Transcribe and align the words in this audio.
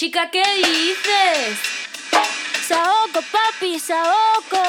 Chica, 0.00 0.30
¿qué 0.30 0.42
dices? 0.56 1.58
Saoco, 2.66 3.20
papi, 3.30 3.78
saoco. 3.78 4.62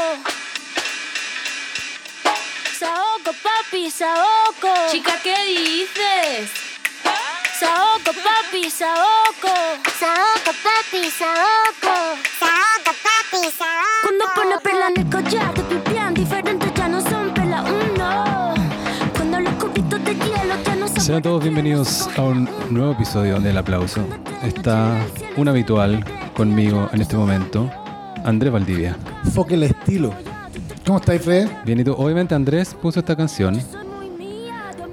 Saoco, 2.77 3.31
papi, 3.41 3.89
saoco. 3.89 4.67
Chica, 4.91 5.17
¿qué 5.23 5.33
dices? 5.45 6.51
Saoco, 7.57 8.11
papi, 8.11 8.69
saoco. 8.69 9.53
Saoco, 9.97 10.51
papi, 10.65 11.09
saoco. 11.09 11.93
Saoco, 12.37 12.91
papi, 13.01 13.51
saoco. 13.57 14.01
Cuando 14.01 14.25
pone 14.35 14.57
perla 14.59 14.87
en 14.89 14.97
el 14.99 15.09
collar, 15.09 15.53
te 15.53 15.61
pipián 15.61 16.13
diferentes 16.13 16.70
Sean 21.11 21.23
todos 21.23 21.43
bienvenidos 21.43 22.07
a 22.17 22.21
un 22.21 22.47
nuevo 22.69 22.93
episodio 22.93 23.37
del 23.41 23.57
aplauso. 23.57 23.99
Está 24.43 25.05
un 25.35 25.49
habitual 25.49 26.05
conmigo 26.33 26.89
en 26.93 27.01
este 27.01 27.17
momento, 27.17 27.69
Andrés 28.23 28.53
Valdivia. 28.53 28.95
Foque 29.33 29.55
el 29.55 29.63
estilo. 29.63 30.13
¿Cómo 30.85 30.99
estáis, 30.99 31.21
Fred? 31.21 31.49
Bien, 31.65 31.81
y 31.81 31.83
tú, 31.83 31.91
obviamente 31.91 32.33
Andrés 32.33 32.73
puso 32.81 33.01
esta 33.01 33.17
canción. 33.17 33.59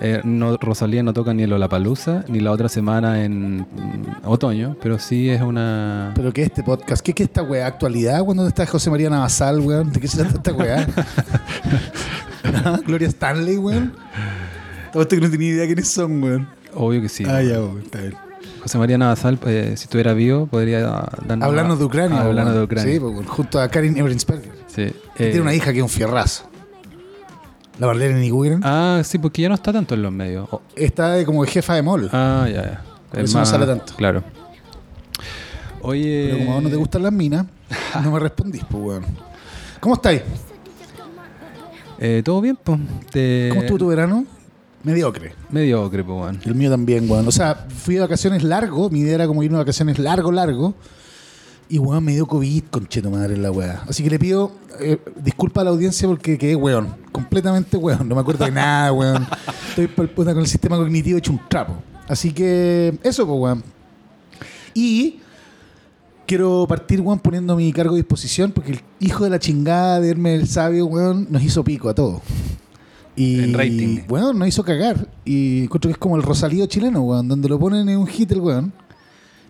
Eh, 0.00 0.20
no, 0.24 0.56
Rosalía 0.56 1.04
no 1.04 1.12
toca 1.12 1.32
ni 1.32 1.44
el 1.44 1.50
Lollapalooza 1.50 2.24
ni 2.26 2.40
la 2.40 2.50
otra 2.50 2.68
semana 2.68 3.22
en 3.22 3.60
mm, 3.60 3.66
otoño, 4.24 4.76
pero 4.82 4.98
sí 4.98 5.30
es 5.30 5.40
una. 5.40 6.10
¿Pero 6.16 6.32
qué 6.32 6.42
es 6.42 6.46
este 6.48 6.64
podcast? 6.64 7.00
¿Qué 7.00 7.12
es 7.12 7.20
esta 7.20 7.44
weá? 7.44 7.64
¿Actualidad? 7.64 8.24
¿Cuándo 8.24 8.48
está 8.48 8.66
José 8.66 8.90
María 8.90 9.08
Navasal, 9.08 9.60
weón? 9.60 9.92
¿De 9.92 10.00
qué 10.00 10.08
se 10.08 10.18
trata 10.18 10.34
esta 10.34 10.52
weá? 10.52 10.84
¿Ah? 12.64 12.80
¿Gloria 12.84 13.06
Stanley, 13.06 13.56
weón? 13.56 13.92
Que 15.06 15.16
no 15.20 15.30
tenía 15.30 15.48
idea 15.50 15.66
quiénes 15.66 15.88
son, 15.88 16.22
weón. 16.22 16.48
Obvio 16.74 17.00
que 17.02 17.08
sí. 17.08 17.24
Ah, 17.26 17.42
ya, 17.42 17.58
weón. 17.60 17.80
Está 17.82 18.00
bien. 18.00 18.14
José 18.62 18.78
María 18.78 18.98
Navasal, 18.98 19.38
eh, 19.46 19.74
si 19.76 19.84
estuviera 19.84 20.12
vivo, 20.14 20.46
podría 20.46 20.80
darnos. 20.80 21.46
Hablando 21.48 21.76
de 21.76 21.84
Ucrania. 21.84 22.20
Hablando 22.20 22.50
weón. 22.52 22.58
de 22.58 22.64
Ucrania. 22.64 22.92
Sí, 22.94 23.00
pues, 23.00 23.26
junto 23.28 23.60
a 23.60 23.68
Karin 23.68 23.96
Everensberger. 23.96 24.52
Sí. 24.66 24.92
Que 25.14 25.28
Eh, 25.28 25.30
tiene 25.30 25.40
una 25.42 25.54
hija 25.54 25.72
que 25.72 25.78
es 25.78 25.82
un 25.82 25.88
fierrazo. 25.88 26.44
La 27.78 27.86
Marlene 27.86 28.18
Niguren. 28.20 28.60
Ah, 28.64 29.02
sí, 29.04 29.18
porque 29.18 29.42
ya 29.42 29.48
no 29.48 29.54
está 29.54 29.72
tanto 29.72 29.94
en 29.94 30.02
los 30.02 30.10
medios. 30.12 30.48
Oh, 30.50 30.60
Está 30.74 31.12
de 31.12 31.24
como 31.24 31.44
jefa 31.44 31.74
de 31.74 31.82
mall. 31.82 32.10
Ah, 32.12 32.46
ya, 32.48 32.62
ya. 32.62 32.82
Por 33.10 33.20
eso 33.20 33.38
no 33.38 33.46
sale 33.46 33.66
tanto. 33.66 33.94
Claro. 33.96 34.24
Oye. 35.82 36.24
Pero 36.26 36.38
como 36.38 36.50
a 36.50 36.54
vos 36.56 36.62
no 36.64 36.70
te 36.70 36.76
gustan 36.76 37.02
las 37.04 37.12
minas, 37.12 37.46
no 38.02 38.10
me 38.10 38.18
respondís, 38.18 38.64
pues, 38.68 38.82
weón. 38.82 39.04
¿Cómo 39.80 39.94
estáis? 39.94 40.22
eh, 42.00 42.22
¿Todo 42.24 42.40
bien, 42.40 42.58
pues? 42.62 42.78
¿Cómo 43.50 43.60
estuvo 43.62 43.78
tu 43.78 43.86
verano? 43.88 44.24
Mediocre. 44.84 45.34
Mediocre, 45.50 46.04
pues, 46.04 46.20
weón. 46.20 46.40
El 46.44 46.54
mío 46.54 46.70
también, 46.70 47.10
weón. 47.10 47.26
O 47.26 47.32
sea, 47.32 47.66
fui 47.68 47.96
de 47.96 48.00
vacaciones 48.02 48.42
largo. 48.42 48.90
Mi 48.90 49.00
idea 49.00 49.16
era 49.16 49.26
como 49.26 49.42
irme 49.42 49.56
de 49.56 49.64
vacaciones 49.64 49.98
largo, 49.98 50.30
largo. 50.30 50.74
Y, 51.68 51.78
weón, 51.78 52.04
me 52.04 52.12
dio 52.12 52.26
COVID, 52.26 52.64
concheto 52.70 53.10
madre, 53.10 53.34
en 53.34 53.42
la 53.42 53.50
weá. 53.50 53.82
Así 53.88 54.02
que 54.02 54.10
le 54.10 54.18
pido 54.18 54.52
eh, 54.80 54.98
disculpa 55.22 55.62
a 55.62 55.64
la 55.64 55.70
audiencia 55.70 56.06
porque 56.06 56.38
quedé 56.38 56.54
weón. 56.54 56.94
Completamente 57.12 57.76
weón. 57.76 58.08
No 58.08 58.14
me 58.14 58.20
acuerdo 58.20 58.44
de 58.44 58.52
nada, 58.52 58.92
weón. 58.92 59.26
Estoy 59.68 59.88
puta, 59.88 60.32
con 60.32 60.42
el 60.42 60.48
sistema 60.48 60.76
cognitivo 60.76 61.18
hecho 61.18 61.32
un 61.32 61.40
trapo. 61.48 61.74
Así 62.06 62.32
que, 62.32 62.98
eso, 63.02 63.26
pues, 63.26 63.40
weón. 63.40 63.64
Y 64.74 65.20
quiero 66.26 66.66
partir, 66.68 67.00
weón, 67.00 67.18
poniendo 67.18 67.56
mi 67.56 67.72
cargo 67.72 67.94
a 67.94 67.96
disposición 67.96 68.52
porque 68.52 68.72
el 68.72 68.80
hijo 69.00 69.24
de 69.24 69.30
la 69.30 69.38
chingada 69.38 70.00
de 70.00 70.10
Hermes 70.10 70.40
el 70.40 70.48
Sabio, 70.48 70.86
weón, 70.86 71.26
nos 71.30 71.42
hizo 71.42 71.64
pico 71.64 71.88
a 71.88 71.94
todos. 71.94 72.22
Y, 73.18 73.40
En 73.42 73.52
rating. 73.54 73.98
weón, 74.08 74.38
nos 74.38 74.48
hizo 74.48 74.62
cagar. 74.64 75.08
Y 75.24 75.64
encuentro 75.64 75.88
que 75.88 75.92
es 75.92 75.98
como 75.98 76.16
el 76.16 76.22
Rosalío 76.22 76.66
chileno, 76.66 77.02
weón, 77.02 77.26
donde 77.28 77.48
lo 77.48 77.58
ponen 77.58 77.88
en 77.88 77.98
un 77.98 78.06
hit 78.06 78.30
el 78.32 78.40
weón. 78.40 78.72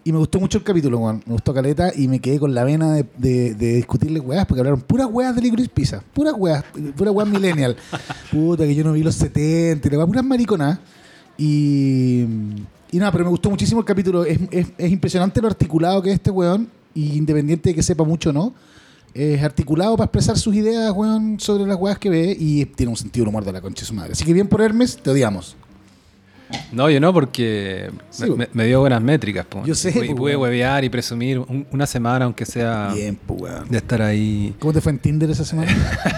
Y 0.04 0.12
me 0.12 0.18
gustó 0.18 0.40
mucho 0.40 0.56
el 0.58 0.64
capítulo, 0.64 0.98
weón. 0.98 1.22
Me 1.26 1.32
gustó 1.34 1.52
Caleta 1.52 1.92
y 1.94 2.08
me 2.08 2.18
quedé 2.18 2.38
con 2.38 2.54
la 2.54 2.64
vena 2.64 2.94
de, 2.94 3.04
de, 3.18 3.54
de 3.54 3.74
discutirle 3.74 4.20
weas, 4.20 4.46
porque 4.46 4.60
hablaron 4.60 4.80
puras 4.80 5.06
weas 5.10 5.34
de 5.36 5.42
Licorice 5.42 5.68
Pizza. 5.68 6.02
Puras 6.14 6.32
weas, 6.38 6.64
puras 6.96 7.12
weas 7.14 7.28
millennial. 7.28 7.76
Puta, 8.32 8.64
que 8.64 8.74
yo 8.74 8.84
no 8.84 8.92
vi 8.94 9.02
los 9.02 9.16
70, 9.16 9.86
y 9.86 9.90
le 9.90 9.96
va 9.98 10.06
puras 10.06 10.24
mariconas. 10.24 10.78
Y, 11.36 12.22
y 12.90 12.98
nada, 12.98 13.12
pero 13.12 13.24
me 13.24 13.30
gustó 13.30 13.50
muchísimo 13.50 13.80
el 13.80 13.86
capítulo. 13.86 14.24
Es, 14.24 14.38
es- 14.50 14.72
es 14.78 14.90
impresionante 14.90 15.40
lo 15.42 15.48
articulado 15.48 16.00
que 16.02 16.08
es 16.10 16.14
este 16.14 16.30
weón, 16.30 16.68
y 16.94 17.16
independiente 17.18 17.68
de 17.70 17.74
que 17.74 17.82
sepa 17.82 18.02
mucho 18.04 18.30
o 18.30 18.32
no, 18.32 18.54
es 19.14 19.42
articulado 19.42 19.96
para 19.96 20.06
expresar 20.06 20.38
sus 20.38 20.54
ideas, 20.54 20.92
weón, 20.94 21.40
sobre 21.40 21.66
las 21.66 21.76
weas 21.78 21.98
que 21.98 22.10
ve 22.10 22.36
y 22.38 22.64
tiene 22.66 22.90
un 22.90 22.96
sentido 22.96 23.24
del 23.24 23.28
humor 23.30 23.44
de 23.44 23.52
la 23.52 23.60
concha 23.60 23.80
de 23.82 23.86
su 23.86 23.94
madre. 23.94 24.12
Así 24.12 24.24
que 24.24 24.32
bien 24.32 24.46
por 24.48 24.60
Hermes, 24.60 24.96
te 25.02 25.10
odiamos. 25.10 25.56
No, 26.72 26.88
yo 26.88 26.98
no, 26.98 27.12
porque 27.12 27.90
Sí, 28.08 28.22
me, 28.22 28.28
bo. 28.30 28.36
me- 28.36 28.48
me 28.54 28.64
dio 28.66 28.80
buenas 28.80 29.02
métricas, 29.02 29.44
pues. 29.46 29.66
Yo 29.66 29.74
sé, 29.74 29.90
Y 30.06 30.14
pude 30.14 30.34
huevear 30.34 30.82
y 30.82 30.88
presumir 30.88 31.38
un- 31.40 31.66
una 31.72 31.86
semana, 31.86 32.24
aunque 32.24 32.46
sea 32.46 32.90
Bien, 32.94 33.18
weón. 33.28 33.68
de 33.68 33.76
estar 33.76 34.00
ahí. 34.00 34.54
¿Cómo 34.58 34.72
te 34.72 34.80
fue 34.80 34.92
en 34.92 34.98
Tinder 34.98 35.30
esa 35.30 35.44
semana? 35.44 35.70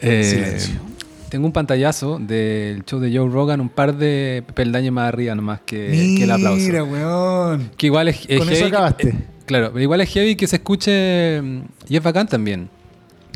Eh, 0.00 0.24
Silencio. 0.24 0.80
Tengo 1.28 1.46
un 1.46 1.52
pantallazo 1.52 2.18
del 2.18 2.84
show 2.84 2.98
de 3.00 3.16
Joe 3.16 3.28
Rogan, 3.30 3.60
un 3.60 3.68
par 3.68 3.96
de 3.96 4.42
peldaños 4.54 4.92
más 4.92 5.08
arriba 5.08 5.34
nomás 5.34 5.60
que, 5.64 6.14
que 6.18 6.24
el 6.24 6.30
aplauso. 6.30 6.60
Mira, 6.60 6.82
weón. 6.84 7.70
Que 7.76 7.86
igual 7.86 8.08
es, 8.08 8.20
es 8.28 8.38
Con 8.38 8.48
eso 8.48 8.58
heavy 8.58 8.68
acabaste. 8.68 9.14
Claro, 9.44 9.70
pero 9.72 9.82
igual 9.82 10.00
es 10.00 10.08
heavy 10.10 10.36
que 10.36 10.46
se 10.46 10.56
escuche 10.56 11.40
mm, 11.42 11.60
y 11.88 11.96
es 11.96 12.02
bacán 12.02 12.26
también. 12.28 12.68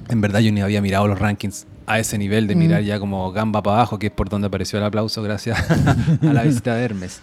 En 0.08 0.20
verdad 0.20 0.40
yo 0.40 0.52
ni 0.52 0.60
había 0.60 0.80
mirado 0.82 1.06
los 1.08 1.18
rankings 1.18 1.66
a 1.86 1.98
ese 1.98 2.18
nivel 2.18 2.46
de 2.46 2.54
Mm. 2.54 2.58
mirar 2.58 2.82
ya 2.82 2.98
como 2.98 3.30
gamba 3.32 3.62
para 3.62 3.76
abajo, 3.78 3.98
que 3.98 4.06
es 4.08 4.12
por 4.12 4.28
donde 4.28 4.48
apareció 4.48 4.78
el 4.78 4.84
aplauso 4.84 5.22
gracias 5.22 5.58
a 6.22 6.32
la 6.32 6.42
visita 6.42 6.74
de 6.74 6.84
Hermes. 6.84 7.20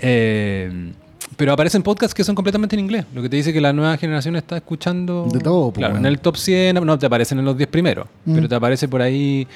Eh, 0.00 0.92
pero 1.36 1.52
aparecen 1.52 1.82
podcasts 1.82 2.14
que 2.14 2.24
son 2.24 2.34
completamente 2.34 2.74
en 2.76 2.80
inglés, 2.80 3.04
lo 3.14 3.22
que 3.22 3.28
te 3.28 3.36
dice 3.36 3.52
que 3.52 3.60
la 3.60 3.72
nueva 3.72 3.96
generación 3.96 4.34
está 4.36 4.56
escuchando... 4.56 5.28
De 5.32 5.38
todo, 5.40 5.70
po, 5.70 5.78
Claro, 5.80 5.96
en 5.96 6.06
el 6.06 6.18
top 6.20 6.36
100 6.36 6.76
no 6.84 6.98
te 6.98 7.06
aparecen 7.06 7.38
en 7.38 7.44
los 7.44 7.56
10 7.56 7.68
primeros, 7.68 8.06
Mm. 8.24 8.34
pero 8.34 8.48
te 8.48 8.54
aparece 8.54 8.88
por 8.88 9.02
ahí... 9.02 9.46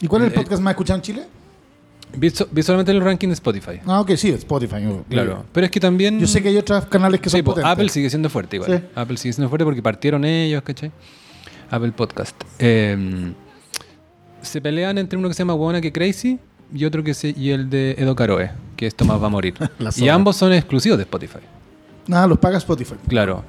¿Y 0.00 0.06
cuál 0.06 0.22
es 0.22 0.28
el 0.28 0.32
Eh, 0.32 0.36
podcast 0.42 0.62
más 0.62 0.72
escuchado 0.72 0.96
en 0.98 1.02
Chile? 1.02 1.22
Visu- 2.14 2.46
Visualmente 2.50 2.90
en 2.92 2.98
el 2.98 3.04
ranking 3.04 3.28
de 3.28 3.34
Spotify. 3.34 3.80
Ah, 3.86 4.00
ok, 4.00 4.12
sí, 4.16 4.30
Spotify. 4.30 4.76
Claro, 5.08 5.44
pero 5.52 5.64
es 5.66 5.70
que 5.70 5.80
también... 5.80 6.18
Yo 6.20 6.26
sé 6.26 6.42
que 6.42 6.48
hay 6.48 6.56
otros 6.56 6.86
canales 6.86 7.20
que 7.20 7.30
son 7.30 7.38
Sí, 7.38 7.42
po, 7.42 7.52
potentes. 7.52 7.72
Apple 7.72 7.88
sigue 7.88 8.10
siendo 8.10 8.28
fuerte 8.30 8.56
igual. 8.56 8.78
Sí. 8.78 8.84
Apple 8.94 9.16
sigue 9.16 9.32
siendo 9.32 9.48
fuerte 9.48 9.64
porque 9.64 9.82
partieron 9.82 10.24
ellos, 10.24 10.62
¿cachai? 10.62 10.90
Apple 11.70 11.92
Podcast. 11.92 12.36
Eh, 12.58 13.32
se 14.42 14.60
pelean 14.60 14.98
entre 14.98 15.18
uno 15.18 15.28
que 15.28 15.34
se 15.34 15.38
llama 15.40 15.54
Buena 15.54 15.80
que 15.80 15.92
Crazy 15.92 16.38
y 16.74 16.84
otro 16.84 17.02
que 17.04 17.14
se 17.14 17.30
y 17.36 17.50
el 17.50 17.70
de 17.70 17.94
Edo 17.98 18.14
Caroe, 18.16 18.50
que 18.76 18.86
esto 18.86 19.04
más 19.04 19.20
va 19.22 19.26
a 19.26 19.30
morir. 19.30 19.54
Y 19.96 20.08
ambos 20.08 20.36
son 20.36 20.52
exclusivos 20.52 20.98
de 20.98 21.02
Spotify. 21.04 21.38
Nada, 22.06 22.26
los 22.26 22.38
paga 22.38 22.58
Spotify. 22.58 22.94
Claro. 23.08 23.44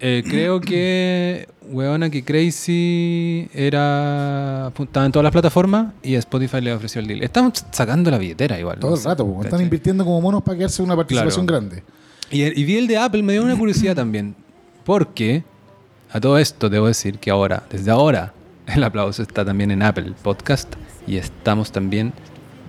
Eh, 0.00 0.22
creo 0.28 0.60
que 0.60 1.48
Weona 1.70 2.10
que 2.10 2.24
Crazy 2.24 3.48
era 3.54 4.72
estaba 4.78 5.06
en 5.06 5.12
todas 5.12 5.24
las 5.24 5.32
plataformas 5.32 5.92
y 6.02 6.14
Spotify 6.16 6.60
le 6.60 6.72
ofreció 6.72 7.00
el 7.00 7.06
deal. 7.06 7.22
Están 7.22 7.52
sacando 7.70 8.10
la 8.10 8.18
billetera 8.18 8.58
igual. 8.58 8.78
Todo 8.80 8.90
no 8.90 8.96
el 8.96 9.02
sé, 9.02 9.08
rato, 9.08 9.40
están 9.42 9.60
invirtiendo 9.62 10.04
como 10.04 10.20
monos 10.20 10.42
para 10.42 10.58
quedarse 10.58 10.82
una 10.82 10.96
participación 10.96 11.46
Claro. 11.46 11.60
grande. 11.62 11.82
Y, 12.30 12.42
y 12.42 12.64
vi 12.64 12.76
el 12.76 12.86
de 12.86 12.96
Apple, 12.98 13.22
me 13.22 13.34
dio 13.34 13.44
una 13.44 13.56
curiosidad 13.56 13.94
también. 13.94 14.34
Porque 14.84 15.44
a 16.12 16.20
todo 16.20 16.38
esto 16.38 16.68
debo 16.68 16.88
decir 16.88 17.18
que 17.18 17.30
ahora, 17.30 17.62
desde 17.70 17.90
ahora, 17.90 18.34
el 18.66 18.82
aplauso 18.84 19.22
está 19.22 19.44
también 19.44 19.70
en 19.70 19.82
Apple 19.82 20.12
Podcast 20.22 20.74
y 21.06 21.16
estamos 21.16 21.70
también 21.72 22.12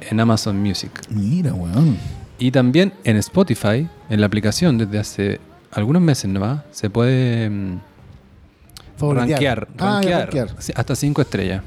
en 0.10 0.20
Amazon 0.20 0.62
Music. 0.62 0.92
Mira, 1.10 1.54
weón. 1.54 1.98
Y 2.38 2.52
también 2.52 2.94
en 3.04 3.18
Spotify, 3.18 3.88
en 4.10 4.20
la 4.22 4.28
aplicación 4.28 4.78
desde 4.78 5.00
hace 5.00 5.40
algunos 5.72 6.02
meses 6.02 6.30
nomás, 6.30 6.62
se 6.72 6.90
puede 6.90 7.50
mm, 7.50 7.80
rankear, 9.00 9.68
Ah, 9.78 10.00
rankear, 10.02 10.20
rankear. 10.22 10.50
hasta 10.76 10.96
5 10.96 11.22
estrellas. 11.22 11.62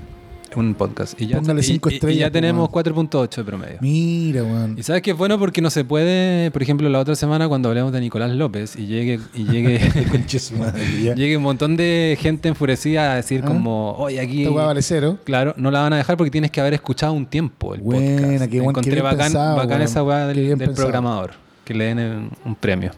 Un 0.56 0.74
podcast. 0.74 1.20
Y 1.20 1.26
ya, 1.26 1.36
Póngale 1.36 1.60
y- 1.60 1.62
cinco 1.62 1.90
y- 1.90 1.92
y 1.92 1.96
estrellas, 1.96 2.20
ya 2.20 2.30
tenemos 2.30 2.70
weón. 2.72 2.72
4.8 2.72 3.36
de 3.36 3.44
promedio. 3.44 3.76
Mira, 3.82 4.42
weón. 4.42 4.76
Y 4.78 4.82
sabes 4.82 5.02
que 5.02 5.10
es 5.10 5.16
bueno 5.16 5.38
porque 5.38 5.60
no 5.60 5.68
se 5.68 5.84
puede, 5.84 6.50
por 6.50 6.62
ejemplo, 6.62 6.88
la 6.88 7.00
otra 7.00 7.14
semana 7.16 7.46
cuando 7.48 7.68
hablemos 7.68 7.92
de 7.92 8.00
Nicolás 8.00 8.30
López 8.30 8.74
y 8.74 8.86
llegue, 8.86 9.20
y 9.34 9.44
llegue, 9.44 9.78
llegue 11.14 11.36
un 11.36 11.42
montón 11.42 11.76
de 11.76 12.16
gente 12.18 12.48
enfurecida 12.48 13.12
a 13.12 13.16
decir 13.16 13.42
Ah. 13.44 13.46
como, 13.46 13.92
oye, 13.98 14.20
aquí, 14.20 14.42
Esta 14.44 14.54
weá 14.54 14.64
vale 14.64 14.80
cero. 14.80 15.18
claro, 15.24 15.52
no 15.58 15.70
la 15.70 15.82
van 15.82 15.92
a 15.92 15.96
dejar 15.98 16.16
porque 16.16 16.30
tienes 16.30 16.50
que 16.50 16.62
haber 16.62 16.72
escuchado 16.72 17.12
un 17.12 17.26
tiempo 17.26 17.74
el 17.74 17.82
Buena, 17.82 18.22
podcast. 18.22 18.44
qué 18.44 18.50
qué 18.50 18.56
Encontré 18.64 18.92
bien 18.92 19.04
bacán, 19.04 19.18
pensado, 19.18 19.56
bacán 19.56 19.82
esa 19.82 20.02
weá 20.02 20.32
Qué 20.32 20.40
del, 20.56 20.70
programador, 20.74 21.32
que 21.68 21.74
le 21.74 21.84
den 21.84 22.30
un, 22.46 22.54
premio. 22.54 22.92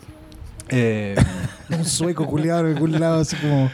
Eh, 0.68 1.16
Un 1.70 1.84
sueco 1.84 2.24
culiado 2.24 2.60
en 2.60 2.66
algún 2.76 3.00
lado, 3.00 3.22
así 3.22 3.34
como 3.34 3.68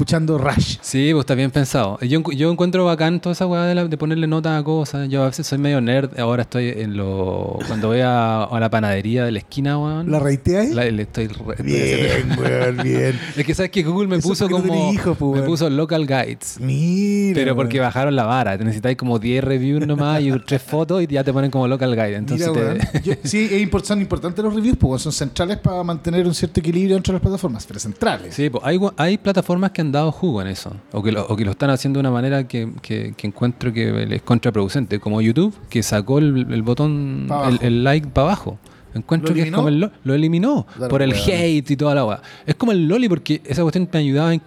escuchando 0.00 0.38
Rush. 0.38 0.78
Sí, 0.80 1.10
pues 1.12 1.24
está 1.24 1.34
bien 1.34 1.50
pensado. 1.50 1.98
Yo, 2.00 2.22
yo 2.32 2.50
encuentro 2.50 2.86
bacán 2.86 3.20
toda 3.20 3.34
esa 3.34 3.46
weá 3.46 3.64
de, 3.64 3.74
la- 3.74 3.84
de 3.86 3.96
ponerle 3.98 4.26
nota 4.26 4.56
a 4.56 4.64
cosas. 4.64 5.08
Yo 5.10 5.22
a 5.22 5.26
veces 5.26 5.46
soy 5.46 5.58
medio 5.58 5.78
nerd. 5.82 6.18
Ahora 6.18 6.42
estoy 6.42 6.70
en 6.70 6.96
lo. 6.96 7.58
Cuando 7.68 7.88
voy 7.88 8.00
a, 8.00 8.44
a 8.44 8.60
la 8.60 8.70
panadería 8.70 9.24
de 9.26 9.32
la 9.32 9.38
esquina, 9.40 9.78
weón. 9.78 10.10
¿La 10.10 10.18
reiteáis? 10.18 10.74
le 10.74 11.02
estoy 11.02 11.26
re- 11.28 11.62
Bien, 11.62 12.30
weón, 12.40 12.78
bien. 12.82 13.20
Es 13.36 13.44
que 13.44 13.54
sabes 13.54 13.70
que 13.70 13.82
Google 13.82 14.08
me 14.08 14.16
Eso 14.16 14.28
puso 14.28 14.48
no 14.48 14.62
como. 14.62 14.90
hijos, 14.90 15.16
pues, 15.18 15.40
me 15.42 15.46
puso 15.46 15.68
local 15.68 16.06
guides. 16.06 16.56
Mira. 16.60 17.34
Pero 17.34 17.54
porque 17.54 17.76
weón. 17.78 17.88
bajaron 17.88 18.16
la 18.16 18.24
vara. 18.24 18.56
Te 18.56 18.64
necesitáis 18.64 18.96
como 18.96 19.18
10 19.18 19.44
reviews 19.44 19.86
nomás 19.86 20.22
y 20.22 20.30
tres 20.46 20.62
fotos 20.62 21.02
y 21.02 21.06
ya 21.08 21.22
te 21.22 21.30
ponen 21.32 21.50
como 21.50 21.68
local 21.68 21.94
guide. 21.94 22.16
Entonces 22.16 22.48
Mira, 22.48 22.74
te-. 22.78 23.02
Yo- 23.02 23.14
sí, 23.22 23.44
es 23.52 23.60
import- 23.70 23.84
son 23.84 24.00
importantes 24.00 24.42
los 24.42 24.54
reviews, 24.54 24.78
porque 24.78 25.02
son 25.02 25.12
centrales 25.12 25.58
para 25.58 25.82
mantener 25.82 26.26
un 26.26 26.34
cierto 26.34 26.60
equilibrio 26.60 26.96
entre 26.96 27.12
las 27.12 27.20
plataformas, 27.20 27.66
pero 27.66 27.78
centrales. 27.78 28.34
Sí, 28.34 28.48
pues, 28.48 28.64
hay, 28.64 28.78
hay 28.96 29.18
plataformas 29.18 29.72
que 29.72 29.82
han 29.82 29.89
dado 29.92 30.12
jugo 30.12 30.40
en 30.42 30.48
eso, 30.48 30.72
o 30.92 31.02
que 31.02 31.12
lo, 31.12 31.26
o 31.26 31.36
que 31.36 31.44
lo 31.44 31.50
están 31.52 31.70
haciendo 31.70 31.98
de 31.98 32.00
una 32.00 32.10
manera 32.10 32.46
que, 32.48 32.68
que- 32.82 33.14
que 33.16 33.26
encuentro 33.26 33.72
que 33.72 34.06
es 34.14 34.22
contraproducente, 34.22 34.98
como 35.00 35.20
YouTube, 35.20 35.54
que 35.68 35.82
sacó 35.82 36.18
el, 36.18 36.46
el 36.52 36.62
botón, 36.62 37.28
el, 37.48 37.58
el 37.66 37.84
like 37.84 38.08
para 38.08 38.28
abajo. 38.28 38.58
Encuentro 38.94 39.28
¿Lo 39.30 39.34
que 39.36 39.42
es 39.42 39.52
como 39.52 39.68
el 39.68 39.78
lo, 39.78 39.90
lo 40.02 40.14
eliminó 40.14 40.66
Claro, 40.76 40.90
por 40.90 41.00
el 41.02 41.12
hate 41.12 41.70
y 41.70 41.76
toda 41.76 41.94
la 41.94 42.04
weá. 42.04 42.22
Es 42.44 42.56
como 42.56 42.72
el 42.72 42.88
Loli 42.88 43.08
porque 43.08 43.40
esa 43.44 43.62
cuestión 43.62 43.88
me 43.92 43.98
ayudaba, 44.00 44.34
in- 44.34 44.42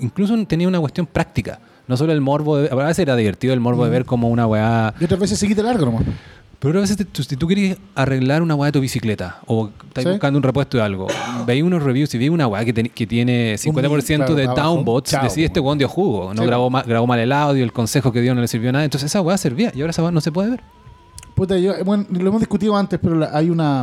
incluso 0.00 0.36
tenía 0.46 0.68
una 0.68 0.78
cuestión 0.78 1.04
práctica. 1.06 1.58
No 1.88 1.96
solo 1.96 2.12
el 2.12 2.20
morbo, 2.20 2.58
de, 2.58 2.68
a 2.70 2.74
veces 2.74 3.00
era 3.00 3.16
divertido 3.16 3.54
el 3.54 3.60
morbo 3.60 3.84
de 3.84 3.90
ver 3.90 4.04
como 4.04 4.28
una 4.28 4.46
weá 4.46 4.94
Y 5.00 5.04
otras 5.04 5.18
veces 5.18 5.38
se 5.38 5.48
quita 5.48 5.62
largo 5.62 5.86
nomás. 5.86 6.02
Pero 6.60 6.78
a 6.78 6.82
veces 6.82 6.96
te- 6.96 7.22
si 7.22 7.36
tú 7.36 7.46
quieres 7.46 7.76
arreglar 7.94 8.42
una 8.42 8.54
weá 8.54 8.66
de 8.68 8.72
tu 8.72 8.80
bicicleta 8.80 9.38
o 9.46 9.70
estás 9.86 10.04
Sí. 10.04 10.10
buscando 10.10 10.38
un 10.38 10.42
repuesto 10.42 10.76
de 10.76 10.82
algo, 10.82 11.06
veis 11.46 11.62
unos 11.62 11.82
reviews 11.82 12.12
y 12.14 12.18
veis 12.18 12.30
una 12.30 12.46
weá 12.48 12.64
que, 12.64 12.72
que 12.74 13.06
tiene 13.06 13.56
50% 13.58 14.16
claro, 14.16 14.34
de 14.34 14.46
Chao, 15.02 15.22
decís 15.22 15.44
este 15.44 15.60
weón 15.60 15.78
dio 15.78 15.88
jugo, 15.88 16.34
no 16.34 16.42
Sí, 16.42 16.48
grabó, 16.48 16.68
mal 17.06 17.18
el 17.20 17.32
audio, 17.32 17.62
el 17.64 17.72
consejo 17.72 18.10
que 18.12 18.20
dio 18.20 18.34
no 18.34 18.40
le 18.40 18.48
sirvió 18.48 18.72
nada, 18.72 18.84
entonces 18.84 19.10
esa 19.10 19.20
weá 19.20 19.38
servía 19.38 19.70
y 19.74 19.80
ahora 19.80 19.90
esa 19.92 20.02
weá 20.02 20.10
no 20.10 20.20
se 20.20 20.32
puede 20.32 20.50
ver. 20.50 20.60
Puta, 21.36 21.56
yo, 21.58 21.72
bueno, 21.84 22.04
lo 22.10 22.28
hemos 22.28 22.40
discutido 22.40 22.76
antes, 22.76 22.98
pero 23.00 23.14
la- 23.14 23.30
hay 23.32 23.50
una. 23.50 23.82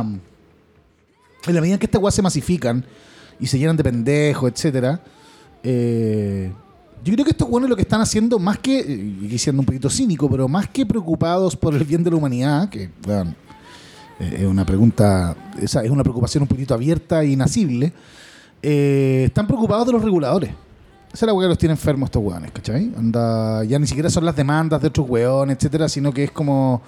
En 1.46 1.54
la 1.54 1.60
medida 1.60 1.74
en 1.74 1.78
que 1.80 1.86
estas 1.86 2.02
weas 2.02 2.14
se 2.14 2.20
masifican 2.22 2.84
y 3.40 3.46
se 3.46 3.58
llenan 3.58 3.76
de 3.76 3.84
pendejos, 3.84 4.50
etcétera, 4.52 5.00
eh, 5.62 6.52
yo 7.04 7.12
creo 7.12 7.24
que 7.24 7.30
estos 7.30 7.48
buenos 7.48 7.70
lo 7.70 7.76
que 7.76 7.82
están 7.82 8.00
haciendo, 8.00 8.38
más 8.38 8.58
que, 8.58 8.80
y 8.80 9.38
siendo 9.38 9.60
un 9.60 9.66
poquito 9.66 9.88
cínico, 9.88 10.28
pero 10.30 10.48
más 10.48 10.68
que 10.68 10.84
preocupados 10.84 11.56
por 11.56 11.74
el 11.74 11.84
bien 11.84 12.02
de 12.02 12.10
la 12.10 12.16
humanidad, 12.16 12.68
que, 12.68 12.90
weón, 13.06 13.36
eh, 14.18 14.38
es 14.40 14.44
una 14.44 14.64
pregunta, 14.64 15.36
esa 15.60 15.84
es 15.84 15.90
una 15.90 16.02
preocupación 16.02 16.42
un 16.42 16.48
poquito 16.48 16.74
abierta 16.74 17.22
e 17.22 17.28
inacible, 17.28 17.92
eh, 18.62 19.24
están 19.26 19.46
preocupados 19.46 19.86
de 19.86 19.92
los 19.92 20.02
reguladores. 20.02 20.50
Esa 21.12 21.24
es 21.24 21.28
la 21.28 21.32
weá 21.32 21.46
que 21.46 21.50
los 21.50 21.58
tiene 21.58 21.72
enfermos 21.72 22.08
estos 22.08 22.22
weones, 22.22 22.50
¿cachai? 22.50 22.92
Ya 23.68 23.78
ni 23.78 23.86
siquiera 23.86 24.10
son 24.10 24.24
las 24.24 24.36
demandas 24.36 24.82
de 24.82 24.88
otros 24.88 25.08
weones, 25.08 25.56
etcétera, 25.56 25.88
sino 25.88 26.12
que 26.12 26.24
es 26.24 26.30
como, 26.30 26.82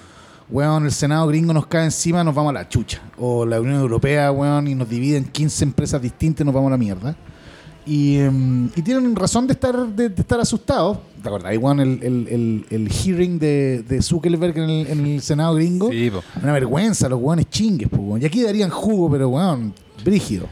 weón, 0.50 0.84
el 0.84 0.92
Senado 0.92 1.26
gringo 1.28 1.52
nos 1.54 1.66
cae 1.66 1.84
encima, 1.84 2.22
nos 2.24 2.34
vamos 2.34 2.50
a 2.50 2.52
la 2.54 2.68
chucha. 2.68 3.00
O 3.18 3.46
la 3.46 3.60
Unión 3.60 3.80
Europea, 3.80 4.30
weón, 4.32 4.68
y 4.68 4.74
nos 4.74 4.88
divide 4.88 5.16
en 5.16 5.24
15 5.24 5.64
empresas 5.64 6.02
distintas 6.02 6.44
nos 6.44 6.54
vamos 6.54 6.68
a 6.68 6.72
la 6.72 6.76
mierda. 6.76 7.16
Y, 7.88 8.18
em, 8.18 8.66
y 8.76 8.82
tienen 8.82 9.16
razón 9.16 9.46
de 9.46 9.54
estar, 9.54 9.74
de, 9.88 10.10
de 10.10 10.20
estar 10.20 10.38
asustados. 10.38 10.98
¿Te 11.22 11.28
acordás, 11.28 11.56
weón, 11.56 11.80
el, 11.80 11.98
el, 12.02 12.28
el, 12.28 12.66
el 12.68 12.88
hearing 12.90 13.38
de, 13.38 13.82
de 13.88 14.02
Zuckerberg 14.02 14.58
en 14.58 14.68
el, 14.70 14.86
en 14.88 15.06
el 15.06 15.22
Senado 15.22 15.54
gringo? 15.54 15.90
Sí, 15.90 16.10
po. 16.10 16.22
Una 16.42 16.52
vergüenza, 16.52 17.08
los 17.08 17.18
weones 17.20 17.48
chingues, 17.48 17.88
pues, 17.88 18.02
weón. 18.02 18.20
Y 18.20 18.26
aquí 18.26 18.42
darían 18.42 18.68
jugo, 18.68 19.10
pero 19.10 19.30
weón, 19.30 19.72
brígido. 20.04 20.46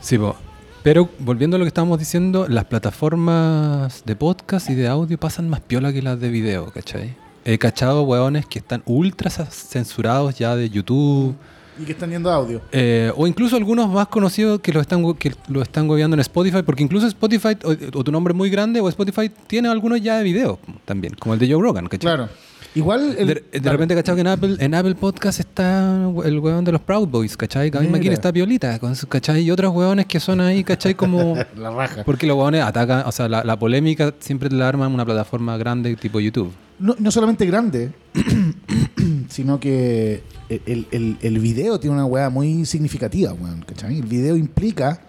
Sí, 0.00 0.18
po. 0.18 0.36
Pero 0.82 1.08
volviendo 1.18 1.56
a 1.56 1.58
lo 1.58 1.64
que 1.64 1.68
estábamos 1.68 1.98
diciendo, 1.98 2.46
las 2.46 2.66
plataformas 2.66 4.02
de 4.04 4.16
podcast 4.16 4.68
y 4.68 4.74
de 4.74 4.86
audio 4.86 5.18
pasan 5.18 5.48
más 5.48 5.60
piola 5.60 5.92
que 5.92 6.02
las 6.02 6.20
de 6.20 6.28
video, 6.28 6.70
¿cachai? 6.72 7.16
He 7.46 7.56
cachado 7.56 8.02
weones 8.02 8.44
que 8.44 8.58
están 8.58 8.82
ultra 8.84 9.30
censurados 9.30 10.38
ya 10.38 10.56
de 10.56 10.68
YouTube. 10.68 11.34
Y 11.80 11.84
que 11.84 11.92
están 11.92 12.10
yendo 12.10 12.30
audio. 12.30 12.60
Eh, 12.72 13.10
o 13.16 13.26
incluso 13.26 13.56
algunos 13.56 13.88
más 13.88 14.08
conocidos 14.08 14.60
que 14.60 14.72
lo 14.72 14.80
están 14.80 15.14
que 15.14 15.32
lo 15.48 15.62
están 15.62 15.88
gobeando 15.88 16.14
en 16.14 16.20
Spotify, 16.20 16.62
porque 16.64 16.82
incluso 16.82 17.06
Spotify, 17.06 17.56
o, 17.64 17.98
o 17.98 18.04
tu 18.04 18.12
nombre 18.12 18.32
es 18.32 18.36
muy 18.36 18.50
grande, 18.50 18.80
o 18.80 18.88
Spotify 18.88 19.30
tiene 19.46 19.68
algunos 19.68 20.00
ya 20.00 20.18
de 20.18 20.24
video 20.24 20.58
también, 20.84 21.14
como 21.18 21.32
el 21.34 21.40
de 21.40 21.50
Joe 21.52 21.62
Rogan, 21.62 21.86
¿cachai? 21.86 22.00
Claro. 22.14 22.28
Igual. 22.74 23.16
el- 23.18 23.26
De, 23.26 23.44
de 23.60 23.70
repente, 23.70 23.94
¿cachai? 23.96 24.14
Que 24.14 24.20
en 24.20 24.26
Apple, 24.28 24.56
en 24.60 24.74
Apple 24.74 24.94
Podcast 24.94 25.40
está 25.40 26.08
el 26.24 26.38
weón 26.38 26.64
de 26.64 26.70
los 26.72 26.80
Proud 26.80 27.08
Boys, 27.08 27.36
¿cachai? 27.36 27.70
Mira. 27.70 27.82
McKinney 27.84 28.12
está 28.14 28.32
piolita, 28.32 28.78
con 28.78 28.94
su- 28.94 29.08
¿cachai? 29.08 29.42
Y 29.42 29.50
otros 29.50 29.74
weones 29.74 30.06
que 30.06 30.20
son 30.20 30.40
ahí, 30.40 30.62
¿cachai? 30.62 30.94
Como... 30.94 31.34
La 31.56 31.70
raja. 31.70 32.04
Porque 32.04 32.26
los 32.28 32.36
weones 32.36 32.62
atacan, 32.62 33.02
o 33.06 33.12
sea, 33.12 33.28
la, 33.28 33.42
la 33.42 33.58
polémica 33.58 34.14
siempre 34.20 34.50
la 34.50 34.68
arman 34.68 34.88
en 34.88 34.94
una 34.94 35.04
plataforma 35.04 35.56
grande 35.56 35.96
tipo 35.96 36.20
YouTube. 36.20 36.52
No, 36.80 36.96
no 36.98 37.10
solamente 37.10 37.44
grande, 37.44 37.92
sino 39.28 39.60
que 39.60 40.22
el, 40.48 41.18
el, 41.20 41.38
video 41.38 41.78
tiene 41.78 41.94
una 41.94 42.06
weá 42.06 42.30
muy 42.30 42.64
significativa, 42.64 43.34
weón. 43.34 43.62
¿cachai? 43.66 43.98
El 43.98 44.06
video 44.06 44.34
implica 44.34 45.02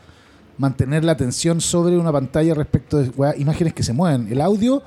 mantener 0.57 1.05
la 1.05 1.13
atención 1.13 1.61
sobre 1.61 1.97
una 1.97 2.11
pantalla 2.11 2.53
respecto 2.53 2.97
de 2.97 3.09
weá, 3.09 3.35
imágenes 3.37 3.73
que 3.73 3.83
se 3.83 3.93
mueven. 3.93 4.27
El 4.29 4.41
audio 4.41 4.83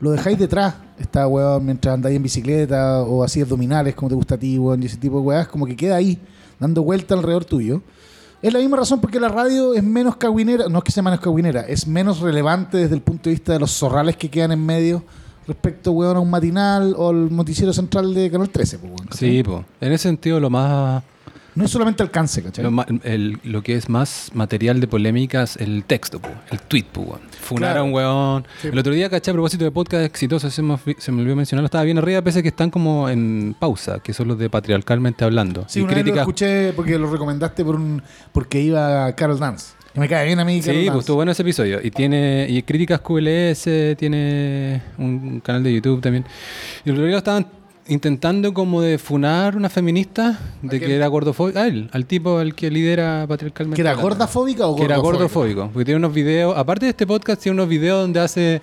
lo 0.00 0.10
dejáis 0.10 0.36
detrás, 0.36 0.74
está 0.98 1.28
weón, 1.28 1.64
mientras 1.64 1.94
andáis 1.94 2.16
en 2.16 2.22
bicicleta 2.24 3.02
o 3.02 3.22
así 3.22 3.40
abdominales, 3.40 3.94
como 3.94 4.08
te 4.08 4.16
gusta 4.16 4.34
a 4.34 4.38
ti, 4.38 4.58
weón, 4.58 4.82
y 4.82 4.86
ese 4.86 4.96
tipo 4.96 5.20
de 5.20 5.22
weas, 5.22 5.46
como 5.46 5.66
que 5.66 5.76
queda 5.76 5.94
ahí, 5.94 6.18
dando 6.58 6.82
vuelta 6.82 7.14
alrededor 7.14 7.44
tuyo. 7.44 7.80
Es 8.42 8.52
la 8.52 8.58
misma 8.58 8.76
razón 8.76 9.00
porque 9.00 9.20
la 9.20 9.28
radio 9.28 9.72
es 9.72 9.82
menos 9.82 10.16
cagüinera, 10.16 10.68
no 10.68 10.78
es 10.78 10.84
que 10.84 10.92
sea 10.92 11.02
menos 11.02 11.20
cagüinera, 11.20 11.60
es 11.62 11.86
menos 11.86 12.20
relevante 12.20 12.76
desde 12.76 12.96
el 12.96 13.02
punto 13.02 13.30
de 13.30 13.36
vista 13.36 13.52
de 13.52 13.60
los 13.60 13.70
zorrales 13.70 14.16
que 14.16 14.28
quedan 14.28 14.52
en 14.52 14.66
medio 14.66 15.04
respecto, 15.46 15.92
weón, 15.92 16.16
a 16.16 16.20
un 16.20 16.30
matinal 16.30 16.94
o 16.96 17.10
al 17.10 17.34
noticiero 17.34 17.72
central 17.72 18.14
de 18.14 18.30
Canal 18.30 18.48
13, 18.50 18.78
pues. 18.78 18.92
Sí, 19.12 19.42
pues. 19.44 19.64
En 19.80 19.92
ese 19.92 20.04
sentido, 20.08 20.40
lo 20.40 20.50
más 20.50 21.02
No 21.56 21.64
es 21.64 21.70
solamente 21.70 22.02
alcance, 22.02 22.42
¿cachai? 22.42 22.64
Lo, 22.64 22.72
ma- 22.72 22.86
el- 23.04 23.38
lo 23.44 23.62
que 23.62 23.76
es 23.76 23.88
más 23.88 24.30
material 24.34 24.80
de 24.80 24.88
polémicas, 24.88 25.56
el 25.56 25.84
texto, 25.84 26.18
po, 26.20 26.28
el 26.50 26.58
tweet, 26.60 26.84
po, 26.90 27.02
weón. 27.02 27.20
Funar 27.40 27.74
Claro. 27.74 27.80
a 27.80 27.82
un 27.84 27.92
weón. 27.94 28.46
Sí. 28.60 28.68
El 28.68 28.78
otro 28.78 28.92
día, 28.92 29.08
caché, 29.08 29.30
a 29.30 29.34
propósito 29.34 29.62
de 29.64 29.70
podcast 29.70 30.04
exitosos, 30.04 30.52
se 30.52 30.62
me, 30.62 30.76
fui- 30.78 30.96
se 30.98 31.12
me 31.12 31.20
olvidó 31.20 31.36
mencionarlo, 31.36 31.66
estaba 31.66 31.84
bien 31.84 31.98
arriba, 31.98 32.22
pese 32.22 32.42
que 32.42 32.48
están 32.48 32.70
como 32.70 33.08
en 33.08 33.54
pausa, 33.56 34.00
que 34.00 34.12
son 34.12 34.26
los 34.28 34.38
de 34.38 34.50
patriarcalmente 34.50 35.24
hablando. 35.24 35.64
Sí, 35.68 35.78
y 35.78 35.82
una 35.82 35.90
vez 35.90 35.98
lo 35.98 36.02
críticas. 36.02 36.22
escuché 36.22 36.72
porque 36.72 36.98
lo 36.98 37.08
recomendaste 37.08 37.64
por 37.64 37.76
un 37.76 38.02
porque 38.32 38.60
iba 38.60 39.06
a 39.06 39.14
Carol 39.14 39.38
Dance. 39.38 39.74
Que 39.94 40.00
me 40.00 40.08
cae 40.08 40.26
bien 40.26 40.40
a 40.40 40.44
mí 40.44 40.60
Sí, 40.60 40.86
pues 40.88 41.00
estuvo 41.00 41.16
bueno 41.16 41.30
ese 41.30 41.42
episodio. 41.42 41.78
Y 41.80 41.92
tiene 41.92 42.46
y 42.50 42.60
críticas 42.62 43.00
QLS, 43.00 43.96
tiene 43.96 44.82
un 44.98 45.40
canal 45.40 45.62
de 45.62 45.72
YouTube 45.72 46.00
también. 46.00 46.24
Y 46.84 46.90
el 46.90 46.96
otro 46.96 47.16
estaban 47.16 47.46
intentando 47.86 48.52
como 48.52 48.82
de 48.82 48.98
funar 48.98 49.56
una 49.56 49.68
feminista 49.68 50.38
de 50.62 50.80
que 50.80 50.96
era 50.96 51.06
gordofóbica. 51.06 51.62
A 51.62 51.68
él, 51.68 51.88
al 51.92 52.06
tipo 52.06 52.38
al 52.38 52.56
que 52.56 52.70
lidera 52.70 53.24
patriarcalmente. 53.28 53.76
¿Que 53.76 53.82
era 53.82 53.90
hablando. 53.92 54.08
gordafóbica 54.08 54.66
o 54.66 54.74
que 54.74 54.84
era 54.84 54.96
gordofóbica? 54.96 55.28
gordofóbico. 55.28 55.70
Porque 55.72 55.84
tiene 55.84 55.98
unos 55.98 56.12
videos, 56.12 56.56
aparte 56.56 56.86
de 56.86 56.90
este 56.90 57.06
podcast, 57.06 57.40
tiene 57.40 57.54
unos 57.54 57.68
videos 57.68 58.00
donde 58.00 58.18
hace, 58.18 58.62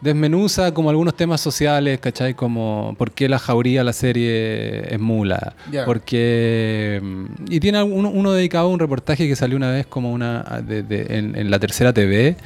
desmenuza 0.00 0.72
como 0.74 0.90
algunos 0.90 1.16
temas 1.16 1.40
sociales, 1.40 1.98
¿cachai? 2.00 2.34
Como 2.34 2.94
por 2.98 3.10
qué 3.12 3.28
la 3.28 3.38
jauría, 3.38 3.82
la 3.82 3.92
serie 3.92 4.92
es 4.94 5.00
mula. 5.00 5.54
Porque... 5.84 7.00
mm, 7.02 7.24
Y 7.50 7.60
tiene 7.60 7.82
uno, 7.82 8.10
uno 8.10 8.32
dedicado 8.32 8.66
a 8.68 8.70
un 8.70 8.78
reportaje 8.78 9.26
que 9.26 9.36
salió 9.36 9.56
una 9.56 9.70
vez 9.70 9.86
como 9.86 10.12
una 10.12 10.42
de- 10.66 10.82
de- 10.82 11.18
en, 11.18 11.34
en 11.36 11.50
la 11.50 11.58
tercera 11.58 11.92
TV. 11.92 12.36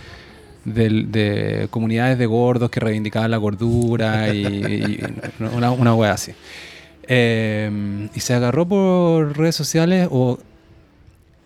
De, 0.64 1.68
comunidades 1.70 2.18
de 2.18 2.26
gordos 2.26 2.70
que 2.70 2.80
reivindicaban 2.80 3.30
la 3.30 3.38
gordura 3.38 4.32
y, 4.34 4.44
y 4.46 5.00
una, 5.56 5.70
una 5.70 5.94
wea 5.94 6.12
así. 6.12 6.32
Eh, 7.08 8.08
y 8.14 8.20
se 8.20 8.34
agarró 8.34 8.68
por 8.68 9.36
redes 9.38 9.56
sociales 9.56 10.06
o 10.10 10.38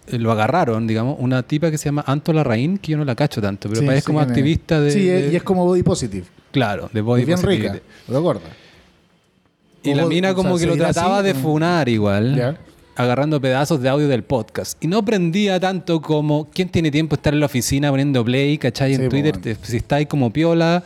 lo 0.08 0.30
agarraron, 0.32 0.86
digamos, 0.86 1.16
una 1.18 1.42
tipa 1.42 1.70
que 1.70 1.78
se 1.78 1.86
llama 1.86 2.04
Anto 2.06 2.32
Larraín, 2.32 2.78
que 2.78 2.92
yo 2.92 2.98
no 2.98 3.04
la 3.04 3.14
cacho 3.14 3.40
tanto, 3.40 3.68
pero 3.68 3.80
Sí, 3.80 3.86
parece 3.86 4.02
sí 4.02 4.06
como 4.06 4.20
activista 4.20 4.80
de, 4.80 4.90
Sí, 4.90 5.04
de- 5.06 5.30
y 5.32 5.36
es 5.36 5.42
como 5.42 5.64
body 5.64 5.82
positive. 5.82 6.26
Claro, 6.52 6.88
de 6.92 7.00
body 7.00 7.24
bien 7.24 7.42
rica, 7.42 7.78
pero 8.06 8.22
gorda. 8.22 8.42
Y 9.82 9.92
O 9.92 9.96
la 9.96 10.06
mina 10.06 10.30
o 10.30 10.34
como 10.34 10.56
sea, 10.56 10.60
que 10.60 10.66
lo 10.66 10.72
¿se 10.72 10.78
dirá 10.78 10.92
trataba 10.92 11.18
así? 11.18 11.26
de 11.28 11.34
funar 11.34 11.88
igual, 11.88 12.58
agarrando 12.96 13.40
pedazos 13.40 13.80
de 13.82 13.88
audio 13.88 14.08
del 14.08 14.22
podcast. 14.22 14.82
Y 14.82 14.86
no 14.86 15.04
prendía 15.04 15.58
tanto 15.60 16.00
como, 16.00 16.48
¿quién 16.52 16.68
tiene 16.68 16.90
tiempo 16.90 17.16
de 17.16 17.20
estar 17.20 17.34
en 17.34 17.40
la 17.40 17.46
oficina 17.46 17.90
poniendo 17.90 18.24
play, 18.24 18.56
cachai? 18.56 18.94
En 18.94 19.08
Twitter, 19.08 19.38
bueno. 19.38 19.58
si 19.62 19.76
estáis 19.76 20.06
como 20.06 20.32
piola. 20.32 20.82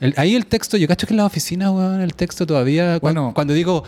El- 0.00 0.14
ahí 0.16 0.34
el 0.34 0.46
texto, 0.46 0.76
yo 0.76 0.88
cacho 0.88 1.06
que 1.06 1.12
en 1.12 1.18
la 1.18 1.26
oficina, 1.26 1.70
weón, 1.70 2.00
el 2.00 2.14
texto 2.14 2.46
todavía, 2.46 2.98
Bueno. 3.00 3.32
cuando 3.34 3.52
digo... 3.54 3.84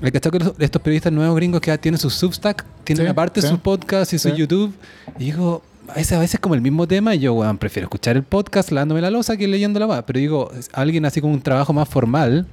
El 0.00 0.12
cacho 0.12 0.30
que 0.30 0.38
los- 0.38 0.54
estos 0.58 0.80
periodistas 0.80 1.12
nuevos 1.12 1.36
gringos 1.36 1.60
que 1.60 1.68
ya 1.70 1.78
tienen 1.78 1.98
su 1.98 2.08
Substack, 2.10 2.64
tienen 2.84 3.06
Sí, 3.06 3.10
aparte 3.10 3.42
sí. 3.42 3.48
su 3.48 3.58
podcast 3.58 4.12
y 4.12 4.18
su 4.18 4.30
Sí. 4.30 4.36
YouTube. 4.36 4.72
Y 5.18 5.24
digo, 5.24 5.62
a 5.88 5.94
veces, 5.94 6.12
a 6.12 6.20
veces 6.20 6.40
como 6.40 6.54
el 6.54 6.60
mismo 6.62 6.86
tema, 6.86 7.14
y 7.14 7.18
yo, 7.18 7.34
weón, 7.34 7.58
prefiero 7.58 7.86
escuchar 7.86 8.16
el 8.16 8.22
podcast 8.22 8.70
lavándome 8.70 9.00
la 9.02 9.10
losa 9.10 9.36
que 9.36 9.46
leyendo 9.46 9.78
la 9.78 9.86
weá. 9.86 10.06
Pero 10.06 10.18
digo, 10.18 10.50
alguien 10.72 11.04
así 11.04 11.20
con 11.20 11.30
un 11.30 11.42
trabajo 11.42 11.72
más 11.72 11.88
formal, 11.88 12.46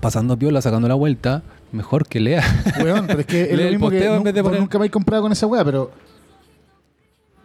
pasando 0.00 0.36
piola, 0.38 0.60
sacando 0.60 0.86
la 0.88 0.94
vuelta, 0.94 1.42
mejor 1.72 2.06
que 2.06 2.20
lea. 2.20 2.42
Weón, 2.82 3.06
pero 3.06 3.20
es 3.20 3.26
que 3.26 3.42
es 3.52 3.58
lo 3.58 3.70
mismo 3.70 3.88
que 3.90 4.04
en 4.04 4.22
vez 4.22 4.34
de 4.34 4.42
poner- 4.42 4.60
nunca 4.60 4.76
me 4.78 4.82
habéis 4.82 4.92
comprado 4.92 5.22
con 5.22 5.32
esa 5.32 5.46
weá, 5.46 5.64
pero. 5.64 5.90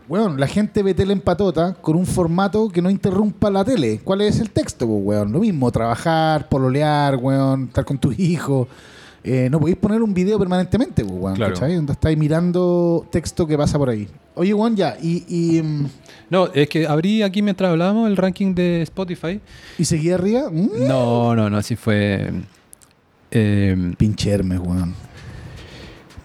weón, 0.10 0.40
la 0.40 0.48
gente 0.48 0.84
ve 0.84 0.94
tele 0.94 1.14
en 1.14 1.22
patota 1.22 1.74
con 1.76 1.96
un 1.96 2.06
formato 2.06 2.68
que 2.68 2.82
no 2.82 2.90
interrumpa 2.90 3.50
la 3.50 3.64
tele. 3.64 4.02
¿Cuál 4.04 4.22
es 4.22 4.40
el 4.42 4.50
texto, 4.50 4.86
pues, 4.86 5.00
weón? 5.04 5.32
Lo 5.32 5.40
mismo, 5.40 5.72
trabajar, 5.72 6.50
pololear, 6.50 7.16
weón, 7.16 7.66
estar 7.68 7.86
con 7.86 7.98
tus 7.98 8.20
hijos. 8.20 8.68
Eh, 9.24 9.50
no 9.51 9.60
podéis 9.60 9.78
poner 9.78 10.01
un 10.01 10.13
video 10.13 10.40
permanentemente, 10.40 11.04
pues, 11.06 11.16
weón, 11.20 11.36
Claro. 11.36 11.54
¿cachai? 11.54 11.75
Donde 11.75 11.94
estáis 11.94 12.18
mirando 12.18 13.06
texto 13.12 13.46
que 13.46 13.56
pasa 13.58 13.78
por 13.78 13.90
ahí. 13.90 14.08
Oye, 14.36 14.54
weón, 14.54 14.75
ya, 14.75 14.98
y, 15.01 15.24
y, 15.28 15.62
mm, 15.62 15.86
No, 16.32 16.48
es 16.54 16.68
que 16.70 16.88
abrí 16.88 17.22
aquí 17.22 17.42
mientras 17.42 17.70
hablábamos 17.72 18.10
el 18.10 18.18
ranking 18.18 18.56
de 18.56 18.82
Spotify. 18.84 19.40
y 19.78 19.86
seguí 19.86 20.10
arriba. 20.12 20.50
Mm, 20.50 20.88
No, 20.88 21.36
no, 21.36 21.50
no, 21.50 21.58
así 21.58 21.75
fue. 21.75 22.32
eh, 23.32 23.94
Pinche 23.98 24.30
Hermes, 24.32 24.60
weón. 24.60 24.94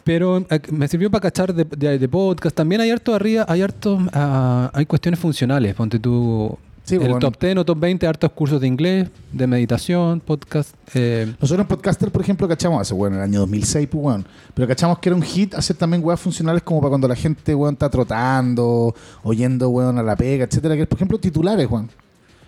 pero 0.04 0.38
eh, 0.48 0.60
me 0.70 0.86
sirvió 0.88 1.10
para 1.10 1.22
cachar 1.22 1.52
de, 1.52 1.64
de- 1.64 1.98
de 1.98 2.08
podcast. 2.08 2.54
También 2.56 2.80
hay 2.80 2.90
harto 2.90 3.14
arriba, 3.14 3.44
hay 3.48 3.60
harto, 3.62 3.98
ah, 4.12 4.70
hay 4.72 4.86
cuestiones 4.86 5.18
funcionales. 5.20 5.74
Ponte 5.74 5.98
tú 5.98 6.56
Sí, 6.86 6.94
el 6.94 7.00
bueno. 7.00 7.18
top 7.18 7.36
10 7.40 7.56
o 7.58 7.64
top 7.64 7.78
20, 7.80 8.06
hartos 8.06 8.30
cursos 8.30 8.60
de 8.60 8.68
inglés, 8.68 9.08
de 9.32 9.46
meditación, 9.48 10.20
podcast. 10.20 10.72
eh, 10.94 11.26
Nosotros 11.40 11.64
en 11.64 11.66
Podcaster, 11.68 12.12
por 12.12 12.22
ejemplo, 12.22 12.46
cachamos 12.46 12.80
hace, 12.80 12.94
bueno, 12.94 13.16
en 13.16 13.22
el 13.22 13.28
año 13.28 13.40
2006, 13.40 13.88
pues, 13.90 14.04
weón. 14.04 14.24
Pero 14.54 14.68
cachamos 14.68 15.00
que 15.00 15.08
era 15.08 15.16
un 15.16 15.22
hit 15.22 15.54
hacer 15.54 15.74
también 15.76 16.00
weas 16.04 16.20
funcionales 16.20 16.62
como 16.62 16.80
para 16.80 16.90
cuando 16.90 17.08
la 17.08 17.16
gente, 17.16 17.54
weón, 17.56 17.74
está 17.74 17.90
trotando, 17.90 18.94
oyendo, 19.24 19.68
weón, 19.68 19.98
a 19.98 20.02
la 20.04 20.14
pega, 20.14 20.44
etcétera. 20.44 20.76
Que 20.76 20.82
es, 20.82 20.86
por 20.88 20.96
ejemplo, 20.98 21.18
titulares, 21.18 21.68
weón. 21.68 21.90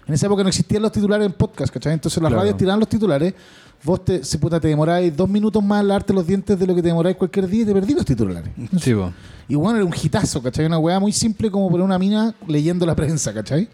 En 0.06 0.14
esa 0.14 0.26
época 0.26 0.44
no 0.44 0.48
existían 0.50 0.82
los 0.82 0.92
titulares 0.92 1.26
en 1.26 1.32
podcast, 1.32 1.74
¿cachai? 1.74 1.92
Entonces 1.94 2.22
las 2.22 2.30
Claro. 2.30 2.42
radios 2.42 2.56
tiraban 2.56 2.78
los 2.80 2.88
titulares. 2.88 3.34
Vos 3.82 4.04
te, 4.04 4.24
se 4.24 4.38
puta, 4.38 4.58
te 4.60 4.68
demoráis 4.68 5.14
dos 5.16 5.28
minutos 5.28 5.62
más 5.62 5.80
en 5.82 5.88
lavarte 5.88 6.12
los 6.12 6.26
dientes 6.26 6.58
de 6.58 6.66
lo 6.66 6.74
que 6.74 6.80
te 6.82 6.88
demoráis 6.88 7.16
cualquier 7.16 7.46
día 7.48 7.62
y 7.62 7.66
te 7.66 7.72
perdí 7.74 7.92
los 7.94 8.04
titulares. 8.04 8.50
sí. 8.80 8.94
Y 9.48 9.54
bueno, 9.56 9.76
era 9.76 9.84
un 9.84 9.94
hitazo, 10.00 10.40
¿cachai? 10.42 10.64
Una 10.66 10.78
weá 10.78 10.98
muy 11.00 11.12
simple 11.12 11.50
como 11.50 11.68
poner 11.70 11.84
una 11.84 11.98
mina 11.98 12.34
leyendo 12.46 12.86
la 12.86 12.94
prensa, 12.94 13.32
¿cachai? 13.34 13.68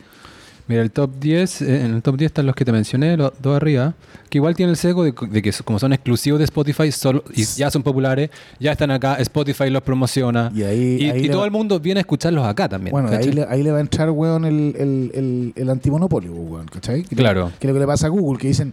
Mira, 0.66 0.80
el 0.80 0.90
top 0.90 1.10
10, 1.20 1.60
eh, 1.62 1.84
en 1.84 1.94
el 1.94 2.02
top 2.02 2.16
10 2.16 2.30
están 2.30 2.46
los 2.46 2.54
que 2.54 2.64
te 2.64 2.72
mencioné, 2.72 3.18
los 3.18 3.32
dos 3.42 3.54
arriba, 3.54 3.92
que 4.30 4.38
igual 4.38 4.54
tienen 4.56 4.70
el 4.70 4.76
sesgo 4.78 5.04
de, 5.04 5.12
de 5.28 5.42
que 5.42 5.52
como 5.62 5.78
son 5.78 5.92
exclusivos 5.92 6.38
de 6.38 6.44
Spotify 6.44 6.90
solo, 6.90 7.22
y 7.34 7.44
ya 7.44 7.70
son 7.70 7.82
populares, 7.82 8.30
ya 8.58 8.72
están 8.72 8.90
acá, 8.90 9.16
Spotify 9.16 9.68
los 9.68 9.82
promociona. 9.82 10.50
Y 10.54 10.62
ahí- 10.62 10.96
y, 11.02 11.10
ahí 11.10 11.18
y 11.18 11.22
le 11.24 11.28
todo 11.28 11.40
va- 11.40 11.44
el 11.46 11.50
mundo 11.50 11.78
viene 11.80 12.00
a 12.00 12.02
escucharlos 12.02 12.46
acá 12.46 12.66
también. 12.68 12.92
Bueno, 12.92 13.10
ahí 13.10 13.30
le, 13.30 13.44
ahí 13.46 13.62
le 13.62 13.72
va 13.72 13.78
a 13.78 13.80
entrar, 13.82 14.10
weón, 14.10 14.46
el, 14.46 14.74
el, 14.78 15.10
el, 15.14 15.52
el 15.54 15.68
antimonopolio, 15.70 16.32
weón, 16.32 16.66
¿cachai? 16.68 17.02
Que 17.02 17.14
Claro. 17.14 17.52
Que 17.60 17.66
es 17.66 17.68
lo 17.68 17.74
que 17.74 17.80
le 17.80 17.86
pasa 17.86 18.06
a 18.06 18.10
Google, 18.10 18.38
que 18.40 18.48
dicen, 18.48 18.72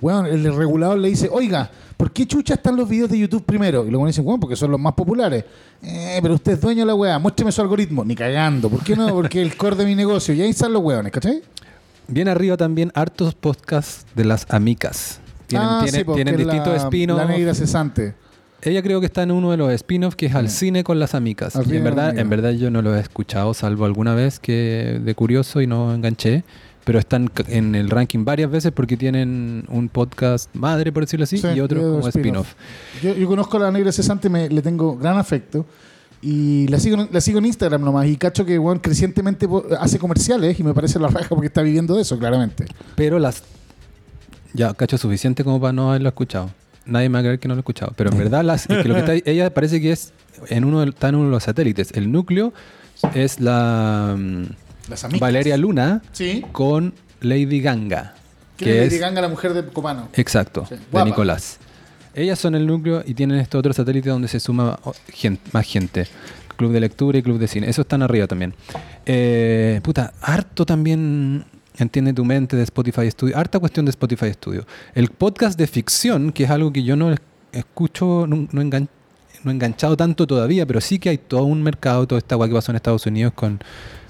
weón, 0.00 0.26
el 0.26 0.54
regulador 0.54 0.98
le 0.98 1.08
dice, 1.08 1.28
oiga, 1.30 1.70
¿por 1.96 2.10
qué 2.12 2.26
chucha 2.26 2.54
están 2.54 2.76
los 2.76 2.88
videos 2.88 3.10
de 3.10 3.18
YouTube 3.18 3.44
primero? 3.44 3.86
Y 3.86 3.90
luego 3.90 4.06
dicen, 4.06 4.26
weón, 4.26 4.38
porque 4.40 4.56
son 4.56 4.70
los 4.70 4.80
más 4.80 4.94
populares. 4.94 5.44
Eh, 5.82 6.18
pero 6.22 6.34
usted 6.34 6.52
es 6.52 6.60
dueño 6.60 6.80
de 6.80 6.86
la 6.86 6.94
weá, 6.94 7.18
muéstreme 7.18 7.50
su 7.52 7.60
algoritmo. 7.60 8.04
Ni 8.04 8.14
cagando. 8.14 8.68
¿Por 8.68 8.82
qué 8.82 8.94
no? 8.96 9.08
Porque 9.14 9.40
el 9.42 9.56
core 9.56 9.76
de 9.76 9.84
mi 9.86 9.94
negocio. 9.94 10.34
Y 10.34 10.42
ahí 10.42 10.50
están 10.50 10.72
los 10.72 10.82
weones, 10.82 11.12
¿cachai? 11.12 11.42
Bien 12.06 12.28
arriba 12.28 12.56
también 12.56 12.90
hartos 12.94 13.34
podcasts 13.34 14.06
de 14.14 14.24
las 14.24 14.46
amicas. 14.50 15.20
Tienen, 15.46 15.68
ah, 15.68 15.80
tienen- 15.84 16.06
sí, 16.06 16.12
tienen 16.14 16.36
distintos 16.36 16.74
spin-offs. 16.84 17.22
La 17.22 17.28
negra 17.28 17.54
cesante. 17.54 18.14
Ella 18.60 18.82
creo 18.82 18.98
que 18.98 19.06
está 19.06 19.22
en 19.22 19.30
uno 19.30 19.50
de 19.52 19.56
los 19.56 19.70
spin-offs 19.72 20.16
que 20.16 20.26
es 20.26 20.34
al 20.34 20.48
cine 20.50 20.82
con 20.82 20.98
las 20.98 21.14
amicas. 21.14 21.54
Al 21.54 21.72
Y 21.72 21.76
en 21.76 21.84
verdad, 21.84 22.06
amigas. 22.08 22.22
en 22.22 22.30
verdad 22.30 22.50
yo 22.52 22.70
no 22.70 22.82
lo 22.82 22.94
he 22.96 23.00
escuchado, 23.00 23.54
salvo 23.54 23.84
alguna 23.84 24.14
vez 24.14 24.40
que 24.40 25.00
de 25.02 25.14
curioso 25.14 25.60
y 25.60 25.66
no 25.68 25.94
enganché. 25.94 26.42
Pero 26.88 26.98
están 26.98 27.30
en 27.48 27.74
el 27.74 27.90
ranking 27.90 28.24
varias 28.24 28.50
veces 28.50 28.72
porque 28.72 28.96
tienen 28.96 29.66
un 29.68 29.90
podcast 29.90 30.48
madre, 30.54 30.90
por 30.90 31.02
decirlo 31.02 31.24
así, 31.24 31.36
Sí, 31.36 31.46
y 31.54 31.60
otro 31.60 31.82
como 31.82 32.08
spin-off. 32.08 32.54
Yo, 33.02 33.14
yo 33.14 33.28
conozco 33.28 33.58
a 33.58 33.60
la 33.60 33.70
negra 33.70 33.92
cesante, 33.92 34.30
me, 34.30 34.48
le 34.48 34.62
tengo 34.62 34.96
gran 34.96 35.18
afecto. 35.18 35.66
Y 36.22 36.66
la 36.68 36.80
sigo, 36.80 37.06
la 37.12 37.20
sigo 37.20 37.40
en 37.40 37.44
Instagram 37.44 37.82
nomás. 37.82 38.06
Y 38.06 38.16
cacho 38.16 38.42
que, 38.46 38.58
weón, 38.58 38.78
crecientemente 38.78 39.46
hace 39.78 39.98
comerciales 39.98 40.58
y 40.58 40.62
me 40.62 40.72
parece 40.72 40.98
la 40.98 41.08
raja 41.08 41.28
porque 41.28 41.48
está 41.48 41.60
viviendo 41.60 41.94
de 41.94 42.00
eso, 42.00 42.18
claramente. 42.18 42.64
Pero 42.94 43.18
las. 43.18 43.42
Ya, 44.54 44.72
cacho 44.72 44.96
suficiente 44.96 45.44
como 45.44 45.60
para 45.60 45.74
no 45.74 45.90
haberlo 45.90 46.08
escuchado. 46.08 46.48
Nadie 46.86 47.10
me 47.10 47.16
va 47.16 47.18
a 47.18 47.22
creer 47.24 47.38
que 47.38 47.48
no 47.48 47.54
lo 47.54 47.58
he 47.58 47.60
escuchado. 47.60 47.92
Pero 47.98 48.12
en 48.12 48.16
verdad, 48.24 48.42
las, 48.42 48.62
es 48.62 48.82
que 48.82 48.88
lo 48.88 48.94
que 48.94 49.00
está, 49.00 49.30
ella 49.30 49.52
parece 49.52 49.82
que 49.82 49.92
es 49.92 50.14
en 50.48 50.64
uno 50.64 50.82
está 50.84 51.10
en 51.10 51.16
uno 51.16 51.26
de 51.26 51.32
los 51.32 51.42
satélites. 51.42 51.90
El 51.92 52.10
núcleo 52.10 52.54
es 53.14 53.40
la 53.40 54.16
mm, 54.18 54.44
Las 54.88 55.04
amigas. 55.04 55.20
Valeria 55.20 55.56
Luna 55.56 56.02
Sí. 56.12 56.44
con 56.52 56.94
Lady 57.20 57.60
Ganga. 57.60 58.14
Que 58.56 58.64
Que 58.64 58.84
es 58.86 58.92
es, 58.94 59.00
Ganga, 59.00 59.20
la 59.20 59.28
mujer 59.28 59.54
de 59.54 59.64
Copano. 59.66 60.08
exacto, 60.14 60.66
Sí, 60.68 60.74
de. 60.92 61.04
Nicolás. 61.04 61.58
Ellas 62.14 62.38
son 62.38 62.54
el 62.56 62.66
núcleo 62.66 63.02
y 63.06 63.14
tienen 63.14 63.38
este 63.38 63.56
otro 63.56 63.72
satélite 63.72 64.08
donde 64.08 64.26
se 64.26 64.40
suma 64.40 64.78
o- 64.82 64.94
gen- 65.12 65.38
más 65.52 65.64
gente. 65.66 66.06
Club 66.56 66.72
de 66.72 66.80
lectura 66.80 67.18
y 67.18 67.22
club 67.22 67.38
de 67.38 67.46
cine. 67.46 67.68
Eso 67.70 67.82
están 67.82 68.02
arriba 68.02 68.26
también. 68.26 68.52
Eh, 69.06 69.80
puta, 69.84 70.12
harto 70.20 70.66
también 70.66 71.44
entiende 71.76 72.12
tu 72.12 72.24
mente 72.24 72.56
de 72.56 72.64
Spotify 72.64 73.08
Studio. 73.10 73.36
Harta 73.38 73.60
cuestión 73.60 73.86
de 73.86 73.90
Spotify 73.90 74.32
Studio. 74.32 74.66
El 74.94 75.08
podcast 75.10 75.56
de 75.56 75.68
ficción, 75.68 76.32
que 76.32 76.44
es 76.44 76.50
algo 76.50 76.72
que 76.72 76.82
yo 76.82 76.96
no 76.96 77.12
es- 77.12 77.20
escucho, 77.52 78.26
no, 78.26 78.48
no, 78.50 78.60
engan- 78.62 78.88
no 79.44 79.50
he 79.52 79.54
enganchado 79.54 79.96
tanto 79.96 80.26
todavía, 80.26 80.66
pero 80.66 80.80
sí 80.80 80.98
que 80.98 81.10
hay 81.10 81.18
todo 81.18 81.44
un 81.44 81.62
mercado, 81.62 82.08
toda 82.08 82.18
esta 82.18 82.36
weá 82.36 82.48
que 82.48 82.54
pasó 82.56 82.72
en 82.72 82.76
Estados 82.76 83.06
Unidos 83.06 83.32
con 83.34 83.60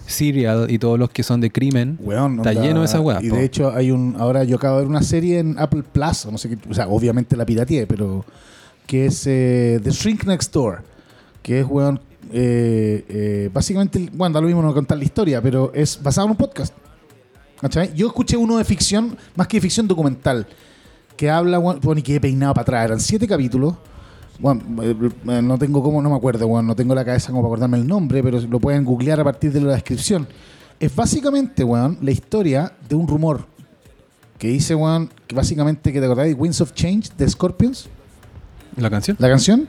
Serial 0.08 0.70
y 0.70 0.78
todos 0.78 0.98
los 0.98 1.10
que 1.10 1.22
son 1.22 1.40
de 1.40 1.50
crimen. 1.50 1.98
Weón, 2.00 2.38
Está 2.38 2.50
onda- 2.50 2.62
lleno 2.62 2.80
de 2.80 2.86
esa 2.86 3.00
weá, 3.00 3.20
Y 3.22 3.28
po. 3.30 3.36
de 3.36 3.44
hecho, 3.44 3.72
hay 3.74 3.90
un. 3.90 4.16
Ahora 4.18 4.42
yo 4.44 4.56
acabo 4.56 4.76
de 4.76 4.82
ver 4.82 4.88
una 4.90 5.02
serie 5.02 5.38
en 5.38 5.58
Apple 5.58 5.82
Plus, 5.92 6.26
no 6.30 6.38
sé 6.38 6.48
qué. 6.48 6.58
O 6.70 6.74
sea, 6.74 6.88
obviamente 6.88 7.36
la 7.36 7.44
pirateé, 7.46 7.86
pero. 7.86 8.24
Que 8.86 9.06
es 9.06 9.22
eh, 9.26 9.78
The 9.82 9.90
Shrink 9.90 10.24
Next 10.24 10.52
Door. 10.52 10.82
Que 11.42 11.60
es, 11.60 11.66
weón. 11.68 12.00
eh, 12.32 13.04
eh, 13.08 13.50
básicamente, 13.52 14.08
bueno, 14.12 14.32
da 14.34 14.40
lo 14.40 14.46
mismo 14.46 14.62
no 14.62 14.72
contar 14.74 14.96
la 14.98 15.04
historia, 15.04 15.40
pero 15.42 15.70
es 15.74 16.02
basado 16.02 16.26
en 16.26 16.30
un 16.32 16.36
podcast. 16.36 16.74
¿Cachai? 17.60 17.92
Yo 17.94 18.06
escuché 18.06 18.36
uno 18.36 18.56
de 18.58 18.64
ficción, 18.64 19.16
más 19.34 19.46
que 19.48 19.56
de 19.56 19.60
ficción 19.62 19.88
documental, 19.88 20.46
que 21.16 21.28
habla, 21.28 21.58
bueno, 21.58 21.98
y 21.98 22.02
que 22.02 22.14
he 22.16 22.20
peinado 22.20 22.54
para 22.54 22.62
atrás. 22.62 22.84
Eran 22.86 23.00
siete 23.00 23.26
capítulos. 23.26 23.74
Bueno, 24.38 24.62
eh, 24.82 25.42
no 25.42 25.58
tengo 25.58 25.82
cómo, 25.82 26.00
no 26.00 26.10
me 26.10 26.16
acuerdo, 26.16 26.46
bueno, 26.46 26.68
no 26.68 26.76
tengo 26.76 26.94
la 26.94 27.04
cabeza 27.04 27.28
como 27.28 27.42
para 27.42 27.48
acordarme 27.48 27.78
el 27.78 27.86
nombre, 27.86 28.22
pero 28.22 28.40
lo 28.40 28.60
pueden 28.60 28.84
googlear 28.84 29.18
a 29.20 29.24
partir 29.24 29.52
de 29.52 29.60
la 29.60 29.72
descripción. 29.72 30.28
Es 30.78 30.94
básicamente, 30.94 31.64
weón, 31.64 31.98
la 32.02 32.12
historia 32.12 32.72
de 32.88 32.94
un 32.94 33.08
rumor 33.08 33.46
que 34.38 34.48
dice, 34.48 34.76
weón, 34.76 35.10
que 35.26 35.34
básicamente, 35.34 35.92
que 35.92 35.98
te 35.98 36.06
acordáis, 36.06 36.36
Winds 36.38 36.60
of 36.60 36.72
Change 36.72 37.10
de 37.16 37.28
Scorpions, 37.28 37.88
¿La 38.76 38.88
canción? 38.88 39.16
la 39.18 39.28
canción. 39.28 39.68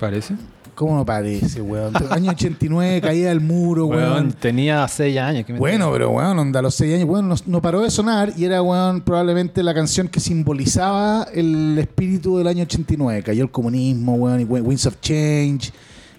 Parece. 0.00 0.36
¿Cómo 0.82 0.96
no 0.96 1.06
parece, 1.06 1.62
weón? 1.62 1.92
Año 2.10 2.32
89, 2.32 3.00
caída 3.00 3.28
del 3.28 3.40
muro, 3.40 3.86
weón. 3.86 4.32
tenía 4.32 4.88
6 4.88 5.16
años. 5.16 5.44
¿qué 5.46 5.52
me 5.52 5.60
Bueno, 5.60 5.92
pero 5.92 6.10
weón, 6.10 6.36
onda, 6.40 6.58
a 6.58 6.62
los 6.62 6.74
6 6.74 6.96
años, 6.96 7.08
weón, 7.08 7.28
no, 7.28 7.36
no 7.46 7.62
paró 7.62 7.82
de 7.82 7.90
sonar 7.92 8.32
y 8.36 8.44
era, 8.46 8.60
weón, 8.62 9.00
probablemente 9.02 9.62
la 9.62 9.74
canción 9.74 10.08
que 10.08 10.18
simbolizaba 10.18 11.28
el 11.32 11.78
espíritu 11.78 12.36
del 12.38 12.48
año 12.48 12.64
89. 12.64 13.22
Cayó 13.22 13.44
el 13.44 13.52
comunismo, 13.52 14.14
weón, 14.16 14.40
y 14.40 14.44
Winds 14.44 14.86
of 14.86 14.96
Change. 15.00 15.70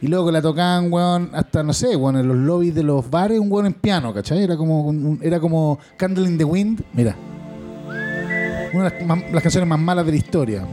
Y 0.02 0.08
luego 0.08 0.28
que 0.28 0.32
la 0.32 0.42
tocaban, 0.42 0.94
weón, 0.94 1.30
hasta, 1.34 1.62
no 1.62 1.74
sé, 1.74 1.98
weón, 1.98 2.16
en 2.16 2.30
los 2.30 2.38
lobbies 2.38 2.74
de 2.74 2.84
los 2.84 3.10
bares, 3.10 3.42
un 3.42 3.52
weón 3.52 3.66
en 3.66 3.74
piano, 3.74 4.14
¿cachai? 4.14 4.44
Era 4.44 4.56
como, 4.56 4.84
un- 4.88 5.20
era 5.22 5.42
como 5.42 5.78
Candle 5.98 6.26
in 6.30 6.38
the 6.38 6.46
Wind. 6.46 6.82
Mira. 6.94 7.18
Una 8.74 8.84
de 8.86 8.90
las, 8.98 9.06
más- 9.06 9.24
las 9.30 9.44
canciones 9.44 9.68
más 9.68 9.80
malas 9.80 10.06
de 10.06 10.12
la 10.14 10.18
historia. 10.18 10.66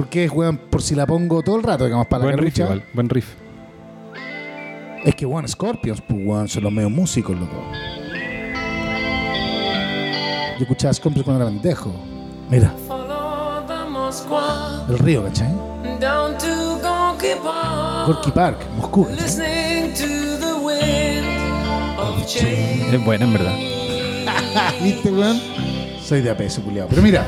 Porque 0.00 0.24
es, 0.24 0.32
weón, 0.32 0.56
por 0.56 0.80
si 0.80 0.94
la 0.94 1.06
pongo 1.06 1.42
todo 1.42 1.56
el 1.56 1.62
rato, 1.62 1.84
digamos, 1.84 2.06
para 2.06 2.24
Buen 2.24 2.36
la 2.36 2.42
riff 2.42 2.58
igual, 2.58 2.82
buen 2.94 3.10
riff. 3.10 3.34
Es 5.04 5.14
que, 5.14 5.26
weón, 5.26 5.46
Scorpions, 5.46 6.00
pues, 6.00 6.18
weón, 6.24 6.48
son 6.48 6.62
los 6.62 6.72
medios 6.72 6.90
músicos, 6.90 7.38
loco. 7.38 7.62
Yo 10.56 10.62
escuchaba 10.62 10.94
Scorpions 10.94 11.22
cuando 11.22 11.44
era 11.44 11.52
pendejo. 11.52 11.92
Mira, 12.48 12.74
el 14.88 14.98
río, 15.00 15.22
¿cachai? 15.24 15.52
down 16.00 16.38
to 16.38 16.78
Gorky 16.80 17.34
Park. 17.44 18.06
Gorky 18.06 18.30
Park, 18.30 18.58
Moscú. 18.78 19.04
¿cachai? 19.04 19.22
Listening 19.22 19.92
to 19.92 20.46
the 20.46 20.54
wind 20.64 21.98
of 21.98 22.26
change. 22.26 22.94
Es 22.94 23.04
buena, 23.04 23.26
en 23.26 23.32
verdad. 23.34 23.54
¿Viste, 24.82 25.10
weón? 25.10 25.38
Soy 26.02 26.22
de 26.22 26.30
apeso, 26.30 26.62
culiado. 26.62 26.88
Pero 26.88 27.02
mira, 27.02 27.26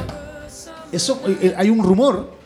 eso, 0.91 1.21
eh, 1.26 1.37
eh, 1.43 1.55
hay 1.55 1.69
un 1.69 1.85
rumor 1.85 2.41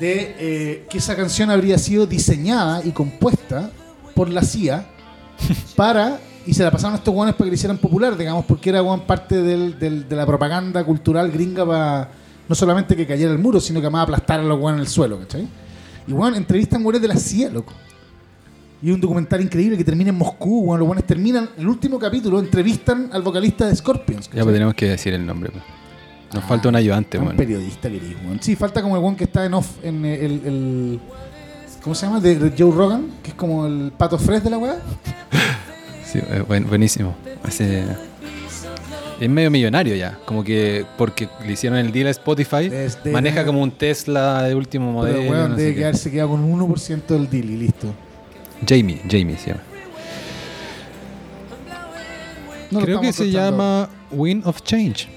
de 0.00 0.34
eh, 0.38 0.86
que 0.90 0.98
esa 0.98 1.14
canción 1.16 1.50
habría 1.50 1.78
sido 1.78 2.06
diseñada 2.06 2.84
y 2.84 2.90
compuesta 2.90 3.70
por 4.14 4.28
la 4.28 4.42
CIA 4.42 4.86
para 5.76 6.18
y 6.44 6.54
se 6.54 6.64
la 6.64 6.70
pasaron 6.72 6.94
a 6.94 6.96
estos 6.98 7.14
guanes 7.14 7.34
para 7.34 7.44
que 7.46 7.50
la 7.50 7.54
hicieran 7.54 7.78
popular, 7.78 8.16
digamos, 8.16 8.44
porque 8.46 8.70
era 8.70 8.82
weón, 8.82 9.02
parte 9.02 9.40
del- 9.42 9.78
del- 9.78 10.08
de 10.08 10.16
la 10.16 10.26
propaganda 10.26 10.82
cultural 10.84 11.30
gringa 11.30 11.64
para 11.64 12.10
no 12.48 12.54
solamente 12.54 12.96
que 12.96 13.06
cayera 13.06 13.30
el 13.30 13.38
muro, 13.38 13.60
sino 13.60 13.80
que 13.80 13.86
además 13.86 14.02
aplastar 14.04 14.40
a 14.40 14.42
los 14.42 14.58
guanes 14.58 14.78
en 14.78 14.80
el 14.82 14.88
suelo, 14.88 15.20
¿cachai? 15.20 15.46
Y 16.08 16.12
weón, 16.12 16.34
entrevistan 16.34 16.82
güeyes 16.82 17.00
de 17.00 17.08
la 17.08 17.16
CIA, 17.16 17.50
loco. 17.50 17.72
Y 18.82 18.90
un 18.90 19.00
documental 19.00 19.40
increíble 19.40 19.78
que 19.78 19.84
termina 19.84 20.10
en 20.10 20.16
Moscú, 20.18 20.62
weón, 20.62 20.80
los 20.80 20.86
guanes 20.88 21.06
terminan, 21.06 21.48
el 21.56 21.68
último 21.68 22.00
capítulo, 22.00 22.40
entrevistan 22.40 23.10
al 23.12 23.22
vocalista 23.22 23.64
de 23.68 23.76
Scorpions. 23.76 24.24
Ya 24.26 24.30
¿cachai? 24.30 24.42
pues 24.42 24.54
tenemos 24.54 24.74
que 24.74 24.88
decir 24.88 25.14
el 25.14 25.24
nombre. 25.24 25.50
pues. 25.52 25.62
Nos 26.32 26.44
falta 26.44 26.68
un 26.68 26.76
ayudante, 26.76 27.18
un 27.18 27.24
weón. 27.24 27.36
periodista 27.36 27.88
que 27.90 27.96
eres, 27.96 28.10
weón. 28.24 28.40
Sí, 28.42 28.56
falta 28.56 28.80
como 28.82 28.96
el 28.96 29.02
weón 29.02 29.16
que 29.16 29.24
está 29.24 29.44
en 29.44 29.54
off 29.54 29.66
en 29.82 30.04
el, 30.04 30.22
el- 30.46 31.00
¿Cómo 31.82 31.94
se 31.94 32.06
llama? 32.06 32.20
De, 32.20 32.36
de 32.38 32.52
Joe 32.56 32.74
Rogan, 32.74 33.08
que 33.22 33.30
es 33.30 33.34
como 33.34 33.66
el 33.66 33.92
pato 33.96 34.16
fresh 34.18 34.42
de 34.42 34.50
la 34.50 34.58
weá. 34.58 34.76
Sí, 36.04 36.18
eh, 36.18 36.44
buen- 36.46 36.66
buenísimo. 36.68 37.14
Es 39.18 39.30
medio 39.30 39.50
millonario 39.50 39.94
ya. 39.94 40.18
Como 40.26 40.44
que 40.44 40.84
porque 40.98 41.26
le 41.46 41.52
hicieron 41.52 41.78
el 41.78 41.90
deal 41.90 42.08
a 42.08 42.10
Spotify, 42.10 42.68
Desde- 42.68 43.10
maneja 43.10 43.46
como 43.46 43.62
un 43.62 43.70
Tesla 43.70 44.42
de 44.42 44.54
último 44.54 44.92
modelo. 44.92 45.20
Pero 45.20 45.30
weón, 45.30 45.50
no 45.52 45.56
debe 45.56 45.74
quedarse 45.74 46.10
quedado 46.10 46.30
con 46.30 46.40
un 46.44 46.60
1% 46.60 47.06
del 47.06 47.30
deal 47.30 47.50
y 47.50 47.56
listo. 47.56 47.94
Jamie, 48.68 49.00
Jamie 49.08 49.38
se 49.38 49.50
llama. 49.52 49.62
No 52.70 52.80
Creo 52.80 53.00
que 53.00 53.12
se 53.12 53.30
llama 53.30 53.88
Wind 54.10 54.46
of 54.46 54.62
Change. 54.62 55.08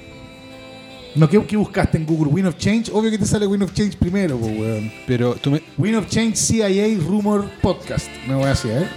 No, 1.15 1.29
¿qué, 1.29 1.41
qué 1.45 1.55
buscaste 1.55 1.98
en 1.98 2.05
Google? 2.05 2.29
Win 2.29 2.45
of 2.45 2.57
Change. 2.57 2.91
Obvio 2.91 3.10
que 3.10 3.17
te 3.17 3.25
sale 3.25 3.48
Win 3.48 3.62
of 3.63 3.74
Change 3.74 3.95
primero, 3.98 4.38
pues, 4.38 4.60
weón. 4.60 4.91
Pero 5.07 5.36
tú 5.36 5.50
me... 5.50 5.62
Win 5.77 5.95
of 5.95 6.10
Change 6.10 6.36
CIA 6.36 6.98
Rumor 7.00 7.50
Podcast. 7.62 8.10
Me 8.27 8.36
voy 8.36 8.43
a 8.43 8.51
hacer, 8.51 8.84
¿eh? 8.84 8.88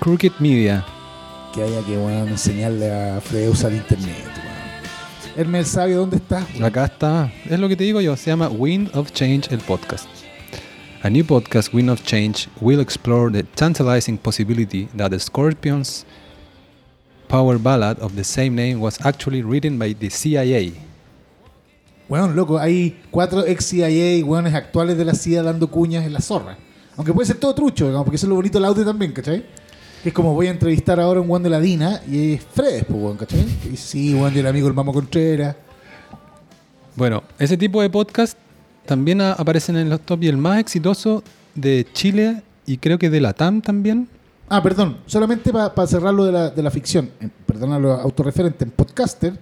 Crooked 0.00 0.32
Media. 0.40 0.84
Que 1.54 1.62
haya 1.62 1.80
que, 1.86 1.96
weón, 1.96 2.28
enseñarle 2.28 2.90
a 2.90 3.20
Fred 3.20 3.46
a 3.46 3.50
usar 3.50 3.72
internet, 3.72 4.16
weón. 4.16 5.36
Hermel 5.36 5.64
sabe 5.64 5.94
dónde 5.94 6.16
estás, 6.16 6.44
weón. 6.54 6.64
Acá 6.64 6.86
está. 6.86 7.32
Es 7.48 7.60
lo 7.60 7.68
que 7.68 7.76
te 7.76 7.84
digo 7.84 8.00
yo. 8.00 8.16
Se 8.16 8.30
llama 8.30 8.48
Wind 8.48 8.90
of 8.96 9.12
Change 9.12 9.48
el 9.52 9.60
podcast. 9.60 10.08
A 11.04 11.10
new 11.10 11.24
podcast, 11.24 11.72
Wind 11.72 11.90
of 11.90 12.02
Change, 12.02 12.48
will 12.60 12.80
explore 12.80 13.30
the 13.30 13.44
tantalizing 13.54 14.18
possibility 14.18 14.88
that 14.96 15.10
the 15.10 15.20
Scorpions' 15.20 16.04
power 17.28 17.58
ballad 17.58 18.00
of 18.00 18.16
the 18.16 18.24
same 18.24 18.56
name 18.56 18.80
was 18.80 18.98
actually 19.06 19.42
written 19.42 19.78
by 19.78 19.92
the 19.92 20.08
CIA. 20.10 20.72
Weón, 22.08 22.36
loco, 22.36 22.58
hay 22.58 23.00
cuatro 23.10 23.46
ex 23.46 23.64
CIA, 23.66 24.24
weones 24.24 24.54
actuales 24.54 24.98
de 24.98 25.04
la 25.04 25.14
CIA 25.14 25.42
dando 25.42 25.68
cuñas 25.70 26.04
en 26.04 26.12
la 26.12 26.20
zorra. 26.20 26.56
Aunque 26.96 27.12
puede 27.12 27.26
ser 27.26 27.36
todo 27.38 27.54
trucho, 27.54 27.86
digamos, 27.86 28.04
porque 28.04 28.16
eso 28.16 28.26
es 28.26 28.28
lo 28.30 28.34
bonito 28.34 28.58
del 28.58 28.66
audio 28.66 28.84
también, 28.84 29.12
¿cachai? 29.12 29.44
Que 30.02 30.08
es 30.10 30.14
como 30.14 30.34
voy 30.34 30.48
a 30.48 30.50
entrevistar 30.50 31.00
ahora 31.00 31.20
a 31.20 31.22
un 31.22 31.30
weón 31.30 31.42
de 31.42 31.48
la 31.50 31.58
DINA 31.60 32.02
y 32.06 32.34
es 32.34 32.42
Fred, 32.44 32.84
pues, 32.86 33.02
weón, 33.02 33.16
¿cachai? 33.16 33.46
Y 33.72 33.76
sí, 33.76 34.14
weón, 34.14 34.34
del 34.34 34.46
amigo 34.46 34.68
el 34.68 34.74
Mamo 34.74 34.92
Contreras. 34.92 35.56
Bueno, 36.96 37.22
ese 37.38 37.56
tipo 37.56 37.80
de 37.80 37.88
podcast 37.88 38.36
también 38.84 39.20
a- 39.20 39.32
aparecen 39.32 39.76
en 39.76 39.88
los 39.88 40.00
top 40.00 40.24
y 40.24 40.28
el 40.28 40.36
más 40.36 40.58
exitoso 40.58 41.22
de 41.54 41.86
Chile 41.92 42.42
y 42.66 42.76
creo 42.78 42.98
que 42.98 43.08
de 43.10 43.20
la 43.20 43.32
TAM 43.32 43.62
también. 43.62 44.08
Ah, 44.48 44.62
perdón, 44.62 44.98
solamente 45.06 45.50
para 45.52 45.86
cerrar 45.86 46.12
lo 46.12 46.24
de 46.26 46.32
la, 46.32 46.50
de 46.50 46.62
la 46.62 46.70
ficción, 46.70 47.10
en- 47.20 47.32
perdona 47.46 47.78
lo 47.78 47.92
autorreferente, 47.92 48.64
en 48.64 48.70
Podcaster, 48.70 49.32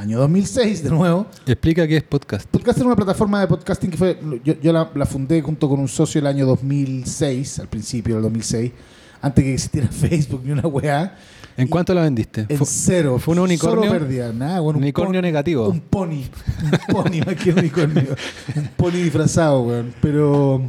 año 0.00 0.18
2006 0.18 0.82
de 0.82 0.90
nuevo. 0.90 1.26
Explica 1.46 1.86
qué 1.86 1.98
es 1.98 2.02
podcast. 2.02 2.48
Podcaster 2.48 2.82
es 2.82 2.86
una 2.86 2.96
plataforma 2.96 3.40
de 3.40 3.46
podcasting 3.46 3.90
que 3.90 3.98
fue, 3.98 4.18
yo, 4.42 4.54
yo 4.58 4.72
la, 4.72 4.90
la 4.94 5.04
fundé 5.04 5.42
junto 5.42 5.68
con 5.68 5.78
un 5.78 5.88
socio 5.88 6.20
el 6.20 6.26
año 6.26 6.46
2006, 6.46 7.58
al 7.58 7.68
principio 7.68 8.14
del 8.14 8.22
2006, 8.22 8.72
antes 9.20 9.44
que 9.44 9.52
existiera 9.52 9.88
Facebook 9.90 10.40
ni 10.42 10.52
una 10.52 10.66
weá. 10.66 11.18
¿En 11.54 11.68
cuánto 11.68 11.92
la 11.92 12.02
vendiste? 12.02 12.46
En 12.48 12.64
cero. 12.64 13.18
¿Fue 13.18 13.34
un 13.34 13.40
unicornio? 13.40 13.90
Solo 13.90 13.98
pérdida, 13.98 14.32
nada, 14.32 14.60
bueno, 14.60 14.78
un 14.78 14.84
Unicornio 14.84 15.20
negativo. 15.20 15.68
Un 15.68 15.80
pony. 15.80 16.22
Un 16.62 16.94
pony 16.94 17.20
más 17.26 17.36
que 17.36 17.52
un 17.52 17.58
unicornio. 17.58 18.16
un 18.56 18.68
pony 18.78 18.92
disfrazado, 18.92 19.60
weón. 19.60 19.92
Pero, 20.00 20.62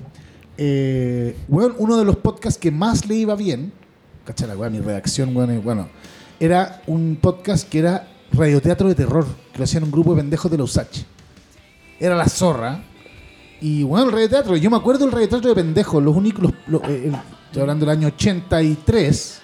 eh, 0.58 1.38
weón, 1.48 1.76
uno 1.78 1.96
de 1.96 2.04
los 2.04 2.18
podcasts 2.18 2.60
que 2.60 2.72
más 2.72 3.06
le 3.06 3.16
iba 3.16 3.36
bien, 3.36 3.72
cacha 4.26 4.46
la 4.46 4.58
weón, 4.58 4.74
mi 4.74 4.80
redacción, 4.80 5.34
weón, 5.34 5.62
bueno, 5.64 5.88
era 6.42 6.82
un 6.88 7.18
podcast 7.22 7.70
que 7.70 7.80
era 7.80 8.11
radioteatro 8.34 8.88
de 8.88 8.96
terror, 8.96 9.26
que 9.52 9.58
lo 9.58 9.64
hacían 9.64 9.84
un 9.84 9.92
grupo 9.92 10.14
de 10.16 10.22
pendejos 10.22 10.50
de 10.52 10.58
la 10.58 10.64
USACH. 10.64 11.04
Era 12.00 12.16
la 12.16 12.28
zorra. 12.28 12.84
Y 13.60 13.84
bueno, 13.84 14.08
el 14.08 14.12
radioteatro, 14.12 14.56
yo 14.58 14.70
me 14.72 14.78
acuerdo 14.78 15.06
del 15.06 15.12
radioteatro 15.12 15.50
de 15.50 15.56
pendejos, 15.56 16.02
los 16.04 16.16
únicos, 16.16 16.42
los- 16.44 16.54
los- 16.68 16.82
eh, 16.90 17.04
el- 17.08 17.16
estoy 17.48 17.62
hablando 17.62 17.86
del 17.86 17.98
año 17.98 18.08
83. 18.08 19.40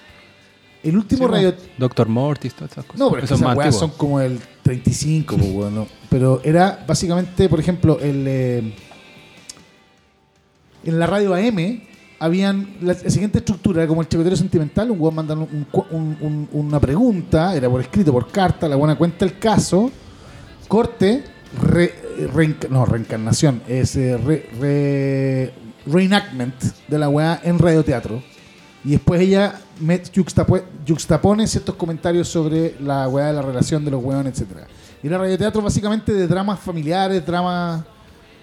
El 0.84 0.96
último 0.98 1.26
Sí, 1.28 1.32
radio, 1.34 1.54
Doctor 1.78 2.08
Mortis, 2.08 2.54
todas 2.54 2.72
esas 2.72 2.86
cosas. 2.86 3.00
no, 3.00 3.12
pero 3.12 3.26
esas 3.26 3.42
weas 3.42 3.76
son 3.76 3.90
como 3.92 4.20
el 4.22 4.40
35, 4.64 5.36
pues, 5.38 5.50
weón, 5.52 5.76
¿no? 5.76 5.88
Pero 6.10 6.40
era 6.44 6.84
básicamente, 6.88 7.50
por 7.50 7.60
ejemplo, 7.60 8.00
el 8.00 8.24
eh, 8.28 8.74
en 10.84 11.00
la 11.00 11.08
radio 11.08 11.34
AM 11.34 11.87
habían 12.20 12.78
la, 12.82 12.94
siguiente 12.96 13.40
estructura, 13.40 13.82
era 13.82 13.88
como 13.88 14.02
el 14.02 14.08
chacotero 14.10 14.36
sentimental, 14.36 14.90
un 14.92 15.00
weón 15.00 15.16
manda 15.16 15.36
un- 15.36 16.48
una 16.52 16.80
pregunta, 16.80 17.56
era 17.56 17.70
por 17.70 17.82
escrito, 17.82 18.12
por 18.12 18.28
carta, 18.32 18.68
la 18.68 18.76
buena 18.76 18.96
cuenta 18.96 19.26
el 19.26 19.38
caso, 19.38 19.92
corte, 20.68 21.24
re- 21.62 21.94
no, 22.70 22.86
reencarnación, 22.86 23.62
es 23.68 23.96
eh, 23.96 24.18
re- 24.18 24.50
re- 24.60 25.54
reenactment 25.86 26.56
de 26.88 27.00
la 27.00 27.10
weá 27.10 27.40
en 27.44 27.60
radioteatro. 27.60 28.22
Y 28.84 28.92
después 28.92 29.22
ella 29.22 29.56
juxtapo- 30.14 30.64
juxtapone 30.88 31.46
ciertos 31.48 31.76
comentarios 31.76 32.28
sobre 32.28 32.76
la 32.82 33.08
weá 33.08 33.28
de 33.28 33.34
la 33.34 33.42
relación 33.42 33.84
de 33.86 33.92
los 33.92 34.04
weones, 34.04 34.40
etc. 34.40 34.60
Y 35.04 35.08
era 35.08 35.18
radioteatro 35.18 35.62
básicamente 35.62 36.14
de 36.14 36.28
dramas 36.28 36.60
familiares, 36.60 37.26
dramas... 37.26 37.84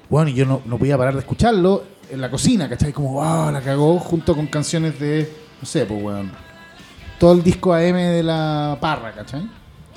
Bueno, 0.08 0.28
y 0.30 0.34
yo 0.34 0.44
no, 0.44 0.60
no 0.66 0.78
podía 0.78 0.98
parar 0.98 1.14
de 1.14 1.20
escucharlo 1.20 1.82
en 2.10 2.20
la 2.20 2.30
cocina, 2.30 2.68
¿cachai? 2.68 2.92
Como, 2.92 3.12
wow, 3.14 3.50
la 3.52 3.60
cagó 3.60 3.98
junto 3.98 4.34
con 4.34 4.46
canciones 4.46 4.98
de, 4.98 5.30
no 5.60 5.66
sé, 5.66 5.84
pues, 5.86 6.02
weón. 6.02 6.30
Todo 7.18 7.32
el 7.34 7.42
disco 7.42 7.72
AM 7.74 7.94
de 7.96 8.22
la 8.22 8.76
parra, 8.80 9.12
¿cachai? 9.12 9.48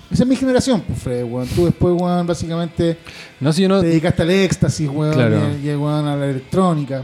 Esa 0.09 0.23
es 0.23 0.29
mi 0.29 0.35
generación, 0.35 0.81
pues, 0.81 0.99
Fred, 0.99 1.23
weón. 1.25 1.47
Tú 1.47 1.65
después, 1.65 1.93
weón, 1.99 2.25
básicamente 2.27 2.97
No 3.39 3.51
sé, 3.51 3.63
yo 3.63 3.69
no. 3.69 3.81
te 3.81 3.87
dedicaste 3.87 4.21
al 4.21 4.31
éxtasis, 4.31 4.89
weón, 4.89 5.13
Claro. 5.13 5.41
y, 5.61 5.69
y, 5.69 5.75
weón, 5.75 6.07
a 6.07 6.15
la 6.15 6.25
electrónica. 6.29 7.03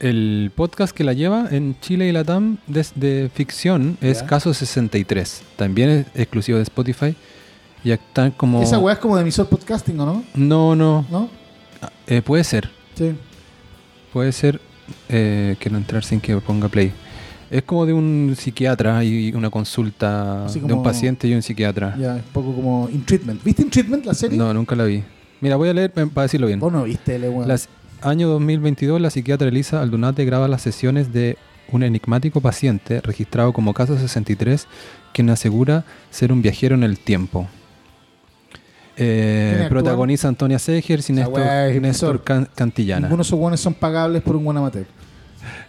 El 0.00 0.50
podcast 0.54 0.94
que 0.94 1.04
la 1.04 1.12
lleva 1.12 1.46
en 1.50 1.76
Chile 1.80 2.08
y 2.08 2.12
la 2.12 2.24
TAM 2.24 2.58
de, 2.66 2.84
de 2.96 3.30
ficción 3.32 3.96
es 4.00 4.20
Ya. 4.20 4.26
Caso 4.26 4.52
63. 4.52 5.42
También 5.56 5.88
es 5.88 6.06
exclusivo 6.14 6.58
de 6.58 6.64
Spotify. 6.64 7.14
Y 7.84 7.90
están 7.92 8.30
como. 8.32 8.62
Esa 8.62 8.78
weá 8.78 8.94
es 8.94 8.98
como 9.00 9.14
de 9.16 9.22
emisor 9.22 9.46
podcasting, 9.46 9.98
¿o 10.00 10.06
no? 10.06 10.24
No, 10.34 10.74
no. 10.74 11.06
¿No? 11.10 11.28
Eh, 12.06 12.22
puede 12.22 12.42
ser. 12.44 12.70
Sí. 12.94 13.12
Puede 14.12 14.32
ser. 14.32 14.60
Eh, 15.08 15.56
quiero 15.58 15.76
entrar 15.76 16.04
sin 16.04 16.20
que 16.20 16.36
ponga 16.36 16.68
play. 16.68 16.92
Es 17.50 17.62
como 17.62 17.86
de 17.86 17.92
un 17.92 18.34
psiquiatra 18.36 19.02
y 19.04 19.32
una 19.34 19.48
consulta 19.50 20.46
de 20.46 20.72
un 20.72 20.82
paciente 20.82 21.28
y 21.28 21.34
un 21.34 21.42
psiquiatra. 21.42 21.96
Ya, 21.98 22.16
es 22.16 22.22
poco 22.32 22.54
como 22.54 22.88
In 22.92 23.04
Treatment. 23.04 23.42
¿Viste 23.44 23.62
In 23.62 23.70
Treatment, 23.70 24.04
la 24.06 24.14
serie? 24.14 24.36
No, 24.36 24.52
nunca 24.52 24.74
la 24.74 24.84
vi. 24.84 25.02
Mira, 25.40 25.56
voy 25.56 25.68
a 25.68 25.74
leer 25.74 25.92
pa- 25.92 26.06
para 26.06 26.22
decirlo 26.24 26.46
bien. 26.46 26.58
¿O 26.62 26.70
no 26.70 26.84
viste, 26.84 27.18
le? 27.18 27.30
Las, 27.46 27.68
año 28.02 28.28
2022, 28.28 29.00
la 29.00 29.10
psiquiatra 29.10 29.48
Elisa 29.48 29.80
Aldunate 29.80 30.24
graba 30.24 30.48
las 30.48 30.62
sesiones 30.62 31.12
de 31.12 31.36
un 31.70 31.82
enigmático 31.82 32.40
paciente 32.40 33.00
registrado 33.00 33.52
como 33.52 33.72
caso 33.72 33.98
63, 33.98 34.66
quien 35.12 35.30
asegura 35.30 35.84
ser 36.10 36.32
un 36.32 36.42
viajero 36.42 36.74
en 36.74 36.82
el 36.82 36.98
tiempo. 36.98 37.48
Eh, 38.96 39.66
protagoniza 39.68 40.28
Antonia 40.28 40.58
Seger 40.58 41.00
y 41.08 41.12
Néstor, 41.12 41.40
es 41.40 41.80
Néstor. 41.82 42.22
Can- 42.22 42.48
Cantillana. 42.54 43.08
Ninguno 43.08 43.22
de 43.24 43.54
esos 43.54 43.60
son 43.60 43.74
pagables 43.74 44.22
por 44.22 44.36
un 44.36 44.44
buen 44.44 44.56
amateur. 44.56 44.86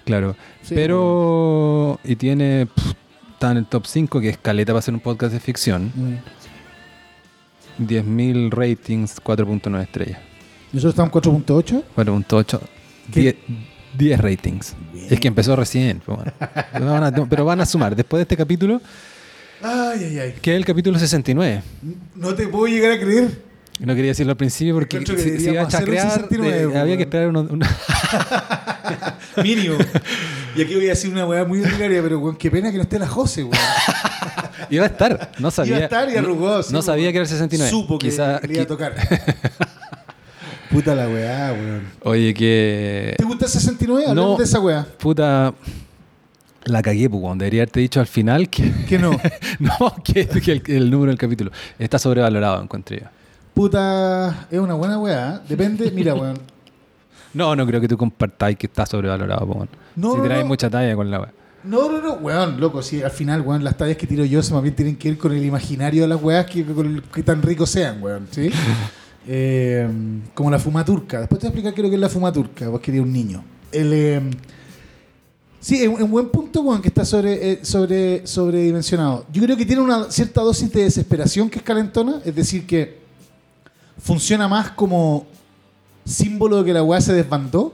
Claro. 0.05 0.35
Sí, 0.61 0.75
Pero. 0.75 1.99
Y 2.03 2.15
tiene. 2.15 2.67
pff, 2.67 2.91
está 3.33 3.51
en 3.51 3.57
el 3.57 3.65
top 3.65 3.85
5, 3.87 4.21
que 4.21 4.29
es 4.29 4.37
caleta 4.37 4.71
para 4.73 4.79
hacer 4.79 4.93
un 4.93 4.99
podcast 4.99 5.33
de 5.33 5.39
ficción. 5.39 5.91
Mm. 5.95 6.15
10.000 7.79 8.51
ratings, 8.51 9.21
4.9 9.21 9.81
estrellas. 9.81 10.19
Nosotros 10.71 10.93
estamos 10.93 11.37
en 11.37 11.45
4.8. 11.45 11.83
4.8. 11.95 12.59
¿Qué? 13.11 13.19
10, 13.21 13.35
10 13.97 14.19
ratings. 14.21 14.75
Bien. 14.93 15.07
Es 15.09 15.19
que 15.19 15.27
empezó 15.27 15.55
recién. 15.55 16.01
Pero, 16.05 16.17
bueno. 16.17 16.31
Pero 16.71 16.85
van 16.85 17.03
a, 17.03 17.11
pero 17.29 17.45
van 17.45 17.61
a 17.61 17.65
sumar. 17.65 17.95
Después 17.95 18.19
de 18.19 18.21
este 18.23 18.37
capítulo, 18.37 18.81
Ay, 19.61 20.03
ay, 20.03 20.19
ay. 20.19 20.33
que 20.41 20.51
es 20.51 20.57
el 20.57 20.65
capítulo 20.65 20.99
69. 20.99 21.61
No 22.15 22.35
te 22.35 22.47
puedo 22.47 22.67
llegar 22.67 22.91
a 22.91 22.99
creer. 22.99 23.29
No 23.79 23.93
quería 23.93 24.11
decirlo 24.11 24.31
al 24.31 24.37
principio 24.37 24.73
porque 24.73 24.99
que 24.99 25.17
si, 25.17 25.39
si 25.39 25.49
iba 25.49 25.63
a 25.63 25.67
chacrear, 25.67 26.09
69, 26.09 26.65
pues, 26.67 26.77
había 26.77 26.95
que 26.97 27.03
esperar 27.03 27.27
una. 27.29 27.43
Mínimo. 29.43 29.75
y 30.55 30.61
aquí 30.61 30.75
voy 30.75 30.85
a 30.85 30.89
decir 30.89 31.11
una 31.11 31.25
weá 31.25 31.43
muy 31.43 31.61
ordinaria, 31.61 32.01
pero 32.01 32.19
weón, 32.19 32.37
qué 32.37 32.49
pena 32.49 32.71
que 32.71 32.77
no 32.77 32.83
esté 32.83 32.99
la 32.99 33.07
Jose, 33.07 33.43
weón. 33.43 33.57
iba 34.69 34.83
a 34.85 34.87
estar. 34.87 35.31
No 35.39 35.51
sabía. 35.51 35.71
Iba 35.75 35.79
a 35.79 35.83
estar 35.85 36.09
y 36.09 36.15
arrugó. 36.15 36.63
sí, 36.63 36.71
no 36.71 36.81
sabía 36.81 37.11
que 37.11 37.17
era 37.17 37.23
el 37.23 37.29
69. 37.29 37.69
Supo 37.69 37.99
que 37.99 38.07
Quizá- 38.09 38.39
le 38.47 38.53
iba 38.53 38.63
a 38.63 38.67
tocar. 38.67 38.95
Puta 40.71 40.95
la 40.95 41.07
weá, 41.09 41.51
weón. 41.53 41.81
Oye, 42.03 42.33
que. 42.33 43.13
¿Te 43.17 43.23
gusta 43.25 43.45
el 43.45 43.51
69? 43.51 44.03
No. 44.05 44.09
Hablemos 44.11 44.37
de 44.37 44.43
esa 44.45 44.59
weá. 44.59 44.85
Puta. 44.99 45.53
La 46.65 46.81
cagué, 46.81 47.09
pues, 47.09 47.21
weón. 47.23 47.37
Debería 47.37 47.61
haberte 47.63 47.79
dicho 47.79 47.99
al 47.99 48.07
final 48.07 48.49
que. 48.49 48.71
Que 48.87 48.97
no. 48.99 49.11
no, 49.59 49.95
que, 50.03 50.27
que 50.27 50.51
el, 50.51 50.63
el 50.67 50.89
número 50.91 51.09
del 51.11 51.17
capítulo 51.19 51.51
está 51.79 51.97
sobrevalorado, 51.99 52.61
encontré 52.61 52.99
yo. 53.01 53.07
Puta, 53.53 54.47
es 54.51 54.59
una 54.59 54.73
buena 54.73 54.99
weá. 54.99 55.41
Depende, 55.47 55.89
mira, 55.91 56.13
weón. 56.15 56.37
No, 57.33 57.53
no 57.53 57.67
creo 57.67 57.81
que 57.81 57.87
tú 57.89 57.97
compartáis 57.97 58.57
que 58.57 58.65
está 58.67 58.85
sobrevalorado, 58.85 59.45
pues. 59.45 59.69
No, 59.97 60.11
si 60.11 60.17
no, 60.19 60.23
traes 60.23 60.41
no. 60.43 60.47
mucha 60.47 60.69
talla 60.69 60.95
con 60.95 61.11
la 61.11 61.19
weá. 61.19 61.33
No, 61.65 61.91
no, 61.91 62.01
no, 62.01 62.13
weón, 62.13 62.61
loco, 62.61 62.81
sí, 62.81 63.01
al 63.03 63.11
final, 63.11 63.41
weón, 63.41 63.61
las 63.61 63.75
tallas 63.75 63.97
que 63.97 64.07
tiro 64.07 64.23
yo 64.23 64.41
se 64.41 64.53
más 64.53 64.63
bien 64.63 64.73
tienen 64.73 64.95
que 64.95 65.09
ir 65.09 65.17
con 65.17 65.33
el 65.33 65.43
imaginario 65.43 66.03
de 66.03 66.07
las 66.07 66.23
weas 66.23 66.45
que, 66.45 66.63
con 66.63 66.85
el- 66.85 67.01
que 67.03 67.23
tan 67.23 67.41
ricos 67.41 67.69
sean, 67.69 68.01
weón, 68.01 68.27
¿sí? 68.31 68.49
Eh, 69.27 69.85
como 70.33 70.49
la 70.51 70.59
fuma 70.59 70.85
turca. 70.85 71.19
Después 71.19 71.41
te 71.41 71.47
voy 71.47 71.49
a 71.49 71.53
explicar 71.55 71.73
qué 71.73 71.81
es 71.81 71.83
lo 71.83 71.89
que 71.89 71.95
es 71.95 72.01
la 72.01 72.09
fuma 72.09 72.31
turca, 72.31 72.69
vos 72.69 72.79
querías 72.79 73.03
un 73.03 73.11
niño. 73.11 73.43
El, 73.71 73.91
eh, 73.93 74.21
sí, 75.65 75.81
es 75.81 75.87
un, 75.87 76.11
buen 76.11 76.29
punto, 76.29 76.61
weón, 76.61 76.79
que 76.81 76.89
está 76.89 77.03
sobre, 77.03 77.51
eh, 77.53 77.59
sobre, 77.63 78.25
sobredimensionado. 78.27 79.25
Yo 79.33 79.41
creo 79.41 79.57
que 79.57 79.65
tiene 79.65 79.81
una 79.81 80.11
cierta 80.11 80.41
dosis 80.41 80.71
de 80.71 80.83
desesperación 80.83 81.49
que 81.49 81.57
es 81.57 81.63
calentona, 81.63 82.21
es 82.23 82.35
decir, 82.35 82.67
que 82.67 82.99
funciona 84.01 84.47
más 84.47 84.69
como 84.71 85.25
símbolo 86.05 86.59
de 86.59 86.65
que 86.65 86.73
la 86.73 86.83
weá 86.83 87.01
se 87.01 87.13
desbandó. 87.13 87.73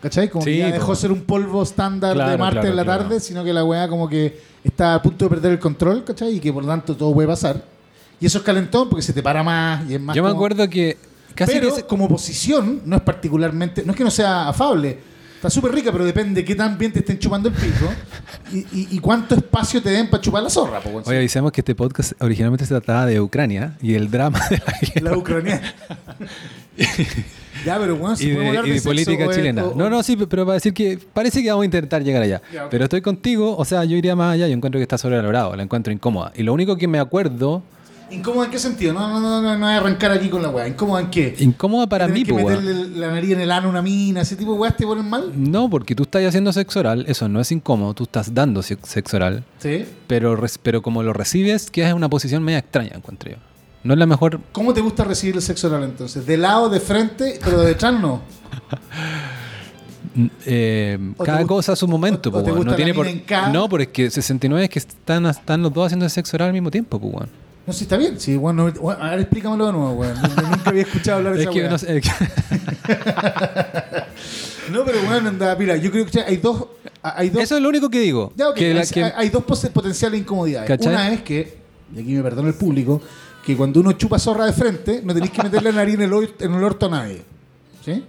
¿Cachai? 0.00 0.30
Como 0.30 0.44
Sí, 0.44 0.52
que 0.52 0.58
ya 0.58 0.70
dejó 0.70 0.94
ser 0.94 1.10
un 1.10 1.22
polvo 1.22 1.60
estándar 1.60 2.10
de 2.10 2.22
Claro, 2.22 2.38
Marte 2.38 2.52
claro, 2.60 2.68
en 2.68 2.76
la 2.76 2.84
claro. 2.84 3.02
tarde, 3.02 3.18
sino 3.18 3.42
que 3.42 3.52
la 3.52 3.64
weá 3.64 3.88
como 3.88 4.08
que 4.08 4.40
está 4.62 4.94
a 4.94 5.02
punto 5.02 5.24
de 5.24 5.28
perder 5.30 5.52
el 5.52 5.58
control, 5.58 6.04
¿cachai? 6.04 6.36
Y 6.36 6.38
que 6.38 6.52
por 6.52 6.62
lo 6.62 6.68
tanto 6.68 6.94
todo 6.96 7.12
puede 7.12 7.26
pasar. 7.26 7.64
Y 8.20 8.26
eso 8.26 8.38
es 8.38 8.44
calentón 8.44 8.88
porque 8.88 9.02
se 9.02 9.12
te 9.12 9.24
para 9.24 9.42
más 9.42 9.90
y 9.90 9.94
es 9.94 10.00
más 10.00 10.14
Yo 10.14 10.22
me 10.22 10.28
como- 10.28 10.38
acuerdo 10.38 10.70
que 10.70 10.96
casi 11.34 11.54
pero 11.54 11.70
que 11.70 11.74
se- 11.74 11.82
como 11.82 12.06
posición 12.08 12.82
no 12.84 12.94
es 12.94 13.02
particularmente, 13.02 13.82
no 13.84 13.90
es 13.90 13.98
que 13.98 14.04
no 14.04 14.10
sea 14.12 14.46
afable, 14.48 14.98
está 15.38 15.50
súper 15.50 15.72
rica, 15.72 15.92
pero 15.92 16.04
depende 16.04 16.40
de 16.40 16.44
qué 16.44 16.54
tan 16.54 16.76
bien 16.76 16.92
te 16.92 16.98
estén 16.98 17.18
chupando 17.18 17.48
el 17.48 17.54
pico 17.54 17.88
y, 18.52 18.58
y- 18.58 18.88
y 18.92 18.98
cuánto 18.98 19.34
espacio 19.36 19.80
te 19.80 19.90
den 19.90 20.10
para 20.10 20.20
chupar 20.20 20.42
la 20.42 20.50
zorra. 20.50 20.80
po. 20.80 21.02
Oye, 21.06 21.16
avisemos 21.18 21.52
que 21.52 21.60
este 21.60 21.74
podcast 21.74 22.12
originalmente 22.20 22.64
se 22.66 22.74
trataba 22.74 23.06
de 23.06 23.20
Ucrania 23.20 23.74
y 23.80 23.94
el 23.94 24.10
drama 24.10 24.40
de 24.50 24.58
la 24.58 24.78
guerra 24.80 25.10
la 25.12 25.16
ucraniana. 25.16 25.74
ya, 27.64 27.78
pero 27.78 27.96
bueno, 27.96 28.16
si 28.16 28.26
y 28.26 28.30
de, 28.30 28.48
hablar 28.48 28.66
y 28.66 28.70
de 28.70 28.74
sexo, 28.76 28.88
política 28.90 29.26
o- 29.26 29.32
chilena. 29.32 29.64
o- 29.64 29.74
No, 29.74 29.88
no, 29.90 30.02
sí, 30.02 30.16
pero 30.16 30.44
para 30.44 30.54
decir 30.54 30.72
que 30.74 30.98
parece 31.12 31.42
que 31.42 31.48
vamos 31.50 31.62
a 31.62 31.66
intentar 31.66 32.02
llegar 32.02 32.22
allá. 32.22 32.40
Ya, 32.52 32.64
ok. 32.64 32.70
Pero 32.70 32.84
estoy 32.84 33.00
contigo, 33.00 33.56
o 33.56 33.64
sea, 33.64 33.84
yo 33.84 33.96
iría 33.96 34.14
más 34.16 34.34
allá, 34.34 34.46
yo 34.48 34.54
encuentro 34.54 34.78
que 34.78 34.82
está 34.82 34.98
sobrevalorado, 34.98 35.54
la 35.56 35.62
encuentro 35.62 35.92
incómoda. 35.92 36.32
Y 36.36 36.42
lo 36.42 36.52
único 36.52 36.76
que 36.76 36.88
me 36.88 36.98
acuerdo, 36.98 37.62
¿Incómoda 38.10 38.46
en 38.46 38.50
qué 38.50 38.58
sentido? 38.58 38.92
No, 38.94 39.08
no, 39.08 39.20
no, 39.20 39.42
no, 39.42 39.52
no 39.58 39.66
voy 39.66 39.74
a 39.74 39.76
arrancar 39.78 40.10
aquí 40.12 40.28
con 40.28 40.40
la 40.42 40.48
weá. 40.48 40.66
¿Incómoda 40.66 41.00
en 41.02 41.10
qué? 41.10 41.34
incómoda 41.40 41.86
para 41.86 42.06
¿Tener 42.06 42.20
mí, 42.20 42.24
que 42.24 42.32
meterle 42.32 42.88
la 42.98 43.08
nariz 43.10 43.32
en 43.32 43.40
el 43.40 43.50
ano 43.52 43.66
a 43.66 43.70
una 43.70 43.82
mina, 43.82 44.22
ese 44.22 44.34
tipo 44.36 44.52
de 44.54 44.58
weas 44.58 44.76
te 44.76 44.86
ponen 44.86 45.08
mal? 45.08 45.32
No, 45.36 45.68
porque 45.68 45.94
tú 45.94 46.04
estás 46.04 46.24
haciendo 46.24 46.52
sexo 46.52 46.80
oral, 46.80 47.04
eso 47.08 47.28
no 47.28 47.40
es 47.40 47.52
incómodo, 47.52 47.92
tú 47.94 48.04
estás 48.04 48.32
dando 48.32 48.62
sex- 48.62 48.88
sexo 48.88 49.16
oral, 49.18 49.44
Sí. 49.58 49.84
pero, 50.06 50.40
pero 50.62 50.80
como 50.82 51.02
lo 51.02 51.12
recibes, 51.12 51.70
quedas 51.70 51.90
en 51.90 51.96
una 51.96 52.08
posición 52.08 52.42
media 52.42 52.58
extraña, 52.60 52.92
encuentro 52.94 53.30
yo. 53.30 53.36
No 53.84 53.92
es 53.92 53.98
la 53.98 54.06
mejor. 54.06 54.40
¿Cómo 54.52 54.72
te 54.74 54.80
gusta 54.80 55.04
recibir 55.04 55.36
el 55.36 55.42
sexo 55.42 55.68
oral 55.68 55.84
entonces? 55.84 56.24
¿De 56.26 56.36
lado, 56.36 56.68
de 56.68 56.80
frente, 56.80 57.38
pero 57.44 57.60
de 57.60 57.66
detrás 57.68 57.92
no? 58.00 58.22
mm, 60.14 60.26
eh, 60.46 60.98
¿O 61.16 61.24
te 61.24 61.26
cada 61.30 61.46
cosa 61.46 61.72
a 61.72 61.76
su 61.76 61.86
momento, 61.86 62.30
o- 62.30 62.38
o 62.38 62.42
te 62.42 62.46
weón. 62.46 62.56
gusta 62.56 62.70
No 62.72 62.76
tiene 62.76 62.94
por. 62.94 63.06
en 63.06 63.20
K? 63.20 63.50
No, 63.50 63.68
pero 63.68 63.82
es 63.82 63.88
que 63.90 64.10
69 64.10 64.64
es 64.64 64.70
que 64.70 64.78
están, 64.78 65.26
están 65.26 65.62
los 65.62 65.72
dos 65.72 65.86
haciendo 65.86 66.08
sexo 66.08 66.36
oral 66.36 66.48
al 66.48 66.52
mismo 66.54 66.70
tiempo, 66.70 66.98
pues. 67.00 67.28
No, 67.68 67.74
sí, 67.74 67.84
está 67.84 67.98
bien. 67.98 68.18
Sí, 68.18 68.34
bueno, 68.34 68.72
bueno, 68.80 69.04
a 69.04 69.10
ver, 69.10 69.20
explícamelo 69.20 69.66
de 69.66 69.72
nuevo, 69.72 69.92
weón. 69.92 70.14
Nunca 70.22 70.70
había 70.70 70.80
escuchado 70.82 71.18
hablar 71.18 71.34
de 71.34 71.40
Es 71.42 71.48
esa 71.48 71.52
que, 71.52 71.68
no 71.68 71.76
sé, 71.76 71.98
es 71.98 72.02
que- 72.02 72.10
No, 74.72 74.84
pero 74.86 75.02
bueno, 75.02 75.28
anda, 75.28 75.54
mira, 75.54 75.76
yo 75.76 75.90
creo 75.90 76.06
que 76.06 76.18
hay 76.20 76.38
dos. 76.38 76.64
Hay 77.02 77.28
dos 77.28 77.42
eso 77.42 77.56
es 77.56 77.62
lo 77.62 77.68
único 77.68 77.90
que 77.90 78.00
digo. 78.00 78.32
Ya, 78.36 78.48
ok, 78.48 78.54
que 78.56 78.72
la- 78.72 78.80
hay, 78.80 78.88
que- 78.88 79.04
hay 79.04 79.28
dos 79.28 79.44
potenciales 79.44 80.18
incomodidades. 80.18 80.66
¿Cachai? 80.66 80.94
Una 80.94 81.12
es 81.12 81.20
que, 81.20 81.58
y 81.94 82.00
aquí 82.00 82.12
me 82.14 82.22
perdona 82.22 82.48
el 82.48 82.54
público, 82.54 83.02
que 83.44 83.54
cuando 83.54 83.80
uno 83.80 83.92
chupa 83.92 84.18
zorra 84.18 84.46
de 84.46 84.54
frente, 84.54 85.02
no 85.04 85.12
tenéis 85.12 85.32
que 85.32 85.42
meterle 85.42 85.70
la 85.70 85.76
nariz 85.80 85.96
en 85.96 86.00
el, 86.02 86.30
en 86.40 86.54
el 86.54 86.64
orto 86.64 86.86
a 86.86 86.90
nadie. 86.90 87.20
¿Sí? 87.84 88.02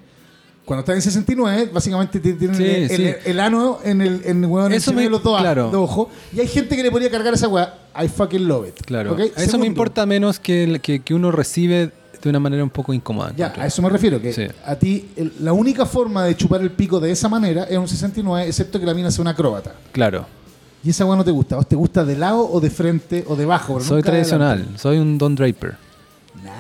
Cuando 0.70 0.82
estás 0.82 0.98
en 0.98 1.02
69, 1.02 1.72
básicamente 1.74 2.20
ti- 2.20 2.34
tienen 2.34 2.56
Sí, 2.56 2.64
el, 2.64 2.90
sí. 2.90 3.04
el- 3.06 3.18
el 3.26 3.40
ano 3.40 3.80
en 3.84 4.02
el, 4.02 4.22
en, 4.24 4.44
encima 4.72 5.02
de 5.02 5.10
los 5.10 5.24
dos, 5.24 5.42
claro. 5.42 5.72
ojos. 5.82 6.10
Y 6.32 6.40
hay 6.42 6.48
gente 6.48 6.76
que 6.76 6.84
le 6.84 6.92
podría 6.92 7.10
cargar 7.10 7.34
esa 7.34 7.48
weá. 7.48 7.74
I 8.00 8.08
fucking 8.08 8.48
love 8.48 8.68
it. 8.68 8.80
Claro. 8.86 9.18
Eso 9.18 9.34
Segundo, 9.36 9.58
me 9.62 9.66
importa 9.66 10.06
menos 10.06 10.40
que, 10.40 10.66
el- 10.66 10.80
que, 10.80 11.00
que 11.00 11.16
uno 11.16 11.32
recibe 11.32 11.92
de 12.22 12.30
una 12.30 12.40
manera 12.40 12.64
un 12.64 12.70
poco 12.70 12.94
incómoda. 12.94 13.34
Ya, 13.36 13.52
a 13.58 13.66
eso 13.66 13.82
me 13.82 13.90
refiero, 13.90 14.22
que 14.22 14.32
Sí. 14.32 14.44
a 14.64 14.76
ti 14.76 15.08
la 15.40 15.54
única 15.54 15.88
forma 15.88 16.24
de 16.26 16.38
chupar 16.38 16.62
el 16.62 16.70
pico 16.70 17.00
de 17.00 17.10
esa 17.10 17.28
manera 17.30 17.64
es 17.64 17.76
un 17.76 17.88
69, 17.88 18.46
excepto 18.48 18.80
que 18.80 18.86
la 18.86 18.94
mina 18.94 19.10
sea 19.10 19.24
una 19.24 19.32
acróbata. 19.32 19.74
Claro. 19.92 20.28
Y 20.84 20.92
esa 20.92 21.04
weá 21.04 21.18
no 21.18 21.24
te 21.26 21.32
gusta. 21.32 21.58
¿O 21.58 21.64
te 21.64 21.76
gusta 21.76 22.06
de 22.06 22.16
lado 22.16 22.48
o 22.48 22.60
de 22.60 22.70
frente 22.70 23.26
o 23.28 23.36
de 23.36 23.46
abajo? 23.46 23.74
pero 23.74 23.86
Soy 23.88 24.04
tradicional, 24.04 24.68
soy 24.78 25.00
un 25.00 25.18
Don 25.18 25.34
Draper. 25.34 25.78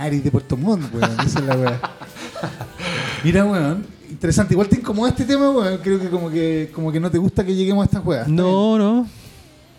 Eres 0.04 0.24
de 0.24 0.32
Puerto 0.32 0.58
Montt, 0.58 0.91
weón. 0.95 1.12
Esa 1.24 1.39
es 1.41 1.45
la 1.45 1.56
weá. 1.56 1.80
Mira, 3.24 3.45
weón. 3.45 3.98
Interesante. 4.19 4.53
Igual 4.53 4.67
te 4.67 4.75
incomoda 4.75 5.10
este 5.12 5.23
tema, 5.23 5.49
weón. 5.49 5.77
Creo 5.82 5.97
que 5.97 6.10
como 6.10 6.29
que, 6.29 6.69
como 6.73 6.91
que 6.91 6.99
no 6.99 7.10
te 7.10 7.17
gusta 7.17 7.45
que 7.45 7.55
lleguemos 7.55 7.84
a 7.84 7.86
estas 7.86 8.05
weas. 8.05 8.27
¿Está 8.27 8.34
bien? 8.34 8.45
No, 8.45 8.77
no. 8.77 9.08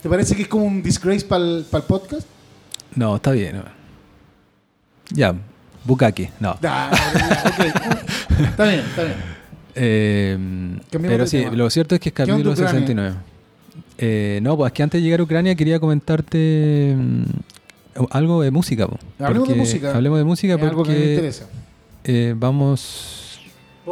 ¿Te 0.02 0.08
parece 0.08 0.34
que 0.34 0.42
es 0.42 0.48
como 0.48 0.64
un 0.64 0.82
disgrace 0.82 1.26
para 1.26 1.44
el 1.44 1.66
podcast? 1.86 2.26
No, 2.96 3.16
está 3.16 3.32
bien. 3.32 3.56
no. 3.56 3.64
Ya, 5.12 5.34
Bukake, 5.84 6.30
no. 6.40 6.56
Nah. 6.62 6.90
Está 6.90 8.64
bien, 8.64 8.80
está 8.80 9.02
bien. 9.04 9.16
Eh, 9.74 10.38
Cambiemos 10.90 11.14
pero 11.16 11.26
sí, 11.26 11.38
tema. 11.40 11.56
lo 11.56 11.68
cierto 11.70 11.94
es 11.94 12.00
que 12.00 12.08
es 12.08 12.14
¿Qué 12.14 12.22
onda 12.22 12.32
capítulo 12.34 12.52
Ucrania? 12.54 12.80
69. 12.80 13.14
Eh, 13.98 14.40
no, 14.42 14.56
pues 14.56 14.70
es 14.70 14.72
que 14.74 14.82
antes 14.82 15.00
de 15.00 15.02
llegar 15.04 15.20
a 15.20 15.22
Ucrania 15.24 15.54
quería 15.54 15.78
comentarte 15.78 16.94
mm, 16.96 17.22
algo 18.10 18.40
de 18.42 18.50
música. 18.50 18.86
po. 18.88 18.98
Hablemos 19.18 19.48
de 19.48 19.54
Porque- 19.54 19.60
música. 19.60 19.94
Hablemos 19.94 20.18
de 20.18 20.24
música 20.24 20.54
Es 20.54 20.62
algo 20.62 20.82
que 20.84 20.90
me 20.90 20.96
porque 20.96 21.10
interesa. 21.12 21.46
eh, 22.04 22.34
vamos... 22.36 23.29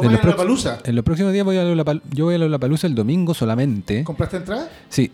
¿Vos 0.03 0.05
en 0.05 0.11
los? 0.13 0.79
En 0.85 0.95
próximos 1.03 1.33
días 1.33 1.45
voy 1.45 1.57
a 1.57 1.63
Lollapal- 1.63 2.01
yo 2.11 2.25
voy 2.25 2.35
a 2.35 2.37
la 2.39 2.57
palusa 2.57 2.87
el 2.87 2.95
domingo 2.95 3.33
solamente. 3.33 4.03
¿Compraste 4.03 4.37
entrada? 4.37 4.69
Sí, 4.89 5.11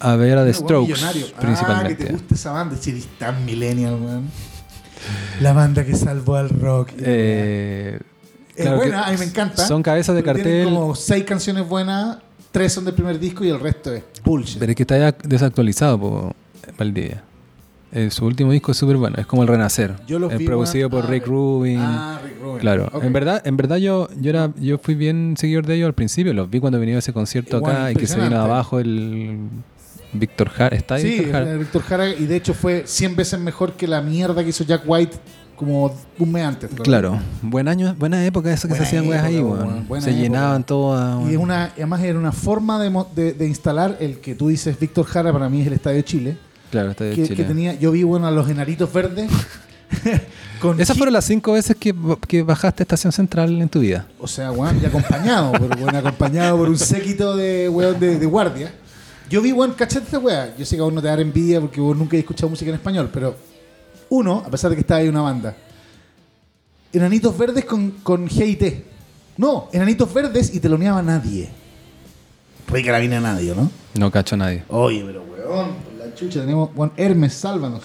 a 0.00 0.16
ver 0.16 0.38
a 0.38 0.44
The 0.44 0.54
Strokes. 0.54 0.94
Ah, 1.04 1.12
que 1.12 1.20
principalmente. 1.40 2.04
te 2.04 2.12
gusta 2.12 2.34
esa 2.34 2.52
banda. 2.52 2.76
Si 2.80 2.90
eres 2.90 3.06
tan 3.18 3.44
millennial, 3.44 3.94
weón. 3.94 4.24
La 5.40 5.52
banda 5.52 5.84
que 5.84 5.94
salvó 5.96 6.36
al 6.36 6.48
rock. 6.50 6.90
Eh, 6.98 7.98
es 8.54 8.62
claro 8.62 8.80
que 8.80 8.86
buena, 8.88 9.04
a 9.06 9.10
mí 9.12 9.18
me 9.18 9.24
encanta. 9.24 9.66
Son 9.66 9.82
cabezas 9.82 10.14
de 10.14 10.22
pero 10.22 10.34
tienen 10.36 10.64
cartel. 10.64 10.74
como 10.74 10.94
seis 10.94 11.24
canciones 11.24 11.68
buenas, 11.68 12.18
tres 12.52 12.72
son 12.72 12.84
del 12.84 12.94
primer 12.94 13.18
disco 13.18 13.44
y 13.44 13.48
el 13.50 13.58
resto 13.58 13.92
es 13.92 14.04
bullshit. 14.24 14.58
Pero 14.60 14.70
es 14.70 14.76
que 14.76 14.82
está 14.84 14.98
ya 14.98 15.12
desactualizado 15.24 15.98
por 15.98 16.34
Valdivia. 16.78 17.24
Eh, 17.94 18.10
su 18.10 18.24
último 18.24 18.50
disco 18.52 18.72
es 18.72 18.78
súper 18.78 18.96
bueno, 18.96 19.16
es 19.18 19.26
como 19.26 19.42
el 19.42 19.48
Renacer. 19.48 19.96
Yo 20.06 20.18
es 20.30 20.38
vi, 20.38 20.46
producido 20.46 20.88
por 20.88 21.04
Ah, 21.04 21.08
Rick 21.08 21.26
Rubin. 21.26 21.78
Ah, 21.78 22.20
Rick 22.24 22.40
Rubin. 22.42 22.58
Claro, 22.60 22.90
en 23.02 23.12
verdad, 23.12 23.42
en 23.46 23.56
verdad 23.58 23.76
yo, 23.76 24.08
yo 24.18 24.30
era, 24.30 24.50
yo 24.58 24.78
fui 24.78 24.94
bien 24.94 25.34
seguidor 25.36 25.66
de 25.66 25.74
ellos 25.74 25.86
al 25.88 25.94
principio, 25.94 26.32
los 26.32 26.48
vi 26.48 26.58
cuando 26.58 26.80
venía 26.80 26.96
ese 26.98 27.12
concierto 27.12 27.58
Igual, 27.58 27.76
acá 27.76 27.92
y 27.92 27.96
que 27.96 28.06
se 28.06 28.18
vino 28.18 28.38
abajo 28.40 28.78
el 28.80 29.40
Víctor 30.14 30.48
Jara. 30.48 30.74
¿Está 30.76 30.94
ahí 30.94 31.02
Sí, 31.02 31.08
Víctor 31.58 31.82
Jara? 31.82 32.06
Jara, 32.08 32.08
y 32.18 32.26
de 32.26 32.36
hecho 32.36 32.54
fue 32.54 32.84
100 32.86 33.14
veces 33.16 33.38
mejor 33.38 33.72
que 33.74 33.86
la 33.86 34.00
mierda 34.00 34.42
que 34.42 34.48
hizo 34.50 34.64
Jack 34.64 34.82
White 34.86 35.16
como 35.56 35.94
un 36.18 36.32
mes 36.32 36.44
antes. 36.44 36.70
Claro, 36.82 37.18
buen 37.42 37.68
año, 37.68 37.94
buena 37.98 38.24
época 38.24 38.50
esa 38.52 38.68
que 38.68 38.72
Buena 38.74 38.84
se 38.86 38.88
hacían 38.96 39.08
weas 39.10 39.22
ahí, 39.24 39.38
buena 39.40 40.02
Se 40.02 40.10
época. 40.10 40.22
llenaban 40.22 40.64
todas. 40.64 41.14
Y 41.14 41.18
weón. 41.18 41.30
es 41.30 41.36
una, 41.36 41.64
además 41.76 42.02
era 42.02 42.18
una 42.18 42.32
forma 42.32 42.82
de, 42.82 42.90
de- 43.14 43.32
de 43.34 43.46
instalar 43.46 43.98
el 44.00 44.18
que 44.18 44.34
tú 44.34 44.48
dices 44.48 44.78
Víctor 44.80 45.04
Jara, 45.04 45.30
para 45.32 45.48
mí 45.50 45.60
es 45.60 45.66
el 45.66 45.74
Estadio 45.74 46.00
Chile. 46.02 46.38
Claro, 46.72 46.90
está 46.92 47.04
de 47.04 47.14
Que, 47.14 47.22
Chile. 47.24 47.36
que 47.36 47.44
tenía, 47.44 47.74
yo 47.74 47.92
vi 47.92 48.02
bueno 48.02 48.26
a 48.26 48.30
los 48.30 48.48
enaritos 48.48 48.90
verdes. 48.90 49.30
con 50.60 50.80
Esas 50.80 50.96
fueron 50.96 51.12
las 51.12 51.26
cinco 51.26 51.52
veces 51.52 51.76
que, 51.76 51.94
que 52.26 52.42
bajaste 52.42 52.82
a 52.82 52.84
Estación 52.84 53.12
Central 53.12 53.60
en 53.60 53.68
tu 53.68 53.80
vida. 53.80 54.06
O 54.18 54.26
sea, 54.26 54.50
weón, 54.52 54.80
y 54.82 54.86
acompañado, 54.86 55.52
por, 55.58 55.76
weón, 55.76 55.94
acompañado 55.94 56.56
por 56.56 56.70
un 56.70 56.78
séquito 56.78 57.36
de, 57.36 57.68
weón, 57.68 58.00
de, 58.00 58.18
de 58.18 58.24
guardia. 58.26 58.72
Yo 59.28 59.42
vi, 59.42 59.52
weón, 59.52 59.72
cachate 59.74 60.06
esta 60.06 60.18
weá. 60.18 60.56
Yo 60.56 60.64
sé 60.64 60.76
que 60.76 60.80
a 60.80 60.84
vos 60.84 60.94
no 60.94 61.02
te 61.02 61.08
da 61.08 61.20
envidia 61.20 61.60
porque 61.60 61.78
vos 61.78 61.94
nunca 61.94 62.16
has 62.16 62.20
escuchado 62.20 62.48
música 62.48 62.70
en 62.70 62.76
español, 62.76 63.10
pero 63.12 63.36
uno, 64.08 64.42
a 64.46 64.50
pesar 64.50 64.70
de 64.70 64.76
que 64.76 64.80
estaba 64.80 65.00
ahí 65.00 65.08
una 65.08 65.20
banda, 65.20 65.54
Enanitos 66.90 67.36
Verdes 67.36 67.66
con, 67.66 67.90
con 68.02 68.26
GIT. 68.28 68.62
No, 69.36 69.68
Enanitos 69.72 70.12
Verdes 70.12 70.54
y 70.54 70.60
teloneaba 70.60 71.00
a 71.00 71.02
nadie. 71.02 71.50
Rica 72.68 72.92
la 72.92 72.98
vina 72.98 73.18
a 73.18 73.20
nadie, 73.20 73.54
¿no? 73.54 73.70
No 73.94 74.10
cacho 74.10 74.36
a 74.36 74.38
nadie. 74.38 74.64
Oye, 74.68 75.02
pero 75.06 75.22
weón, 75.22 75.91
la 76.12 76.18
chucha 76.18 76.40
tenemos, 76.40 76.70
weón, 76.74 76.92
Hermes, 76.96 77.32
sálvanos. 77.32 77.82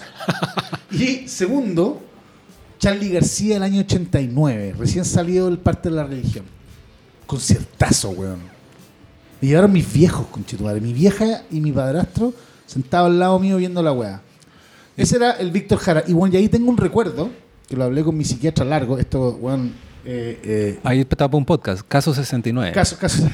y 0.90 1.28
segundo, 1.28 2.02
Charlie 2.78 3.10
García 3.10 3.54
del 3.54 3.62
año 3.62 3.80
89, 3.80 4.74
recién 4.78 5.04
salido 5.04 5.48
del 5.48 5.58
parte 5.58 5.88
de 5.88 5.96
la 5.96 6.04
religión. 6.04 6.44
Conciertazo, 7.26 8.10
weón. 8.10 8.40
Me 9.40 9.48
llevaron 9.48 9.72
mis 9.72 9.90
viejos, 9.90 10.26
conchetumare. 10.26 10.80
Mi 10.80 10.92
vieja 10.92 11.42
y 11.50 11.60
mi 11.60 11.72
padrastro 11.72 12.34
sentados 12.66 13.10
al 13.10 13.18
lado 13.18 13.38
mío 13.38 13.56
viendo 13.56 13.82
la 13.82 13.92
weá. 13.92 14.20
Ese 14.96 15.16
era 15.16 15.32
el 15.32 15.50
Víctor 15.50 15.78
Jara. 15.78 16.04
Y 16.06 16.12
bueno, 16.12 16.34
y 16.34 16.38
ahí 16.38 16.48
tengo 16.48 16.68
un 16.68 16.76
recuerdo, 16.76 17.30
que 17.68 17.76
lo 17.76 17.84
hablé 17.84 18.02
con 18.02 18.16
mi 18.16 18.24
psiquiatra 18.24 18.64
largo, 18.64 18.98
esto, 18.98 19.38
weón, 19.40 19.72
eh, 20.04 20.40
eh, 20.42 20.80
Ahí 20.84 21.00
estaba 21.00 21.36
un 21.36 21.44
podcast, 21.44 21.82
Caso 21.86 22.14
69. 22.14 22.72
Caso, 22.72 22.96
caso. 22.98 23.22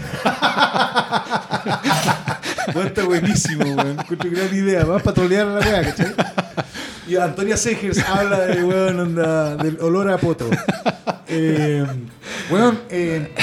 Bueno, 2.73 2.89
está 2.89 3.05
buenísimo, 3.05 3.65
weón. 3.65 4.01
Encuentro 4.01 4.31
gran 4.31 4.55
idea. 4.55 4.85
Vas 4.85 5.01
a 5.01 5.05
patrolear 5.05 5.47
la 5.47 5.61
weá, 5.61 5.83
¿cachai? 5.83 6.15
Y 7.07 7.17
Antonia 7.17 7.57
Segers 7.57 7.99
habla 7.99 8.47
de, 8.47 8.65
weón, 8.65 9.01
onda, 9.01 9.57
del 9.57 9.79
olor 9.81 10.11
a 10.11 10.19
poto. 10.19 10.49
Eh, 11.29 11.85
weón, 12.51 12.81
eh, 12.89 13.35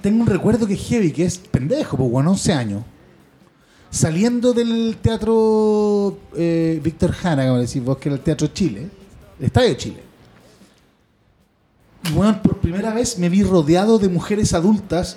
tengo 0.00 0.22
un 0.22 0.26
recuerdo 0.26 0.66
que 0.66 0.74
es 0.74 0.88
heavy, 0.88 1.12
que 1.12 1.24
es 1.24 1.38
pendejo, 1.38 1.96
pues, 1.96 2.10
weón, 2.10 2.28
11 2.28 2.52
años. 2.52 2.84
Saliendo 3.90 4.52
del 4.52 4.96
teatro 5.00 6.18
eh, 6.36 6.80
Víctor 6.82 7.12
Jara, 7.12 7.46
como 7.46 7.60
decís 7.60 7.82
vos, 7.82 7.98
que 7.98 8.08
era 8.08 8.16
el 8.16 8.22
Teatro 8.22 8.48
Chile, 8.48 8.88
el 9.38 9.46
Estadio 9.46 9.74
Chile. 9.74 10.02
Y 12.10 12.12
bueno, 12.12 12.42
por 12.42 12.58
primera 12.58 12.92
vez 12.92 13.18
me 13.18 13.28
vi 13.28 13.42
rodeado 13.42 13.98
de 13.98 14.08
mujeres 14.08 14.52
adultas 14.52 15.16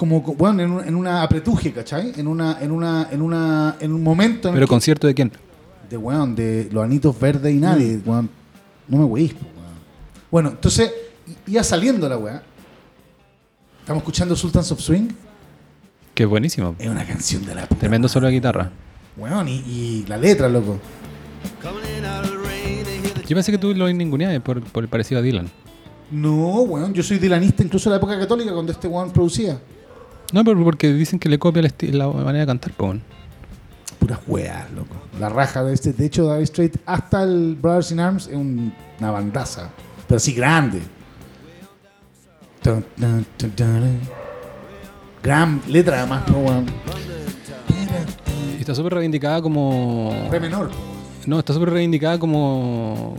como, 0.00 0.22
bueno, 0.22 0.62
en, 0.62 0.70
un- 0.70 0.88
en 0.88 0.94
una 0.96 1.22
apretuje, 1.22 1.72
¿cachai? 1.74 2.14
En 2.16 2.26
una, 2.26 2.56
en 2.62 2.70
una, 2.72 3.08
en 3.10 3.20
una, 3.20 3.76
en 3.78 3.92
un 3.92 4.02
momento 4.02 4.48
en 4.48 4.54
¿Pero 4.54 4.66
concierto 4.66 5.06
de 5.06 5.12
quién? 5.14 5.30
de 5.90 5.96
weón, 5.98 6.34
de 6.34 6.70
los 6.72 6.82
anitos 6.82 7.20
verdes 7.20 7.54
y 7.54 7.58
nadie, 7.58 7.98
Mm. 7.98 8.08
weón. 8.08 8.30
No 8.88 8.96
me 8.96 9.04
weís, 9.04 9.32
weón. 9.34 9.44
Bueno, 10.30 10.48
entonces, 10.48 10.90
iba 11.46 11.62
saliendo 11.62 12.08
la 12.08 12.16
weá. 12.16 12.42
Estamos 13.80 14.00
escuchando 14.00 14.34
Sultans 14.34 14.72
of 14.72 14.80
Swing. 14.80 15.08
Que 16.14 16.22
es 16.22 16.28
buenísimo. 16.28 16.74
Es 16.78 16.88
una 16.88 17.04
canción 17.04 17.44
de 17.44 17.54
la 17.54 17.66
puta. 17.66 17.80
Tremendo 17.80 18.08
solo 18.08 18.26
de 18.28 18.32
guitarra. 18.32 18.70
Weón, 19.18 19.48
y, 19.48 19.56
y 19.66 20.04
la 20.08 20.16
letra, 20.16 20.48
loco. 20.48 20.78
Yo 23.28 23.36
pensé 23.36 23.52
que 23.52 23.58
tú 23.58 23.74
lo 23.74 23.86
ninguneabas 23.92 24.40
por, 24.40 24.62
por 24.62 24.82
el 24.82 24.88
parecido 24.88 25.18
a 25.20 25.22
Dylan. 25.22 25.48
No, 26.10 26.62
weón, 26.62 26.92
yo 26.94 27.02
soy 27.02 27.18
dilanista 27.18 27.62
incluso 27.62 27.88
en 27.88 27.92
la 27.92 27.96
época 27.98 28.18
católica 28.18 28.52
cuando 28.52 28.72
este 28.72 28.88
weón 28.88 29.10
producía. 29.12 29.60
No, 30.32 30.44
pero 30.44 30.62
porque 30.62 30.92
dicen 30.92 31.18
que 31.18 31.28
le 31.28 31.38
copia 31.38 31.62
la 31.80 32.08
manera 32.08 32.40
de 32.40 32.46
cantar, 32.46 32.72
po. 32.72 32.84
weón. 32.86 33.02
Puras 33.98 34.20
weas, 34.26 34.70
loco. 34.72 34.94
La 35.18 35.28
raja 35.28 35.62
de 35.64 35.74
este. 35.74 35.92
De 35.92 36.06
hecho, 36.06 36.24
David 36.26 36.46
Strait, 36.46 36.76
hasta 36.86 37.22
el 37.24 37.56
Brothers 37.60 37.92
in 37.92 38.00
Arms, 38.00 38.26
es 38.28 38.34
un- 38.36 38.72
una 38.98 39.10
bandaza. 39.10 39.70
Pero 40.06 40.16
así 40.16 40.32
grande. 40.32 40.80
Gran 45.22 45.60
letra, 45.68 45.98
además, 45.98 46.22
¿no, 46.28 46.38
weón? 46.38 46.66
Y 48.56 48.60
está 48.60 48.74
súper 48.74 48.94
reivindicada 48.94 49.42
como. 49.42 50.28
Re 50.30 50.40
menor. 50.40 50.70
No, 51.26 51.38
está 51.38 51.52
súper 51.52 51.70
reivindicada 51.70 52.18
como. 52.18 53.16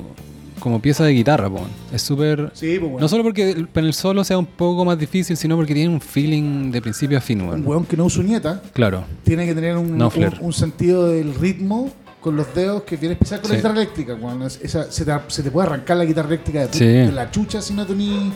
Como 0.62 0.82
pieza 0.82 1.04
de 1.04 1.12
guitarra, 1.12 1.50
po. 1.50 1.56
weón. 1.56 1.67
Es 1.91 2.02
súper. 2.02 2.52
Sí, 2.54 2.78
pues, 2.80 2.89
weón. 2.89 3.02
No 3.02 3.10
solo 3.10 3.24
porque 3.24 3.52
el, 3.52 3.67
en 3.74 3.86
el 3.86 3.93
solo 3.93 4.24
sea 4.24 4.38
un 4.38 4.45
poco 4.45 4.86
más 4.86 4.97
difícil, 4.97 5.36
sino 5.36 5.58
porque 5.58 5.74
tiene 5.74 5.93
un 5.93 6.00
feeling 6.00 6.71
de 6.71 6.82
principio 6.82 7.17
a 7.17 7.21
fin, 7.21 7.41
Un 7.41 7.50
weón. 7.50 7.67
weón 7.67 7.86
que 7.86 7.97
no 7.97 8.06
usa 8.06 8.21
uñeta 8.24 8.62
Claro. 8.74 9.04
tiene 9.24 9.45
que 9.45 9.54
tener 9.54 9.76
un, 9.76 9.97
No, 9.97 10.06
un, 10.06 10.12
Flair. 10.12 10.38
un 10.39 10.54
sentido 10.54 11.08
del 11.08 11.36
ritmo 11.36 11.91
con 12.21 12.36
los 12.36 12.54
dedos 12.54 12.84
que 12.84 12.95
viene 12.97 13.13
especial 13.13 13.41
con 13.41 13.50
la 13.50 13.56
Sí. 13.56 13.60
guitarra 13.60 13.76
eléctrica. 13.82 14.13
weón. 14.13 14.43
Es- 14.43 14.60
esa- 14.62 14.89
se, 14.91 15.04
te, 15.04 15.12
se 15.28 15.43
te 15.43 15.52
puede 15.52 15.67
arrancar 15.67 15.97
la 15.97 16.06
guitarra 16.06 16.28
eléctrica 16.30 16.67
de, 16.67 16.74
Sí. 16.74 16.86
de 16.86 17.12
la 17.12 17.30
chucha 17.32 17.62
si 17.62 17.74
no 17.74 17.86
tenés 17.86 18.32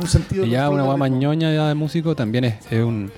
un 0.00 0.06
sentido. 0.06 0.46
Y 0.46 0.50
ya 0.50 0.66
control 0.68 0.84
una 0.86 1.04
del 1.04 1.12
ritmo. 1.12 1.20
ñoña 1.20 1.52
ya 1.54 1.68
de 1.68 1.74
músico 1.74 2.14
también 2.16 2.44
es, 2.44 2.54
es 2.70 2.82
un 2.84 3.10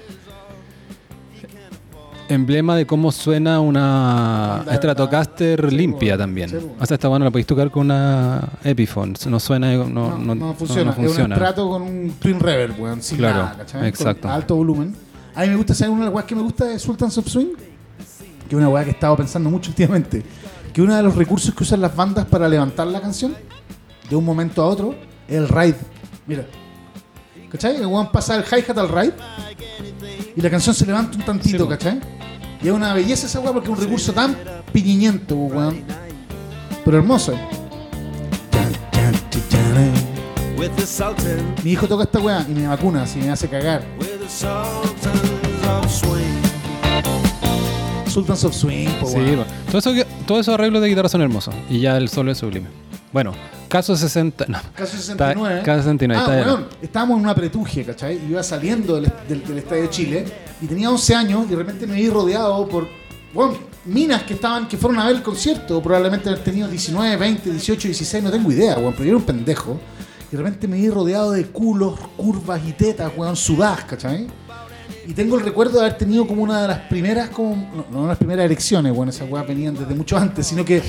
emblema 2.28 2.76
de 2.76 2.86
cómo 2.86 3.12
suena 3.12 3.60
una 3.60 4.64
Stratocaster 4.72 5.68
sí, 5.70 5.76
limpia 5.76 6.16
también. 6.16 6.48
Sí, 6.50 6.56
po. 6.56 6.74
o 6.80 6.86
sea, 6.86 6.94
esta 6.94 7.08
bueno 7.08 7.24
la 7.24 7.30
podéis 7.30 7.46
tocar 7.46 7.70
con 7.70 7.86
una 7.86 8.48
Epiphone. 8.64 9.14
No 9.28 9.38
suena, 9.40 9.72
no, 9.74 9.84
No, 9.86 10.18
no, 10.18 10.34
no 10.34 10.54
funciona. 10.54 10.84
no 10.84 10.90
Es 10.92 10.98
un 10.98 11.04
funciona. 11.06 11.34
estrato 11.34 11.68
con 11.68 11.82
un 11.82 12.12
twin 12.18 12.40
reverb, 12.40 12.80
weón. 12.80 13.02
Sin 13.02 13.18
Claro, 13.18 13.38
nada, 13.44 13.54
¿cachai? 13.58 13.88
exacto. 13.88 14.22
Con 14.22 14.30
alto 14.30 14.56
volumen. 14.56 14.94
A 15.34 15.42
mí 15.42 15.48
me 15.48 15.56
gusta, 15.56 15.74
¿sabes? 15.74 15.90
Una 15.92 16.00
de 16.00 16.06
las 16.06 16.14
weas 16.14 16.26
que 16.26 16.34
me 16.34 16.42
gusta 16.42 16.64
de 16.66 16.78
Sultans 16.78 17.16
of 17.18 17.26
Swing, 17.28 17.54
que 18.48 18.54
es 18.54 18.58
una 18.58 18.68
wea 18.68 18.84
que 18.84 18.90
he 18.90 18.92
estado 18.94 19.16
pensando 19.16 19.50
mucho 19.50 19.70
últimamente, 19.70 20.22
que 20.72 20.82
uno 20.82 20.94
de 20.94 21.02
los 21.02 21.14
recursos 21.16 21.54
que 21.54 21.62
usan 21.62 21.80
las 21.80 21.94
bandas 21.96 22.26
para 22.26 22.48
levantar 22.48 22.86
la 22.86 23.00
canción 23.00 23.34
de 24.10 24.16
un 24.16 24.24
momento 24.24 24.62
a 24.62 24.66
otro 24.66 24.94
es 25.28 25.36
el 25.36 25.48
ride. 25.48 25.76
Mira. 26.26 26.44
¿Cachai? 27.52 27.76
El 27.76 27.86
weón 27.86 28.10
pasa 28.10 28.34
el 28.36 28.44
hi-hat 28.44 28.78
al 28.78 28.88
ride 28.88 29.12
y 30.34 30.40
la 30.40 30.50
canción 30.50 30.74
se 30.74 30.86
levanta 30.86 31.16
un 31.18 31.22
tantito, 31.24 31.64
Sí. 31.64 31.68
¿cachai? 31.70 32.00
Y 32.62 32.68
es 32.68 32.72
una 32.72 32.94
belleza 32.94 33.26
esa 33.26 33.40
weá 33.40 33.52
porque 33.52 33.70
es 33.70 33.76
un 33.78 33.84
recurso 33.84 34.12
tan 34.12 34.36
piñiñento, 34.72 35.34
weón. 35.34 35.82
Pero 36.84 36.96
hermoso. 36.96 37.34
Mi 41.64 41.70
hijo 41.72 41.86
toca 41.86 42.04
esta 42.04 42.20
weá 42.20 42.44
y 42.48 42.52
me 42.52 42.66
vacuna 42.66 43.06
si 43.06 43.18
me 43.18 43.30
hace 43.30 43.48
cagar. 43.48 43.82
Sultans 48.08 48.44
of 48.44 48.54
Swing. 48.54 48.88
Po, 49.00 49.06
Sí, 49.06 49.14
todo 49.70 49.78
eso, 49.78 49.92
todos 50.26 50.40
esos 50.42 50.54
arreglos 50.54 50.82
de 50.82 50.88
guitarra 50.88 51.08
son 51.08 51.22
hermosos. 51.22 51.54
Y 51.70 51.80
ya 51.80 51.96
el 51.96 52.08
solo 52.08 52.30
es 52.32 52.38
sublime. 52.38 52.66
Bueno, 53.12 53.32
caso 53.68 53.94
60. 53.96 54.46
No, 54.48 54.58
Caso 54.74 54.96
69. 54.96 55.54
Está- 55.58 55.64
caso 55.64 55.82
69, 55.82 56.22
Ah, 56.26 56.38
está 56.38 56.50
weón, 56.50 56.66
estábamos 56.80 57.18
en 57.18 57.24
una 57.24 57.34
pretuje, 57.34 57.84
¿cachai? 57.84 58.18
Y 58.26 58.30
iba 58.30 58.42
saliendo 58.42 58.94
del, 59.00 59.12
del, 59.28 59.44
del 59.44 59.58
Estadio 59.58 59.82
de 59.82 59.90
Chile 59.90 60.24
y 60.60 60.66
tenía 60.66 60.90
11 60.90 61.14
años 61.14 61.44
y 61.46 61.50
de 61.50 61.56
repente 61.56 61.86
me 61.86 61.94
vi 61.96 62.08
rodeado 62.08 62.66
por, 62.68 62.88
bueno, 63.34 63.54
minas 63.84 64.22
que 64.22 64.34
estaban, 64.34 64.66
que 64.66 64.76
fueron 64.78 64.98
a 65.00 65.06
ver 65.06 65.16
el 65.16 65.22
concierto, 65.22 65.82
probablemente 65.82 66.28
haber 66.30 66.42
tenido 66.42 66.68
19, 66.68 67.16
20, 67.16 67.50
18, 67.50 67.88
16, 67.88 68.24
no 68.24 68.30
tengo 68.30 68.50
idea, 68.50 68.78
weón, 68.78 68.92
pero 68.92 69.04
yo 69.04 69.10
era 69.10 69.18
un 69.18 69.24
pendejo. 69.24 69.78
Y 70.32 70.36
de 70.36 70.42
repente 70.42 70.66
me 70.66 70.76
vi 70.78 70.88
rodeado 70.88 71.32
de 71.32 71.44
culos, 71.48 72.00
curvas 72.16 72.62
y 72.66 72.72
tetas, 72.72 73.12
weón, 73.14 73.36
sudadas, 73.36 73.84
¿cachai? 73.84 74.26
Y 75.06 75.12
tengo 75.12 75.36
el 75.36 75.42
recuerdo 75.44 75.74
de 75.80 75.80
haber 75.86 75.98
tenido 75.98 76.26
como 76.26 76.42
una 76.42 76.62
de 76.62 76.68
las 76.68 76.78
primeras, 76.88 77.28
como, 77.28 77.56
no, 77.90 78.00
no 78.00 78.06
las 78.06 78.16
primeras 78.16 78.46
elecciones, 78.46 78.94
bueno, 78.94 79.10
esas 79.10 79.28
weas 79.28 79.46
venían 79.46 79.74
desde 79.74 79.94
mucho 79.94 80.16
antes, 80.16 80.46
sino 80.46 80.64
que 80.64 80.80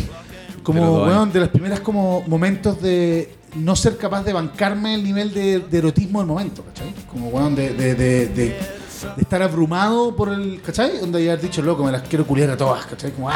como, 0.64 1.04
weón, 1.04 1.32
de 1.32 1.40
las 1.42 1.50
primeras 1.50 1.80
como 1.82 2.24
momentos 2.28 2.82
de 2.82 3.36
no 3.56 3.76
ser 3.76 3.98
capaz 3.98 4.24
de 4.24 4.34
bancarme 4.34 4.96
el 4.96 5.04
nivel 5.04 5.34
de, 5.34 5.60
de 5.60 5.78
erotismo 5.78 6.20
del 6.20 6.28
momento, 6.28 6.64
¿cachai? 6.64 6.94
Como, 7.12 7.28
weón, 7.30 7.54
de, 7.56 7.74
de, 7.74 7.96
de, 7.96 8.58
estar 9.18 9.42
abrumado 9.44 10.16
por 10.16 10.30
el, 10.30 10.62
¿cachai? 10.66 11.00
Donde 11.00 11.30
haber 11.30 11.42
dicho, 11.42 11.62
loco, 11.62 11.84
me 11.84 11.92
las 11.92 12.04
quiero 12.04 12.26
culiar 12.26 12.50
a 12.52 12.58
todas, 12.58 12.86
¿cachai? 12.86 13.12
Como, 13.12 13.30
¡ah! 13.30 13.36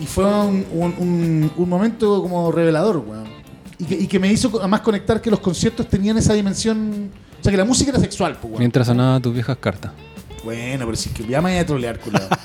Y 0.00 0.06
fue 0.06 0.24
un, 0.24 0.66
un- 0.72 0.94
un- 0.98 1.52
un 1.56 1.68
momento 1.68 2.20
como 2.22 2.50
revelador, 2.52 2.98
weón. 2.98 3.24
Y 3.78 3.84
que, 3.84 3.94
y 3.94 4.06
que 4.06 4.18
me 4.18 4.30
hizo 4.30 4.50
además 4.58 4.80
conectar 4.82 5.20
que 5.20 5.30
los 5.30 5.40
conciertos 5.40 5.88
tenían 5.88 6.18
esa 6.18 6.34
dimensión, 6.34 7.10
o 7.40 7.42
sea, 7.42 7.50
que 7.50 7.56
la 7.56 7.64
música 7.64 7.90
era 7.90 8.00
sexual, 8.00 8.32
pues, 8.34 8.44
weón. 8.44 8.58
Mientras 8.58 8.86
sonaban 8.86 9.22
tus 9.22 9.32
viejas 9.32 9.56
cartas. 9.58 9.92
Bueno, 10.44 10.84
pero 10.84 10.96
si 10.96 11.08
es 11.08 11.14
que 11.14 11.26
ya 11.26 11.40
me 11.40 11.50
voy 11.52 11.58
a 11.58 11.64
trolear, 11.66 11.98
culado. 12.00 12.28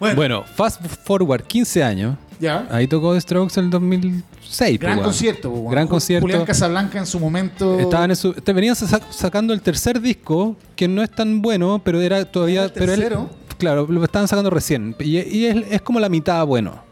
bueno, 0.00 0.16
Bueno, 0.16 0.44
fast 0.54 0.84
forward 1.04 1.42
15 1.44 1.84
años. 1.84 2.16
ya. 2.40 2.66
Ahí 2.70 2.86
tocó 2.88 3.12
The 3.14 3.20
Strokes 3.20 3.58
en 3.60 3.66
el 3.66 3.70
2006. 3.70 4.80
Gran 4.80 4.96
pues, 4.96 5.06
concierto, 5.06 5.50
weón. 5.50 5.70
Gran 5.70 5.86
Ju- 5.86 5.90
concierto. 5.90 6.22
Julián 6.26 6.44
Casablanca 6.44 6.98
en 6.98 7.06
su 7.06 7.20
momento. 7.20 7.78
Estaban 7.78 8.10
en 8.10 8.16
su, 8.16 8.32
te 8.32 8.52
venían 8.52 8.74
sa- 8.74 9.00
sacando 9.10 9.52
el 9.52 9.60
tercer 9.60 10.00
disco, 10.00 10.56
que 10.74 10.88
no 10.88 11.02
es 11.02 11.10
tan 11.10 11.40
bueno, 11.42 11.80
pero 11.84 12.00
era 12.00 12.24
todavía. 12.24 12.64
¿El 12.64 12.72
pero 12.72 12.94
él- 12.94 13.12
claro, 13.58 13.86
lo 13.88 14.02
estaban 14.02 14.26
sacando 14.26 14.48
recién. 14.50 14.96
Y, 15.00 15.18
y 15.18 15.46
es, 15.46 15.56
es 15.70 15.82
como 15.82 16.00
la 16.00 16.08
mitad 16.08 16.44
bueno. 16.46 16.88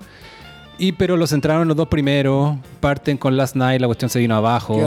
Y 0.81 0.92
pero 0.92 1.16
los 1.16 1.33
entraron 1.33 1.66
los 1.66 1.77
dos 1.77 1.88
primeros, 1.88 2.57
parten 2.79 3.16
con 3.18 3.37
Last 3.37 3.57
Night, 3.57 3.81
la 3.81 3.88
cuestión 3.88 4.09
se 4.11 4.21
vino 4.21 4.37
abajo. 4.37 4.79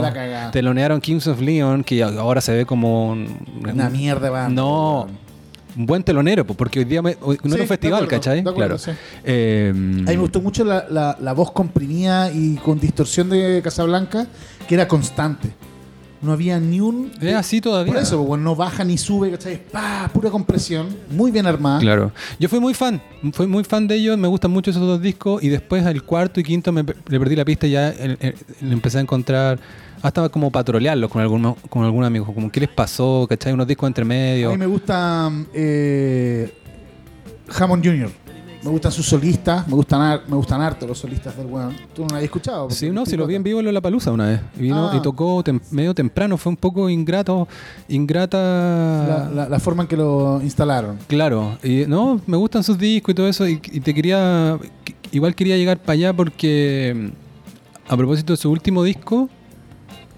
Telonearon 0.50 1.02
Kings 1.02 1.26
of 1.26 1.38
Leon, 1.40 1.84
que 1.84 2.02
ahora 2.02 2.40
se 2.40 2.52
ve 2.54 2.64
como 2.64 3.10
un, 3.10 3.36
Una 3.70 3.90
mierda, 3.90 4.30
banda, 4.30 4.54
No. 4.62 5.08
Un 5.76 5.86
buen 5.86 6.02
telonero, 6.02 6.46
po, 6.46 6.54
porque 6.54 6.80
hoy 6.80 6.84
día 6.84 7.02
me, 7.02 7.16
hoy- 7.20 7.38
no 7.42 7.50
Sí, 7.50 7.54
era 7.54 7.62
un 7.64 7.68
festival, 7.68 8.04
acuerdo, 8.04 8.10
¿cachai? 8.20 8.38
acuerdo, 8.40 8.56
claro. 8.56 8.78
sí. 8.78 8.90
Eh, 9.24 9.70
A 9.70 9.74
mí 9.74 10.02
me 10.04 10.16
gustó 10.16 10.40
mucho 10.40 10.64
la, 10.64 10.86
la- 10.90 11.16
la 11.20 11.32
voz 11.32 11.50
comprimida 11.52 12.30
y 12.32 12.56
con 12.56 12.78
distorsión 12.80 13.30
de 13.30 13.60
Casablanca, 13.62 14.26
que 14.68 14.74
era 14.74 14.86
constante. 14.88 15.50
No 16.20 16.30
había 16.30 16.60
ni 16.60 16.78
un. 16.80 17.10
Es 17.20 17.34
así 17.34 17.60
todavía. 17.60 17.92
Por 17.94 18.00
eso, 18.00 18.22
bueno, 18.22 18.44
no 18.44 18.54
baja 18.54 18.84
ni 18.84 18.96
sube, 18.96 19.32
¿cachai? 19.32 19.60
Pa, 19.72 20.08
pura 20.14 20.30
compresión, 20.30 20.86
muy 21.10 21.32
bien 21.32 21.46
armada. 21.48 21.80
Claro. 21.80 22.12
Yo 22.38 22.48
fui 22.48 22.60
muy 22.60 22.74
fan, 22.74 23.02
fui 23.32 23.48
muy 23.48 23.64
fan 23.64 23.88
de 23.88 23.96
ellos, 23.96 24.16
me 24.16 24.28
gustan 24.28 24.52
mucho 24.52 24.70
esos 24.70 24.82
dos 24.82 25.02
discos 25.02 25.42
y 25.42 25.48
después 25.48 25.84
el 25.84 26.04
cuarto 26.04 26.38
y 26.38 26.44
quinto 26.44 26.70
me, 26.70 26.84
le 26.84 27.18
perdí 27.18 27.34
la 27.34 27.44
pista 27.44 27.66
y 27.66 27.72
ya 27.72 27.88
eh, 27.90 28.16
eh, 28.20 28.34
le 28.60 28.72
empecé 28.72 28.98
a 28.98 29.00
encontrar 29.00 29.58
hasta 30.02 30.28
como 30.28 30.50
patrolearlos 30.50 31.10
con 31.10 31.22
algún 31.22 31.54
con 31.70 31.84
algún 31.84 32.04
amigo, 32.04 32.26
como 32.26 32.50
qué 32.50 32.60
les 32.60 32.68
pasó, 32.68 33.26
¿cachai? 33.28 33.52
Unos 33.52 33.66
discos 33.66 33.86
entre 33.86 34.02
A 34.02 34.06
medio. 34.06 34.50
mí 34.50 34.56
me 34.58 34.66
gusta 34.66 35.30
eh, 35.54 36.52
Hammond 37.58 37.84
Jr. 37.84 38.10
Me 38.64 38.70
gustan 38.70 38.92
sus 38.92 39.06
solistas, 39.06 39.66
me 39.66 39.74
gustan, 39.74 40.20
me 40.28 40.36
gustan 40.36 40.60
harto 40.60 40.86
los 40.86 40.96
solistas 40.96 41.36
del 41.36 41.46
weón. 41.46 41.74
Tú 41.92 42.02
no 42.02 42.08
lo 42.10 42.14
habías 42.14 42.26
escuchado. 42.26 42.70
Sí, 42.70 42.90
no, 42.90 43.04
si 43.04 43.16
lo 43.16 43.26
vi 43.26 43.34
en 43.34 43.42
vivo 43.42 43.58
en 43.58 43.74
La 43.74 43.80
Palusa 43.80 44.12
una 44.12 44.28
vez. 44.28 44.40
Y, 44.56 44.62
vino, 44.62 44.88
Ah. 44.88 44.96
y 44.96 45.02
tocó 45.02 45.42
tem- 45.42 45.60
medio 45.72 45.92
temprano, 45.94 46.36
fue 46.36 46.50
un 46.50 46.56
poco 46.56 46.88
ingrato, 46.88 47.48
ingrata. 47.88 48.38
La, 48.38 49.30
la- 49.34 49.48
la 49.48 49.58
forma 49.58 49.82
en 49.82 49.88
que 49.88 49.96
lo 49.96 50.40
instalaron. 50.42 50.98
Claro, 51.08 51.58
y 51.64 51.86
no, 51.88 52.20
me 52.24 52.36
gustan 52.36 52.62
sus 52.62 52.78
discos 52.78 53.10
y 53.12 53.14
todo 53.16 53.26
eso, 53.28 53.48
y, 53.48 53.60
y 53.72 53.80
te 53.80 53.92
quería, 53.92 54.56
que- 54.84 54.94
igual 55.10 55.34
quería 55.34 55.56
llegar 55.56 55.78
para 55.78 55.94
allá 55.94 56.12
porque 56.12 57.10
mm, 57.88 57.92
a 57.92 57.96
propósito 57.96 58.32
de 58.32 58.36
su 58.36 58.48
último 58.48 58.84
disco, 58.84 59.28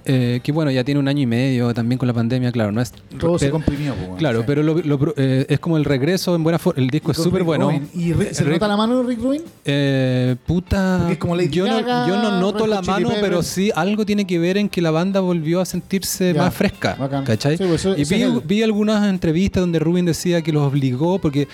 eh, 0.06 0.40
que 0.42 0.52
bueno, 0.52 0.70
ya 0.70 0.84
tiene 0.84 1.00
un 1.00 1.08
año 1.08 1.22
y 1.22 1.26
medio 1.26 1.72
también 1.74 1.98
con 1.98 2.06
la 2.06 2.12
pandemia, 2.14 2.52
claro, 2.52 2.72
no 2.72 2.80
es... 2.80 2.92
Todo 3.18 3.38
se 3.38 3.46
pero- 3.46 3.52
comprimió. 3.54 3.94
pues. 3.94 4.18
Claro, 4.18 4.40
Sí. 4.40 4.44
pero 4.46 4.62
lo- 4.62 4.74
lo 4.82 5.14
eh, 5.16 5.46
es 5.48 5.58
como 5.60 5.76
el 5.76 5.84
regreso 5.84 6.34
en 6.34 6.42
buena 6.42 6.58
forma, 6.58 6.82
el 6.82 6.88
disco 6.90 7.10
Y 7.10 7.12
es 7.12 7.16
súper 7.22 7.42
bueno. 7.42 7.66
Rubin. 7.70 7.88
¿Y 7.94 8.12
Rick- 8.12 8.32
se 8.32 8.44
Rick- 8.44 8.52
nota 8.54 8.68
la 8.68 8.76
mano 8.76 9.02
de 9.02 9.08
Rick 9.08 9.20
Rubin? 9.22 9.42
Eh, 9.64 10.36
puta. 10.46 10.96
Porque 10.98 11.12
es 11.14 11.18
como 11.18 11.36
Lady 11.36 11.48
yo, 11.48 11.64
Gaga, 11.64 12.06
no, 12.06 12.08
yo 12.08 12.22
no 12.22 12.40
noto 12.40 12.66
la 12.66 12.82
mano, 12.82 13.08
pero 13.14 13.22
Peppers. 13.38 13.46
sí 13.46 13.70
algo 13.74 14.04
tiene 14.04 14.26
que 14.26 14.38
ver 14.38 14.56
en 14.58 14.68
que 14.68 14.80
la 14.82 14.90
banda 14.90 15.20
volvió 15.20 15.60
a 15.60 15.64
sentirse 15.64 16.32
Ya, 16.34 16.42
más 16.42 16.54
fresca. 16.54 16.94
bacán. 16.98 17.24
¿Cachai? 17.24 17.56
Sí, 17.56 17.64
pues 17.66 17.84
eso- 17.84 17.96
y 17.96 18.04
vi, 18.04 18.24
vi 18.46 18.62
algunas 18.62 19.08
entrevistas 19.08 19.60
donde 19.62 19.78
Rubin 19.78 20.04
decía 20.04 20.42
que 20.42 20.52
los 20.52 20.62
obligó 20.62 21.18
porque. 21.18 21.48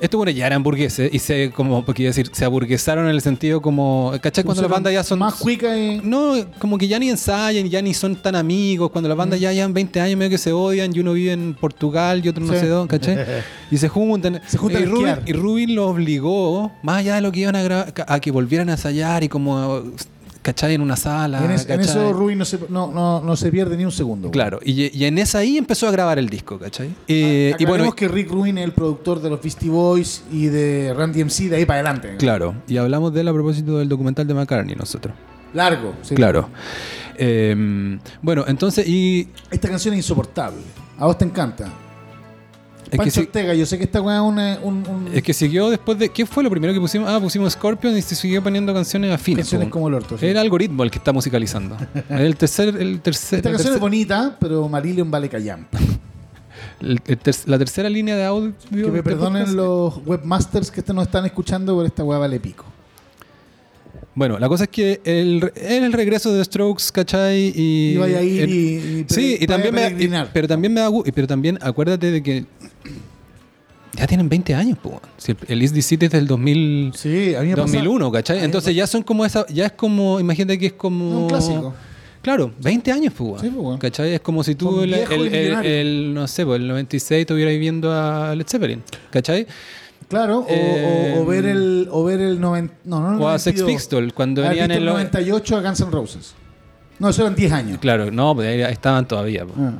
Estos 0.00 0.16
bueno 0.18 0.30
ya 0.32 0.46
eran 0.46 0.62
burgueses 0.62 1.12
y 1.12 1.18
se, 1.18 1.50
como, 1.50 1.84
porque 1.84 2.02
iba 2.02 2.08
a 2.08 2.14
decir, 2.14 2.30
se 2.32 2.44
aburguesaron 2.44 3.04
en 3.04 3.10
el 3.10 3.20
sentido 3.20 3.60
como, 3.60 4.12
¿cachai? 4.22 4.44
Cuando 4.44 4.62
las 4.62 4.70
bandas 4.70 4.92
ya 4.92 5.04
son... 5.04 5.18
Más 5.18 5.34
cuica 5.34 5.76
y... 5.76 6.00
No, 6.02 6.34
como 6.58 6.78
que 6.78 6.88
ya 6.88 6.98
ni 6.98 7.10
ensayan, 7.10 7.68
ya 7.68 7.82
ni 7.82 7.92
son 7.92 8.16
tan 8.16 8.34
amigos. 8.34 8.90
Cuando 8.90 9.08
las 9.08 9.18
bandas 9.18 9.38
ya 9.38 9.52
llevan 9.52 9.74
20 9.74 10.00
años 10.00 10.16
medio 10.16 10.30
que 10.30 10.38
se 10.38 10.52
odian 10.52 10.94
y 10.96 11.00
uno 11.00 11.12
vive 11.12 11.32
en 11.32 11.54
Portugal 11.54 12.22
y 12.24 12.28
otro 12.28 12.44
no 12.44 12.52
Sí. 12.54 12.60
sé 12.60 12.68
dónde, 12.68 12.98
¿cachai? 12.98 13.18
Y 13.70 13.76
se 13.76 13.88
juntan. 13.88 14.40
Se 14.46 14.56
juntan 14.58 14.82
y, 14.82 14.86
Rubin, 14.86 15.14
y 15.26 15.32
Rubin 15.32 15.74
lo 15.74 15.88
obligó, 15.88 16.72
más 16.82 16.98
allá 16.98 17.16
de 17.16 17.20
lo 17.20 17.30
que 17.30 17.40
iban 17.40 17.54
a 17.56 17.62
grabar, 17.62 17.92
a 18.06 18.20
que 18.20 18.30
volvieran 18.30 18.68
a 18.68 18.72
ensayar 18.72 19.22
y 19.22 19.28
como, 19.28 19.82
¿cachai? 20.42 20.74
En 20.74 20.80
una 20.80 20.96
sala. 20.96 21.44
en, 21.44 21.50
es- 21.50 21.62
en 21.62 21.78
¿cachai? 21.78 21.84
eso 21.84 22.12
Rubin 22.12 22.38
no 22.38 22.44
se, 22.44 22.58
no, 22.68 22.90
no, 22.90 23.20
no 23.20 23.36
se 23.36 23.50
pierde 23.50 23.76
ni 23.76 23.84
un 23.84 23.92
segundo. 23.92 24.30
Claro, 24.30 24.58
y, 24.64 24.96
y 24.96 25.04
en 25.04 25.18
esa 25.18 25.38
ahí 25.38 25.56
empezó 25.58 25.86
a 25.88 25.90
grabar 25.90 26.18
el 26.18 26.28
disco, 26.28 26.58
¿cachai? 26.58 26.90
Eh, 27.08 27.54
y 27.58 27.64
bueno, 27.64 27.84
Aclaremos 27.84 27.94
que 27.94 28.08
Rick 28.08 28.30
Rubin 28.30 28.58
es 28.58 28.64
el 28.64 28.72
productor 28.72 29.20
de 29.20 29.30
los 29.30 29.40
Beastie 29.42 29.68
Boys 29.70 30.22
y 30.32 30.46
de 30.46 30.94
Randy 30.96 31.24
MC 31.24 31.48
de 31.50 31.56
ahí 31.56 31.64
para 31.64 31.80
adelante. 31.80 32.16
claro, 32.18 32.54
y 32.68 32.76
hablamos 32.76 33.12
de 33.12 33.20
él 33.22 33.28
a 33.28 33.32
propósito 33.32 33.78
del 33.78 33.88
documental 33.88 34.26
de 34.26 34.34
McCartney 34.34 34.74
nosotros. 34.76 35.14
Largo. 35.52 35.94
sí. 36.02 36.14
Claro. 36.14 36.48
Eh, 37.22 37.98
bueno, 38.22 38.44
entonces, 38.46 38.86
y 38.88 39.28
Esta 39.50 39.68
canción 39.68 39.92
es 39.94 39.98
insoportable. 39.98 40.62
A 40.98 41.06
vos 41.06 41.18
te 41.18 41.24
encanta. 41.24 41.68
Es 42.90 42.92
que, 42.92 42.96
Pancho 42.98 43.12
si- 43.12 43.20
Ortega, 43.20 43.54
yo 43.54 43.64
sé 43.66 43.78
que 43.78 43.84
esta 43.84 44.00
weá 44.02 44.16
es 44.16 44.22
una- 44.22 44.58
un, 44.62 44.74
un- 44.88 45.08
es 45.14 45.22
que 45.22 45.32
siguió 45.32 45.70
después 45.70 45.98
de. 45.98 46.08
¿Qué 46.08 46.26
fue 46.26 46.42
lo 46.42 46.50
primero 46.50 46.72
que 46.74 46.80
pusimos? 46.80 47.08
Ah, 47.08 47.20
pusimos 47.20 47.52
Scorpion 47.52 47.96
y 47.96 48.02
se 48.02 48.14
siguió 48.14 48.42
poniendo 48.42 48.74
canciones 48.74 49.12
afines. 49.12 49.44
canciones 49.46 49.68
como 49.68 49.88
el 49.88 49.94
orto. 49.94 50.18
sí. 50.18 50.26
El 50.26 50.36
algoritmo 50.36 50.82
el 50.82 50.90
que 50.90 50.98
está 50.98 51.12
musicalizando. 51.12 51.76
el 52.10 52.36
tercer. 52.36 52.76
El 52.76 53.00
tercer, 53.00 53.38
Esta 53.38 53.48
el 53.48 53.54
canción 53.56 53.74
es 53.74 53.80
bonita, 53.80 54.36
pero 54.40 54.68
Marillion 54.68 55.10
vale 55.10 55.28
callampa. 55.28 55.78
ter- 57.22 57.34
la 57.46 57.58
tercera 57.58 57.88
línea 57.88 58.16
de 58.16 58.24
audio. 58.24 58.52
Que 58.70 58.76
me 58.76 58.86
este 58.88 59.02
perdonen 59.02 59.42
podcast. 59.44 59.56
los 59.56 60.06
webmasters 60.06 60.70
que 60.70 60.80
este 60.80 60.92
nos 60.92 61.06
están 61.06 61.24
escuchando, 61.26 61.74
pero 61.76 61.86
esta 61.86 62.04
weá 62.04 62.18
vale 62.18 62.40
pico. 62.40 62.64
Bueno, 64.14 64.38
la 64.38 64.48
cosa 64.48 64.64
es 64.64 64.70
que 64.70 65.00
el, 65.04 65.52
el 65.54 65.92
regreso 65.92 66.32
de 66.34 66.44
Strokes, 66.44 66.84
¿cachai? 66.92 67.52
Y, 67.54 67.92
Y 67.92 67.96
vaya 67.96 68.18
a 68.18 68.22
ir 68.22 68.42
el- 68.42 68.50
y- 68.50 68.54
y 69.00 69.04
sí, 69.08 69.38
y 69.40 69.46
también 69.46 69.72
me, 69.74 70.26
pero 70.32 70.48
también 70.48 70.74
me 70.74 70.80
da 70.80 70.90
pero 71.14 71.26
también 71.28 71.58
acuérdate 71.62 72.10
de 72.10 72.22
que 72.22 72.44
ya 73.94 74.06
tienen 74.06 74.28
20 74.28 74.54
años, 74.54 74.78
pues. 74.82 74.96
Si 75.16 75.34
el, 75.48 75.72
the 75.72 75.82
City 75.82 76.06
es 76.06 76.12
del 76.12 76.26
2000, 76.26 76.92
Sí, 76.94 77.34
a 77.34 77.40
mí 77.40 77.48
me 77.48 77.56
pasa- 77.56 77.62
2001, 77.62 78.12
¿cachai? 78.12 78.44
Entonces 78.44 78.74
ya 78.74 78.86
son 78.86 79.02
como 79.02 79.24
esa, 79.24 79.46
ya 79.48 79.66
es 79.66 79.72
como, 79.72 80.20
imagínate 80.20 80.58
que 80.58 80.66
es 80.66 80.72
como 80.74 81.22
Un 81.24 81.28
clásico. 81.28 81.74
Claro, 82.22 82.52
20 82.60 82.92
años, 82.92 83.14
pues, 83.16 83.40
Sí, 83.40 83.48
pues. 83.50 83.78
¿cachai? 83.80 84.12
Es 84.14 84.20
como 84.20 84.44
si 84.44 84.54
tú, 84.54 84.82
el, 84.82 84.92
el- 84.94 85.64
el- 85.64 86.14
no 86.14 86.26
sé, 86.28 86.44
pues, 86.44 86.60
el 86.60 86.68
96 86.68 87.20
estuvieras 87.22 87.52
viviendo 87.52 87.92
a 87.92 88.34
Led 88.34 88.46
Zeppelin, 88.46 88.82
¿cachai? 89.10 89.46
Claro, 90.08 90.40
o, 90.40 90.46
Eh, 90.48 91.14
o- 91.16 91.22
o 91.22 91.24
ver 91.26 91.46
el 91.46 91.88
o 91.90 92.04
ver 92.04 92.20
el 92.20 92.40
90, 92.40 92.74
no, 92.84 93.00
no, 93.00 93.14
el 93.16 93.22
O 93.22 93.28
a 93.28 93.38
Sex 93.38 93.60
92. 93.60 93.66
Pistols, 93.82 94.12
cuando 94.12 94.42
venían 94.42 94.70
en 94.70 94.78
el 94.78 94.84
los... 94.84 94.94
98 94.94 95.56
a 95.56 95.62
Guns 95.62 95.80
N' 95.80 95.90
Roses. 95.90 96.34
No, 96.98 97.08
eso 97.08 97.22
eran 97.22 97.34
10 97.34 97.52
años. 97.52 97.78
Claro, 97.78 98.10
no, 98.10 98.34
pues 98.34 98.48
ahí 98.48 98.72
estaban 98.72 99.06
todavía. 99.08 99.46
pues. 99.46 99.56
Ah. 99.58 99.72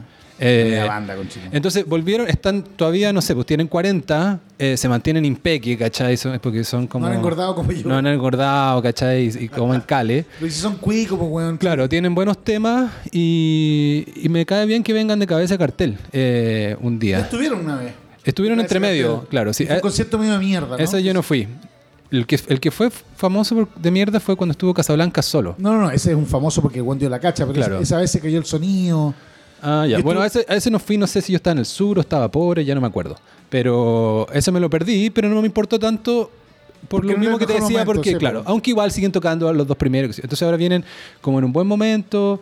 Eh, 0.42 0.82
banda 0.88 1.14
con 1.16 1.28
chico. 1.28 1.44
entonces 1.52 1.84
volvieron, 1.86 2.26
están 2.26 2.62
todavía, 2.62 3.12
no 3.12 3.20
sé, 3.20 3.34
pues 3.34 3.46
tienen 3.46 3.68
40, 3.68 4.40
eh, 4.58 4.76
se 4.76 4.88
mantienen 4.88 5.24
impeque, 5.26 5.76
¿cachai? 5.76 6.16
Son- 6.16 6.38
porque 6.40 6.64
son 6.64 6.86
como... 6.86 7.04
No 7.06 7.12
han 7.12 7.18
engordado 7.18 7.54
como 7.54 7.70
yo. 7.72 7.86
No 7.86 7.96
han 7.98 8.06
engordado, 8.06 8.80
¿cachai? 8.82 9.26
Y, 9.38 9.44
y 9.44 9.48
como 9.48 9.74
en 9.74 9.82
Cale. 9.82 10.24
Pero 10.40 10.50
si 10.50 10.58
son 10.58 10.76
cuicos, 10.76 11.18
pues 11.18 11.30
weón. 11.30 11.58
Claro, 11.58 11.88
tienen 11.88 12.14
buenos 12.14 12.42
temas 12.42 12.90
y, 13.12 14.06
y 14.16 14.28
me 14.30 14.46
cae 14.46 14.64
bien 14.66 14.82
que 14.82 14.92
vengan 14.92 15.18
de 15.18 15.26
cabeza 15.26 15.58
cartel 15.58 15.98
eh, 16.12 16.76
un 16.80 16.94
Ya 16.94 16.98
día. 17.00 17.18
estuvieron 17.20 17.60
una 17.60 17.76
vez. 17.76 17.92
Estuvieron 18.24 18.60
entre 18.60 18.80
medio, 18.80 19.26
claro. 19.30 19.52
Sí, 19.52 19.66
un 19.70 19.80
concierto 19.80 20.18
medio 20.18 20.32
de 20.34 20.38
mierda, 20.38 20.76
¿no? 20.76 20.82
ese 20.82 21.02
yo 21.02 21.12
no 21.14 21.22
fui. 21.22 21.48
El 22.10 22.26
que, 22.26 22.38
el 22.48 22.60
que 22.60 22.70
fue 22.70 22.90
famoso 22.90 23.68
de 23.76 23.90
mierda 23.90 24.18
fue 24.20 24.36
cuando 24.36 24.52
estuvo 24.52 24.74
Casablanca 24.74 25.22
solo. 25.22 25.54
No, 25.58 25.72
no, 25.74 25.82
no, 25.82 25.90
ese 25.90 26.10
es 26.10 26.16
un 26.16 26.26
famoso 26.26 26.60
porque 26.60 26.80
el 26.80 26.98
dio 26.98 27.08
la 27.08 27.20
cacha, 27.20 27.44
pero 27.46 27.54
Claro. 27.56 27.78
esa 27.78 27.98
vez 27.98 28.10
se 28.10 28.20
cayó 28.20 28.38
el 28.38 28.44
sonido. 28.44 29.14
Ah, 29.62 29.86
ya. 29.86 30.00
Bueno, 30.00 30.20
a 30.20 30.26
ese, 30.26 30.44
a 30.48 30.56
ese 30.56 30.70
no 30.70 30.78
fui, 30.78 30.96
no 30.96 31.06
sé 31.06 31.20
si 31.20 31.32
yo 31.32 31.36
estaba 31.36 31.52
en 31.52 31.58
el 31.58 31.66
sur 31.66 31.98
o 31.98 32.00
estaba 32.00 32.30
pobre, 32.30 32.64
ya 32.64 32.74
no 32.74 32.80
me 32.80 32.86
acuerdo. 32.86 33.16
Pero 33.48 34.26
ese 34.32 34.52
me 34.52 34.60
lo 34.60 34.70
perdí, 34.70 35.10
pero 35.10 35.28
no 35.28 35.40
me 35.40 35.46
importó 35.46 35.78
tanto 35.78 36.30
por 36.88 37.02
Porque 37.02 37.12
lo 37.12 37.18
mismo 37.18 37.38
que 37.38 37.46
te 37.46 37.54
decía, 37.54 37.68
momento, 37.68 37.92
porque 37.92 38.10
sí, 38.12 38.16
claro, 38.16 38.40
pues. 38.40 38.48
aunque 38.48 38.70
igual 38.70 38.90
siguen 38.90 39.12
tocando 39.12 39.48
a 39.48 39.52
los 39.52 39.66
dos 39.66 39.76
primeros. 39.76 40.18
Entonces 40.18 40.42
ahora 40.42 40.56
vienen 40.56 40.84
como 41.20 41.38
en 41.38 41.44
un 41.44 41.52
buen 41.52 41.66
momento. 41.66 42.40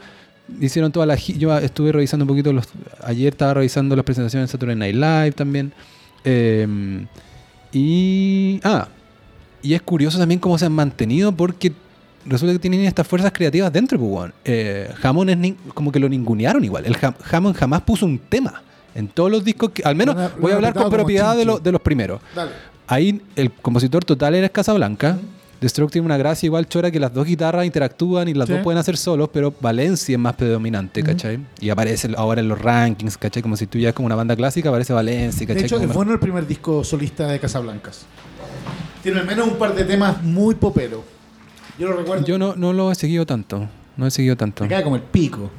Hicieron 0.61 0.93
toda 0.93 1.05
la 1.05 1.17
Yo 1.17 1.57
estuve 1.59 1.93
revisando 1.93 2.25
un 2.25 2.29
poquito 2.29 2.53
los. 2.53 2.67
Ayer 3.03 3.33
estaba 3.33 3.55
revisando 3.55 3.97
las 3.97 4.05
presentaciones 4.05 4.49
de 4.49 4.53
Saturday 4.53 4.77
Night 4.77 4.95
Live 4.95 5.33
también. 5.33 5.73
Eh, 6.25 7.07
y. 7.73 8.61
Ah, 8.65 8.89
y 9.63 9.75
es 9.75 9.83
curioso 9.83 10.19
también 10.19 10.39
cómo 10.39 10.57
se 10.57 10.67
han 10.67 10.73
mantenido 10.73 11.33
porque 11.33 11.73
resulta 12.29 12.53
que 12.53 12.59
tienen 12.59 12.81
estas 12.85 13.07
fuerzas 13.07 13.33
creativas 13.33 13.73
dentro, 13.73 13.99
pues, 13.99 14.11
weón. 14.11 14.35
Eh, 14.45 14.91
Hammond 15.03 15.31
es 15.45 15.55
como 15.75 15.91
que 15.93 15.99
lo 15.99 16.09
ningunearon 16.09 16.65
igual. 16.65 16.87
El 16.87 16.95
Ham- 16.97 17.15
Hammond 17.31 17.57
jamás 17.57 17.83
puso 17.83 18.07
un 18.07 18.19
tema. 18.19 18.63
En 18.95 19.09
todos 19.09 19.31
los 19.31 19.45
discos 19.45 19.71
que, 19.71 19.83
al 19.85 19.95
menos 19.95 20.17
Lo 20.17 20.31
voy 20.41 20.53
a 20.53 20.57
hablar 20.57 20.75
con 20.75 20.91
propiedad 20.91 21.37
de, 21.37 21.45
lo- 21.45 21.59
de 21.59 21.73
los 21.73 21.81
primeros. 21.81 22.21
Dale. 22.35 22.51
Ahí 22.87 23.21
el 23.37 23.53
compositor 23.53 24.05
total 24.05 24.35
era 24.35 24.49
Casablanca. 24.49 25.19
The 25.61 25.69
Stroke 25.69 25.91
tiene 25.91 26.07
una 26.07 26.17
gracia 26.17 26.47
igual 26.47 26.69
chora 26.69 26.91
que 26.91 27.01
las 27.01 27.13
dos 27.13 27.27
guitarras 27.27 27.67
interactúan 27.67 28.29
y 28.29 28.35
las 28.35 28.47
Sí. 28.47 28.53
dos 28.55 28.63
pueden 28.63 28.79
hacer 28.79 28.97
solos, 28.97 29.29
pero 29.33 29.53
Valencia 29.61 30.13
es 30.15 30.19
más 30.19 30.35
predominante, 30.37 31.03
¿cachai? 31.03 31.41
Y 31.61 31.69
aparece 31.71 32.09
ahora 32.17 32.41
en 32.41 32.49
los 32.49 32.61
rankings, 32.61 33.19
¿cachai? 33.19 33.43
Como 33.43 33.57
si 33.57 33.67
tú 33.67 33.77
ya 33.79 33.89
es 33.89 33.95
como 33.95 34.07
una 34.07 34.15
banda 34.15 34.37
clásica, 34.37 34.69
aparece 34.69 34.93
Valencia, 34.93 35.41
De 35.47 35.47
¿cachai? 35.55 35.65
hecho, 35.67 35.77
Como 35.79 35.89
es 35.89 35.95
bueno 35.97 36.13
el 36.13 36.21
primer 36.21 36.47
disco 36.47 36.85
solista 36.85 37.27
de 37.27 37.41
Casablancas. 37.41 38.07
Tiene 39.03 39.19
al 39.21 39.27
menos 39.27 39.49
un 39.49 39.57
par 39.59 39.75
de 39.75 39.85
temas 39.85 40.23
muy 40.23 40.55
poperos. 40.55 41.01
Yo 41.79 41.89
lo 41.89 41.97
recuerdo. 41.97 42.25
Yo 42.27 42.39
no, 42.39 42.55
no 42.57 42.73
lo 42.73 42.91
he 42.91 42.95
seguido 42.95 43.25
tanto. 43.27 43.69
No 43.97 44.07
he 44.07 44.11
seguido 44.11 44.37
tanto. 44.37 44.65
Me 44.65 44.71
cae 44.71 44.83
como 44.83 44.97
el 44.97 45.03
pico. 45.03 45.51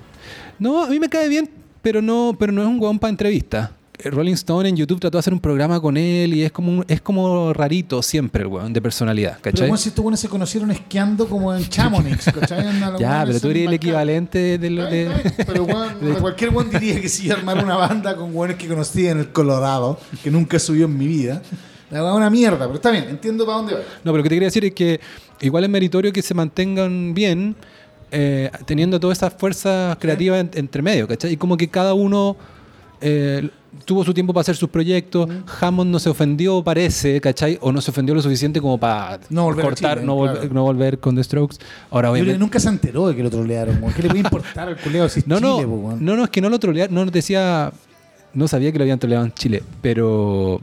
No, 0.59 0.83
a 0.83 0.87
mí 0.87 0.99
me 0.99 1.09
cae 1.09 1.27
bien, 1.29 1.49
pero 1.81 2.01
no, 2.01 2.35
pero 2.37 2.51
no 2.51 2.61
es 2.61 2.67
un 2.67 2.79
huevón 2.79 2.99
para 2.99 3.09
entrevista. 3.11 3.71
Eh, 4.01 4.09
Rolling 4.09 4.33
Stone 4.33 4.69
en 4.69 4.77
YouTube 4.77 4.99
trató 5.01 5.17
de 5.17 5.19
hacer 5.19 5.33
un 5.33 5.41
programa 5.41 5.79
con 5.81 5.97
él 5.97 6.33
y 6.33 6.43
es 6.43 6.51
como 6.53 6.71
un- 6.71 6.85
es 6.87 7.01
como 7.01 7.51
rarito 7.51 8.01
siempre 8.01 8.43
el 8.43 8.47
weón 8.47 8.71
de 8.71 8.81
personalidad, 8.81 9.37
Pero 9.41 9.53
¿cachai? 9.55 9.67
bueno, 9.67 9.77
si 9.77 9.89
estos 9.89 10.01
buenos 10.03 10.19
se 10.21 10.29
conocieron 10.29 10.71
esquiando 10.71 11.27
como 11.27 11.53
en 11.53 11.67
Chamonix, 11.67 12.25
¿cachai? 12.31 12.65
Ya, 12.99 13.23
pero 13.25 13.39
tú 13.41 13.49
eres 13.49 13.67
el 13.67 13.73
equivalente 13.73 14.57
de 14.57 14.69
lo 14.69 14.85
de... 14.85 15.09
Pero 15.45 15.63
weón, 15.65 16.15
cualquier 16.21 16.51
buen 16.51 16.69
diría 16.69 17.01
que 17.01 17.09
si 17.09 17.27
yo 17.27 17.33
armar 17.35 17.61
una 17.61 17.75
banda 17.75 18.15
con 18.15 18.31
buenos 18.33 18.55
que 18.57 18.67
conocí 18.69 19.05
en 19.07 19.19
el 19.19 19.31
Colorado, 19.33 19.99
que 20.23 20.31
nunca 20.31 20.59
subió 20.59 20.85
en 20.85 20.97
mi 20.97 21.05
vida, 21.07 21.41
la 21.91 22.01
weá 22.01 22.11
es 22.11 22.17
una 22.17 22.29
mierda, 22.29 22.59
pero 22.59 22.75
está 22.75 22.91
bien, 22.91 23.05
entiendo 23.09 23.45
para 23.45 23.57
dónde 23.57 23.73
va. 23.73 23.79
No, 23.79 23.85
pero 24.13 24.17
lo 24.17 24.23
que 24.23 24.29
te 24.29 24.35
quería 24.35 24.47
decir 24.47 24.63
es 24.63 24.73
que 24.73 25.01
igual 25.41 25.63
es 25.63 25.69
meritorio 25.69 26.11
que 26.13 26.21
se 26.21 26.33
mantengan 26.33 27.13
bien 27.13 27.55
eh, 28.11 28.49
teniendo 28.65 28.99
todas 28.99 29.17
esas 29.19 29.33
fuerzas 29.33 29.97
creativas 29.99 30.39
en- 30.41 30.49
entre 30.55 30.81
medio, 30.81 31.07
¿cachai? 31.07 31.33
Y 31.33 31.37
como 31.37 31.55
que 31.57 31.67
cada 31.67 31.93
uno 31.93 32.35
eh, 33.01 33.49
tuvo 33.85 34.03
su 34.03 34.13
tiempo 34.13 34.33
para 34.33 34.41
hacer 34.41 34.55
sus 34.55 34.67
proyectos. 34.69 35.29
Hammond 35.61 35.91
no 35.91 35.99
se 35.99 36.09
ofendió, 36.09 36.63
parece, 36.63 37.21
¿cachai? 37.21 37.57
O 37.61 37.71
no 37.71 37.81
se 37.81 37.91
ofendió 37.91 38.15
lo 38.15 38.21
suficiente 38.21 38.59
como 38.59 38.77
para 38.79 39.19
No 39.29 39.43
volver 39.43 39.63
a 39.65 39.69
cortar, 39.69 39.93
Chile, 39.97 40.05
no, 40.07 40.15
volver, 40.15 40.37
claro. 40.39 40.53
no 40.55 40.63
volver 40.63 40.99
con 40.99 41.15
The 41.15 41.23
Strokes. 41.23 41.57
Ahora, 41.91 42.11
obviamente. 42.11 42.39
nunca 42.39 42.59
se 42.59 42.67
enteró 42.69 43.07
de 43.07 43.15
que 43.15 43.21
lo 43.23 43.29
trolearon. 43.29 43.79
¿Qué 43.95 44.01
le 44.01 44.09
puede 44.09 44.21
importar 44.23 44.69
al 44.69 44.77
culeo 44.77 45.07
si 45.07 45.21
No, 45.27 45.37
Chile, 45.37 45.49
no, 45.61 45.69
po, 45.69 45.95
no, 45.99 46.15
no, 46.17 46.23
es 46.23 46.29
que 46.31 46.41
no 46.41 46.49
lo 46.49 46.57
trolearon, 46.59 46.95
no 46.95 47.05
decía, 47.05 47.71
no 48.33 48.47
sabía 48.47 48.71
que 48.71 48.79
lo 48.79 48.83
habían 48.83 48.99
troleado 48.99 49.23
en 49.25 49.33
Chile, 49.33 49.63
pero 49.83 50.61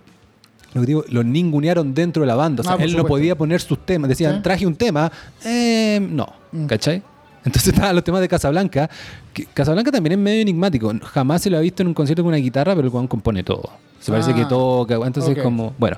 lo 0.77 0.83
que 0.83 0.87
digo, 0.87 1.05
lo 1.09 1.25
ningunearon 1.25 1.93
dentro 1.95 2.21
de 2.23 2.27
la 2.27 2.35
banda, 2.37 2.61
o 2.61 2.65
sea, 2.65 2.75
Ah, 2.79 2.85
él 2.85 2.97
no 2.97 3.05
podía 3.07 3.37
poner 3.37 3.61
sus 3.61 3.85
temas, 3.85 4.09
decían, 4.09 4.37
¿Sí? 4.37 4.43
traje 4.43 4.67
un 4.67 4.77
tema, 4.77 5.11
eh, 5.45 5.99
no, 6.11 6.27
Mm. 6.53 6.67
¿cachai? 6.67 7.03
Entonces 7.45 7.73
estaban 7.75 7.95
los 7.95 8.05
temas 8.05 8.21
de 8.21 8.29
Casablanca, 8.29 8.89
que 9.33 9.45
Casablanca 9.47 9.91
también 9.93 10.13
es 10.13 10.19
medio 10.19 10.43
enigmático, 10.43 10.93
jamás 11.05 11.43
se 11.43 11.51
lo 11.51 11.57
ha 11.59 11.61
visto 11.61 11.83
en 11.83 11.89
un 11.89 11.95
concierto 11.95 12.23
con 12.23 12.29
una 12.29 12.37
guitarra, 12.39 12.75
pero 12.75 12.89
el 12.89 12.93
weón 12.95 13.07
compone 13.09 13.43
todo. 13.43 13.71
Se 14.01 14.11
parece 14.13 14.31
Ah, 14.33 14.35
que 14.37 14.45
toca, 14.45 14.95
entonces 15.05 15.37
ok. 15.37 15.43
como, 15.43 15.75
bueno, 15.79 15.97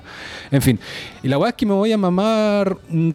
en 0.51 0.61
fin. 0.61 0.79
Y 1.21 1.27
la 1.27 1.37
weá 1.37 1.49
es 1.49 1.55
que 1.55 1.65
me 1.65 1.73
voy 1.73 1.91
a 1.91 1.97
mamar, 1.97 2.77
un- 2.89 3.13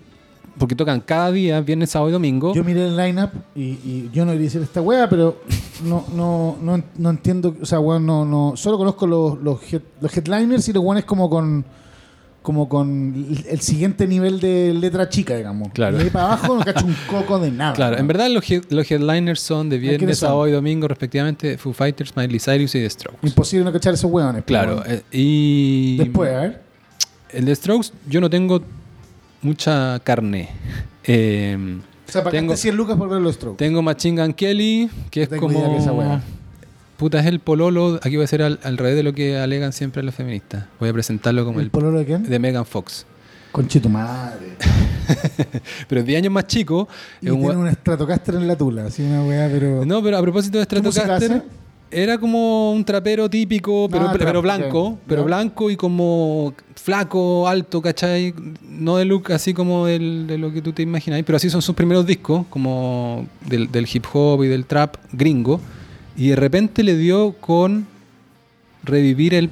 porque 0.58 0.76
tocan 0.76 1.00
cada 1.00 1.32
día, 1.32 1.60
viernes, 1.62 1.90
sábado 1.90 2.10
y 2.10 2.12
domingo. 2.12 2.54
Yo 2.54 2.62
miré 2.62 2.86
el 2.86 2.96
lineup 2.96 3.30
y, 3.56 3.62
y 3.62 4.10
yo 4.12 4.24
no 4.24 4.30
quería 4.32 4.44
decir 4.44 4.62
esta 4.62 4.80
wea, 4.82 5.08
pero 5.08 5.40
no, 5.82 6.04
no, 6.14 6.56
no, 6.62 6.82
no 6.96 7.10
entiendo, 7.10 7.56
o 7.60 7.66
sea, 7.66 7.80
weón, 7.80 8.06
no, 8.06 8.24
no, 8.24 8.52
solo 8.56 8.78
conozco 8.78 9.06
los, 9.06 9.38
los, 9.42 9.60
head- 9.72 9.82
los 10.00 10.16
headliners 10.16 10.68
y 10.68 10.72
los 10.72 10.84
weones 10.84 11.04
como 11.04 11.28
con 11.30 11.64
como 12.42 12.68
con 12.68 13.26
el 13.48 13.60
siguiente 13.62 14.06
nivel 14.06 14.38
de 14.38 14.74
letra 14.74 15.08
chica, 15.08 15.34
digamos. 15.34 15.72
Claro. 15.72 15.96
Y 15.96 16.00
de 16.00 16.04
ahí 16.04 16.10
para 16.10 16.26
abajo 16.26 16.58
no 16.58 16.62
cacho 16.62 16.84
un 16.84 16.94
coco 17.08 17.38
de 17.38 17.50
nada. 17.50 17.72
Claro, 17.72 17.96
en 17.96 18.06
verdad 18.06 18.28
los, 18.28 18.44
head- 18.44 18.66
los 18.68 18.90
headliners 18.90 19.40
son 19.40 19.70
de 19.70 19.80
¿quiénes 19.80 19.98
viernes, 19.98 20.18
son? 20.18 20.28
sábado 20.28 20.48
y 20.48 20.52
domingo 20.52 20.86
respectivamente 20.86 21.56
Foo 21.56 21.72
Fighters, 21.72 22.14
Miley 22.14 22.38
Cyrus 22.38 22.74
y 22.74 22.80
The 22.80 22.90
Strokes. 22.90 23.26
Imposible 23.26 23.64
no 23.64 23.72
cachar 23.72 23.94
esos 23.94 24.10
weones. 24.10 24.42
pero 24.46 24.74
Claro, 24.76 24.82
eh, 24.86 25.02
y 25.10 25.96
Después, 25.96 26.32
a 26.34 26.40
ver. 26.40 26.62
el 27.30 27.46
The 27.46 27.54
Strokes 27.56 27.92
yo 28.10 28.20
no 28.20 28.28
tengo 28.28 28.60
mucha 29.42 29.98
carne. 30.04 30.50
Eh, 31.06 31.58
O 32.08 32.12
sea, 32.12 32.22
pagaste 32.22 32.38
tengo, 32.38 32.56
100 32.56 32.76
lucas 32.76 32.96
por 32.96 33.08
ver 33.08 33.20
los 33.20 33.34
strokes. 33.34 33.56
tengo 33.56 33.82
Machine 33.82 34.22
Gun 34.22 34.34
Kelly, 34.34 34.90
que 35.10 35.22
es 35.22 35.28
tengo 35.28 35.42
como 35.48 35.76
esa 35.76 35.92
wea. 35.92 36.22
puta, 36.96 37.18
es 37.20 37.26
el 37.26 37.40
pololo, 37.40 37.98
aquí 38.02 38.16
voy 38.16 38.24
a 38.24 38.28
ser 38.28 38.42
al, 38.42 38.60
al 38.62 38.78
revés 38.78 38.96
de 38.96 39.02
lo 39.02 39.12
que 39.12 39.38
alegan 39.38 39.72
siempre 39.72 40.02
las 40.02 40.14
feministas. 40.14 40.64
Voy 40.80 40.88
a 40.88 40.92
presentarlo 40.92 41.44
como 41.44 41.58
¿El 41.60 41.66
el, 41.66 41.70
pololo 41.70 41.98
de 41.98 42.04
quién? 42.04 42.22
de 42.22 42.38
Megan 42.38 42.66
Fox. 42.66 43.06
Conche 43.52 43.78
tu 43.78 43.88
madre. 43.88 44.56
Pero 45.88 46.00
es 46.00 46.06
10 46.06 46.18
años 46.18 46.32
más 46.32 46.46
chico. 46.48 46.88
Y 47.20 47.26
es 47.26 47.32
un 47.32 47.40
tiene 47.40 47.56
un 47.56 47.72
Stratocaster 47.72 48.34
en 48.34 48.48
la 48.48 48.56
tula, 48.56 48.86
así 48.86 49.02
una 49.02 49.22
weá, 49.22 49.48
pero. 49.48 49.84
No, 49.86 50.02
pero 50.02 50.18
a 50.18 50.22
propósito 50.22 50.58
de 50.58 50.66
¿Qué 50.66 50.82
música 50.82 51.04
Stratocaster? 51.04 51.63
Era 51.94 52.18
como 52.18 52.72
un 52.72 52.84
trapero 52.84 53.30
típico, 53.30 53.88
pero, 53.90 54.08
Ah, 54.08 54.14
pero 54.18 54.42
blanco, 54.42 54.98
pero 55.06 55.24
blanco 55.24 55.70
y 55.70 55.76
como 55.76 56.52
flaco, 56.76 57.46
alto, 57.48 57.80
¿cachai? 57.80 58.34
No 58.68 58.96
de 58.96 59.04
look 59.04 59.32
así 59.32 59.54
como 59.54 59.86
del- 59.86 60.26
de 60.26 60.36
lo 60.38 60.52
que 60.52 60.60
tú 60.60 60.72
te 60.72 60.82
imaginas, 60.82 61.22
pero 61.24 61.36
así 61.36 61.48
son 61.48 61.62
sus 61.62 61.74
primeros 61.74 62.04
discos, 62.06 62.44
como 62.50 63.26
del, 63.46 63.70
del 63.70 63.86
hip 63.92 64.04
hop 64.12 64.42
y 64.44 64.48
del 64.48 64.66
trap 64.66 64.96
gringo, 65.12 65.60
y 66.16 66.28
de 66.28 66.36
repente 66.36 66.82
le 66.82 66.96
dio 66.96 67.32
con 67.40 67.86
revivir 68.82 69.34
el 69.34 69.50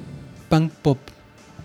punk 0.49 0.73
pop. 0.83 0.99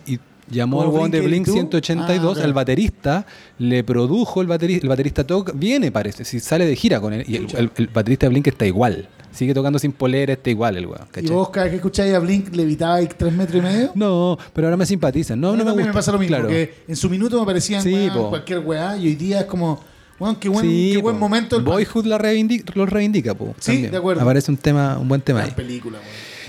Y 0.05 0.19
llamó 0.49 0.81
al 0.81 0.87
¿Como 0.87 0.99
weón 0.99 1.11
de 1.11 1.21
Blink 1.21 1.47
Blink-182? 1.47 1.51
182, 1.51 2.37
Ah, 2.39 2.43
al 2.43 2.53
baterista, 2.53 3.25
le 3.59 3.83
produjo 3.83 4.41
el 4.41 4.47
baterista, 4.47 4.83
el 4.85 4.89
baterista 4.89 5.25
toca, 5.27 5.51
viene 5.55 5.91
parece, 5.91 6.23
si 6.23 6.39
sale 6.39 6.65
de 6.65 6.75
gira 6.75 7.01
con 7.01 7.13
él, 7.13 7.25
y 7.27 7.35
el, 7.35 7.47
el- 7.57 7.71
el 7.75 7.87
baterista 7.87 8.25
de 8.27 8.29
Blink 8.29 8.47
está 8.47 8.65
igual, 8.65 9.09
sigue 9.37 9.53
tocando 9.53 9.79
sin 9.79 9.91
polera, 9.93 10.33
está 10.33 10.49
igual 10.49 10.75
el 10.77 10.85
weón, 10.87 11.07
¿Y 11.21 11.27
vos 11.27 11.49
cada 11.49 11.65
vez 11.65 11.71
que 11.71 11.75
escucháis 11.77 12.13
a 12.13 12.19
Blink 12.19 12.53
levitabais 12.55 13.09
tres 13.17 13.31
metros 13.33 13.59
y 13.61 13.65
medio? 13.65 13.91
No, 13.95 14.37
pero 14.53 14.67
ahora 14.67 14.77
me 14.77 14.85
simpatizan, 14.85 15.39
no, 15.39 15.55
no 15.55 15.63
me 15.63 15.71
gusta. 15.71 15.87
me 15.87 15.93
pasa 15.93 16.11
lo 16.11 16.19
mismo, 16.19 16.29
claro. 16.35 16.43
porque 16.45 16.73
en 16.87 16.95
su 16.95 17.09
minuto 17.09 17.39
me 17.39 17.45
parecían 17.45 17.81
Sí, 17.81 17.93
weón, 17.93 18.29
cualquier 18.29 18.59
weá, 18.59 18.97
y 18.97 19.07
hoy 19.07 19.15
día 19.15 19.39
es 19.41 19.45
como, 19.45 19.79
weón, 20.19 20.35
qué 20.37 20.49
buen, 20.49 20.65
Sí, 20.65 20.91
qué 20.95 21.01
buen 21.01 21.17
momento 21.19 21.57
el 21.57 21.63
Boyhood 21.63 22.05
la 22.05 22.17
reivindica, 22.17 22.73
lo 22.75 22.85
reivindica, 22.85 23.33
po, 23.35 23.55
Sí, 23.59 23.71
también. 23.73 23.91
de 23.91 23.97
acuerdo. 23.97 24.21
Aparece 24.21 24.51
un 24.51 24.57
tema, 24.57 24.97
un 24.97 25.07
buen 25.07 25.21
tema 25.21 25.39
ahí. 25.41 25.45
Gran 25.47 25.55
película. 25.55 25.97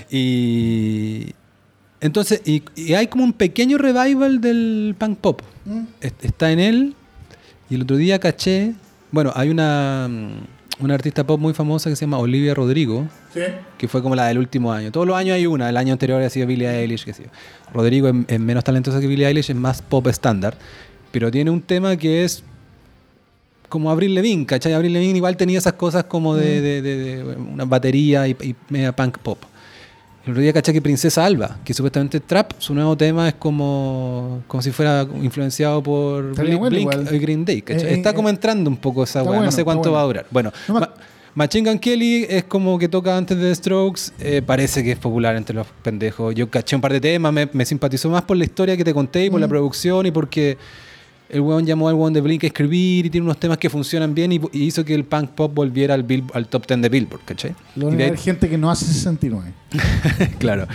Y 0.09 1.33
entonces, 2.01 2.41
y, 2.45 2.63
y 2.75 2.93
hay 2.93 3.07
como 3.07 3.23
un 3.23 3.33
pequeño 3.33 3.77
revival 3.77 4.41
del 4.41 4.95
punk 4.97 5.17
pop. 5.19 5.41
¿Mm? 5.65 5.81
Est- 6.01 6.25
Está 6.25 6.51
en 6.51 6.59
él. 6.59 6.95
Y 7.69 7.75
el 7.75 7.83
otro 7.83 7.97
día 7.97 8.19
caché. 8.19 8.73
Bueno, 9.11 9.31
hay 9.35 9.49
una, 9.49 10.09
una 10.79 10.93
artista 10.93 11.25
pop 11.25 11.39
muy 11.39 11.53
famosa 11.53 11.89
que 11.89 11.95
se 11.95 12.01
llama 12.05 12.17
Olivia 12.19 12.53
Rodrigo, 12.53 13.07
Sí. 13.33 13.41
que 13.77 13.87
fue 13.87 14.01
como 14.01 14.15
la 14.15 14.27
del 14.27 14.37
último 14.37 14.71
año. 14.71 14.91
Todos 14.91 15.05
los 15.07 15.15
años 15.17 15.35
hay 15.35 15.45
una. 15.45 15.69
El 15.69 15.77
año 15.77 15.93
anterior 15.93 16.21
ha 16.21 16.29
sido 16.29 16.47
Billie 16.47 16.69
Eilish, 16.69 17.03
que. 17.05 17.13
Rodrigo 17.73 18.07
es, 18.07 18.15
es 18.27 18.39
menos 18.39 18.63
talentosa 18.63 18.99
que 19.01 19.07
Billie 19.07 19.27
Eilish, 19.27 19.49
es 19.49 19.55
más 19.55 19.81
pop 19.81 20.07
estándar. 20.07 20.55
Pero 21.11 21.29
tiene 21.31 21.51
un 21.51 21.61
tema 21.61 21.95
que 21.97 22.23
es 22.23 22.43
como 23.67 23.91
Avril 23.91 24.15
Lavigne, 24.15 24.45
¿cachai? 24.45 24.73
Avril 24.73 24.93
Lavigne 24.93 25.17
igual 25.17 25.37
tenía 25.37 25.57
esas 25.59 25.73
cosas 25.73 26.05
como 26.05 26.35
de, 26.35 26.61
de- 26.61 26.81
de- 26.81 26.97
de 26.97 27.23
una 27.35 27.65
batería 27.65 28.27
y, 28.27 28.31
y 28.41 28.55
media 28.69 28.95
punk 28.95 29.17
pop. 29.19 29.37
El 30.29 30.33
otro 30.33 30.43
día 30.43 30.53
caché 30.53 30.71
que 30.73 30.79
Princesa 30.81 31.25
Alba, 31.25 31.57
que 31.63 31.73
supuestamente 31.73 32.19
Trap, 32.19 32.51
su 32.59 32.75
nuevo 32.75 32.95
tema 32.95 33.29
es 33.29 33.33
como, 33.33 34.43
como 34.45 34.61
si 34.61 34.69
fuera 34.69 35.07
influenciado 35.23 35.81
por 35.81 36.35
Blink, 36.35 36.59
bueno 36.59 36.75
Blink 36.75 37.11
y 37.11 37.17
Green 37.17 37.43
Day. 37.45 37.63
¿cachai? 37.63 37.87
Eh, 37.89 37.93
está 37.95 38.11
eh, 38.11 38.13
como 38.13 38.27
eh. 38.29 38.33
entrando 38.33 38.69
un 38.69 38.77
poco 38.77 39.03
esa 39.03 39.21
weá, 39.23 39.29
bueno, 39.31 39.45
no 39.45 39.51
sé 39.51 39.63
cuánto 39.63 39.89
bueno. 39.89 39.93
va 39.95 40.01
a 40.01 40.05
durar. 40.05 40.25
Bueno, 40.29 40.51
No 40.67 40.75
Ma- 40.75 40.89
Machine 41.33 41.67
Gun 41.71 41.79
Kelly 41.79 42.27
es 42.29 42.43
como 42.43 42.77
que 42.77 42.87
toca 42.87 43.17
antes 43.17 43.37
de 43.39 43.43
The 43.49 43.55
Strokes, 43.55 44.01
eh, 44.19 44.43
parece 44.45 44.83
que 44.83 44.91
es 44.91 44.99
popular 44.99 45.35
entre 45.35 45.55
los 45.55 45.65
pendejos. 45.81 46.35
Yo 46.35 46.47
caché 46.47 46.75
un 46.75 46.81
par 46.83 46.93
de 46.93 47.01
temas, 47.01 47.33
me, 47.33 47.49
me 47.51 47.65
simpatizó 47.65 48.07
más 48.11 48.21
por 48.21 48.37
la 48.37 48.43
historia 48.43 48.77
que 48.77 48.83
te 48.83 48.93
conté 48.93 49.25
y 49.25 49.29
por 49.31 49.39
la 49.39 49.47
Mm. 49.47 49.49
producción 49.49 50.05
y 50.05 50.11
porque 50.11 50.57
el 51.29 51.41
weón 51.41 51.63
llamó 51.63 51.87
al 51.87 51.93
weón 51.93 52.11
de 52.11 52.21
Blink 52.21 52.43
a 52.43 52.47
escribir 52.47 53.05
y 53.05 53.09
tiene 53.11 53.23
unos 53.25 53.39
temas 53.39 53.59
que 53.59 53.69
funcionan 53.69 54.15
bien 54.15 54.31
y, 54.31 54.41
y 54.51 54.63
hizo 54.63 54.83
que 54.83 54.95
el 54.95 55.05
punk 55.05 55.29
pop 55.29 55.53
volviera 55.53 55.93
al, 55.93 56.03
Bill- 56.03 56.23
al 56.33 56.47
top 56.47 56.65
10 56.65 56.81
de 56.81 56.89
Billboard, 56.89 57.21
¿cachai? 57.23 57.53
Lo 57.75 57.93
Y 57.93 57.97
de 57.97 58.03
hay 58.05 58.17
gente 58.17 58.49
que 58.49 58.57
no 58.57 58.71
hace 58.71 58.85
69. 58.85 59.53
claro. 60.39 60.67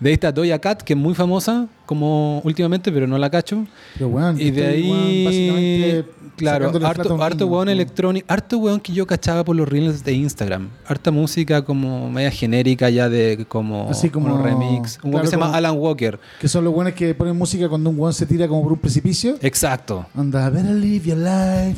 De 0.00 0.10
ahí 0.10 0.14
está 0.14 0.30
Doja 0.32 0.58
Cat, 0.60 0.82
que 0.82 0.92
es 0.92 0.98
muy 0.98 1.14
famosa 1.14 1.66
como 1.86 2.40
últimamente, 2.44 2.92
pero 2.92 3.06
no 3.06 3.18
la 3.18 3.30
cacho. 3.30 3.66
Pero 3.94 4.08
weón, 4.08 4.40
Y 4.40 4.50
de 4.50 4.62
weón, 4.62 4.96
ahí, 4.98 6.04
claro, 6.36 6.66
harto, 6.86 7.14
un 7.14 7.20
harto 7.22 7.46
weón 7.46 7.52
weón. 7.56 7.68
electrónico, 7.68 8.26
harto 8.30 8.58
weón 8.58 8.78
que 8.80 8.92
yo 8.92 9.06
cachaba 9.06 9.44
por 9.44 9.56
los 9.56 9.68
reels 9.68 10.04
de 10.04 10.12
Instagram. 10.12 10.68
Harta 10.86 11.10
música 11.10 11.62
como 11.64 12.10
media 12.10 12.30
genérica 12.30 12.88
ya 12.90 13.08
de 13.08 13.44
como, 13.48 13.88
Así 13.90 14.08
como- 14.08 14.26
unos 14.26 14.42
remix. 14.42 14.98
Un 15.02 15.10
weón 15.10 15.12
claro, 15.12 15.22
que 15.24 15.26
se 15.30 15.36
llama 15.36 15.54
Alan 15.56 15.76
Walker. 15.76 16.18
Que 16.40 16.46
son 16.48 16.64
los 16.64 16.72
buenos 16.72 16.94
que 16.94 17.14
ponen 17.14 17.36
música 17.36 17.68
cuando 17.68 17.90
un 17.90 17.98
weón 17.98 18.14
se 18.14 18.24
tira 18.26 18.46
como 18.46 18.62
por 18.62 18.72
un 18.72 18.78
precipicio. 18.78 19.36
Exacto. 19.42 20.06
Anda, 20.14 20.48
better 20.50 20.74
live 20.76 21.04
your 21.06 21.18
life. 21.18 21.76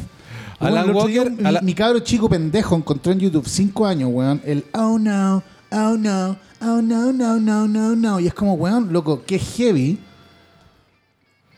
Alan 0.58 0.74
Weón, 0.74 0.90
el 0.90 0.96
otro 0.96 1.08
día 1.08 1.22
Walker, 1.22 1.38
mi, 1.42 1.48
Alan- 1.48 1.64
mi 1.64 1.74
cabro 1.74 1.98
chico 2.00 2.28
pendejo 2.28 2.76
encontró 2.76 3.12
en 3.12 3.20
YouTube 3.20 3.48
5 3.48 3.86
años, 3.86 4.10
weón, 4.12 4.42
el 4.44 4.64
oh 4.74 4.98
no, 4.98 5.42
oh 5.72 5.96
no, 5.96 6.36
oh 6.62 6.80
no, 6.82 7.12
no, 7.12 7.38
no, 7.40 7.66
no, 7.68 7.96
no. 7.96 8.20
Y 8.20 8.26
es 8.26 8.34
como, 8.34 8.54
weón, 8.54 8.92
loco, 8.92 9.22
qué 9.26 9.38
heavy 9.38 9.98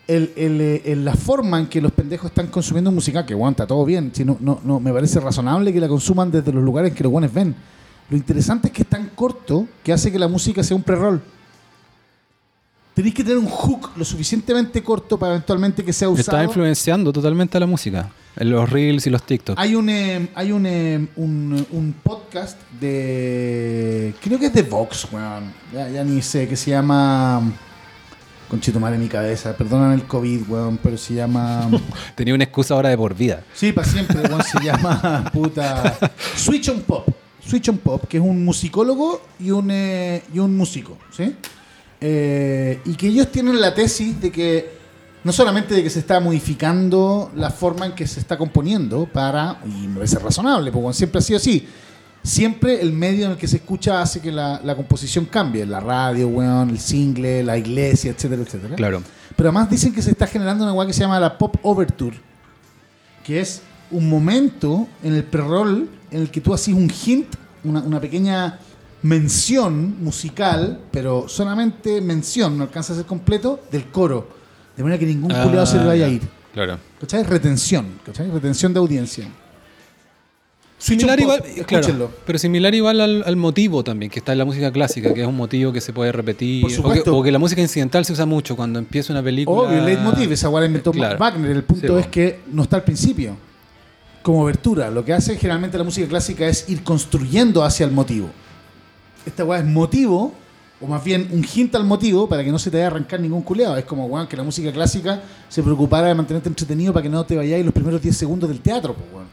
el, 0.09 0.33
el, 0.37 0.61
eh, 0.61 0.83
el- 0.87 1.05
la 1.05 1.15
forma 1.15 1.59
en 1.61 1.67
que 1.67 1.81
los 1.81 1.93
pendejos 1.93 2.27
están 2.31 2.49
consumiendo 2.49 2.91
música, 2.91 3.25
que 3.25 3.35
está 3.35 3.67
todo 3.67 3.85
bien. 3.85 4.11
Si 4.15 4.25
no, 4.25 4.37
no, 4.41 4.61
no, 4.65 4.81
me 4.81 4.93
parece 4.93 5.21
razonable 5.21 5.73
que 5.73 5.81
la 5.81 5.89
consuman 5.89 6.31
desde 6.31 6.53
los 6.53 6.63
lugares 6.63 6.93
que 6.93 7.03
los 7.05 7.13
weones 7.13 7.33
ven. 7.33 7.55
Lo 8.11 8.17
interesante 8.17 8.67
es 8.69 8.73
que 8.73 8.83
es 8.83 8.89
tan 8.89 9.09
corto 9.15 9.67
que 9.83 9.93
hace 9.93 10.11
que 10.13 10.19
la 10.19 10.29
música 10.29 10.63
sea 10.63 10.77
un 10.77 10.83
pre-roll. 10.83 11.23
Tenéis 12.95 13.15
que 13.15 13.23
tener 13.23 13.39
un 13.39 13.47
hook 13.49 13.91
lo 13.97 14.05
suficientemente 14.05 14.83
corto 14.83 15.19
para 15.19 15.33
eventualmente 15.35 15.83
que 15.83 15.93
sea 15.95 16.11
usado. 16.11 16.21
Está 16.21 16.45
influenciando 16.45 17.11
totalmente 17.13 17.57
a 17.57 17.61
la 17.61 17.67
música. 17.67 18.11
En 18.37 18.51
los 18.51 18.71
reels 18.71 19.07
y 19.07 19.11
los 19.11 19.25
TikTok. 19.25 19.59
Hay 19.59 19.75
un, 19.75 19.89
eh, 19.91 20.29
hay 20.35 20.53
un, 20.53 20.65
eh, 20.67 21.07
un, 21.17 21.67
un 21.71 21.95
podcast 22.03 22.59
de. 22.81 24.15
Creo 24.23 24.39
que 24.39 24.47
es 24.47 24.55
de 24.55 24.63
Vox, 24.63 25.07
weón. 25.13 25.53
Ya, 25.73 25.89
ya 25.89 26.05
ni 26.05 26.23
sé, 26.23 26.49
que 26.49 26.57
se 26.57 26.71
llama. 26.71 27.43
Conchito 28.49 28.81
madre 28.81 28.97
en 28.97 29.03
mi 29.03 29.09
cabeza. 29.09 29.57
Perdóname 29.57 29.95
el 29.95 30.05
COVID, 30.05 30.49
weón, 30.49 30.79
pero 30.83 30.97
se 30.97 31.15
llama. 31.15 31.71
Tenía 32.15 32.35
una 32.35 32.45
excusa 32.45 32.75
ahora 32.75 32.89
de 32.89 32.97
por 32.97 33.15
vida. 33.15 33.43
Sí, 33.55 33.73
para 33.73 33.87
siempre, 33.87 34.21
weón, 34.23 34.43
se 34.43 34.61
llama. 34.63 35.31
Puta. 35.33 35.99
Switch 36.37 36.69
on 36.71 36.81
Pop. 36.81 37.09
Switch 37.47 37.69
on 37.69 37.79
Pop, 37.79 38.07
que 38.09 38.17
es 38.19 38.23
un 38.23 38.45
musicólogo 38.45 39.21
y 39.41 39.51
un, 39.51 39.71
eh, 39.71 40.23
y 40.33 40.39
un 40.39 40.57
músico, 40.57 40.97
¿sí? 41.11 41.35
Eh, 42.01 42.81
y 42.85 42.95
que 42.95 43.09
ellos 43.09 43.31
tienen 43.31 43.61
la 43.61 43.75
tesis 43.75 44.21
de 44.21 44.31
que 44.31 44.82
no 45.25 45.33
solamente 45.33 45.75
de 45.75 45.83
que 45.83 45.91
se 45.91 46.01
está 46.01 46.21
modificando 46.21 47.31
la 47.37 47.51
forma 47.51 47.87
en 47.87 47.93
que 47.93 48.07
se 48.07 48.21
está 48.21 48.37
componiendo 48.37 49.07
para, 49.07 49.61
y 49.65 49.87
me 49.87 49.97
parece 49.97 50.19
razonable, 50.19 50.73
porque 50.73 50.93
siempre 50.95 51.19
ha 51.19 51.23
sido 51.23 51.37
así, 51.37 51.67
siempre 52.23 52.81
el 52.81 52.93
medio 52.93 53.27
en 53.27 53.33
el 53.33 53.37
que 53.37 53.49
se 53.49 53.57
escucha 53.57 54.01
hace 54.01 54.21
que 54.21 54.33
la, 54.33 54.61
la 54.65 54.75
composición 54.77 55.27
cambie, 55.27 55.65
la 55.67 55.81
radio, 55.81 56.31
el 56.63 56.79
single, 56.79 57.43
la 57.45 57.57
iglesia, 57.57 58.11
etcétera, 58.11 58.43
etcétera. 58.43 58.77
Claro. 58.77 59.03
Pero 59.37 59.49
además 59.49 59.71
dicen 59.71 59.93
que 59.93 60.03
se 60.03 60.11
está 60.11 60.27
generando 60.27 60.65
una 60.65 60.73
weá 60.73 60.87
que 60.87 60.93
se 60.93 61.01
llama 61.01 61.21
la 61.21 61.39
Pop 61.39 61.57
Overture, 61.63 62.17
que 63.25 63.41
es 63.41 63.63
un 63.91 64.09
momento 64.09 64.89
en 65.03 65.15
el 65.15 65.25
pre-roll 65.25 65.89
en 66.11 66.21
el 66.23 66.31
que 66.31 66.41
tú 66.41 66.53
haces 66.53 66.75
un 66.75 66.91
hint, 66.91 67.35
una, 67.65 67.81
una 67.81 68.01
pequeña 68.01 68.59
mención 69.03 70.03
musical, 70.03 70.81
pero 70.91 71.29
solamente 71.29 72.01
mención, 72.01 72.57
no 72.57 72.65
alcanza 72.65 72.93
a 72.93 72.97
ser 72.97 73.07
completo, 73.07 73.61
del 73.71 73.87
coro. 73.91 74.42
De 74.77 74.83
manera 74.83 74.99
que 74.99 75.07
ningún 75.07 75.31
culiado 75.31 75.67
se 75.67 75.79
le 75.79 75.85
vaya 75.85 76.05
a 76.07 76.09
Ah, 76.09 76.13
ir. 76.13 76.23
Claro. 76.55 76.79
¿Cachai? 77.01 77.23
Retención. 77.25 77.87
¿Cachai? 78.05 78.31
Retención 78.31 78.73
de 78.73 78.79
audiencia. 78.81 79.27
Similar 80.79 81.21
igual, 81.21 81.39
Pop, 81.39 81.49
claro, 81.49 81.81
escúchenlo. 81.87 82.11
pero 82.27 82.39
similar 82.41 82.75
igual 82.75 83.01
al, 83.01 83.23
al 83.25 83.37
motivo 83.37 83.85
también, 83.85 84.11
que 84.11 84.19
está 84.19 84.33
en 84.33 84.39
la 84.39 84.45
música 84.45 84.73
clásica, 84.73 85.15
que 85.15 85.21
es 85.21 85.27
un 85.29 85.37
motivo 85.37 85.73
que 85.73 85.81
se 85.81 85.93
puede 85.93 86.11
repetir. 86.11 86.63
Por 86.63 86.71
o, 86.71 86.71
que, 86.71 86.77
supuesto. 86.77 87.17
o 87.17 87.23
que 87.23 87.31
la 87.31 87.39
música 87.39 87.61
incidental 87.63 88.05
se 88.05 88.13
usa 88.15 88.27
mucho 88.27 88.57
cuando 88.57 88.81
empieza 88.81 89.13
una 89.13 89.23
película. 89.23 89.69
Obvio, 89.69 89.79
el 89.79 89.85
leitmotiv, 89.85 90.33
esa 90.33 90.51
la 90.51 90.67
inventó 90.67 90.91
Claro. 90.91 91.19
Wagner. 91.21 91.51
El 91.53 91.63
punto 91.63 91.95
Sí, 91.95 92.01
es 92.01 92.07
que 92.09 92.41
no 92.53 92.65
está 92.65 92.77
al 92.77 92.83
principio. 92.85 93.37
Como 94.23 94.43
obertura. 94.43 94.91
Lo 94.91 95.05
que 95.05 95.13
hace 95.13 95.37
generalmente 95.37 95.79
la 95.79 95.85
música 95.85 96.09
clásica 96.09 96.47
es 96.49 96.69
ir 96.69 96.83
construyendo 96.83 97.63
hacia 97.63 97.87
el 97.87 97.93
motivo. 97.93 98.29
Esta 99.25 99.45
weá 99.45 99.61
es 99.61 99.65
motivo, 99.65 100.35
o 100.83 100.87
más 100.87 101.03
bien 101.05 101.29
un 101.33 101.45
hint 101.55 101.75
al 101.75 101.85
motivo 101.85 102.29
para 102.29 102.43
que 102.45 102.51
no 102.51 102.59
se 102.59 102.71
te 102.71 102.77
vaya 102.79 102.87
a 102.89 102.91
arrancar 102.91 103.21
ningún 103.21 103.43
culeado. 103.43 103.77
Es 103.77 103.85
como 103.85 104.07
weón, 104.07 104.27
que 104.27 104.37
la 104.37 104.43
música 104.43 104.73
clásica 104.73 105.23
se 105.49 105.63
preocupara 105.63 106.09
de 106.09 106.15
mantenerte 106.15 106.49
entretenido 106.49 106.93
para 106.93 107.03
que 107.03 107.09
no 107.09 107.25
te 107.25 107.37
vayáis 107.37 107.65
los 107.65 107.73
primeros 107.75 108.03
10 108.03 108.17
segundos 108.17 108.49
del 108.49 108.61
teatro, 108.61 108.95
pues, 108.95 109.07
weón. 109.13 109.27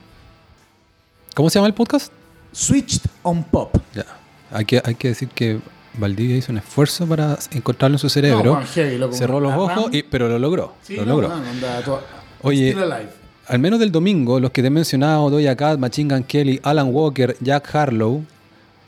¿Cómo 1.36 1.50
se 1.50 1.56
llama 1.60 1.68
el 1.68 1.74
podcast? 1.74 2.12
Switched 2.52 3.02
on 3.24 3.43
Pop. 3.43 3.76
Ya. 3.93 4.06
Hay 4.52 4.66
que, 4.66 4.82
hay 4.84 4.95
que 4.95 5.10
decir 5.10 5.30
que 5.30 5.60
Valdivia 5.93 6.38
hizo 6.38 6.52
un 6.52 6.58
esfuerzo 6.58 7.06
para 7.08 7.38
encontrarlo 7.52 7.95
en 7.95 8.00
su 8.00 8.10
cerebro. 8.10 8.60
No, 8.62 9.00
loco. 9.00 9.14
cerró 9.16 9.39
los 9.39 9.54
ojos, 9.54 9.89
y, 9.93 10.04
pero 10.04 10.28
lo 10.28 10.39
logró. 10.39 10.74
Sí, 10.82 10.95
lo 10.95 11.06
no, 11.06 11.22
logró. 11.22 11.30
toda- 11.86 12.02
Oye. 12.41 12.76
Al 13.47 13.60
menos 13.60 13.80
del 13.80 13.91
domingo, 13.91 14.39
los 14.39 14.52
que 14.52 14.62
te 14.62 14.68
he 14.68 14.72
mencionado, 14.72 15.30
Doja 15.30 15.56
Cat, 15.56 15.80
Machine 15.80 16.14
Gun 16.14 16.24
Kelly, 16.24 16.60
Alan 16.64 16.93
Walker, 16.93 17.36
Jack 17.41 17.74
Harlow, 17.76 18.24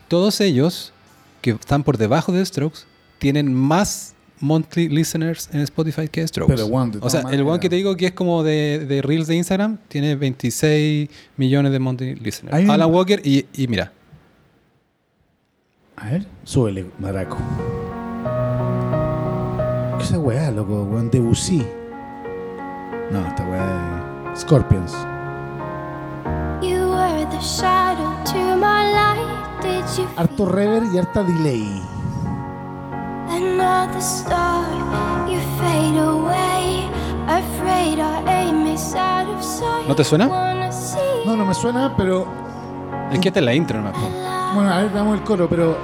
todos 0.08 0.40
ellos 0.40 0.94
que 1.42 1.52
están 1.52 1.84
por 1.84 1.98
debajo 1.98 2.32
de 2.32 2.40
The 2.40 2.46
Strokes 2.46 2.80
tienen 3.20 3.54
más 3.54 4.16
monthly 4.40 4.90
listeners 4.90 5.50
en 5.54 5.62
Spotify 5.62 6.08
que 6.08 6.28
Strokes. 6.28 6.54
Pero, 6.56 6.68
de 6.68 6.98
o 7.02 7.10
sea, 7.10 7.22
el 7.32 7.42
one 7.44 7.60
que 7.60 7.70
te 7.70 7.76
digo 7.76 7.96
que 7.96 8.08
es 8.08 8.12
como 8.14 8.42
de, 8.44 8.86
de 8.88 9.02
Reels 9.04 9.28
de 9.28 9.36
Instagram 9.36 9.78
tiene 9.88 10.16
26 10.16 11.10
millones 11.38 11.72
de 11.72 11.80
monthly 11.80 12.16
listeners. 12.16 12.56
Hay 12.56 12.66
un- 12.66 12.72
Alan 12.72 12.92
Walker 12.92 13.22
y, 13.24 13.46
y 13.54 13.68
mira, 13.68 13.92
A 15.98 16.10
ver, 16.10 16.26
súbele, 16.44 16.86
maraco. 17.00 17.38
¿Qué 19.98 20.04
es 20.04 20.10
esa 20.10 20.20
weá, 20.20 20.50
loco? 20.50 20.84
Weón, 20.84 21.12
Debussy. 21.12 21.64
No, 23.12 23.28
esta 23.28 23.44
weá 23.48 24.32
es 24.34 24.40
Scorpions. 24.42 24.94
You 26.64 26.90
were 26.90 27.26
the 27.30 27.40
shadow 27.42 28.16
to 28.26 28.56
my 28.58 28.92
light. 28.92 29.51
Harto 30.18 30.46
reverb 30.46 30.92
y 30.94 30.98
harta 30.98 31.24
delay. 31.24 31.82
another 33.30 34.00
star? 34.02 34.64
You 35.30 35.40
fade 35.60 36.00
away. 36.00 36.90
Afraid 37.28 38.00
our 38.00 38.28
aim 38.28 38.66
is 38.68 38.94
out 38.96 39.28
of 39.30 39.42
sight. 39.44 39.88
¿No 39.88 39.96
te 39.96 40.04
suena? 40.04 40.28
Wanna 40.28 40.72
see 40.72 40.98
No, 41.26 41.36
no 41.36 41.46
me 41.46 41.54
suena, 41.54 41.94
pero. 41.96 42.26
Es 43.12 43.20
que 43.20 43.28
esta 43.28 43.40
es 43.40 43.46
la 43.46 43.54
intro, 43.54 43.78
nomás. 43.82 43.94
Bueno, 44.56 44.72
a 44.72 44.78
ver, 44.82 44.94
damos 44.94 45.18
el 45.18 45.24
coro, 45.24 45.48
pero. 45.48 45.78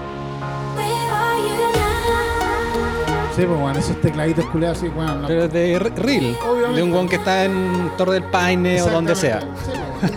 where 0.75 0.91
are 1.11 1.37
you 1.39 1.55
now? 1.77 3.35
Sí, 3.35 3.43
pues, 3.45 3.59
bueno, 3.59 3.79
esos 3.79 4.01
tecladitos 4.01 4.45
culeados 4.47 4.79
así, 4.79 4.87
weón. 4.89 5.21
no. 5.21 5.27
Pero 5.27 5.43
es 5.43 5.53
de 5.53 5.73
R- 5.73 5.89
Reel. 5.95 6.35
Obviamente. 6.49 6.77
De 6.77 6.83
un 6.83 6.91
guan 6.91 7.07
que 7.07 7.17
está 7.17 7.45
en 7.45 7.91
Torre 7.97 8.13
del 8.13 8.23
Paine 8.23 8.81
o 8.81 8.89
donde 8.89 9.15
sea. 9.15 9.41
Sí, 9.41 9.71
pues. 9.99 10.11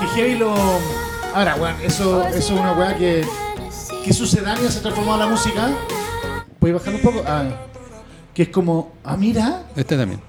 que 0.00 0.06
heavy 0.14 0.36
lo. 0.36 0.54
Ahora, 1.34 1.54
weón, 1.56 1.74
eso, 1.82 2.26
eso 2.28 2.36
es 2.38 2.50
una 2.50 2.72
weá 2.72 2.96
que. 2.96 3.24
que 4.04 4.12
sucedánea 4.12 4.70
se 4.70 4.78
ha 4.78 4.82
transformado 4.82 5.22
en 5.22 5.28
la 5.28 5.30
música. 5.34 5.70
¿Puedes 6.58 6.76
bajar 6.78 6.94
un 6.94 7.00
poco? 7.00 7.22
Ah, 7.26 7.44
que 8.34 8.42
es 8.44 8.48
como. 8.50 8.92
Ah, 9.04 9.16
mira. 9.16 9.64
Este 9.76 9.96
también. 9.96 10.20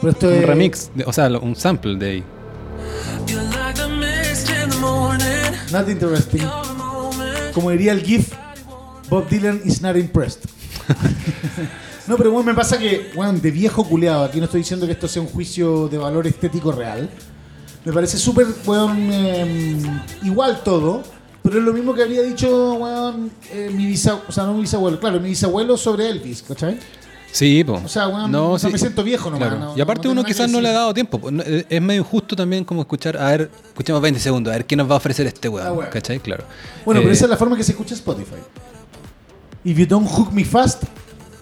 Pero 0.00 0.10
esto 0.12 0.28
Un 0.28 0.34
es. 0.34 0.46
remix, 0.46 0.90
de- 0.94 1.04
o 1.04 1.12
sea, 1.12 1.28
lo- 1.28 1.40
un 1.40 1.56
sample 1.56 1.96
de 1.96 2.10
ahí. 2.10 2.24
Not 5.72 5.88
interesting. 5.88 6.42
Como 7.52 7.70
diría 7.70 7.92
el 7.92 8.02
GIF, 8.02 8.32
Bob 9.08 9.28
Dylan 9.28 9.60
is 9.64 9.82
not 9.82 9.96
impressed. 9.96 10.42
no, 12.06 12.16
pero 12.16 12.30
bueno, 12.30 12.46
me 12.46 12.54
pasa 12.54 12.78
que, 12.78 13.10
weón, 13.14 13.40
de 13.40 13.50
viejo 13.50 13.84
culeado, 13.84 14.24
aquí 14.24 14.38
no 14.38 14.44
estoy 14.44 14.60
diciendo 14.60 14.86
que 14.86 14.92
esto 14.92 15.08
sea 15.08 15.20
un 15.22 15.28
juicio 15.28 15.88
de 15.88 15.98
valor 15.98 16.26
estético 16.26 16.72
real. 16.72 17.10
Me 17.84 17.92
parece 17.92 18.18
súper, 18.18 18.46
weón, 18.66 19.12
em, 19.12 20.00
igual 20.24 20.60
todo, 20.62 21.02
pero 21.42 21.58
es 21.58 21.64
lo 21.64 21.72
mismo 21.72 21.94
que 21.94 22.02
había 22.02 22.22
dicho, 22.22 22.74
weón, 22.74 23.30
eh, 23.52 23.70
mi 23.74 23.86
bisabuelo, 23.86 24.26
o 24.28 24.32
sea, 24.32 24.44
no 24.44 24.54
mi 24.54 24.60
bisabuelo, 24.62 25.00
claro, 25.00 25.20
mi 25.20 25.30
bisabuelo 25.30 25.76
sobre 25.76 26.08
Elvis, 26.10 26.42
¿cachai? 26.42 26.78
Sí, 27.30 27.62
po. 27.62 27.74
O 27.84 27.88
sea, 27.88 28.08
weón, 28.08 28.32
no, 28.32 28.58
sí. 28.58 28.68
me 28.68 28.78
siento 28.78 29.02
viejo 29.04 29.30
nomás. 29.30 29.48
Claro. 29.48 29.64
no- 29.66 29.76
y 29.76 29.80
aparte 29.80 30.08
no 30.08 30.12
uno 30.12 30.24
quizás 30.24 30.50
no 30.50 30.60
le 30.60 30.68
ha 30.70 30.72
dado 30.72 30.94
tiempo. 30.94 31.18
po. 31.20 31.30
No, 31.30 31.42
Es 31.42 31.80
medio 31.82 32.00
injusto 32.00 32.34
también 32.34 32.64
como 32.64 32.80
escuchar, 32.80 33.16
a 33.18 33.26
ver, 33.30 33.50
escuchemos 33.68 34.00
20 34.02 34.18
segundos, 34.18 34.50
a 34.52 34.56
ver 34.56 34.66
qué 34.66 34.74
nos 34.76 34.88
va 34.90 34.94
a 34.94 34.96
ofrecer 34.96 35.26
este 35.26 35.48
weón. 35.48 35.66
Ah, 35.66 35.72
weón. 35.72 35.90
¿Cachai? 35.90 36.20
Claro. 36.20 36.44
Bueno, 36.86 37.00
pero 37.00 37.10
Eh, 37.10 37.14
esa 37.14 37.26
es 37.26 37.30
la 37.30 37.36
forma 37.36 37.56
que 37.56 37.62
se 37.64 37.72
escucha 37.72 37.94
Spotify. 37.94 38.36
If 39.64 39.76
you 39.76 39.86
don't 39.86 40.08
hook 40.08 40.32
me 40.32 40.44
fast, 40.44 40.84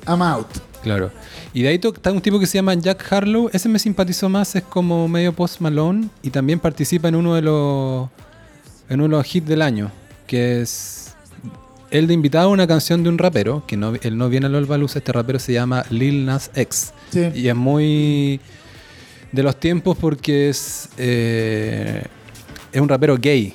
I'm 0.08 0.22
out. 0.22 0.46
Claro. 0.86 1.10
Y 1.52 1.62
de 1.62 1.68
ahí 1.70 1.80
está 1.82 2.12
un 2.12 2.20
tipo 2.20 2.38
que 2.38 2.46
se 2.46 2.58
llama 2.58 2.72
Jack 2.74 3.12
Harlow. 3.12 3.50
Ese 3.52 3.68
me 3.68 3.80
simpatizó 3.80 4.28
más, 4.28 4.54
es 4.54 4.62
como 4.62 5.08
medio 5.08 5.32
post 5.32 5.60
Malone. 5.60 6.10
Y 6.22 6.30
también 6.30 6.60
participa 6.60 7.08
en 7.08 7.16
uno 7.16 7.34
de 7.34 7.42
los. 7.42 8.08
En 8.88 9.00
uno 9.00 9.16
de 9.16 9.22
los 9.22 9.34
hits 9.34 9.48
del 9.48 9.62
año. 9.62 9.90
Que 10.28 10.60
es. 10.62 11.16
Él 11.90 12.06
de 12.06 12.14
invitado 12.14 12.50
a 12.50 12.52
una 12.52 12.68
canción 12.68 13.02
de 13.02 13.08
un 13.08 13.18
rapero. 13.18 13.64
Que 13.66 13.76
no, 13.76 13.94
él 14.00 14.16
no 14.16 14.28
viene 14.28 14.46
a 14.46 14.48
Lollapalooza. 14.48 15.00
Este 15.00 15.10
rapero 15.10 15.40
se 15.40 15.54
llama 15.54 15.84
Lil 15.90 16.24
Nas 16.24 16.52
X. 16.54 16.92
Sí. 17.10 17.30
Y 17.34 17.48
es 17.48 17.56
muy. 17.56 18.38
De 19.32 19.42
los 19.42 19.58
tiempos 19.58 19.98
porque 20.00 20.50
es. 20.50 20.88
eh, 20.98 22.04
es 22.72 22.80
un 22.80 22.88
rapero 22.88 23.16
gay. 23.20 23.52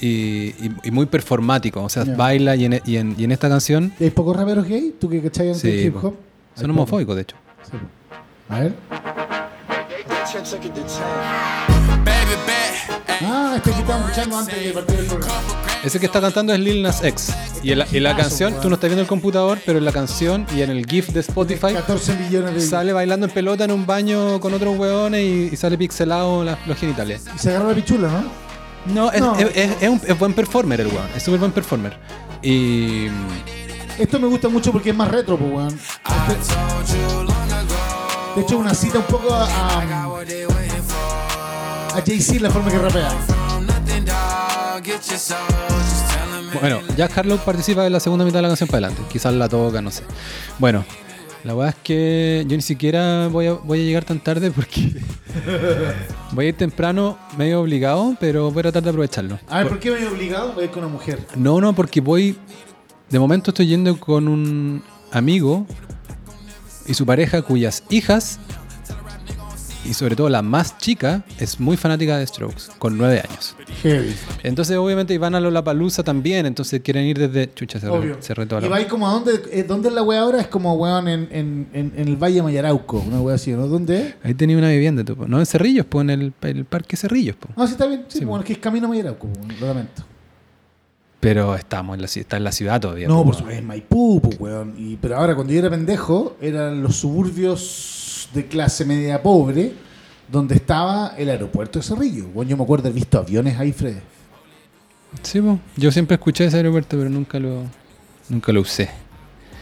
Y, 0.00 0.06
y- 0.06 0.72
y 0.84 0.90
muy 0.90 1.06
performático. 1.06 1.82
O 1.84 1.88
sea, 1.88 2.02
baila 2.04 2.56
y 2.56 2.64
en, 2.64 2.80
y 2.84 2.96
en- 2.96 3.14
en 3.16 3.30
esta 3.30 3.48
canción. 3.48 3.92
¿Y 4.00 4.04
¿Hay 4.04 4.10
pocos 4.10 4.36
raperos 4.36 4.66
gay? 4.66 4.92
¿Tú 5.00 5.08
que 5.08 5.22
cachai 5.22 5.48
antes 5.48 5.60
Sí, 5.62 5.68
hip 5.86 5.96
hop? 6.02 6.14
Son 6.58 6.70
homofóbicos, 6.70 7.14
de 7.16 7.22
hecho. 7.22 7.36
Sí. 7.70 7.76
A 8.48 8.60
ver. 8.60 8.74
Ah, 13.20 13.54
este 13.56 13.70
que 13.72 13.78
estábamos 13.80 14.08
escuchando 14.10 14.38
antes 14.38 14.64
de 14.64 14.72
partir 14.72 14.98
el 15.00 15.06
programa. 15.06 15.34
Ese 15.84 16.00
que 16.00 16.06
está 16.06 16.20
cantando 16.20 16.52
es 16.54 16.60
Lil 16.60 16.82
Nas 16.82 17.02
X. 17.02 17.34
Y 17.62 17.72
en 17.72 17.78
la, 17.80 17.86
y 17.90 18.00
la 18.00 18.16
canción, 18.16 18.54
tú 18.60 18.68
no 18.68 18.74
estás 18.74 18.88
viendo 18.88 19.02
el 19.02 19.08
computador, 19.08 19.58
pero 19.66 19.78
en 19.78 19.84
la 19.84 19.92
canción 19.92 20.46
y 20.54 20.62
en 20.62 20.70
el 20.70 20.86
GIF 20.86 21.08
de 21.08 21.20
Spotify 21.20 21.72
14 21.74 22.16
millones 22.16 22.54
de. 22.54 22.60
sale 22.60 22.92
bailando 22.92 23.26
en 23.26 23.32
pelota 23.32 23.64
en 23.64 23.72
un 23.72 23.86
baño 23.86 24.38
con 24.40 24.54
otros 24.54 24.76
hueones 24.78 25.20
y, 25.22 25.50
y 25.52 25.56
sale 25.56 25.76
pixelado 25.78 26.44
los 26.44 26.78
genitales. 26.78 27.24
Y 27.34 27.38
se 27.38 27.50
agarra 27.50 27.68
la 27.70 27.74
pichula, 27.74 28.08
¿no? 28.08 28.94
No, 28.94 29.12
es, 29.12 29.20
No. 29.20 29.36
es- 29.36 29.56
es- 29.56 29.82
es 29.82 29.88
un 29.88 30.00
es 30.06 30.18
buen 30.18 30.32
performer 30.34 30.80
el 30.80 30.86
weón. 30.88 31.08
Es 31.16 31.22
súper 31.22 31.40
buen 31.40 31.52
performer. 31.52 31.96
Y. 32.42 33.08
Esto 33.98 34.20
me 34.20 34.26
gusta 34.28 34.48
mucho 34.48 34.70
porque 34.72 34.90
es 34.90 34.96
más 34.96 35.08
retro, 35.10 35.36
pues, 35.36 35.50
weón. 35.52 35.68
Este- 36.28 36.54
de 38.36 38.42
hecho, 38.42 38.58
una 38.58 38.74
cita 38.74 38.98
un 38.98 39.04
poco 39.06 39.34
a. 39.34 39.44
a, 39.44 39.82
a 41.96 42.02
Jay-Z 42.06 42.40
la 42.40 42.50
forma 42.50 42.70
que 42.70 42.78
rapea. 42.78 43.10
Bueno, 46.60 46.80
Jack 46.96 47.18
Harlow 47.18 47.38
participa 47.38 47.84
en 47.86 47.92
la 47.92 48.00
segunda 48.00 48.24
mitad 48.24 48.38
de 48.38 48.42
la 48.42 48.48
canción 48.48 48.68
para 48.68 48.86
adelante. 48.86 49.02
Quizás 49.12 49.34
la 49.34 49.48
toca, 49.48 49.82
no 49.82 49.90
sé. 49.90 50.02
Bueno, 50.58 50.84
la 51.44 51.54
verdad 51.54 51.74
es 51.76 51.82
que 51.82 52.44
yo 52.46 52.56
ni 52.56 52.62
siquiera 52.62 53.28
voy 53.28 53.46
a, 53.48 53.52
voy 53.54 53.80
a 53.80 53.84
llegar 53.84 54.04
tan 54.04 54.20
tarde 54.20 54.50
porque 54.52 54.92
voy 56.32 56.46
a 56.46 56.48
ir 56.50 56.56
temprano, 56.56 57.18
medio 57.36 57.60
obligado, 57.60 58.14
pero 58.20 58.50
voy 58.50 58.60
a 58.60 58.62
tratar 58.64 58.82
de 58.84 58.90
aprovecharlo. 58.90 59.38
A 59.48 59.58
ver, 59.58 59.68
¿por 59.68 59.78
qué 59.80 59.90
me 59.90 59.98
he 60.00 60.06
obligado? 60.06 60.52
Voy 60.52 60.62
a 60.62 60.66
ir 60.66 60.70
con 60.70 60.84
una 60.84 60.92
mujer. 60.92 61.18
No, 61.36 61.60
no, 61.60 61.74
porque 61.74 62.00
voy. 62.00 62.38
De 63.10 63.18
momento 63.18 63.50
estoy 63.50 63.66
yendo 63.66 63.98
con 63.98 64.28
un 64.28 64.82
amigo 65.12 65.66
y 66.86 66.94
su 66.94 67.06
pareja, 67.06 67.42
cuyas 67.42 67.82
hijas, 67.90 68.38
y 69.84 69.94
sobre 69.94 70.16
todo 70.16 70.28
la 70.28 70.42
más 70.42 70.76
chica, 70.76 71.24
es 71.38 71.58
muy 71.60 71.78
fanática 71.78 72.18
de 72.18 72.26
Strokes, 72.26 72.64
con 72.78 72.98
nueve 72.98 73.22
años. 73.26 73.56
Heavy. 73.82 74.14
Entonces, 74.42 74.76
obviamente, 74.76 75.14
y 75.14 75.18
van 75.18 75.34
a 75.34 75.40
Lollapalooza 75.40 76.02
también, 76.02 76.44
entonces 76.44 76.82
quieren 76.82 77.04
ir 77.04 77.18
desde. 77.18 77.50
Chucha, 77.54 77.80
se, 77.80 77.88
Obvio. 77.88 78.16
re, 78.16 78.22
se 78.22 78.34
re 78.34 78.44
toda 78.44 78.66
¿Y 78.66 78.68
va 78.68 78.76
ahí 78.76 78.84
como 78.86 79.08
a 79.08 79.12
dónde? 79.12 79.40
eh, 79.50 79.62
¿Dónde 79.62 79.88
es 79.88 79.94
la 79.94 80.02
wea 80.02 80.20
ahora? 80.20 80.40
Es 80.40 80.48
como, 80.48 80.74
weón, 80.74 81.08
en, 81.08 81.28
en, 81.30 81.68
en, 81.72 81.92
en 81.96 82.08
el 82.08 82.16
Valle 82.16 82.42
Mayarauco. 82.42 82.98
Una 83.06 83.20
wea 83.22 83.36
así, 83.36 83.52
¿no? 83.52 83.66
¿Dónde 83.66 84.08
es? 84.08 84.14
Ahí 84.24 84.34
tenía 84.34 84.58
una 84.58 84.68
vivienda, 84.68 85.04
tú, 85.04 85.16
no 85.26 85.38
en 85.38 85.46
Cerrillos, 85.46 85.86
pues 85.88 86.02
en 86.02 86.10
el, 86.10 86.32
el 86.42 86.64
parque 86.66 86.96
Cerrillos. 86.98 87.36
po. 87.36 87.48
No, 87.56 87.66
sí 87.66 87.72
está 87.72 87.86
bien. 87.86 88.04
Sí, 88.08 88.18
Sí, 88.18 88.24
bueno, 88.26 88.40
es 88.42 88.46
que 88.46 88.52
es 88.54 88.58
camino 88.58 88.86
a 88.86 88.90
Mayarauco, 88.90 89.28
lo 89.60 89.66
lamento. 89.66 90.02
Pero 91.20 91.56
estamos 91.56 91.94
en 91.94 92.02
la, 92.02 92.06
está 92.06 92.36
en 92.36 92.44
la 92.44 92.52
ciudad 92.52 92.80
todavía. 92.80 93.08
No, 93.08 93.18
po, 93.18 93.24
por 93.26 93.34
supuesto, 93.34 93.60
es 93.60 93.66
Maipú, 93.66 94.20
pues, 94.20 94.38
weón. 94.38 94.74
Y, 94.78 94.96
pero 94.96 95.16
ahora, 95.16 95.34
cuando 95.34 95.52
yo 95.52 95.58
era 95.58 95.70
pendejo, 95.70 96.36
eran 96.40 96.82
los 96.82 96.96
suburbios 96.96 98.28
de 98.32 98.46
clase 98.46 98.84
media 98.84 99.22
pobre, 99.22 99.72
donde 100.30 100.54
estaba 100.54 101.14
el 101.16 101.28
aeropuerto 101.30 101.80
de 101.80 101.84
Cerrillo. 101.84 102.28
Bueno, 102.28 102.50
yo 102.50 102.56
me 102.56 102.62
acuerdo 102.62 102.84
de 102.84 102.88
haber 102.90 103.00
visto 103.00 103.18
aviones 103.18 103.58
ahí, 103.58 103.72
Fred. 103.72 103.96
Sí, 105.22 105.40
po. 105.40 105.58
yo 105.76 105.90
siempre 105.90 106.14
escuché 106.14 106.44
ese 106.44 106.58
aeropuerto, 106.58 106.96
pero 106.96 107.10
nunca 107.10 107.38
lo, 107.38 107.62
nunca 108.28 108.52
lo 108.52 108.60
usé. 108.60 108.88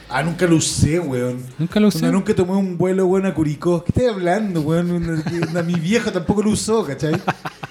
Ah, 0.09 0.23
nunca 0.23 0.47
lo 0.47 0.57
usé, 0.57 1.01
weón. 1.01 1.39
Nunca 1.59 1.81
lo 1.81 1.89
usé. 1.89 2.11
Nunca 2.11 2.33
tomé 2.35 2.53
un 2.53 2.79
vuelo, 2.79 3.07
weón, 3.07 3.27
a 3.27 3.35
Curicó. 3.35 3.83
¿Qué 3.83 3.93
estás 3.95 4.15
hablando, 4.15 4.61
weón? 4.61 5.23
Mi 5.67 5.75
viejo 5.75 6.13
tampoco 6.13 6.43
lo 6.43 6.51
usó, 6.51 6.85
¿cachai? 6.85 7.15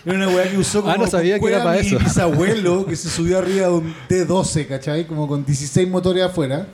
Era 0.05 0.15
una 0.17 0.27
weá 0.27 0.49
que 0.51 0.57
usó 0.57 0.81
como 0.81 0.93
Ah, 0.93 0.97
no 0.97 1.07
sabía 1.07 1.39
que 1.39 1.47
era 1.47 1.63
para 1.63 1.81
mi 1.81 1.87
eso. 1.87 1.97
bisabuelo 1.97 2.85
que 2.85 2.95
se 2.95 3.09
subió 3.09 3.39
arriba 3.39 3.67
de 3.67 3.73
un 3.73 3.93
D12, 4.09 4.67
¿cachai? 4.67 5.07
Como 5.07 5.27
con 5.27 5.45
16 5.45 5.89
motores 5.89 6.23
afuera. 6.23 6.67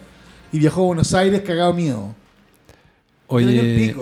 Y 0.52 0.60
viajó 0.60 0.82
a 0.82 0.86
Buenos 0.88 1.14
Aires 1.14 1.42
cagado 1.42 1.74
mío. 1.74 2.14
Oye, 3.28 3.96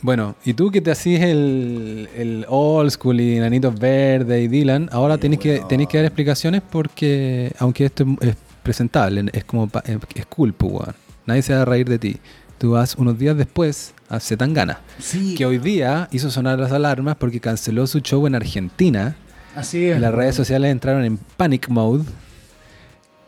bueno, 0.00 0.34
y 0.44 0.52
tú 0.52 0.70
que 0.70 0.80
te 0.82 0.90
hacías 0.90 1.22
el, 1.22 2.08
el 2.14 2.44
old 2.48 2.90
school 2.90 3.20
y 3.20 3.38
Nanitos 3.38 3.78
Verde 3.78 4.42
y 4.42 4.48
Dylan, 4.48 4.88
ahora 4.92 5.16
tenés 5.16 5.38
que, 5.38 5.62
tenés 5.68 5.88
que 5.88 5.96
dar 5.98 6.04
explicaciones 6.06 6.60
porque, 6.68 7.52
aunque 7.58 7.86
esto 7.86 8.04
es, 8.20 8.28
es 8.30 8.36
presentable, 8.64 9.24
es 9.32 9.44
como 9.44 9.70
es 10.14 10.26
cool, 10.26 10.52
pues, 10.52 10.72
weón. 10.72 10.94
Nadie 11.26 11.42
se 11.42 11.54
va 11.54 11.62
a 11.62 11.64
reír 11.64 11.88
de 11.88 11.98
ti. 12.00 12.16
Tú 12.58 12.72
vas 12.72 12.96
unos 12.96 13.16
días 13.18 13.36
después 13.36 13.94
a 14.08 14.18
Zetangana, 14.20 14.80
Sí, 14.98 15.34
que 15.36 15.46
hoy 15.46 15.58
día 15.58 16.08
hizo 16.12 16.30
sonar 16.30 16.58
las 16.58 16.72
alarmas 16.72 17.16
porque 17.16 17.38
canceló 17.40 17.86
su 17.86 18.00
show 18.00 18.26
en 18.26 18.34
Argentina. 18.34 19.16
así 19.54 19.86
es. 19.86 20.00
Las 20.00 20.12
redes 20.12 20.34
sociales 20.34 20.70
entraron 20.72 21.04
en 21.04 21.16
panic 21.36 21.68
mode. 21.68 22.04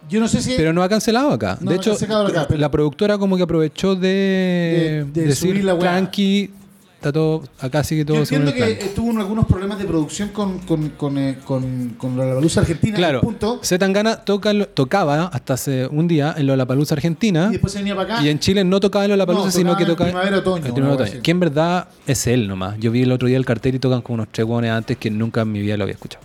Yo 0.09 0.21
no 0.21 0.29
sé 0.29 0.41
si. 0.41 0.55
Pero 0.57 0.73
no 0.73 0.83
ha 0.83 0.89
cancelado 0.89 1.33
acá. 1.33 1.59
No, 1.61 1.71
de 1.71 1.77
no 1.77 1.81
hecho, 1.83 1.91
cancelado 1.91 2.27
acá, 2.29 2.47
pero- 2.49 2.61
la 2.61 2.71
productora 2.71 3.19
como 3.19 3.37
que 3.37 3.43
aprovechó 3.43 3.97
de, 3.97 4.09
De- 4.09 5.05
de 5.13 5.27
decir 5.29 5.51
subir 5.51 5.65
la 5.65 5.77
tranqui, 5.79 6.51
está 6.97 7.13
todo, 7.13 7.43
acá 7.61 7.85
sigue 7.85 8.05
todo 8.05 8.17
yo 8.19 8.27
según 8.27 8.49
entiendo 8.49 8.67
el 8.67 8.75
que 8.75 8.81
plan. 8.81 8.91
eh, 8.91 8.93
tuvo 8.95 9.21
algunos 9.21 9.47
problemas 9.47 9.79
de 9.79 9.85
producción 9.85 10.31
con, 10.31 10.59
con, 10.61 10.89
con, 10.91 11.17
eh, 11.19 11.39
con, 11.45 11.91
con 11.99 12.17
la 12.17 12.25
argentina. 12.61 12.97
Claro, 12.97 13.21
Punto, 13.21 13.61
Zetangana 13.63 14.17
toca, 14.25 14.53
tocaba 14.75 15.27
hasta 15.27 15.55
hace 15.55 15.87
un 15.87 16.09
día 16.09 16.35
en 16.37 16.47
Lollapalooza 16.47 16.95
Argentina 16.95 17.47
y 17.49 17.53
después 17.53 17.73
se 17.73 17.79
venía 17.81 17.95
para 17.95 18.15
acá. 18.17 18.25
y 18.25 18.29
en 18.29 18.39
Chile 18.39 18.65
no 18.65 18.81
tocaba 18.81 19.05
en 19.05 19.11
Lollapalooza, 19.13 19.47
No, 19.47 19.51
sino 19.53 19.71
tocaba 19.73 19.77
que 19.79 19.83
en 19.85 19.89
tocaba 19.97 20.11
primavera, 20.11 20.39
otoño, 20.39 20.57
en 20.57 20.63
primavera, 20.63 20.87
una 20.87 20.95
otoño. 20.95 21.11
así. 21.13 21.23
Que 21.23 21.31
en 21.31 21.41
verdad 21.41 21.89
es 22.07 22.27
él 22.27 22.49
nomás. 22.49 22.79
Yo 22.79 22.91
vi 22.91 23.03
el 23.03 23.13
otro 23.13 23.29
día 23.29 23.37
el 23.37 23.45
cartel 23.45 23.75
y 23.75 23.79
tocan 23.79 24.01
como 24.03 24.15
unos 24.15 24.29
tres 24.33 24.47
hueones 24.47 24.71
antes 24.73 24.97
que 24.97 25.11
nunca 25.11 25.43
en 25.43 25.53
mi 25.53 25.61
vida 25.61 25.77
lo 25.77 25.85
había 25.85 25.95
escuchado. 25.95 26.25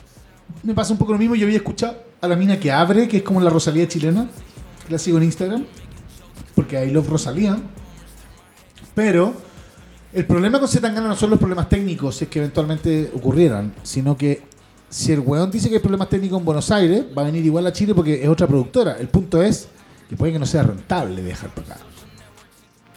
Me 0.64 0.74
pasa 0.74 0.94
un 0.94 1.00
poco 1.00 1.12
lo 1.14 1.18
mismo. 1.20 1.36
Yo 1.36 1.46
había 1.46 1.58
escuchado 1.58 1.98
a 2.22 2.28
la 2.28 2.36
mina 2.36 2.60
que 2.60 2.72
abre, 2.72 3.08
que 3.08 3.18
es 3.18 3.24
como 3.24 3.42
la 3.42 3.50
Rosalía 3.50 3.88
chilena. 3.88 4.28
que 4.86 4.92
La 4.94 4.98
sigo 5.00 5.18
en 5.18 5.24
Instagram. 5.26 5.64
Porque 6.56 6.84
I 6.86 6.92
love 6.92 7.08
Rosalía. 7.10 7.58
Pero 8.96 9.34
el 10.14 10.26
problema 10.26 10.60
con 10.60 10.68
Zetangana 10.68 11.08
no 11.08 11.16
son 11.16 11.30
los 11.30 11.40
problemas 11.40 11.70
técnicos, 11.70 12.16
si 12.18 12.26
es 12.26 12.30
que 12.30 12.40
eventualmente 12.40 13.12
ocurrieran, 13.16 13.74
sino 13.84 14.18
que 14.18 14.42
si 14.90 15.12
el 15.14 15.20
weón 15.22 15.50
dice 15.52 15.70
que 15.70 15.76
hay 15.76 15.82
problemas 15.82 16.10
técnicos 16.10 16.40
en 16.40 16.46
Buenos 16.46 16.70
Aires, 16.72 17.06
va 17.18 17.22
a 17.22 17.26
venir 17.26 17.46
igual 17.46 17.66
a 17.68 17.72
Chile 17.72 17.94
porque 17.96 18.22
es 18.22 18.28
otra 18.28 18.46
productora. 18.48 18.98
El 19.00 19.08
punto 19.08 19.42
es 19.42 19.70
que 20.10 20.18
puede 20.18 20.34
que 20.34 20.40
no 20.40 20.46
sea 20.46 20.64
rentable 20.64 21.22
viajar 21.22 21.50
para 21.52 21.76
acá. 21.76 21.82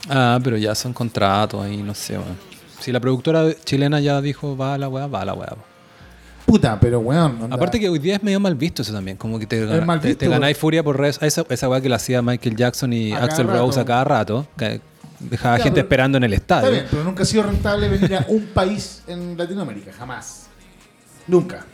Ah, 0.08 0.38
pero 0.42 0.56
ya 0.56 0.74
son 0.74 0.92
contratos 0.92 1.62
ahí, 1.64 1.78
no 1.82 1.94
sé, 1.94 2.14
weón. 2.18 2.36
Si 2.80 2.92
la 2.92 3.00
productora 3.00 3.46
chilena 3.64 4.00
ya 4.00 4.20
dijo 4.20 4.56
va 4.56 4.74
a 4.74 4.78
la 4.78 4.88
weá, 4.88 5.06
va 5.06 5.20
a 5.22 5.24
la 5.24 5.34
weá. 5.34 5.54
Puta, 6.44 6.78
pero 6.78 6.98
weón. 7.00 7.40
onda- 7.42 7.56
Aparte 7.56 7.80
que 7.80 7.88
hoy 7.88 7.98
día 7.98 8.16
es 8.16 8.22
medio 8.22 8.38
mal 8.38 8.54
visto 8.54 8.82
eso 8.82 8.92
también, 8.92 9.16
como 9.16 9.38
que 9.38 9.46
te, 9.46 9.64
gana- 9.64 10.00
te, 10.00 10.14
te 10.14 10.28
ganáis 10.28 10.58
furia 10.58 10.82
por 10.82 10.98
redes. 10.98 11.18
Esa, 11.22 11.46
esa 11.48 11.68
weá 11.70 11.80
que 11.80 11.88
la 11.88 11.96
hacía 11.96 12.20
Michael 12.20 12.56
Jackson 12.56 12.92
y 12.92 13.12
Axel 13.12 13.46
Rose 13.46 13.80
a 13.80 13.84
cada 13.86 14.04
rato, 14.04 14.46
que 14.58 14.80
dejaba 15.31 15.59
Ya, 15.59 15.64
gente 15.64 15.77
pero- 15.77 15.85
esperando 15.87 16.18
en 16.18 16.25
el 16.25 16.33
Está 16.33 16.57
estadio. 16.59 16.72
bien, 16.72 16.87
pero 16.91 17.05
nunca 17.05 17.22
ha 17.22 17.27
sido 17.27 17.43
rentable 17.45 17.89
venir 17.89 18.14
a 18.16 18.27
un 18.29 18.47
país 18.47 19.03
en 19.07 19.37
Latinoamérica, 19.37 19.93
jamás. 19.93 20.47
Nunca. 21.27 21.64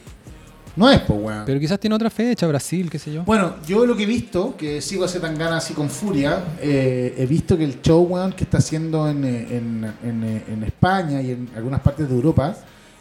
No 0.77 0.89
es, 0.89 1.01
pues, 1.01 1.19
weón. 1.21 1.43
Pero 1.45 1.59
quizás 1.59 1.81
tiene 1.81 1.97
otra 1.97 2.09
fecha, 2.11 2.47
Brasil, 2.47 2.89
qué 2.89 2.99
sé 2.99 3.13
yo. 3.13 3.25
Bueno, 3.25 3.57
yo 3.67 3.85
lo 3.85 3.97
que 3.97 4.05
he 4.05 4.07
visto, 4.07 4.57
que 4.57 4.81
sigo 4.81 5.05
a 5.05 5.09
Zetangana 5.09 5.57
así 5.57 5.75
con 5.75 5.91
furia, 5.91 6.45
eh, 6.61 7.15
he 7.19 7.27
visto 7.27 7.59
que 7.59 7.65
el 7.65 7.83
show, 7.83 8.03
weón, 8.09 8.33
que 8.33 8.45
está 8.45 8.59
haciendo 8.59 9.09
en, 9.09 9.25
eh, 9.25 9.47
en, 9.51 9.93
en, 10.05 10.25
eh, 10.25 10.45
en 10.49 10.63
España 10.63 11.21
y 11.21 11.33
en 11.33 11.51
algunas 11.57 11.81
partes 11.81 12.09
de 12.09 12.15
Europa 12.15 12.57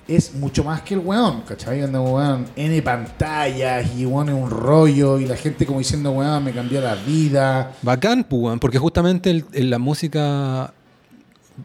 es 0.09 0.33
mucho 0.33 0.63
más 0.63 0.81
que 0.81 0.95
el 0.95 1.01
weón, 1.01 1.41
¿cachai? 1.41 1.81
Anda, 1.81 2.01
weón, 2.01 2.45
N 2.55 2.81
pantallas 2.81 3.87
y 3.97 4.05
weón 4.05 4.29
es 4.29 4.35
un 4.35 4.49
rollo 4.49 5.19
y 5.19 5.25
la 5.25 5.35
gente 5.35 5.65
como 5.65 5.79
diciendo, 5.79 6.11
weón, 6.11 6.43
me 6.43 6.51
cambió 6.51 6.81
la 6.81 6.95
vida. 6.95 7.73
Bacán, 7.81 8.23
pues, 8.27 8.41
weón, 8.41 8.59
porque 8.59 8.77
justamente 8.79 9.29
el- 9.29 9.45
el- 9.53 9.69
la 9.69 9.77
música, 9.79 10.73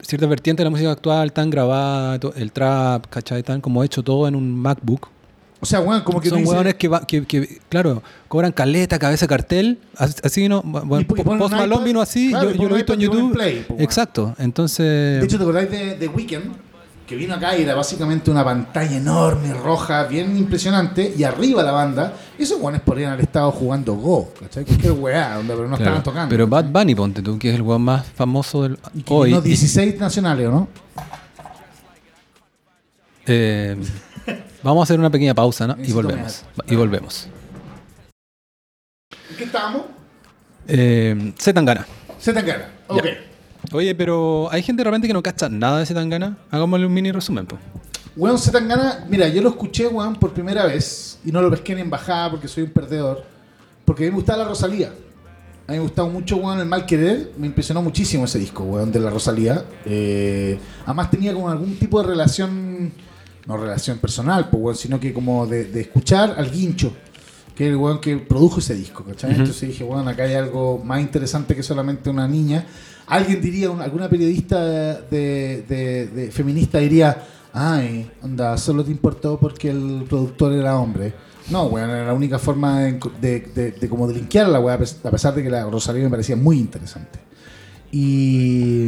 cierta 0.01 0.27
vertiente 0.27 0.61
de 0.61 0.65
la 0.65 0.69
música 0.69 0.91
actual, 0.91 1.31
tan 1.33 1.49
grabada, 1.49 2.19
el 2.35 2.51
trap, 2.51 3.07
¿cachai? 3.09 3.43
Tan 3.43 3.61
como 3.61 3.83
hecho 3.83 4.03
todo 4.03 4.27
en 4.27 4.35
un 4.35 4.55
MacBook. 4.57 5.07
O 5.61 5.65
sea, 5.65 5.79
weón, 5.79 6.01
como 6.01 6.19
que 6.21 6.29
Son 6.29 6.45
hueones 6.45 6.75
que, 6.75 6.87
va- 6.87 7.07
que, 7.07 7.25
que, 7.25 7.59
claro, 7.69 8.03
cobran 8.27 8.51
caleta, 8.51 8.99
cabeza, 8.99 9.25
cartel. 9.25 9.79
as- 9.97 10.17
Así, 10.23 10.47
¿no? 10.47 10.61
Bueno, 10.61 11.05
Y 11.09 11.21
y 11.21 11.23
Post 11.23 11.53
Malone 11.55 11.85
vino 11.85 12.01
así, 12.01 12.29
claro, 12.29 12.51
yo, 12.51 12.67
lo 12.69 12.75
he 12.75 12.77
visto 12.79 12.93
en 12.93 12.99
YouTube. 12.99 13.33
Play, 13.33 13.65
po, 13.67 13.73
weón. 13.73 13.83
Exacto, 13.83 14.35
entonces... 14.37 15.19
De 15.19 15.25
hecho, 15.25 15.37
¿te 15.37 15.43
acordáis 15.43 15.71
de, 15.71 15.95
de 15.97 16.07
Weekend? 16.09 16.51
Que 17.07 17.15
vino 17.15 17.35
acá 17.35 17.55
y 17.55 17.61
era 17.61 17.75
básicamente 17.75 18.31
una 18.31 18.43
pantalla 18.43 18.97
enorme, 18.97 19.53
roja, 19.53 20.05
bien 20.05 20.35
impresionante, 20.35 21.13
y 21.15 21.23
arriba 21.23 21.61
la 21.61 21.71
banda, 21.71 22.13
esos 22.39 22.59
guanes 22.59 22.81
podrían 22.81 23.11
haber 23.11 23.25
estado 23.25 23.51
jugando 23.51 23.93
Go, 23.93 24.33
¿cachai? 24.39 24.65
Cualquier 24.65 24.93
weá, 24.93 25.39
pero 25.45 25.67
no 25.67 25.75
claro, 25.77 25.83
estaban 25.83 26.03
tocando. 26.03 26.29
Pero 26.31 26.47
Bad 26.47 26.65
Bunny, 26.65 26.95
ponte 26.95 27.21
tú, 27.21 27.37
que 27.37 27.49
es 27.49 27.55
el 27.55 27.61
hueón 27.61 27.83
más 27.83 28.07
famoso 28.07 28.63
del, 28.63 28.77
que 29.05 29.13
hoy. 29.13 29.29
llenó 29.29 29.41
y- 29.41 29.49
16 29.49 29.99
nacionales, 29.99 30.47
¿o 30.47 30.51
no? 30.51 30.67
eh, 33.27 33.77
vamos 34.63 34.81
a 34.81 34.83
hacer 34.85 34.99
una 34.99 35.09
pequeña 35.11 35.35
pausa, 35.35 35.67
¿no? 35.67 35.75
Y 35.83 35.91
volvemos. 35.91 36.43
Y 36.67 36.75
volvemos. 36.75 37.27
¿En 39.29 39.37
qué 39.37 39.43
estábamos? 39.43 39.81
Eh, 40.67 41.33
Zetangana. 41.39 41.85
Se 42.17 42.33
tan 42.33 42.45
gana. 42.45 42.67
Ok. 42.87 43.05
Oye, 43.71 43.95
pero 43.95 44.47
hay 44.51 44.61
gente 44.61 44.83
realmente 44.83 45.07
que 45.07 45.13
no 45.13 45.23
cacha 45.23 45.49
nada 45.49 45.79
de 45.79 45.85
Zetangana. 45.85 46.37
Hagámosle 46.51 46.85
un 46.85 46.93
mini 46.93 47.11
resumen, 47.11 47.45
pues. 47.45 47.61
Weón, 48.15 48.37
se 48.37 48.51
tan 48.51 48.67
gana. 48.67 49.05
Mira, 49.09 49.27
yo 49.27 49.41
lo 49.41 49.49
escuché, 49.49 49.87
weón, 49.87 50.15
por 50.15 50.31
primera 50.31 50.65
vez, 50.65 51.19
y 51.25 51.31
no 51.31 51.41
lo 51.41 51.49
pesqué 51.49 51.73
en 51.73 51.79
embajada 51.79 52.31
porque 52.31 52.47
soy 52.47 52.63
un 52.63 52.69
perdedor, 52.69 53.25
porque 53.83 54.03
a 54.03 54.05
mí 54.05 54.11
me 54.11 54.15
gustaba 54.17 54.43
la 54.43 54.49
Rosalía. 54.49 54.93
A 55.67 55.71
mí 55.71 55.77
me 55.77 55.83
gustaba 55.83 56.07
mucho, 56.07 56.37
weón, 56.37 56.59
el 56.59 56.65
mal 56.65 56.85
querer. 56.85 57.31
Me 57.37 57.47
impresionó 57.47 57.81
muchísimo 57.81 58.25
ese 58.25 58.39
disco, 58.39 58.63
weón, 58.63 58.91
de 58.91 58.99
la 58.99 59.09
Rosalía. 59.09 59.65
Eh, 59.85 60.57
además 60.85 61.09
tenía 61.11 61.33
como 61.33 61.49
algún 61.49 61.75
tipo 61.77 62.01
de 62.01 62.07
relación, 62.07 62.91
no 63.47 63.57
relación 63.57 63.97
personal, 63.97 64.49
pues, 64.49 64.63
weón, 64.63 64.75
sino 64.75 64.99
que 64.99 65.11
como 65.13 65.45
de 65.47 65.81
escuchar 65.81 66.35
al 66.37 66.49
guincho, 66.51 66.93
que 67.55 67.65
es 67.65 67.71
el 67.71 67.77
weón 67.77 67.99
que 68.01 68.17
produjo 68.17 68.59
ese 68.59 68.75
disco, 68.75 69.03
¿cachai? 69.03 69.31
Entonces 69.31 69.69
dije, 69.69 69.83
weón, 69.83 70.07
acá 70.07 70.23
hay 70.23 70.33
algo 70.35 70.81
más 70.83 70.99
interesante 71.01 71.55
que 71.55 71.63
solamente 71.63 72.09
una 72.09 72.27
niña. 72.27 72.65
Alguien 73.07 73.41
diría, 73.41 73.69
un- 73.71 73.81
alguna 73.81 74.09
periodista 74.09 74.63
de, 74.65 75.63
de- 75.67 76.07
de- 76.07 76.31
feminista 76.31 76.79
diría, 76.79 77.23
ay, 77.53 78.11
anda, 78.21 78.57
solo 78.57 78.83
te 78.83 78.91
importó 78.91 79.39
porque 79.39 79.69
el 79.69 80.05
productor 80.09 80.51
era 80.53 80.77
hombre. 80.77 81.13
No, 81.49 81.65
weón, 81.67 81.89
era 81.91 82.05
la 82.07 82.13
única 82.13 82.39
forma 82.39 82.81
de, 82.81 82.99
de, 83.21 83.71
de- 83.79 83.87
como 83.89 84.07
de 84.07 84.15
linkear 84.15 84.49
la 84.49 84.59
weá, 84.59 84.75
a 84.75 84.79
pes- 84.79 84.99
a 85.03 85.11
pesar 85.11 85.33
de 85.35 85.43
que 85.43 85.49
la 85.49 85.63
Rosalía 85.69 86.03
me 86.03 86.09
parecía 86.09 86.35
muy 86.35 86.57
interesante. 86.57 87.19
Y 87.91 88.87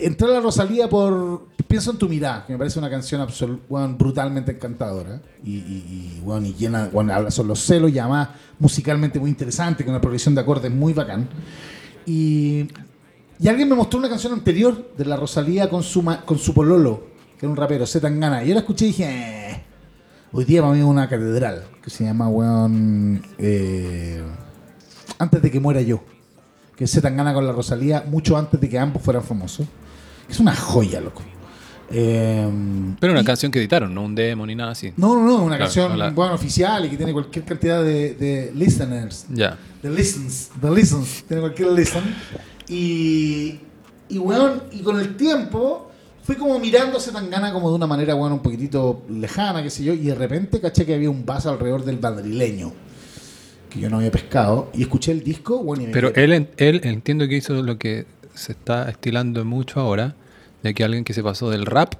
entré 0.00 0.28
a 0.28 0.34
la 0.34 0.40
Rosalía 0.40 0.88
por 0.88 1.46
Pienso 1.72 1.90
en 1.92 1.96
tu 1.96 2.06
mirada, 2.06 2.44
que 2.44 2.52
me 2.52 2.58
parece 2.58 2.78
una 2.78 2.90
canción 2.90 3.26
weón, 3.70 3.96
brutalmente 3.96 4.52
encantadora. 4.52 5.22
Y, 5.42 5.52
y, 5.52 6.22
y, 6.22 6.54
llena, 6.58 6.90
weón, 6.92 7.10
habla 7.10 7.30
sobre 7.30 7.48
los 7.48 7.60
celos 7.60 7.90
y 7.90 7.98
además 7.98 8.28
musicalmente 8.58 9.18
muy 9.18 9.30
interesante, 9.30 9.82
con 9.82 9.94
una 9.94 10.00
progresión 10.02 10.34
de 10.34 10.42
acordes 10.42 10.70
muy 10.70 10.92
bacán. 10.92 11.30
Y, 12.04 12.68
y 13.40 13.48
alguien 13.48 13.70
me 13.70 13.74
mostró 13.74 13.98
una 13.98 14.10
canción 14.10 14.34
anterior 14.34 14.92
de 14.98 15.06
la 15.06 15.16
Rosalía 15.16 15.70
con 15.70 15.82
su, 15.82 16.04
con 16.26 16.38
su 16.38 16.52
pololo, 16.52 17.06
que 17.38 17.46
era 17.46 17.50
un 17.50 17.56
rapero, 17.56 17.86
Z 17.86 18.06
Tangana. 18.06 18.44
Y 18.44 18.48
yo 18.48 18.52
la 18.54 18.60
escuché 18.60 18.84
y 18.84 18.88
dije, 18.88 19.06
"Eh". 19.50 19.64
hoy 20.30 20.44
día 20.44 20.60
para 20.60 20.74
mí 20.74 20.80
es 20.80 20.84
una 20.84 21.08
catedral, 21.08 21.64
que 21.82 21.88
se 21.88 22.04
llama, 22.04 22.28
weón, 22.28 23.22
eh, 23.38 24.22
Antes 25.18 25.40
de 25.40 25.50
que 25.50 25.58
muera 25.58 25.80
yo. 25.80 26.02
Que 26.76 26.86
Z 26.86 27.00
Tangana 27.00 27.32
con 27.32 27.46
la 27.46 27.52
Rosalía 27.52 28.04
mucho 28.06 28.36
antes 28.36 28.60
de 28.60 28.68
que 28.68 28.78
ambos 28.78 29.02
fueran 29.02 29.22
famosos. 29.22 29.66
Es 30.28 30.38
una 30.38 30.54
joya, 30.54 31.00
loco. 31.00 31.22
Eh, 31.92 32.48
Pero 32.98 33.12
una 33.12 33.22
y- 33.22 33.24
canción 33.24 33.52
que 33.52 33.58
editaron, 33.58 33.94
no 33.94 34.02
un 34.02 34.14
demo 34.14 34.46
ni 34.46 34.54
nada 34.54 34.72
así. 34.72 34.92
No, 34.96 35.14
no, 35.14 35.24
no, 35.26 35.36
una 35.44 35.56
Claro, 35.56 35.64
canción 35.64 35.92
no 35.92 35.96
la- 35.98 36.10
bueno, 36.10 36.34
oficial 36.34 36.84
y 36.86 36.88
que 36.90 36.96
tiene 36.96 37.12
cualquier 37.12 37.44
cantidad 37.44 37.82
de, 37.82 38.14
de 38.14 38.52
listeners. 38.54 39.26
Ya. 39.30 39.58
The 39.82 39.90
listens, 39.90 40.50
the 40.60 40.70
listens, 40.70 41.24
tiene 41.28 41.40
cualquier 41.42 41.72
listen. 41.72 42.02
Y, 42.68 43.58
y 44.08 44.18
weón, 44.18 44.62
y 44.72 44.80
con 44.80 44.98
el 45.00 45.16
tiempo 45.16 45.90
fui 46.24 46.36
como 46.36 46.58
mirando 46.58 46.98
a 46.98 47.00
Zetangana 47.00 47.52
como 47.52 47.68
de 47.70 47.76
una 47.76 47.86
manera, 47.86 48.14
weón, 48.14 48.32
un 48.32 48.40
poquitito 48.40 49.02
lejana, 49.10 49.62
qué 49.62 49.70
sé 49.70 49.84
yo, 49.84 49.92
y 49.92 49.98
de 50.04 50.14
repente 50.14 50.60
caché 50.60 50.86
que 50.86 50.94
había 50.94 51.10
un 51.10 51.26
vaso 51.26 51.50
alrededor 51.50 51.84
del 51.84 51.98
madrileño 52.00 52.72
que 53.68 53.80
yo 53.80 53.88
no 53.90 53.96
había 53.98 54.10
pescado 54.10 54.70
y 54.74 54.82
escuché 54.82 55.12
el 55.12 55.22
disco, 55.24 55.58
bueno, 55.62 55.82
y 55.82 55.86
me 55.86 55.92
Pero 55.92 56.12
quedé- 56.12 56.24
él, 56.36 56.48
él 56.58 56.80
entiendo 56.84 57.26
que 57.26 57.36
hizo 57.36 57.54
lo 57.62 57.78
que 57.78 58.06
se 58.34 58.52
está 58.52 58.88
estilando 58.90 59.44
mucho 59.46 59.80
ahora, 59.80 60.14
de 60.62 60.74
que 60.74 60.84
alguien 60.84 61.04
que 61.04 61.12
se 61.14 61.22
pasó 61.22 61.50
del 61.50 61.66
rap 61.66 61.94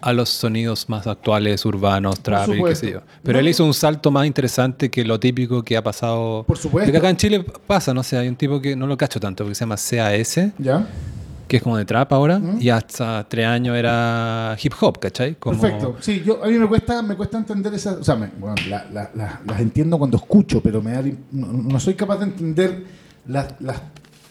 a 0.00 0.12
los 0.12 0.28
sonidos 0.28 0.88
más 0.88 1.06
actuales, 1.06 1.64
urbanos, 1.64 2.20
trap 2.20 2.48
y 2.50 2.62
qué 2.62 2.74
sé 2.74 2.92
yo. 2.92 3.00
Pero 3.22 3.36
No, 3.36 3.40
él 3.40 3.48
hizo 3.48 3.64
un 3.64 3.74
salto 3.74 4.10
más 4.10 4.26
interesante 4.26 4.90
que 4.90 5.04
lo 5.04 5.18
típico 5.18 5.62
que 5.62 5.76
ha 5.76 5.82
pasado. 5.82 6.44
Por 6.46 6.56
supuesto. 6.56 6.90
Que 6.92 6.98
acá 6.98 7.10
en 7.10 7.16
Chile 7.16 7.44
pasa, 7.66 7.92
no 7.92 8.02
sé, 8.02 8.16
hay 8.16 8.28
un 8.28 8.36
tipo 8.36 8.60
que 8.60 8.76
no 8.76 8.86
lo 8.86 8.96
cacho 8.96 9.18
tanto, 9.18 9.44
porque 9.44 9.54
se 9.56 9.60
llama 9.60 9.76
CAS, 9.76 10.52
¿Ya? 10.58 10.86
que 11.48 11.56
es 11.56 11.62
como 11.62 11.76
de 11.78 11.84
trap 11.84 12.12
ahora, 12.12 12.38
¿Mm? 12.38 12.58
y 12.60 12.68
hasta 12.70 13.26
tres 13.28 13.46
años 13.46 13.76
era 13.76 14.56
hip 14.62 14.72
hop, 14.80 14.98
¿cachai? 15.00 15.34
Como- 15.34 15.60
Perfecto. 15.60 15.96
Sí, 16.00 16.22
yo, 16.24 16.44
a 16.44 16.46
mí 16.46 16.58
me 16.58 16.66
cuesta, 16.68 17.02
me 17.02 17.16
cuesta 17.16 17.38
entender 17.38 17.72
esas. 17.74 17.96
O 17.96 18.04
sea, 18.04 18.14
me- 18.16 18.28
bueno, 18.38 18.54
la- 18.68 18.86
la- 18.92 19.10
la- 19.14 19.40
las 19.46 19.60
entiendo 19.60 19.98
cuando 19.98 20.16
escucho, 20.18 20.60
pero 20.62 20.80
me 20.82 20.92
da, 20.92 21.02
no, 21.32 21.46
no 21.52 21.80
soy 21.80 21.94
capaz 21.94 22.18
de 22.18 22.24
entender 22.26 22.84
las- 23.26 23.54
las- 23.60 23.80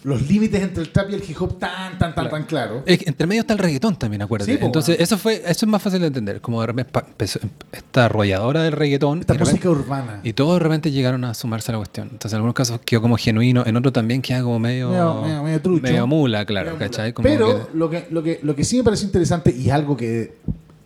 los 0.03 0.21
límites 0.29 0.61
entre 0.61 0.83
el 0.83 0.89
trap 0.91 1.09
y 1.09 1.15
el 1.15 1.23
hip 1.27 1.41
hop 1.41 1.57
tan, 1.59 1.97
tan, 1.97 2.13
tan, 2.15 2.29
tan 2.29 2.43
claro. 2.43 2.83
Es 2.85 2.99
que 2.99 3.09
entre 3.09 3.27
medio 3.27 3.41
está 3.41 3.53
el 3.53 3.59
reggaetón 3.59 3.97
también, 3.97 4.21
acuérdate. 4.21 4.57
Sí, 4.57 4.59
Entonces, 4.63 4.95
bueno. 4.95 5.03
eso 5.03 5.17
fue 5.17 5.35
eso 5.45 5.65
es 5.65 5.67
más 5.67 5.81
fácil 5.81 5.99
de 6.01 6.07
entender. 6.07 6.39
Como 6.39 6.61
de 6.61 6.67
repente 6.67 6.91
empezó- 6.99 7.39
esta 7.71 8.05
arrolladora 8.05 8.63
del 8.63 8.71
reggaetón. 8.73 9.19
Esta 9.19 9.33
repente- 9.33 9.51
música 9.53 9.69
urbana. 9.69 10.19
Y 10.23 10.33
todos 10.33 10.53
de 10.53 10.59
repente 10.59 10.91
llegaron 10.91 11.23
a 11.25 11.33
sumarse 11.33 11.71
a 11.71 11.73
la 11.73 11.79
cuestión. 11.79 12.07
Entonces, 12.11 12.31
en 12.33 12.37
algunos 12.37 12.53
casos 12.55 12.79
quedó 12.85 13.01
como 13.01 13.17
genuino, 13.17 13.63
en 13.65 13.75
otros 13.75 13.91
también 13.93 14.21
queda 14.21 14.41
como 14.43 14.59
medio. 14.59 14.89
Medio- 14.91 15.21
medio- 15.23 15.43
medio 15.43 15.61
trucho. 15.61 15.83
medio 15.83 16.07
mula, 16.07 16.45
claro, 16.45 16.73
Medio 16.75 16.79
¿cachai? 16.79 17.13
Como 17.13 17.27
Pero 17.27 17.67
que- 17.71 17.77
lo, 17.77 17.89
que, 17.89 18.07
lo, 18.11 18.23
que, 18.23 18.39
lo 18.43 18.55
que 18.55 18.63
sí 18.63 18.77
me 18.77 18.83
parece 18.83 19.05
interesante 19.05 19.53
y 19.53 19.69
algo 19.71 19.97
que 19.97 20.35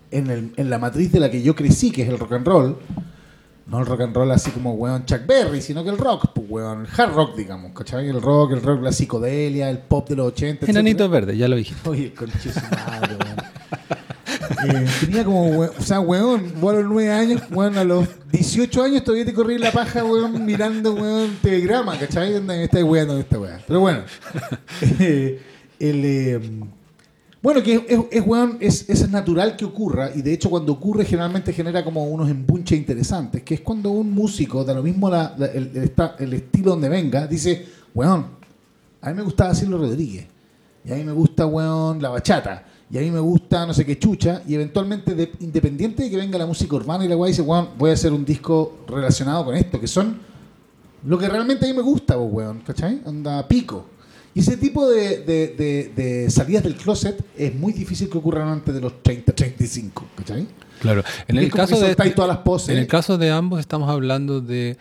en, 0.10 0.30
el- 0.30 0.52
en 0.58 0.70
la 0.70 0.80
matriz 0.80 1.12
de 1.12 1.20
la 1.20 1.30
que 1.30 1.42
yo 1.44 1.56
crecí, 1.56 1.92
que 1.92 2.02
es 2.04 2.10
el 2.10 2.18
rock 2.18 2.34
and 2.34 2.46
roll, 2.48 2.78
no 3.72 3.80
el 3.80 3.86
rock 3.86 4.02
and 4.02 4.14
roll 4.14 4.30
así 4.32 4.52
como 4.52 4.74
weón 4.74 5.06
Chuck 5.06 5.26
Berry, 5.26 5.62
sino 5.62 5.82
que 5.82 5.90
el 5.90 5.98
rock, 5.98 6.32
pues 6.36 6.46
weón, 6.50 6.82
el 6.82 6.88
hard 7.02 7.14
rock, 7.14 7.38
digamos, 7.38 7.72
¿cachai? 7.72 8.10
El 8.10 8.22
rock, 8.22 8.52
el 8.52 8.62
rock, 8.62 8.84
la 8.84 8.92
psicodelia, 8.92 9.70
el 9.70 9.78
pop 9.78 10.10
de 10.10 10.18
los 10.18 10.28
80. 10.28 10.66
Enanitos 10.70 11.10
verdes, 11.10 11.38
ya 11.38 11.48
lo 11.48 11.56
dijiste. 11.56 11.90
Oye, 11.90 12.14
conche 12.14 12.52
su 12.52 12.60
madre, 12.60 13.16
weón. 13.16 13.38
Eh, 14.64 14.88
tenía 15.00 15.24
como, 15.24 15.48
weón, 15.48 15.72
o 15.80 15.82
sea, 15.82 16.02
weón, 16.02 16.54
vos 16.60 16.74
a 16.74 16.80
los 16.82 16.92
9 16.92 17.12
años, 17.14 17.42
weón, 17.50 17.78
a 17.78 17.86
los 17.86 18.10
18 18.34 18.84
años 18.84 19.04
todavía 19.06 19.26
te 19.26 19.34
corrí 19.34 19.56
en 19.56 19.62
la 19.62 19.72
paja, 19.72 20.04
weón, 20.04 20.46
mirando, 20.46 20.94
weón, 20.94 21.38
telegrama, 21.42 21.98
¿cachai? 21.98 22.42
Me 22.42 22.66
estáis 22.66 22.84
weando 22.84 23.18
esta 23.18 23.40
weá. 23.40 23.62
Pero 23.66 23.80
bueno, 23.80 24.04
eh, 25.00 25.42
el, 25.80 26.06
eh, 26.06 26.42
Bueno, 27.42 27.64
que 27.64 27.74
es, 27.74 27.82
es, 28.12 28.86
es, 28.88 28.90
es, 29.02 29.10
natural 29.10 29.56
que 29.56 29.66
ocurra 29.66 30.12
y 30.16 30.22
de 30.22 30.32
hecho 30.32 30.50
cuando 30.50 30.74
ocurre 30.74 31.06
generalmente 31.06 31.52
genera 31.52 31.84
como 31.84 32.06
unos 32.06 32.30
embunches 32.30 32.78
interesantes, 32.78 33.42
que 33.42 33.56
es 33.56 33.62
cuando 33.62 33.90
un 33.90 34.12
músico, 34.12 34.64
da 34.64 34.76
lo 34.76 34.84
mismo 34.84 35.10
la- 35.10 35.36
el, 35.54 35.72
el 35.76 35.92
el 36.20 36.34
estilo 36.34 36.72
donde 36.72 36.88
venga, 36.88 37.26
dice, 37.26 37.66
weón, 37.96 38.28
a 39.02 39.10
mí 39.10 39.16
me 39.16 39.24
gustaba 39.24 39.56
Silvio 39.56 39.80
Rodríguez, 39.80 40.28
y 40.86 40.92
a 40.92 40.96
mí 40.96 41.04
me 41.04 41.14
gusta, 41.14 41.48
weón, 41.48 42.00
la 42.00 42.10
bachata, 42.10 42.64
y 42.92 43.00
a 43.00 43.02
mí 43.02 43.10
me 43.10 43.20
gusta 43.20 43.66
no 43.66 43.74
sé 43.74 43.86
qué 43.88 43.98
chucha, 43.98 44.44
y 44.48 44.54
eventualmente, 44.54 45.16
de- 45.16 45.32
independiente 45.40 46.04
de 46.04 46.12
que 46.12 46.18
venga 46.18 46.38
la 46.38 46.46
música 46.46 46.76
urbana 46.76 47.06
y 47.06 47.08
la 47.08 47.18
weá 47.18 47.30
dice, 47.30 47.42
weón, 47.42 47.70
voy 47.76 47.90
a 47.90 47.94
hacer 47.94 48.14
un 48.14 48.24
disco 48.24 48.82
relacionado 48.88 49.46
con 49.46 49.56
esto, 49.56 49.80
que 49.80 49.88
son 49.88 50.20
lo 51.08 51.18
que 51.18 51.28
realmente 51.28 51.66
a 51.66 51.70
mí 51.70 51.74
me 51.76 51.82
gusta, 51.82 52.16
weón, 52.20 52.60
¿cachai? 52.60 53.02
Onda 53.04 53.48
pico. 53.48 53.86
Y 54.34 54.40
ese 54.40 54.56
tipo 54.58 54.90
de, 54.90 55.20
de- 55.24 55.48
de- 55.58 55.92
de 55.96 56.30
salidas 56.30 56.64
del 56.64 56.76
closet 56.76 57.22
es 57.38 57.54
muy 57.54 57.74
difícil 57.74 58.10
que 58.10 58.18
ocurran 58.18 58.48
antes 58.48 58.74
de 58.74 58.80
los 58.82 59.04
30, 59.04 59.34
35, 59.34 60.08
¿cachai? 60.16 60.48
Claro. 60.80 61.04
En 61.28 61.38
el, 61.38 61.52
caso 61.52 61.80
de, 61.80 61.88
soltáis 61.88 62.16
todas 62.16 62.30
las 62.30 62.38
poses. 62.40 62.70
en 62.70 62.78
el 62.78 62.88
caso 62.88 63.18
de 63.18 63.30
ambos 63.30 63.60
estamos 63.60 63.90
hablando 63.90 64.42
de, 64.42 64.78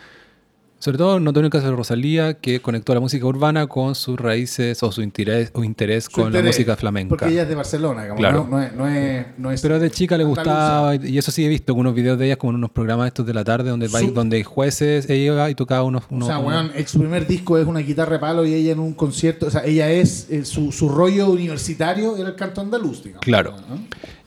sobre 0.80 0.98
todo 0.98 1.20
notorio 1.20 1.46
el 1.46 1.52
caso 1.52 1.66
de 1.66 1.76
Rosalía, 1.76 2.34
que 2.34 2.60
conectó 2.60 2.92
la 2.94 2.98
música 3.00 3.24
urbana 3.26 3.68
con 3.68 3.94
sus 3.94 4.18
raíces 4.18 4.82
o 4.82 4.90
su 4.90 5.02
interés, 5.02 5.50
o 5.54 5.62
interés 5.62 6.04
Su 6.06 6.10
con 6.10 6.24
la 6.32 6.38
interés, 6.40 6.56
música 6.56 6.74
flamenca. 6.76 7.10
Porque 7.10 7.28
ella 7.28 7.42
es 7.42 7.48
de 7.48 7.54
Barcelona, 7.54 8.08
como 8.08 8.18
Claro. 8.18 8.48
no, 8.50 8.58
no 8.58 8.62
es, 8.62 8.72
no, 8.74 8.88
es, 8.88 9.26
no 9.38 9.50
es 9.52 9.60
Pero 9.62 9.78
de 9.78 9.90
chica 9.90 10.16
le 10.18 10.24
gustaba, 10.24 10.96
y 10.96 11.16
eso 11.18 11.30
sí 11.30 11.44
he 11.44 11.48
visto 11.48 11.70
algunos 11.72 11.94
videos 11.94 12.18
de 12.18 12.26
ella 12.26 12.36
como 12.36 12.50
en 12.50 12.56
unos 12.56 12.70
programas 12.70 13.06
estos 13.06 13.24
de 13.26 13.34
la 13.34 13.44
tarde 13.44 13.70
donde, 13.70 13.88
Su- 13.88 14.10
donde 14.12 14.42
jueces, 14.42 15.08
ella 15.08 15.32
iba 15.34 15.50
y 15.50 15.54
tocaba 15.54 15.84
unos... 15.84 16.02
O 16.10 16.14
unos- 16.16 16.26
sea, 16.28 16.38
unos- 16.38 16.74
el- 16.74 16.86
su 16.88 16.98
primer 16.98 17.26
disco 17.26 17.58
es 17.58 17.66
una 17.66 17.80
guitarra 17.80 18.14
de 18.14 18.18
palo 18.18 18.44
y 18.46 18.54
ella 18.54 18.72
en 18.72 18.80
un 18.80 18.94
concierto, 18.94 19.46
o 19.46 19.50
sea, 19.50 19.64
ella 19.64 19.90
es, 19.92 20.28
eh, 20.30 20.44
su, 20.44 20.72
su 20.72 20.88
rollo 20.88 21.28
universitario 21.30 22.16
era 22.16 22.30
el 22.30 22.34
canto 22.36 22.60
andaluz, 22.62 23.04
digamos. 23.04 23.22
Claro. 23.22 23.52
¿no? 23.68 23.78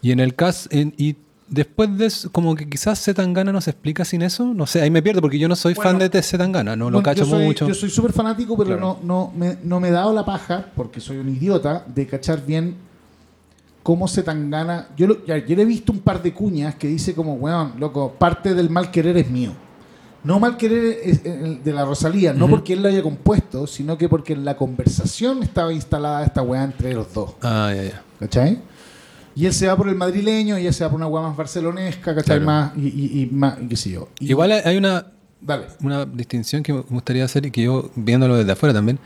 Y 0.02 0.12
en 0.12 0.20
el 0.20 0.36
caso, 0.36 0.70
en- 0.72 0.94
y 0.98 1.16
después 1.54 1.98
de 1.98 2.08
eso, 2.08 2.32
como 2.32 2.56
que 2.56 2.68
quizás 2.70 3.02
Zetangana 3.04 3.52
nos 3.52 3.68
explica 3.68 4.04
sin 4.06 4.22
eso, 4.22 4.54
no 4.54 4.66
sé, 4.66 4.82
ahí 4.82 4.90
me 4.90 5.02
pierdo 5.02 5.22
porque 5.22 5.38
yo 5.40 5.48
no 5.48 5.56
soy 5.56 5.76
fan 5.76 5.98
Bueno, 5.98 6.10
de 6.10 6.22
Zetangana, 6.22 6.76
no 6.76 6.86
lo 6.86 6.98
Bueno, 6.98 7.04
cacho 7.04 7.24
yo 7.26 7.30
soy, 7.30 7.46
mucho. 7.46 7.68
Yo 7.68 7.74
soy 7.74 7.90
súper 7.90 8.12
fanático, 8.14 8.56
pero 8.58 8.72
Claro. 8.78 9.00
no, 9.04 9.32
no, 9.32 9.32
me, 9.36 9.58
no 9.64 9.80
me 9.80 9.90
he 9.90 9.92
dado 9.92 10.14
la 10.14 10.26
paja, 10.26 10.66
porque 10.76 11.00
soy 11.00 11.18
un 11.18 11.30
idiota, 11.30 11.86
de 11.94 12.08
cachar 12.08 12.46
bien 12.46 12.76
cómo 13.84 14.08
se 14.08 14.24
tan 14.24 14.50
gana. 14.50 14.88
Yo, 14.98 15.08
lo- 15.08 15.26
ya, 15.26 15.38
yo 15.38 15.56
le 15.56 15.62
he 15.62 15.66
visto 15.66 15.92
un 15.92 16.00
par 16.00 16.22
de 16.24 16.34
cuñas 16.34 16.76
que 16.76 16.88
dice 16.88 17.14
como, 17.14 17.34
weón, 17.36 17.74
loco, 17.80 18.14
parte 18.18 18.54
del 18.54 18.70
mal 18.70 18.92
querer 18.92 19.18
es 19.18 19.30
mío. 19.30 19.52
No 20.24 20.40
mal 20.40 20.56
querer 20.56 21.00
es 21.04 21.26
el 21.26 21.62
de 21.62 21.74
la 21.74 21.84
Rosalía, 21.84 22.32
no 22.34 22.48
porque 22.48 22.72
él 22.74 22.82
lo 22.82 22.88
haya 22.88 23.04
compuesto, 23.04 23.68
sino 23.68 23.98
que 23.98 24.08
porque 24.08 24.32
en 24.32 24.46
la 24.46 24.56
conversación 24.56 25.44
estaba 25.44 25.74
instalada 25.74 26.24
esta 26.24 26.42
weá 26.42 26.64
entre 26.64 26.94
los 26.94 27.14
dos. 27.14 27.34
Ah, 27.42 27.74
ya, 27.76 27.84
ya. 27.84 28.04
¿Cachai? 28.20 28.60
Y 29.36 29.46
él 29.48 29.54
se 29.54 29.68
va 29.68 29.76
por 29.76 29.88
el 29.90 29.96
madrileño, 29.96 30.58
y 30.58 30.62
ella 30.62 30.74
se 30.74 30.84
va 30.84 30.90
por 30.92 30.98
una 30.98 31.08
weá 31.08 31.24
más 31.24 31.36
barcelonesca, 31.36 32.14
¿cachai? 32.14 32.40
Claro. 32.40 32.46
Más, 32.46 32.72
y, 32.78 32.88
y, 32.88 33.22
y 33.24 33.26
más, 33.32 33.58
y 33.62 33.68
qué 33.68 33.76
sé 33.76 33.90
yo. 33.92 34.10
Y- 34.20 34.30
Igual 34.30 34.52
hay- 34.52 34.78
una, 34.78 35.08
Dale. 35.42 35.66
una 35.82 36.06
distinción 36.06 36.62
que 36.64 36.72
me 36.74 36.82
gustaría 36.82 37.26
hacer 37.26 37.46
y 37.48 37.52
que 37.52 37.64
yo, 37.64 37.90
viéndolo 37.96 38.36
desde 38.38 38.52
afuera 38.52 38.74
también, 38.74 39.00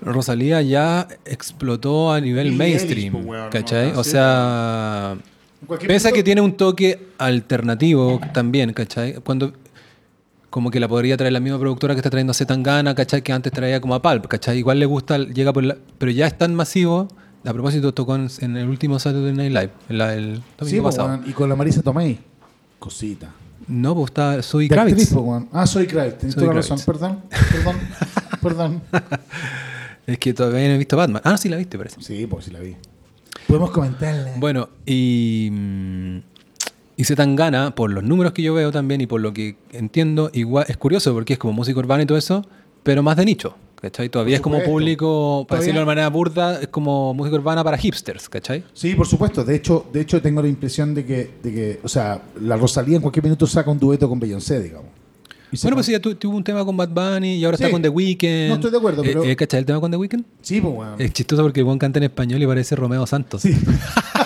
Rosalía 0.00 0.60
ya 0.62 1.06
explotó 1.24 2.12
a 2.12 2.20
nivel 2.20 2.50
Billie 2.50 2.58
mainstream, 2.58 2.98
Eilish, 2.98 3.12
pues, 3.12 3.24
weón, 3.26 3.50
¿cachai? 3.50 3.92
¿no? 3.92 4.00
O 4.00 4.04
sea, 4.04 5.16
pese 5.68 6.08
a 6.08 6.10
punto- 6.10 6.14
que 6.16 6.22
tiene 6.24 6.40
un 6.40 6.52
toque 6.56 7.06
alternativo 7.18 8.20
también, 8.34 8.72
¿cachai? 8.72 9.14
Cuando 9.24 9.52
como 10.50 10.70
que 10.70 10.80
la 10.80 10.88
podría 10.88 11.16
traer 11.16 11.32
la 11.32 11.40
misma 11.40 11.58
productora 11.58 11.94
que 11.94 12.00
está 12.00 12.10
trayendo 12.10 12.32
a 12.38 12.44
Tangana, 12.44 12.94
¿cachai? 12.94 13.22
Que 13.22 13.32
antes 13.32 13.52
traía 13.52 13.80
como 13.80 13.94
a 13.94 14.02
Pulp, 14.02 14.26
¿cachai? 14.26 14.58
Igual 14.58 14.80
le 14.80 14.86
gusta, 14.86 15.16
llega 15.18 15.52
por 15.52 15.62
la, 15.64 15.76
pero 15.98 16.10
ya 16.12 16.26
es 16.26 16.36
tan 16.36 16.54
masivo. 16.54 17.08
A 17.44 17.52
propósito, 17.52 17.92
tocó 17.92 18.14
en, 18.14 18.28
en 18.40 18.56
el 18.56 18.68
último 18.68 18.98
Saturday 18.98 19.32
Night 19.32 19.50
Live, 19.52 19.70
en 19.88 19.98
la- 19.98 20.14
el 20.14 20.42
domingo 20.58 20.64
Sí, 20.66 20.80
pasado. 20.80 21.20
y 21.26 21.32
con 21.32 21.48
la 21.48 21.56
Marisa 21.56 21.82
Tomei. 21.82 22.18
Cosita. 22.78 23.30
No, 23.68 23.94
pues 23.94 24.10
está 24.10 24.36
De 24.36 24.68
Kravitz. 24.68 25.12
actriz. 25.12 25.48
Ah, 25.52 25.66
soy 25.66 25.86
Kravitz. 25.86 26.18
Tienes 26.18 26.34
toda 26.34 26.48
la 26.48 26.52
razón. 26.54 26.78
Perdón, 26.84 27.18
perdón, 27.52 27.76
perdón. 28.42 28.82
Es 30.06 30.18
que 30.18 30.34
todavía 30.34 30.66
no 30.68 30.74
he 30.74 30.78
visto 30.78 30.96
Batman. 30.96 31.22
Ah, 31.24 31.36
sí 31.36 31.48
la 31.48 31.56
viste, 31.56 31.78
parece. 31.78 32.00
Sí, 32.02 32.26
pues 32.26 32.44
sí 32.46 32.50
la 32.50 32.58
vi. 32.60 32.76
Podemos 33.46 33.70
comentarla. 33.70 34.32
Bueno, 34.36 34.68
y. 34.86 35.48
mm, 35.52 36.16
Y 36.96 37.04
Zetangana, 37.04 37.74
por 37.74 37.90
los 37.90 38.04
números 38.04 38.32
que 38.32 38.42
yo 38.42 38.52
veo 38.54 38.70
también 38.70 39.00
y 39.00 39.06
por 39.06 39.20
lo 39.20 39.32
que 39.32 39.56
entiendo, 39.72 40.30
igual 40.34 40.66
es 40.68 40.76
curioso 40.76 41.12
porque 41.14 41.32
es 41.34 41.38
como 41.38 41.52
música 41.52 41.78
urbana 41.78 42.02
y 42.02 42.06
todo 42.06 42.18
eso, 42.18 42.44
pero 42.82 43.02
más 43.02 43.16
de 43.16 43.24
nicho. 43.24 43.54
¿Cachai? 43.82 44.08
Todavía 44.08 44.36
es 44.36 44.40
como 44.40 44.62
público, 44.62 45.44
para 45.48 45.60
decirlo 45.60 45.80
de 45.80 45.86
manera 45.86 46.08
burda, 46.08 46.60
es 46.60 46.68
como 46.68 47.12
música 47.14 47.34
urbana 47.36 47.64
para 47.64 47.76
hipsters, 47.76 48.28
¿cachai? 48.28 48.62
Sí, 48.72 48.94
por 48.94 49.08
supuesto. 49.08 49.44
De 49.44 49.56
hecho, 49.56 49.84
de 49.92 50.00
hecho 50.02 50.22
tengo 50.22 50.40
la 50.40 50.46
impresión 50.48 50.94
de 50.94 51.04
que, 51.04 51.30
de 51.42 51.52
que, 51.52 51.80
o 51.82 51.88
sea, 51.88 52.22
la 52.40 52.56
Rosalía 52.56 52.94
en 52.94 53.02
cualquier 53.02 53.24
minuto 53.24 53.44
saca 53.46 53.70
un 53.72 53.80
dueto 53.80 54.08
con 54.08 54.20
Beyoncé, 54.20 54.62
digamos. 54.62 54.88
Bueno, 55.62 55.76
pues 55.76 55.84
sí, 55.86 55.92
ya 55.92 56.00
tu- 56.00 56.14
tuvo 56.14 56.36
un 56.36 56.44
tema 56.44 56.64
con 56.64 56.76
Bad 56.76 56.88
Bunny 56.90 57.34
y 57.34 57.44
ahora 57.44 57.58
Sí. 57.58 57.64
está 57.64 57.72
con 57.72 57.82
The 57.82 57.88
Weeknd. 57.90 58.48
No 58.48 58.54
estoy 58.54 58.70
de 58.70 58.78
acuerdo, 58.78 59.02
Eh, 59.02 59.06
pero- 59.08 59.24
eh, 59.24 59.36
¿Cachai 59.36 59.60
el 59.60 59.66
tema 59.66 59.80
con 59.80 59.90
The 59.90 59.96
Weeknd? 59.98 60.24
Sí, 60.40 60.60
pues, 60.60 60.74
weón. 60.74 60.94
Es 61.00 61.12
chistoso 61.12 61.42
porque 61.42 61.62
buen 61.62 61.78
canta 61.78 61.98
en 61.98 62.04
español 62.04 62.40
y 62.40 62.46
parece 62.46 62.76
Romeo 62.76 63.04
Santos. 63.06 63.42
Sí. 63.42 63.50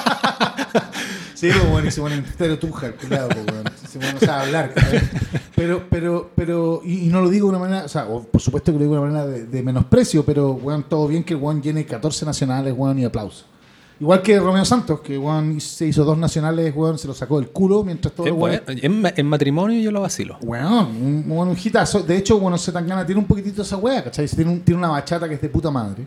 Sí, 1.36 1.50
pues, 1.52 1.70
bueno, 1.70 1.86
y 1.88 1.90
se 1.90 2.00
pone 2.00 2.14
en 2.16 2.24
estéreo 2.24 2.58
tuja, 2.58 2.92
culiado, 2.92 3.28
pues, 3.28 3.44
weón. 3.46 3.64
Se 3.88 3.98
pone, 3.98 4.12
no 4.14 4.20
sabe 4.20 4.44
hablar. 4.46 4.72
¿sabes? 4.74 5.02
Pero, 5.54 5.84
pero, 5.90 6.30
pero, 6.34 6.80
y, 6.84 7.06
y 7.06 7.08
no 7.08 7.20
lo 7.20 7.28
digo 7.30 7.46
de 7.46 7.56
una 7.56 7.58
manera, 7.58 7.84
o 7.84 7.88
sea, 7.88 8.06
o 8.06 8.22
por 8.24 8.40
supuesto 8.40 8.72
que 8.72 8.78
lo 8.78 8.84
digo 8.84 8.94
de 8.94 9.00
una 9.02 9.10
manera 9.10 9.26
de, 9.26 9.46
de 9.46 9.62
menosprecio, 9.62 10.24
pero, 10.24 10.52
weón, 10.52 10.84
todo 10.88 11.06
bien 11.06 11.22
que 11.24 11.34
el 11.34 11.40
weón 11.40 11.62
llene 11.62 11.84
14 11.86 12.24
nacionales, 12.26 12.74
weón, 12.76 12.98
y 12.98 13.04
aplauso. 13.04 13.44
Igual 13.98 14.20
que 14.20 14.38
Romeo 14.38 14.64
Santos, 14.64 15.00
que 15.00 15.16
weón 15.16 15.58
se 15.60 15.86
hizo 15.86 16.04
dos 16.04 16.18
nacionales, 16.18 16.74
weón, 16.76 16.98
se 16.98 17.06
lo 17.06 17.14
sacó 17.14 17.38
del 17.40 17.48
culo 17.48 17.82
mientras 17.82 18.14
todo 18.14 18.26
Es 18.26 18.32
el 18.32 18.38
bueno. 18.38 18.60
en, 18.66 19.00
ma- 19.00 19.12
en 19.16 19.26
matrimonio 19.26 19.80
yo 19.80 19.90
lo 19.90 20.02
vacilo. 20.02 20.36
Weón, 20.42 20.86
un, 20.96 21.24
un, 21.30 21.48
un 21.48 21.56
hitazo. 21.62 22.02
De 22.02 22.16
hecho, 22.16 22.38
bueno, 22.38 22.58
Zetangana 22.58 23.06
tiene 23.06 23.20
un 23.20 23.26
poquitito 23.26 23.62
esa 23.62 23.76
wea, 23.78 24.04
¿cachai? 24.04 24.26
Tiene, 24.28 24.50
un- 24.50 24.60
tiene 24.60 24.78
una 24.78 24.88
bachata 24.88 25.26
que 25.28 25.34
es 25.36 25.40
de 25.40 25.48
puta 25.48 25.70
madre. 25.70 26.06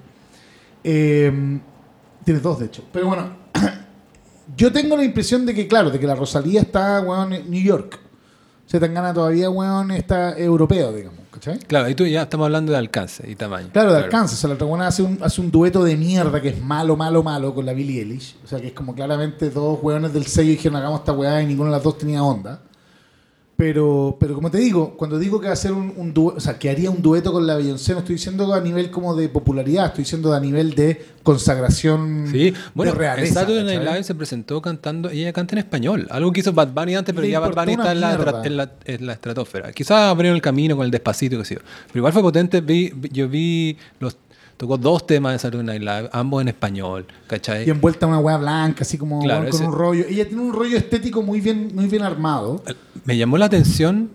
Eh, 0.84 1.60
tiene 2.24 2.40
dos, 2.40 2.60
de 2.60 2.66
hecho. 2.68 2.84
Pero 2.94 3.08
bueno, 3.08 3.24
yo 4.60 4.74
tengo 4.74 4.98
la 4.98 5.06
impresión 5.06 5.46
de 5.46 5.56
que, 5.56 5.70
claro, 5.70 5.90
de 5.90 5.98
que 5.98 6.06
la 6.06 6.16
Rosalía 6.16 6.60
está, 6.60 7.00
weón, 7.00 7.32
en 7.32 7.50
New 7.50 7.64
York. 7.64 7.98
Zetangana 8.70 9.14
todavía, 9.14 9.50
weón, 9.50 9.90
está 9.92 10.38
europeo, 10.38 10.92
digamos, 10.92 11.20
¿cachai? 11.32 11.60
Claro, 11.60 11.86
ahí 11.86 11.96
tú 11.96 12.06
ya 12.06 12.24
estamos 12.24 12.44
hablando 12.44 12.74
de 12.74 12.78
alcance 12.78 13.24
y 13.32 13.36
tamaño. 13.36 13.70
Claro, 13.72 13.94
de 13.94 14.00
alcance. 14.00 14.36
O 14.36 14.38
sea, 14.38 14.50
la 14.50 14.56
otra 14.56 14.68
buena 14.68 14.88
hace 14.88 15.02
un, 15.02 15.18
hace 15.22 15.40
un 15.40 15.50
dueto 15.50 15.82
de 15.86 15.96
mierda 15.96 16.42
que 16.42 16.50
es 16.50 16.62
malo, 16.62 16.98
malo, 16.98 17.24
malo 17.24 17.56
con 17.56 17.66
la 17.66 17.72
Billie 17.72 18.02
Eilish. 18.02 18.36
O 18.44 18.48
sea, 18.48 18.60
que 18.60 18.68
es 18.68 18.74
como 18.74 18.94
claramente 18.94 19.50
dos 19.50 19.80
weones 19.82 20.12
del 20.12 20.26
sello 20.26 20.52
dijeron 20.52 20.76
hagamos 20.76 21.00
esta 21.00 21.14
weá 21.14 21.42
y 21.42 21.46
ninguna 21.46 21.70
de 21.70 21.78
las 21.78 21.84
dos 21.84 21.98
tenía 21.98 22.22
onda. 22.22 22.60
Pero, 23.60 24.16
pero 24.18 24.36
como 24.36 24.50
te 24.50 24.58
digo, 24.58 24.96
cuando 24.96 25.20
digo 25.20 25.42
que 25.42 25.50
hacer 25.50 25.74
un, 25.74 25.92
un 25.98 26.14
dueto, 26.14 26.38
o 26.38 26.40
sea, 26.40 26.58
que 26.58 26.70
haría 26.70 26.90
un 26.90 27.02
dueto 27.02 27.34
con 27.34 27.46
la 27.46 27.58
Beyoncé, 27.58 27.92
no 27.92 28.00
estoy 28.00 28.16
diciendo 28.16 28.54
a 28.54 28.62
nivel 28.62 28.90
como 28.90 29.18
de 29.18 29.28
popularidad, 29.28 29.88
estoy 29.88 30.06
diciendo 30.06 30.34
a 30.34 30.40
nivel 30.40 30.76
de 30.76 31.04
consagración 31.24 32.28
Sí, 32.32 32.54
bueno, 32.74 32.94
de 32.94 32.96
en 32.96 33.00
realeza. 33.00 33.42
Saturday 33.42 33.64
Night. 33.66 33.82
Live 33.84 34.04
se 34.06 34.16
presentó 34.16 34.62
cantando, 34.62 35.10
ella 35.10 35.34
canta 35.34 35.56
en 35.56 35.60
español, 35.60 36.08
algo 36.10 36.32
que 36.32 36.40
hizo 36.40 36.54
Bad 36.54 36.70
Bunny 36.70 36.96
antes, 36.96 37.14
pero 37.14 37.26
Le 37.26 37.32
ya 37.32 37.40
Bad 37.42 37.54
Bunny 37.54 37.74
está 37.74 37.92
en 37.92 38.00
la, 38.00 38.42
en, 38.46 38.56
la, 38.58 38.72
en 38.86 39.06
la 39.06 39.12
estratosfera. 39.14 39.74
Quizás 39.74 40.04
abrieron 40.10 40.36
el 40.38 40.42
camino 40.42 40.78
con 40.78 40.86
el 40.86 40.92
despacito, 40.92 41.38
que 41.38 41.44
sé 41.44 41.56
yo. 41.56 41.62
Pero 41.88 42.00
igual 42.00 42.14
fue 42.14 42.22
potente, 42.22 42.62
vi- 42.62 42.94
yo 43.12 43.28
vi, 43.28 43.76
los 44.00 44.16
tocó 44.60 44.78
dos 44.78 45.08
temas 45.08 45.32
de 45.32 45.40
Saturday 45.40 45.66
Night 45.66 45.82
Live, 45.82 46.10
ambos 46.12 46.42
en 46.42 46.50
español, 46.50 47.06
¿cachai? 47.28 47.66
Y 47.66 47.70
envuelta 47.70 48.06
en 48.06 48.12
una 48.12 48.20
weá 48.20 48.36
blanca, 48.36 48.82
así 48.82 48.98
como 48.98 49.22
Claro, 49.22 49.46
con 49.50 49.56
ese- 49.56 49.66
un 49.66 49.72
rollo. 49.74 50.04
Ella 50.10 50.28
tiene 50.28 50.42
un 50.44 50.52
rollo 50.52 50.76
estético 50.78 51.22
muy 51.24 51.40
bien, 51.40 51.72
muy 51.74 51.88
bien 51.88 52.02
armado. 52.04 52.62
Me 53.06 53.16
llamó 53.16 53.38
la 53.38 53.46
atención 53.46 54.12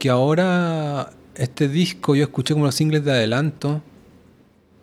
que 0.00 0.10
ahora 0.10 1.12
este 1.36 1.68
disco, 1.68 2.16
yo 2.16 2.24
escuché 2.24 2.54
como 2.54 2.66
los 2.66 2.74
singles 2.74 3.04
de 3.04 3.12
adelanto, 3.12 3.82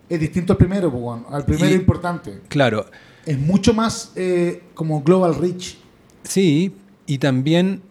Es 0.10 0.20
distinto 0.20 0.54
al 0.54 0.58
primero, 0.58 0.90
pues, 0.92 1.04
weón. 1.04 1.26
Al 1.30 1.44
primero 1.46 1.70
Y- 1.70 1.74
importante. 1.74 2.40
claro, 2.48 2.86
Es 3.26 3.38
mucho 3.40 3.74
más 3.74 4.12
eh, 4.16 4.64
como 4.76 5.02
global 5.02 5.36
reach. 5.36 5.76
Sí, 6.24 6.74
y 7.06 7.18
también 7.18 7.82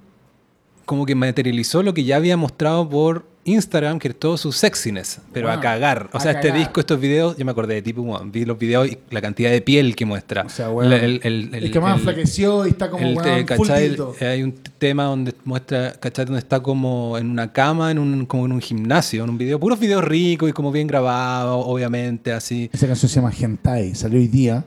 como 0.87 1.05
que 1.05 1.15
materializó 1.15 1.83
lo 1.83 1.93
que 1.95 2.05
ya 2.05 2.17
había 2.17 2.37
mostrado 2.39 2.89
por 2.89 3.27
Instagram, 3.45 3.99
que 3.99 4.11
todo 4.11 4.37
su 4.37 4.53
sexiness, 4.53 5.19
pero 5.33 5.51
a 5.51 5.61
cagar. 5.61 6.09
O 6.13 6.17
a 6.17 6.21
sea, 6.21 6.33
este 6.33 6.53
disco, 6.53 6.79
estos 6.79 7.01
videos, 7.01 7.37
yo 7.37 7.45
me 7.45 7.51
acordé 7.51 7.75
de 7.75 7.83
tipo, 7.83 8.21
vi 8.27 8.45
los 8.45 8.57
videos 8.57 8.87
y 8.89 8.99
la 9.11 9.21
cantidad 9.21 9.51
de 9.51 9.61
piel 9.61 9.97
que 9.97 10.05
muestra. 10.07 10.43
O 10.43 10.49
sea, 10.49 10.69
La- 10.69 10.97
el, 10.97 11.21
el- 11.25 11.49
el, 11.53 11.65
el- 11.65 11.71
que 11.73 11.81
más 11.81 11.99
enflaqueció 11.99 12.67
y 12.67 12.71
está 12.71 12.89
como 12.89 13.21
te- 13.21 13.45
full 13.57 13.67
¿cachai? 13.67 13.97
hay 14.21 14.43
un 14.45 14.53
tema 14.79 15.05
donde 15.05 15.35
muestra, 15.45 15.93
¿cachai? 15.95 16.25
Donde 16.25 16.39
está 16.39 16.61
como 16.61 17.19
en 17.19 17.31
una 17.31 17.53
cama, 17.53 17.91
en 17.91 17.99
un, 17.99 18.27
como 18.27 18.47
en 18.47 18.53
un 18.53 18.61
gimnasio, 18.61 19.25
en 19.25 19.31
un 19.31 19.39
video, 19.39 19.59
puros 19.59 19.81
videos 19.81 20.05
ricos 20.05 20.49
y 20.49 20.53
como 20.53 20.71
bien 20.71 20.87
grabados, 20.87 21.65
obviamente, 21.67 22.33
así. 22.33 22.71
Esa 22.73 22.87
canción 22.87 23.09
se 23.09 23.17
llama 23.17 23.33
Hentai, 23.37 23.95
salió 23.97 24.21
hoy 24.21 24.29
día 24.29 24.65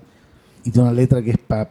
y 0.65 0.71
tiene 0.71 0.89
una 0.89 0.93
letra 0.97 1.21
que 1.21 1.31
es 1.31 1.37
para 1.37 1.69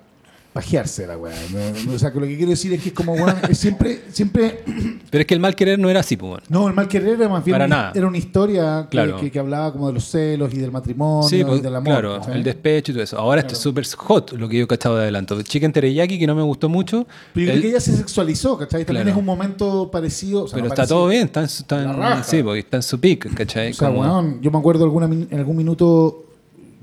pajearse 0.55 1.07
la 1.07 1.19
weá. 1.19 1.35
No, 1.53 1.59
no, 1.91 1.93
o 1.97 1.99
sea, 1.99 2.13
que 2.13 2.21
lo 2.21 2.27
que 2.27 2.37
quiero 2.37 2.51
decir 2.51 2.73
es 2.73 2.81
que 2.81 2.89
es 2.91 2.95
como, 2.95 3.13
weón, 3.13 3.35
es 3.51 3.59
siempre, 3.59 4.03
siempre. 4.13 4.61
Pero 5.11 5.21
es 5.21 5.27
que 5.27 5.35
el 5.35 5.41
mal 5.41 5.55
querer 5.57 5.79
no 5.81 5.91
era 5.91 6.01
así, 6.01 6.17
pues. 6.17 6.31
bueno. 6.31 6.45
No, 6.49 6.69
el 6.69 6.75
mal 6.75 6.87
querer 6.89 7.21
era 7.21 7.29
más 7.29 7.45
bien 7.45 7.55
Para 7.57 7.67
una, 7.67 7.77
nada. 7.77 7.93
era 7.95 8.07
una 8.07 8.17
historia 8.19 8.87
Claro. 8.89 9.19
que, 9.19 9.31
que 9.33 9.39
hablaba 9.39 9.73
como 9.73 9.89
de 9.89 9.95
los 9.95 10.05
celos 10.09 10.55
y 10.55 10.59
del 10.59 10.71
matrimonio 10.71 11.29
Sí, 11.29 11.45
pues, 11.45 11.59
y 11.59 11.63
del 11.63 11.75
amor. 11.75 11.85
claro, 11.93 12.21
el 12.33 12.43
despecho 12.45 12.93
y 12.93 12.95
todo 12.95 13.05
eso. 13.05 13.19
Ahora 13.19 13.41
esto 13.41 13.55
es 13.55 13.59
súper 13.59 13.85
hot 13.97 14.33
lo 14.33 14.49
que 14.49 14.57
yo 14.59 14.65
he 14.65 14.67
cachado 14.69 14.97
de 14.97 15.03
adelanto. 15.03 15.43
Chicken 15.43 15.73
teriyaki 15.73 16.19
que 16.19 16.27
no 16.27 16.37
me 16.37 16.43
gustó 16.43 16.69
mucho. 16.69 17.07
Pero 17.35 17.47
yo 17.47 17.53
el- 17.53 17.59
creo 17.59 17.63
que 17.63 17.77
ella 17.77 17.81
se 17.81 17.97
sexualizó, 17.97 18.57
¿cachai? 18.57 18.85
También 18.85 19.05
Claro. 19.07 19.11
es 19.11 19.21
un 19.21 19.25
momento 19.27 19.91
parecido. 19.91 20.45
o 20.45 20.47
sea, 20.49 20.55
pero 20.55 20.69
no 20.69 20.73
está 20.73 20.83
parecido. 20.83 20.99
todo 21.01 21.09
bien, 21.09 21.25
está 21.27 21.41
en 21.41 21.49
su, 21.49 21.63
está 21.63 21.83
en- 22.19 22.25
sí, 22.25 22.43
porque 22.45 22.61
está 22.61 22.77
en 22.77 22.83
su 22.85 23.01
pick, 23.01 23.35
¿cachai? 23.35 23.73
O 23.73 23.75
sea, 23.75 23.89
Como- 23.89 24.01
weón, 24.03 24.41
yo 24.41 24.53
me 24.53 24.59
acuerdo 24.59 24.85
alguna, 24.85 25.07
en 25.07 25.29
algún 25.37 25.57
minuto, 25.57 26.21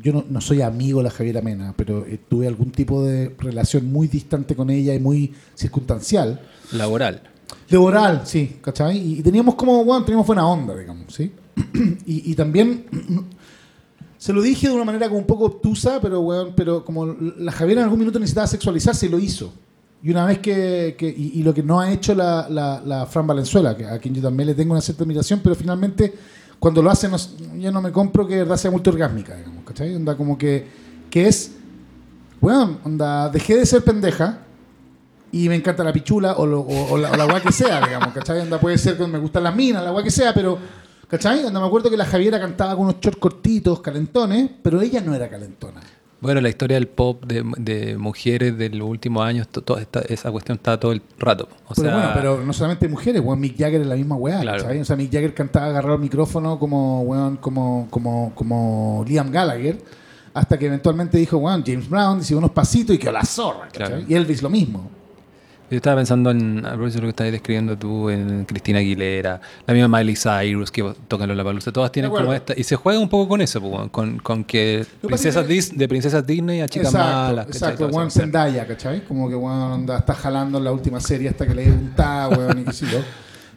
yo 0.01 0.13
no, 0.13 0.25
no 0.29 0.41
soy 0.41 0.61
amigo 0.61 0.99
de 0.99 1.05
la 1.05 1.11
Javiera 1.11 1.41
Mena, 1.41 1.73
pero 1.75 2.05
eh, 2.05 2.19
tuve 2.29 2.47
algún 2.47 2.71
tipo 2.71 3.03
de 3.03 3.35
relación 3.39 3.91
muy 3.91 4.07
distante 4.07 4.55
con 4.55 4.69
ella 4.69 4.93
y 4.93 4.99
muy 4.99 5.33
circunstancial. 5.55 6.41
laboral. 6.73 7.21
Laboral, 7.69 8.21
sí, 8.25 8.57
¿cachai? 8.61 8.97
Y, 8.97 9.19
y 9.19 9.21
teníamos 9.23 9.55
como, 9.55 9.83
bueno, 9.83 10.03
teníamos 10.05 10.27
buena 10.27 10.45
onda, 10.47 10.75
digamos, 10.75 11.13
¿sí? 11.13 11.31
y, 12.05 12.31
y 12.31 12.35
también 12.35 12.85
se 14.17 14.33
lo 14.33 14.41
dije 14.41 14.67
de 14.67 14.73
una 14.73 14.85
manera 14.85 15.07
como 15.07 15.19
un 15.19 15.25
poco 15.27 15.45
obtusa, 15.45 15.99
pero, 16.01 16.21
weón, 16.21 16.53
pero 16.55 16.85
como 16.85 17.05
la 17.37 17.51
Javiera 17.51 17.81
en 17.81 17.85
algún 17.85 17.99
minuto 17.99 18.19
necesitaba 18.19 18.47
sexualizarse 18.47 19.07
y 19.07 19.09
lo 19.09 19.19
hizo. 19.19 19.53
Y 20.03 20.09
una 20.09 20.25
vez 20.25 20.39
que, 20.39 20.95
que- 20.97 21.09
y, 21.09 21.39
y 21.39 21.43
lo 21.43 21.53
que 21.53 21.61
no 21.63 21.79
ha 21.79 21.91
hecho 21.91 22.15
la, 22.15 22.47
la, 22.49 22.81
la 22.85 23.05
Fran 23.05 23.27
Valenzuela, 23.27 23.71
a 23.91 23.99
quien 23.99 24.15
yo 24.15 24.21
también 24.21 24.47
le 24.47 24.55
tengo 24.55 24.71
una 24.73 24.81
cierta 24.81 25.03
admiración, 25.03 25.41
pero 25.43 25.55
finalmente 25.55 26.13
cuando 26.59 26.81
lo 26.81 26.89
hace 26.91 27.07
no, 27.07 27.17
yo 27.59 27.71
no 27.71 27.81
me 27.81 27.91
compro 27.91 28.27
que 28.27 28.35
de 28.35 28.41
verdad 28.43 28.57
sea 28.57 28.71
muy 28.71 28.81
orgásmica, 28.85 29.35
digamos, 29.35 29.60
¿cachai? 29.71 29.95
Onda 29.95 30.17
como 30.17 30.37
que, 30.37 30.67
que 31.09 31.27
es, 31.27 31.53
weón, 32.41 32.79
onda, 32.83 33.29
dejé 33.29 33.55
de 33.55 33.65
ser 33.65 33.83
pendeja, 33.83 34.39
y 35.31 35.47
me 35.47 35.55
encanta 35.55 35.83
la 35.83 35.93
pichula 35.93 36.33
o, 36.33 36.45
la, 36.45 36.57
o 36.57 36.97
la 36.97 37.25
guay 37.25 37.41
que 37.41 37.53
sea, 37.53 37.85
digamos, 37.85 38.13
¿cachai? 38.13 38.41
Onda 38.41 38.59
puede 38.59 38.77
ser 38.77 38.97
que 38.97 39.07
me 39.07 39.17
gustan 39.17 39.43
las 39.43 39.55
minas, 39.55 39.83
la 39.83 39.91
guay 39.91 40.03
que 40.03 40.11
sea, 40.11 40.33
pero, 40.33 40.57
¿cachai? 41.07 41.45
Onda 41.45 41.59
me 41.59 41.67
acuerdo 41.67 41.89
que 41.89 41.95
la 41.95 42.05
Javiera 42.05 42.39
cantaba 42.39 42.75
con 42.75 42.83
unos 42.83 42.99
shorts 42.99 43.17
cortitos, 43.17 43.79
calentones, 43.79 44.49
pero 44.61 44.81
ella 44.81 44.99
no 44.99 45.15
era 45.15 45.29
calentona. 45.29 45.79
Bueno, 46.21 46.39
la 46.39 46.49
historia 46.49 46.75
del 46.77 46.87
pop 46.87 47.25
de, 47.25 47.43
de 47.57 47.97
mujeres 47.97 48.55
de 48.57 48.69
los 48.69 48.87
últimos 48.87 49.25
años, 49.25 49.47
to- 49.47 49.61
to- 49.63 49.77
esta- 49.79 50.01
esa 50.01 50.31
cuestión 50.31 50.57
está 50.57 50.79
todo 50.79 50.91
el 50.91 51.01
rato. 51.17 51.49
O 51.67 51.73
pero 51.75 51.87
sea, 51.89 51.97
bueno, 51.97 52.11
pero 52.13 52.45
no 52.45 52.53
solamente 52.53 52.87
mujeres, 52.87 53.21
weón, 53.25 53.39
Mick 53.39 53.57
Jagger 53.57 53.81
es 53.81 53.87
la 53.87 53.95
misma 53.95 54.15
weá, 54.15 54.39
Claro. 54.41 54.63
¿cachai? 54.63 54.79
O 54.81 54.85
sea, 54.85 54.95
Mick 54.95 55.11
Jagger 55.11 55.33
cantaba 55.33 55.65
agarrado 55.67 55.95
el 55.95 56.01
micrófono 56.01 56.59
como, 56.59 57.01
weón, 57.01 57.37
como, 57.37 57.87
como, 57.89 58.31
como 58.35 59.03
Liam 59.07 59.31
Gallagher, 59.31 59.81
hasta 60.33 60.57
que 60.59 60.67
eventualmente 60.67 61.17
dijo, 61.17 61.37
weón, 61.37 61.63
James 61.65 61.89
Brown, 61.89 62.19
dice 62.19 62.35
unos 62.35 62.51
pasitos 62.51 62.95
y 62.95 62.99
quedó 62.99 63.11
la 63.13 63.25
zorra. 63.25 63.67
Claro. 63.71 63.97
Y 64.07 64.13
Elvis 64.13 64.41
lo 64.43 64.49
mismo. 64.49 64.89
Yo 65.71 65.77
estaba 65.77 65.95
pensando 65.95 66.31
en, 66.31 66.65
a 66.65 66.73
propósito 66.73 66.97
de 66.97 67.01
lo 67.01 67.07
que 67.07 67.09
estabas 67.11 67.31
describiendo 67.31 67.77
tú, 67.77 68.09
en 68.09 68.43
Cristina 68.43 68.79
Aguilera, 68.79 69.39
la 69.65 69.73
misma 69.73 69.99
Miley 69.99 70.17
Cyrus 70.17 70.69
que 70.69 70.83
tocan 71.07 71.35
la 71.35 71.43
palusa, 71.45 71.71
todas 71.71 71.93
tienen 71.93 72.11
como 72.11 72.33
esta, 72.33 72.53
y 72.57 72.63
se 72.63 72.75
juega 72.75 72.99
un 72.99 73.07
poco 73.07 73.29
con 73.29 73.41
eso, 73.41 73.61
pues, 73.61 73.89
con, 73.89 74.17
con 74.19 74.43
que 74.43 74.85
princesas 75.01 75.47
Dis- 75.47 75.73
de 75.73 75.87
princesas 75.87 76.27
Disney 76.27 76.59
a 76.59 76.67
chicas 76.67 76.89
exacto, 76.89 77.09
malas. 77.09 77.47
Exacto, 77.47 77.89
eso. 77.89 78.09
Zendaya, 78.09 78.67
¿cachai? 78.67 79.05
Como 79.05 79.29
que 79.29 79.35
anda, 79.47 79.99
está 79.99 80.13
jalando 80.13 80.57
en 80.57 80.65
la 80.65 80.73
última 80.73 80.99
serie 80.99 81.29
hasta 81.29 81.47
que 81.47 81.55
le 81.55 81.67
weón, 81.67 82.59
y 82.59 82.63
qué 82.65 82.73
sé 82.73 82.85
yo. 82.91 82.99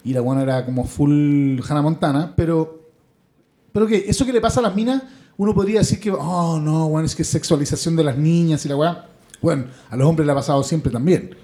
Y 0.04 0.12
la 0.12 0.22
weón 0.22 0.40
era 0.40 0.64
como 0.64 0.84
full 0.84 1.58
Hannah 1.68 1.82
Montana, 1.82 2.32
pero. 2.36 2.80
Pero 3.72 3.88
que 3.88 4.04
eso 4.06 4.24
que 4.24 4.32
le 4.32 4.40
pasa 4.40 4.60
a 4.60 4.62
las 4.62 4.76
minas, 4.76 5.02
uno 5.36 5.52
podría 5.52 5.80
decir 5.80 5.98
que, 5.98 6.12
oh 6.12 6.60
no, 6.60 6.86
weón, 6.86 7.06
es 7.06 7.16
que 7.16 7.24
sexualización 7.24 7.96
de 7.96 8.04
las 8.04 8.16
niñas 8.16 8.64
y 8.64 8.68
la 8.68 8.76
weón. 8.76 8.98
Bueno, 9.42 9.64
a 9.90 9.96
los 9.96 10.06
hombres 10.06 10.24
le 10.24 10.30
ha 10.30 10.36
pasado 10.36 10.62
siempre 10.62 10.92
también. 10.92 11.34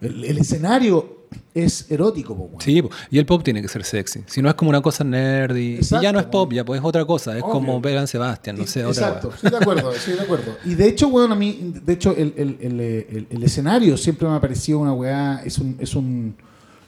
El, 0.00 0.24
el 0.24 0.38
escenario 0.38 1.14
es 1.54 1.90
erótico, 1.90 2.36
po. 2.36 2.50
Sí, 2.60 2.82
y 3.10 3.18
el 3.18 3.26
pop 3.26 3.42
tiene 3.42 3.60
que 3.62 3.68
ser 3.68 3.82
sexy. 3.84 4.20
Si 4.26 4.40
no 4.42 4.48
es 4.48 4.54
como 4.54 4.68
una 4.70 4.80
cosa 4.80 5.04
nerd 5.04 5.56
y, 5.56 5.60
y 5.60 5.74
Exacto, 5.76 6.02
ya 6.02 6.12
no 6.12 6.20
es 6.20 6.26
pop, 6.26 6.52
ya 6.52 6.64
pues 6.64 6.80
es 6.80 6.84
otra 6.86 7.04
cosa. 7.04 7.36
Es 7.36 7.42
Obvio. 7.42 7.52
como 7.52 7.80
Belan 7.80 8.06
Sebastian, 8.06 8.56
no 8.58 8.66
sé, 8.66 8.84
otra 8.84 9.06
Exacto, 9.08 9.32
estoy 9.34 9.50
de 9.50 9.56
acuerdo, 9.56 9.92
estoy 9.92 10.14
de 10.14 10.20
acuerdo. 10.20 10.56
Y 10.64 10.74
de 10.74 10.88
hecho, 10.88 11.08
weón, 11.08 11.32
a 11.32 11.34
mí, 11.34 11.72
de 11.84 11.92
hecho, 11.92 12.14
el, 12.16 12.32
el- 12.36 12.56
el- 12.60 12.80
el- 12.80 13.26
el 13.30 13.42
escenario 13.42 13.96
siempre 13.96 14.28
me 14.28 14.34
ha 14.34 14.40
parecido 14.40 14.78
una 14.80 14.92
weá, 14.92 15.42
es 15.44 15.58
un, 15.58 15.76
es 15.80 15.94
un, 15.94 16.36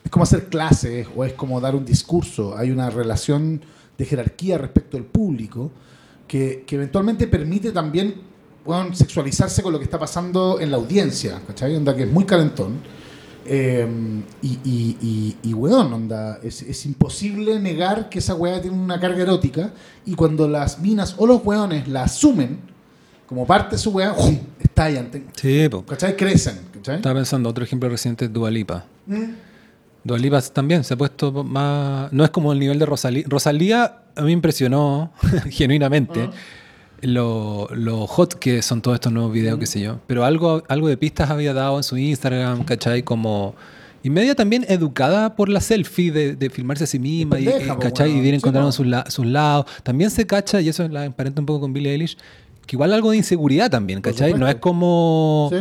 es 0.04 0.10
como 0.10 0.22
hacer 0.22 0.46
clases 0.46 1.06
o 1.16 1.24
es 1.24 1.32
como 1.32 1.60
dar 1.60 1.74
un 1.74 1.84
discurso. 1.84 2.56
Hay 2.56 2.70
una 2.70 2.90
relación 2.90 3.60
de 3.96 4.04
jerarquía 4.04 4.58
respecto 4.58 4.96
al 4.96 5.04
público 5.04 5.72
que, 6.28 6.62
que 6.66 6.76
eventualmente 6.76 7.26
permite 7.26 7.72
también, 7.72 8.14
weón, 8.68 8.94
sexualizarse 8.94 9.62
con 9.62 9.72
lo 9.72 9.78
que 9.78 9.84
está 9.84 9.98
pasando 9.98 10.60
en 10.60 10.70
la 10.70 10.76
audiencia, 10.76 11.40
¿cachai? 11.46 11.74
Onda 11.74 11.96
que 11.96 12.02
es 12.02 12.12
muy 12.12 12.24
calentón. 12.24 12.74
Eh, 13.46 13.88
y, 14.42 14.58
y, 14.62 14.96
y, 15.00 15.36
y, 15.42 15.54
weón, 15.54 15.90
onda, 15.90 16.38
es, 16.42 16.60
es 16.60 16.84
imposible 16.84 17.58
negar 17.58 18.10
que 18.10 18.18
esa 18.18 18.34
weá 18.34 18.60
tiene 18.60 18.76
una 18.76 19.00
carga 19.00 19.22
erótica 19.22 19.72
y 20.04 20.14
cuando 20.14 20.46
las 20.46 20.80
minas 20.80 21.14
o 21.16 21.26
los 21.26 21.42
weones 21.42 21.88
la 21.88 22.02
asumen 22.02 22.58
como 23.26 23.46
parte 23.46 23.76
de 23.76 23.78
su 23.82 23.90
weá, 23.90 24.10
¡jum! 24.10 24.38
estallan, 24.60 25.08
Sí, 25.34 25.66
po. 25.70 25.82
¿cachai? 25.86 26.14
Crecen, 26.14 26.60
¿cachai? 26.74 26.96
Estaba 26.96 27.14
pensando, 27.14 27.48
otro 27.48 27.64
ejemplo 27.64 27.88
reciente 27.88 28.26
es 28.26 28.32
Dua 28.32 28.50
Lipa. 28.50 28.84
Mm. 29.06 29.32
Dua 30.04 30.18
Lipa 30.18 30.42
también 30.42 30.84
se 30.84 30.92
ha 30.92 30.96
puesto 30.98 31.32
más... 31.42 32.12
No 32.12 32.22
es 32.22 32.30
como 32.30 32.52
el 32.52 32.58
nivel 32.58 32.78
de 32.78 32.84
Rosalía. 32.84 33.24
Rosalía 33.26 34.02
a 34.14 34.20
mí 34.20 34.26
me 34.26 34.32
impresionó 34.32 35.12
genuinamente 35.48 36.28
lo, 37.02 37.68
lo 37.72 38.06
hot 38.06 38.34
que 38.34 38.62
son 38.62 38.82
todos 38.82 38.96
estos 38.96 39.12
nuevos 39.12 39.32
videos, 39.32 39.58
qué 39.58 39.66
sé 39.66 39.80
yo. 39.80 40.00
Pero 40.06 40.24
algo, 40.24 40.62
algo 40.68 40.88
de 40.88 40.96
pistas 40.96 41.30
había 41.30 41.54
dado 41.54 41.76
en 41.76 41.82
su 41.82 41.96
Instagram, 41.96 42.64
¿cachai? 42.64 43.02
Como... 43.02 43.54
Y 44.02 44.10
media 44.10 44.34
también 44.36 44.64
educada 44.68 45.34
por 45.34 45.48
la 45.48 45.60
selfie 45.60 46.12
de, 46.12 46.36
de 46.36 46.50
filmarse 46.50 46.84
a 46.84 46.86
sí 46.86 47.00
misma, 47.00 47.40
y, 47.40 47.46
pendeja, 47.46 47.72
y, 47.72 47.76
po, 47.76 47.80
¿cachai? 47.80 48.12
Y 48.12 48.18
ir 48.18 48.24
Sí, 48.24 48.34
encontrando 48.36 48.70
sus, 48.70 48.86
sus 49.08 49.26
lados. 49.26 49.66
También 49.82 50.10
se 50.10 50.24
cacha, 50.24 50.60
y 50.60 50.68
eso 50.68 50.86
la 50.88 51.04
emparenta 51.04 51.40
un 51.40 51.46
poco 51.46 51.60
con 51.62 51.72
Billie 51.72 51.92
Eilish, 51.92 52.16
que 52.64 52.76
igual 52.76 52.92
algo 52.92 53.10
de 53.10 53.16
inseguridad 53.16 53.70
también, 53.70 54.00
¿cachai? 54.00 54.34
No 54.34 54.46
es 54.46 54.56
como 54.56 55.50
¿Sí? 55.52 55.58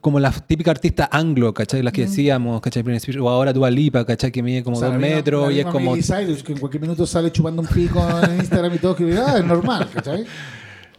Como 0.00 0.18
la 0.18 0.30
típica 0.32 0.70
artista 0.70 1.08
anglo, 1.12 1.52
¿cachai? 1.52 1.82
Las 1.82 1.92
que 1.92 2.02
decíamos, 2.02 2.60
¿cachai? 2.60 2.82
O 3.20 3.28
ahora 3.28 3.52
Dua 3.52 3.70
Lipa, 3.70 4.04
¿cachai? 4.06 4.32
Que 4.32 4.42
mide 4.42 4.62
como 4.64 4.76
O 4.76 4.80
sea, 4.80 4.88
dos 4.88 5.00
la 5.00 5.06
metros 5.06 5.48
la 5.48 5.52
y 5.52 5.60
es 5.60 5.66
como, 5.66 5.94
Cyrus, 5.96 6.42
que 6.42 6.52
en 6.52 6.58
cualquier 6.58 6.80
minuto 6.80 7.06
sale 7.06 7.30
chupando 7.30 7.60
un 7.62 7.68
pico 7.68 8.02
en 8.22 8.36
Instagram 8.40 8.74
y 8.74 8.78
todo, 8.78 8.96
que 8.96 9.12
ah, 9.18 9.36
es 9.38 9.44
normal, 9.44 9.88
¿cachai? 9.92 10.24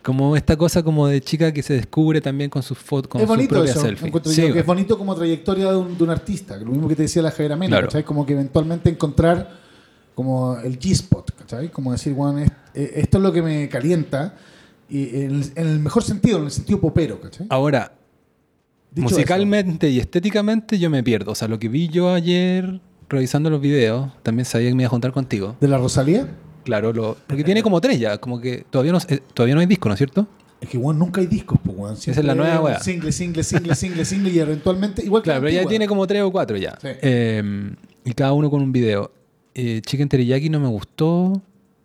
como 0.04 0.36
esta 0.36 0.58
cosa 0.58 0.82
como 0.82 1.08
de 1.08 1.22
chica 1.22 1.52
que 1.54 1.62
se 1.62 1.76
descubre 1.76 2.22
también 2.22 2.50
con 2.50 2.64
sus 2.64 2.76
fotos, 2.76 3.08
con 3.08 3.22
es 3.22 3.28
su 3.28 3.34
bonito 3.34 3.54
propia 3.54 3.72
eso, 3.72 3.82
selfie. 3.82 4.12
Sí, 4.26 4.48
yo, 4.48 4.54
que 4.54 4.60
es 4.62 4.66
bonito 4.66 4.98
como 4.98 5.14
trayectoria 5.14 5.70
de 5.72 5.78
un, 5.78 5.96
de 5.96 6.04
un 6.04 6.10
artista, 6.10 6.58
lo 6.58 6.66
mismo 6.72 6.88
que 6.88 6.96
te 6.96 7.04
decía 7.04 7.22
la 7.22 7.30
Javiera 7.30 7.56
Mena, 7.56 7.70
Claro. 7.78 7.88
¿cachai? 7.88 8.04
Como 8.04 8.26
que 8.26 8.34
eventualmente 8.34 8.90
encontrar 8.90 9.52
como 10.16 10.58
el 10.58 10.80
G-spot, 10.80 11.32
¿cachai? 11.38 11.70
Como 11.70 11.92
decir, 11.92 12.14
bueno, 12.14 12.40
es- 12.40 12.52
eh, 12.74 12.94
esto 12.96 13.18
es 13.20 13.24
lo 13.24 13.32
que 13.32 13.44
me 13.44 13.70
calienta, 13.70 14.34
y 14.90 15.22
en, 15.24 15.42
en 15.56 15.68
el 15.68 15.80
mejor 15.80 16.02
sentido, 16.04 16.40
en 16.40 16.46
el 16.46 16.52
sentido 16.52 16.82
popero, 16.82 17.22
¿cachai? 17.22 17.46
Ahora, 17.52 17.92
Dicho 18.92 19.10
musicalmente 19.10 19.90
y 19.90 20.00
estéticamente 20.00 20.78
yo 20.78 20.90
me 20.90 21.02
pierdo. 21.04 21.32
O 21.32 21.36
sea, 21.36 21.48
lo 21.48 21.60
que 21.60 21.70
vi 21.70 21.88
yo 21.88 22.14
ayer 22.14 22.82
revisando 23.10 23.50
los 23.50 23.62
videos, 23.62 24.12
también 24.24 24.46
sabía 24.46 24.70
que 24.70 24.76
me 24.76 24.84
iba 24.84 24.88
a 24.88 24.90
juntar 24.90 25.12
contigo. 25.12 25.56
¿De 25.60 25.68
la 25.68 25.78
Rosalía? 25.78 26.28
Claro, 26.64 26.94
lo, 26.94 27.18
porque 27.28 27.44
tiene 27.44 27.64
como 27.64 27.82
tres 27.82 28.00
ya, 28.00 28.18
como 28.18 28.40
que 28.40 28.66
todavía 28.70 28.92
no, 28.92 29.00
eh, 29.08 29.20
todavía 29.34 29.56
no 29.56 29.62
hay 29.62 29.68
disco, 29.68 29.90
¿no 29.90 29.94
es 29.94 29.98
cierto? 29.98 30.28
Es 30.60 30.70
que, 30.70 30.78
bueno, 30.78 31.00
nunca 31.00 31.22
hay 31.22 31.28
discos, 31.28 31.60
pues, 31.64 31.76
weón. 31.76 31.94
Esa 31.96 32.12
es 32.12 32.24
la 32.24 32.36
nueva 32.36 32.62
weá. 32.62 32.80
Single, 32.80 33.12
single, 33.12 33.44
single, 33.44 33.76
single, 33.76 34.06
single, 34.06 34.32
y 34.32 34.40
eventualmente, 34.40 35.04
igual 35.04 35.24
que 35.24 35.26
Claro, 35.26 35.42
la 35.42 35.48
pero 35.48 35.64
ya 35.64 35.68
tiene 35.68 35.88
como 35.88 36.06
tres 36.06 36.22
o 36.22 36.32
cuatro 36.32 36.56
ya. 36.56 36.78
Sí. 36.80 36.90
Eh, 37.02 37.74
y 38.06 38.14
cada 38.14 38.34
uno 38.34 38.50
con 38.50 38.62
un 38.62 38.72
video. 38.72 39.12
Eh, 39.56 39.82
Chicken 39.84 40.08
Teriyaki 40.08 40.50
no 40.50 40.60
me 40.60 40.68
gustó 40.68 41.42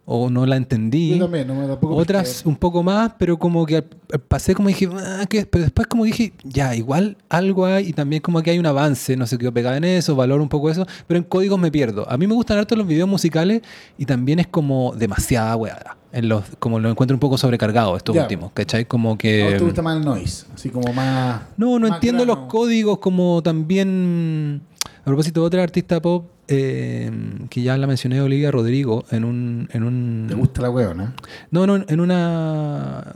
o 0.09 0.31
no 0.31 0.47
la 0.47 0.57
entendí. 0.57 1.11
Yo 1.19 1.25
también, 1.25 1.49
no 1.49 1.55
me 1.57 1.67
tampoco 1.67 1.97
Otras 1.97 2.29
pesqué. 2.29 2.49
un 2.49 2.55
poco 2.57 2.83
más, 2.85 3.13
pero 3.19 3.37
como 3.39 3.67
que 3.67 3.77
al- 3.79 3.85
pasé 4.29 4.55
como 4.55 4.69
dije, 4.69 4.89
ah, 4.95 5.25
¿qué? 5.29 5.45
pero 5.47 5.65
después 5.65 5.89
como 5.89 6.05
dije, 6.05 6.33
ya, 6.45 6.77
igual 6.77 7.17
algo 7.29 7.67
hay 7.67 7.89
y 7.89 7.93
también 7.93 8.23
como 8.23 8.41
que 8.41 8.53
hay 8.53 8.59
un 8.61 8.67
avance, 8.67 9.17
no 9.17 9.27
sé 9.27 9.37
qué 9.37 9.51
pegado 9.51 9.75
en 9.77 9.83
eso, 9.85 10.15
valoro 10.15 10.43
un 10.43 10.49
poco 10.49 10.71
eso, 10.71 10.87
pero 11.09 11.19
en 11.19 11.25
códigos 11.25 11.59
me 11.59 11.73
pierdo. 11.73 12.09
A 12.09 12.17
mí 12.17 12.27
me 12.29 12.35
gustan 12.35 12.57
harto 12.59 12.77
los 12.77 12.87
videos 12.87 13.09
musicales 13.09 13.63
y 13.99 14.07
también 14.07 14.39
es 14.39 14.47
como 14.47 14.95
demasiada 14.97 15.57
weá. 15.57 15.97
En 16.13 16.29
los, 16.31 16.45
como 16.61 16.79
lo 16.79 16.89
encuentro 16.89 17.15
un 17.15 17.21
poco 17.21 17.37
sobrecargado 17.37 17.95
estos 17.97 18.15
Ya. 18.15 18.23
últimos, 18.23 18.53
¿cachai? 18.53 18.87
Como 18.87 19.09
¿A 19.09 19.13
vos 19.13 19.19
que... 19.19 19.55
te 19.59 19.65
gusta 19.65 19.83
más 19.83 19.99
el 19.99 20.05
noise? 20.05 20.47
Así 20.55 20.71
como 20.71 20.91
más... 20.95 21.43
No, 21.59 21.79
no 21.79 21.89
más 21.89 21.97
entiendo 21.97 22.25
grano. 22.25 22.43
los 22.43 22.49
códigos 22.51 22.99
como 23.01 23.43
también... 23.43 24.63
A 25.03 25.05
propósito 25.05 25.41
de 25.43 25.47
otra 25.47 25.63
artista 25.63 26.01
pop, 26.01 26.25
eh, 26.49 27.11
que 27.51 27.63
ya 27.63 27.77
la 27.77 27.87
mencioné, 27.87 28.21
Olivia 28.21 28.51
Rodrigo, 28.51 29.05
en 29.11 29.25
un... 29.25 29.69
En 29.73 29.83
un 29.83 30.27
¿Te 30.29 30.35
gusta 30.35 30.63
la 30.63 30.71
weona? 30.71 31.15
no, 31.51 31.67
no, 31.67 31.77
en 31.77 32.01
una 32.01 33.15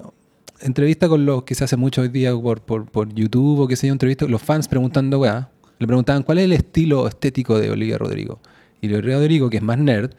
entrevista 0.61 1.09
con 1.09 1.24
los 1.24 1.45
que 1.45 1.55
se 1.55 1.64
hace 1.64 1.76
mucho 1.76 2.03
hoy 2.03 2.09
día 2.09 2.33
por, 2.37 2.61
por, 2.61 2.87
por 2.87 3.12
YouTube 3.14 3.61
o 3.61 3.68
qué 3.68 3.76
sé 3.76 3.87
yo, 3.87 3.93
entrevista, 3.93 4.26
los 4.26 4.43
fans 4.43 4.68
preguntando, 4.68 5.20
weá, 5.20 5.51
le 5.78 5.87
preguntaban 5.87 6.22
cuál 6.22 6.39
es 6.39 6.45
el 6.45 6.53
estilo 6.53 7.09
estético 7.09 7.59
de 7.59 7.70
Olivia 7.70 7.99
Rodrigo. 7.99 8.41
Y 8.81 8.93
Olivia 8.93 9.16
Rodrigo, 9.16 9.51
que 9.51 9.59
es 9.59 9.62
más 9.62 9.78
nerd, 9.78 10.12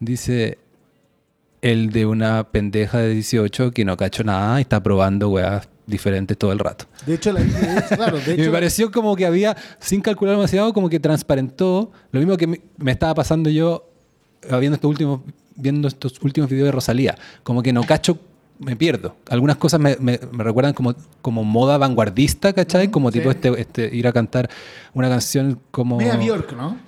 dice 0.00 0.58
el 1.62 1.90
de 1.90 2.06
una 2.06 2.44
pendeja 2.44 2.98
de 2.98 3.14
18 3.14 3.72
que 3.72 3.84
no 3.84 3.96
cacho 3.96 4.22
nada 4.22 4.58
y 4.58 4.62
está 4.62 4.82
probando 4.82 5.30
weá 5.30 5.62
diferentes 5.88 6.36
todo 6.36 6.52
el 6.52 6.58
rato. 6.58 6.84
De 7.06 7.14
hecho, 7.14 7.32
la 7.32 7.40
Eilish, 7.40 7.56
claro, 7.96 8.18
de 8.18 8.34
Y 8.34 8.36
me 8.36 8.42
hecho, 8.44 8.52
pareció 8.52 8.90
como 8.92 9.16
que 9.16 9.26
había, 9.26 9.56
sin 9.80 10.00
calcular 10.00 10.36
demasiado, 10.36 10.72
como 10.72 10.88
que 10.88 11.00
transparentó 11.00 11.90
lo 12.12 12.20
mismo 12.20 12.36
que 12.36 12.46
me, 12.46 12.60
estaba 12.92 13.14
pasando 13.14 13.50
yo 13.50 13.88
eh, 14.42 14.56
viendo 14.60 14.76
estos 14.76 14.88
últimos, 14.90 15.20
viendo 15.56 15.88
estos 15.88 16.20
últimos 16.22 16.48
videos 16.50 16.66
de 16.66 16.72
Rosalía. 16.72 17.16
Como 17.42 17.62
que 17.62 17.72
no 17.72 17.82
cacho, 17.84 18.18
me 18.58 18.76
pierdo. 18.76 19.16
Algunas 19.30 19.56
cosas 19.56 19.80
me, 19.80 19.96
me- 20.00 20.20
me 20.32 20.44
recuerdan 20.44 20.74
como, 20.74 20.94
como 21.22 21.42
moda 21.44 21.78
vanguardista, 21.78 22.52
¿cachai? 22.52 22.90
Como 22.90 23.10
tipo 23.10 23.30
sí. 23.32 23.36
este, 23.36 23.60
este 23.60 23.96
ir 23.96 24.06
a 24.06 24.12
cantar 24.12 24.50
una 24.94 25.08
canción 25.08 25.60
como... 25.70 25.96
media 25.96 26.16
Bjork, 26.16 26.52
¿no? 26.56 26.87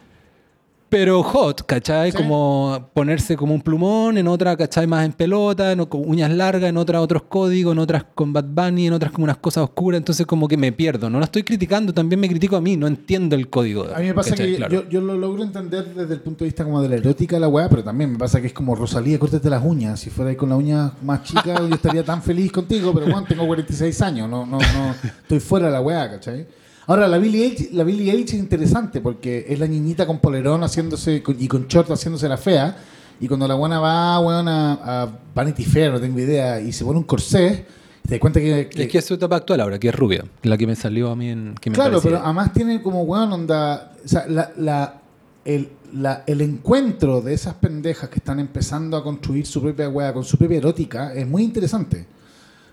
Pero 0.91 1.23
hot, 1.23 1.65
¿cachai? 1.67 2.11
Sí. 2.11 2.17
Como 2.19 2.91
ponerse 2.93 3.37
como 3.37 3.55
un 3.55 3.63
plumón, 3.63 4.19
en 4.19 4.27
otra, 4.27 4.57
¿cachai? 4.57 4.89
Más 4.89 5.07
en 5.07 5.13
pelota, 5.13 5.71
en- 5.71 5.85
con 5.87 6.03
uñas 6.05 6.33
largas, 6.33 6.69
en 6.69 6.77
otras 6.77 7.01
otros 7.01 7.23
códigos, 7.29 7.73
en 7.75 7.79
otras 7.79 8.05
con 8.15 8.33
Bad 8.33 8.47
Bunny, 8.47 8.89
en 8.89 8.93
otras 8.95 9.13
como 9.13 9.23
unas 9.25 9.37
cosas 9.37 9.63
oscuras. 9.63 9.99
Entonces 9.99 10.27
como 10.27 10.49
que 10.49 10.57
me 10.57 10.73
pierdo. 10.73 11.09
No 11.09 11.19
lo 11.19 11.25
estoy 11.25 11.45
criticando, 11.45 11.95
también 11.95 12.19
me 12.19 12.29
critico 12.29 12.57
a 12.57 12.61
mí, 12.61 12.77
no 12.77 12.89
entiendo 12.89 13.37
el 13.37 13.49
código. 13.49 13.87
A 13.95 14.01
mí 14.01 14.07
me 14.07 14.15
pasa 14.15 14.31
¿cachai? 14.31 14.51
que 14.51 14.57
Claro. 14.57 14.73
yo, 14.83 14.89
yo 14.89 15.01
lo 15.01 15.17
logro 15.17 15.45
entender 15.45 15.95
desde 15.95 16.15
el 16.15 16.21
punto 16.21 16.41
de 16.45 16.47
vista 16.49 16.65
como 16.65 16.83
de 16.83 16.89
la 16.89 16.97
erótica 16.97 17.37
de 17.37 17.41
la 17.41 17.49
weá, 17.49 17.69
pero 17.69 17.85
también 17.85 18.11
me 18.11 18.19
pasa 18.19 18.41
que 18.41 18.49
es 18.49 18.53
como 18.53 18.75
Rosalía, 18.75 19.17
córtate 19.21 19.49
las 19.49 19.65
uñas. 19.65 20.01
Si 20.01 20.11
fuera 20.11 20.31
ahí 20.31 20.37
con 20.37 20.49
la 20.49 20.57
uña 20.57 20.91
más 21.05 21.23
chica, 21.23 21.55
yo 21.57 21.73
estaría 21.73 22.03
tan 22.05 22.21
feliz 22.21 22.51
contigo, 22.51 22.93
pero 22.93 23.07
bueno, 23.07 23.25
tengo 23.29 23.47
46 23.47 24.03
años, 24.03 24.29
no, 24.29 24.45
no, 24.45 24.59
no, 24.59 24.95
estoy 25.23 25.39
fuera 25.39 25.67
de 25.67 25.73
la 25.73 25.81
weá, 25.81 26.11
¿cachai? 26.11 26.47
Ahora, 26.87 27.07
la 27.09 27.19
Billie 27.19 27.45
Eilish, 27.45 27.73
la 27.73 27.85
Billie 27.85 28.11
Eilish 28.11 28.31
es 28.35 28.41
interesante 28.41 29.01
porque 29.01 29.47
es 29.49 29.59
la 29.59 29.67
niñita 29.67 30.07
con 30.07 30.19
polerón 30.19 30.63
haciéndose 30.65 31.23
y 31.39 31.49
con 31.49 31.67
short 31.69 31.91
haciéndose 31.91 32.29
la 32.29 32.37
fea. 32.37 32.77
Y 33.21 33.29
cuando 33.29 33.47
la 33.47 33.55
buena 33.55 33.79
va, 33.81 34.19
weón, 34.21 34.49
a, 34.49 35.03
a 35.03 35.19
Vanity 35.35 35.65
Fair, 35.65 35.93
no 35.93 36.01
tengo 36.01 36.19
idea, 36.19 36.59
y 36.61 36.73
se 36.73 36.85
pone 36.85 36.99
un 36.99 37.05
corsé, 37.05 37.67
te 38.03 38.13
das 38.15 38.19
cuenta 38.19 38.41
que, 38.41 38.69
que- 38.69 38.85
Es 38.85 38.89
que 38.89 38.99
es 38.99 39.05
su 39.05 39.15
etapa 39.15 39.37
actual 39.37 39.61
ahora, 39.61 39.79
que 39.79 39.89
es 39.89 39.95
rubia, 39.95 40.25
la 40.43 40.57
que 40.57 40.67
me 40.67 40.75
salió 40.75 41.11
a 41.11 41.17
mí 41.17 41.29
en... 41.29 41.55
Que 41.61 41.69
me 41.69 41.75
Claro, 41.75 41.91
parecía. 41.99 42.11
pero 42.13 42.25
además 42.25 42.53
tiene 42.55 42.81
como, 42.83 43.03
weón, 43.03 43.31
onda. 43.33 43.93
O 44.03 44.09
sea, 44.09 44.27
la, 44.27 44.51
la- 44.57 45.03
el, 45.45 45.69
la- 45.93 46.25
el 46.27 46.41
encuentro 46.41 47.21
de 47.21 47.35
esas 47.35 47.55
pendejas 47.55 48.09
que 48.09 48.17
están 48.21 48.41
empezando 48.41 48.97
a 48.97 49.03
construir 49.05 49.47
su 49.47 49.61
propia 49.61 49.89
weá 49.91 50.15
con 50.15 50.25
su 50.25 50.39
propia 50.39 50.57
erótica 50.57 51.13
es 51.13 51.29
muy 51.29 51.43
interesante. 51.43 52.07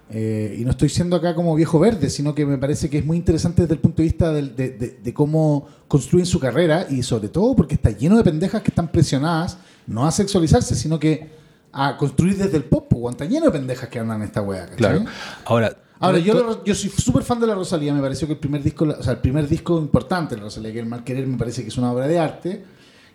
Eh, 0.09 0.55
y 0.59 0.63
no 0.63 0.71
estoy 0.71 0.87
siendo 0.87 1.17
acá 1.17 1.35
como 1.35 1.53
viejo 1.53 1.79
verde, 1.79 2.09
sino 2.09 2.33
que 2.33 2.45
me 2.45 2.57
parece 2.57 2.89
que 2.89 2.99
es 2.99 3.05
muy 3.05 3.17
interesante 3.17 3.63
desde 3.63 3.73
el 3.73 3.81
punto 3.81 3.97
de 3.97 4.03
vista 4.03 4.31
del- 4.31 4.55
de, 4.55 4.69
de- 4.69 4.97
de 5.03 5.13
cómo 5.13 5.67
construyen 5.87 6.25
su 6.25 6.39
carrera 6.39 6.87
y 6.89 7.03
sobre 7.03 7.27
todo 7.27 7.55
porque 7.55 7.75
está 7.75 7.91
lleno 7.91 8.15
de 8.15 8.23
pendejas 8.23 8.61
que 8.61 8.69
están 8.71 8.87
presionadas 8.89 9.57
no 9.85 10.05
a 10.05 10.11
sexualizarse, 10.11 10.75
sino 10.75 10.97
que 10.99 11.29
a 11.73 11.97
construir 11.97 12.37
desde 12.37 12.55
el 12.57 12.63
pop. 12.63 12.91
weón. 12.93 13.11
Está 13.13 13.25
lleno 13.25 13.45
de 13.47 13.51
pendejas 13.51 13.89
que 13.89 13.99
andan 13.99 14.21
en 14.21 14.27
esta. 14.27 14.45
¿cachai? 14.45 14.75
Claro. 14.77 15.05
Ahora... 15.45 15.75
Ahora, 15.99 16.19
yo, 16.19 16.63
yo 16.63 16.75
soy 16.75 16.91
súper 16.91 17.23
fan 17.23 17.39
de 17.39 17.47
la 17.47 17.55
Rosalía, 17.55 17.91
me 17.91 18.01
pareció 18.01 18.27
que 18.27 18.33
el 18.33 18.39
primer 18.39 18.61
disco, 18.61 18.85
o 18.85 19.01
sea, 19.01 19.13
el 19.13 19.19
primer 19.19 19.47
disco 19.47 19.79
importante 19.79 20.35
de 20.35 20.41
la 20.41 20.43
Rosalía, 20.45 20.71
que 20.71 20.79
el 20.79 20.85
Mal 20.85 21.03
Querer, 21.03 21.25
me 21.25 21.37
parece 21.39 21.63
que 21.63 21.69
es 21.69 21.77
una 21.79 21.91
obra 21.91 22.07
de 22.07 22.19
arte. 22.19 22.63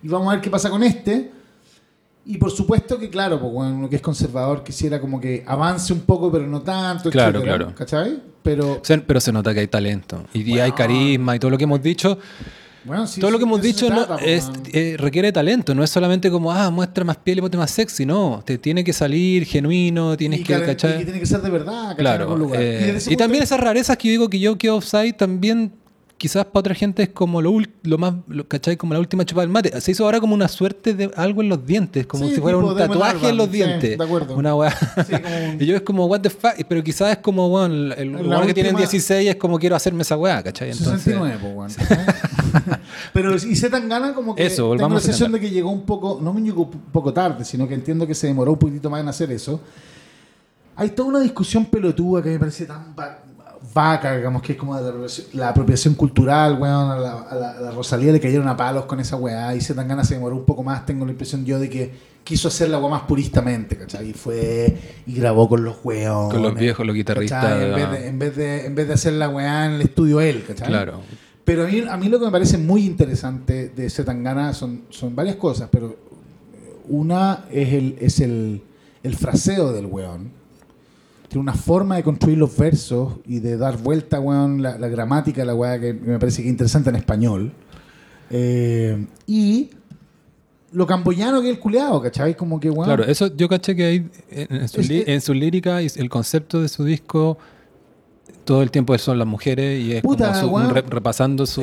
Y 0.03 0.09
vamos 0.09 0.27
a 0.27 0.31
ver 0.33 0.41
qué 0.41 0.49
pasa 0.49 0.69
con 0.69 0.83
este. 0.83 1.31
Y 2.25 2.37
por 2.37 2.51
supuesto 2.51 2.97
que, 2.97 3.09
claro, 3.09 3.39
pues, 3.39 3.51
bueno, 3.51 3.75
uno 3.75 3.89
que 3.89 3.97
es 3.97 4.01
conservador 4.01 4.63
quisiera 4.63 5.01
como 5.01 5.19
que 5.19 5.43
avance 5.45 5.91
un 5.91 6.01
poco, 6.01 6.31
pero 6.31 6.47
no 6.47 6.61
tanto, 6.61 7.09
Claro, 7.09 7.39
etcétera, 7.39 7.57
claro. 7.57 7.75
¿Cachai? 7.75 8.21
Pero, 8.41 8.79
se- 8.83 8.99
pero 8.99 9.19
se 9.19 9.31
nota 9.33 9.53
que 9.53 9.59
hay 9.61 9.67
talento. 9.67 10.23
Y, 10.33 10.41
y 10.53 10.59
hay 10.59 10.71
carisma 10.71 11.35
y 11.35 11.39
todo 11.39 11.51
lo 11.51 11.57
que 11.57 11.65
hemos 11.65 11.81
dicho. 11.83 12.17
bueno, 12.85 13.07
sí, 13.07 13.19
todo 13.19 13.29
lo 13.31 13.37
que 13.37 13.43
hemos 13.43 13.61
dicho 13.61 13.87
trata, 13.87 14.17
pues, 14.17 14.49
es, 14.49 14.51
eh, 14.73 14.95
requiere 14.97 15.31
talento, 15.33 15.75
no 15.75 15.83
es 15.83 15.89
solamente 15.89 16.29
como, 16.31 16.49
ah, 16.51 16.69
muestra 16.69 17.03
más 17.03 17.17
piel 17.17 17.39
y 17.39 17.41
ponte 17.41 17.57
más 17.57 17.71
sexy, 17.71 18.05
no, 18.05 18.41
te 18.45 18.57
tiene 18.57 18.83
que 18.85 18.93
salir 18.93 19.45
genuino, 19.45 20.15
tienes 20.15 20.39
y 20.41 20.43
que, 20.43 20.57
que, 20.59 20.65
¿cachai? 20.65 20.95
y 20.95 20.97
que 20.99 21.03
tiene 21.05 21.19
que 21.19 21.25
ser 21.25 21.41
de 21.41 21.49
verdad, 21.49 21.95
Claro. 21.97 22.35
lugar. 22.37 22.59
eh, 22.61 22.99
y 23.09 23.15
también 23.17 23.43
esas 23.43 23.59
rarezas 23.59 23.97
que 23.97 24.07
yo 24.07 24.11
digo 24.11 24.29
que 24.29 24.39
yo 24.39 24.57
quedo 24.57 24.77
offside, 24.77 25.13
también 25.13 25.73
quizás 26.23 26.45
para 26.45 26.61
otra 26.61 26.73
gente 26.73 27.03
es 27.03 27.09
como 27.09 27.41
lo, 27.41 27.51
lo 27.83 27.97
más, 27.97 28.13
lo, 28.27 28.47
¿cachai? 28.47 28.77
Como 28.77 28.93
la 28.93 28.99
última 29.01 29.25
chupada 29.25 29.41
del 29.45 29.51
mate. 29.51 29.81
Se 29.81 29.91
hizo 29.91 30.05
ahora 30.05 30.21
como 30.21 30.33
una 30.33 30.47
suerte 30.47 30.93
de 30.93 31.11
algo 31.17 31.41
en 31.41 31.49
los 31.49 31.65
dientes, 31.67 32.07
como 32.07 32.29
Sí, 32.29 32.35
si 32.35 32.39
fuera 32.39 32.57
un 32.59 32.77
tatuaje 32.77 33.27
en 33.27 33.35
los 33.35 33.47
sí, 33.47 33.51
dientes. 33.51 33.97
de 33.97 34.03
acuerdo. 34.05 34.33
Una 34.37 34.55
weá. 34.55 34.71
Sí, 35.05 35.11
como 35.21 35.35
un- 35.51 35.61
y 35.61 35.65
yo 35.65 35.75
es 35.75 35.81
como, 35.81 36.05
what 36.05 36.21
the 36.21 36.29
fuck, 36.29 36.53
pero 36.69 36.81
quizás 36.81 37.11
es 37.11 37.17
como, 37.17 37.49
bueno, 37.49 37.93
el, 37.93 38.15
weón 38.15 38.47
que 38.47 38.53
tienen 38.53 38.73
última- 38.73 38.89
16 38.89 39.31
es 39.31 39.35
como 39.35 39.59
quiero 39.59 39.75
hacerme 39.75 40.03
esa 40.03 40.15
weá, 40.15 40.41
¿cachai? 40.41 40.71
Entonces, 40.71 41.01
69, 41.03 41.39
pues. 41.55 41.75
Pero 43.13 43.35
y 43.35 43.55
se 43.57 43.69
tan 43.69 43.89
gana 43.89 44.13
como 44.13 44.33
que 44.33 44.45
Eso, 44.45 44.71
tengo 44.77 44.93
la 44.93 44.99
sensación 45.01 45.33
de 45.33 45.41
que 45.41 45.49
llegó 45.49 45.71
un 45.71 45.81
poco, 45.85 46.19
no 46.21 46.33
me 46.33 46.41
llegó 46.41 46.61
un 46.63 46.79
poco 46.93 47.11
tarde, 47.11 47.43
sino 47.43 47.67
que 47.67 47.73
entiendo 47.73 48.07
que 48.07 48.15
se 48.15 48.27
demoró 48.27 48.53
un 48.53 48.59
poquitito 48.59 48.89
más 48.89 49.01
en 49.01 49.09
hacer 49.09 49.29
eso. 49.31 49.59
Hay 50.75 50.89
toda 50.89 51.09
una 51.09 51.19
discusión 51.19 51.65
pelotuda 51.65 52.23
que 52.23 52.29
me 52.29 52.39
parece 52.39 52.65
tan 52.65 52.95
vaca, 53.73 54.15
digamos, 54.17 54.41
que 54.41 54.53
es 54.53 54.57
como 54.57 54.75
la, 54.75 54.81
apropiación- 54.81 55.27
la 55.33 55.49
apropiación 55.49 55.93
cultural, 55.95 56.57
weón, 56.59 56.91
a 56.91 56.97
la, 56.97 57.11
a 57.21 57.35
la- 57.35 57.51
a 57.51 57.61
la 57.61 57.71
Rosalía 57.71 58.11
le 58.11 58.19
cayeron 58.19 58.47
a 58.47 58.57
palos 58.57 58.85
con 58.85 58.99
esa 58.99 59.15
weá, 59.15 59.55
y 59.55 59.61
se 59.61 59.73
tan 59.73 59.87
gana 59.87 60.03
se 60.03 60.15
demoró 60.15 60.35
un 60.35 60.45
poco 60.45 60.63
más, 60.63 60.85
tengo 60.85 61.05
la 61.05 61.11
impresión 61.11 61.45
yo 61.45 61.59
de 61.59 61.69
que 61.69 62.13
quiso 62.23 62.47
hacer 62.47 62.69
la 62.69 62.79
weá 62.79 62.89
más 62.89 63.01
puristamente, 63.03 63.75
¿cachai? 63.77 64.09
Y 64.09 64.13
fue 64.13 64.77
y 65.05 65.13
grabó 65.15 65.47
con 65.49 65.63
los 65.63 65.77
weones. 65.83 66.33
Con 66.33 66.41
los 66.41 66.55
viejos, 66.55 66.85
los 66.85 66.95
guitarristas. 66.95 67.61
En 67.61 67.75
vez, 67.75 67.91
de, 67.91 68.07
en, 68.07 68.19
vez 68.19 68.35
de, 68.35 68.65
en 68.65 68.75
vez 68.75 68.87
de 68.87 68.93
hacer 68.93 69.13
la 69.13 69.29
weá 69.29 69.65
en 69.65 69.73
el 69.73 69.81
estudio 69.81 70.21
él, 70.21 70.43
¿cachai? 70.47 70.67
Claro. 70.67 71.01
Pero 71.45 71.63
a 71.63 71.67
mí, 71.67 71.83
a 71.89 71.97
mí 71.97 72.07
lo 72.07 72.19
que 72.19 72.25
me 72.25 72.31
parece 72.31 72.57
muy 72.57 72.85
interesante 72.85 73.69
de 73.69 73.89
Zetangana 73.89 74.53
son, 74.53 74.83
son 74.89 75.13
varias 75.15 75.35
cosas, 75.35 75.67
pero 75.71 75.97
una 76.87 77.45
es 77.51 77.73
el, 77.73 77.95
es 77.99 78.19
el, 78.19 78.61
el 79.03 79.15
fraseo 79.15 79.71
del 79.73 79.85
weón. 79.85 80.31
Tiene 81.33 81.41
una 81.41 81.55
forma 81.55 81.95
de 81.95 82.03
construir 82.03 82.37
los 82.37 82.55
versos 82.55 83.13
y 83.25 83.39
de 83.39 83.57
dar 83.57 83.77
vuelta, 83.79 84.19
weón, 84.19 84.61
la, 84.61 84.77
la 84.77 84.87
gramática 84.87 85.43
la 85.43 85.55
weá 85.55 85.79
que 85.79 85.91
me 85.91 86.19
parece 86.19 86.43
que 86.43 86.47
es 86.47 86.51
interesante 86.51 86.91
en 86.91 86.95
español. 86.95 87.51
Eh, 88.29 89.03
y 89.25 89.71
lo 90.73 90.85
camboyano 90.85 91.41
que 91.41 91.49
es 91.49 91.55
el 91.55 91.59
culeado, 91.59 91.99
¿cachai? 92.03 92.37
Como 92.37 92.59
que, 92.59 92.69
weón. 92.69 92.85
Claro, 92.85 93.03
eso 93.03 93.35
yo 93.35 93.49
caché 93.49 93.75
que 93.75 93.83
hay 93.83 94.09
en, 94.29 94.67
su, 94.69 94.81
li- 94.81 94.99
es- 94.99 95.07
en 95.07 95.21
su 95.21 95.33
lírica 95.33 95.81
y 95.81 95.87
el 95.95 96.07
concepto 96.07 96.61
de 96.61 96.67
su 96.69 96.83
disco 96.83 97.39
todo 98.45 98.61
el 98.61 98.69
tiempo 98.71 98.95
son 98.99 99.17
las 99.17 99.27
mujeres 99.27 99.81
y 99.83 99.93
es 99.93 100.01
Puta, 100.03 100.27
como 100.33 100.39
su- 100.41 100.47
weón, 100.49 100.69
re- 100.75 100.81
repasando 100.87 101.45
su, 101.47 101.61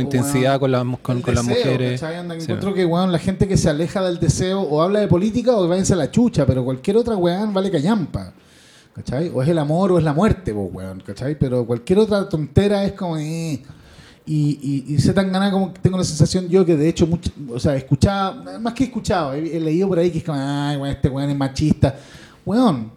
intensidad 0.00 0.60
con, 0.60 0.70
la- 0.70 0.86
con, 1.02 1.20
las 1.34 1.44
mujeres. 1.44 2.00
Sí, 2.00 2.06
encuentro 2.44 2.74
que, 2.74 2.84
weón, 2.86 3.10
la 3.10 3.18
gente 3.18 3.48
que 3.48 3.56
se 3.56 3.68
aleja 3.70 4.02
del 4.04 4.20
deseo 4.20 4.60
o 4.60 4.82
habla 4.82 5.00
de 5.00 5.08
política 5.08 5.56
o 5.56 5.66
váyanse 5.66 5.94
a 5.94 5.96
la 5.96 6.10
chucha, 6.12 6.46
pero 6.46 6.64
cualquier 6.64 6.96
otra 6.96 7.16
weón 7.16 7.52
vale 7.52 7.72
callampa. 7.72 8.34
¿Cachai? 8.94 9.30
O 9.32 9.42
es 9.42 9.48
el 9.48 9.58
amor 9.58 9.92
o 9.92 9.98
es 9.98 10.04
la 10.04 10.12
muerte, 10.12 10.52
vos, 10.52 10.68
weón, 10.72 11.00
¿cachai? 11.06 11.38
Pero 11.38 11.64
cualquier 11.64 12.00
otra 12.00 12.28
tontera 12.28 12.84
es 12.84 12.92
como... 12.92 13.16
eh. 13.18 13.62
Y, 14.26 14.84
y, 14.88 14.94
y 14.94 14.98
se 14.98 15.12
tan 15.12 15.32
gana 15.32 15.50
como 15.50 15.72
que 15.72 15.80
tengo 15.80 15.96
la 15.98 16.04
sensación 16.04 16.46
yo 16.48 16.64
que 16.64 16.76
de 16.76 16.88
hecho, 16.88 17.06
mucho, 17.06 17.30
o 17.52 17.58
sea, 17.58 17.74
escuchaba, 17.74 18.60
más 18.60 18.74
que 18.74 18.84
escuchado, 18.84 19.32
he, 19.32 19.56
he 19.56 19.58
leído 19.58 19.88
por 19.88 19.98
ahí 19.98 20.10
que 20.10 20.18
es 20.18 20.24
como, 20.24 20.38
ay, 20.38 20.76
weón, 20.76 20.94
este 20.94 21.08
weón 21.08 21.30
es 21.30 21.36
machista. 21.36 21.96
Weón, 22.46 22.92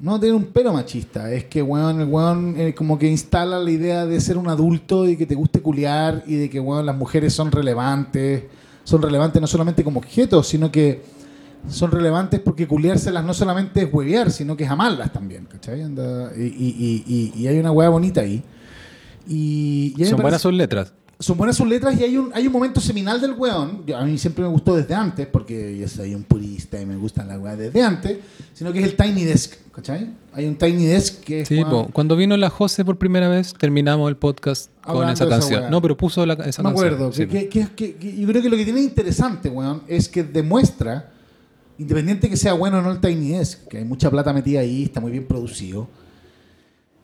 no 0.00 0.20
tiene 0.20 0.36
un 0.36 0.44
pelo 0.44 0.72
machista, 0.72 1.32
es 1.32 1.46
que 1.46 1.62
weón, 1.62 2.00
el 2.02 2.06
weón 2.06 2.54
eh, 2.56 2.74
como 2.74 2.96
que 2.96 3.08
instala 3.08 3.58
la 3.58 3.70
idea 3.70 4.06
de 4.06 4.20
ser 4.20 4.38
un 4.38 4.48
adulto 4.48 5.08
y 5.08 5.16
que 5.16 5.26
te 5.26 5.34
guste 5.34 5.60
culiar 5.60 6.22
y 6.26 6.36
de 6.36 6.50
que 6.50 6.60
weón, 6.60 6.86
las 6.86 6.96
mujeres 6.96 7.32
son 7.32 7.50
relevantes, 7.50 8.44
son 8.84 9.02
relevantes 9.02 9.40
no 9.40 9.48
solamente 9.48 9.82
como 9.82 9.98
objetos, 9.98 10.46
sino 10.46 10.70
que 10.70 11.02
son 11.68 11.90
relevantes 11.90 12.40
porque 12.40 12.66
culiárselas 12.66 13.24
no 13.24 13.34
solamente 13.34 13.82
es 13.82 13.88
huevear, 13.92 14.30
sino 14.30 14.56
que 14.56 14.64
es 14.64 14.70
amarlas 14.70 15.12
también, 15.12 15.46
¿cachai? 15.46 15.82
Anda- 15.82 16.30
y, 16.36 16.42
y- 16.42 17.04
y- 17.06 17.32
y- 17.42 17.46
hay 17.46 17.58
una 17.58 17.72
hueá 17.72 17.88
bonita 17.88 18.20
ahí. 18.20 18.42
Y, 19.26 19.94
me 19.98 20.04
Son 20.04 20.10
parece- 20.12 20.22
buenas 20.22 20.42
sus 20.42 20.54
letras. 20.54 20.92
son 21.20 21.36
buenas 21.36 21.56
sus 21.56 21.66
letras 21.68 21.98
y 22.00 22.04
hay 22.04 22.16
un, 22.16 22.30
hay 22.32 22.46
un 22.46 22.52
momento 22.52 22.80
seminal 22.80 23.20
del 23.20 23.32
weón. 23.32 23.82
Yo- 23.86 23.96
A 23.98 24.04
mí 24.04 24.16
siempre 24.18 24.44
me 24.44 24.50
gustó 24.50 24.76
desde 24.76 24.94
antes, 24.94 25.26
porque 25.26 25.76
yo 25.76 25.88
soy 25.88 26.14
un 26.14 26.22
purista 26.22 26.80
y 26.80 26.86
me 26.86 26.96
gustan 26.96 27.26
las 27.28 27.38
weas 27.40 27.58
desde 27.58 27.82
antes, 27.82 28.18
sino 28.54 28.72
que 28.72 28.78
es 28.78 28.84
el 28.86 28.94
Tiny 28.96 29.24
Desk, 29.24 29.54
¿cachai? 29.72 30.10
Hay 30.32 30.46
un 30.46 30.54
Tiny 30.56 30.86
Desk 30.86 31.20
que 31.24 31.40
es. 31.40 31.48
Sí, 31.48 31.62
po. 31.68 31.88
cuando 31.92 32.14
vino 32.16 32.36
la 32.36 32.48
Jose 32.50 32.84
por 32.84 32.96
primera 32.98 33.28
vez, 33.28 33.52
terminamos 33.58 34.08
el 34.08 34.16
podcast 34.16 34.70
con 34.82 34.94
Hablando 34.96 35.12
esa 35.14 35.24
de 35.24 35.30
esa 35.30 35.40
canción. 35.40 35.70
no, 35.70 35.82
pero 35.82 35.96
puso 35.96 36.24
la, 36.24 36.34
esa 36.34 36.40
me 36.40 36.46
canción. 36.46 36.66
acuerdo. 36.68 37.12
Sí, 37.12 37.26
que- 37.26 37.48
que- 37.48 37.66
que- 37.74 38.16
yo 38.16 38.26
creo 38.28 38.40
que 38.40 38.48
lo 38.48 38.56
que 38.56 38.64
tiene 38.64 38.80
interesante, 38.80 39.48
weón, 39.50 39.82
es 39.88 40.08
que 40.08 40.22
demuestra, 40.22 41.10
independiente 41.78 42.28
que 42.28 42.36
sea 42.36 42.52
bueno 42.54 42.78
o 42.78 42.82
no 42.82 42.90
el 42.90 43.00
Tiny 43.00 43.30
Desk, 43.30 43.68
que 43.68 43.78
hay 43.78 43.84
mucha 43.84 44.10
plata 44.10 44.32
metida 44.32 44.60
ahí, 44.60 44.84
está 44.84 45.00
muy 45.00 45.12
bien 45.12 45.26
producido, 45.26 45.88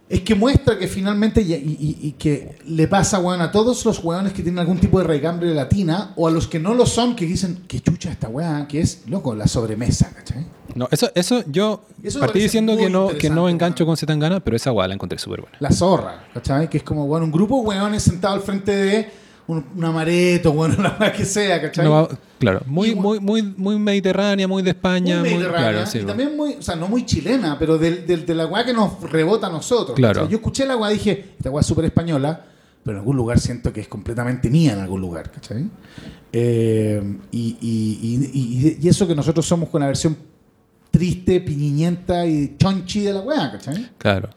es 0.09 0.20
que 0.20 0.35
muestra 0.35 0.79
que 0.79 0.87
finalmente, 0.87 1.41
y, 1.41 1.55
y- 1.55 1.99
y 2.09 2.12
que 2.12 2.57
le 2.66 2.87
pasa, 2.89 3.18
weón, 3.20 3.41
a 3.41 3.51
todos 3.51 3.85
los 3.87 4.05
weones 4.05 4.33
que 4.35 4.43
tienen 4.43 4.59
algún 4.59 4.79
tipo 4.79 4.99
de 4.99 5.05
raigambre 5.07 5.55
latina, 5.55 6.12
o 6.16 6.29
a 6.29 6.31
los 6.31 6.47
que 6.47 6.59
no 6.59 6.75
lo 6.75 6.85
son, 6.85 7.16
que 7.16 7.25
dicen, 7.25 7.64
qué 7.66 7.81
chucha 7.81 8.11
esta 8.11 8.29
weá, 8.29 8.68
que 8.68 8.81
es, 8.81 9.03
loco, 9.07 9.35
la 9.35 9.47
sobremesa, 9.49 10.12
¿cachai? 10.14 10.45
No, 10.75 10.89
eso, 10.91 11.11
eso 11.14 11.43
yo 11.51 11.85
Eso 12.03 12.20
partí 12.20 12.41
diciendo 12.41 12.77
que 12.77 12.91
no, 12.91 13.09
que 13.09 13.31
no 13.31 13.49
engancho 13.49 13.85
weón. 13.85 13.93
con 13.93 13.97
Zetangana, 13.97 14.41
pero 14.41 14.57
esa 14.57 14.70
guay 14.70 14.89
la 14.89 14.95
encontré 14.95 15.18
súper 15.18 15.41
buena. 15.41 15.57
La 15.61 15.70
zorra, 15.70 16.27
¿cachai? 16.35 16.68
Que 16.68 16.79
es 16.79 16.83
como, 16.85 17.07
bueno, 17.07 17.25
un 17.25 17.33
grupo 17.33 17.61
de 17.62 17.68
weones 17.68 18.03
sentado 18.03 18.35
al 18.35 18.41
frente 18.43 18.72
de 18.77 19.09
un, 19.47 19.64
un 19.76 19.84
amareto, 19.84 20.53
bueno, 20.55 20.76
la 20.82 20.97
weá 20.99 21.12
que 21.12 21.24
sea, 21.24 21.61
¿cachai? 21.61 21.84
No, 21.84 22.09
claro, 22.38 22.62
muy, 22.66 22.90
Y- 22.90 22.95
muy, 22.95 23.20
muy, 23.20 23.42
muy 23.42 23.78
mediterránea, 23.78 24.49
muy 24.49 24.62
de 24.62 24.70
España. 24.70 25.20
muy 25.20 25.28
Muy, 25.30 25.38
mediterránea, 25.38 25.70
claro, 25.72 25.86
sí, 25.86 25.99
y 25.99 26.05
también 26.05 26.36
muy, 26.36 26.55
o 26.55 26.62
sea, 26.62 26.76
no 26.76 26.88
muy 26.88 27.05
chilena, 27.05 27.59
pero 27.59 27.76
del, 27.78 28.07
del- 28.07 28.24
de 28.26 28.34
la 28.34 28.47
weá 28.47 28.64
que 28.64 28.72
nos 28.72 29.01
rebota 29.11 29.47
a 29.49 29.51
nosotros. 29.51 29.95
Claro. 29.97 30.28
Yo 30.28 30.36
escuché 30.36 30.64
la 30.66 30.76
weá 30.76 30.90
y 30.92 30.95
dije, 30.95 31.30
esta 31.36 31.51
weá 31.51 31.61
es 31.61 31.66
súper 31.66 31.84
española, 31.86 32.45
pero 32.82 32.97
en 32.97 33.01
algún 33.01 33.16
lugar 33.16 33.38
siento 33.40 33.72
que 33.72 33.80
es 33.80 33.88
completamente 33.88 34.51
mía 34.51 34.72
en 34.74 34.80
algún 34.80 35.01
lugar, 35.01 35.30
¿cachai? 35.30 35.68
Eh, 36.32 37.03
y, 37.30 37.57
y- 37.61 37.99
y- 38.03 38.68
y- 38.72 38.78
y 38.82 38.88
eso 38.88 39.07
que 39.07 39.14
nosotros 39.14 39.47
somos 39.47 39.68
con 39.68 39.80
la 39.80 39.86
versión 39.86 40.16
triste, 40.90 41.40
piñiñenta 41.40 42.26
y 42.26 42.57
chonchi 42.59 43.01
de 43.01 43.12
la 43.12 43.20
weá, 43.20 43.51
¿cachai? 43.53 43.90
Claro. 43.99 44.28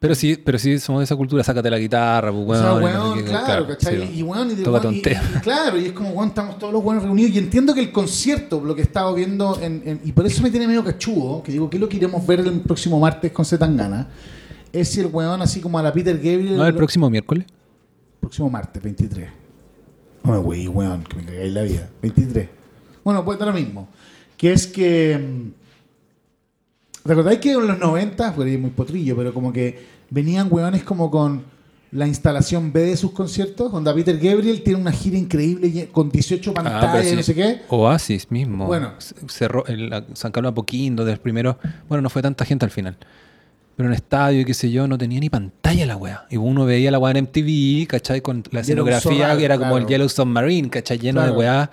Pero 0.00 0.14
sí, 0.14 0.36
pero 0.42 0.58
sí 0.60 0.78
somos 0.78 1.00
de 1.00 1.04
esa 1.04 1.16
cultura, 1.16 1.42
sácate 1.42 1.68
la 1.70 1.78
guitarra, 1.78 2.30
pues, 2.32 2.60
O 2.60 2.62
sea, 2.62 2.74
weón, 2.74 3.18
y 3.18 3.22
weón, 3.22 3.24
claro, 3.24 3.66
¿cachai? 3.66 4.06
sí. 4.06 4.18
y 4.18 4.22
weón, 4.22 4.50
y, 4.50 4.54
de 4.54 4.62
weón, 4.70 4.94
y- 4.94 5.02
claro, 5.42 5.76
y 5.78 5.86
es 5.86 5.92
como, 5.92 6.10
weón, 6.10 6.28
estamos 6.28 6.56
todos 6.58 6.72
los 6.72 6.82
buenos 6.84 7.02
reunidos. 7.02 7.32
Y 7.32 7.38
entiendo 7.38 7.74
que 7.74 7.80
el 7.80 7.90
concierto, 7.90 8.60
lo 8.64 8.74
que 8.76 8.82
he 8.82 8.84
estado 8.84 9.12
viendo, 9.14 9.58
en, 9.60 9.82
en- 9.84 10.00
y 10.04 10.12
por 10.12 10.24
eso 10.24 10.40
me 10.42 10.50
tiene 10.50 10.68
medio 10.68 10.84
cachudo, 10.84 11.42
que 11.42 11.50
digo, 11.50 11.68
¿qué 11.68 11.78
es 11.78 11.80
lo 11.80 11.88
que 11.88 11.96
iremos 11.96 12.24
ver 12.26 12.40
el 12.40 12.60
próximo 12.60 13.00
martes 13.00 13.32
con 13.32 13.44
Zetangana? 13.44 14.06
Es 14.72 14.88
si 14.90 15.00
el 15.00 15.06
weón, 15.06 15.42
así 15.42 15.60
como 15.60 15.78
a 15.78 15.82
la 15.82 15.92
Peter 15.92 16.14
Gabriel. 16.16 16.56
¿No 16.56 16.64
el 16.66 16.72
lo- 16.72 16.76
próximo 16.78 17.10
miércoles? 17.10 17.44
próximo 18.20 18.48
martes, 18.50 18.82
23. 18.82 19.28
No 20.22 20.32
me 20.32 20.38
wey, 20.38 20.68
weón, 20.68 21.02
que 21.04 21.16
me 21.16 21.24
cagáis 21.24 21.52
la 21.52 21.62
vida. 21.62 21.88
23. 22.02 22.48
Bueno, 23.02 23.24
pues 23.24 23.38
da 23.38 23.46
lo 23.46 23.52
mismo. 23.52 23.88
Que 24.36 24.52
es 24.52 24.66
que. 24.66 25.48
¿Recordáis 27.04 27.38
que 27.40 27.52
en 27.52 27.66
los 27.66 27.78
90, 27.78 28.32
fue 28.32 28.58
muy 28.58 28.70
potrillo, 28.70 29.16
pero 29.16 29.32
como 29.32 29.52
que 29.52 29.78
venían 30.10 30.48
weones 30.50 30.82
como 30.82 31.10
con 31.10 31.42
la 31.90 32.06
instalación 32.06 32.72
B 32.72 32.80
de 32.82 32.96
sus 32.96 33.12
conciertos? 33.12 33.72
Donde 33.72 33.92
Peter 33.94 34.16
Gabriel 34.18 34.62
tiene 34.62 34.80
una 34.80 34.92
gira 34.92 35.16
increíble 35.16 35.88
con 35.90 36.10
18 36.10 36.52
pantallas 36.52 36.94
Ah, 36.94 37.02
y 37.04 37.10
sí. 37.10 37.16
no 37.16 37.22
sé 37.22 37.34
qué. 37.34 37.62
Oasis 37.68 38.30
mismo. 38.30 38.66
Bueno. 38.66 38.92
Cerró 39.28 39.64
el, 39.66 39.90
San 40.14 40.32
Carlos 40.32 40.50
Apoquindo 40.52 41.04
de 41.04 41.12
los 41.12 41.20
primeros. 41.20 41.56
Bueno, 41.88 42.02
no 42.02 42.10
fue 42.10 42.20
tanta 42.20 42.44
gente 42.44 42.64
al 42.64 42.70
final. 42.70 42.96
Pero 43.76 43.88
en 43.88 43.94
estadio 43.94 44.40
y 44.40 44.44
qué 44.44 44.54
sé 44.54 44.70
yo, 44.72 44.88
no 44.88 44.98
tenía 44.98 45.20
ni 45.20 45.30
pantalla 45.30 45.86
la 45.86 45.96
weá. 45.96 46.26
Y 46.30 46.36
uno 46.36 46.66
veía 46.66 46.90
la 46.90 46.98
weá 46.98 47.12
en 47.16 47.24
MTV, 47.24 47.86
¿cachai? 47.86 48.20
Con 48.20 48.42
la 48.50 48.60
escenografía 48.60 49.36
que 49.36 49.44
era 49.44 49.56
como 49.56 49.78
el. 49.78 49.86
Yellow 49.86 50.08
Submarine, 50.08 50.68
¿cachai? 50.68 50.98
Lleno 50.98 51.20
Claro. 51.20 51.32
de 51.32 51.38
weá. 51.38 51.70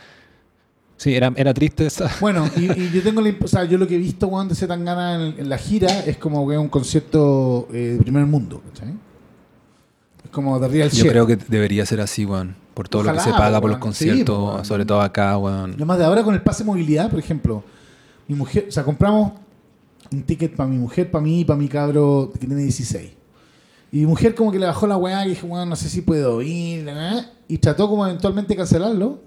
Sí, 0.97 1.13
era, 1.13 1.33
era 1.35 1.53
triste 1.53 1.85
esa. 1.85 2.09
Bueno, 2.21 2.49
y, 2.55 2.71
y 2.71 2.91
yo 2.93 3.03
tengo 3.03 3.21
la 3.21 3.33
o 3.43 3.47
sea, 3.47 3.65
yo 3.65 3.77
lo 3.77 3.87
que 3.87 3.95
he 3.95 3.99
visto, 3.99 4.27
weón, 4.27 4.47
de 4.47 4.55
Zetangana 4.55 5.15
en, 5.15 5.39
en 5.39 5.49
la 5.49 5.57
gira 5.57 5.99
es 6.01 6.17
como 6.17 6.43
weón, 6.43 6.63
un 6.63 6.69
concierto 6.69 7.67
eh, 7.73 7.95
de 7.97 8.03
primer 8.03 8.25
mundo, 8.25 8.61
¿cachai? 8.67 8.93
Es 10.23 10.29
como 10.31 10.59
de 10.59 10.67
real 10.67 10.89
Yo 10.89 11.03
shit. 11.03 11.11
creo 11.11 11.27
que 11.27 11.35
debería 11.35 11.85
ser 11.85 12.01
así, 12.01 12.25
weón. 12.25 12.55
Por 12.73 12.89
todo 12.89 13.03
lo 13.03 13.13
que 13.13 13.19
se 13.21 13.31
paga 13.31 13.57
po, 13.57 13.61
por 13.61 13.69
los. 13.71 13.77
Sí, 13.77 13.81
conciertos, 13.81 14.37
weón. 14.37 14.65
sobre 14.65 14.85
todo 14.85 15.01
acá, 15.01 15.37
weón. 15.37 15.73
Además 15.75 15.97
de 15.97 16.05
ahora 16.05 16.23
con 16.23 16.33
el 16.33 16.41
pase 16.41 16.63
movilidad, 16.63 17.09
por 17.09 17.19
ejemplo, 17.19 17.63
mi 18.27 18.35
mujer, 18.35 18.65
o 18.67 18.71
sea, 18.71 18.83
compramos 18.83 19.33
un 20.11 20.23
ticket 20.23 20.55
para 20.55 20.69
mi 20.69 20.77
mujer, 20.77 21.09
para 21.11 21.23
mí 21.23 21.41
y 21.41 21.45
para 21.45 21.57
mi 21.57 21.67
cabro 21.67 22.29
que 22.31 22.39
tiene 22.39 22.55
16. 22.55 23.11
Y 23.91 23.97
mi 23.99 24.05
mujer 24.07 24.35
como 24.35 24.51
que 24.51 24.59
le 24.59 24.65
bajó 24.65 24.87
la 24.87 24.97
weá 24.97 25.25
y 25.25 25.29
dije, 25.29 25.45
weón, 25.45 25.69
no 25.69 25.75
sé 25.75 25.89
si 25.89 26.01
puedo 26.01 26.41
ir, 26.41 26.83
la 26.85 26.93
weá, 26.93 27.31
y 27.47 27.57
trató 27.57 27.89
como 27.89 28.05
eventualmente 28.05 28.53
de 28.53 28.57
cancelarlo. 28.57 29.19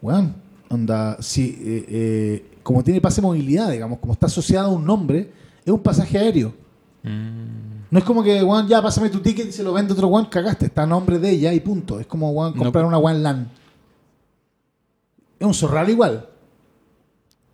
Weón, 0.00 0.34
onda, 0.74 1.16
sí, 1.20 1.58
eh, 1.60 1.84
eh, 1.88 2.46
como 2.62 2.82
tiene 2.82 3.00
pase 3.00 3.20
movilidad, 3.20 3.70
digamos, 3.70 3.98
como 3.98 4.12
está 4.12 4.26
asociado 4.26 4.68
a 4.70 4.72
un 4.72 4.84
nombre, 4.84 5.30
es 5.64 5.72
un 5.72 5.80
pasaje 5.80 6.18
aéreo. 6.18 6.54
Mm. 7.02 7.72
No 7.90 7.98
es 7.98 8.04
como 8.04 8.22
que, 8.22 8.42
weón, 8.42 8.66
ya 8.68 8.80
pásame 8.80 9.10
tu 9.10 9.20
ticket 9.20 9.48
y 9.48 9.52
se 9.52 9.62
lo 9.62 9.72
vende 9.72 9.92
otro 9.92 10.08
weón, 10.08 10.26
cagaste, 10.26 10.66
está 10.66 10.84
a 10.84 10.86
nombre 10.86 11.18
de 11.18 11.30
ella 11.30 11.52
y 11.52 11.60
punto. 11.60 12.00
Es 12.00 12.06
como, 12.06 12.32
No. 12.32 12.54
comprar 12.56 12.84
una 12.84 12.98
weón 12.98 13.22
LAN. 13.22 13.50
Es 15.38 15.46
un 15.46 15.54
zorral 15.54 15.90
igual. 15.90 16.28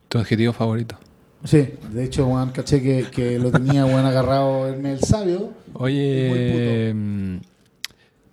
Tu 0.08 0.18
adjetivo 0.18 0.52
favorito. 0.52 0.96
Sí, 1.44 1.68
de 1.92 2.04
hecho, 2.04 2.26
Juan, 2.26 2.50
caché 2.50 2.82
que, 2.82 3.06
que 3.10 3.38
lo 3.38 3.50
tenía 3.52 3.84
Juan 3.84 4.04
agarrado 4.04 4.68
en 4.68 4.84
el 4.86 5.00
sabio. 5.00 5.50
Oye, 5.74 6.92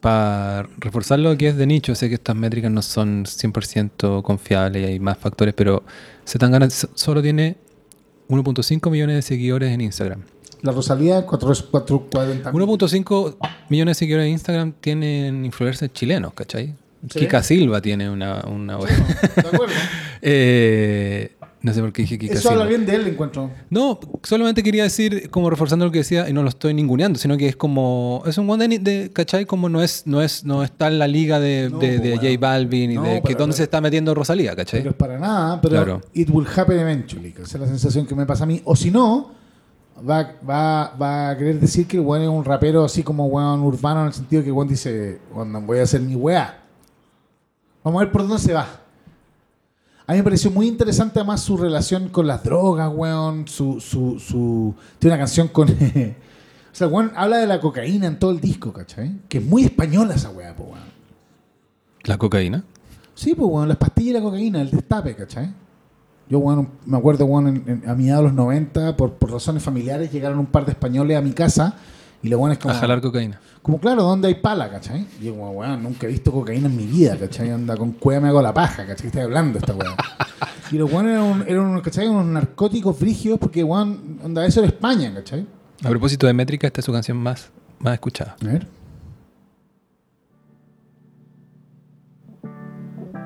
para 0.06 0.68
reforzar 0.78 1.18
lo 1.18 1.36
que 1.36 1.47
es 1.47 1.58
de 1.58 1.66
nicho, 1.66 1.95
sé 1.95 2.10
que 2.10 2.14
estas 2.16 2.36
métricas 2.36 2.70
no 2.72 2.84
son 2.84 3.26
100% 3.26 4.22
confiables 4.22 4.84
y 4.84 4.86
hay 4.86 4.99
más 4.99 5.18
factores, 5.18 5.56
pero 5.56 5.82
Zetangana 6.28 6.70
so- 6.70 6.89
solo 6.93 7.24
tiene 7.24 7.56
1.5 8.30 8.91
millones 8.91 9.16
de 9.16 9.22
seguidores 9.24 9.72
en 9.72 9.82
Instagram. 9.82 10.22
La 10.62 10.72
Rosalía, 10.74 11.26
440 11.26 12.51
1.5 12.51 13.36
millones 13.70 13.95
de 13.97 13.99
seguidores 13.99 14.28
en 14.28 14.32
Instagram 14.34 14.74
tienen 14.80 15.43
influencers 15.43 15.91
chilenos, 15.91 16.34
¿cachai? 16.36 16.76
Sí. 17.10 17.20
Kika 17.22 17.41
Silva 17.41 17.82
tiene 17.82 18.08
una... 18.08 18.45
una 18.45 18.78
¿De 18.78 18.84
acuerdo? 19.41 19.74
Eh, 20.28 21.35
no 21.66 21.74
sé 21.74 21.82
por 21.82 21.91
qué 21.91 22.03
dije 22.03 22.18
Kika 22.20 22.36
Eso 22.36 22.51
habla 22.51 22.66
bien 22.66 22.86
de 22.86 22.95
él, 22.95 23.07
encuentro. 23.07 23.49
No, 23.70 23.99
solamente 24.24 24.61
quería 24.61 24.84
decir, 24.84 25.30
como 25.32 25.49
reforzando 25.49 25.84
lo 25.86 25.91
que 25.91 25.97
decía, 25.99 26.30
y 26.30 26.34
no 26.34 26.43
lo 26.43 26.49
estoy 26.49 26.74
ninguneando, 26.74 27.18
sino 27.20 27.36
que 27.38 27.47
es 27.47 27.55
como. 27.55 28.22
Es 28.28 28.38
un 28.38 28.49
one 28.49 28.68
de, 28.68 28.80
de- 28.80 29.11
¿cachai? 29.11 29.45
Como 29.45 29.68
no 29.68 29.82
es, 29.82 30.03
no 30.05 30.22
es, 30.22 30.45
no 30.45 30.63
está 30.63 30.88
en 30.88 30.99
la 30.99 31.07
liga 31.07 31.39
de, 31.39 31.70
No, 31.72 31.80
de, 31.80 31.97
de 31.99 32.16
bueno. 32.16 32.22
J 32.22 32.39
Balvin 32.39 32.91
y 32.91 32.95
No, 32.95 33.03
de 33.03 33.16
que 33.16 33.22
pero- 33.24 33.39
dónde 33.39 33.53
pero- 33.53 33.57
se 33.57 33.63
está 33.63 33.82
metiendo 33.82 34.13
Rosalía, 34.13 34.55
¿cachai? 34.55 34.82
Pero 34.82 34.91
es 34.91 34.95
para 34.95 35.18
nada, 35.20 35.59
pero 35.59 35.76
Claro. 35.76 36.01
it 36.13 36.30
will 36.32 36.45
happen 36.55 36.80
eventually. 36.80 37.30
Esa 37.34 37.41
es 37.57 37.59
la 37.61 37.68
sensación 37.68 38.05
que 38.05 38.13
me 38.16 38.26
pasa 38.28 38.43
a 38.43 38.47
mí. 38.47 38.61
O 38.63 38.76
si 38.76 38.91
no, 38.91 39.32
va, 40.07 40.36
va, 40.47 40.93
va 41.01 41.30
a 41.32 41.38
querer 41.38 41.59
decir 41.59 41.88
que 41.88 41.97
el 41.97 42.03
weón 42.03 42.22
es 42.24 42.30
un 42.30 42.45
rapero 42.45 42.86
así 42.86 43.01
como 43.01 43.26
weón 43.26 43.61
urbano 43.61 44.01
en 44.01 44.07
el 44.07 44.13
sentido 44.13 44.43
que 44.43 44.51
weón 44.51 44.68
dice, 44.68 45.20
cuando 45.34 45.59
voy 45.61 45.80
a 45.80 45.84
hacer 45.84 46.01
mi 46.01 46.16
weá. 46.16 46.61
Vamos 47.84 48.01
a 48.01 48.05
ver 48.05 48.11
por 48.11 48.22
dónde 48.28 48.39
se 48.39 48.53
va. 48.53 48.82
A 50.08 50.12
mí 50.12 50.20
me 50.20 50.24
pareció 50.24 50.51
muy 50.51 50.68
interesante 50.68 51.20
además 51.20 51.41
su 51.41 51.58
relación 51.58 52.10
con 52.10 52.28
las 52.28 52.43
drogas, 52.43 52.91
weón. 52.93 53.47
Su, 53.47 53.80
su, 53.80 54.20
su... 54.20 54.76
Tiene 54.99 55.16
una 55.16 55.22
canción 55.22 55.47
con... 55.47 55.70
o 55.72 55.74
sea, 56.72 56.88
weón 56.88 57.12
habla 57.16 57.38
de 57.38 57.47
la 57.47 57.60
cocaína 57.60 58.06
en 58.08 58.20
todo 58.20 58.32
el 58.32 58.39
disco, 58.39 58.72
¿cachai? 58.72 59.16
Que 59.28 59.39
es 59.39 59.43
muy 59.45 59.64
española 59.64 60.14
esa 60.16 60.30
weá, 60.30 60.56
po, 60.56 60.64
weón. 60.64 60.86
La 62.03 62.18
cocaína. 62.20 62.64
Sí, 63.16 63.34
pues, 63.34 63.49
weón, 63.49 63.68
las 63.68 63.78
pastillas 63.78 64.12
y 64.12 64.14
la 64.14 64.22
cocaína, 64.22 64.62
el 64.62 64.70
destape, 64.70 65.16
¿cachai? 65.16 65.49
Yo, 66.30 66.39
bueno, 66.39 66.68
me 66.86 66.97
acuerdo, 66.97 67.26
bueno, 67.26 67.49
en- 67.49 67.64
en- 67.84 67.89
a 67.89 67.95
mediados 67.95 68.24
de 68.24 68.28
los 68.30 68.34
90, 68.36 68.97
por, 68.97 69.14
por 69.14 69.32
razones 69.32 69.64
familiares, 69.64 70.12
llegaron 70.12 70.38
un 70.39 70.47
par 70.47 70.66
de 70.66 70.72
españoles 70.74 71.18
a 71.18 71.22
mi 71.22 71.32
casa 71.32 71.76
y 72.26 72.28
lo 72.30 72.39
bueno 72.39 72.53
es 72.53 72.59
como... 72.59 72.73
A 72.73 72.78
jalar 72.78 73.01
cocaína. 73.01 73.39
Como 73.61 73.80
claro, 73.80 74.01
¿dónde 74.01 74.28
hay 74.28 74.36
pala, 74.36 74.69
cachai? 74.71 75.05
Y 75.21 75.26
yo 75.26 75.34
como, 75.34 75.51
weón, 75.51 75.84
nunca 75.84 76.07
he 76.07 76.09
visto 76.09 76.32
cocaína 76.32 76.65
en 76.67 76.76
mi 76.76 76.86
vida, 76.88 77.15
cachai? 77.17 77.51
Anda, 77.51 77.78
con 77.78 77.91
cueva 77.91 78.21
me 78.21 78.28
hago 78.30 78.41
la 78.41 78.51
paja, 78.53 78.86
cachai? 78.86 79.07
Estoy 79.07 79.21
hablando 79.21 79.59
esta 79.59 79.73
weón. 79.76 79.93
Y 80.71 80.80
los 80.80 80.91
weones 80.91 81.11
eran, 81.13 81.23
un- 81.23 81.41
eran 81.47 81.65
unos, 81.65 81.84
cachai? 81.84 82.07
Unos 82.07 82.26
narcóticos 82.26 82.97
frígidos 82.97 83.38
porque, 83.38 83.63
weón, 83.63 84.19
onda, 84.23 84.43
eso 84.47 84.59
era 84.61 84.67
España, 84.69 85.13
cachai? 85.13 85.45
A 85.84 85.89
propósito 85.89 86.26
de 86.26 86.34
métrica, 86.34 86.65
esta 86.65 86.82
es 86.82 86.86
su 86.86 86.91
canción 86.91 87.17
más, 87.17 87.49
más 87.78 87.93
escuchada. 87.93 88.36
A 88.41 88.45
ver. 88.45 88.67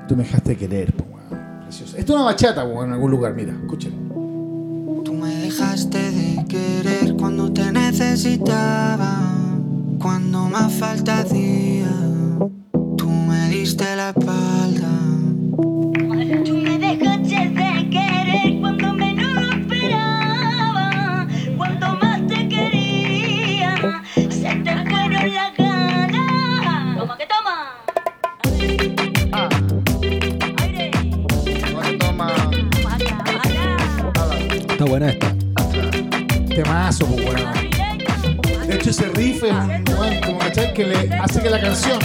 Tú 0.10 0.16
me 0.18 0.24
dejaste 0.24 0.58
querer, 0.58 0.92
po, 0.94 1.06
weón. 1.06 1.62
Precioso. 1.64 1.96
Esto 1.98 2.14
es 2.14 2.16
una 2.18 2.26
bachata, 2.26 2.66
weón, 2.66 2.88
en 2.88 2.94
algún 2.94 3.12
lugar, 3.12 3.34
mira, 3.34 3.54
escúchalo. 3.54 3.96
Tú 5.06 5.14
me 5.14 5.34
dejaste 5.36 6.12
de 6.12 6.29
necesitaba, 8.12 9.22
cuando 10.00 10.50
más 10.50 10.74
falta 10.74 11.20
hacía. 11.20 11.79
Que 41.50 41.56
la 41.56 41.62
canción, 41.62 42.00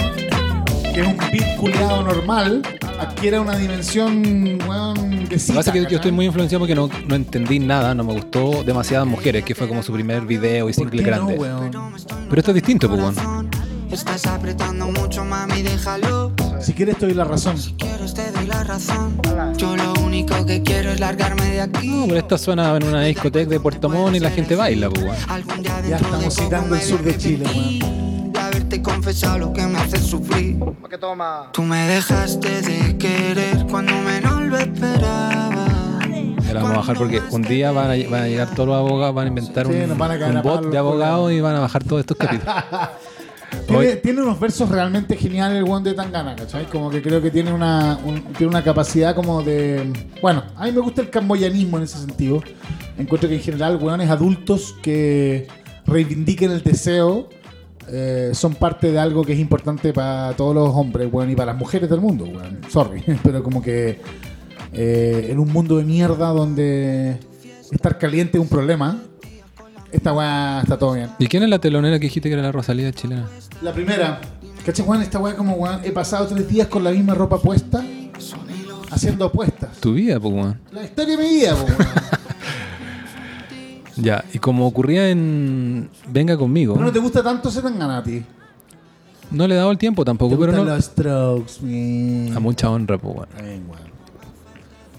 que 0.94 1.00
es 1.00 1.06
un 1.06 1.16
beat 1.30 1.56
culiado 1.56 2.02
normal, 2.02 2.62
adquiera 2.98 3.40
una 3.40 3.56
dimensión, 3.58 4.58
weón, 4.66 5.10
de 5.10 5.18
Lo 5.20 5.28
que 5.28 5.52
pasa 5.52 5.70
es 5.70 5.72
que 5.72 5.90
yo 5.90 5.96
estoy 5.96 6.12
muy 6.12 6.26
influenciado 6.26 6.60
porque 6.60 6.74
no, 6.74 6.88
no 7.06 7.14
entendí 7.14 7.58
nada, 7.58 7.94
no 7.94 8.04
me 8.04 8.14
gustó 8.14 8.62
demasiadas 8.64 9.06
mujeres, 9.06 9.44
que 9.44 9.54
fue 9.54 9.68
como 9.68 9.82
su 9.82 9.92
primer 9.92 10.24
video 10.24 10.70
y 10.70 10.72
¿Por 10.72 10.90
single 10.90 11.02
no, 11.02 11.06
grande. 11.06 11.34
weón? 11.38 11.70
Pero 11.70 12.38
esto 12.38 12.50
es 12.52 12.54
distinto, 12.54 12.88
pues, 12.88 13.00
weón. 13.00 13.50
Estás 13.90 14.26
apretando 14.26 14.86
mucho, 14.90 15.24
mami, 15.24 15.62
déjalo. 15.62 16.32
Si 16.60 16.72
quieres, 16.72 16.96
te 16.96 17.06
doy 17.06 17.14
la 17.14 17.24
razón. 17.24 17.56
Quieres, 17.76 18.14
te 18.14 18.30
doy 18.32 18.46
la 18.46 18.64
razón. 18.64 19.20
Yo 19.58 19.76
lo 19.76 19.92
único 20.04 20.46
que 20.46 20.62
quiero 20.62 20.90
es 20.90 21.00
largarme 21.00 21.44
de 21.50 21.60
aquí. 21.60 21.88
No, 21.88 22.06
pero 22.06 22.18
esta 22.18 22.38
suena 22.38 22.74
en 22.76 22.84
una 22.84 23.02
discoteca 23.02 23.50
de 23.50 23.60
Puerto 23.60 23.90
Montt 23.90 24.16
y 24.16 24.20
la 24.20 24.30
gente 24.30 24.56
baila, 24.56 24.88
pues, 24.88 25.04
weón. 25.04 25.64
Ya 25.88 25.96
estamos 25.96 26.34
citando 26.34 26.74
el 26.74 26.80
sur 26.80 27.02
de 27.02 27.18
Chile, 27.18 27.44
ti, 27.44 27.80
confesado 28.84 29.38
lo 29.38 29.52
que 29.52 29.66
me 29.66 29.78
hace 29.78 29.98
sufrir. 29.98 30.58
Tú 31.52 31.62
me 31.62 31.88
dejaste 31.88 32.62
de 32.62 32.96
querer 32.98 33.66
cuando 33.68 33.92
menos 34.02 34.42
lo 34.42 34.58
esperaba. 34.58 35.66
Vamos 36.54 36.70
a 36.70 36.76
bajar 36.76 36.96
porque 36.96 37.20
un 37.32 37.42
día 37.42 37.72
van 37.72 37.86
a, 37.90 38.08
van 38.08 38.22
a 38.22 38.28
llegar 38.28 38.54
todos 38.54 38.68
los 38.68 38.76
abogados, 38.78 39.12
van 39.14 39.24
a 39.24 39.28
inventar 39.28 39.66
Sí, 39.66 39.72
un, 39.72 39.98
van 39.98 40.22
a 40.22 40.26
un 40.28 40.42
bot 40.42 40.70
de 40.70 40.78
abogados 40.78 41.32
y 41.32 41.40
van 41.40 41.56
a 41.56 41.60
bajar 41.60 41.82
todos 41.82 42.00
estos 42.00 42.16
capítulos. 42.16 42.54
Tiene, 43.68 43.96
tiene 43.96 44.20
unos 44.20 44.38
versos 44.40 44.68
realmente 44.68 45.16
geniales 45.16 45.58
el 45.58 45.70
one 45.70 45.88
de 45.88 45.94
Tangana, 45.94 46.34
¿cachai? 46.36 46.66
Como 46.66 46.90
que 46.90 47.00
creo 47.00 47.22
que 47.22 47.30
tiene 47.30 47.52
una, 47.52 47.98
un- 48.04 48.20
tiene 48.34 48.48
una 48.50 48.62
capacidad 48.64 49.14
como 49.14 49.42
de... 49.42 49.90
Bueno, 50.20 50.42
a 50.56 50.64
mí 50.66 50.72
me 50.72 50.80
gusta 50.80 51.00
el 51.02 51.08
camboyanismo 51.08 51.78
en 51.78 51.84
ese 51.84 51.98
sentido. 51.98 52.42
Encuentro 52.98 53.28
que 53.28 53.36
en 53.36 53.40
general, 53.40 53.76
weones 53.80 54.10
adultos 54.10 54.74
que 54.82 55.46
reivindiquen 55.86 56.50
el 56.50 56.62
deseo 56.62 57.28
eh, 57.88 58.30
son 58.34 58.54
parte 58.54 58.90
de 58.90 58.98
algo 58.98 59.24
que 59.24 59.32
es 59.34 59.38
importante 59.38 59.92
para 59.92 60.34
todos 60.36 60.54
los 60.54 60.70
hombres, 60.70 61.08
weón, 61.12 61.30
y 61.30 61.36
para 61.36 61.52
las 61.52 61.60
mujeres 61.60 61.90
del 61.90 62.00
mundo, 62.00 62.24
weón. 62.24 62.60
Sorry, 62.70 63.02
pero 63.22 63.42
como 63.42 63.62
que 63.62 64.00
eh, 64.72 65.28
en 65.30 65.38
un 65.38 65.52
mundo 65.52 65.76
de 65.76 65.84
mierda 65.84 66.28
donde 66.28 67.18
estar 67.70 67.98
caliente 67.98 68.38
es 68.38 68.42
un 68.42 68.48
problema, 68.48 69.02
esta 69.92 70.12
weá 70.12 70.60
está 70.62 70.78
todo 70.78 70.94
bien. 70.94 71.10
¿Y 71.18 71.26
quién 71.26 71.42
es 71.42 71.48
la 71.48 71.58
telonera 71.58 71.98
que 71.98 72.06
dijiste 72.06 72.28
que 72.28 72.34
era 72.34 72.42
la 72.42 72.52
Rosalía 72.52 72.92
chilena? 72.92 73.28
La 73.62 73.72
primera, 73.72 74.20
¿cachai, 74.64 74.84
Juan? 74.84 75.02
Esta 75.02 75.18
weá 75.18 75.36
como, 75.36 75.54
weón, 75.54 75.80
he 75.84 75.92
pasado 75.92 76.26
tres 76.26 76.48
días 76.48 76.68
con 76.68 76.82
la 76.82 76.90
misma 76.90 77.14
ropa 77.14 77.38
puesta, 77.38 77.84
haciendo 78.90 79.26
apuestas. 79.26 79.78
Tu 79.80 79.94
vida, 79.94 80.18
pues, 80.18 80.34
weón. 80.34 80.60
La 80.72 80.84
historia 80.84 81.16
de 81.16 81.22
mi 81.22 81.28
vida, 81.30 81.54
weón. 81.54 81.76
Ya, 83.96 84.24
y 84.32 84.38
como 84.38 84.66
ocurría 84.66 85.08
en 85.08 85.88
Venga 86.08 86.36
conmigo, 86.36 86.76
¿No 86.76 86.90
te 86.92 86.98
gusta 86.98 87.22
tanto 87.22 87.48
ese 87.48 87.62
Tangana 87.62 87.98
a 87.98 88.02
ti? 88.02 88.22
no 89.30 89.48
le 89.48 89.54
he 89.54 89.58
dado 89.58 89.70
el 89.70 89.78
tiempo 89.78 90.04
¿Te 90.04 90.10
tampoco, 90.10 90.38
pero 90.38 90.52
no. 90.52 90.64
los 90.64 90.84
strokes, 90.84 91.60
man? 91.62 92.36
A 92.36 92.40
mucha 92.40 92.70
honra, 92.70 92.98
pues. 92.98 93.28
Bien, 93.42 93.64
weón. 93.68 93.94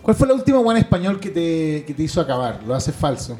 ¿Cuál 0.01 0.15
fue 0.15 0.27
la 0.27 0.33
última 0.33 0.59
en 0.71 0.77
español 0.77 1.19
que 1.19 1.29
te, 1.29 1.83
que 1.85 1.93
te 1.93 2.03
hizo 2.03 2.19
acabar? 2.21 2.61
Lo 2.65 2.73
hace 2.75 2.91
falso. 2.91 3.37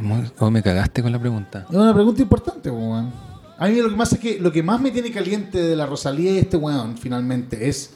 Muy- 0.00 0.30
Oh, 0.38 0.50
me 0.50 0.62
cagaste 0.62 1.02
con 1.02 1.10
la 1.12 1.18
pregunta. 1.18 1.66
Es 1.68 1.74
una 1.76 1.94
pregunta 1.94 2.22
importante, 2.22 2.70
po, 2.70 2.76
weón. 2.76 3.12
A 3.58 3.66
mí 3.66 3.76
lo 3.80 3.88
que 3.90 3.96
más 3.96 4.12
es 4.12 4.18
que 4.20 4.38
lo 4.38 4.52
que 4.52 4.62
más 4.62 4.80
me 4.80 4.90
tiene 4.92 5.10
caliente 5.10 5.60
de 5.60 5.74
la 5.74 5.86
Rosalía 5.86 6.32
y 6.32 6.38
este 6.38 6.56
weón, 6.56 6.96
finalmente, 6.96 7.68
es. 7.68 7.94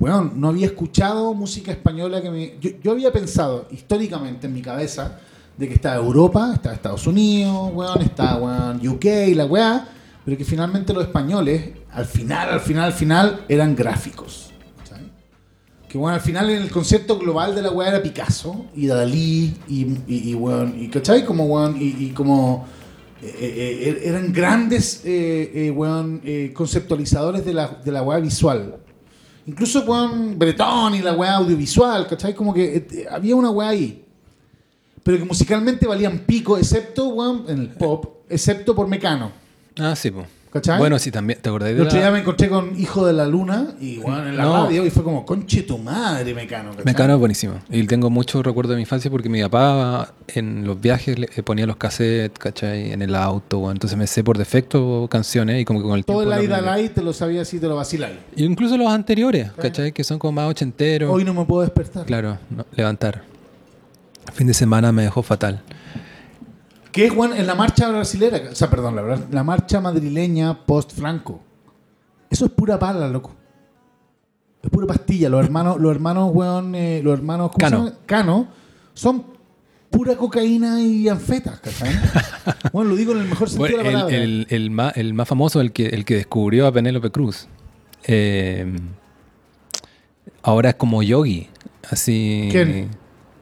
Weón, 0.00 0.32
no 0.36 0.48
había 0.48 0.66
escuchado 0.66 1.34
música 1.34 1.72
española 1.72 2.22
que 2.22 2.30
me. 2.30 2.54
Yo, 2.60 2.92
había 2.92 3.12
pensado 3.12 3.66
históricamente 3.70 4.46
en 4.46 4.52
mi 4.52 4.62
cabeza 4.62 5.18
de 5.56 5.66
que 5.66 5.74
estaba 5.74 5.96
Europa, 5.96 6.52
estaba 6.54 6.74
Estados 6.74 7.06
Unidos, 7.06 7.70
weón, 7.74 8.00
estaba 8.02 8.36
weón, 8.36 8.86
UK 8.86 9.04
la 9.34 9.44
weá, 9.46 9.88
pero 10.24 10.36
que 10.36 10.44
finalmente 10.44 10.92
los 10.92 11.02
españoles, 11.02 11.70
al 11.90 12.04
final, 12.04 12.48
al 12.50 12.60
final, 12.60 12.84
al 12.84 12.92
final, 12.92 13.44
eran 13.48 13.74
gráficos. 13.74 14.44
Que 15.88 15.96
bueno, 15.96 16.16
al 16.16 16.20
final 16.20 16.50
en 16.50 16.62
el 16.62 16.70
concepto 16.70 17.18
global 17.18 17.54
de 17.54 17.62
la 17.62 17.70
weá 17.70 17.88
era 17.88 18.02
Picasso 18.02 18.66
y 18.76 18.86
Dalí 18.86 19.56
y, 19.68 19.86
y, 20.06 20.30
y, 20.30 20.34
weón, 20.34 20.74
y 20.78 20.88
¿cachai? 20.88 21.24
Como 21.24 21.46
weón, 21.46 21.76
y, 21.80 22.10
como 22.10 22.66
eh, 23.22 23.34
eh, 23.40 23.88
eh, 23.88 24.00
eran 24.04 24.30
grandes 24.32 25.00
eh, 25.04 26.52
conceptualizadores 26.54 27.42
de 27.44 27.54
la, 27.54 27.68
de 27.82 27.90
la 27.90 28.02
weá 28.02 28.20
visual. 28.20 28.76
Incluso 29.48 29.80
weón 29.80 30.38
Bretón 30.38 30.94
y 30.94 31.00
la 31.00 31.14
weá 31.14 31.36
audiovisual, 31.36 32.06
¿cachai? 32.06 32.34
Como 32.34 32.52
que 32.52 32.76
eh, 32.76 32.86
eh, 32.92 33.06
había 33.10 33.34
una 33.34 33.48
weá 33.48 33.70
ahí. 33.70 34.04
Pero 35.02 35.16
que 35.16 35.24
musicalmente 35.24 35.86
valían 35.86 36.18
pico, 36.18 36.58
excepto 36.58 37.08
weón, 37.08 37.46
en 37.48 37.60
el 37.60 37.68
pop, 37.70 38.26
excepto 38.28 38.74
por 38.74 38.86
Mecano. 38.86 39.32
Ah, 39.78 39.96
sí, 39.96 40.10
pues. 40.10 40.26
¿Cachai? 40.60 40.78
Bueno, 40.78 40.98
sí, 40.98 41.10
también. 41.10 41.38
¿Te 41.40 41.48
acordás 41.48 41.70
El 41.70 41.76
de 41.76 41.82
otro 41.82 41.98
día 41.98 42.10
me 42.10 42.20
encontré 42.20 42.48
con 42.48 42.78
Hijo 42.78 43.06
de 43.06 43.12
la 43.12 43.26
Luna 43.26 43.74
y 43.80 43.98
bueno, 43.98 44.26
en 44.28 44.36
la 44.36 44.42
No. 44.44 44.64
radio 44.64 44.84
y 44.84 44.90
fue 44.90 45.02
como, 45.02 45.24
conche 45.26 45.62
tu 45.62 45.78
madre, 45.78 46.34
Mecano. 46.34 46.70
¿cachai? 46.70 46.84
Mecano 46.84 47.14
es 47.14 47.18
buenísimo. 47.18 47.54
Y 47.70 47.86
tengo 47.86 48.10
muchos 48.10 48.44
recuerdos 48.44 48.70
de 48.70 48.76
mi 48.76 48.82
infancia 48.82 49.10
porque 49.10 49.28
mi 49.28 49.40
papá 49.42 50.12
en 50.28 50.66
los 50.66 50.80
viajes 50.80 51.18
le- 51.18 51.28
eh, 51.36 51.42
ponía 51.42 51.66
los 51.66 51.76
cassettes, 51.76 52.38
¿cachai? 52.38 52.92
En 52.92 53.02
el 53.02 53.14
auto, 53.14 53.70
entonces 53.70 53.98
me 53.98 54.06
sé 54.06 54.22
por 54.24 54.36
defecto 54.38 55.08
canciones 55.10 55.60
y 55.60 55.64
como 55.64 55.80
que 55.80 55.86
con 55.88 55.96
el 55.98 56.04
Todo 56.04 56.18
tiempo... 56.20 56.34
el 56.40 56.48
lo 56.48 56.54
Aida. 56.56 56.60
Light 56.76 56.92
te 56.94 57.02
lo 57.02 57.12
sabía 57.12 57.42
así, 57.42 57.58
te 57.58 57.66
lo 57.68 57.76
vaciláis. 57.76 58.16
Y 58.36 58.44
incluso 58.44 58.76
los 58.76 58.88
anteriores, 58.88 59.50
¿cachai? 59.52 59.92
Que 59.92 60.04
son 60.04 60.18
como 60.18 60.32
más 60.32 60.50
ochenteros. 60.50 61.10
Hoy 61.12 61.24
no 61.24 61.34
me 61.34 61.44
puedo 61.44 61.62
despertar. 61.62 62.04
Claro, 62.06 62.38
no, 62.50 62.66
levantar. 62.74 63.22
Fin 64.34 64.46
de 64.46 64.54
semana 64.54 64.92
me 64.92 65.02
dejó 65.02 65.22
fatal. 65.22 65.62
Que 66.98 67.06
es, 67.06 67.12
en 67.38 67.46
la 67.46 67.54
marcha 67.54 67.88
brasilera, 67.88 68.40
o 68.50 68.54
sea, 68.54 68.68
perdón, 68.68 68.96
la, 68.96 69.18
la 69.30 69.44
marcha 69.44 69.80
madrileña 69.80 70.66
post-Franco. 70.66 71.40
Eso 72.30 72.46
es 72.46 72.50
pura 72.52 72.78
pala, 72.78 73.08
loco. 73.08 73.30
Es 74.62 74.68
pura 74.70 74.86
pastilla. 74.86 75.28
Los 75.28 75.44
hermanos, 75.44 75.78
los 75.80 75.90
hermanos, 75.92 76.30
weón, 76.34 76.74
eh, 76.74 77.00
los 77.04 77.14
hermanos, 77.16 77.50
¿cómo 77.52 77.58
Cano. 77.58 77.78
se 77.84 77.90
llama? 77.90 77.98
Cano, 78.06 78.48
son 78.94 79.24
pura 79.90 80.16
cocaína 80.16 80.82
y 80.82 81.08
anfetas, 81.08 81.60
¿cachai? 81.60 81.94
bueno, 82.72 82.90
lo 82.90 82.96
digo 82.96 83.12
en 83.12 83.18
el 83.20 83.28
mejor 83.28 83.48
sentido 83.48 83.76
Bueno, 83.76 83.78
de 83.78 83.84
la 83.84 83.98
palabra. 84.00 84.16
el- 84.16 84.46
el 84.50 84.70
más, 84.70 84.96
el 84.96 85.14
más 85.14 85.28
famoso, 85.28 85.60
el 85.60 85.72
que, 85.72 85.86
el 85.86 86.04
que 86.04 86.16
descubrió 86.16 86.66
a 86.66 86.72
Penélope 86.72 87.10
Cruz. 87.10 87.46
Eh, 88.08 88.76
ahora 90.42 90.70
es 90.70 90.74
como 90.74 91.02
yogi. 91.02 91.48
Así. 91.90 92.48
¿Quién? 92.50 92.90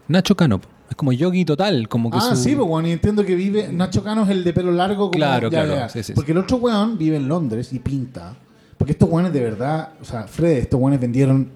Nacho 0.09 0.37
Cano. 0.37 0.61
Es 0.89 0.97
como 0.97 1.13
yogi 1.13 1.45
total. 1.45 1.89
Como 1.89 2.11
que 2.11 2.19
Ah, 2.19 2.35
su- 2.35 2.37
sí, 2.37 2.55
pues, 2.55 2.69
weón, 2.69 2.87
y 2.87 2.93
entiendo 2.93 3.25
que 3.25 3.35
vive. 3.35 3.69
Nacho 3.73 4.03
Cano 4.05 4.23
es 4.25 4.31
el 4.31 4.45
de 4.45 4.53
pelo 4.53 4.71
largo. 4.73 5.07
Como, 5.11 5.11
Claro, 5.13 5.51
ya, 5.51 5.65
claro, 5.65 5.81
ya. 5.81 5.89
sí, 5.89 6.03
sí, 6.03 6.13
Porque 6.13 6.33
el 6.33 6.39
otro 6.39 6.59
weón 6.59 6.97
vive 6.99 7.17
en 7.17 7.27
Londres 7.29 7.73
y 7.73 7.79
pinta. 7.79 8.35
Porque 8.79 8.93
estos 8.93 9.09
weones 9.11 9.33
de 9.33 9.41
verdad, 9.41 9.91
o 10.01 10.05
sea, 10.05 10.25
Fred, 10.25 10.59
estos 10.59 10.79
weones 10.81 11.01
vendieron 11.01 11.49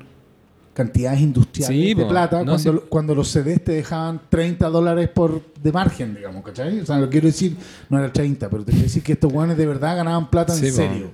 cantidades 0.73 1.21
industriales 1.21 1.77
Sí, 1.77 1.95
de 1.95 2.03
po. 2.05 2.09
plata 2.09 2.39
No, 2.45 2.53
cuando, 2.53 2.73
sí. 2.73 2.81
cuando 2.89 3.15
los 3.15 3.29
CDs 3.29 3.63
te 3.63 3.73
dejaban 3.73 4.21
30 4.31 4.69
dólares 4.71 5.09
por 5.11 5.43
de 5.63 5.73
margen, 5.73 6.15
digamos, 6.15 6.43
¿cachai? 6.45 6.81
O 6.81 6.87
sea, 6.87 6.97
lo 6.99 7.11
quiero 7.11 7.27
decir, 7.27 7.57
no 7.91 7.99
era 7.99 8.11
30, 8.13 8.49
pero 8.49 8.65
te 8.65 8.73
quiero 8.73 8.85
decir 8.85 9.03
que 9.03 9.13
estos 9.13 9.33
weones 9.33 9.57
de 9.59 9.67
verdad 9.67 9.97
ganaban 9.97 10.31
plata 10.31 10.55
Sí, 10.55 10.67
en 10.67 10.71
po. 10.73 10.77
serio. 10.77 11.11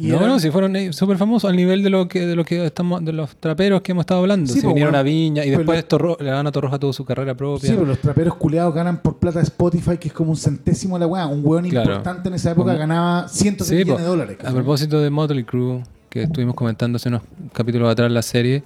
Y 0.00 0.08
no, 0.08 0.16
eran- 0.16 0.28
no, 0.28 0.40
si 0.40 0.50
fueron 0.50 0.92
súper 0.94 1.18
famosos 1.18 1.50
al 1.50 1.56
nivel 1.56 1.82
de 1.82 1.90
lo 1.90 2.08
que 2.08 2.26
de 2.26 2.34
lo 2.34 2.44
que 2.44 2.64
estamos 2.64 3.04
de 3.04 3.12
los 3.12 3.36
traperos 3.36 3.82
que 3.82 3.92
hemos 3.92 4.02
estado 4.02 4.20
hablando. 4.20 4.46
Sí, 4.50 4.60
si 4.60 4.62
po, 4.62 4.68
vinieron 4.68 4.92
bueno. 4.92 4.98
a 5.00 5.02
Viña 5.02 5.44
y 5.44 5.48
Pero 5.50 5.58
después 5.58 5.86
Torro- 5.88 6.16
le 6.18 6.30
dan 6.30 6.46
a 6.46 6.52
Torroja 6.52 6.78
toda 6.78 6.92
su 6.92 7.04
carrera 7.04 7.34
propia. 7.36 7.68
Sí, 7.68 7.74
pero 7.74 7.86
los 7.86 7.98
traperos 7.98 8.34
culeados 8.36 8.74
ganan 8.74 9.02
por 9.02 9.18
plata 9.18 9.38
de 9.40 9.44
Spotify, 9.44 9.98
que 9.98 10.08
es 10.08 10.14
como 10.14 10.30
un 10.30 10.36
centésimo 10.36 10.96
de 10.96 11.00
la 11.00 11.06
weá. 11.06 11.26
Un 11.26 11.42
weón 11.44 11.68
Claro. 11.68 11.90
importante 11.90 12.28
en 12.28 12.34
esa 12.34 12.52
época 12.52 12.72
ganaba 12.74 13.28
cientos 13.28 13.68
de 13.68 13.76
Sí, 13.76 13.84
millones 13.84 13.98
po. 13.98 14.02
de 14.02 14.08
dólares. 14.08 14.38
A 14.44 14.52
propósito 14.52 15.00
de 15.00 15.10
Motley 15.10 15.44
Crue, 15.44 15.82
que 16.08 16.22
estuvimos 16.22 16.54
comentando 16.54 16.96
hace 16.96 17.08
unos 17.10 17.22
capítulos 17.52 17.90
atrás 17.92 18.06
en 18.08 18.14
la 18.14 18.22
serie, 18.22 18.62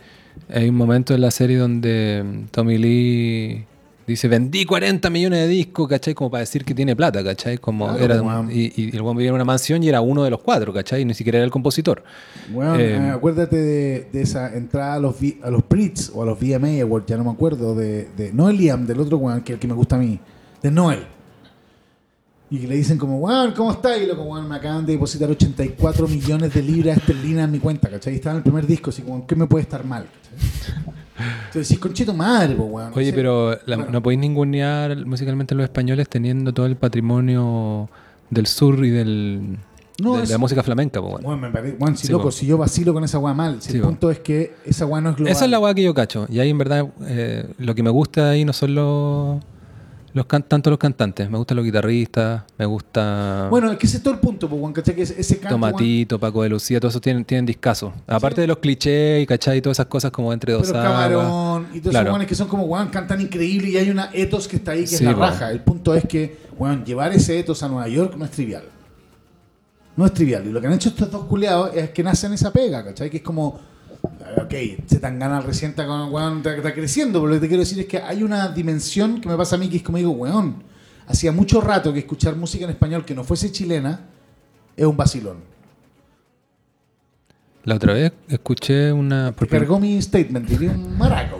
hay 0.49 0.69
un 0.69 0.77
momento 0.77 1.15
en 1.15 1.21
la 1.21 1.31
serie 1.31 1.57
donde 1.59 2.23
mm, 2.25 2.47
Tommy 2.53 2.79
Lee 2.79 3.65
dice, 4.07 4.29
vendí 4.29 4.65
40 4.65 5.09
millones 5.11 5.41
de 5.41 5.49
discos, 5.49 5.89
¿cachai? 5.89 6.15
Como 6.15 6.31
para 6.31 6.41
decir 6.41 6.65
que 6.65 6.75
tiene 6.75 6.95
plata, 6.95 7.23
¿cachai? 7.25 7.59
Como 7.59 7.87
Claro, 7.89 8.05
era, 8.05 8.23
weón. 8.23 8.51
y, 8.53 8.73
y 8.81 8.95
el 8.95 9.03
weón 9.03 9.17
vivía 9.17 9.31
en 9.31 9.35
una 9.37 9.45
mansión 9.45 9.83
y 9.83 9.89
era 9.89 10.01
uno 10.01 10.23
de 10.25 10.31
los 10.31 10.41
cuatro, 10.41 10.73
¿cachai? 10.73 11.03
Y 11.03 11.05
ni 11.05 11.15
siquiera 11.15 11.39
era 11.39 11.45
el 11.45 11.51
compositor. 11.51 12.03
Bueno, 12.53 12.77
Eh, 12.77 12.97
eh, 12.97 13.11
acuérdate 13.11 13.57
de, 13.57 14.09
de 14.13 14.23
esa 14.23 14.55
entrada 14.55 14.95
a 14.95 14.99
los, 14.99 15.21
V- 15.21 15.39
a 15.43 15.51
los 15.51 15.69
Brits 15.69 16.11
o 16.15 16.23
a 16.23 16.27
los 16.27 16.39
VMA 16.39 16.81
Awards, 16.83 17.07
ya 17.07 17.17
no 17.17 17.25
me 17.25 17.31
acuerdo, 17.31 17.75
de, 17.75 18.09
de 18.17 18.33
no 18.33 18.49
el 18.49 18.57
Liam, 18.57 18.87
del 18.87 19.01
otro 19.01 19.19
weón, 19.19 19.41
que 19.43 19.55
el 19.55 19.59
que 19.59 19.67
me 19.69 19.75
gusta 19.75 19.97
a 19.97 19.99
mí, 19.99 20.19
de 20.63 20.71
Noel. 20.71 21.01
Y 22.51 22.59
que 22.59 22.69
le 22.69 22.77
dicen 22.77 22.99
como, 22.99 23.19
weón, 23.19 23.53
¿cómo 23.53 23.73
está? 23.73 23.97
Y 23.97 24.07
loco, 24.07 24.23
weón, 24.23 24.47
me 24.49 24.57
acaban 24.57 24.85
de 24.87 24.93
depositar 24.93 25.29
84 25.31 26.07
millones 26.07 26.53
de 26.55 26.63
libras 26.63 26.99
esterlinas 26.99 27.47
en 27.47 27.53
mi 27.53 27.59
cuenta, 27.59 27.89
¿cachai? 27.89 28.13
Y 28.13 28.17
estaba 28.17 28.33
en 28.35 28.37
el 28.39 28.43
primer 28.45 28.67
disco, 28.67 28.91
así 28.91 29.03
como, 29.03 29.27
¿qué 29.27 29.35
me 29.35 29.47
puede 29.47 29.63
estar 29.63 29.85
mal? 29.85 30.07
¿cachai? 30.07 30.95
Entonces 31.17 31.69
decís, 31.69 31.79
conchito 31.79 32.13
madre, 32.15 32.55
weón. 32.57 32.93
Oye, 32.95 33.13
pero 33.13 33.53
la- 33.67 33.77
Bueno. 33.77 33.93
no 33.93 34.03
podéis 34.03 34.21
ningunear 34.21 34.97
musicalmente 35.07 35.55
a 35.55 35.57
los 35.57 35.65
españoles 35.65 36.09
teniendo 36.09 36.53
todo 36.53 36.67
el 36.67 36.77
patrimonio 36.77 37.89
del 38.31 38.47
sur 38.47 38.85
y 38.85 38.91
del, 38.91 39.59
No, 40.03 40.17
de, 40.17 40.25
es- 40.25 40.31
la 40.31 40.39
música 40.39 40.63
flamenca, 40.65 41.01
pues, 41.01 41.13
bueno. 41.13 41.29
Weón, 41.29 41.41
me 41.41 41.51
parece, 41.51 41.77
weón, 41.79 41.97
si 41.97 42.07
Sí, 42.09 42.13
loco, 42.13 42.25
po. 42.25 42.31
si 42.33 42.47
yo 42.47 42.59
vacilo 42.59 42.93
con 42.93 43.05
esa 43.05 43.19
weá 43.21 43.33
mal, 43.33 43.63
si 43.63 43.71
Sí, 43.71 43.77
el 43.77 43.83
po. 43.83 43.89
punto 43.91 44.11
es 44.11 44.19
que 44.19 44.55
esa 44.65 44.87
weá 44.87 45.01
no 45.01 45.11
es 45.11 45.17
global. 45.17 45.33
Esa 45.33 45.45
es 45.45 45.51
la 45.53 45.61
weá 45.61 45.73
que 45.75 45.83
yo 45.85 45.95
cacho. 45.95 46.27
Y 46.29 46.41
ahí 46.41 46.51
en 46.51 46.59
verdad 46.59 46.89
eh, 47.07 47.47
lo 47.59 47.75
que 47.77 47.83
me 47.85 47.91
gusta 47.91 48.31
ahí 48.31 48.45
no 48.45 48.53
son 48.53 48.75
los, 48.75 49.41
los 50.15 50.27
can- 50.27 50.45
tanto 50.45 50.71
los 50.71 50.79
cantantes. 50.79 51.29
Me 51.29 51.37
gustan 51.37 51.57
los 51.57 51.65
guitarristas, 51.67 52.45
me 52.57 52.65
gusta 52.67 53.49
Bueno, 53.51 53.71
es 53.73 53.79
que 53.79 53.87
ese 53.87 53.97
es 53.99 54.03
todo 54.03 54.15
el 54.15 54.21
punto, 54.21 54.47
weón, 54.47 54.73
¿cachai? 54.73 54.95
Que 54.95 55.03
ese, 55.03 55.21
ese 55.21 55.39
canto, 55.39 55.57
Tomatito, 55.57 56.19
Paco 56.19 56.43
de 56.43 56.49
Lucía, 56.49 56.81
todos 56.81 56.93
esos 56.93 57.03
tienen, 57.03 57.25
tienen 57.25 57.45
discasos. 57.45 57.93
Aparte 58.07 58.41
de 58.41 58.47
los 58.47 58.59
clichés 58.59 59.23
y 59.23 59.27
cachai 59.27 59.59
y 59.59 59.61
todas 59.61 59.77
esas 59.77 59.87
cosas 59.87 60.11
como 60.11 60.33
entre 60.33 60.53
dos 60.53 60.63
Pero. 60.69 60.83
Camarón 60.83 61.67
y 61.75 61.81
todos 61.81 61.91
Claro. 61.91 62.11
esos 62.17 62.27
que 62.27 62.35
son 62.35 62.49
como, 62.49 62.65
weón, 62.65 62.89
cantan 62.89 63.21
increíble 63.21 63.69
y 63.69 63.77
hay 63.77 63.91
una 63.91 64.09
etos 64.13 64.49
que 64.49 64.57
está 64.57 64.73
ahí 64.73 64.81
que 64.83 64.87
Sí, 64.87 64.95
es 64.97 65.03
la 65.03 65.13
raja. 65.13 65.51
El 65.51 65.61
punto 65.61 65.95
es 65.95 66.05
que, 66.07 66.39
weón, 66.59 66.85
llevar 66.85 67.13
ese 67.13 67.39
etos 67.39 67.63
a 67.63 67.69
Nueva 67.69 67.89
York 67.89 68.15
no 68.17 68.25
es 68.25 68.31
trivial. 68.31 68.63
No 69.97 70.07
es 70.07 70.13
trivial. 70.13 70.45
Y 70.47 70.51
lo 70.51 70.61
que 70.61 70.67
han 70.67 70.73
hecho 70.73 70.89
estos 70.89 71.11
dos 71.11 71.25
culeados 71.27 71.71
es 71.75 71.91
que 71.91 72.03
nacen 72.03 72.33
esa 72.33 72.53
pega, 72.53 72.85
¿cachai? 72.85 73.11
Que 73.11 73.19
es 73.19 73.23
como, 73.23 73.61
ok, 74.37 74.55
se 74.87 74.99
tan 75.01 75.19
gana 75.19 75.41
recién 75.41 75.71
está, 75.71 75.87
con- 75.87 76.13
weón, 76.13 76.39
está, 76.39 76.57
está 76.57 76.75
creciendo, 76.75 77.21
pero 77.21 77.29
lo 77.29 77.35
que 77.37 77.41
te 77.43 77.49
quiero 77.49 77.61
decir 77.63 77.79
es 77.81 77.87
que 77.87 77.99
hay 77.99 78.23
una 78.23 78.49
dimensión 78.49 79.21
que 79.21 79.29
me 79.29 79.37
pasa 79.37 79.57
a 79.57 79.59
mí 79.59 79.69
que 79.69 79.79
es 79.79 79.83
como 79.83 79.99
digo, 79.99 80.11
weón, 80.13 80.63
hacía 81.07 81.33
mucho 81.33 81.61
rato 81.61 81.93
que 81.93 82.01
escuchar 82.01 82.37
música 82.37 82.65
en 82.65 82.71
español 82.71 83.05
que 83.05 83.15
no 83.15 83.25
fuese 83.25 83.51
chilena 83.53 84.01
es 84.77 84.85
un 84.87 84.97
vacilón. 84.97 85.39
La 87.65 87.77
otra 87.77 87.95
vez 87.95 88.13
escuché 88.29 88.93
una. 88.93 89.33
por 89.33 89.49
prim- 89.49 89.61
Cargó 89.61 89.81
mi 89.81 90.01
statement, 90.03 90.47
diría 90.49 90.73
un 90.73 90.99
maraco. 90.99 91.39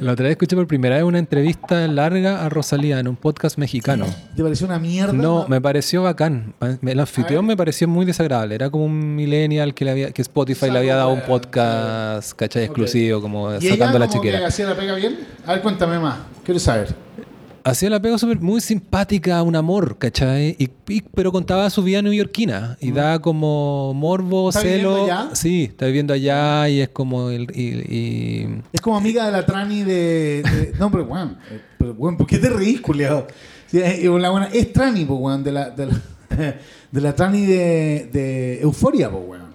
La 0.00 0.12
otra 0.12 0.24
vez 0.24 0.32
escuché 0.32 0.56
por 0.56 0.66
primera 0.66 0.96
vez 0.96 1.04
una 1.04 1.18
entrevista 1.18 1.86
larga 1.88 2.44
a 2.44 2.48
Rosalía 2.48 2.98
en 2.98 3.08
un 3.08 3.16
podcast 3.16 3.58
mexicano. 3.58 4.06
¿Te 4.36 4.42
pareció 4.42 4.66
una 4.66 4.78
mierda? 4.78 5.12
No, 5.12 5.46
me 5.48 5.60
pareció 5.60 6.02
bacán. 6.02 6.54
El 6.82 7.00
anfitrión 7.00 7.46
me 7.46 7.56
pareció 7.56 7.88
muy 7.88 8.04
desagradable. 8.06 8.54
Era 8.54 8.70
como 8.70 8.84
un 8.84 9.14
millennial 9.16 9.74
que, 9.74 9.84
le 9.84 9.90
había, 9.90 10.10
que 10.12 10.22
Spotify 10.22 10.70
le 10.70 10.78
había 10.78 10.96
dado 10.96 11.10
un 11.10 11.22
podcast, 11.22 12.32
¿cachai? 12.34 12.64
Exclusivo, 12.64 13.20
como 13.20 13.54
¿Y 13.54 13.60
sacando 13.68 13.74
ella 13.74 13.86
la 13.86 14.06
como 14.06 14.22
que 14.22 14.28
chiquera. 14.28 14.46
hacía 14.46 14.66
la 14.66 14.76
pega 14.76 14.94
bien? 14.94 15.18
A 15.46 15.52
ver, 15.52 15.62
cuéntame 15.62 15.98
más. 15.98 16.18
Quiero 16.44 16.60
saber. 16.60 17.09
Hacía 17.62 17.90
la 17.90 18.00
pega 18.00 18.16
súper 18.16 18.40
muy 18.40 18.60
simpática, 18.60 19.42
un 19.42 19.54
amor, 19.54 19.98
¿cachai? 19.98 20.56
Y, 20.58 20.70
y- 20.88 21.02
pero 21.14 21.30
contaba 21.30 21.68
su 21.70 21.82
vida 21.82 22.00
neoyorquina 22.00 22.76
y 22.80 22.90
da 22.92 23.18
como 23.18 23.92
morbo, 23.94 24.46
Mm. 24.46 24.48
¿Está 24.48 24.60
celo. 24.62 24.90
viviendo 24.94 25.12
allá? 25.12 25.30
Sí, 25.34 25.64
está 25.64 25.86
viviendo 25.86 26.14
allá 26.14 26.68
y 26.68 26.80
es 26.80 26.88
como. 26.88 27.30
el- 27.30 27.50
y- 27.54 27.94
y- 27.94 28.62
Es 28.72 28.80
como 28.80 28.96
amiga 28.96 29.26
de 29.26 29.32
la 29.32 29.44
Trani 29.44 29.82
de. 29.84 30.42
de- 30.42 30.72
no, 30.78 30.90
pero 30.90 31.04
weón. 31.04 31.36
eh, 31.50 31.60
Pero 31.78 31.92
weón, 31.92 32.16
¿por 32.16 32.26
qué 32.26 32.38
te 32.38 32.48
reís, 32.48 32.80
buena, 34.30 34.46
es 34.52 34.72
Trani, 34.72 35.04
pues, 35.04 35.20
weón, 35.20 35.44
de 35.44 35.52
la, 35.52 35.70
de 35.70 35.86
la, 35.86 36.00
de 36.90 37.00
la 37.00 37.14
Trani 37.14 37.44
de, 37.46 38.08
de 38.12 38.60
Euforia, 38.62 39.10
pues, 39.10 39.22
weón. 39.26 39.50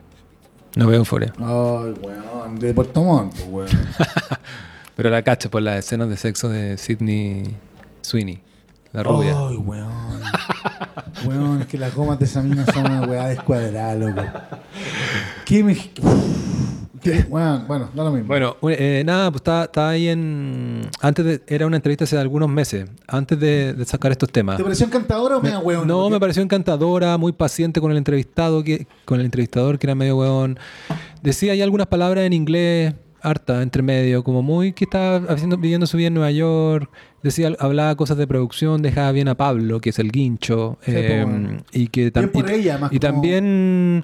no 0.75 0.87
veo 0.87 0.97
euforia. 0.99 1.33
Ay, 1.37 1.93
weón, 2.01 2.59
de 2.59 2.73
Puerto 2.73 3.03
Montt, 3.03 3.33
pues, 3.35 3.49
weón. 3.49 3.67
Pero 4.95 5.09
la 5.09 5.21
cacho 5.23 5.49
por 5.49 5.61
las 5.61 5.79
escenas 5.79 6.07
de 6.09 6.15
sexo 6.17 6.47
de 6.49 6.77
Sidney 6.77 7.43
Sweeney, 8.05 8.39
la 8.93 9.03
rubia. 9.03 9.35
Ay, 9.37 9.55
weón. 9.57 10.21
Weón, 11.25 11.61
es 11.61 11.67
que 11.67 11.77
las 11.77 11.93
gomas 11.95 12.19
de 12.19 12.25
esa 12.25 12.41
mina 12.41 12.65
son 12.65 12.85
una 12.85 13.01
weá 13.03 13.27
descuadrada, 13.27 13.95
loco. 13.95 14.21
¿Qué 15.45 15.63
me. 15.63 15.75
qué- 17.01 17.25
weón, 17.29 17.65
bueno, 17.67 17.89
da 17.93 18.03
lo 18.03 18.11
mismo. 18.11 18.27
Bueno, 18.27 18.55
eh, 18.69 19.03
nada, 19.05 19.29
pues 19.31 19.39
estaba, 19.41 19.63
estaba 19.65 19.89
ahí 19.89 20.07
en. 20.07 20.81
Antes 21.01 21.25
de. 21.25 21.41
Era 21.47 21.65
una 21.67 21.75
entrevista 21.77 22.03
hace 22.03 22.17
algunos 22.17 22.49
meses, 22.49 22.89
antes 23.07 23.39
de, 23.39 23.73
de 23.73 23.85
sacar 23.85 24.11
estos 24.11 24.29
temas. 24.31 24.57
¿Te 24.57 24.63
pareció 24.63 24.85
encantadora 24.85 25.37
o 25.37 25.41
media 25.41 25.59
weón? 25.59 25.87
No, 25.87 25.99
Porque- 26.01 26.13
me 26.13 26.19
pareció 26.19 26.43
encantadora, 26.43 27.17
muy 27.17 27.31
paciente 27.31 27.79
con 27.81 27.91
el 27.91 27.97
entrevistado, 27.97 28.63
que, 28.63 28.87
con 29.05 29.19
el 29.19 29.25
entrevistador 29.25 29.77
que 29.79 29.87
era 29.87 29.95
medio 29.95 30.17
huevón. 30.17 30.59
Decía 31.21 31.53
ahí 31.53 31.61
algunas 31.61 31.87
palabras 31.87 32.23
en 32.25 32.33
inglés, 32.33 32.93
harta, 33.29 33.61
entre 33.61 33.81
medio, 33.81 34.23
como 34.23 34.41
muy 34.41 34.73
que 34.73 34.83
estaba 34.85 35.17
haciendo, 35.33 35.57
viviendo 35.57 35.87
su 35.87 35.97
vida 35.97 36.07
en 36.07 36.13
Nueva 36.13 36.31
York. 36.31 36.89
Decía, 37.23 37.51
hablaba 37.59 37.95
cosas 37.95 38.17
de 38.17 38.27
producción, 38.27 38.81
dejaba 38.81 39.11
bien 39.11 39.27
a 39.27 39.35
Pablo, 39.35 39.81
que 39.81 39.89
es 39.89 39.99
el 39.99 40.11
guincho. 40.11 40.77
Sí, 40.81 40.91
eh, 40.95 41.57
y 41.71 41.87
que 41.87 42.13
tam- 42.13 42.29
y- 42.33 42.51
ella, 42.53 42.77
más 42.77 42.93
y 42.93 42.99
también 42.99 44.03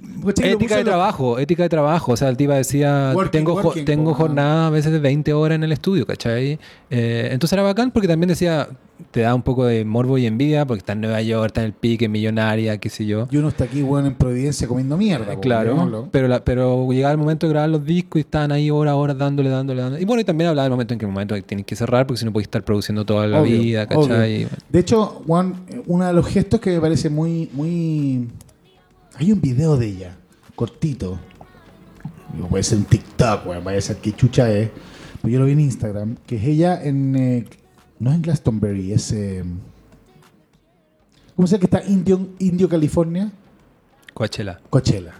ética 0.00 0.56
puso 0.58 0.74
de 0.76 0.84
trabajo, 0.84 1.38
ética 1.38 1.62
de 1.64 1.68
trabajo. 1.68 2.12
O 2.12 2.16
sea, 2.16 2.28
el 2.28 2.36
tipo 2.36 2.52
decía, 2.52 3.12
Working, 3.14 3.30
tengo, 3.30 3.54
working, 3.54 3.84
tengo 3.84 4.10
po, 4.12 4.16
jornadas 4.18 4.68
a 4.68 4.70
veces 4.70 4.92
de 4.92 4.98
20 5.00 5.32
horas 5.32 5.56
en 5.56 5.64
el 5.64 5.72
estudio, 5.72 6.06
¿cachai? 6.06 6.58
Eh, 6.90 7.28
entonces 7.32 7.52
era 7.54 7.62
bacán 7.62 7.90
porque 7.90 8.06
también 8.08 8.28
decía, 8.28 8.68
te 9.10 9.20
da 9.20 9.34
un 9.34 9.42
poco 9.42 9.64
de 9.64 9.84
morbo 9.84 10.18
y 10.18 10.26
envidia 10.26 10.66
porque 10.66 10.78
está 10.80 10.92
en 10.92 11.00
Nueva 11.00 11.20
York, 11.22 11.46
está 11.46 11.60
en 11.62 11.66
el 11.66 11.72
pique, 11.72 12.08
millonaria, 12.08 12.78
qué 12.78 12.88
sé 12.88 13.06
yo. 13.06 13.28
Y 13.30 13.36
uno 13.36 13.48
está 13.48 13.64
aquí, 13.64 13.82
weón, 13.82 14.06
en 14.06 14.14
Providencia 14.14 14.66
comiendo 14.68 14.96
mierda. 14.96 15.34
po, 15.34 15.40
claro, 15.40 15.70
digámoslo. 15.72 16.08
pero, 16.12 16.28
la- 16.28 16.44
pero 16.44 16.90
llegaba 16.92 17.12
el 17.12 17.18
momento 17.18 17.46
de 17.46 17.52
grabar 17.52 17.70
los 17.70 17.84
discos 17.84 18.18
y 18.18 18.20
estaban 18.20 18.52
ahí 18.52 18.70
horas, 18.70 18.94
horas 18.94 19.18
dándole, 19.18 19.48
dándole, 19.50 19.82
dándole. 19.82 20.02
Y 20.02 20.04
bueno, 20.04 20.20
y 20.20 20.24
también 20.24 20.48
hablaba 20.50 20.64
del 20.64 20.72
momento 20.72 20.94
en 20.94 21.00
que 21.00 21.06
el 21.06 21.12
momento 21.12 21.34
que 21.34 21.42
tienes 21.42 21.66
que 21.66 21.74
cerrar 21.76 22.06
porque 22.06 22.18
si 22.20 22.24
no 22.24 22.32
puedes 22.32 22.46
estar 22.46 22.64
produciendo 22.64 23.04
toda 23.04 23.26
la 23.26 23.40
Obvio, 23.40 23.60
vida, 23.60 23.86
¿cachai? 23.86 24.46
De 24.68 24.78
hecho, 24.78 25.22
Juan, 25.26 25.54
uno 25.86 26.06
de 26.06 26.12
los 26.12 26.26
gestos 26.26 26.60
que 26.60 26.70
me 26.70 26.80
parece 26.80 27.08
muy, 27.10 27.48
muy. 27.52 28.28
Hay 29.18 29.32
un 29.32 29.40
video 29.40 29.76
de 29.76 29.86
ella, 29.86 30.16
cortito. 30.54 31.18
No 32.36 32.46
puede 32.48 32.62
ser 32.62 32.78
un 32.78 32.84
TikTok, 32.84 33.46
weón, 33.46 33.62
puede 33.64 33.80
ser 33.80 33.96
que 33.96 34.12
chucha 34.14 34.50
es. 34.50 34.70
Pero 35.20 35.32
yo 35.32 35.40
lo 35.40 35.46
vi 35.46 35.52
en 35.52 35.60
Instagram, 35.60 36.16
que 36.26 36.36
es 36.36 36.44
ella 36.44 36.82
en. 36.82 37.16
eh, 37.16 37.46
no 37.98 38.10
es 38.10 38.16
en 38.16 38.22
Glastonbury, 38.22 38.92
es. 38.92 39.10
eh, 39.12 39.42
¿Cómo 41.34 41.46
se 41.48 41.52
llama 41.56 41.60
que 41.68 41.76
está 41.76 41.90
Indio, 41.90 42.28
Indio, 42.38 42.68
California? 42.68 43.30
Coachella. 44.14 44.60
Coachella. 44.70 45.14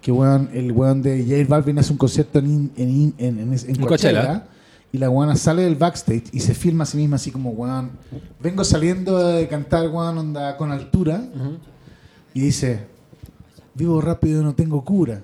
Que 0.00 0.10
weón, 0.12 0.50
el 0.52 0.72
weón 0.72 1.02
de 1.02 1.22
J 1.24 1.48
Balvin 1.48 1.78
hace 1.78 1.92
un 1.92 1.98
concierto 1.98 2.38
en, 2.38 2.72
in- 2.76 3.14
en, 3.18 3.78
Coachella. 3.86 4.46
y 4.90 4.98
la 4.98 5.08
weona 5.08 5.36
sale 5.36 5.62
del 5.62 5.76
backstage 5.76 6.24
y 6.32 6.40
se 6.40 6.54
filma 6.54 6.82
a 6.84 6.86
sí 6.86 6.96
misma 6.96 7.16
así 7.16 7.30
como 7.30 7.50
weón. 7.50 7.90
Vengo 8.40 8.64
saliendo 8.64 9.18
de 9.18 9.46
cantar 9.48 9.88
weón 9.88 10.18
onda 10.18 10.56
con 10.56 10.70
altura 10.72 11.22
y 12.34 12.40
dice 12.40 12.86
vivo 13.74 14.00
rápido 14.00 14.42
no 14.42 14.54
tengo 14.54 14.84
cura. 14.84 15.22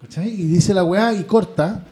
¿Cachai? 0.00 0.28
Y 0.28 0.44
dice 0.46 0.72
la 0.72 0.84
weá 0.84 1.12
y 1.12 1.24
corta. 1.24 1.84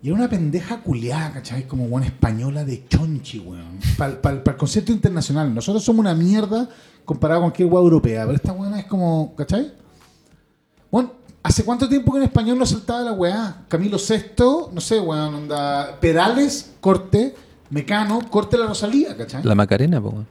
Y 0.00 0.08
era 0.08 0.16
una 0.16 0.28
pendeja 0.28 0.80
culiada, 0.80 1.32
¿cachai? 1.32 1.66
Como 1.66 1.84
weón 1.86 2.04
española 2.04 2.64
de 2.64 2.86
chonchi, 2.88 3.40
weón. 3.40 3.78
Para 3.96 4.36
el 4.36 4.56
concierto 4.56 4.92
internacional. 4.92 5.52
Nosotros 5.54 5.84
somos 5.84 6.00
una 6.00 6.14
mierda 6.14 6.68
comparado 7.04 7.40
con 7.40 7.50
cualquier 7.50 7.68
weá 7.68 7.82
europea. 7.82 8.24
Pero 8.24 8.36
esta 8.36 8.52
weona 8.52 8.80
es 8.80 8.86
como, 8.86 9.34
¿cachai? 9.36 9.72
Bueno, 10.90 11.12
¿hace 11.42 11.64
cuánto 11.64 11.88
tiempo 11.88 12.12
que 12.12 12.18
en 12.18 12.24
español 12.24 12.58
no 12.58 12.64
saltaba 12.64 13.02
la 13.02 13.12
weá? 13.12 13.64
Camilo 13.68 13.98
Sexto, 13.98 14.70
no 14.72 14.80
sé, 14.80 15.00
weón, 15.00 15.34
onda. 15.34 15.98
Pedales, 16.00 16.74
corte, 16.80 17.34
mecano, 17.70 18.20
corte 18.30 18.56
la 18.56 18.66
Rosalía, 18.66 19.16
¿cachai? 19.16 19.42
La 19.42 19.54
Macarena, 19.54 20.00
weón. 20.00 20.26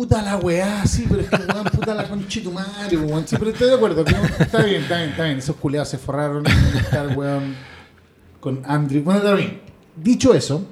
Puta 0.00 0.22
la 0.22 0.38
weá, 0.38 0.86
sí, 0.86 1.04
pero 1.06 1.20
es 1.20 1.28
que 1.28 1.36
weón, 1.52 1.64
puta 1.64 1.94
la 1.94 2.08
conchetumare, 2.08 2.96
weón. 2.96 3.28
Sí, 3.28 3.36
pero 3.38 3.50
estoy 3.50 3.68
de 3.68 3.74
acuerdo, 3.74 4.02
que 4.02 4.12
está 4.42 4.62
bien, 4.64 4.80
está 4.82 4.96
bien, 4.96 5.10
está 5.10 5.24
bien. 5.24 5.36
Esos 5.38 5.56
culiados 5.56 5.90
se 5.90 5.98
forraron 5.98 6.46
en 6.46 6.76
estar, 6.78 7.14
weón, 7.18 7.54
con 8.40 8.62
Andrew. 8.64 9.02
Bueno, 9.02 9.20
está 9.20 9.34
bien. 9.34 9.60
Dicho 9.96 10.32
eso, 10.32 10.64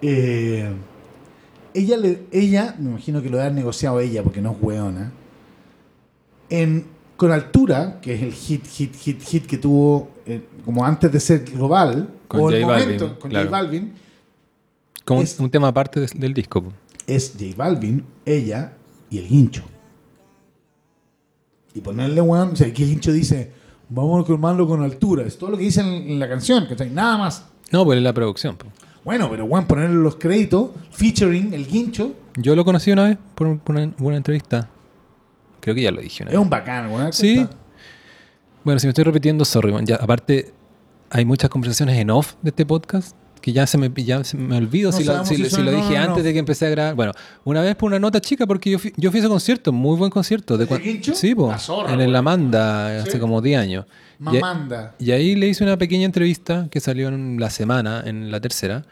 eh, 0.00 0.68
ella, 1.74 1.96
le, 1.96 2.24
ella, 2.32 2.74
me 2.76 2.90
imagino 2.90 3.22
que 3.22 3.30
lo 3.30 3.40
ha 3.40 3.50
negociado 3.50 4.00
ella, 4.00 4.24
porque 4.24 4.40
no 4.40 4.50
es 4.50 4.56
weona, 4.60 5.12
en, 6.50 6.86
con 7.16 7.30
altura, 7.30 8.00
que 8.00 8.14
es 8.16 8.22
el 8.22 8.32
hit, 8.32 8.66
hit, 8.66 8.96
hit, 8.96 9.22
hit 9.22 9.46
que 9.46 9.58
tuvo 9.58 10.10
eh, 10.26 10.44
como 10.64 10.84
antes 10.84 11.12
de 11.12 11.20
ser 11.20 11.44
global, 11.44 12.08
Con 12.26 12.40
o 12.40 12.50
el 12.50 12.64
J 12.64 12.66
Balvin, 12.74 12.98
con 12.98 13.30
claro. 13.30 13.48
J 13.48 13.50
Balvin, 13.62 13.92
Como 15.04 15.20
un- 15.20 15.24
Es- 15.24 15.38
un 15.38 15.50
tema 15.50 15.68
aparte 15.68 16.00
de- 16.00 16.10
del 16.16 16.34
disco. 16.34 16.64
Es 17.14 17.32
J 17.38 17.54
Balvin, 17.56 18.04
ella 18.24 18.72
y 19.10 19.18
el 19.18 19.30
hincho. 19.30 19.62
Y 21.74 21.80
ponerle, 21.80 22.20
weón, 22.20 22.50
o 22.50 22.56
sea, 22.56 22.72
que 22.72 22.82
el 22.82 22.92
hincho 22.92 23.12
dice, 23.12 23.50
vamos 23.88 24.24
a 24.24 24.26
colmarlo 24.26 24.66
con 24.66 24.82
altura. 24.82 25.24
Es 25.24 25.38
todo 25.38 25.50
lo 25.50 25.56
que 25.56 25.64
dice 25.64 25.80
en, 25.80 26.18
la 26.18 26.28
canción, 26.28 26.66
¿cachai? 26.66 26.90
Nada 26.90 27.16
más. 27.16 27.46
No, 27.70 27.84
pues 27.84 27.96
es 27.96 28.02
la 28.02 28.12
producción. 28.12 28.56
po. 28.56 28.66
Bueno, 29.04 29.28
pero 29.30 29.44
weón, 29.46 29.66
ponerle 29.66 29.96
los 29.96 30.16
créditos, 30.16 30.70
featuring 30.90 31.52
el 31.54 31.66
hincho, 31.74 32.14
Yo 32.36 32.54
lo 32.54 32.64
conocí 32.64 32.92
una 32.92 33.04
vez 33.04 33.18
por, 33.34 33.58
una, 33.68 34.16
entrevista. 34.16 34.68
Creo 35.60 35.74
que 35.74 35.82
ya 35.82 35.90
lo 35.90 36.00
dije 36.00 36.22
una 36.24 36.30
es 36.30 36.36
vez. 36.36 36.42
un 36.42 36.50
bacán, 36.50 36.90
weón. 36.90 37.12
Sí. 37.12 37.38
Está- 37.38 37.56
Bueno, 38.64 38.78
si 38.78 38.86
me 38.86 38.90
estoy 38.90 39.04
repitiendo, 39.04 39.44
sorry. 39.44 39.74
Ya, 39.84 39.96
aparte, 39.96 40.52
hay 41.10 41.24
muchas 41.24 41.50
conversaciones 41.50 41.98
en 41.98 42.10
off 42.10 42.34
de 42.42 42.50
este 42.50 42.64
podcast 42.66 43.16
que 43.42 43.52
ya 43.52 43.66
se 43.66 43.76
me, 43.76 43.90
ya 44.02 44.24
se 44.24 44.38
me 44.38 44.56
olvido 44.56 44.90
No 44.90 44.96
si, 44.96 45.04
lo, 45.04 45.26
si 45.26 45.36
si 45.36 45.50
si 45.50 45.62
dije 45.62 45.72
no, 45.72 45.90
no. 45.90 45.98
antes 46.10 46.24
de 46.24 46.32
que 46.32 46.38
empecé 46.38 46.66
a 46.66 46.70
grabar. 46.70 46.94
Bueno, 46.94 47.12
una 47.44 47.60
vez 47.60 47.76
por 47.76 47.88
una 47.88 47.98
nota 47.98 48.20
chica, 48.20 48.46
porque 48.46 48.70
yo 48.70 48.78
fui, 48.78 48.92
yo 48.96 49.10
fui 49.10 49.18
a 49.18 49.22
ese 49.22 49.28
concierto, 49.28 49.72
muy 49.72 49.98
buen 49.98 50.10
concierto. 50.10 50.56
De 50.56 50.64
¿El 50.64 51.02
de? 51.02 51.14
Sí, 51.14 51.34
po, 51.34 51.50
La 51.50 51.58
zorra, 51.58 51.92
en 51.92 52.00
el 52.00 52.16
Amanda, 52.16 53.02
Sí. 53.02 53.08
hace 53.10 53.18
como 53.18 53.42
10 53.42 53.58
años. 53.60 53.84
Y- 54.18 54.24
Mamanda. 54.24 54.94
Y 54.98 55.10
ahí 55.10 55.34
le 55.34 55.48
hice 55.48 55.64
una 55.64 55.76
pequeña 55.76 56.06
entrevista 56.06 56.68
que 56.70 56.80
salió 56.80 57.08
en 57.08 57.38
la 57.38 57.50
semana, 57.50 58.02
en 58.06 58.30
la 58.30 58.40
tercera. 58.40 58.84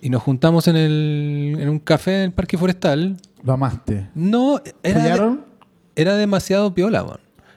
Y 0.00 0.10
nos 0.10 0.22
juntamos 0.22 0.68
en, 0.68 0.76
el, 0.76 1.56
en 1.58 1.68
un 1.68 1.80
café 1.80 2.14
en 2.18 2.22
el 2.22 2.32
Parque 2.32 2.56
Forestal. 2.56 3.16
Lo 3.42 3.52
amaste. 3.52 4.08
No, 4.14 4.62
era, 4.84 5.02
de- 5.02 5.38
era 5.96 6.14
demasiado 6.16 6.72
piola. 6.72 7.04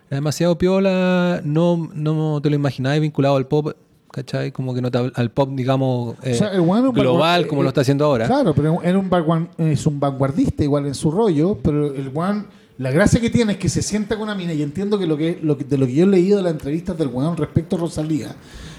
Era 0.10 0.16
demasiado 0.18 0.58
piola, 0.58 1.42
no, 1.46 1.90
no 1.94 2.42
te 2.42 2.50
lo 2.50 2.56
imaginabas 2.56 3.00
vinculado 3.00 3.36
al 3.38 3.48
pop, 3.48 3.74
¿cachai? 4.12 4.52
Como 4.52 4.74
que 4.74 4.82
no 4.82 4.92
te 4.92 4.98
al 5.14 5.32
pop, 5.32 5.50
digamos, 5.54 6.16
eh, 6.24 6.34
O 6.34 6.36
sea, 6.36 6.54
global, 7.02 7.48
como 7.48 7.62
eh, 7.62 7.64
lo 7.64 7.70
está 7.70 7.82
haciendo 7.82 8.06
ahora. 8.06 8.28
Claro, 8.28 8.54
pero 8.54 8.82
era 8.84 8.98
un 8.98 9.10
vanguard- 9.10 9.50
es 9.58 9.86
un 9.86 10.00
vanguardista 10.00 10.64
igual 10.64 10.86
en 10.88 10.94
su 10.96 11.10
rollo, 11.12 11.58
pero 11.64 11.94
el 11.94 12.10
weón, 12.10 12.48
la 12.78 12.92
gracia 12.92 13.20
que 13.22 13.30
tiene 13.30 13.54
es 13.54 13.58
que 13.60 13.70
se 13.70 13.82
sienta 13.82 14.16
con 14.16 14.24
una 14.24 14.36
mina, 14.36 14.54
y 14.54 14.62
entiendo 14.62 14.98
que 15.00 15.06
lo 15.08 15.16
que, 15.18 15.40
lo 15.42 15.58
que- 15.58 15.64
de 15.64 15.78
lo 15.78 15.86
que 15.86 15.94
yo 15.94 16.04
he 16.04 16.08
leído 16.08 16.38
de 16.38 16.44
las 16.44 16.52
entrevistas 16.54 16.98
del 16.98 17.08
weón 17.08 17.38
respecto 17.38 17.76
a 17.76 17.80
Rosalía, 17.80 18.36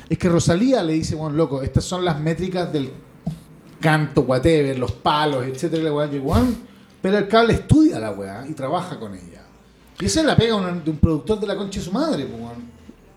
es 0.08 0.18
que 0.18 0.28
Rosalía 0.28 0.82
le 0.82 0.92
dice, 0.94 1.14
weón, 1.14 1.36
loco, 1.36 1.62
estas 1.62 1.84
son 1.84 2.04
las 2.04 2.20
métricas 2.20 2.72
del 2.72 2.90
canto, 3.80 4.22
whatever, 4.22 4.78
los 4.78 4.92
palos, 4.92 5.44
etcétera, 5.46 5.82
la 5.84 6.14
y 6.14 6.18
weón, 6.18 6.56
pero 7.00 7.18
el 7.18 7.26
cable 7.26 7.54
estudia 7.54 7.98
la 7.98 8.10
weá 8.12 8.46
y 8.48 8.52
trabaja 8.52 8.98
con 8.98 9.14
ella. 9.14 9.42
Y 10.00 10.06
esa 10.06 10.20
es 10.20 10.26
la 10.26 10.36
pega 10.36 10.56
de 10.84 10.90
un 10.90 10.96
productor 10.98 11.40
de 11.40 11.46
la 11.46 11.56
concha 11.56 11.78
de 11.80 11.84
su 11.86 11.92
madre, 11.92 12.24
pues, 12.26 12.40
weón. 12.40 12.71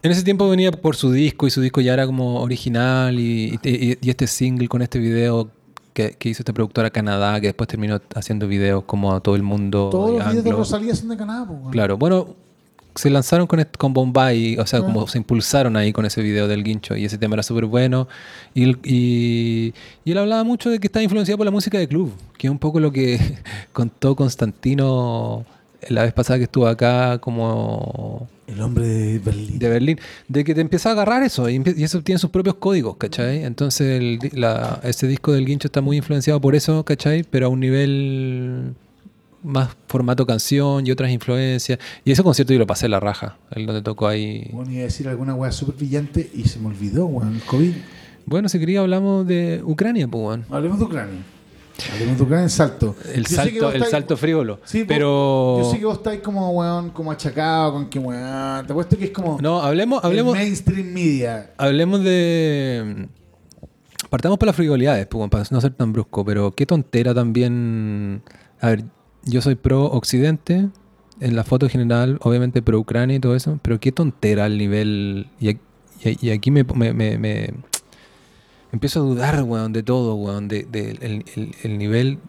En 0.05 0.11
ese 0.11 0.23
tiempo 0.23 0.47
venía 0.47 0.71
por 0.71 0.95
su 0.95 1.11
disco 1.11 1.47
y 1.47 1.49
su 1.49 1.61
disco 1.61 1.81
ya 1.81 1.93
era 1.93 2.05
como 2.05 2.41
original 2.41 3.19
y, 3.19 3.59
y- 3.63 3.97
y 4.01 4.09
este 4.09 4.27
single 4.27 4.67
con 4.67 4.81
este 4.83 4.99
video 4.99 5.49
que, 5.93 6.11
que 6.11 6.29
hizo 6.29 6.41
esta 6.43 6.53
productora 6.53 6.89
Canadá, 6.91 7.39
que 7.41 7.47
después 7.47 7.67
terminó 7.67 7.99
haciendo 8.13 8.47
videos 8.47 8.83
como 8.83 9.13
a 9.13 9.19
todo 9.21 9.35
el 9.35 9.41
mundo. 9.43 9.89
Todos 9.91 10.11
los 10.11 10.27
videos 10.29 10.43
de. 10.43 10.51
Rosalía 10.51 10.95
son 10.95 11.09
de 11.09 11.17
Canadá, 11.17 11.47
pues. 11.47 11.59
Claro, 11.71 11.97
bueno, 11.97 12.35
se 12.93 13.09
lanzaron 13.09 13.47
con, 13.47 13.65
con 13.77 13.93
Bombay, 13.93 14.57
o 14.57 14.67
sea, 14.67 14.79
Ah. 14.79 14.83
como 14.83 15.07
se 15.07 15.17
impulsaron 15.17 15.75
ahí 15.75 15.91
con 15.91 16.05
ese 16.05 16.21
video 16.21 16.47
del 16.47 16.63
guincho 16.63 16.95
y 16.95 17.05
ese 17.05 17.17
tema 17.17 17.33
era 17.35 17.43
súper 17.43 17.65
bueno. 17.65 18.07
Y, 18.53 18.63
él- 18.63 18.77
y, 18.83 19.73
y 20.03 20.11
él 20.11 20.17
hablaba 20.19 20.43
mucho 20.43 20.69
de 20.69 20.79
que 20.79 20.85
está 20.87 21.01
influenciado 21.01 21.37
por 21.37 21.45
la 21.45 21.51
música 21.51 21.79
de 21.79 21.87
club, 21.87 22.11
que 22.37 22.45
es 22.47 22.51
un 22.51 22.59
poco 22.59 22.79
lo 22.79 22.91
que 22.91 23.17
contó 23.73 24.15
Constantino 24.15 25.45
la 25.89 26.03
vez 26.03 26.13
pasada 26.13 26.37
que 26.39 26.45
estuvo 26.45 26.67
acá 26.67 27.17
como 27.19 28.27
El 28.47 28.61
hombre 28.61 28.87
de 28.87 29.19
Berlín. 29.19 29.59
de 29.59 29.69
Berlín, 29.69 29.99
de 30.27 30.43
que 30.43 30.53
te 30.55 30.61
empieza 30.61 30.89
a 30.89 30.91
agarrar 30.93 31.23
eso 31.23 31.49
y, 31.49 31.61
y 31.75 31.83
eso 31.83 32.01
tiene 32.01 32.19
sus 32.19 32.29
propios 32.29 32.55
códigos, 32.55 32.97
¿cachai? 32.97 33.43
Entonces 33.43 33.99
el 33.99 34.19
la- 34.33 34.79
ese 34.83 35.07
disco 35.07 35.31
del 35.31 35.45
guincho 35.45 35.67
está 35.67 35.81
muy 35.81 35.97
influenciado 35.97 36.39
por 36.41 36.55
eso, 36.55 36.83
¿cachai? 36.83 37.23
Pero 37.23 37.47
a 37.47 37.49
un 37.49 37.59
nivel 37.59 38.73
más 39.43 39.69
formato 39.87 40.25
canción 40.25 40.87
y 40.87 40.91
otras 40.91 41.11
influencias. 41.11 41.77
Y 42.03 42.11
ese 42.11 42.23
concierto 42.23 42.51
yo 42.53 42.59
lo 42.59 42.65
pasé 42.67 42.87
la 42.89 42.99
raja, 42.99 43.37
el 43.51 43.65
donde 43.67 43.81
tocó 43.83 44.07
ahí. 44.07 44.49
Bueno, 44.51 44.71
iba 44.71 44.81
a 44.81 44.85
decir 44.85 45.07
alguna 45.07 45.35
weá 45.35 45.51
súper 45.51 45.75
brillante 45.75 46.29
y 46.33 46.45
se 46.45 46.57
me 46.59 46.67
olvidó, 46.67 47.05
weón. 47.05 47.35
El 47.35 47.41
COVID. 47.41 47.73
Bueno, 48.25 48.49
si 48.49 48.57
quería 48.57 48.79
hablamos 48.79 49.27
de 49.27 49.61
Ucrania, 49.63 50.07
pues, 50.07 50.23
weón. 50.25 50.45
Hablemos 50.49 50.79
de 50.79 50.85
Ucrania. 50.85 51.19
Hablemos 51.91 52.17
de 52.17 52.23
Ucrania 52.23 52.43
en 52.43 52.49
salto. 52.49 52.95
El 53.13 53.25
Yo 53.25 53.35
salto, 53.35 53.69
el 53.71 53.81
estáis- 53.81 53.89
salto 53.91 54.17
frívolo. 54.17 54.59
Sí, 54.63 54.85
pero... 54.87 55.59
Yo 55.61 55.71
sé 55.71 55.79
que 55.79 55.85
vos 55.85 55.97
estáis 55.97 56.21
como, 56.21 56.49
weón, 56.51 56.89
como 56.91 57.11
achacado 57.11 57.73
con 57.73 57.89
que, 57.89 57.99
weón. 57.99 58.65
Te 58.65 58.71
apuesto 58.73 58.97
que 58.97 59.05
es 59.05 59.11
como. 59.11 59.37
No, 59.41 59.61
hablemos, 59.61 60.03
hablemos, 60.03 60.35
El 60.37 60.43
mainstream 60.43 60.93
media. 60.93 61.51
Hablemos 61.57 62.01
de. 62.03 63.07
Partamos 64.09 64.37
por 64.37 64.47
las 64.47 64.55
frivolidades, 64.55 65.07
pues, 65.07 65.29
para 65.29 65.43
no 65.51 65.59
ser 65.61 65.73
tan 65.73 65.91
brusco, 65.91 66.23
pero 66.23 66.51
qué 66.51 66.65
tontera 66.65 67.13
también. 67.13 68.21
A 68.61 68.69
ver, 68.69 68.83
yo 69.25 69.41
soy 69.41 69.55
pro 69.55 69.83
Occidente, 69.85 70.69
en 71.19 71.35
la 71.35 71.43
foto 71.43 71.67
general, 71.67 72.17
obviamente 72.21 72.61
pro 72.61 72.79
Ucrania 72.79 73.17
y 73.17 73.19
todo 73.19 73.35
eso, 73.35 73.59
pero 73.61 73.79
qué 73.79 73.91
tontera 73.91 74.45
al 74.45 74.57
nivel. 74.57 75.27
Y, 75.39 76.29
aquí 76.29 76.51
me, 76.51 76.63
me- 76.63 76.93
me- 76.93 77.17
me- 77.17 77.53
empiezo 78.75 78.99
a 78.99 79.03
dudar, 79.03 79.43
weón, 79.43 79.71
de 79.73 79.83
todo, 79.83 80.15
weón, 80.15 80.47
de, 80.47 80.67
de 80.69 80.91
el, 81.01 81.23
el- 81.35 81.51
el 81.63 81.77
nivel 81.77 82.19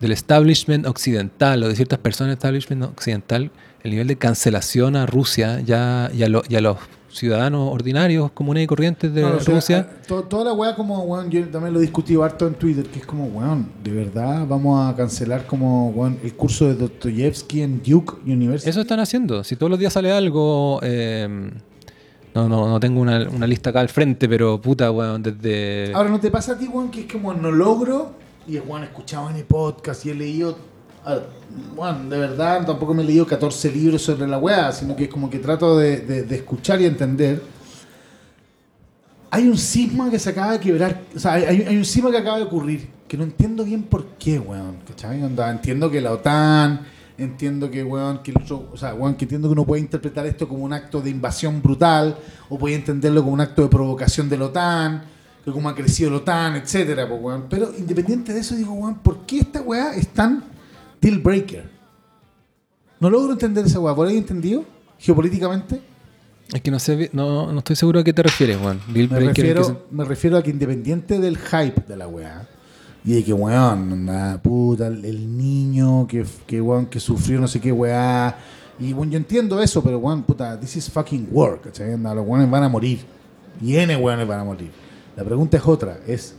del 0.00 0.12
establishment 0.12 0.86
occidental 0.86 1.62
o 1.62 1.68
de 1.68 1.74
ciertas 1.76 1.98
personas 1.98 2.30
del 2.30 2.38
establishment 2.38 2.82
occidental, 2.84 3.50
el 3.82 3.90
nivel 3.90 4.06
de 4.06 4.16
cancelación 4.16 4.96
a 4.96 5.06
Rusia 5.06 5.60
ya, 5.60 6.10
y, 6.14 6.22
a 6.22 6.28
lo- 6.28 6.42
y 6.48 6.56
a 6.56 6.60
los 6.60 6.76
ciudadanos 7.08 7.70
ordinarios, 7.72 8.30
comunes 8.32 8.64
y 8.64 8.66
corrientes 8.66 9.12
de 9.14 9.20
No, 9.22 9.36
o 9.36 9.40
sea, 9.40 9.54
Rusia. 9.54 9.78
a- 9.78 10.02
to- 10.06 10.22
toda 10.24 10.44
la 10.46 10.52
weá 10.54 10.74
como, 10.74 11.02
weón, 11.04 11.30
yo 11.30 11.46
también 11.48 11.72
lo 11.74 11.78
he 11.78 11.82
discutido 11.82 12.24
harto 12.24 12.46
en 12.46 12.54
Twitter, 12.54 12.84
que 12.86 12.98
es 13.00 13.06
como, 13.06 13.26
weón, 13.26 13.68
de 13.84 13.92
verdad 13.92 14.46
vamos 14.46 14.90
a 14.90 14.96
cancelar 14.96 15.46
como, 15.46 15.90
weón, 15.90 16.18
el 16.24 16.34
curso 16.34 16.66
de 16.68 16.74
Dostoyevsky 16.74 17.62
en 17.62 17.82
Duke 17.82 18.14
University. 18.26 18.68
Eso 18.70 18.80
están 18.80 19.00
haciendo. 19.00 19.44
Si 19.44 19.56
todos 19.56 19.70
los 19.70 19.78
días 19.78 19.92
sale 19.92 20.10
algo, 20.10 20.80
eh, 20.82 21.50
no, 22.34 22.48
no, 22.48 22.68
no 22.68 22.80
tengo 22.80 23.00
una, 23.00 23.28
una 23.28 23.46
lista 23.46 23.70
acá 23.70 23.80
al 23.80 23.88
frente, 23.88 24.28
pero 24.28 24.60
puta, 24.60 24.90
weón, 24.90 25.22
desde... 25.22 25.92
Ahora, 25.94 26.08
¿no 26.10 26.18
te 26.20 26.30
pasa 26.30 26.52
a 26.52 26.58
ti, 26.58 26.66
weón, 26.66 26.90
que 26.90 27.00
es 27.02 27.12
como 27.12 27.34
no 27.34 27.50
logro? 27.50 28.12
Y 28.46 28.56
es, 28.56 28.62
weón, 28.66 28.82
he 28.82 28.86
escuchado 28.86 29.28
en 29.30 29.36
el 29.36 29.44
podcast 29.44 30.04
y 30.06 30.10
he 30.10 30.14
leído. 30.14 30.56
Weón, 31.76 32.08
de 32.08 32.18
verdad, 32.18 32.64
tampoco 32.64 32.94
me 32.94 33.02
he 33.02 33.06
leído 33.06 33.26
14 33.26 33.70
libros 33.72 34.02
sobre 34.02 34.26
la 34.26 34.38
weá, 34.38 34.72
sino 34.72 34.94
que 34.96 35.04
es 35.04 35.10
como 35.10 35.28
que 35.28 35.38
trato 35.38 35.76
de, 35.76 35.98
de- 36.00 36.34
escuchar 36.36 36.80
y 36.80 36.86
entender. 36.86 37.42
Hay 39.30 39.48
un 39.48 39.56
cisma 39.56 40.10
que 40.10 40.18
se 40.18 40.30
acaba 40.30 40.52
de 40.52 40.60
quebrar, 40.60 41.02
o 41.16 41.18
sea, 41.18 41.32
hay, 41.34 41.76
un 41.76 41.84
cisma 41.84 42.10
que 42.10 42.18
acaba 42.18 42.36
de 42.36 42.44
ocurrir, 42.44 42.88
que 43.08 43.16
no 43.16 43.24
entiendo 43.24 43.64
bien 43.64 43.82
por 43.82 44.04
qué, 44.18 44.38
weón. 44.38 44.76
¿Cachai? 44.86 45.22
Entiendo 45.22 45.90
que 45.90 46.00
la 46.00 46.12
OTAN, 46.12 46.80
entiendo 47.18 47.70
que, 47.70 47.82
weón, 47.84 48.22
que 48.22 48.30
el 48.32 48.38
otro- 48.38 48.68
o 48.72 48.76
sea, 48.76 48.94
weón, 48.94 49.14
que 49.14 49.24
entiendo 49.24 49.48
que 49.48 49.52
uno 49.52 49.64
puede 49.64 49.80
interpretar 49.82 50.26
esto 50.26 50.48
como 50.48 50.64
un 50.64 50.72
acto 50.72 51.00
de 51.00 51.10
invasión 51.10 51.60
brutal, 51.62 52.16
o 52.48 52.58
puede 52.58 52.74
entenderlo 52.74 53.22
como 53.22 53.34
un 53.34 53.40
acto 53.40 53.62
de 53.62 53.68
provocación 53.68 54.28
de 54.28 54.38
la 54.38 54.46
OTAN, 54.46 55.04
que 55.44 55.50
como 55.50 55.68
ha 55.68 55.74
crecido 55.74 56.10
la 56.10 56.16
OTAN, 56.18 56.56
etcétera, 56.56 57.08
pues, 57.08 57.20
weón. 57.20 57.46
Pero 57.50 57.70
independiente 57.76 58.32
de 58.32 58.40
eso, 58.40 58.54
digo, 58.54 58.72
weón, 58.72 58.96
¿por 58.96 59.26
qué 59.26 59.40
esta 59.40 59.60
weá 59.60 59.94
es 59.94 60.08
tan 60.08 60.44
deal 61.00 61.18
breaker? 61.18 61.68
No 63.00 63.10
logro 63.10 63.32
entender 63.32 63.66
esa 63.66 63.80
weá. 63.80 63.94
¿Por 63.94 64.06
ahí 64.06 64.16
entendido? 64.16 64.64
Geopolíticamente. 64.98 65.82
Es 66.52 66.60
que 66.60 66.70
no 66.70 66.78
sé, 66.78 67.10
no, 67.12 67.50
no 67.50 67.58
estoy 67.58 67.74
seguro 67.76 68.00
a 68.00 68.04
qué 68.04 68.12
te 68.12 68.22
refieres, 68.22 68.58
weón. 68.60 68.80
Deal 68.92 69.08
Me 69.08 69.16
breaker, 69.16 69.28
¿en 69.28 69.34
qué 69.34 69.42
refiero, 69.42 69.86
me 69.90 70.04
refiero 70.04 70.36
a 70.36 70.42
que 70.42 70.50
independiente 70.50 71.18
del 71.18 71.38
hype 71.38 71.80
de 71.88 71.96
la 71.96 72.06
weá, 72.06 72.46
y 73.04 73.14
de 73.14 73.24
que, 73.24 73.32
weón, 73.32 74.08
puta, 74.42 74.86
el, 74.86 75.36
niño 75.36 76.06
que, 76.06 76.24
que, 76.46 76.60
weón, 76.60 76.86
que 76.86 77.00
sufrió 77.00 77.40
no 77.40 77.48
sé 77.48 77.60
qué 77.60 77.72
weá, 77.72 78.36
y 78.78 78.92
bueno, 78.92 79.12
yo 79.12 79.18
entiendo 79.18 79.60
eso, 79.60 79.82
pero 79.82 79.98
weón, 79.98 80.22
puta, 80.22 80.58
this 80.58 80.76
is 80.76 80.90
fucking 80.90 81.28
work, 81.30 81.64
¿cachai? 81.64 81.98
Los 81.98 82.26
weones 82.26 82.50
van 82.50 82.62
a 82.62 82.68
morir, 82.68 83.00
y 83.60 83.76
N 83.76 83.96
weones 83.96 84.26
van 84.26 84.40
a 84.40 84.44
morir. 84.44 84.70
La 85.16 85.24
pregunta 85.24 85.56
es 85.56 85.66
otra, 85.66 85.98
es, 86.06 86.34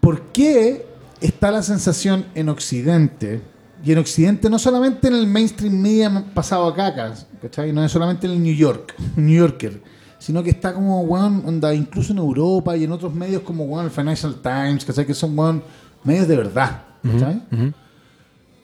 ¿por 0.00 0.20
qué 0.32 0.84
está 1.20 1.50
la 1.50 1.62
sensación 1.62 2.26
en 2.34 2.48
Occidente, 2.48 3.40
y 3.84 3.92
en 3.92 3.98
Occidente 3.98 4.50
no 4.50 4.58
solamente 4.58 5.06
en 5.08 5.14
el 5.14 5.26
mainstream 5.26 5.74
media 5.74 6.24
pasado 6.34 6.66
a 6.66 6.74
cacas, 6.74 7.26
¿cachai? 7.40 7.72
No 7.72 7.84
es 7.84 7.92
solamente 7.92 8.26
en 8.26 8.32
el 8.32 8.42
New 8.42 8.54
York, 8.54 8.94
New 9.16 9.38
Yorker, 9.38 9.80
sino 10.18 10.42
que 10.42 10.50
está 10.50 10.72
como, 10.72 11.02
weón, 11.02 11.42
onda, 11.46 11.74
incluso 11.74 12.12
en 12.12 12.18
Europa 12.18 12.76
y 12.76 12.84
en 12.84 12.92
otros 12.92 13.14
medios 13.14 13.42
como, 13.42 13.64
weón, 13.64 13.84
el 13.86 13.90
Financial 13.90 14.34
Times, 14.42 14.84
¿cachai? 14.84 15.06
Que 15.06 15.14
son, 15.14 15.38
weón, 15.38 15.62
medios 16.04 16.26
de 16.28 16.36
verdad, 16.36 16.82
¿cachai? 17.02 17.42
Ujú. 17.52 17.72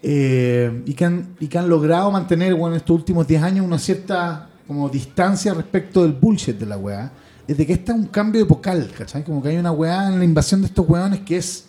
Eh, 0.03 0.83
y, 0.85 0.95
que 0.95 1.05
han, 1.05 1.37
y 1.39 1.47
que 1.47 1.59
han 1.59 1.69
logrado 1.69 2.11
mantener, 2.11 2.53
en 2.53 2.73
estos 2.75 2.97
últimos 2.97 3.27
10 3.27 3.43
años 3.43 3.67
una 3.67 3.79
cierta 3.79 4.49
como 4.67 4.89
distancia 4.89 5.55
respecto 5.55 6.03
del 6.03 6.13
bullshit 6.13 6.57
de 6.59 6.67
la 6.67 6.77
weá. 6.77 7.13
Es 7.47 7.57
de 7.57 7.67
que 7.67 7.75
este 7.75 7.93
es 7.93 7.99
un 7.99 8.07
cambio 8.07 8.43
epocal, 8.43 8.91
¿cachai? 8.97 9.25
Como 9.25 9.43
que 9.43 9.51
hay 9.51 9.57
una 9.57 9.73
weá 9.73 10.09
en 10.09 10.19
la 10.19 10.25
invasión 10.25 10.61
de 10.61 10.69
estos 10.69 10.89
weones 10.89 11.21
que 11.21 11.37
es... 11.37 11.69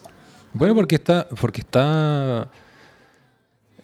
Bueno, 0.53 0.75
porque 0.75 0.95
está, 0.95 1.27
porque 1.41 1.61
está, 1.61 2.47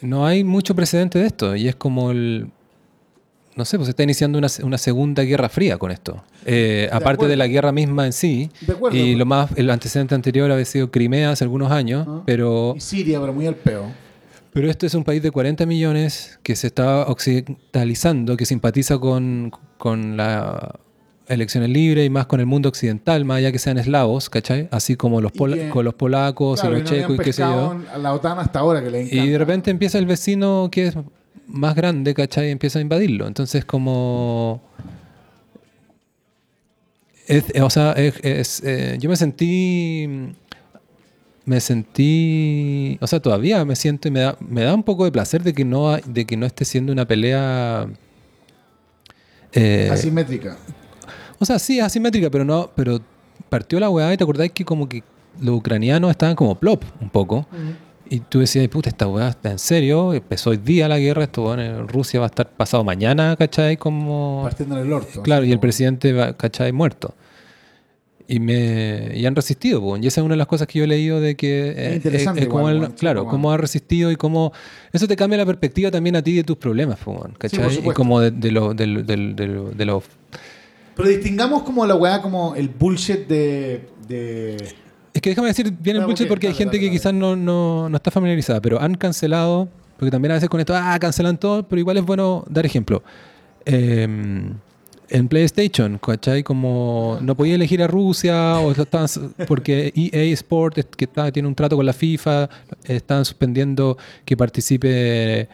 no 0.01 0.25
hay 0.25 0.43
mucho 0.43 0.75
precedente 0.75 1.17
de 1.19 1.25
esto 1.25 1.55
y 1.55 1.67
es 1.67 1.75
como 1.75 2.11
el, 2.11 2.51
no 3.59 3.65
sé, 3.65 3.77
pues 3.77 3.85
se 3.85 3.91
está 3.91 4.01
iniciando 4.01 4.39
una, 4.39 4.47
una 4.63 4.79
segunda 4.79 5.21
guerra 5.21 5.47
fría 5.49 5.77
con 5.77 5.91
esto. 5.91 6.23
Eh, 6.47 6.87
aparte 6.91 7.09
acuerdo. 7.13 7.27
de 7.29 7.35
la 7.37 7.47
guerra 7.47 7.71
misma 7.71 8.07
en 8.07 8.13
sí 8.13 8.49
De 8.61 8.73
acuerdo. 8.73 8.97
y 8.97 9.13
lo 9.13 9.25
más, 9.27 9.51
el 9.55 9.69
antecedente 9.69 10.15
anterior 10.15 10.51
había 10.51 10.65
sido 10.65 10.89
Crimea 10.89 11.29
hace 11.31 11.43
algunos 11.43 11.71
años, 11.71 12.07
Ah. 12.09 12.23
pero 12.25 12.73
Y 12.75 12.79
Siria, 12.79 13.19
pero 13.21 13.31
muy 13.33 13.45
al 13.45 13.55
peo. 13.55 13.83
Pero 14.51 14.67
este 14.71 14.87
es 14.87 14.95
un 14.95 15.03
país 15.03 15.21
de 15.21 15.29
40 15.29 15.67
millones 15.67 16.39
que 16.41 16.55
se 16.55 16.65
está 16.65 17.03
occidentalizando, 17.07 18.35
que 18.37 18.45
simpatiza 18.45 18.97
con, 18.97 19.51
con 19.77 20.17
la 20.17 20.79
elecciones 21.27 21.69
libres 21.69 22.07
y 22.07 22.09
más 22.09 22.25
con 22.25 22.39
el 22.39 22.47
mundo 22.47 22.69
occidental, 22.69 23.23
más 23.23 23.37
allá 23.37 23.51
que 23.51 23.59
sean 23.59 23.77
eslavos, 23.77 24.31
¿cachai? 24.31 24.67
Así 24.71 24.95
como 24.95 25.21
los 25.21 25.31
Y 25.35 25.37
pola- 25.37 25.55
que- 25.57 25.69
con 25.69 25.85
los 25.85 25.93
polacos 25.93 26.59
Claro, 26.59 26.77
y 26.77 26.81
los 26.81 26.89
checos 26.89 27.15
y 27.15 27.19
qué 27.19 27.33
sé 27.33 27.43
yo. 27.43 27.75
la 28.01 28.13
OTAN 28.15 28.39
hasta 28.39 28.57
ahora 28.59 28.81
que 28.83 28.89
le 28.89 29.01
encanta. 29.01 29.15
Y 29.23 29.29
de 29.29 29.37
repente 29.37 29.69
empieza 29.69 29.99
el 29.99 30.07
vecino 30.07 30.69
que 30.71 30.87
es 30.87 30.95
más 31.49 31.75
grande, 31.75 32.13
¿cachai? 32.13 32.47
Y 32.47 32.51
empieza 32.51 32.79
a 32.79 32.81
invadirlo. 32.81 33.27
Entonces 33.27 33.65
como... 33.65 34.61
Es- 37.27 37.45
eh, 37.53 37.61
o 37.61 37.69
sea, 37.69 37.91
es- 37.93 38.19
es, 38.23 38.61
eh, 38.63 38.97
yo 38.99 39.09
me 39.09 39.15
sentí... 39.15 40.07
Me 41.45 41.59
sentí... 41.59 42.97
O 43.01 43.07
sea, 43.07 43.19
todavía 43.19 43.65
me 43.65 43.75
siento 43.75 44.07
y 44.07 44.11
me 44.11 44.19
da, 44.21 44.37
me 44.39 44.61
da 44.63 44.73
un 44.75 44.83
poco 44.83 45.05
de 45.05 45.11
placer 45.11 45.41
de 45.43 45.53
que 45.53 45.65
no, 45.65 45.91
hay- 45.93 46.03
de 46.05 46.25
que 46.25 46.37
no 46.37 46.45
esté 46.45 46.63
siendo 46.65 46.91
una 46.93 47.05
pelea... 47.07 47.87
eh, 49.53 49.89
Asimétrica. 49.91 50.57
o 51.39 51.45
sea, 51.45 51.57
sí, 51.57 51.79
es 51.79 51.85
asimétrica, 51.85 52.29
pero 52.29 52.45
no, 52.45 52.69
pero 52.75 52.99
partió 53.49 53.79
la 53.79 53.89
weá 53.89 54.13
y 54.13 54.17
te 54.17 54.23
acordáis 54.23 54.51
que 54.51 54.63
como 54.63 54.87
que 54.87 55.03
los 55.41 55.55
ucranianos 55.55 56.11
estaban 56.11 56.35
como 56.35 56.53
plop 56.55 56.83
un 57.01 57.09
poco. 57.09 57.47
Y 58.11 58.21
tú 58.21 58.39
decías, 58.39 58.67
puta, 58.69 58.89
esta 58.89 59.07
weá 59.07 59.29
está 59.29 59.51
en 59.51 59.59
serio, 59.59 60.13
empezó 60.15 60.49
hoy 60.49 60.57
día 60.57 60.87
la 60.87 60.97
guerra, 60.97 61.25
esto 61.25 61.43
bueno, 61.43 61.85
Rusia 61.85 62.19
va 62.19 62.25
a 62.25 62.29
estar 62.29 62.49
pasado 62.49 62.83
mañana, 62.83 63.35
¿cachai? 63.37 63.77
Como... 63.77 64.41
Partiendo 64.43 64.79
en 64.79 64.87
el 64.87 64.93
orto. 64.93 65.21
Claro, 65.21 65.45
y 65.45 65.51
el 65.51 65.59
presidente, 65.59 66.11
va, 66.13 66.33
¿cachai? 66.35 66.71
Muerto. 66.71 67.13
Y, 68.27 68.39
me, 68.39 69.11
y 69.15 69.25
han 69.27 69.35
resistido, 69.35 69.79
po. 69.79 69.97
y 69.97 70.07
esa 70.07 70.21
es 70.21 70.25
una 70.25 70.33
de 70.33 70.37
las 70.37 70.47
cosas 70.47 70.67
que 70.67 70.79
yo 70.79 70.85
he 70.85 70.87
leído 70.87 71.19
de 71.21 71.35
que... 71.35 71.73
eh, 71.75 71.95
interesante 71.95 72.41
eh, 72.41 72.45
igual, 72.45 72.77
él- 72.77 72.85
sí, 72.87 72.93
claro, 72.97 73.25
cómo 73.25 73.51
ha 73.51 73.57
resistido 73.57 74.11
y 74.11 74.15
cómo... 74.15 74.53
Eso 74.91 75.07
te 75.07 75.15
cambia 75.15 75.37
la 75.37 75.45
perspectiva 75.45 75.91
también 75.91 76.15
a 76.15 76.23
ti 76.23 76.35
de 76.35 76.43
tus 76.43 76.57
problemas, 76.57 76.97
po, 76.99 77.27
¿cachai? 77.37 77.79
y 77.79 77.89
como 77.91 78.19
de, 78.21 78.31
de 78.31 78.51
lo- 78.51 78.73
del- 78.73 79.05
del- 79.05 79.35
de 79.77 79.85
los 79.85 80.03
Pero 80.95 81.09
distingamos 81.09 81.61
como 81.63 81.85
la 81.85 81.93
weá 81.95 82.21
como 82.23 82.55
el 82.55 82.69
bullshit 82.69 83.27
de... 83.27 83.87
Es 85.19 85.21
que 85.21 85.31
déjame 85.31 85.49
decir 85.49 85.73
bien 85.77 85.97
el 85.97 86.05
bullshit 86.05 86.29
porque 86.29 86.47
hay 86.47 86.53
gente 86.53 86.79
que 86.79 86.89
quizás 86.89 87.13
no, 87.13 87.35
no, 87.35 87.89
no 87.89 87.97
está 87.97 88.09
familiarizada, 88.09 88.61
pero 88.61 88.79
han 88.79 88.95
cancelado, 88.95 89.67
porque 89.97 90.11
también 90.11 90.31
a 90.31 90.35
veces 90.35 90.47
con 90.47 90.61
esto, 90.61 90.73
ah, 90.73 90.97
cancelan 90.97 91.37
todo, 91.37 91.67
pero 91.67 91.77
igual 91.77 91.97
es 91.97 92.05
bueno 92.05 92.45
dar 92.47 92.65
ejemplo. 92.65 93.03
Eh, 93.65 94.07
en 95.09 95.27
PlayStation, 95.27 95.97
¿cachai? 95.97 96.41
Como 96.41 97.17
no 97.21 97.35
podía 97.35 97.55
elegir 97.55 97.83
a 97.83 97.87
Rusia, 97.87 98.59
o 98.59 98.71
estaban, 98.71 99.09
porque 99.45 99.91
EA 99.93 100.23
Sport, 100.35 100.85
que 100.95 101.03
está, 101.03 101.29
tiene 101.33 101.49
un 101.49 101.55
trato 101.55 101.75
con 101.75 101.85
la 101.85 101.91
FIFA, 101.91 102.49
estaban 102.85 103.25
suspendiendo 103.25 103.97
que 104.23 104.37
participe 104.37 105.49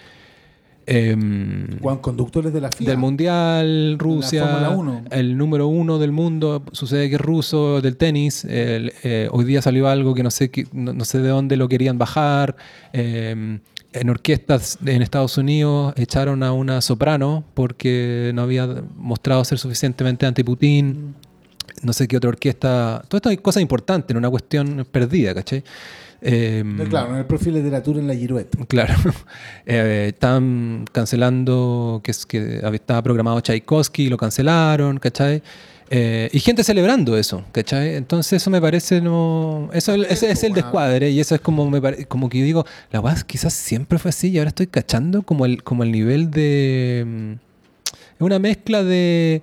em, 0.87 1.79
Juan, 1.79 1.97
conductores 1.97 2.53
de 2.53 2.61
la 2.61 2.69
FIFA. 2.71 2.89
del 2.91 2.97
Mundial, 2.99 3.95
Rusia, 3.99 4.43
Fórmula 4.47 4.69
1. 4.69 5.01
el 5.11 5.37
número 5.37 5.67
uno 5.67 5.97
del 5.99 6.11
mundo, 6.11 6.63
sucede 6.71 7.09
que 7.09 7.15
es 7.15 7.21
ruso, 7.21 7.81
del 7.81 7.97
tenis. 7.97 8.45
el- 8.45 8.93
eh, 9.03 9.27
hoy 9.31 9.45
día 9.45 9.61
salió 9.61 9.87
algo 9.87 10.13
que 10.13 10.23
no 10.23 10.31
sé, 10.31 10.51
no, 10.73 10.93
no 10.93 11.05
sé 11.05 11.19
de 11.19 11.29
dónde 11.29 11.57
lo 11.57 11.67
querían 11.67 11.97
bajar. 11.97 12.55
eh, 12.93 13.59
en 13.93 14.09
orquestas 14.09 14.77
en 14.85 15.01
Estados 15.01 15.37
Unidos 15.37 15.93
echaron 15.95 16.43
a 16.43 16.51
una 16.51 16.81
soprano 16.81 17.45
porque 17.53 18.31
no 18.35 18.41
había 18.41 18.67
mostrado 18.97 19.45
ser 19.45 19.57
suficientemente 19.57 20.25
anti-Putin. 20.25 21.15
No 21.81 21.93
sé 21.93 22.05
qué 22.05 22.17
otra 22.17 22.29
orquesta. 22.29 23.03
Todo 23.07 23.17
esto 23.19 23.29
hay 23.29 23.37
cosas 23.37 23.61
importantes, 23.61 24.13
no 24.13 24.17
una 24.19 24.29
cuestión 24.29 24.85
perdida, 24.91 25.33
¿cachai? 25.33 25.63
Eh, 26.27 26.63
No, 26.65 26.83
claro, 26.85 27.11
en 27.11 27.17
el 27.17 27.25
profil 27.25 27.53
de 27.53 27.59
literatura 27.61 27.99
en 27.99 28.07
la 28.07 28.15
Girouette. 28.15 28.55
Claro. 28.67 28.93
Eh, 29.67 30.07
están 30.13 30.85
cancelando 30.91 32.01
que, 32.03 32.11
es, 32.11 32.25
que 32.25 32.61
estaba 32.73 33.01
programado 33.01 33.39
Tchaikovsky 33.41 34.03
y 34.03 34.09
lo 34.09 34.17
cancelaron, 34.17 34.97
¿cachai? 34.99 35.41
Eh, 35.89 36.29
y 36.33 36.39
gente 36.39 36.63
celebrando 36.63 37.15
eso, 37.17 37.43
¿cachai? 37.51 37.95
Entonces 37.95 38.33
eso 38.41 38.49
me 38.49 38.59
parece 38.61 39.01
no... 39.01 39.69
Eso 39.73 39.93
es- 39.93 40.11
ese 40.11 40.31
es 40.31 40.43
el 40.43 40.53
descuadre 40.53 41.09
y 41.11 41.19
eso 41.19 41.35
es 41.35 41.41
como 41.41 41.69
me 41.69 41.79
pare- 41.81 42.05
como 42.05 42.27
que 42.29 42.39
yo 42.39 42.45
digo, 42.45 42.65
la 42.91 42.99
weá 43.01 43.15
quizás 43.25 43.53
siempre 43.53 43.97
fue 43.99 44.09
así 44.09 44.29
y 44.29 44.37
ahora 44.39 44.49
estoy 44.49 44.67
cachando 44.67 45.21
como 45.23 45.45
el, 45.45 45.63
como 45.63 45.83
el 45.83 45.91
nivel 45.91 46.29
de... 46.31 47.03
mm, 47.07 47.31
Es 47.33 48.21
una 48.21 48.39
mezcla 48.39 48.83
de, 48.83 49.41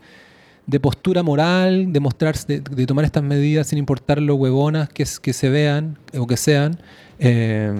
de 0.66 0.80
postura 0.80 1.22
moral, 1.22 1.92
de 1.92 2.00
mostrarse, 2.00 2.46
de, 2.46 2.60
de 2.60 2.86
tomar 2.86 3.04
estas 3.04 3.22
medidas 3.22 3.66
sin 3.66 3.78
importar 3.78 4.20
lo 4.20 4.36
huevonas 4.36 4.88
que, 4.88 5.04
que 5.20 5.32
se 5.32 5.48
vean 5.50 5.98
o 6.16 6.26
que 6.26 6.36
sean, 6.36 6.78
eh, 7.18 7.72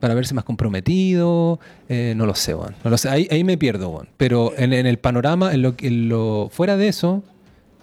para 0.00 0.14
verse 0.14 0.34
más 0.34 0.44
comprometido, 0.44 1.60
eh, 1.88 2.14
no 2.16 2.26
lo 2.26 2.34
sé. 2.34 2.54
No 2.54 2.90
lo 2.90 2.98
sé. 2.98 3.08
Ahí, 3.08 3.28
ahí 3.30 3.44
me 3.44 3.58
pierdo. 3.58 4.06
Pero 4.16 4.52
en, 4.56 4.72
en 4.72 4.86
el 4.86 4.98
panorama, 4.98 5.52
en 5.52 5.62
lo, 5.62 5.74
en 5.78 6.08
lo 6.08 6.48
fuera 6.50 6.76
de 6.76 6.88
eso, 6.88 7.22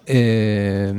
eh, 0.06 0.94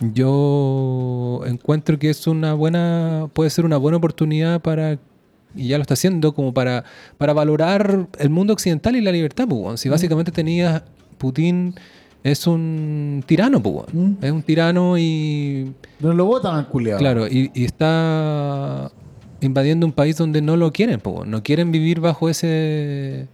yo 0.00 1.42
encuentro 1.46 1.98
que 1.98 2.10
es 2.10 2.26
una 2.26 2.54
buena, 2.54 3.28
puede 3.32 3.50
ser 3.50 3.64
una 3.64 3.76
buena 3.76 3.98
oportunidad 3.98 4.60
para 4.60 4.98
y 5.54 5.68
ya 5.68 5.76
lo 5.76 5.82
está 5.82 5.94
haciendo 5.94 6.32
como 6.34 6.54
para, 6.54 6.84
para 7.18 7.34
valorar 7.34 8.06
el 8.18 8.30
mundo 8.30 8.54
occidental 8.54 8.96
y 8.96 9.00
la 9.00 9.12
libertad, 9.12 9.46
pues. 9.48 9.80
Si 9.80 9.88
básicamente 9.88 10.32
tenías 10.32 10.82
Putin 11.18 11.74
es 12.24 12.46
un 12.46 13.22
tirano, 13.26 13.62
pues. 13.62 13.86
Mm. 13.92 14.12
es 14.22 14.30
un 14.32 14.42
tirano 14.42 14.96
y 14.98 15.72
No 16.00 16.12
lo 16.14 16.24
votan 16.26 16.56
al 16.56 16.68
culiado. 16.68 16.98
claro, 16.98 17.26
y, 17.26 17.50
y 17.54 17.64
está 17.64 18.90
invadiendo 19.40 19.84
un 19.86 19.92
país 19.92 20.16
donde 20.16 20.40
no 20.40 20.56
lo 20.56 20.72
quieren, 20.72 21.00
pues, 21.00 21.26
no 21.26 21.42
quieren 21.42 21.72
vivir 21.72 22.00
bajo 22.00 22.28
ese 22.28 23.26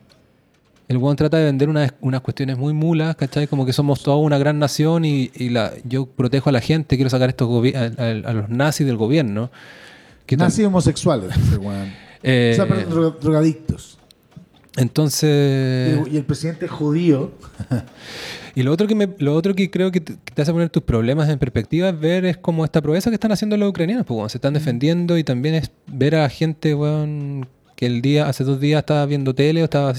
el 0.89 0.97
weón 0.97 1.17
trata 1.17 1.37
de 1.37 1.45
vender 1.45 1.69
unas, 1.69 1.93
unas 2.01 2.23
cuestiones 2.23 2.57
muy 2.57 2.73
mulas, 2.73 3.15
¿cachai? 3.15 3.47
Como 3.47 3.67
que 3.67 3.75
somos 3.75 4.03
toda 4.03 4.17
una 4.17 4.39
gran 4.39 4.59
nación 4.59 5.05
y, 5.05 5.31
y 5.35 5.51
la, 5.51 5.71
yo 5.85 6.07
protejo 6.07 6.49
a 6.49 6.53
la 6.53 6.63
gente, 6.63 6.97
quiero 6.97 7.11
sacar 7.11 7.29
estos 7.29 7.47
a, 7.75 7.79
a- 8.03 8.09
a 8.09 8.33
los 8.33 8.49
nazis 8.49 8.87
del 8.87 8.97
gobierno. 8.97 9.51
Nazis 10.39 10.65
homosexuales, 10.67 11.37
ese 11.37 11.57
weón. 11.59 11.93
Eh, 12.23 12.51
o 12.53 12.57
sea, 12.57 12.67
perdón, 12.67 12.91
dro- 12.91 13.19
drogadictos. 13.21 13.99
entonces... 14.77 16.01
y 16.11 16.17
el 16.17 16.25
presidente 16.25 16.67
judío. 16.67 17.31
Y 18.59 18.65
lo 18.65 18.73
otro 18.73 18.89
que 18.89 18.97
me, 18.97 19.09
lo 19.19 19.37
otro 19.37 19.55
que 19.55 19.71
creo 19.71 19.93
que 19.93 20.01
te, 20.01 20.15
que 20.15 20.35
te 20.35 20.43
hace 20.43 20.53
poner 20.53 20.69
tus 20.69 20.83
problemas 20.83 21.29
en 21.29 21.39
perspectiva 21.39 21.91
es 21.91 22.01
ver 22.01 22.25
es 22.25 22.37
como 22.39 22.65
esta 22.65 22.83
proeza 22.83 23.09
que 23.09 23.15
están 23.15 23.31
haciendo 23.31 23.57
los 23.57 23.71
ucranianos, 23.71 24.05
pues 24.05 24.17
weón, 24.17 24.31
se 24.31 24.39
están 24.39 24.53
defendiendo 24.53 25.17
y 25.17 25.23
también 25.23 25.55
es 25.55 25.71
ver 25.87 26.17
a 26.17 26.29
gente, 26.29 26.75
weón, 26.75 27.47
que 27.77 27.87
el 27.87 28.03
día, 28.03 28.29
hace 28.29 28.43
dos 28.43 28.59
días 28.59 28.81
estaba 28.81 29.07
viendo 29.07 29.33
tele 29.33 29.61
o 29.61 29.65
estaba 29.65 29.93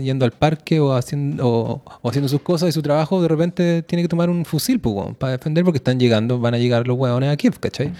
yendo 0.00 0.24
al 0.24 0.30
parque 0.30 0.78
o 0.78 0.94
haciendo, 0.94 1.44
o, 1.44 1.82
o 2.02 2.08
haciendo 2.08 2.28
sus 2.28 2.40
cosas 2.40 2.68
y 2.68 2.72
su 2.72 2.82
trabajo, 2.82 3.20
de 3.20 3.26
repente 3.26 3.82
tiene 3.82 4.02
que 4.02 4.08
tomar 4.08 4.30
un 4.30 4.44
fusil, 4.44 4.78
pues 4.78 5.16
para 5.18 5.32
defender 5.32 5.64
porque 5.64 5.78
están 5.78 5.98
llegando, 5.98 6.38
van 6.38 6.54
a 6.54 6.58
llegar 6.58 6.86
los 6.86 6.96
weones 6.96 7.32
a 7.32 7.36
Kiev, 7.36 7.58
¿cachai? 7.58 7.92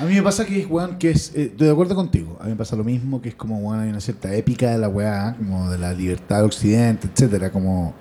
A 0.00 0.04
mí 0.04 0.14
me 0.14 0.22
pasa 0.24 0.44
que 0.44 0.62
es, 0.62 0.66
weón, 0.68 0.98
que 0.98 1.10
es. 1.10 1.32
eh, 1.36 1.44
estoy 1.44 1.68
de 1.68 1.72
acuerdo 1.72 1.94
contigo. 1.94 2.36
A 2.40 2.46
mí 2.46 2.50
me 2.50 2.56
pasa 2.56 2.74
lo 2.74 2.82
mismo, 2.82 3.22
que 3.22 3.28
es 3.28 3.36
como, 3.36 3.58
weón, 3.58 3.78
hay 3.78 3.90
una 3.90 4.00
cierta 4.00 4.34
épica 4.34 4.72
de 4.72 4.78
la 4.78 4.88
weá, 4.88 5.36
como 5.38 5.70
de 5.70 5.78
la 5.78 5.92
libertad 5.92 6.38
de 6.38 6.46
Occidente, 6.46 7.06
etcétera, 7.14 7.52
como. 7.52 7.94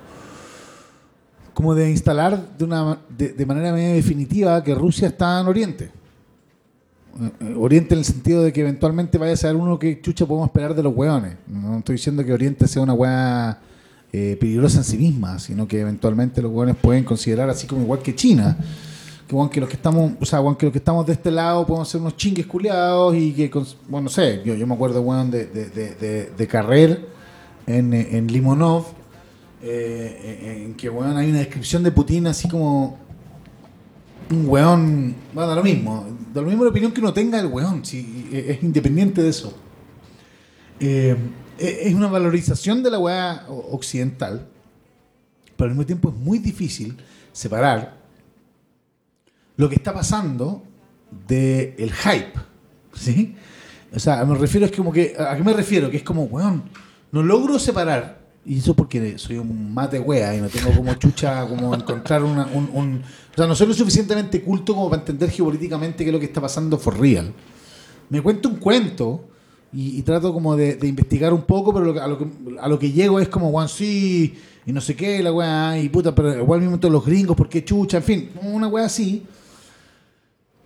Como 1.60 1.76
de 1.76 1.92
instalar 1.92 2.58
de, 2.58 2.64
una, 2.64 3.00
de, 3.18 3.34
de 3.34 3.46
manera 3.46 3.74
medio 3.74 3.94
definitiva 3.94 4.64
que 4.64 4.74
Rusia 4.74 5.10
está 5.10 5.42
en 5.42 5.48
Oriente. 5.48 5.92
Eh, 7.42 7.54
Oriente 7.58 7.96
en 7.96 8.00
el 8.00 8.06
sentido 8.06 8.44
de 8.44 8.54
que 8.54 8.62
eventualmente 8.62 9.18
vaya 9.18 9.34
a 9.34 9.36
ser 9.36 9.58
uno 9.58 9.78
que 9.78 10.00
chucha 10.00 10.26
podemos 10.26 10.48
esperar 10.48 10.74
de 10.74 10.84
los 10.84 10.96
weones. 10.96 11.36
No 11.48 11.80
estoy 11.80 11.98
diciendo 11.98 12.24
que 12.24 12.32
Oriente 12.32 12.66
sea 12.66 12.82
una 12.82 12.94
weá 12.94 13.60
eh, 14.14 14.38
peligrosa 14.40 14.78
en 14.78 14.84
sí 14.86 14.98
misma, 14.98 15.38
sino 15.38 15.68
que 15.68 15.82
eventualmente 15.82 16.42
los 16.42 16.50
weones 16.50 16.78
pueden 16.78 17.04
considerar 17.04 17.50
así 17.50 17.68
como 17.68 17.82
igual 17.82 18.00
que 18.00 18.16
China 18.16 18.58
que, 19.52 19.60
los 19.60 19.68
que 19.68 19.76
estamos, 19.76 20.14
o 20.18 20.26
sea, 20.26 20.40
los 20.40 20.56
que 20.56 20.70
estamos 20.70 21.06
de 21.06 21.12
este 21.12 21.30
lado 21.30 21.68
podemos 21.68 21.90
ser 21.90 22.00
unos 22.00 22.16
chingues 22.16 22.46
culiados 22.46 23.18
y 23.18 23.34
que, 23.34 23.52
bueno, 23.90 24.06
no 24.06 24.10
sé, 24.10 24.42
yo, 24.46 24.56
yo 24.56 24.66
me 24.66 24.76
acuerdo, 24.76 25.02
weón, 25.02 25.30
de, 25.30 25.46
de, 25.46 25.66
de, 25.66 25.96
de, 25.96 26.32
de 26.38 26.48
Carrer 26.48 27.06
en, 27.68 27.94
eh, 27.94 28.08
en 28.14 28.28
Limonov, 28.28 28.86
eh, 29.62 30.64
en 30.66 30.76
que, 30.76 30.90
weón, 30.90 31.18
hay 31.18 31.30
una 31.30 31.40
descripción 31.40 31.84
de 31.84 31.92
Putin 31.92 32.28
así 32.28 32.48
como 32.48 32.98
un 34.32 34.48
weón, 34.48 35.16
bueno, 35.34 35.50
da 35.50 35.56
lo 35.56 35.64
mismo, 35.64 36.06
da 36.34 36.42
lo 36.42 36.48
mismo 36.48 36.64
la 36.64 36.70
opinión 36.70 36.92
que 36.92 37.02
uno 37.02 37.14
tenga 37.14 37.38
del 37.38 37.48
weón, 37.48 37.84
si 37.84 38.30
eh, 38.32 38.46
es 38.50 38.64
independiente 38.64 39.22
de 39.22 39.30
eso. 39.30 39.58
Eh, 40.80 41.16
eh, 41.58 41.80
es 41.84 41.94
una 41.94 42.08
valorización 42.08 42.84
de 42.84 42.92
la 42.92 43.00
weá 43.00 43.46
occidental, 43.50 44.48
pero 45.58 45.70
al 45.70 45.72
mismo 45.72 45.86
tiempo 45.86 46.10
es 46.10 46.16
muy 46.16 46.40
difícil 46.40 46.98
separar 47.32 47.98
lo 49.58 49.68
que 49.68 49.76
está 49.76 49.94
pasando 49.94 50.64
del 51.28 51.74
el 51.78 51.92
hype. 51.92 52.34
¿Sí? 52.94 53.36
O 53.94 54.00
sea, 54.00 54.24
me 54.26 54.36
refiero 54.36 54.66
es 54.66 54.72
como 54.72 54.92
que. 54.92 55.16
¿A 55.18 55.36
qué 55.36 55.44
me 55.44 55.54
refiero? 55.54 55.90
Que 55.90 55.98
es 55.98 56.04
como, 56.04 56.24
weón, 56.24 56.64
no 57.12 57.24
logro 57.24 57.60
separar. 57.60 58.19
Y 58.46 58.60
eso 58.60 58.74
porque 58.74 59.18
soy 59.18 59.38
un 59.38 59.74
mate 59.74 60.00
wea 60.00 60.36
y 60.36 60.42
no 60.42 60.48
tengo 60.50 60.72
como 60.72 60.94
chucha, 60.96 61.46
como 61.48 61.76
encontrar 61.76 62.24
una, 62.24 62.48
un, 62.48 62.70
un- 62.74 63.04
O 63.34 63.36
sea, 63.36 63.46
no 63.46 63.54
soy 63.54 63.68
lo 63.68 63.74
suficientemente 63.74 64.42
culto 64.42 64.74
como 64.74 64.90
para 64.90 65.02
entender 65.02 65.30
geopolíticamente 65.30 66.04
qué 66.04 66.10
es 66.10 66.14
lo 66.14 66.20
que 66.20 66.26
está 66.26 66.42
pasando 66.42 66.78
for 66.78 67.00
real. 67.00 67.32
Me 68.10 68.22
cuento 68.22 68.50
un 68.50 68.56
cuento 68.56 69.26
y, 69.72 70.02
trato 70.02 70.34
como 70.34 70.56
de, 70.56 70.80
investigar 70.84 71.32
un 71.32 71.44
poco, 71.44 71.72
pero 71.74 71.94
lo 71.94 72.02
a, 72.02 72.08
lo 72.08 72.18
que, 72.18 72.28
a 72.60 72.68
lo 72.68 72.80
que 72.80 72.92
llego 72.92 73.20
es 73.20 73.30
como, 73.30 73.50
weón, 73.50 73.70
sí, 73.70 74.36
y 74.66 74.72
no 74.72 74.82
sé 74.82 74.96
qué, 74.96 75.22
la 75.22 75.32
weá, 75.32 75.78
y 75.78 75.90
puta, 75.90 76.16
pero 76.16 76.36
igual 76.40 76.62
mismo 76.62 76.80
todos 76.80 76.92
los 76.92 77.06
gringos, 77.06 77.38
¿por 77.38 77.50
qué 77.50 77.64
chucha? 77.64 77.98
En 77.98 78.04
fin, 78.04 78.30
una 78.42 78.68
weá 78.68 78.86
así. 78.86 79.26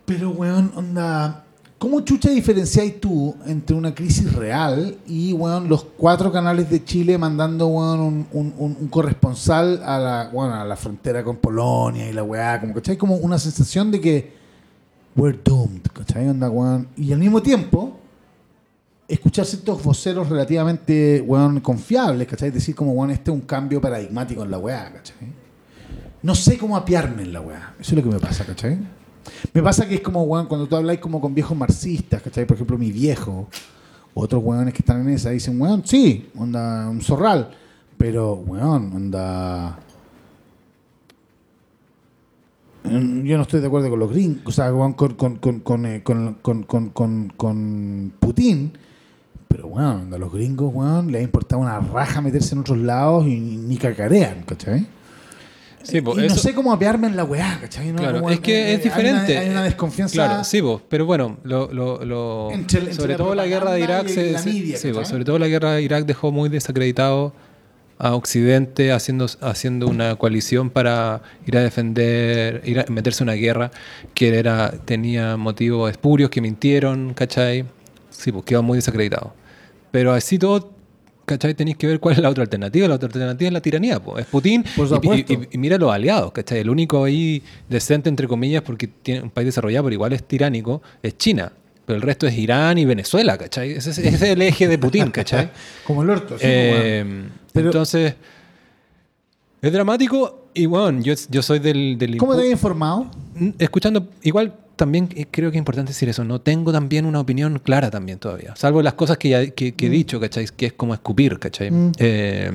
Pero, 0.06 0.30
weón, 0.30 0.72
onda. 0.74 1.43
¿Cómo 1.84 2.00
chucha 2.00 2.30
diferenciáis 2.30 2.98
tú 2.98 3.34
entre 3.44 3.76
una 3.76 3.94
crisis 3.94 4.32
real 4.32 4.96
y, 5.06 5.34
weón, 5.34 5.68
los 5.68 5.84
cuatro 5.84 6.32
canales 6.32 6.70
de 6.70 6.82
Chile 6.82 7.18
mandando, 7.18 7.66
un, 7.66 8.26
un- 8.32 8.54
un- 8.56 8.76
un 8.80 8.88
corresponsal 8.88 9.82
a 9.84 9.98
la, 9.98 10.30
bueno, 10.32 10.54
a 10.54 10.64
la 10.64 10.76
frontera 10.76 11.22
con 11.22 11.36
Polonia 11.36 12.08
y 12.08 12.14
la 12.14 12.22
weá? 12.22 12.58
Como, 12.58 12.72
¿cachai? 12.72 12.96
Como 12.96 13.16
una 13.16 13.38
sensación 13.38 13.90
de 13.90 14.00
que 14.00 14.32
we're 15.14 15.38
doomed, 15.44 15.82
¿cachai? 15.92 16.26
Onda, 16.26 16.48
weón. 16.48 16.88
Y 16.96 17.12
al 17.12 17.18
mismo 17.18 17.42
tiempo, 17.42 17.98
escuchar 19.06 19.44
ciertos 19.44 19.82
voceros 19.84 20.30
relativamente, 20.30 21.20
weón, 21.26 21.60
confiables, 21.60 22.26
¿cachai? 22.26 22.50
Decir 22.50 22.74
como, 22.74 22.92
weón, 22.92 23.10
este 23.10 23.30
es 23.30 23.34
un 23.34 23.42
cambio 23.42 23.78
paradigmático 23.82 24.42
en 24.42 24.50
la 24.50 24.56
weá, 24.58 24.90
¿cachai? 24.90 25.28
No 26.22 26.34
sé 26.34 26.56
cómo 26.56 26.78
apiarme 26.78 27.24
en 27.24 27.32
la 27.34 27.42
weá. 27.42 27.74
Eso 27.78 27.90
es 27.94 28.02
lo 28.02 28.08
que 28.10 28.14
me 28.16 28.20
pasa, 28.20 28.46
¿cachai? 28.46 28.78
Me 29.52 29.62
pasa 29.62 29.88
que 29.88 29.96
es 29.96 30.00
como, 30.00 30.22
weón, 30.24 30.46
cuando 30.46 30.66
tú 30.66 30.76
hablas 30.76 30.98
como 30.98 31.20
con 31.20 31.34
viejos 31.34 31.56
marxistas, 31.56 32.22
¿cachai? 32.22 32.46
Por 32.46 32.56
ejemplo, 32.56 32.78
mi 32.78 32.90
viejo, 32.92 33.48
otros 34.14 34.42
weones 34.44 34.74
que 34.74 34.80
están 34.80 35.00
en 35.02 35.10
esa, 35.10 35.30
dicen, 35.30 35.60
weón, 35.60 35.82
sí, 35.84 36.30
onda, 36.36 36.88
un 36.88 37.00
zorral, 37.00 37.50
pero, 37.98 38.34
weón, 38.34 38.92
onda... 38.94 39.78
Mm, 42.84 43.22
Yo 43.22 43.36
no 43.36 43.42
estoy 43.42 43.60
de 43.60 43.66
acuerdo 43.66 43.90
con 43.90 43.98
los 43.98 44.10
gringos, 44.10 44.42
o 44.46 44.52
sea, 44.52 44.72
weón, 44.72 44.92
con, 44.92 45.14
con, 45.14 45.36
con, 45.36 45.60
con, 45.60 45.86
eh, 45.86 46.02
Putin, 48.20 48.72
pero, 49.48 49.68
weón, 49.68 50.02
onda, 50.02 50.18
los 50.18 50.32
gringos, 50.32 50.72
weón, 50.74 51.10
les 51.10 51.20
ha 51.20 51.24
importado 51.24 51.62
una 51.62 51.80
raja 51.80 52.20
meterse 52.20 52.54
en 52.54 52.60
otros 52.60 52.78
lados 52.78 53.26
y 53.26 53.40
ni 53.40 53.76
cacarean, 53.78 54.42
¿cachai? 54.42 54.86
Sí, 55.84 56.00
po, 56.00 56.14
y 56.14 56.16
no 56.16 56.22
eso- 56.24 56.36
sé 56.36 56.54
cómo 56.54 56.72
apiarme 56.72 57.06
en 57.06 57.16
la 57.16 57.24
weá, 57.24 57.58
¿cachai? 57.60 57.92
No, 57.92 57.98
Claro, 57.98 58.18
como- 58.20 58.30
es 58.30 58.40
que 58.40 58.70
eh, 58.70 58.74
es 58.74 58.82
diferente. 58.82 59.32
Hay 59.32 59.36
una, 59.38 59.40
hay 59.46 59.50
una 59.50 59.62
desconfianza. 59.64 60.14
Claro, 60.14 60.44
sí, 60.44 60.60
vos, 60.60 60.82
pero 60.88 61.06
bueno, 61.06 61.36
lo, 61.44 61.72
lo- 61.72 62.04
lo- 62.04 62.50
Entre- 62.52 62.92
sobre 62.94 63.14
todo 63.14 63.34
la 63.34 63.46
guerra 63.46 63.72
de 63.72 63.80
Irak, 63.80 64.08
se- 64.08 64.32
la 64.32 64.42
media, 64.42 64.76
sí, 64.76 64.88
¿cachai? 64.88 65.04
sobre 65.06 65.24
todo 65.24 65.38
la 65.38 65.46
guerra 65.48 65.72
de 65.74 65.82
Irak 65.82 66.04
dejó 66.06 66.32
muy 66.32 66.48
desacreditado 66.48 67.32
a 67.98 68.14
Occidente 68.16 68.90
haciendo, 68.90 69.26
haciendo 69.40 69.86
una 69.86 70.16
coalición 70.16 70.68
para 70.70 71.22
ir 71.46 71.56
a 71.56 71.60
defender, 71.60 72.60
ir 72.64 72.80
a 72.80 72.86
meterse 72.88 73.22
en 73.22 73.28
una 73.28 73.36
guerra 73.36 73.70
que 74.14 74.36
era, 74.36 74.72
tenía 74.84 75.36
motivos 75.36 75.90
espurios, 75.92 76.28
que 76.30 76.40
mintieron, 76.40 77.14
¿cachai? 77.14 77.64
Sí, 78.10 78.32
pues 78.32 78.44
quedó 78.44 78.62
muy 78.64 78.78
desacreditado. 78.78 79.32
Pero 79.92 80.12
así 80.12 80.38
todo, 80.40 80.72
¿cachai? 81.24 81.54
Tenéis 81.54 81.76
que 81.76 81.86
ver 81.86 82.00
cuál 82.00 82.14
es 82.14 82.20
la 82.20 82.28
otra 82.30 82.42
alternativa. 82.42 82.86
La 82.88 82.94
otra 82.96 83.06
alternativa 83.06 83.48
es 83.48 83.52
la 83.52 83.60
tiranía, 83.60 84.00
pues. 84.00 84.24
Es 84.24 84.30
Putin 84.30 84.64
Por 84.76 84.86
y- 85.04 85.24
y, 85.28 85.48
y- 85.52 85.58
mira 85.58 85.78
los 85.78 85.92
aliados, 85.92 86.32
¿cachai? 86.32 86.58
El 86.60 86.70
único 86.70 87.04
ahí 87.04 87.42
decente, 87.68 88.08
entre 88.08 88.26
comillas, 88.28 88.62
porque 88.62 88.86
tiene 88.88 89.22
un 89.22 89.30
país 89.30 89.46
desarrollado, 89.46 89.84
pero 89.84 89.94
igual 89.94 90.12
es 90.12 90.22
tiránico, 90.22 90.82
es 91.02 91.16
China. 91.18 91.52
Pero 91.86 91.96
el 91.96 92.02
resto 92.02 92.26
es 92.26 92.36
Irán 92.38 92.78
y 92.78 92.84
Venezuela, 92.86 93.36
¿cachai? 93.36 93.72
Ese 93.72 93.90
es, 93.90 93.98
ese 93.98 94.08
es 94.14 94.22
el 94.22 94.40
eje 94.42 94.68
de 94.68 94.78
Putin, 94.78 95.10
¿cachai? 95.10 95.50
Como 95.86 96.02
el 96.02 96.10
orto. 96.10 96.36
sí, 96.38 96.44
Eh. 96.46 97.24
Pero- 97.52 97.66
entonces, 97.66 98.14
es 99.62 99.72
dramático 99.72 100.43
y 100.54 100.66
bueno, 100.66 101.00
yo, 101.02 101.14
yo 101.30 101.42
soy 101.42 101.58
del... 101.58 101.96
del 101.98 102.16
¿Cómo 102.16 102.34
te 102.36 102.42
has 102.42 102.50
informado? 102.50 103.10
Mm, 103.36 103.50
Escuchando, 103.58 104.08
igual 104.22 104.54
también 104.76 105.08
eh, 105.14 105.26
creo 105.30 105.50
que 105.50 105.56
es 105.56 105.60
importante 105.60 105.90
decir 105.92 106.08
eso, 106.08 106.24
no 106.24 106.40
tengo 106.40 106.72
también 106.72 107.06
una 107.06 107.20
opinión 107.20 107.58
clara 107.60 107.90
también 107.90 108.18
todavía, 108.18 108.54
salvo 108.56 108.82
las 108.82 108.94
cosas 108.94 109.18
que, 109.18 109.28
ya, 109.28 109.46
que, 109.50 109.72
que 109.74 109.86
he 109.86 109.90
dicho, 109.90 110.18
¿cachai? 110.20 110.46
Que 110.56 110.66
es 110.66 110.72
como 110.72 110.94
escupir, 110.94 111.38
¿cachai? 111.38 111.70
Mm. 111.70 111.92
Eh, 111.98 112.50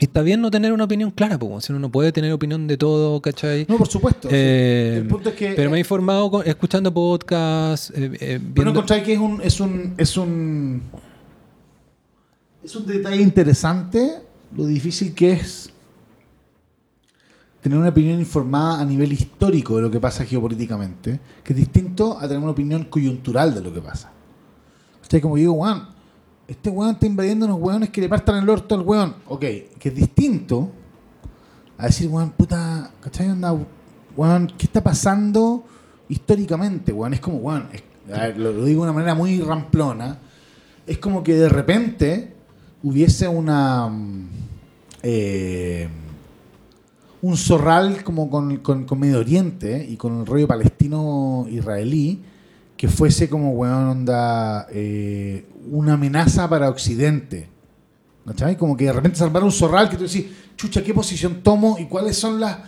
y 0.00 0.04
está 0.06 0.22
bien 0.22 0.40
no 0.40 0.50
tener 0.50 0.72
una 0.72 0.84
opinión 0.84 1.10
clara, 1.12 1.38
pues, 1.38 1.64
si 1.64 1.72
uno 1.72 1.78
no 1.78 1.90
puede 1.90 2.10
tener 2.10 2.32
opinión 2.32 2.66
de 2.66 2.76
todo, 2.76 3.20
¿cachai? 3.20 3.66
No, 3.68 3.76
por 3.76 3.86
supuesto. 3.88 4.28
Eh, 4.32 4.96
el 4.98 5.06
punto 5.06 5.28
es 5.28 5.34
que. 5.36 5.52
pero 5.54 5.70
me 5.70 5.76
he 5.76 5.80
informado 5.80 6.30
con- 6.30 6.46
escuchando 6.48 6.92
podcasts, 6.92 7.92
eh, 7.94 8.10
eh, 8.20 8.40
Pero 8.54 8.64
no 8.64 8.70
encontráis 8.72 9.04
que 9.04 9.12
es 9.12 9.18
un, 9.20 9.40
es 9.42 9.60
un. 9.60 9.94
Es 9.96 10.16
un. 10.16 10.82
Es 12.64 12.74
un 12.76 12.86
detalle 12.86 13.20
interesante 13.22 14.12
lo 14.56 14.66
difícil 14.66 15.14
que 15.14 15.32
es 15.32 15.70
tener 17.62 17.78
una 17.78 17.90
opinión 17.90 18.18
informada 18.18 18.80
a 18.80 18.84
nivel 18.84 19.12
histórico 19.12 19.76
de 19.76 19.82
lo 19.82 19.90
que 19.90 20.00
pasa 20.00 20.24
geopolíticamente, 20.24 21.20
que 21.44 21.52
es 21.52 21.56
distinto 21.56 22.18
a 22.18 22.22
tener 22.22 22.38
una 22.38 22.50
opinión 22.50 22.84
coyuntural 22.86 23.54
de 23.54 23.60
lo 23.60 23.72
que 23.72 23.80
pasa. 23.80 24.10
O 25.00 25.08
sea, 25.08 25.20
como 25.20 25.36
digo, 25.36 25.52
weón, 25.52 25.86
este 26.48 26.70
weón 26.70 26.94
está 26.94 27.06
invadiendo 27.06 27.46
unos 27.46 27.60
weones 27.60 27.90
que 27.90 28.00
le 28.00 28.08
partan 28.08 28.42
el 28.42 28.50
orto 28.50 28.74
al 28.74 28.80
weón. 28.80 29.14
Ok, 29.28 29.40
que 29.78 29.88
es 29.88 29.94
distinto 29.94 30.72
a 31.78 31.86
decir, 31.86 32.08
weón, 32.08 32.30
puta, 32.30 32.90
¿cachai? 33.00 33.28
¿qué 34.58 34.66
está 34.66 34.82
pasando 34.82 35.64
históricamente, 36.08 36.92
weón? 36.92 37.14
Es 37.14 37.20
como, 37.20 37.36
weón, 37.38 37.68
lo, 38.38 38.52
lo 38.52 38.64
digo 38.64 38.82
de 38.82 38.90
una 38.90 38.92
manera 38.92 39.14
muy 39.14 39.40
ramplona, 39.40 40.18
es 40.84 40.98
como 40.98 41.22
que 41.22 41.34
de 41.34 41.48
repente 41.48 42.34
hubiese 42.82 43.28
una... 43.28 43.88
mm, 43.88 44.28
eh, 45.04 45.88
un 47.22 47.36
zorral 47.36 48.04
como 48.04 48.28
con, 48.28 48.58
con- 48.58 48.84
con 48.84 48.98
Medio 49.00 49.20
Oriente 49.20 49.86
y 49.88 49.96
con 49.96 50.20
el 50.20 50.26
rollo 50.26 50.46
palestino-israelí 50.46 52.20
que 52.76 52.88
fuese 52.88 53.28
como, 53.28 53.52
weón, 53.52 53.86
onda, 53.88 54.66
eh, 54.72 55.46
una 55.70 55.92
amenaza 55.94 56.48
para 56.48 56.68
Occidente. 56.68 57.48
¿Cachai? 58.26 58.56
Como 58.56 58.76
que 58.76 58.86
de 58.86 58.92
repente 58.92 59.18
salvar 59.18 59.44
un 59.44 59.52
zorral 59.52 59.88
que 59.88 59.96
tú 59.96 60.02
decís, 60.02 60.26
chucha, 60.56 60.82
¿qué 60.82 60.92
posición 60.92 61.42
tomo 61.44 61.76
y 61.78 61.86
cuáles 61.86 62.16
son 62.16 62.40
las... 62.40 62.58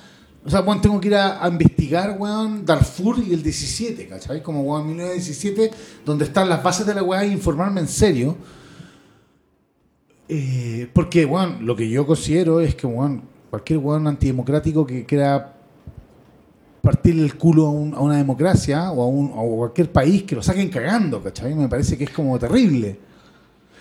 O 0.44 0.50
sea, 0.50 0.60
weón, 0.60 0.80
tengo 0.80 1.00
que 1.00 1.08
ir 1.08 1.16
a, 1.16 1.48
investigar, 1.48 2.16
weón, 2.18 2.64
Darfur 2.64 3.18
y 3.26 3.32
el 3.34 3.42
17, 3.42 4.06
¿cachai? 4.06 4.40
Como, 4.40 4.62
weón, 4.62 4.86
1917, 4.86 5.70
donde 6.04 6.26
están 6.26 6.48
las 6.48 6.62
bases 6.62 6.86
de 6.86 6.94
la 6.94 7.02
weá 7.02 7.24
e 7.24 7.28
informarme 7.32 7.80
en 7.80 7.88
serio. 7.88 8.36
Eh, 10.28 10.88
porque, 10.92 11.24
weón, 11.24 11.66
lo 11.66 11.74
que 11.74 11.88
yo 11.88 12.06
considero 12.06 12.60
es 12.60 12.74
que, 12.74 12.86
weón, 12.86 13.33
cualquier 13.54 13.78
weón 13.78 14.06
antidemocrático 14.06 14.86
que 14.86 15.04
quiera 15.04 15.52
partirle 16.82 17.22
el 17.22 17.36
culo 17.36 17.66
a, 17.66 17.70
un- 17.70 17.94
a 17.94 18.00
una 18.00 18.16
democracia 18.16 18.90
o 18.90 19.02
a, 19.02 19.06
un, 19.06 19.30
a 19.32 19.56
cualquier 19.56 19.90
país 19.90 20.22
que 20.24 20.34
lo 20.34 20.42
saquen 20.42 20.68
cagando, 20.68 21.22
¿cachai? 21.22 21.54
Me 21.54 21.68
parece 21.68 21.96
que 21.96 22.04
es 22.04 22.10
como 22.10 22.38
terrible. 22.38 22.98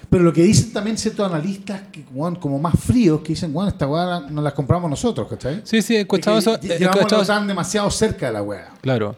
Pero 0.09 0.23
lo 0.23 0.31
que 0.33 0.43
dicen 0.43 0.71
también 0.71 0.97
ciertos 0.97 1.25
analistas, 1.29 1.81
que, 1.91 2.03
como 2.03 2.59
más 2.59 2.75
fríos, 2.79 3.21
que 3.21 3.29
dicen, 3.29 3.49
weón, 3.53 3.69
esta 3.69 3.87
weá 3.87 4.19
nos 4.29 4.43
la 4.43 4.53
compramos 4.53 4.89
nosotros, 4.89 5.27
¿cachai? 5.27 5.61
Sí, 5.63 5.81
sí, 5.81 5.95
he 5.95 6.01
escuchado 6.01 6.37
Es 6.37 6.45
que 6.45 6.51
eso. 6.51 6.59
he 6.61 6.77
Llevamos 6.79 6.97
escuchado. 7.01 7.21
OTAN 7.23 7.47
demasiado 7.47 7.89
cerca 7.89 8.27
de 8.27 8.33
la 8.33 8.43
weá. 8.43 8.69
Claro. 8.81 9.15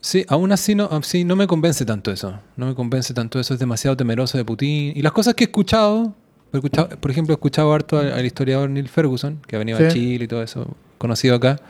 Sí, 0.00 0.24
aún 0.28 0.52
así 0.52 0.74
no, 0.74 0.88
sí, 1.02 1.24
no 1.24 1.34
me 1.34 1.46
convence 1.46 1.84
tanto 1.84 2.12
eso. 2.12 2.38
No 2.56 2.66
me 2.66 2.74
convence 2.74 3.12
tanto 3.14 3.40
eso. 3.40 3.54
Es 3.54 3.60
demasiado 3.60 3.96
temeroso 3.96 4.36
de 4.38 4.44
Putin. 4.44 4.92
Y 4.94 5.02
las 5.02 5.12
cosas 5.12 5.34
que 5.34 5.44
he 5.44 5.46
escuchado, 5.46 6.14
escuchado- 6.60 6.88
por 7.00 7.10
ejemplo, 7.10 7.32
he 7.32 7.36
escuchado 7.36 7.72
harto 7.72 7.98
al, 7.98 8.12
al 8.12 8.24
historiador 8.26 8.68
Neil 8.70 8.88
Ferguson, 8.88 9.38
que 9.46 9.56
ha 9.56 9.58
venido 9.58 9.78
a. 9.78 9.88
Chile 9.88 10.24
y 10.24 10.28
todo 10.28 10.42
eso, 10.42 10.76
conocido 10.98 11.34
acá. 11.36 11.60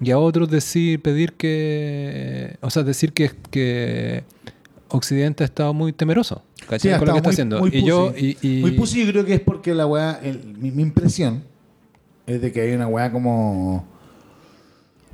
Y 0.00 0.10
a 0.10 0.18
otros 0.18 0.50
decir, 0.50 1.00
pedir 1.00 1.32
que. 1.34 2.56
O 2.60 2.70
sea, 2.70 2.82
decir 2.82 3.12
que, 3.12 3.30
que 3.50 4.24
Occidente 4.88 5.42
ha 5.44 5.46
estado 5.46 5.72
muy 5.74 5.92
temeroso. 5.92 6.42
¿cachai? 6.68 6.92
Sí, 6.92 6.98
con 6.98 7.06
lo 7.08 7.14
que 7.14 7.18
está 7.18 7.30
haciendo. 7.30 7.60
muy- 7.60 7.70
y 7.72 7.84
yo. 7.84 8.12
Y, 8.16 8.36
y- 8.42 8.60
Muy 8.60 8.72
pussy 8.72 9.04
yo 9.04 9.10
creo 9.12 9.24
que 9.24 9.34
es 9.34 9.40
porque 9.40 9.72
la 9.74 9.86
weá, 9.86 10.20
mi, 10.58 10.70
mi 10.70 10.82
impresión 10.82 11.44
es 12.26 12.40
de 12.42 12.52
que 12.52 12.60
hay 12.60 12.72
una 12.72 12.88
weá 12.88 13.10
como... 13.12 13.86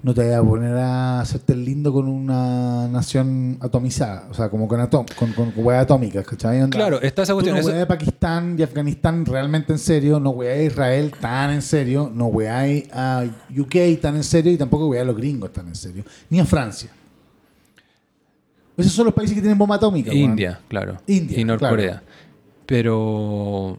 No 0.05 0.13
te 0.15 0.25
voy 0.25 0.33
a 0.33 0.43
poner 0.43 0.77
a 0.79 1.21
hacerte 1.21 1.53
el 1.53 1.65
lindo 1.65 1.93
con 1.93 2.09
una 2.09 2.89
nación 2.89 3.57
atomizada, 3.61 4.27
o 4.31 4.35
sea, 4.35 4.49
como 4.49 4.67
con, 4.67 4.81
atom 4.81 5.07
con, 5.17 5.33
con, 5.33 5.53
con 5.53 5.65
weas 5.65 5.85
atómicas, 5.85 6.27
¿cachai? 6.27 6.61
Onda, 6.61 6.77
Claro, 6.77 7.01
está 7.01 7.23
esa 7.23 7.33
tú 7.33 7.37
cuestión. 7.37 7.55
no 7.55 7.61
eso- 7.61 7.71
de 7.71 7.87
Pakistán 7.87 8.57
y 8.59 8.63
Afganistán 8.65 9.25
realmente 9.25 9.73
en 9.73 9.79
serio, 9.79 10.19
no 10.19 10.31
weá 10.31 10.55
de 10.55 10.65
Israel 10.65 11.13
tan 11.21 11.51
en 11.51 11.63
serio, 11.63 12.11
no 12.13 12.27
weá 12.27 12.65
a 12.93 13.25
UK 13.57 14.01
tan 14.01 14.17
en 14.17 14.25
serio 14.25 14.51
y 14.51 14.57
tampoco 14.57 14.89
weá 14.89 15.03
a 15.03 15.05
los 15.05 15.17
gringos 15.17 15.53
tan 15.53 15.69
en 15.69 15.77
serio, 15.77 16.03
ni 16.31 16.41
a 16.41 16.45
Francia. 16.45 16.91
Esos 18.77 18.93
son 18.93 19.05
los 19.05 19.15
países 19.15 19.35
que 19.37 19.41
tienen 19.41 19.57
bomba 19.59 19.77
atómica. 19.77 20.13
India, 20.13 20.59
claro. 20.67 20.97
India, 21.07 21.39
y 21.39 21.45
Norcorea. 21.45 22.03
Pero, 22.67 23.77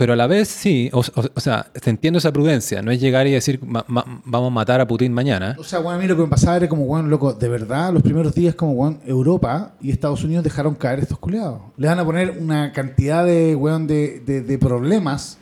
pero 0.00 0.14
a 0.14 0.16
la 0.16 0.26
vez 0.26 0.48
sí, 0.48 0.88
o, 0.94 1.00
o- 1.00 1.24
o 1.34 1.40
sea, 1.40 1.66
te 1.78 1.90
entiendo 1.90 2.18
esa 2.18 2.32
prudencia. 2.32 2.80
No 2.80 2.90
es 2.90 2.98
llegar 2.98 3.26
y 3.26 3.32
decir 3.32 3.60
"Ma- 3.62 3.84
ma- 3.86 4.22
vamos 4.24 4.46
a 4.46 4.54
matar 4.54 4.80
a 4.80 4.86
Putin 4.86 5.12
mañana. 5.12 5.54
O 5.58 5.62
sea, 5.62 5.78
bueno, 5.80 5.98
a 5.98 6.00
mí 6.00 6.08
lo 6.08 6.16
que 6.16 6.22
me 6.22 6.28
pasaba 6.28 6.56
era 6.56 6.70
como, 6.70 6.86
bueno, 6.86 7.06
loco, 7.06 7.34
de 7.34 7.48
verdad, 7.50 7.92
los 7.92 8.02
primeros 8.02 8.34
días 8.34 8.54
como, 8.54 8.72
bueno, 8.74 8.98
Europa 9.04 9.74
y 9.78 9.90
Estados 9.90 10.24
Unidos 10.24 10.42
dejaron 10.42 10.74
caer 10.74 11.00
estos 11.00 11.18
culeados. 11.18 11.60
Le 11.76 11.86
van 11.86 11.98
a 11.98 12.04
poner 12.06 12.30
una 12.40 12.72
cantidad 12.72 13.26
de, 13.26 13.54
weón, 13.54 13.86
de, 13.86 14.20
de, 14.24 14.40
de 14.40 14.58
problemas 14.58 15.36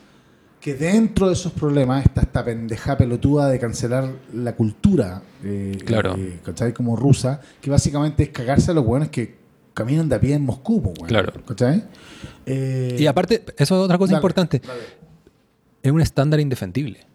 que 0.60 0.74
dentro 0.74 1.28
de 1.28 1.34
esos 1.34 1.52
problemas 1.52 2.04
está 2.04 2.22
esta 2.22 2.44
pendeja 2.44 2.98
pelotuda 2.98 3.48
de 3.48 3.60
cancelar 3.60 4.10
la 4.34 4.56
cultura, 4.56 5.22
eh, 5.44 5.78
Claro. 5.86 6.16
eh, 6.18 6.40
¿cachai? 6.44 6.72
Como 6.72 6.96
rusa, 6.96 7.40
que 7.60 7.70
básicamente 7.70 8.24
es 8.24 8.30
cagarse 8.30 8.72
a 8.72 8.74
los 8.74 8.84
weones 8.84 9.08
que 9.10 9.38
caminan 9.78 10.08
de 10.08 10.16
a 10.16 10.20
pie 10.20 10.34
en 10.34 10.42
Moscú, 10.44 10.76
weón, 10.78 10.94
Claro. 11.08 11.32
¿cachai? 11.46 11.84
Eh, 12.46 12.96
Y 12.98 13.06
aparte, 13.06 13.44
eso 13.56 13.76
es 13.78 13.84
otra 13.84 13.96
cosa 13.98 14.12
dale, 14.12 14.18
importante. 14.18 14.60
dale. 14.66 14.80
Es 15.82 15.92
un 15.92 16.00
estándar 16.00 16.40
indefendible. 16.40 17.06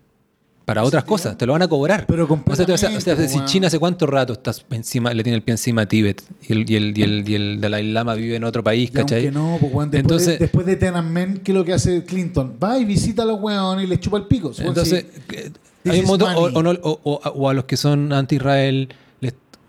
Para 0.65 0.81
otras 0.85 1.03
cosas, 1.03 1.37
te 1.37 1.45
lo 1.45 1.51
van 1.51 1.61
a 1.61 1.67
cobrar. 1.67 2.05
Pero 2.07 2.23
O 2.23 2.55
sea, 2.55 2.63
o 2.63 2.67
sea, 2.67 2.73
o 2.73 2.77
sea, 2.77 2.89
completamente, 2.91 3.27
si. 3.33 3.43
China 3.43 3.67
hace 3.67 3.79
cuánto 3.79 4.05
rato 4.07 4.31
estás 4.31 4.65
encima, 4.71 5.13
le 5.13 5.21
tiene 5.21 5.35
el 5.35 5.41
pie 5.43 5.51
encima 5.55 5.81
a 5.81 5.85
Tíbet 5.87 6.23
y 6.47 6.53
el, 6.53 6.69
y 6.71 6.75
el, 6.77 6.97
y 6.97 7.03
el, 7.03 7.29
y 7.29 7.35
el 7.35 7.59
Dalai 7.59 7.91
Lama 7.91 8.13
vive 8.15 8.37
en 8.37 8.45
otro 8.45 8.63
país, 8.63 8.89
¿cachai? 8.89 9.29
no, 9.29 9.57
pues, 9.59 9.73
weón, 9.73 9.91
después, 9.91 10.03
Entonces- 10.03 10.39
de, 10.39 10.45
después 10.45 10.65
de 10.65 10.77
Tiananmen, 10.77 11.39
¿qué 11.43 11.51
es 11.51 11.55
lo 11.57 11.65
que 11.65 11.73
hace 11.73 12.05
Clinton? 12.05 12.53
Va 12.63 12.79
y 12.79 12.85
visita 12.85 13.23
a 13.23 13.25
los 13.25 13.41
weones 13.41 13.83
y 13.83 13.87
les 13.89 13.99
chupa 13.99 14.15
el 14.17 14.25
pico. 14.27 14.53
Entonces, 14.57 15.05
hay 15.83 15.99
un 15.99 16.05
montón, 16.07 16.33
o, 16.81 16.99
o 17.03 17.49
a 17.49 17.53
los 17.53 17.65
que 17.65 17.75
son 17.75 18.13
anti-Israel, 18.13 18.87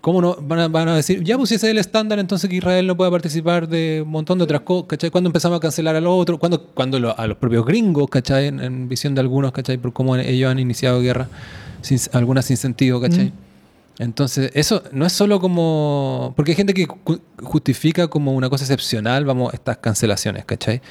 ¿cómo 0.05 0.21
no 0.21 0.37
van 0.43 0.59
a, 0.61 0.69
van 0.69 0.89
a 0.89 0.97
decir, 0.97 1.25
ya 1.25 1.39
pues 1.39 1.49
si 1.49 1.55
ese 1.55 1.69
es 1.69 1.71
el 1.71 1.79
estándar, 1.79 2.19
entonces 2.19 2.51
que 2.51 2.57
Israel 2.57 2.87
no 2.87 2.95
pueda 2.95 3.11
participar 3.11 3.67
de 3.67 4.03
un 4.05 4.11
montón 4.11 4.37
de 4.37 4.45
otras 4.45 4.61
cosas, 4.61 4.87
¿cachai? 4.87 5.09
Cuando 5.11 5.29
empezamos 5.31 5.57
a 5.57 5.61
cancelar 5.61 5.97
a 5.97 6.01
los 6.03 6.13
otros, 6.13 6.39
cuando, 6.39 6.63
cuando 6.67 7.01
lo- 7.01 7.19
a 7.19 7.27
los 7.27 7.39
propios 7.39 7.65
gringos, 7.65 8.11
¿cachai? 8.11 8.49
En, 8.49 8.61
en 8.61 8.87
visión 8.87 9.15
de 9.15 9.23
algunos, 9.23 9.51
¿cachai? 9.53 9.79
Por 9.79 9.95
cómo 9.95 10.15
ellos 10.17 10.51
han 10.51 10.59
iniciado 10.59 11.01
guerra, 11.01 11.29
sin, 11.81 11.99
algunas 12.13 12.45
sin 12.45 12.59
sentido, 12.59 13.01
¿cachai? 13.01 13.33
Entonces, 13.99 14.51
eso 14.55 14.83
no 14.93 15.07
es 15.07 15.13
solo 15.15 15.41
como... 15.41 16.35
Porque 16.37 16.51
hay 16.53 16.57
gente 16.57 16.75
que 16.75 16.87
ju- 16.87 17.21
justifica 17.43 18.09
como 18.09 18.33
una 18.35 18.51
cosa 18.51 18.65
excepcional, 18.65 19.25
vamos, 19.25 19.55
estas 19.55 19.79
cancelaciones, 19.79 20.45
¿cachai? 20.45 20.83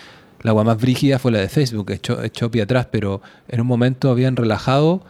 La 0.42 0.52
agua 0.52 0.64
más 0.64 0.78
brígida 0.80 1.20
fue 1.20 1.32
la 1.32 1.40
de 1.40 1.50
Facebook, 1.50 1.92
echó, 1.92 2.24
echó 2.24 2.50
pie 2.50 2.64
atrás, 2.64 2.88
pero 2.92 3.22
en 3.48 3.62
un 3.62 3.68
momento 3.68 4.10
habían 4.10 4.36
relajado 4.36 5.04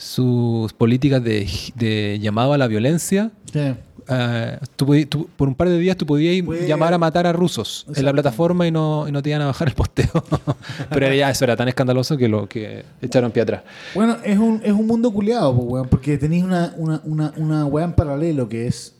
sus 0.00 0.72
políticas 0.72 1.22
de, 1.22 1.46
de 1.74 2.18
llamado 2.20 2.54
a 2.54 2.58
la 2.58 2.66
violencia. 2.66 3.30
Sí. 3.52 3.74
Eh, 4.12 4.58
tú 4.74 4.86
podí- 4.86 5.06
tú- 5.06 5.28
por 5.36 5.46
un 5.46 5.54
par 5.54 5.68
de 5.68 5.78
días 5.78 5.96
tú 5.96 6.06
podías 6.06 6.42
Puede- 6.44 6.66
llamar 6.66 6.92
a 6.94 6.98
matar 6.98 7.26
a 7.26 7.32
rusos 7.32 7.86
en 7.94 8.04
la 8.04 8.12
plataforma 8.12 8.66
y 8.66 8.70
no, 8.72 9.06
y 9.06 9.12
no 9.12 9.22
te 9.22 9.28
iban 9.28 9.42
a 9.42 9.46
bajar 9.46 9.68
el 9.68 9.74
posteo. 9.74 10.08
pero 10.90 11.12
ya 11.14 11.30
eso 11.30 11.44
era 11.44 11.54
tan 11.54 11.68
escandaloso 11.68 12.16
que 12.16 12.26
lo 12.28 12.48
que 12.48 12.82
echaron 13.02 13.30
pie 13.30 13.42
atrás. 13.42 13.62
Bueno, 13.94 14.16
es 14.24 14.38
un, 14.38 14.60
es 14.64 14.72
un 14.72 14.86
mundo 14.86 15.12
culiado, 15.12 15.54
pues, 15.54 15.86
porque 15.88 16.16
tenéis 16.18 16.42
una, 16.44 16.74
una, 16.76 17.00
una, 17.04 17.32
una 17.36 17.66
weá 17.66 17.84
en 17.84 17.92
paralelo 17.92 18.48
que 18.48 18.66
es 18.66 18.94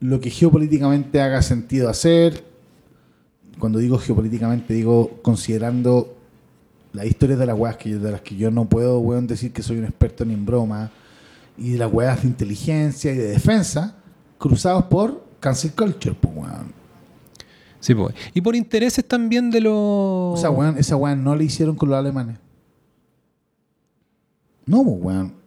lo 0.00 0.18
que 0.18 0.30
geopolíticamente 0.30 1.20
haga 1.20 1.42
sentido 1.42 1.88
hacer. 1.88 2.42
Cuando 3.58 3.78
digo 3.80 3.98
geopolíticamente, 3.98 4.72
digo 4.74 5.18
considerando 5.22 6.16
las 6.92 7.06
historias 7.06 7.38
de 7.38 7.46
las 7.46 7.58
weas 7.58 7.76
que, 7.76 7.94
de 7.96 8.12
las 8.12 8.20
que 8.20 8.36
yo 8.36 8.50
no 8.50 8.68
puedo, 8.68 8.98
weón, 8.98 9.26
decir 9.26 9.52
que 9.52 9.62
soy 9.62 9.78
un 9.78 9.84
experto 9.84 10.24
ni 10.24 10.34
en 10.34 10.46
broma, 10.46 10.90
y 11.56 11.72
de 11.72 11.78
las 11.78 11.92
weas 11.92 12.22
de 12.22 12.28
inteligencia 12.28 13.12
y 13.12 13.16
de 13.16 13.28
defensa, 13.28 13.96
cruzados 14.38 14.84
por 14.84 15.24
cancel 15.40 15.72
culture, 15.72 16.16
pues, 16.20 16.34
weón. 16.36 16.78
Sí, 17.80 17.94
pues. 17.94 18.14
Y 18.34 18.40
por 18.40 18.56
intereses 18.56 19.06
también 19.06 19.50
de 19.50 19.60
los. 19.60 19.72
O 19.72 20.36
sea, 20.36 20.50
weón, 20.50 20.78
esa 20.78 20.96
wea 20.96 21.14
no 21.14 21.36
le 21.36 21.44
hicieron 21.44 21.76
con 21.76 21.88
los 21.88 21.98
alemanes. 21.98 22.38
No, 24.66 24.84
pues, 24.84 24.96
weón. 25.00 25.37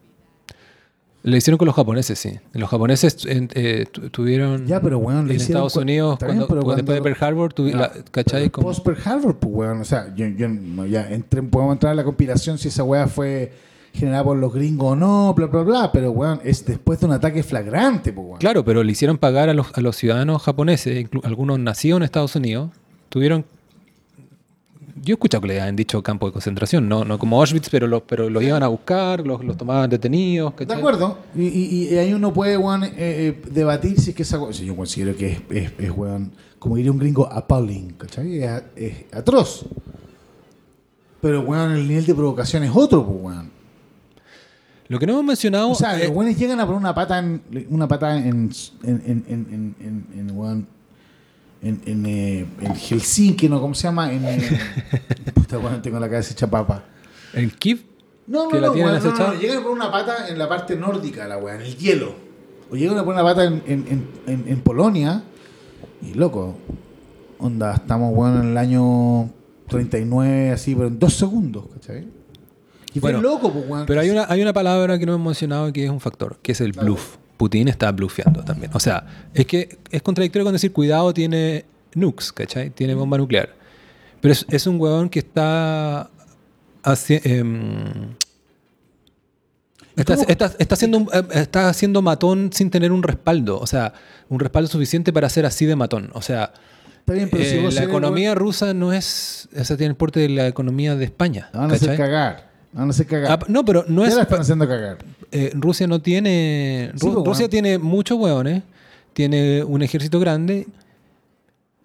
Le 1.24 1.36
hicieron 1.38 1.56
con 1.58 1.66
los 1.66 1.74
japoneses, 1.76 2.18
sí. 2.18 2.38
Los 2.52 2.68
japoneses 2.68 3.16
eh, 3.28 3.86
tu- 3.90 4.10
tuvieron. 4.10 4.66
Ya, 4.66 4.80
pero 4.80 4.98
en 5.30 5.36
hicieron 5.36 5.64
Estados 5.66 5.76
Unidos, 5.76 6.18
bien, 6.18 6.26
cuando, 6.46 6.46
cuando 6.48 6.74
después 6.76 6.96
de 6.96 7.02
Pearl 7.02 7.16
Harbor, 7.24 7.54
tuvi- 7.54 7.72
la- 7.74 7.92
¿cachai? 8.10 8.50
Como- 8.50 8.66
Post 8.68 8.84
Pearl 8.84 8.98
Harbor, 9.04 9.36
pues, 9.38 9.54
weón. 9.54 9.80
O 9.80 9.84
sea, 9.84 10.12
yo, 10.16 10.26
yo 10.26 10.48
no, 10.48 10.84
ya 10.86 11.08
podemos 11.50 11.74
entrar 11.74 11.92
en 11.92 11.98
la 11.98 12.04
compilación 12.04 12.58
si 12.58 12.68
esa 12.68 12.82
weá 12.82 13.06
fue 13.06 13.52
generada 13.94 14.24
por 14.24 14.36
los 14.36 14.52
gringos 14.52 14.92
o 14.92 14.96
no, 14.96 15.32
bla, 15.34 15.46
bla, 15.46 15.62
bla. 15.62 15.92
Pero, 15.92 16.10
weón, 16.10 16.40
es 16.42 16.64
después 16.66 16.98
de 16.98 17.06
un 17.06 17.12
ataque 17.12 17.42
flagrante, 17.44 18.12
pues, 18.12 18.26
weón. 18.26 18.38
Claro, 18.40 18.64
pero 18.64 18.82
le 18.82 18.90
hicieron 18.90 19.16
pagar 19.18 19.48
a 19.48 19.54
los, 19.54 19.68
a 19.74 19.80
los 19.80 19.94
ciudadanos 19.96 20.42
japoneses, 20.42 21.06
algunos 21.22 21.58
nacidos 21.60 21.98
en 21.98 22.02
Estados 22.02 22.34
Unidos, 22.34 22.70
tuvieron... 23.08 23.44
Yo 25.04 25.14
he 25.14 25.16
escuchado 25.16 25.40
que 25.42 25.48
le 25.48 25.60
han 25.60 25.74
dicho 25.74 26.00
campo 26.02 26.26
de 26.26 26.32
concentración, 26.32 26.88
no, 26.88 27.04
no 27.04 27.18
como 27.18 27.40
Auschwitz, 27.40 27.68
pero 27.70 27.86
los 27.88 28.02
pero 28.02 28.30
los 28.30 28.42
iban 28.42 28.62
a 28.62 28.68
buscar, 28.68 29.26
los, 29.26 29.44
los 29.44 29.56
tomaban 29.56 29.90
detenidos. 29.90 30.52
De 30.56 30.64
¿cachai? 30.64 30.78
acuerdo. 30.78 31.18
Y, 31.34 31.46
y- 31.48 31.88
y 31.92 31.98
ahí 31.98 32.12
uno 32.14 32.32
puede, 32.32 32.56
weón, 32.56 32.84
eh, 32.84 32.92
eh, 32.96 33.42
debatir 33.50 33.98
si 34.00 34.10
es 34.10 34.16
que 34.16 34.22
esa 34.22 34.38
si 34.52 34.64
yo 34.64 34.76
considero 34.76 35.16
que 35.16 35.32
es, 35.32 35.40
es, 35.50 35.72
es, 35.78 35.90
weón, 35.90 36.30
como 36.60 36.76
diría 36.76 36.92
un 36.92 36.98
gringo, 36.98 37.26
appalling, 37.30 37.94
¿cachai? 37.98 38.42
Es, 38.44 38.62
es 38.76 38.94
atroz. 39.12 39.64
Pero, 41.20 41.40
weón, 41.42 41.72
el 41.72 41.88
nivel 41.88 42.06
de 42.06 42.14
provocación 42.14 42.62
es 42.64 42.70
otro, 42.74 43.04
pues, 43.04 43.18
weón. 43.22 43.50
Lo 44.88 44.98
que 44.98 45.06
no 45.06 45.12
hemos 45.14 45.24
mencionado... 45.24 45.70
O 45.70 45.74
sea, 45.74 45.96
los 45.96 46.10
buenos 46.10 46.36
llegan 46.36 46.60
a 46.60 46.66
poner 46.66 46.78
una 46.80 46.94
pata 46.94 47.18
en 47.18 47.42
una 47.70 47.88
pata 47.88 48.16
en 48.18 48.50
en 48.82 49.02
en 49.06 49.24
en 49.28 49.74
en, 49.80 50.06
en, 50.18 50.66
en, 51.62 52.06
eh, 52.06 52.46
en 52.60 52.74
Helsinki, 52.74 53.48
¿no? 53.48 53.60
¿Cómo 53.60 53.74
se 53.74 53.84
llama? 53.84 54.12
En, 54.12 54.24
eh, 54.24 54.60
puta, 55.34 55.58
weón, 55.58 55.80
tengo 55.80 56.00
la 56.00 56.08
cabeza 56.08 56.32
hecha 56.32 56.48
papa. 56.48 56.84
en 57.32 57.50
Kiev, 57.50 57.80
No, 58.26 58.44
no, 58.44 58.48
que 58.50 58.60
la 58.60 58.66
no, 58.68 58.72
tienen 58.72 58.94
no, 58.94 59.00
no, 59.00 59.18
no, 59.18 59.34
llegan 59.34 59.64
una 59.66 59.90
pata 59.90 60.28
en 60.28 60.38
la 60.38 60.48
parte 60.48 60.76
nórdica, 60.76 61.26
la 61.28 61.38
weá, 61.38 61.54
en 61.54 61.62
el 61.62 61.76
hielo. 61.76 62.14
O 62.70 62.76
llegan 62.76 62.98
a 62.98 63.04
poner 63.04 63.22
una 63.22 63.30
pata 63.30 63.44
en, 63.44 63.62
en, 63.66 63.86
en, 63.88 64.08
en, 64.26 64.44
en 64.48 64.60
Polonia. 64.60 65.22
Y 66.02 66.14
loco, 66.14 66.56
onda, 67.38 67.74
estamos, 67.74 68.12
weón, 68.12 68.40
en 68.40 68.50
el 68.50 68.58
año 68.58 69.30
39, 69.68 70.50
así, 70.50 70.74
pero 70.74 70.88
en 70.88 70.98
dos 70.98 71.14
segundos, 71.14 71.66
¿cachai? 71.74 72.08
Y 72.94 73.00
fue 73.00 73.12
Bueno, 73.12 73.20
loco, 73.20 73.52
pues, 73.52 73.64
weón. 73.68 73.86
Pero 73.86 74.00
hay 74.00 74.10
una, 74.10 74.26
hay 74.28 74.42
una 74.42 74.52
palabra 74.52 74.98
que 74.98 75.06
no 75.06 75.14
hemos 75.14 75.26
mencionado 75.26 75.72
que 75.72 75.84
es 75.84 75.90
un 75.90 76.00
factor, 76.00 76.38
que 76.42 76.52
es 76.52 76.60
el 76.60 76.72
bluff. 76.72 77.18
Putin 77.36 77.68
está 77.68 77.90
blufeando 77.92 78.42
también. 78.44 78.70
O 78.74 78.80
sea, 78.80 79.04
es 79.34 79.46
que 79.46 79.78
es 79.90 80.02
contradictorio 80.02 80.44
con 80.44 80.52
decir 80.52 80.72
cuidado 80.72 81.12
tiene 81.12 81.64
nukes, 81.94 82.32
¿cachai? 82.32 82.70
Tiene 82.70 82.94
bomba 82.94 83.18
nuclear. 83.18 83.50
Pero 84.20 84.32
es, 84.32 84.46
es 84.48 84.66
un 84.66 84.80
huevón 84.80 85.08
que 85.08 85.18
está 85.18 86.08
em, 87.08 88.14
está, 89.96 90.14
cómo- 90.16 90.28
está- 90.28 90.52
está 90.58 90.74
haciendo 90.74 91.06
eh, 91.12 91.22
está 91.34 91.68
haciendo 91.68 92.02
matón 92.02 92.50
sin 92.52 92.70
tener 92.70 92.92
un 92.92 93.02
respaldo. 93.02 93.58
O 93.58 93.66
sea, 93.66 93.92
un 94.28 94.38
respaldo 94.40 94.68
suficiente 94.68 95.12
para 95.12 95.28
ser 95.28 95.46
así 95.46 95.66
de 95.66 95.76
matón. 95.76 96.10
O 96.14 96.22
sea, 96.22 96.52
bien, 97.06 97.28
pero 97.30 97.42
eh, 97.44 97.70
la 97.72 97.82
economía 97.82 98.34
rusa 98.34 98.74
no 98.74 98.92
es. 98.92 99.48
O 99.58 99.64
sea, 99.64 99.76
tiene 99.76 99.90
el 99.90 99.96
porte 99.96 100.20
de 100.20 100.28
la 100.28 100.46
economía 100.46 100.94
de 100.96 101.04
España. 101.04 101.50
Van 101.52 101.70
a 101.70 101.74
hacer 101.74 101.96
cagar. 101.96 102.50
Van 102.72 102.86
a 102.88 102.90
hacer 102.90 103.06
cagar. 103.06 103.32
Ah, 103.32 103.44
no, 103.48 103.64
pero 103.64 103.84
no 103.88 104.02
Ya 104.02 104.08
es. 104.10 104.14
la 104.16 104.22
están 104.22 104.40
haciendo 104.40 104.66
cagar. 104.66 104.98
Eh, 105.32 105.50
Rusia 105.54 105.86
no 105.86 106.00
tiene. 106.00 106.92
Sí, 106.96 107.06
Ru- 107.06 107.14
pues, 107.14 107.26
Rusia 107.26 107.48
tiene 107.48 107.78
muchos 107.78 108.18
hueones, 108.18 108.62
tiene 109.12 109.64
un 109.64 109.82
ejército 109.82 110.20
grande, 110.20 110.66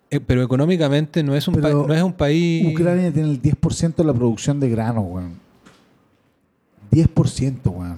eh, 0.09 0.19
pero 0.19 0.43
económicamente 0.43 1.23
no 1.23 1.35
es 1.35 1.47
un, 1.47 1.55
Pero 1.55 1.87
no 1.87 1.93
es 1.93 2.01
un 2.03 2.13
país. 2.13 2.67
Ucrania 2.73 3.11
tiene 3.11 3.29
el 3.31 3.41
10% 3.41 3.95
de 3.95 4.03
la 4.03 4.13
producción 4.13 4.59
de 4.59 4.69
grano, 4.69 5.01
weón. 5.01 5.33
10%, 6.91 7.59
weón. 7.71 7.97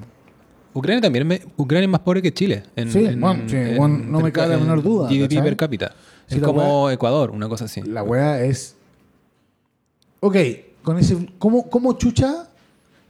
Ucrania 0.73 1.01
también 1.01 1.31
es, 1.31 1.41
me- 1.41 1.51
Ucrania 1.57 1.85
es 1.85 1.89
más 1.89 2.01
pobre 2.01 2.21
que 2.21 2.33
Chile. 2.33 2.63
En, 2.75 2.91
Sí, 2.91 2.99
bueno, 3.17 3.43
sí, 3.47 3.57
bueno, 3.75 3.97
no 3.99 4.19
me 4.21 4.31
cabe 4.31 4.49
la 4.49 4.53
en 4.55 4.61
menor 4.61 4.83
duda, 4.83 5.09
GDP 5.09 5.41
per 5.43 5.55
cápita. 5.57 5.95
Sí, 6.27 6.35
es 6.35 6.41
como 6.41 6.89
Ecuador, 6.91 7.31
una 7.31 7.49
cosa 7.49 7.65
así. 7.65 7.81
La 7.81 8.03
weá 8.03 8.43
es. 8.43 8.75
Ok, 10.19 10.35
con 10.83 10.97
ese. 10.99 11.17
¿Cómo, 11.39 11.69
cómo 11.69 11.93
chucha 11.93 12.48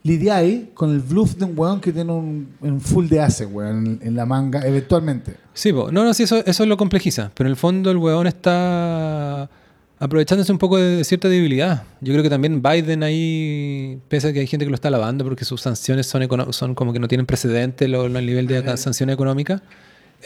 lidiáis 0.02 0.62
con 0.74 0.90
el 0.92 1.00
bluff 1.00 1.34
de 1.36 1.44
un 1.44 1.52
weón 1.58 1.80
que 1.80 1.92
tiene 1.92 2.10
un, 2.12 2.48
un 2.60 2.80
full 2.80 3.06
de 3.08 3.20
ace, 3.20 3.44
weón, 3.46 3.86
en, 3.86 4.00
en 4.02 4.16
la 4.16 4.24
manga, 4.26 4.66
eventualmente? 4.66 5.36
Sí, 5.52 5.72
po. 5.72 5.90
no, 5.92 6.04
no, 6.04 6.14
sí, 6.14 6.22
eso, 6.22 6.44
eso 6.46 6.64
lo 6.66 6.76
complejiza. 6.76 7.30
Pero 7.34 7.48
en 7.48 7.52
el 7.52 7.56
fondo 7.56 7.90
el 7.90 7.98
huevón 7.98 8.26
está 8.26 9.50
aprovechándose 9.98 10.50
un 10.50 10.56
poco 10.58 10.78
de 10.78 11.04
cierta 11.04 11.28
debilidad. 11.28 11.82
Yo 12.00 12.14
creo 12.14 12.22
que 12.22 12.30
también 12.30 12.62
Biden 12.62 13.02
ahí, 13.02 13.98
pese 14.08 14.28
a 14.28 14.32
que 14.32 14.40
hay 14.40 14.46
gente 14.46 14.64
que 14.64 14.70
lo 14.70 14.74
está 14.74 14.88
alabando 14.88 15.24
porque 15.24 15.44
sus 15.44 15.60
sanciones 15.60 16.06
son, 16.06 16.26
son 16.54 16.74
como 16.74 16.94
que 16.94 16.98
no 16.98 17.06
tienen 17.06 17.26
precedente 17.26 17.86
lo, 17.86 18.08
lo- 18.08 18.18
el 18.18 18.24
nivel 18.24 18.46
de 18.46 18.56
acá- 18.58 18.78
sanción 18.78 19.10
económica, 19.10 19.62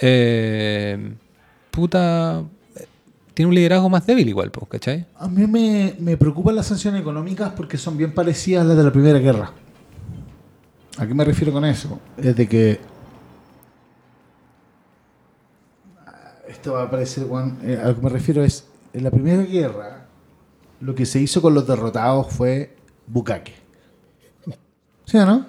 eh, 0.01 1.14
puta, 1.72 2.44
eh, 2.76 2.86
tiene 3.34 3.48
un 3.48 3.55
liderazgo 3.56 3.88
más 3.90 4.06
débil 4.06 4.28
igual, 4.28 4.52
¿cachai? 4.68 5.06
A 5.18 5.26
mí 5.26 5.46
me, 5.48 5.96
me 5.98 6.16
preocupan 6.16 6.55
las 6.55 6.66
sanciones 6.66 7.01
económicas 7.01 7.52
porque 7.56 7.76
son 7.76 7.96
bien 7.96 8.12
parecidas 8.12 8.62
a 8.64 8.68
las 8.68 8.76
de 8.76 8.84
la 8.84 8.92
Primera 8.92 9.18
Guerra. 9.18 9.51
¿A 10.98 11.06
qué 11.06 11.14
me 11.14 11.24
refiero 11.24 11.52
con 11.52 11.64
eso? 11.64 12.00
Es 12.16 12.36
de 12.36 12.48
que. 12.48 12.80
Esto 16.48 16.74
va 16.74 16.84
a 16.84 16.90
parecer, 16.90 17.26
Juan. 17.26 17.58
eh, 17.62 17.80
a 17.82 17.88
lo 17.88 17.96
que 17.96 18.02
me 18.02 18.10
refiero 18.10 18.44
es. 18.44 18.66
En 18.92 19.02
la 19.02 19.10
Primera 19.10 19.42
Guerra, 19.42 20.06
lo 20.80 20.94
que 20.94 21.04
se 21.04 21.20
hizo 21.20 21.42
con 21.42 21.52
los 21.52 21.66
derrotados 21.66 22.32
fue 22.32 22.76
bucaque. 23.08 23.52
¿Sí 25.04 25.16
o 25.16 25.26
no? 25.26 25.46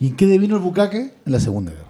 ¿Y 0.00 0.08
en 0.08 0.16
qué 0.16 0.26
devino 0.26 0.56
el 0.56 0.62
bucaque? 0.62 1.14
En 1.26 1.32
la 1.32 1.38
Segunda 1.38 1.72
Guerra. 1.72 1.84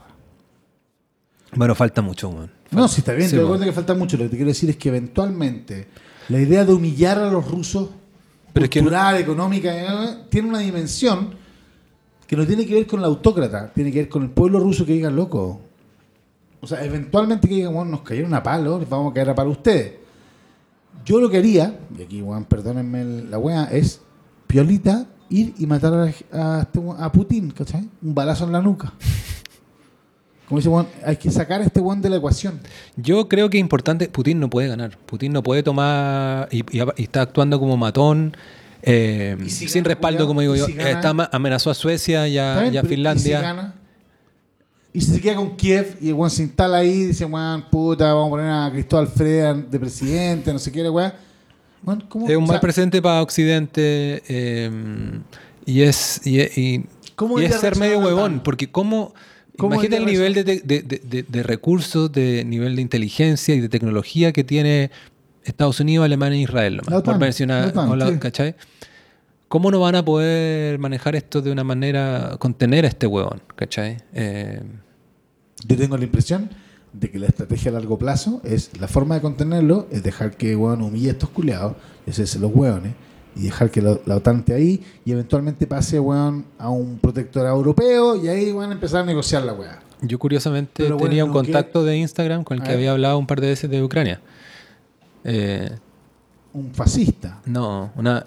Bueno, 1.54 1.74
falta 1.76 2.02
mucho, 2.02 2.30
weón. 2.30 2.50
No, 2.72 2.88
sí 2.88 3.00
está 3.00 3.12
bien, 3.12 3.30
Sí, 3.30 3.36
te 3.36 3.42
cuenta 3.44 3.64
que 3.64 3.72
falta 3.72 3.94
mucho. 3.94 4.16
Lo 4.16 4.24
que 4.24 4.30
te 4.30 4.36
quiero 4.36 4.48
decir 4.48 4.68
es 4.70 4.76
que 4.76 4.88
eventualmente 4.88 5.86
la 6.28 6.40
idea 6.40 6.64
de 6.64 6.72
humillar 6.74 7.18
a 7.18 7.30
los 7.30 7.48
rusos, 7.48 7.90
Pero 8.52 8.64
es 8.64 8.70
que 8.70 8.80
cultural, 8.80 9.16
económica, 9.18 9.70
eh, 9.72 10.24
tiene 10.28 10.48
una 10.48 10.58
dimensión 10.58 11.34
que 12.28 12.36
no 12.36 12.46
tiene 12.46 12.66
que 12.66 12.74
ver 12.74 12.86
con 12.86 13.00
el 13.00 13.06
autócrata, 13.06 13.72
tiene 13.74 13.90
que 13.90 14.00
ver 14.00 14.08
con 14.10 14.22
el 14.22 14.28
pueblo 14.28 14.60
ruso 14.60 14.84
que 14.84 14.92
digan, 14.92 15.16
loco. 15.16 15.60
O 16.60 16.66
sea, 16.66 16.84
eventualmente 16.84 17.48
que 17.48 17.54
digan, 17.54 17.72
bueno, 17.72 17.90
nos 17.90 18.02
cayeron 18.02 18.34
a 18.34 18.42
palo, 18.42 18.78
les 18.78 18.88
vamos 18.88 19.10
a 19.10 19.14
caer 19.14 19.30
a 19.30 19.34
palo 19.34 19.48
a 19.48 19.52
ustedes. 19.52 19.94
Yo 21.06 21.20
lo 21.20 21.30
que 21.30 21.38
haría, 21.38 21.80
y 21.98 22.02
aquí, 22.02 22.20
weón, 22.20 22.44
perdónenme 22.44 23.24
la 23.30 23.38
wea, 23.38 23.64
es 23.64 24.02
piolita 24.46 25.06
ir 25.30 25.54
y 25.58 25.66
matar 25.66 25.94
a, 25.94 26.02
a 26.32 26.60
este 26.60 26.80
a 26.98 27.12
Putin, 27.12 27.50
¿cachai? 27.50 27.88
Un 28.02 28.14
balazo 28.14 28.44
en 28.44 28.52
la 28.52 28.60
nuca. 28.60 28.92
Como 30.48 30.58
dice, 30.58 30.68
weón, 30.68 30.86
hay 31.06 31.16
que 31.16 31.30
sacar 31.30 31.62
a 31.62 31.64
este 31.64 31.80
weón 31.80 32.02
de 32.02 32.10
la 32.10 32.16
ecuación. 32.16 32.60
Yo 32.96 33.26
creo 33.26 33.48
que 33.48 33.56
es 33.56 33.60
importante, 33.62 34.08
Putin 34.08 34.38
no 34.38 34.50
puede 34.50 34.68
ganar. 34.68 34.98
Putin 34.98 35.32
no 35.32 35.42
puede 35.42 35.62
tomar 35.62 36.48
y 36.50 36.62
está 37.02 37.22
actuando 37.22 37.58
como 37.58 37.78
matón, 37.78 38.36
eh, 38.82 39.36
¿Y 39.44 39.50
si 39.50 39.68
sin 39.68 39.82
gana, 39.82 39.88
respaldo, 39.94 40.26
como 40.26 40.40
digo 40.40 40.54
¿Y 40.54 40.58
yo. 40.58 40.66
si? 40.66 40.72
Está 40.78 41.10
amenazó 41.32 41.70
a 41.70 41.74
Suecia 41.74 42.26
y 42.28 42.38
¿Está 42.38 42.60
a, 42.60 42.66
y 42.68 42.76
Finlandia. 42.86 43.36
¿Y 43.38 43.40
si 43.40 43.42
gana? 43.42 43.74
Y 44.92 45.00
si 45.00 45.12
se 45.12 45.20
queda 45.20 45.36
con 45.36 45.56
Kiev 45.56 45.96
y 46.00 46.08
el 46.08 46.14
se 46.30 46.42
instala 46.42 46.78
ahí 46.78 46.88
y 46.90 47.06
dice, 47.06 47.24
weón, 47.24 47.64
puta, 47.70 48.12
vamos 48.14 48.28
a 48.28 48.30
poner 48.30 48.50
a 48.50 48.70
Cristóbal 48.72 49.06
Freda 49.08 49.54
de 49.54 49.78
presidente, 49.78 50.52
no 50.52 50.58
sé 50.58 50.72
qué, 50.72 50.88
weón. 50.88 51.12
¿cómo? 52.08 52.28
Es 52.28 52.36
un 52.36 52.44
o 52.44 52.46
mal 52.46 52.60
presente 52.60 53.00
para 53.00 53.22
Occidente 53.22 54.22
eh, 54.28 54.70
y 55.66 55.82
es, 55.82 56.20
y, 56.26 56.40
y- 56.40 56.86
¿Cómo 57.14 57.40
y 57.40 57.44
es 57.44 57.54
ser 57.56 57.76
medio 57.76 57.98
huevón, 57.98 58.40
porque 58.44 58.70
cómo... 58.70 59.14
¿Cómo 59.56 59.74
imagínate 59.74 59.96
el 59.96 60.06
nivel 60.06 60.34
de, 60.34 60.44
de- 60.44 60.60
de- 60.64 60.82
de- 60.82 61.22
de 61.24 61.42
recursos, 61.42 62.12
de 62.12 62.44
nivel 62.44 62.76
de 62.76 62.82
inteligencia 62.82 63.56
y 63.56 63.60
de 63.60 63.68
tecnología 63.68 64.32
que 64.32 64.44
tiene 64.44 64.92
Estados 65.48 65.80
Unidos, 65.80 66.04
Alemania 66.04 66.38
e 66.38 66.42
Israel, 66.42 66.76
nomás, 66.76 66.90
La 66.90 66.98
OTAN, 66.98 67.14
por 67.14 67.20
mencionar, 67.20 67.62
la 67.64 67.68
OTAN, 67.70 67.88
o 67.90 67.96
la- 67.96 68.08
sí. 68.08 68.18
¿cachai? 68.18 68.54
¿Cómo 69.48 69.70
no 69.70 69.80
van 69.80 69.94
a 69.94 70.04
poder 70.04 70.78
manejar 70.78 71.16
esto 71.16 71.40
de 71.40 71.50
una 71.50 71.64
manera, 71.64 72.36
contener 72.38 72.84
a 72.84 72.88
este 72.88 73.06
huevón, 73.06 73.40
¿cachai? 73.56 73.96
Eh, 74.12 74.60
Yo 75.66 75.76
tengo 75.76 75.96
la 75.96 76.04
impresión 76.04 76.50
de 76.92 77.10
que 77.10 77.18
la 77.18 77.26
estrategia 77.26 77.70
a 77.70 77.74
largo 77.74 77.98
plazo 77.98 78.40
es, 78.44 78.70
la 78.78 78.88
forma 78.88 79.14
de 79.14 79.20
contenerlo 79.22 79.86
es 79.90 80.02
dejar 80.02 80.36
que 80.36 80.54
weón 80.54 80.82
humille 80.82 81.08
a 81.08 81.12
estos 81.12 81.30
culiados, 81.30 81.76
y 82.06 82.10
hacerse 82.10 82.38
los 82.38 82.50
hueones, 82.54 82.92
y 83.36 83.44
dejar 83.44 83.70
que 83.70 83.80
la, 83.80 83.98
la 84.04 84.16
OTAN 84.16 84.40
esté 84.40 84.52
ahí, 84.54 84.82
y 85.04 85.12
eventualmente 85.12 85.66
pase, 85.66 85.98
weón, 85.98 86.44
a 86.58 86.68
un 86.68 86.98
protectorado 86.98 87.56
europeo, 87.56 88.16
y 88.22 88.28
ahí 88.28 88.52
van 88.52 88.70
a 88.70 88.74
empezar 88.74 89.02
a 89.02 89.06
negociar 89.06 89.44
la 89.44 89.54
weá. 89.54 89.80
yo 90.02 90.18
curiosamente 90.18 90.82
Pero 90.82 90.96
bueno, 90.96 91.08
tenía 91.08 91.24
un 91.24 91.32
contacto 91.32 91.84
de 91.84 91.96
Instagram 91.96 92.44
con 92.44 92.58
el 92.58 92.62
que 92.64 92.72
había 92.72 92.92
hablado 92.92 93.18
un 93.18 93.26
par 93.26 93.40
de 93.40 93.48
veces 93.48 93.70
de 93.70 93.82
Ucrania. 93.82 94.20
Eh, 95.30 95.70
Un 96.54 96.72
fascista. 96.72 97.40
No, 97.44 97.92
una 97.96 98.24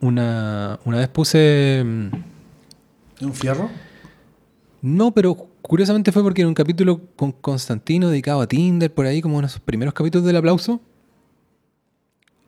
una, 0.00 0.78
una 0.84 0.96
vez 0.98 1.08
puse... 1.08 1.82
mm, 1.84 2.08
¿Es 3.18 3.22
un 3.22 3.34
fierro? 3.34 3.68
No, 4.82 5.10
pero 5.12 5.34
curiosamente 5.60 6.10
fue 6.10 6.22
porque 6.22 6.40
en 6.42 6.48
un 6.48 6.54
capítulo 6.54 7.00
con 7.16 7.32
Constantino 7.32 8.08
dedicado 8.08 8.40
a 8.40 8.46
Tinder, 8.46 8.92
por 8.92 9.04
ahí, 9.06 9.20
como 9.20 9.36
uno 9.36 9.46
de 9.46 9.50
esos 9.50 9.60
primeros 9.60 9.92
capítulos 9.94 10.26
del 10.26 10.36
aplauso, 10.36 10.80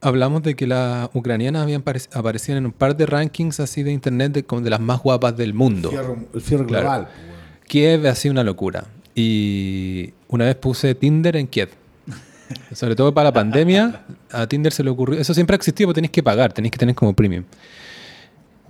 hablamos 0.01 0.43
de 0.43 0.57
que 0.57 0.67
las 0.67 1.11
ucranianas 1.15 1.63
habían 1.63 1.85
aparec- 1.85 2.09
aparecido 2.17 2.59
en 2.59 2.67
un 2.67 2.73
par 2.73 2.97
de 2.97 3.07
rankings 3.07 3.61
así 3.61 3.83
de 3.83 3.93
internet 3.93 4.33
de, 4.33 4.45
como 4.45 4.63
de 4.63 4.71
las 4.71 4.81
más 4.81 5.03
guapas 5.03 5.37
del 5.37 5.55
mundo. 5.55 5.91
Fierro- 5.91 6.27
el 6.35 6.41
fierro 6.41 6.67
Claro. 6.67 6.83
global. 6.85 7.05
pues. 7.09 7.69
Kiev 7.69 8.07
ha 8.07 8.15
sido 8.15 8.33
una 8.33 8.45
locura. 8.45 8.87
Y 9.15 10.15
una 10.29 10.47
vez 10.47 10.57
puse 10.57 10.95
Tinder 10.95 11.37
en 11.37 11.47
Kiev. 11.47 11.69
Sobre 12.75 12.97
todo 12.97 13.13
para 13.15 13.25
la 13.25 13.33
pandemia, 13.33 14.03
a 14.31 14.47
Tinder 14.47 14.73
se 14.73 14.85
le 14.85 14.91
ocurrió. 14.91 15.21
Eso 15.21 15.35
siempre 15.35 15.55
ha 15.55 15.57
existido, 15.57 15.89
pero 15.89 15.95
tenéis 15.95 16.11
que 16.11 16.23
pagar, 16.23 16.53
tenéis 16.53 16.73
que 16.73 16.79
tener 16.79 16.95
como 16.95 17.13
premium. 17.15 17.45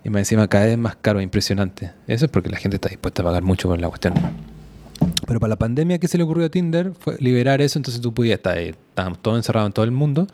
Y 0.05 0.11
más 0.11 0.20
encima 0.20 0.49
cada 0.49 0.66
vez 0.66 0.78
más 0.78 0.97
caro, 0.97 1.20
impresionante. 1.20 1.93
Eso 2.07 2.24
es 2.24 2.31
porque 2.31 2.51
la 2.51 2.57
gente 2.57 2.77
está 2.77 2.89
dispuesta 2.89 3.23
a 3.23 3.24
pagar 3.24 3.43
mucho 3.43 3.69
por 3.69 3.81
la 3.81 3.89
cuestión. 3.89 4.15
Pero 5.27 5.40
para 5.40 5.51
la 5.51 5.57
pandemia, 5.57 5.99
¿qué 5.99 6.09
se 6.09 6.19
le 6.19 6.24
ocurrió 6.24 6.47
a 6.47 6.49
Tinder? 6.49 6.93
Fue 6.99 7.16
liberar 7.19 7.61
eso, 7.62 7.78
entonces 7.78 8.01
tú 8.01 8.12
podías 8.12 8.36
estar 8.36 8.59
ahí, 8.59 8.69
estábamos 8.69 9.20
todos 9.20 9.36
encerrados 9.36 9.69
en 9.69 9.73
todo 9.73 9.85
el 9.85 9.90
mundo, 9.90 10.27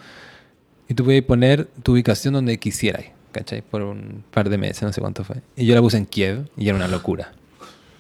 y 0.89 0.94
tú 0.94 1.05
podías 1.05 1.24
poner 1.24 1.66
tu 1.82 1.93
ubicación 1.93 2.35
donde 2.35 2.59
quisieras, 2.59 3.05
¿cachai? 3.32 3.62
Por 3.62 3.82
un 3.82 4.24
par 4.31 4.48
de 4.48 4.59
meses, 4.59 4.82
no 4.82 4.93
sé 4.93 5.01
cuánto 5.01 5.24
fue. 5.24 5.36
Y 5.56 5.66
yo 5.66 5.74
la 5.74 5.81
puse 5.81 5.98
en 5.98 6.06
Kiev 6.06 6.48
y 6.56 6.69
era 6.69 6.77
una 6.77 6.89
locura. 6.89 7.32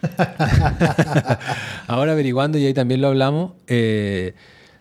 Ahora 1.86 2.12
averiguando, 2.12 2.58
y 2.58 2.66
ahí 2.66 2.74
también 2.74 3.00
lo 3.00 3.08
hablamos, 3.08 3.52
eh, 3.66 4.34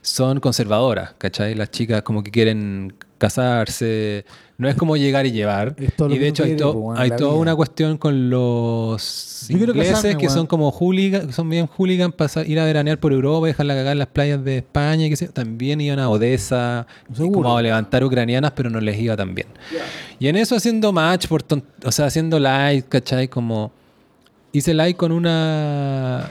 son 0.08 0.40
conservadoras, 0.40 1.14
¿cachai? 1.18 1.54
Las 1.54 1.70
chicas 1.70 2.02
como 2.02 2.24
que 2.24 2.32
quieren 2.32 2.94
casarse, 3.18 4.24
no 4.58 4.70
es 4.70 4.76
como 4.76 4.96
llegar 4.96 5.26
y 5.26 5.32
llevar. 5.32 5.76
Y 5.78 6.18
de 6.18 6.28
hecho 6.28 6.44
hay, 6.46 6.56
to- 6.56 6.94
la 6.96 7.18
toda 7.18 7.32
vida. 7.32 7.42
una 7.42 7.56
cuestión 7.56 7.98
con 7.98 8.30
los 8.30 9.48
Yo 9.50 9.58
ingleses 9.58 9.96
casarme, 9.96 10.18
que 10.18 10.30
son 10.30 10.48
como 10.48 10.72
hooligans, 10.72 11.36
son 11.36 11.50
bien 11.50 11.68
hooligans 11.68 12.14
para 12.16 12.46
ir 12.46 12.58
a 12.60 12.64
veranear 12.66 13.00
por 13.00 13.12
Europa, 13.12 13.48
dejarla 13.48 13.76
cagar 13.76 13.94
en 13.94 14.00
las 14.00 14.08
playas 14.08 14.44
de 14.46 14.58
España, 14.60 15.08
y 15.08 15.10
que 15.14 15.28
también 15.28 15.82
iban 15.82 16.00
a 16.00 16.10
Odessa, 16.10 16.88
y 17.14 17.30
como 17.30 17.58
a 17.58 17.62
levantar 17.62 18.04
ucranianas, 18.04 18.52
pero 18.52 18.70
no 18.70 18.80
les 18.80 18.98
iba 19.00 19.18
tan 19.18 19.36
bien. 19.36 19.48
Y 20.20 20.28
en 20.30 20.38
eso 20.38 20.56
haciendo 20.56 20.94
match, 20.94 21.28
por 21.28 21.44
o 21.84 21.92
sea, 21.92 22.06
haciendo 22.06 22.40
like, 22.40 22.88
¿cachai? 22.88 23.28
Como 23.28 23.72
hice 24.54 24.74
like 24.74 24.96
con 24.98 25.12
una 25.12 26.30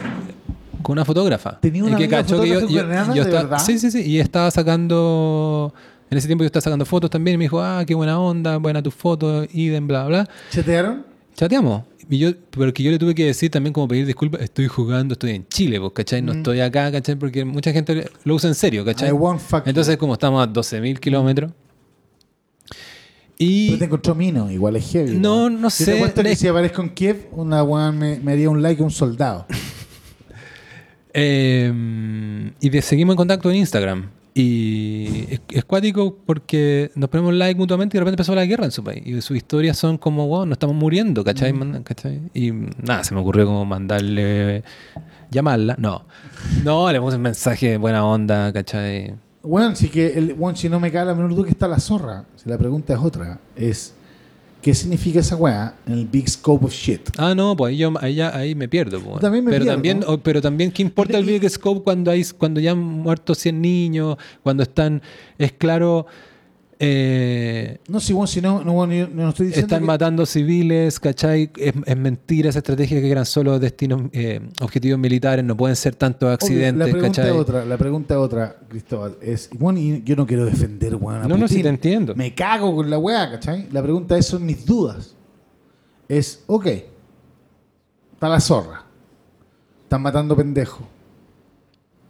con 0.86 0.92
una 0.92 1.04
fotógrafa. 1.04 1.58
¿Tenía 1.58 1.82
una 1.82 1.96
que 1.96 2.06
cachó 2.08 2.40
que 2.40 2.48
yo, 2.48 2.60
yo- 2.60 2.68
yo 2.68 2.86
de 2.86 3.20
estaba-? 3.22 3.58
Sí, 3.58 3.76
sí, 3.76 3.90
sí. 3.90 4.02
Y 4.02 4.20
estaba 4.20 4.52
sacando. 4.52 5.74
En 6.08 6.16
ese 6.16 6.28
tiempo 6.28 6.44
yo 6.44 6.46
estaba 6.46 6.60
sacando 6.60 6.84
fotos 6.86 7.10
también. 7.10 7.34
Y 7.34 7.38
me 7.38 7.44
dijo, 7.46 7.60
ah, 7.60 7.82
qué 7.84 7.92
buena 7.96 8.20
onda, 8.20 8.56
buena 8.58 8.80
tus 8.80 8.94
fotos, 8.94 9.48
idem, 9.52 9.88
bla, 9.88 10.06
bla. 10.06 10.28
¿Chatearon? 10.48 11.04
Chateamos. 11.34 11.82
Y 12.08 12.18
yo, 12.18 12.30
pero 12.50 12.72
que 12.72 12.84
yo 12.84 12.92
le 12.92 13.00
tuve 13.00 13.16
que 13.16 13.24
decir 13.24 13.50
también 13.50 13.72
como 13.72 13.88
pedir 13.88 14.06
disculpas, 14.06 14.40
estoy 14.42 14.68
jugando, 14.68 15.14
estoy 15.14 15.32
en 15.32 15.48
Chile, 15.48 15.80
pues, 15.80 15.92
¿cachai? 15.92 16.22
No 16.22 16.34
estoy 16.34 16.60
acá, 16.60 16.92
¿cachai? 16.92 17.16
Porque 17.16 17.44
mucha 17.44 17.72
gente 17.72 18.08
lo 18.22 18.36
usa 18.36 18.48
en 18.48 18.54
serio, 18.54 18.84
¿cachai? 18.84 19.08
You. 19.10 19.38
Entonces, 19.64 19.96
como 19.96 20.12
estamos 20.12 20.40
a 20.40 20.48
12.000 20.48 21.00
kilómetros. 21.00 21.50
Y... 23.38 23.66
Pero 23.70 23.78
te 23.80 23.84
encontró 23.86 24.14
Mino, 24.14 24.52
igual 24.52 24.76
es 24.76 24.88
heavy. 24.92 25.18
No, 25.18 25.50
no 25.50 25.62
Yo 25.62 25.70
sé, 25.70 25.84
te 25.86 25.96
apuesto 25.96 26.22
que 26.22 26.36
si 26.36 26.46
aparezco 26.46 26.80
en 26.80 26.90
Kiev, 26.90 27.26
una 27.32 27.64
weón 27.64 27.98
me, 27.98 28.20
me 28.20 28.30
haría 28.30 28.48
un 28.50 28.62
like 28.62 28.80
a 28.80 28.84
un 28.84 28.92
soldado. 28.92 29.46
Eh, 31.18 32.52
y 32.60 32.68
de- 32.68 32.82
seguimos 32.82 33.14
en 33.14 33.16
contacto 33.16 33.50
en 33.50 33.56
Instagram. 33.56 34.10
Y 34.38 35.24
es, 35.30 35.40
es 35.48 35.64
cuático 35.64 36.14
porque 36.26 36.90
nos 36.94 37.08
ponemos 37.08 37.32
like 37.32 37.58
mutuamente 37.58 37.96
y 37.96 37.98
de 37.98 38.00
repente 38.02 38.16
empezó 38.20 38.34
la 38.34 38.44
guerra 38.44 38.66
en 38.66 38.70
su 38.70 38.84
país. 38.84 39.02
Y 39.06 39.18
sus 39.22 39.34
historias 39.34 39.78
son 39.78 39.96
como, 39.96 40.26
wow, 40.28 40.44
nos 40.44 40.56
estamos 40.56 40.76
muriendo, 40.76 41.24
¿cachai? 41.24 41.54
¿cachai? 41.82 42.20
Y 42.34 42.50
nada, 42.52 43.02
se 43.02 43.14
me 43.14 43.20
ocurrió 43.22 43.46
como 43.46 43.64
mandarle, 43.64 44.62
llamarla. 45.30 45.76
No, 45.78 46.04
no, 46.64 46.92
le 46.92 47.00
puse 47.00 47.16
un 47.16 47.22
mensaje 47.22 47.70
de 47.70 47.76
buena 47.78 48.04
onda, 48.04 48.52
¿cachai? 48.52 49.14
Bueno, 49.42 49.74
si 49.74 49.88
que 49.88 50.08
el 50.18 50.34
weón, 50.36 50.54
si 50.54 50.68
no 50.68 50.80
me 50.80 50.92
cae 50.92 51.06
la 51.06 51.14
menor 51.14 51.34
duda 51.34 51.44
que 51.44 51.52
está 51.52 51.66
la 51.66 51.80
zorra. 51.80 52.24
Si 52.36 52.46
la 52.50 52.58
pregunta 52.58 52.92
es 52.92 52.98
otra, 52.98 53.38
es 53.56 53.94
¿qué 54.66 54.74
significa 54.74 55.20
esa 55.20 55.36
weá 55.36 55.76
en 55.86 55.92
el 55.92 56.06
big 56.06 56.28
scope 56.28 56.66
of 56.66 56.72
shit? 56.72 57.00
Ah, 57.18 57.36
no, 57.36 57.54
pues 57.56 57.70
ahí, 57.70 57.76
yo, 57.76 57.92
ahí, 58.00 58.16
ya- 58.16 58.36
ahí 58.36 58.56
me 58.56 58.66
pierdo. 58.68 58.98
pues. 59.00 59.20
También 59.20 59.44
me 59.44 59.52
pero, 59.52 59.62
pierdo. 59.64 59.76
también, 59.76 60.00
o- 60.04 60.18
pero 60.18 60.42
también, 60.42 60.72
¿qué 60.72 60.82
importa 60.82 61.16
el 61.18 61.24
Big 61.24 61.48
Scope 61.48 61.82
cuando, 61.84 62.10
hay, 62.10 62.24
cuando 62.36 62.58
ya 62.58 62.72
han 62.72 62.78
muerto 62.80 63.36
100 63.36 63.62
niños? 63.62 64.16
Cuando 64.42 64.64
están, 64.64 65.00
es 65.38 65.52
claro, 65.52 66.06
eh, 66.78 67.78
No, 67.88 68.00
si 68.00 68.12
weón, 68.12 68.28
si 68.28 68.40
no, 68.40 68.62
no, 68.62 68.84
estoy 68.84 69.46
diciendo 69.46 69.66
están 69.66 69.80
que- 69.80 69.86
matando 69.86 70.26
civiles, 70.26 71.00
¿cachai? 71.00 71.50
Es, 71.56 71.72
es 71.84 71.96
mentira 71.96 72.50
esa 72.50 72.58
estrategia 72.58 73.00
que 73.00 73.10
eran 73.10 73.24
solo 73.26 73.58
destinos, 73.58 74.02
eh, 74.12 74.40
objetivos 74.60 74.98
militares, 74.98 75.44
no 75.44 75.56
pueden 75.56 75.76
ser 75.76 75.94
tantos 75.94 76.26
Obvio, 76.26 76.34
accidentes, 76.34 76.86
la 76.86 76.92
pregunta 76.92 77.22
¿cachai? 77.22 77.36
otra, 77.38 77.64
la 77.64 77.78
pregunta 77.78 78.14
es 78.14 78.18
otra, 78.18 78.56
Cristóbal, 78.68 79.16
es, 79.22 79.48
bueno, 79.58 79.80
yo 80.04 80.16
no 80.16 80.26
quiero 80.26 80.44
defender, 80.44 80.94
a 80.94 81.28
No, 81.28 81.36
no, 81.36 81.48
sí 81.48 81.62
te 81.62 81.68
entiendo. 81.68 82.14
Me 82.14 82.34
cago 82.34 82.74
con 82.76 82.90
la 82.90 82.98
weá, 82.98 83.30
¿cachai? 83.30 83.68
La 83.72 83.82
pregunta 83.82 84.18
es, 84.18 84.26
son 84.26 84.44
mis 84.44 84.66
dudas. 84.66 85.14
Es, 86.08 86.44
ok, 86.46 86.66
está 88.12 88.28
la 88.28 88.40
zorra. 88.40 88.84
Están 89.84 90.02
matando 90.02 90.36
pendejos. 90.36 90.82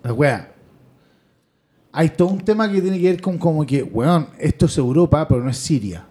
La 0.03 0.13
weá. 0.13 0.53
Hay 1.99 2.11
todo 2.11 2.29
un 2.29 2.41
tema 2.45 2.71
que 2.71 2.83
tiene 2.83 3.01
que 3.01 3.11
ver 3.13 3.21
con 3.23 3.39
como 3.39 3.65
que, 3.65 3.83
weón, 3.83 4.29
esto 4.39 4.67
es 4.67 4.77
Europa, 4.77 5.27
pero 5.27 5.43
no 5.43 5.49
es 5.51 5.57
Siria. 5.57 6.05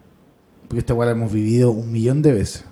Porque 0.67 0.79
esta 0.79 0.95
weá 0.95 1.05
la 1.05 1.11
hemos 1.11 1.31
vivido 1.31 1.69
un 1.71 1.91
millón 1.91 2.23
de 2.23 2.33
veces. 2.33 2.63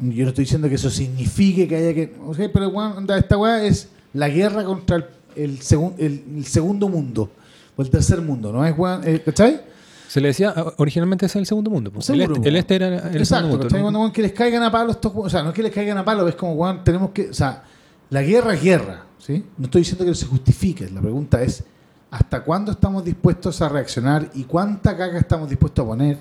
Yo 0.00 0.24
no 0.24 0.28
estoy 0.30 0.44
diciendo 0.44 0.68
que 0.68 0.74
eso 0.74 0.90
signifique 0.90 1.68
que 1.68 1.76
haya 1.76 1.94
que. 1.94 2.14
O 2.26 2.34
sea, 2.34 2.50
pero 2.52 2.68
weón, 2.68 2.98
onda, 2.98 3.16
esta 3.16 3.38
weá 3.38 3.64
es 3.64 3.88
la 4.12 4.28
guerra 4.28 4.64
contra 4.64 4.96
el, 4.96 5.04
el, 5.36 5.58
segun- 5.60 5.94
el- 5.98 6.22
el 6.36 6.44
segundo 6.44 6.88
mundo. 6.88 7.30
O 7.76 7.82
el 7.82 7.90
tercer 7.90 8.20
mundo, 8.20 8.52
¿no 8.52 8.64
es 8.66 8.76
weón? 8.76 9.00
eh, 9.04 9.22
¿Cachai? 9.24 9.60
Se 10.08 10.20
le 10.20 10.28
decía, 10.28 10.52
originalmente 10.76 11.26
es 11.26 11.34
el 11.36 11.46
segundo 11.46 11.70
mundo. 11.70 11.90
pues. 11.90 12.08
El, 12.10 12.18
Seguro, 12.20 12.36
este, 12.36 12.48
el 12.50 12.56
este 12.56 12.74
era 12.76 12.88
el 12.88 13.16
Exacto, 13.16 13.46
segundo 13.46 13.64
mundo. 13.64 13.78
Cuando, 13.80 13.98
weón, 14.00 14.12
que 14.12 14.22
les 14.22 14.32
caigan 14.32 14.62
a 14.64 14.70
palo 14.70 14.90
estos 14.90 15.12
O 15.14 15.30
sea, 15.30 15.42
no 15.42 15.48
es 15.48 15.54
que 15.54 15.62
les 15.62 15.72
caigan 15.72 15.96
a 15.96 16.04
palo, 16.04 16.28
es 16.28 16.34
como, 16.34 16.52
weón, 16.54 16.84
tenemos 16.84 17.10
que. 17.10 17.30
O 17.30 17.34
sea, 17.34 17.62
la 18.10 18.22
guerra 18.22 18.54
es 18.54 18.62
guerra, 18.62 19.03
¿sí? 19.24 19.44
No 19.56 19.64
estoy 19.64 19.80
diciendo 19.80 20.04
que 20.04 20.10
no 20.10 20.14
se 20.14 20.26
justifique. 20.26 20.88
La 20.90 21.00
pregunta 21.00 21.42
es: 21.42 21.64
¿hasta 22.10 22.42
cuándo 22.42 22.72
estamos 22.72 23.04
dispuestos 23.04 23.60
a 23.62 23.68
reaccionar 23.68 24.30
y 24.34 24.44
cuánta 24.44 24.96
caca 24.96 25.18
estamos 25.18 25.48
dispuestos 25.48 25.84
a 25.84 25.88
poner 25.88 26.18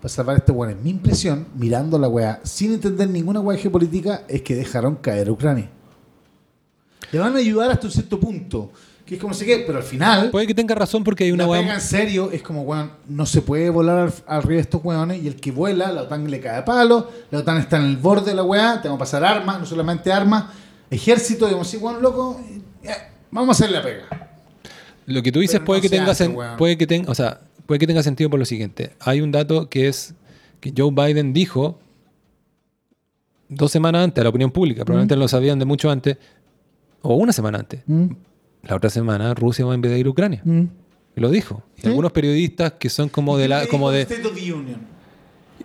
para 0.00 0.08
salvar 0.08 0.36
a 0.36 0.38
este 0.38 0.52
weón? 0.52 0.82
Mi 0.82 0.90
impresión, 0.90 1.46
mirando 1.54 1.98
la 1.98 2.08
weá, 2.08 2.40
sin 2.42 2.72
entender 2.72 3.08
ninguna 3.08 3.40
weá 3.40 3.58
geopolítica, 3.58 4.24
es 4.28 4.42
que 4.42 4.54
dejaron 4.54 4.96
caer 4.96 5.28
a 5.28 5.32
Ucrania. 5.32 5.70
Le 7.12 7.18
van 7.18 7.34
a 7.34 7.38
ayudar 7.38 7.70
hasta 7.70 7.86
un 7.86 7.92
cierto 7.92 8.20
punto, 8.20 8.70
que 9.04 9.16
es 9.16 9.20
como 9.20 9.34
sé 9.34 9.44
qué, 9.44 9.64
pero 9.66 9.78
al 9.78 9.84
final. 9.84 10.30
Puede 10.30 10.46
que 10.46 10.54
tenga 10.54 10.74
razón 10.76 11.02
porque 11.02 11.24
hay 11.24 11.32
una 11.32 11.48
pega 11.48 11.74
en 11.74 11.80
serio 11.80 12.30
es 12.30 12.42
como, 12.42 12.62
weón, 12.62 12.92
no 13.08 13.26
se 13.26 13.42
puede 13.42 13.68
volar 13.70 13.98
al, 13.98 14.12
arriba 14.26 14.54
de 14.56 14.60
estos 14.60 14.84
weones 14.84 15.22
y 15.22 15.26
el 15.26 15.36
que 15.36 15.50
vuela, 15.50 15.90
la 15.90 16.02
OTAN 16.02 16.30
le 16.30 16.40
cae 16.40 16.58
a 16.58 16.64
palo, 16.64 17.10
la 17.30 17.38
OTAN 17.38 17.58
está 17.58 17.78
en 17.78 17.84
el 17.84 17.96
borde 17.96 18.30
de 18.30 18.36
la 18.36 18.44
weá, 18.44 18.80
tengo 18.80 18.96
que 18.96 19.00
pasar 19.00 19.24
armas, 19.24 19.58
no 19.58 19.66
solamente 19.66 20.12
armas, 20.12 20.44
ejército, 20.90 21.46
digamos 21.46 21.72
weón, 21.74 22.02
loco, 22.02 22.40
eh, 22.82 22.90
vamos 23.30 23.48
a 23.48 23.52
hacer 23.64 23.72
la 23.72 23.82
pega. 23.82 24.30
Lo 25.06 25.22
que 25.22 25.32
tú 25.32 25.40
dices 25.40 25.56
Pero 25.56 25.64
puede 25.64 25.78
no 25.78 25.82
que 25.82 25.88
tenga 25.88 26.10
hace, 26.12 26.28
puede 26.58 26.76
que 26.76 26.86
tenga, 26.86 27.10
o 27.10 27.14
sea, 27.14 27.40
puede 27.66 27.78
que 27.78 27.86
tenga 27.86 28.02
sentido 28.02 28.30
por 28.30 28.38
lo 28.38 28.44
siguiente. 28.44 28.92
Hay 29.00 29.20
un 29.20 29.32
dato 29.32 29.68
que 29.68 29.88
es 29.88 30.14
que 30.60 30.72
Joe 30.76 30.90
Biden 30.92 31.32
dijo 31.32 31.78
dos 33.48 33.72
semanas 33.72 34.04
antes 34.04 34.20
a 34.20 34.24
la 34.24 34.30
opinión 34.30 34.50
pública, 34.50 34.84
probablemente 34.84 35.16
lo 35.16 35.26
sabían 35.28 35.58
de 35.58 35.64
mucho 35.64 35.90
antes, 35.90 36.18
o 37.02 37.14
una 37.14 37.32
semana 37.32 37.58
antes. 37.58 37.82
La 38.62 38.76
otra 38.76 38.90
semana 38.90 39.34
Rusia 39.34 39.64
va 39.64 39.72
a 39.72 39.74
invadir 39.74 40.06
Ucrania. 40.06 40.42
Y 40.44 41.20
lo 41.20 41.30
dijo. 41.30 41.62
Y 41.76 41.82
¿Sí? 41.82 41.88
algunos 41.88 42.12
periodistas 42.12 42.74
que 42.74 42.88
son 42.88 43.08
como 43.08 43.36
de 43.36 43.48
la, 43.48 43.66
como 43.66 43.90
de 43.90 44.02
State 44.02 44.26
of 44.26 44.34
the 44.34 44.52
Union. 44.52 44.80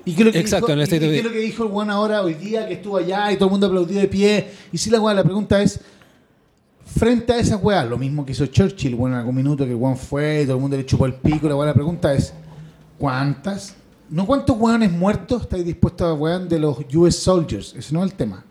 ¿Y 0.05 0.13
qué 0.13 0.21
es 0.21 0.25
lo 0.27 0.31
que 0.31 0.39
Exacto, 0.39 0.67
dijo, 0.67 0.73
en 0.73 0.79
el 0.79 0.83
State 0.83 1.05
y 1.05 1.07
of 1.07 1.11
qué 1.13 1.17
es 1.17 1.25
lo 1.25 1.31
que 1.31 1.39
dijo 1.39 1.63
el 1.63 1.71
weón 1.71 1.89
ahora, 1.89 2.21
hoy 2.21 2.35
día, 2.35 2.67
que 2.67 2.75
estuvo 2.75 2.97
allá 2.97 3.31
y 3.31 3.35
todo 3.35 3.45
el 3.45 3.51
mundo 3.51 3.67
aplaudió 3.67 3.99
de 3.99 4.07
pie? 4.07 4.51
Y 4.71 4.77
si 4.77 4.91
la 4.91 5.01
weá, 5.01 5.15
la 5.15 5.23
pregunta 5.23 5.61
es, 5.61 5.79
frente 6.85 7.33
a 7.33 7.39
esas 7.39 7.61
weas, 7.61 7.89
lo 7.89 7.97
mismo 7.97 8.23
que 8.25 8.33
hizo 8.33 8.45
Churchill, 8.45 8.95
bueno, 8.95 9.15
en 9.15 9.21
algún 9.21 9.35
minuto 9.35 9.65
que 9.65 9.73
weón 9.73 9.97
fue 9.97 10.43
y 10.43 10.45
todo 10.45 10.55
el 10.57 10.61
mundo 10.61 10.77
le 10.77 10.85
chupó 10.85 11.07
el 11.07 11.15
pico, 11.15 11.49
la 11.49 11.55
weá, 11.55 11.67
la 11.67 11.73
pregunta 11.73 12.13
es, 12.13 12.33
¿cuántas? 12.99 13.75
No 14.09 14.27
cuántos 14.27 14.55
weones 14.57 14.91
muertos 14.91 15.41
estáis 15.41 15.65
dispuestos 15.65 16.07
a 16.07 16.13
weón 16.13 16.47
de 16.47 16.59
los 16.59 16.77
US 16.93 17.15
Soldiers, 17.17 17.73
ese 17.75 17.93
no 17.93 18.03
es 18.03 18.11
el 18.11 18.15
tema. 18.15 18.45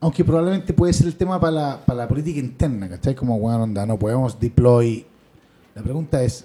Aunque 0.00 0.22
probablemente 0.22 0.74
puede 0.74 0.92
ser 0.92 1.06
el 1.06 1.16
tema 1.16 1.40
para 1.40 1.52
la, 1.52 1.80
para 1.86 2.00
la 2.00 2.08
política 2.08 2.38
interna, 2.38 2.86
¿cachai? 2.90 3.14
Como 3.14 3.36
weón, 3.36 3.62
onda, 3.62 3.86
no 3.86 3.98
podemos 3.98 4.38
deploy. 4.38 5.06
La 5.74 5.82
pregunta 5.82 6.22
es, 6.22 6.44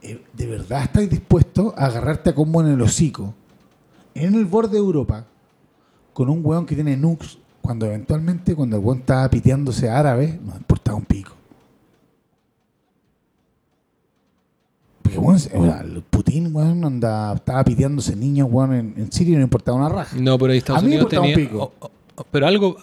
¿de 0.00 0.46
verdad 0.46 0.84
estáis 0.84 1.10
dispuestos 1.10 1.72
a 1.76 1.86
agarrarte 1.86 2.30
a 2.30 2.34
combo 2.34 2.60
en 2.60 2.68
el 2.68 2.80
hocico, 2.80 3.34
en 4.14 4.34
el 4.34 4.44
borde 4.46 4.72
de 4.72 4.78
Europa, 4.78 5.24
con 6.12 6.28
un 6.30 6.40
weón 6.44 6.66
que 6.66 6.74
tiene 6.74 6.96
nukes, 6.96 7.38
cuando 7.60 7.86
eventualmente, 7.86 8.54
cuando 8.54 8.76
el 8.76 8.84
weón 8.84 8.98
estaba 9.00 9.28
piteándose 9.28 9.88
a 9.88 9.98
árabes, 9.98 10.40
nos 10.40 10.56
importaba 10.56 10.96
un 10.96 11.04
pico? 11.04 11.32
Porque, 15.02 15.18
weón, 15.18 15.36
o 15.36 15.38
sea, 15.38 15.84
Putin, 16.10 16.54
weón, 16.54 16.84
anda, 16.84 17.34
estaba 17.34 17.64
pidiéndose 17.64 18.14
niños, 18.16 18.48
weón, 18.50 18.74
en, 18.74 18.94
en 18.96 19.12
Siria 19.12 19.34
y 19.34 19.36
no 19.36 19.42
importaba 19.42 19.78
una 19.78 19.88
raja. 19.88 20.16
No, 20.18 20.38
pero 20.38 20.52
ahí 20.52 20.58
Estados 20.58 20.82
A 20.82 20.84
mí 20.84 20.90
me 20.90 20.96
Unidos 20.96 21.12
importaba 21.12 21.26
un 21.28 21.34
pico. 21.48 21.72
o- 21.80 21.86
o- 22.20 22.24
pero 22.30 22.46
algo. 22.46 22.76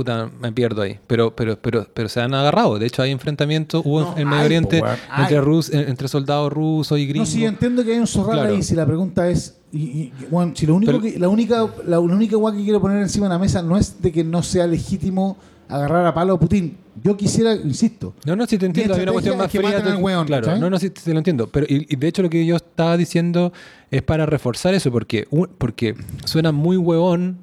Puta, 0.00 0.30
me 0.40 0.50
pierdo 0.50 0.80
ahí. 0.80 0.98
Pero, 1.06 1.36
pero, 1.36 1.60
pero, 1.60 1.86
pero 1.92 2.08
se 2.08 2.22
han 2.22 2.32
agarrado. 2.32 2.78
De 2.78 2.86
hecho, 2.86 3.02
hay 3.02 3.10
enfrentamientos. 3.10 3.82
Hubo 3.84 4.00
No, 4.00 4.16
en 4.16 4.26
Medio 4.26 4.40
hay, 4.40 4.46
Oriente 4.46 4.82
entre, 5.18 5.40
rus- 5.42 5.70
en- 5.74 5.90
entre 5.90 6.08
soldados 6.08 6.50
rusos 6.50 6.98
y 6.98 7.02
No, 7.04 7.08
gringos. 7.10 7.28
sí, 7.28 7.44
entiendo 7.44 7.84
que 7.84 7.92
hay 7.92 7.98
un 7.98 8.06
zorral 8.06 8.38
Claro. 8.38 8.54
ahí. 8.54 8.62
Si 8.62 8.74
la 8.74 8.86
pregunta 8.86 9.28
es, 9.28 9.58
y, 9.70 9.78
y- 9.78 10.12
bueno, 10.30 10.52
si 10.56 10.64
lo 10.66 10.74
único 10.76 10.92
Pero- 10.92 11.02
que, 11.02 11.18
la 11.18 11.28
única, 11.28 11.64
la, 11.84 11.96
la 11.96 12.00
única 12.00 12.34
weá 12.38 12.56
que 12.56 12.64
quiero 12.64 12.80
poner 12.80 13.02
encima 13.02 13.26
de 13.26 13.34
la 13.34 13.38
mesa 13.38 13.60
no 13.62 13.76
es 13.76 14.00
de 14.00 14.10
que 14.10 14.24
no 14.24 14.42
sea 14.42 14.66
legítimo 14.66 15.36
agarrar 15.68 16.06
a 16.06 16.14
palo 16.14 16.32
a 16.32 16.40
Putin. 16.40 16.78
Yo 17.04 17.14
quisiera, 17.18 17.54
insisto, 17.54 18.14
No, 18.24 18.34
no, 18.36 18.46
sí 18.46 18.56
te 18.56 18.64
entiendo. 18.64 18.94
Hay 18.94 19.02
una 19.02 19.12
cuestión 19.12 19.36
más 19.36 19.50
fría. 19.50 19.82
tú- 19.84 19.98
weón, 20.00 20.26
claro, 20.26 20.56
no, 20.56 20.70
no, 20.70 20.78
sí, 20.78 20.90
sí 20.98 21.12
lo 21.12 21.18
entiendo. 21.18 21.46
Pero, 21.48 21.66
y, 21.68 21.86
y 21.90 21.96
de 21.96 22.08
hecho, 22.08 22.22
lo 22.22 22.30
que 22.30 22.46
yo 22.46 22.56
estaba 22.56 22.96
diciendo 22.96 23.52
es 23.90 24.00
para 24.00 24.24
reforzar 24.24 24.72
eso, 24.72 24.90
porque, 24.90 25.28
porque 25.58 25.94
suena 26.24 26.52
muy 26.52 26.78
huevón 26.78 27.36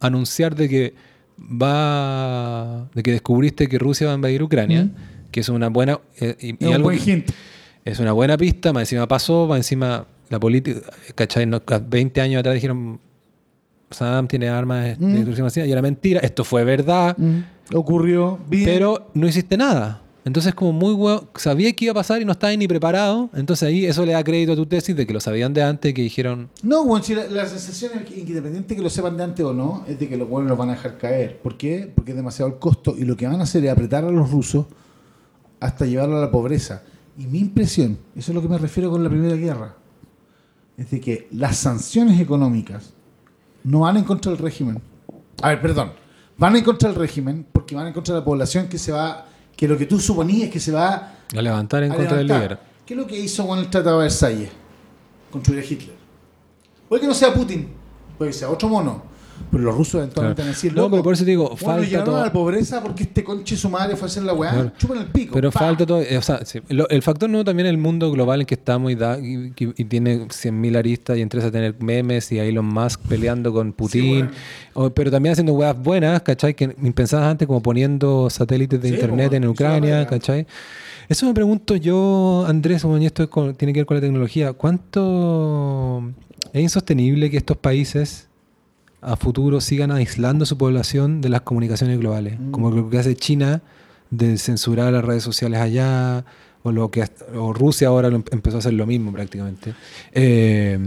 anunciar 0.00 0.54
de 0.56 0.68
que 0.68 1.11
va. 1.50 2.88
de 2.94 3.02
que 3.02 3.12
descubriste 3.12 3.68
que 3.68 3.78
Rusia 3.78 4.06
va 4.06 4.12
a 4.12 4.16
invadir 4.16 4.42
Ucrania, 4.42 4.88
que 5.30 5.40
es 5.40 5.48
una 5.48 5.68
buena. 5.68 5.98
eh, 6.20 6.36
y, 6.40 6.46
y 6.50 6.56
es 6.60 6.66
un 6.68 6.74
algo 6.74 6.84
buen 6.84 6.98
que- 6.98 7.10
hint. 7.10 7.30
Es 7.84 7.98
una 7.98 8.12
buena 8.12 8.36
pista, 8.36 8.72
más 8.72 8.82
encima 8.82 9.08
pasó, 9.08 9.46
más 9.48 9.58
encima 9.58 10.06
la 10.30 10.38
política, 10.38 10.80
¿cachai? 11.16 11.46
No, 11.46 11.60
20 11.88 12.20
años 12.20 12.38
atrás 12.40 12.54
dijeron, 12.54 13.00
Saddam 13.90 14.28
tiene 14.28 14.48
armas 14.48 14.98
de 14.98 15.06
destrucción 15.08 15.46
masiva, 15.46 15.66
y 15.66 15.72
era 15.72 15.82
mentira, 15.82 16.20
esto 16.20 16.44
fue 16.44 16.62
verdad, 16.64 17.16
Mm, 17.18 17.40
Ocurrió, 17.74 18.38
bien. 18.48 18.64
pero 18.64 19.10
no 19.14 19.26
hiciste 19.26 19.56
nada. 19.56 20.00
Entonces 20.24 20.54
como 20.54 20.72
muy 20.72 20.92
huevo, 20.92 21.28
sabía 21.34 21.72
que 21.72 21.86
iba 21.86 21.92
a 21.92 21.94
pasar 21.94 22.22
y 22.22 22.24
no 22.24 22.32
estaba 22.32 22.54
ni 22.54 22.68
preparado, 22.68 23.28
entonces 23.34 23.68
ahí 23.68 23.86
eso 23.86 24.06
le 24.06 24.12
da 24.12 24.22
crédito 24.22 24.52
a 24.52 24.56
tu 24.56 24.66
tesis 24.66 24.94
de 24.94 25.06
que 25.06 25.12
lo 25.12 25.20
sabían 25.20 25.52
de 25.52 25.62
antes, 25.62 25.92
que 25.92 26.02
dijeron, 26.02 26.48
No, 26.62 26.84
bueno, 26.84 27.04
si 27.04 27.14
la, 27.14 27.26
la 27.26 27.46
sensación 27.46 27.92
es 27.98 28.04
que 28.04 28.20
independiente 28.20 28.76
que 28.76 28.82
lo 28.82 28.90
sepan 28.90 29.16
de 29.16 29.24
antes 29.24 29.44
o 29.44 29.52
no, 29.52 29.84
es 29.88 29.98
de 29.98 30.08
que 30.08 30.16
los 30.16 30.28
buenos 30.28 30.48
los 30.48 30.58
van 30.58 30.68
a 30.70 30.72
dejar 30.72 30.96
caer. 30.96 31.38
¿Por 31.38 31.56
qué? 31.56 31.90
Porque 31.92 32.12
es 32.12 32.16
demasiado 32.16 32.52
el 32.52 32.58
costo 32.58 32.94
y 32.96 33.04
lo 33.04 33.16
que 33.16 33.26
van 33.26 33.40
a 33.40 33.44
hacer 33.44 33.64
es 33.64 33.72
apretar 33.72 34.04
a 34.04 34.10
los 34.10 34.30
rusos 34.30 34.66
hasta 35.58 35.86
llevarlo 35.86 36.18
a 36.18 36.20
la 36.20 36.30
pobreza. 36.30 36.82
Y 37.18 37.26
mi 37.26 37.38
impresión, 37.38 37.98
eso 38.16 38.30
es 38.32 38.34
lo 38.34 38.42
que 38.42 38.48
me 38.48 38.58
refiero 38.58 38.90
con 38.90 39.02
la 39.02 39.10
Primera 39.10 39.36
Guerra, 39.36 39.74
es 40.76 40.90
de 40.90 41.00
que 41.00 41.28
las 41.32 41.56
sanciones 41.56 42.20
económicas 42.20 42.92
no 43.64 43.80
van 43.80 43.96
en 43.96 44.04
contra 44.04 44.32
del 44.32 44.40
régimen. 44.40 44.80
A 45.42 45.50
ver, 45.50 45.60
perdón, 45.60 45.92
van 46.38 46.56
en 46.56 46.64
contra 46.64 46.88
del 46.88 46.98
régimen 46.98 47.46
porque 47.52 47.74
van 47.74 47.86
en 47.86 47.92
contra 47.92 48.14
de 48.14 48.20
la 48.20 48.24
población 48.24 48.68
que 48.68 48.78
se 48.78 48.92
va, 48.92 49.26
que 49.56 49.68
lo 49.68 49.76
que 49.76 49.86
tú 49.86 49.98
suponías 50.00 50.50
que 50.50 50.60
se 50.60 50.72
va 50.72 51.14
a 51.34 51.42
levantar 51.42 51.82
en 51.82 51.92
a 51.92 51.96
contra 51.96 52.16
del 52.16 52.26
líder. 52.26 52.58
¿Qué 52.84 52.94
es 52.94 52.98
lo 52.98 53.06
que 53.06 53.18
hizo 53.18 53.46
con 53.46 53.58
el 53.58 53.70
Tratado 53.70 53.98
de 53.98 54.04
Versalles? 54.04 54.50
Construir 55.30 55.62
a 55.62 55.66
Hitler. 55.66 55.96
Puede 56.88 57.00
que 57.00 57.06
no 57.06 57.14
sea 57.14 57.32
Putin, 57.32 57.72
puede 58.18 58.32
que 58.32 58.36
sea 58.36 58.50
otro 58.50 58.68
mono. 58.68 59.02
Pero 59.50 59.64
los 59.64 59.76
rusos 59.76 59.94
eventualmente 59.96 60.36
Claro. 60.36 60.46
van 60.46 60.46
a 60.48 60.56
decir, 60.56 60.74
No, 60.74 60.90
pero 60.90 61.02
por 61.02 61.14
eso 61.14 61.24
te 61.24 61.30
digo, 61.30 61.44
bueno, 61.48 61.56
falta 61.58 61.84
llegaron 61.84 62.06
todo- 62.06 62.16
a 62.18 62.24
la 62.26 62.32
pobreza 62.32 62.82
porque 62.82 63.02
este 63.02 63.22
conche 63.24 63.56
su 63.56 63.68
madre 63.68 63.96
fue 63.96 64.06
a 64.06 64.10
hacer 64.10 64.22
la 64.22 64.32
weá. 64.32 64.50
Claro. 64.52 64.72
Chupan 64.78 64.98
el 64.98 65.06
pico. 65.06 65.34
Pero 65.34 65.50
pa. 65.50 65.60
falta 65.60 65.84
todo, 65.86 66.00
eh, 66.02 66.16
o 66.16 66.22
sea, 66.22 66.44
sí, 66.44 66.60
lo- 66.68 66.88
el 66.88 67.02
factor 67.02 67.28
no 67.28 67.44
también 67.44 67.66
el 67.66 67.78
mundo 67.78 68.10
global 68.10 68.40
en 68.40 68.46
que 68.46 68.54
estamos 68.54 68.90
y, 68.92 68.94
da, 68.94 69.18
y, 69.18 69.52
y- 69.58 69.84
tiene 69.84 70.26
100.000 70.30 70.76
aristas 70.76 71.18
y 71.18 71.20
entre 71.22 71.42
a 71.42 71.50
tener 71.50 71.74
memes 71.80 72.30
y 72.32 72.38
a 72.38 72.44
Elon 72.44 72.64
Musk 72.66 73.00
peleando 73.08 73.52
con 73.52 73.72
Putin, 73.72 74.30
o- 74.74 74.90
pero 74.90 75.10
también 75.10 75.32
haciendo 75.32 75.52
weas 75.54 75.76
buenas, 75.76 76.22
¿cachai? 76.22 76.54
Que 76.54 76.74
impensadas 76.82 77.26
antes 77.30 77.46
como 77.46 77.60
poniendo 77.62 78.30
satélites 78.30 78.80
de 78.80 78.88
Sí, 78.88 78.94
internet 78.94 79.30
po, 79.30 79.34
en 79.36 79.46
Ucrania, 79.48 80.06
¿cachai? 80.06 80.46
Eso 81.08 81.26
me 81.26 81.34
pregunto 81.34 81.76
yo, 81.76 82.44
Andrés, 82.46 82.84
y 83.00 83.04
esto 83.06 83.22
es 83.24 83.28
tiene 83.56 83.72
que 83.74 83.80
ver 83.80 83.86
con 83.86 83.96
la 83.96 84.00
tecnología, 84.00 84.52
¿cuánto 84.52 86.10
es 86.52 86.62
insostenible 86.62 87.30
que 87.30 87.36
estos 87.36 87.56
países 87.56 88.28
a 89.02 89.16
futuro 89.16 89.60
sigan 89.60 89.90
aislando 89.90 90.46
su 90.46 90.56
población 90.56 91.20
de 91.20 91.28
las 91.28 91.42
comunicaciones 91.42 91.98
globales? 91.98 92.38
Mm. 92.40 92.50
Como 92.52 92.70
lo 92.70 92.88
que 92.88 92.98
hace 92.98 93.14
China 93.16 93.60
de 94.10 94.38
censurar 94.38 94.92
las 94.92 95.04
redes 95.04 95.22
sociales 95.22 95.60
allá, 95.60 96.24
o 96.62 96.70
lo 96.70 96.90
que 96.90 97.04
o 97.36 97.52
Rusia 97.52 97.88
ahora 97.88 98.08
em- 98.08 98.22
empezó 98.30 98.56
a 98.56 98.60
hacer 98.60 98.72
lo 98.74 98.86
mismo 98.86 99.10
prácticamente. 99.12 99.74
Eh, 100.12 100.78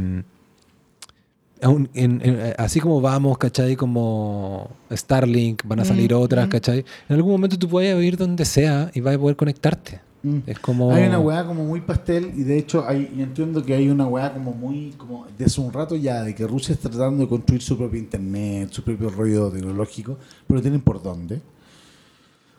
en- 1.61 1.89
en- 1.93 2.53
así 2.57 2.79
como 2.79 3.01
vamos, 3.01 3.37
¿cachai? 3.37 3.75
Como 3.75 4.69
Starlink, 4.91 5.63
van 5.65 5.79
a 5.79 5.85
salir 5.85 6.13
Mm, 6.13 6.17
otras, 6.17 6.47
mm. 6.47 6.49
¿cachai? 6.49 6.85
En 7.09 7.15
algún 7.15 7.31
momento 7.31 7.57
tú 7.57 7.67
puedes 7.67 8.01
ir 8.03 8.17
donde 8.17 8.45
sea 8.45 8.91
y 8.93 8.99
vas 9.01 9.15
a 9.15 9.19
poder 9.19 9.35
conectarte. 9.35 9.99
Mm. 10.25 10.39
Es 10.47 10.57
como... 10.57 10.91
Hay 10.91 11.03
una 11.03 11.19
weá 11.19 11.45
como 11.45 11.63
muy 11.63 11.81
pastel 11.81 12.33
y 12.35 12.41
de 12.41 12.57
hecho 12.57 12.83
hay, 12.87 13.13
yo 13.15 13.23
entiendo 13.23 13.63
que 13.63 13.75
hay 13.75 13.89
una 13.89 14.07
weá 14.07 14.33
como 14.33 14.53
muy, 14.53 14.95
como 14.97 15.27
desde 15.37 15.61
un 15.61 15.71
rato 15.71 15.95
ya, 15.95 16.23
de 16.23 16.33
que 16.33 16.47
Rusia 16.47 16.73
está 16.73 16.89
tratando 16.89 17.21
de 17.21 17.29
construir 17.29 17.61
su 17.61 17.77
propio 17.77 17.99
internet, 17.99 18.69
su 18.71 18.83
propio 18.83 19.11
rollo 19.11 19.51
tecnológico, 19.51 20.17
pero 20.47 20.63
tienen 20.63 20.81
por 20.81 21.03
dónde. 21.03 21.39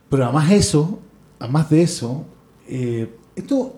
Pero 0.09 0.25
además 0.25 0.53
eso, 0.53 1.01
además 1.41 1.69
de 1.69 1.83
eso, 1.83 2.25
eh, 2.69 3.17
esto 3.35 3.75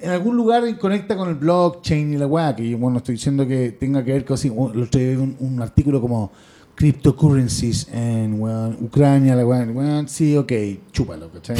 en 0.00 0.10
algún 0.10 0.36
lugar 0.36 0.76
conecta 0.78 1.16
con 1.16 1.28
el 1.28 1.36
blockchain 1.36 2.14
y 2.14 2.16
la 2.16 2.26
weá, 2.26 2.56
que 2.56 2.68
yo 2.68 2.78
bueno, 2.78 2.98
estoy 2.98 3.14
diciendo 3.14 3.46
que 3.46 3.70
tenga 3.70 4.04
que 4.04 4.12
ver 4.12 4.24
con 4.24 4.34
así, 4.34 4.48
vi 4.50 5.14
un, 5.14 5.36
un 5.38 5.62
artículo 5.62 6.00
como 6.00 6.32
cryptocurrencies 6.80 7.88
en 7.92 8.40
Ucrania, 8.80 9.36
la 9.36 9.44
weón, 9.44 10.08
sí, 10.08 10.34
ok, 10.34 10.50
chúpalo, 10.90 11.30
¿cachai? 11.30 11.58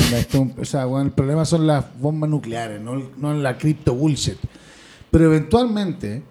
O 0.59 0.65
sea, 0.65 0.87
weón, 0.87 1.09
el 1.09 1.13
problema 1.13 1.45
son 1.45 1.67
las 1.67 1.85
bombas 2.01 2.31
nucleares, 2.31 2.81
no, 2.81 3.03
no 3.19 3.35
la 3.35 3.59
cripto 3.59 3.95
bullshit. 3.95 4.39
Pero 5.11 5.27
eventualmente, 5.27 6.23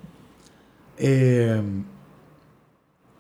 eh, 0.98 1.62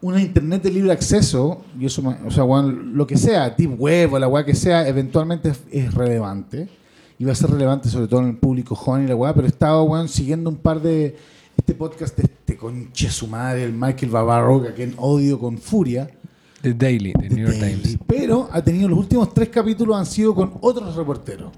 una 0.02 0.20
internet 0.20 0.64
de 0.64 0.72
libre 0.72 0.91
acceso, 0.91 1.64
y 1.80 1.86
eso, 1.86 2.02
o 2.26 2.32
sea, 2.32 2.46
lo 2.46 3.06
que 3.06 3.16
sea, 3.16 3.52
deep 3.52 3.80
web 3.80 4.14
o 4.14 4.18
la 4.18 4.28
weá 4.28 4.44
que 4.44 4.56
sea, 4.56 4.88
eventualmente 4.88 5.54
es, 5.70 5.94
relevante. 5.94 6.68
Y 7.20 7.26
va 7.26 7.34
a 7.34 7.36
ser 7.36 7.52
relevante 7.52 7.90
sobre 7.90 8.08
todo 8.08 8.22
en 8.22 8.30
el 8.30 8.38
público 8.38 8.74
joven 8.74 9.08
la 9.08 9.16
weá, 9.16 9.36
pero 9.36 9.46
he 9.46 9.52
estado, 9.52 10.08
siguiendo 10.08 10.50
un 10.50 10.58
par 10.58 10.82
de 10.82 11.16
este 11.60 11.73
podcast 11.73 12.18
de 12.18 12.23
este 12.23 12.56
conche 12.56 13.10
su 13.10 13.27
madre, 13.27 13.64
el 13.64 13.73
Michael 13.73 14.11
Babarroga, 14.11 14.73
que 14.73 14.84
en 14.84 14.95
odio 14.98 15.38
con 15.40 15.57
furia. 15.57 16.10
The 16.61 16.73
Daily, 16.73 17.14
The 17.14 17.30
New 17.30 17.48
York 17.48 17.57
Daily. 17.57 17.81
Times. 17.81 17.99
Pero 18.07 18.49
ha 18.52 18.61
tenido 18.61 18.90
los 18.90 18.99
últimos 18.99 19.34
tres 19.34 19.49
capítulos 19.49 19.98
han 19.98 20.06
sido 20.06 20.34
con 20.34 20.53
otros 20.61 20.95
reporteros. 20.95 21.52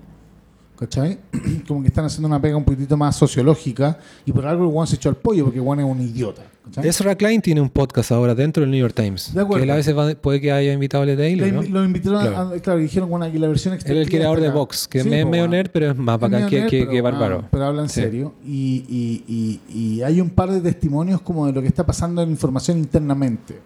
¿Cachai? 0.82 1.20
Como 1.68 1.84
que 1.84 1.90
están 1.90 2.06
haciendo 2.06 2.28
una 2.28 2.42
pega 2.42 2.58
un 2.58 2.64
poquitito 2.64 2.98
más 2.98 3.16
sociológica 3.16 4.00
y 4.26 4.32
por 4.32 4.48
algo 4.48 4.66
el 4.66 4.72
Juan 4.72 4.88
se 4.88 4.96
echó 4.96 5.10
al 5.10 5.16
pollo 5.16 5.44
porque 5.46 5.60
Juan 5.60 5.80
es 5.80 5.86
un 5.86 6.02
idiota. 6.02 6.42
¿cachai? 6.66 6.88
Ezra 6.90 7.14
Klein 7.16 7.40
tiene 7.40 7.62
un 7.62 7.70
podcast 7.70 8.12
ahora 8.12 8.34
dentro 8.34 8.62
del 8.62 8.72
New 8.72 8.80
York 8.80 8.96
Times. 8.96 9.32
De 9.32 9.42
acuerdo. 9.42 9.58
Que 9.60 9.64
él 9.66 9.70
a 9.70 9.76
veces 9.76 9.96
va- 9.96 10.16
puede 10.16 10.42
que 10.42 10.52
haya 10.52 10.74
invitado 10.74 11.04
a 11.04 11.06
Daily, 11.06 11.36
Le 11.36 11.52
¿no? 11.52 11.62
Lo 11.62 11.86
invitaron, 11.86 12.22
Claro. 12.22 12.56
a, 12.56 12.60
claro, 12.60 12.80
dijeron 12.80 13.10
bueno, 13.12 13.32
que 13.32 13.38
la 13.38 13.48
versión 13.48 13.74
Él 13.74 13.78
es 13.78 13.82
extendida 13.84 14.04
el 14.04 14.10
creador 14.10 14.40
de. 14.42 14.50
Vox, 14.50 14.88
que 14.88 15.04
Sí, 15.04 15.14
es 15.14 15.24
po, 15.24 15.30
medio 15.30 15.48
nerd, 15.48 15.70
pero 15.72 15.92
es 15.92 15.96
más 15.98 16.20
bacán 16.20 16.50
que, 16.50 16.66
que, 16.66 16.88
que 16.88 17.02
bárbaro. 17.02 17.46
Pero 17.52 17.64
hablan 17.66 17.88
Sí. 17.88 18.02
serio. 18.02 18.34
Y, 18.44 18.84
y- 18.90 19.24
y- 19.70 19.98
y 19.98 20.02
hay 20.02 20.20
un 20.20 20.32
par 20.32 20.50
de 20.52 20.62
testimonios 20.62 21.22
como 21.22 21.46
de 21.46 21.54
lo 21.54 21.62
que 21.62 21.68
está 21.68 21.86
pasando 21.86 22.24
en 22.24 22.32
información 22.32 22.80
internamente. 22.80 23.60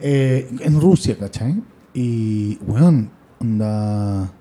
Eh, 0.00 0.48
en 0.60 0.80
Rusia, 0.80 1.16
¿cachai? 1.16 1.54
Y, 1.94 2.58
weón, 2.66 3.08
onda... 3.40 4.32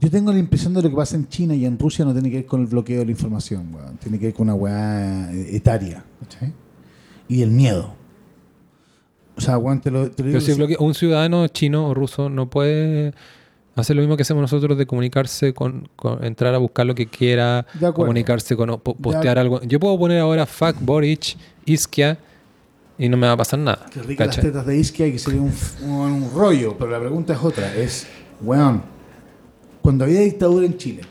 Yo 0.00 0.10
tengo 0.10 0.32
la 0.32 0.38
impresión 0.38 0.74
de 0.74 0.82
lo 0.82 0.90
que 0.90 0.96
pasa 0.96 1.16
en 1.16 1.28
China 1.28 1.54
y 1.54 1.64
en 1.64 1.78
Rusia 1.78 2.04
no 2.04 2.12
tiene 2.12 2.30
que 2.30 2.36
ver 2.36 2.46
con 2.46 2.60
el 2.60 2.66
bloqueo 2.66 2.98
de 3.00 3.04
la 3.06 3.10
información, 3.10 3.72
weón. 3.74 3.96
Tiene 3.98 4.18
que 4.18 4.26
ver 4.26 4.34
con 4.34 4.44
una 4.48 4.54
weá 4.54 5.32
eh, 5.32 5.56
etaria. 5.56 6.04
Y 7.28 7.42
el 7.42 7.50
miedo. 7.50 7.94
O 9.36 9.40
sea, 9.40 9.58
weón, 9.58 9.80
te 9.80 9.90
lo, 9.90 10.10
te 10.10 10.22
lo 10.22 10.28
digo 10.30 10.40
Pero 10.46 10.68
si 10.68 10.76
un 10.78 10.94
ciudadano 10.94 11.46
chino 11.48 11.88
o 11.88 11.94
ruso 11.94 12.28
no 12.30 12.48
puede 12.48 13.12
hacer 13.74 13.94
lo 13.96 14.00
mismo 14.02 14.16
que 14.16 14.22
hacemos 14.22 14.40
nosotros 14.40 14.78
de 14.78 14.86
comunicarse 14.86 15.52
con, 15.52 15.88
con- 15.96 16.24
entrar 16.24 16.54
a 16.54 16.58
buscar 16.58 16.86
lo 16.86 16.94
que 16.94 17.06
quiera, 17.08 17.66
comunicarse 17.94 18.56
con 18.56 18.80
postear 18.80 19.38
algo. 19.38 19.60
Yo 19.62 19.78
puedo 19.78 19.98
poner 19.98 20.20
ahora 20.20 20.46
fuck 20.46 20.76
Boric, 20.80 21.36
Iskia 21.66 22.18
y 22.98 23.08
no 23.10 23.18
me 23.18 23.26
va 23.26 23.34
a 23.34 23.36
pasar 23.36 23.58
nada. 23.58 23.84
Qué 23.92 24.02
rica 24.02 24.24
las 24.24 24.36
tetas 24.40 24.64
de 24.64 24.78
Isquia 24.78 25.06
y 25.06 25.12
que 25.12 25.18
sería 25.18 25.42
un, 25.42 25.52
un- 25.82 25.92
un 26.22 26.30
rollo, 26.34 26.74
pero 26.78 26.90
la 26.90 26.98
pregunta 27.00 27.34
es 27.34 27.40
otra, 27.42 27.74
es, 27.76 28.06
weón, 28.40 28.80
cuando 29.86 30.04
había 30.04 30.18
dictadura 30.22 30.66
en 30.66 30.76
Chile, 30.78 31.02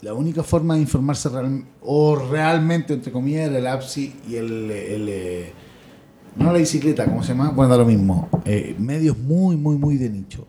la 0.00 0.14
única 0.14 0.42
forma 0.42 0.72
de 0.74 0.80
informarse 0.80 1.28
real- 1.28 1.66
o 1.82 2.16
realmente, 2.16 2.94
entre 2.94 3.12
comillas, 3.12 3.50
era 3.50 3.58
el 3.58 3.66
APSI 3.66 4.14
y 4.26 4.36
el, 4.36 4.68
eh, 4.70 5.52
no 6.36 6.50
la 6.50 6.60
bicicleta, 6.60 7.04
¿cómo 7.04 7.22
se 7.22 7.34
llama? 7.34 7.50
Bueno, 7.50 7.72
da 7.72 7.76
lo 7.76 7.84
mismo, 7.84 8.30
eh, 8.46 8.74
medios 8.78 9.18
muy, 9.18 9.58
muy, 9.58 9.76
muy 9.76 9.98
de 9.98 10.08
nicho. 10.08 10.46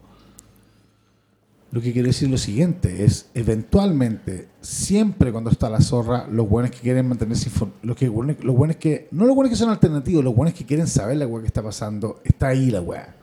Lo 1.71 1.81
que 1.81 1.91
quiere 1.91 2.07
decir 2.07 2.29
lo 2.29 2.37
siguiente 2.37 3.03
es, 3.03 3.29
eventualmente, 3.33 4.47
siempre 4.61 5.33
cuando 5.33 5.49
está 5.49 5.69
la 5.69 5.81
zorra, 5.81 6.27
los 6.31 6.47
buenos 6.47 6.71
que 6.71 6.77
quieren 6.77 7.05
mantenerse 7.05 7.51
los, 7.83 7.97
que, 7.97 8.05
los 8.05 8.55
buenos 8.55 8.77
que, 8.77 9.09
no 9.11 9.25
los 9.25 9.35
buenos 9.35 9.49
que 9.49 9.57
son 9.57 9.69
alternativos, 9.69 10.23
los 10.23 10.33
buenos 10.33 10.57
que 10.57 10.65
quieren 10.65 10.87
saber 10.87 11.17
la 11.17 11.27
weá 11.27 11.41
que 11.41 11.47
está 11.47 11.61
pasando, 11.61 12.21
está 12.23 12.47
ahí 12.47 12.71
la 12.71 12.79
weá. 12.79 13.13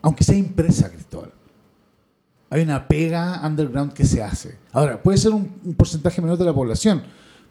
Aunque 0.00 0.24
sea 0.24 0.36
impresa, 0.36 0.90
Cristóbal. 0.90 1.30
Hay 2.52 2.60
una 2.60 2.86
pega 2.86 3.40
underground 3.42 3.94
que 3.94 4.04
se 4.04 4.22
hace. 4.22 4.58
Ahora, 4.72 5.02
puede 5.02 5.16
ser 5.16 5.32
un, 5.32 5.50
un 5.64 5.72
porcentaje 5.72 6.20
menor 6.20 6.36
de 6.36 6.44
la 6.44 6.52
población, 6.52 7.02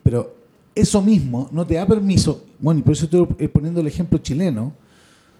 pero 0.04 0.36
eso 0.76 1.02
mismo 1.02 1.50
no 1.52 1.66
te 1.66 1.74
da 1.74 1.88
permiso, 1.88 2.46
bueno, 2.60 2.82
y 2.82 2.84
por 2.84 2.94
eso 2.94 3.06
estoy 3.06 3.28
eh, 3.40 3.50
poniendo 3.50 3.82
el 3.82 3.88
ejemplo 3.88 4.20
chileno, 4.20 4.74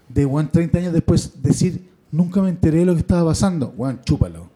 de, 0.08 0.24
bueno, 0.24 0.48
30 0.52 0.78
años 0.78 0.92
después 0.92 1.40
decir, 1.40 1.88
nunca 2.10 2.42
me 2.42 2.48
enteré 2.48 2.78
de 2.80 2.86
lo 2.86 2.94
que 2.94 3.00
estaba 3.02 3.30
pasando. 3.30 3.72
Bueno, 3.76 4.00
chúpalo. 4.04 4.48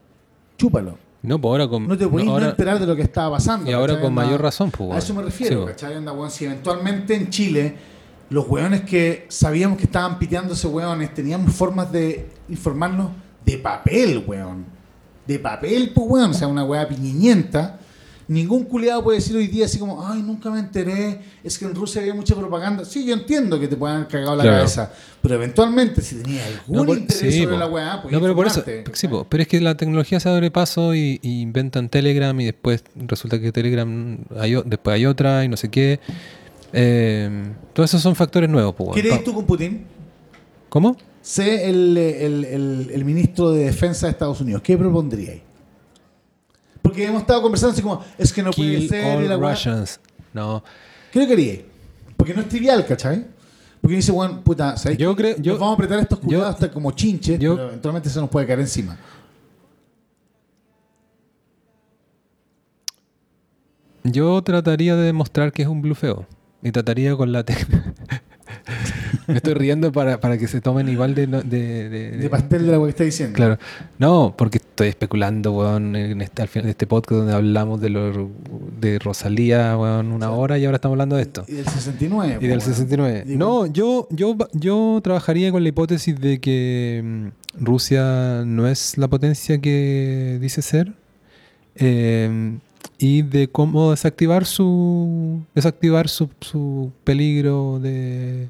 Chúpalo. 0.59 0.99
No, 1.23 1.41
pues 1.41 1.51
ahora 1.53 1.69
con. 1.69 1.87
No 1.87 1.97
te 1.97 2.09
podías 2.09 2.27
no, 2.27 2.33
ahora- 2.33 2.51
enterar 2.51 2.81
de 2.81 2.87
lo 2.87 2.97
que 2.97 3.03
estaba 3.03 3.37
pasando. 3.37 3.71
Y 3.71 3.73
ahora 3.73 3.93
¿cachai? 3.95 4.05
con 4.05 4.13
mayor 4.15 4.43
razón, 4.43 4.73
pues, 4.73 4.91
A 4.91 4.99
eso 4.99 5.15
me 5.15 5.23
refiero, 5.23 5.63
Sí, 5.63 5.69
¿cachai? 5.69 5.95
Onda, 5.97 6.13
weón, 6.13 6.33
si 6.33 6.47
eventualmente 6.47 7.15
en 7.15 7.31
Chile 7.31 7.75
los 8.29 8.49
weones 8.49 8.81
que 8.83 9.27
sabíamos 9.29 9.79
que 9.79 9.85
estaban 9.85 10.19
piteándose 10.19 10.67
weones 10.67 11.15
teníamos 11.15 11.55
formas 11.55 11.93
de 11.93 12.29
informarnos 12.49 13.13
de 13.45 13.59
papel, 13.59 14.25
weón. 14.27 14.76
De 15.27 15.39
papel, 15.39 15.91
pues 15.95 16.07
weón. 16.09 16.31
O 16.31 16.35
sea, 16.35 16.49
una 16.49 16.65
weá 16.65 16.87
piñiñenta. 16.89 17.81
Ningún 18.29 18.65
culiado 18.65 19.05
puede 19.05 19.19
decir 19.19 19.37
hoy 19.37 19.47
día 19.47 19.67
así 19.67 19.79
como, 19.79 20.05
ay, 20.05 20.21
nunca 20.21 20.51
me 20.51 20.59
enteré, 20.59 21.21
es 21.45 21.57
que 21.57 21.65
en 21.65 21.77
Rusia 21.77 22.01
había 22.01 22.13
mucha 22.13 22.35
propaganda. 22.35 22.85
Sí, 22.85 23.07
yo 23.07 23.15
entiendo 23.15 23.61
que 23.61 23.69
te 23.69 23.77
puedan 23.77 23.99
haber 23.99 24.09
cagado 24.09 24.35
la 24.35 24.43
Claro. 24.43 24.57
cabeza, 24.59 24.91
pero 25.23 25.37
eventualmente 25.37 26.03
si 26.03 26.17
tenías 26.17 26.45
algún 26.45 26.77
No, 26.77 26.85
por- 26.87 26.99
interés 26.99 27.33
sí, 27.35 27.43
sobre 27.45 27.55
po. 27.55 27.61
la 27.61 27.67
weá, 27.69 28.03
pues 28.03 28.13
No, 28.13 28.21
pero 28.21 28.35
por 28.35 28.49
eso. 28.49 28.65
Sí, 28.95 29.09
pero 29.29 29.43
es 29.43 29.47
que 29.47 29.61
la 29.61 29.77
tecnología 29.77 30.19
se 30.19 30.29
abre 30.29 30.51
paso 30.51 30.93
y, 30.97 31.21
y 31.23 31.41
inventan 31.41 31.89
Telegram 31.89 32.39
y 32.41 32.47
después 32.47 32.83
resulta 32.97 33.41
que 33.41 33.53
Telegram 33.53 34.19
hay, 34.41 34.61
después 34.65 34.95
hay 34.95 35.07
otra 35.07 35.45
y 35.45 35.49
no 35.49 35.57
sé 35.57 35.69
qué. 35.71 36.01
Eh, 36.73 37.31
todos 37.75 37.91
esos 37.91 38.03
son 38.03 38.17
factores 38.17 38.51
nuevos, 38.51 38.75
pues, 38.75 38.89
weón. 38.89 38.95
¿Qué 39.01 39.07
eres 39.07 39.19
Pa- 39.19 39.25
tú 39.25 39.35
con 39.35 39.47
Putin? 39.47 39.87
¿Cómo? 40.69 40.97
Sé 41.27 41.69
el, 41.69 41.97
el- 41.97 42.45
el- 42.45 42.91
el 42.95 43.05
ministro 43.05 43.51
de 43.51 43.65
Defensa 43.65 44.07
de 44.07 44.13
Estados 44.13 44.41
Unidos. 44.41 44.63
¿Qué 44.63 44.79
propondríais? 44.79 45.43
Porque 46.81 47.05
hemos 47.05 47.23
estado 47.23 47.43
conversando 47.43 47.73
así 47.73 47.83
como, 47.83 48.01
es 48.17 48.33
que 48.33 48.45
no 48.45 48.53
puede 48.53 48.87
ser. 48.87 49.05
all 49.17 49.29
la. 49.29 49.37
Russians. 49.37 49.99
No. 50.33 50.63
¿Qué 51.11 51.19
lo 51.19 51.27
queríais? 51.27 51.63
Porque 52.17 52.33
no 52.33 52.43
es 52.43 52.49
trivial, 52.49 52.87
¿cachai? 52.87 53.27
Porque 53.81 53.97
dice, 53.97 54.13
bueno, 54.13 54.41
puta, 54.45 54.77
¿sabéis 54.77 55.01
Yo 55.01 55.17
creo- 55.17 55.35
yo- 55.39 55.53
Nos 55.55 55.61
vamos 55.61 55.73
a 55.73 55.75
apretar 55.75 55.99
estos 55.99 56.21
cuidados 56.21 56.49
hasta 56.55 56.71
como 56.71 56.93
chinches, 56.93 57.41
yo- 57.41 57.57
pero 57.57 57.69
eventualmente 57.71 58.09
se 58.09 58.21
nos 58.21 58.31
puede 58.31 58.47
caer 58.47 58.61
encima. 58.61 58.97
Yo 64.05 64.41
trataría 64.43 64.95
de 64.95 65.03
demostrar 65.03 65.53
que 65.53 65.63
es 65.63 65.69
un 65.69 65.83
blufeo. 65.83 66.27
Y 66.63 66.71
trataría 66.71 67.17
con 67.17 67.33
la 67.33 67.43
técnica. 67.45 67.95
Me 69.27 69.35
estoy 69.37 69.55
riendo 69.55 69.93
para, 69.93 70.21
para 70.21 70.39
que 70.39 70.47
se 70.49 70.61
tomen 70.61 70.89
igual 70.89 71.15
de. 71.15 71.27
de, 71.27 71.89
de- 71.89 72.11
De 72.17 72.31
pastel 72.31 72.67
de 72.67 72.77
weá 72.79 72.87
que 72.87 72.91
está 72.91 73.05
diciendo. 73.05 73.35
Claro. 73.37 73.59
No, 73.99 74.35
porque 74.37 74.59
estoy 74.59 74.89
especulando, 74.89 75.53
weón, 75.53 75.95
en 75.97 76.21
este, 76.23 76.43
al 76.43 76.49
final 76.49 76.65
de 76.67 76.71
este 76.73 76.87
podcast 76.87 77.19
donde 77.21 77.35
hablamos 77.35 77.81
de, 77.81 77.91
lo, 77.91 78.31
de 78.81 78.99
Rosalía, 78.99 79.77
weón, 79.79 80.13
una 80.13 80.31
hora 80.31 80.59
y 80.59 80.65
ahora 80.65 80.77
estamos 80.77 80.95
hablando 80.95 81.17
de 81.17 81.23
esto. 81.23 81.45
Y 81.49 81.53
del 81.55 81.67
69. 81.69 82.39
Y 82.41 82.47
del 82.47 82.59
po, 82.59 82.65
weón. 82.67 82.75
69. 82.77 83.23
Digo, 83.27 83.39
No, 83.39 83.67
yo, 83.67 84.09
yo, 84.11 84.37
yo 84.53 85.01
trabajaría 85.03 85.51
con 85.53 85.63
la 85.63 85.69
hipótesis 85.69 86.19
de 86.21 86.41
que 86.41 87.03
mm, 87.05 87.65
Rusia 87.65 88.43
no 88.47 88.67
es 88.69 88.99
la 88.99 89.09
potencia 89.09 89.59
que 89.61 90.39
dice 90.41 90.63
ser. 90.63 90.93
eh, 91.77 92.59
y 92.99 93.21
de 93.23 93.49
cómo 93.49 93.91
desactivar 93.91 94.47
su 94.47 95.43
desactivar 95.55 96.09
su, 96.09 96.31
su 96.41 96.93
peligro 97.05 97.79
de 97.79 98.49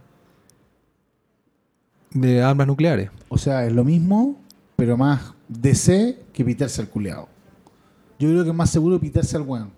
de 2.20 2.42
armas 2.42 2.66
nucleares. 2.66 3.10
O 3.28 3.38
sea, 3.38 3.66
es 3.66 3.72
lo 3.72 3.84
mismo, 3.84 4.40
pero 4.76 4.96
más 4.96 5.34
DC 5.48 6.18
que 6.32 6.44
pitarse 6.44 6.80
al 6.80 6.88
culeado. 6.88 7.28
Yo 8.18 8.28
creo 8.28 8.44
que 8.44 8.50
es 8.50 8.56
más 8.56 8.70
seguro 8.70 8.98
pitarse 8.98 9.36
al 9.36 9.42
weón. 9.42 9.70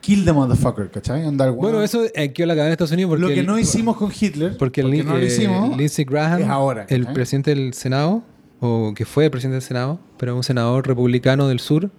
Kill 0.00 0.24
the 0.24 0.32
motherfucker, 0.32 0.90
¿cachai? 0.90 1.26
Andar 1.26 1.50
weón. 1.50 1.60
Bueno, 1.62 1.82
eso 1.82 2.04
eh, 2.14 2.32
quedó 2.32 2.46
la 2.46 2.54
cadena 2.54 2.68
de 2.68 2.72
Estados 2.72 2.92
Unidos 2.92 3.10
porque 3.10 3.22
lo 3.22 3.28
que 3.28 3.40
el- 3.40 3.46
no 3.46 3.58
hicimos 3.58 3.96
con 3.96 4.10
Hitler, 4.18 4.56
porque, 4.56 4.80
el 4.80 5.06
no 5.06 5.14
lo 5.14 5.18
eh, 5.18 5.26
hicimos, 5.26 5.76
Lindsey 5.76 6.04
Graham, 6.04 6.42
es 6.42 6.48
ahora, 6.48 6.86
el 6.88 7.06
presidente 7.06 7.54
del 7.54 7.74
Senado, 7.74 8.22
o 8.60 8.92
que 8.94 9.04
fue 9.04 9.30
presidente 9.30 9.56
del 9.56 9.62
Senado, 9.62 9.98
pero 10.18 10.36
un 10.36 10.42
senador 10.42 10.86
republicano 10.86 11.48
del 11.48 11.60
sur, 11.60 11.90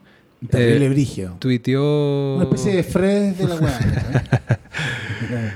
terrible 0.50 0.88
eh, 1.02 1.30
tuiteó... 1.40 2.36
Una 2.36 2.44
especie 2.46 2.76
de 2.76 2.84
Fred 2.84 3.36
de 3.36 3.48
la 3.48 3.56
weá. 3.56 4.60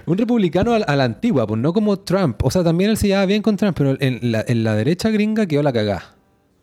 Un 0.06 0.18
republicano 0.18 0.74
a, 0.74 0.78
a 0.78 0.96
la 0.96 1.04
antigua, 1.04 1.46
pues 1.48 1.60
no 1.60 1.74
como 1.74 1.98
Trump. 2.00 2.44
O 2.44 2.52
sea, 2.52 2.64
también 2.64 2.90
él 2.92 2.98
se 2.98 3.08
llevaba 3.08 3.26
bien 3.26 3.42
con 3.42 3.56
Trump, 3.58 3.76
pero 3.78 3.96
en 4.00 4.32
la, 4.32 4.44
en 4.48 4.64
la 4.64 4.76
derecha 4.76 5.10
gringa 5.10 5.46
quedó 5.46 5.64
la 5.64 5.74
cagá. 5.74 6.16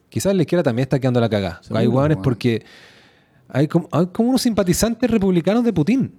Quizás 0.09 0.33
en 0.33 0.37
la 0.37 0.43
izquierda 0.43 0.63
también 0.63 0.85
está 0.85 0.99
quedando 0.99 1.21
la 1.21 1.29
cagá. 1.29 1.61
Hay 1.71 1.87
weón. 1.87 2.21
porque 2.23 2.65
hay 3.49 3.67
como, 3.69 3.89
hay 3.93 4.07
como 4.07 4.29
unos 4.31 4.43
simpatizantes 4.43 5.11
republicanos 5.11 5.65
de 5.65 5.73
Putin. 5.73 6.13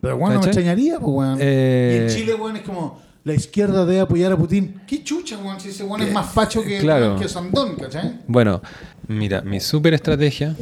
Pero 0.00 0.16
bueno, 0.16 0.36
me 0.36 0.40
¿Cachai? 0.40 0.50
extrañaría, 0.50 0.98
pues 0.98 1.12
weón. 1.14 1.38
Eh, 1.40 1.98
Y 1.98 2.02
en 2.04 2.16
Chile, 2.18 2.34
weón, 2.34 2.56
es 2.56 2.62
como 2.62 3.00
la 3.24 3.34
izquierda 3.34 3.84
debe 3.84 4.00
apoyar 4.00 4.32
a 4.32 4.36
Putin. 4.36 4.80
¿Qué 4.86 5.02
chucha, 5.02 5.36
weón? 5.38 5.58
Si 5.60 5.68
ese 5.68 5.84
weón 5.84 6.02
es 6.02 6.12
más 6.12 6.32
facho 6.32 6.62
que, 6.62 6.78
claro. 6.78 7.16
que 7.18 7.28
Sandón, 7.28 7.76
¿cachai? 7.76 8.20
Bueno, 8.26 8.62
mira, 9.08 9.42
mi 9.42 9.60
super 9.60 9.92
estrategia. 9.94 10.54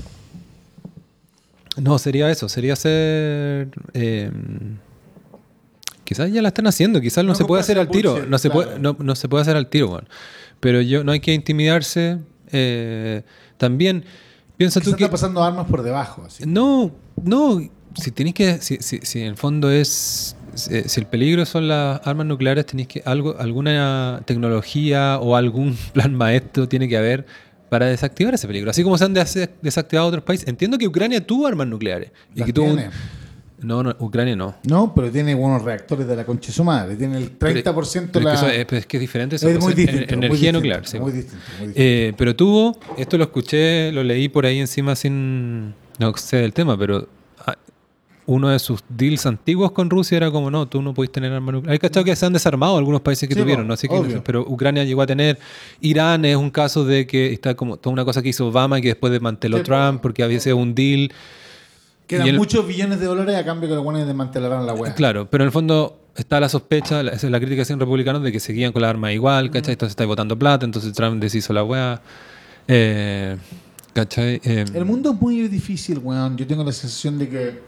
No, 1.77 1.99
sería 1.99 2.31
eso, 2.31 2.49
sería 2.49 2.75
eh, 2.85 3.67
quizás 6.05 6.31
ya 6.33 6.43
la 6.43 6.49
están 6.49 6.67
haciendo, 6.67 7.01
quizás 7.01 7.25
no, 7.25 7.31
No 7.31 7.35
se 7.35 7.45
puede 7.45 7.61
hacer 7.63 7.79
al 7.79 7.89
tiro. 7.89 8.13
bullshit, 8.13 8.29
no, 8.29 8.39
se 8.39 8.51
claro. 8.51 8.67
puede, 8.69 8.79
no, 8.81 8.97
no 8.99 9.15
se 9.17 9.29
puede 9.29 9.43
hacer 9.43 9.57
al 9.57 9.69
tiro, 9.69 9.89
weón. 9.89 10.09
Pero 10.61 10.81
yo 10.81 11.05
no 11.05 11.13
hay 11.13 11.21
que 11.21 11.33
intimidarse. 11.35 12.19
eh, 12.53 13.23
también 13.59 14.05
piensa 14.57 14.81
Que 14.81 14.85
tú 14.85 14.97
que. 14.97 15.05
está 15.05 15.11
pasando 15.13 15.43
armas 15.43 15.67
por 15.67 15.83
debajo. 15.83 16.25
Así. 16.27 16.45
No, 16.47 16.91
no. 17.23 17.61
Si 17.97 18.11
tenéis 18.11 18.35
que. 18.35 18.59
Si, 18.61 18.79
si, 18.81 18.99
si 19.03 19.21
en 19.21 19.27
el 19.29 19.37
fondo 19.37 19.71
es. 19.71 20.37
Si, 20.55 20.83
si 20.89 21.01
el 21.01 21.07
peligro 21.07 21.45
son 21.47 21.69
las 21.69 22.01
armas 22.07 22.27
nucleares, 22.27 22.67
tenéis 22.67 22.89
que. 22.89 23.03
algo 23.05 23.37
Alguna 23.39 24.23
tecnología 24.27 25.19
o 25.21 25.37
algún 25.37 25.77
plan 25.93 26.15
maestro 26.15 26.69
tiene 26.69 26.89
que 26.89 26.97
haber 26.97 27.27
para 27.71 27.87
desactivar 27.87 28.35
ese 28.35 28.47
peligro. 28.47 28.71
Así 28.71 28.83
como 28.83 28.97
se 28.99 29.05
han 29.05 29.15
des- 29.15 29.49
desactivado 29.63 30.09
otros 30.09 30.23
países. 30.25 30.47
Entiendo 30.49 30.79
que 30.79 30.87
Ucrania 30.87 31.25
tuvo 31.27 31.47
armas 31.47 31.67
nucleares. 31.67 32.11
Y 32.35 32.43
que 32.43 32.53
tuvo 32.53 32.67
un-. 32.67 32.81
No, 33.61 33.83
no, 33.83 33.97
Ucrania 34.01 34.37
no. 34.37 34.55
No, 34.65 34.93
pero 34.95 35.11
tiene 35.11 35.35
buenos 35.35 35.63
reactores 35.63 36.07
de 36.07 36.17
la 36.17 36.25
concha 36.27 36.49
de 36.49 36.53
su 36.53 36.65
madre. 36.65 36.97
Tiene 36.97 37.17
el 37.19 37.39
30% 37.39 38.09
Pero 38.13 38.25
la... 38.25 38.35
es, 38.35 38.41
que 38.41 38.47
eso 38.47 38.55
es, 38.61 38.65
pero 38.67 38.79
es 38.79 38.87
que 38.87 38.97
es 38.97 39.01
diferente. 39.01 39.37
eso, 39.37 39.49
Es 39.49 39.59
muy 39.61 39.73
distinto. 39.75 40.17
muy 40.17 40.27
Energía 40.27 40.29
distinto, 40.53 40.59
nuclear, 40.59 40.87
sí. 40.87 40.99
Muy 40.99 41.13
distinto. 41.13 41.45
muy 41.59 41.67
distinto. 41.69 41.81
Eh, 41.83 42.13
pero 42.19 42.37
tuvo, 42.37 42.79
esto 42.99 43.17
lo 43.17 43.25
escuché, 43.25 43.93
lo 43.93 44.03
leí 44.03 44.29
por 44.29 44.45
ahí 44.45 44.59
encima 44.59 44.95
sin, 44.97 45.75
no 45.99 46.17
sé 46.17 46.39
del 46.39 46.53
tema, 46.53 46.77
pero 46.77 47.09
ah, 47.47 47.55
uno 48.27 48.49
de 48.49 48.59
sus 48.59 48.81
deals 48.89 49.25
antiguos 49.27 49.71
con 49.73 49.89
Rusia 49.89 50.17
era 50.17 50.31
como, 50.31 50.51
no, 50.51 50.67
tú 50.69 50.83
no 50.83 50.93
puedes 50.93 51.13
tener 51.13 51.33
armas 51.33 51.55
nucleares. 51.55 51.73
Hay 51.75 51.79
cachado 51.79 52.05
que 52.05 52.15
se 52.17 52.27
han 52.27 52.33
desarmado 52.33 52.77
algunos 52.77 53.01
países 53.03 53.29
que 53.29 53.35
Sí, 53.35 53.41
tuvieron, 53.41 53.67
no 53.69 53.77
sé 53.77 53.89
qué, 53.89 53.95
obvio. 53.95 54.23
pero 54.25 54.43
Ucrania 54.43 54.85
llegó 54.85 55.01
a 55.03 55.07
tener, 55.07 55.39
Irán 55.81 56.25
es 56.25 56.37
un 56.37 56.51
caso 56.51 56.85
de 56.85 57.07
que 57.07 57.33
está 57.33 57.55
como 57.55 57.77
toda 57.77 57.93
una 57.95 58.05
cosa 58.05 58.21
que 58.21 58.29
hizo 58.31 58.47
Obama 58.49 58.79
y 58.79 58.83
que 58.83 58.89
después 58.89 59.13
desmanteló 59.13 59.59
Sí. 59.59 59.63
Trump 59.65 60.01
porque 60.03 60.23
había 60.23 60.41
sido 60.41 60.57
un 60.59 60.75
deal. 60.75 61.11
Quedan 62.07 62.29
el- 62.29 62.37
muchos 62.37 62.67
billones 62.67 63.01
de 63.01 63.07
dólares 63.07 63.37
a 63.37 63.45
cambio 63.45 63.69
que 63.69 63.75
los 63.75 63.85
buenos 63.85 64.07
desmantelarán 64.07 64.67
la 64.67 64.75
weá. 64.75 64.95
Claro, 64.95 65.29
pero 65.31 65.45
en 65.45 65.47
el 65.47 65.53
fondo 65.53 66.01
está 66.17 66.39
la 66.41 66.49
sospecha, 66.49 67.03
la, 67.03 67.13
esa 67.13 67.27
es 67.27 67.31
la 67.31 67.39
crítica 67.39 67.57
que 67.57 67.63
hacen 67.63 67.81
republicanos 67.81 68.23
de 68.23 68.31
que 68.31 68.41
seguían 68.41 68.73
con 68.73 68.83
la 68.83 68.91
arma 68.91 69.13
igual, 69.13 69.51
¿cachai? 69.51 69.73
Entonces 69.73 69.93
está 69.93 70.05
votando 70.05 70.39
plata, 70.39 70.65
entonces 70.67 70.93
Trump 70.93 71.21
deshizo 71.21 71.53
la 71.53 71.65
weá. 71.65 72.01
Eh, 72.69 73.37
¿Cachai? 73.93 74.41
Eh, 74.45 74.65
El 74.75 74.85
mundo 74.85 75.13
es 75.13 75.21
muy 75.21 75.47
difícil, 75.49 75.99
weón. 75.99 76.37
Yo 76.37 76.47
tengo 76.47 76.65
la 76.65 76.73
sensación 76.73 77.19
de 77.19 77.29
que 77.29 77.61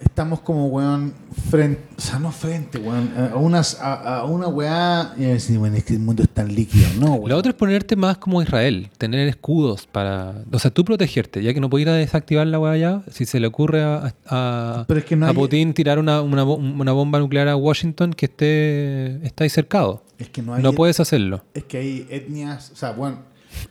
estamos 0.00 0.40
como, 0.40 0.66
weón, 0.68 1.12
frente, 1.50 1.82
o 1.96 2.00
sea, 2.00 2.18
no 2.18 2.32
frente, 2.32 2.78
weón, 2.78 3.10
a, 3.32 3.36
unas, 3.36 3.78
a, 3.80 4.18
a 4.20 4.24
una 4.24 4.48
weá. 4.48 5.12
Y 5.16 5.22
decir, 5.22 5.58
bueno, 5.58 5.76
es 5.76 5.84
que 5.84 5.92
el 5.94 6.00
mundo 6.00 6.22
es 6.22 6.28
tan 6.30 6.54
líquido, 6.54 6.86
¿no, 6.98 7.14
weón? 7.14 7.28
Lo 7.30 7.36
otro 7.36 7.50
es 7.50 7.56
ponerte 7.56 7.96
más 7.96 8.18
como 8.18 8.42
Israel, 8.42 8.88
tener 8.98 9.28
escudos 9.28 9.86
para... 9.86 10.34
O 10.52 10.58
sea, 10.58 10.70
tú 10.70 10.84
protegerte, 10.84 11.42
ya 11.42 11.52
que 11.54 11.60
no 11.60 11.68
puedes 11.70 11.86
ir 11.86 11.90
a 11.90 11.94
desactivar 11.94 12.46
la 12.46 12.58
weá 12.58 12.76
ya, 12.76 13.02
si 13.10 13.24
se 13.26 13.40
le 13.40 13.46
ocurre 13.46 13.82
a, 13.82 14.14
a, 14.26 14.84
Pero 14.88 15.00
es 15.00 15.06
que 15.06 15.16
no 15.16 15.26
a 15.26 15.30
hay- 15.30 15.34
Putin 15.34 15.74
tirar 15.74 15.98
una, 15.98 16.22
una 16.22 16.92
bomba 16.92 17.18
nuclear 17.18 17.48
a 17.48 17.56
Washington 17.56 18.12
que 18.14 18.26
esté, 18.26 19.26
está 19.26 19.44
ahí 19.44 19.50
cercado. 19.50 20.02
Es 20.18 20.28
que 20.28 20.42
no 20.42 20.54
hay. 20.54 20.62
No 20.62 20.72
puedes 20.72 21.00
hacerlo. 21.00 21.44
Es 21.54 21.64
que 21.64 21.78
hay 21.78 22.06
etnias, 22.10 22.70
o 22.72 22.76
sea, 22.76 22.92
bueno. 22.92 23.18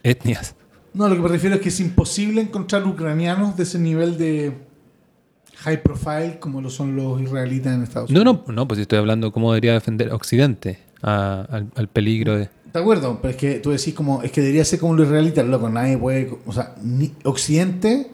Etnias. 0.03 0.55
No, 0.93 1.07
lo 1.07 1.15
que 1.15 1.21
me 1.21 1.27
refiero 1.27 1.55
es 1.55 1.61
que 1.61 1.69
es 1.69 1.79
imposible 1.79 2.41
encontrar 2.41 2.85
ucranianos 2.87 3.55
de 3.55 3.63
ese 3.63 3.77
nivel 3.77 4.17
de 4.17 4.57
high 5.63 5.81
profile 5.83 6.37
como 6.39 6.61
lo 6.61 6.69
son 6.69 6.95
los 6.95 7.21
israelitas 7.21 7.73
en 7.75 7.83
Estados 7.83 8.09
No, 8.11 8.21
Unidos. 8.21 8.41
no, 8.47 8.53
no, 8.53 8.67
pues 8.67 8.79
estoy 8.79 8.99
hablando 8.99 9.31
cómo 9.31 9.51
debería 9.51 9.73
defender 9.73 10.11
Occidente 10.11 10.79
a- 11.01 11.45
al, 11.49 11.67
al 11.75 11.87
peligro 11.87 12.37
de... 12.37 12.49
De 12.73 12.79
acuerdo, 12.79 13.17
pero 13.21 13.31
es 13.31 13.35
que 13.37 13.55
tú 13.59 13.71
decís 13.71 13.93
como, 13.93 14.21
es 14.21 14.31
que 14.31 14.41
debería 14.41 14.63
ser 14.63 14.79
como 14.79 14.93
los 14.95 15.07
israelitas, 15.07 15.45
loco, 15.47 15.69
nadie 15.69 15.97
puede, 15.97 16.29
o 16.45 16.53
sea, 16.53 16.75
ni- 16.83 17.11
Occidente 17.23 18.11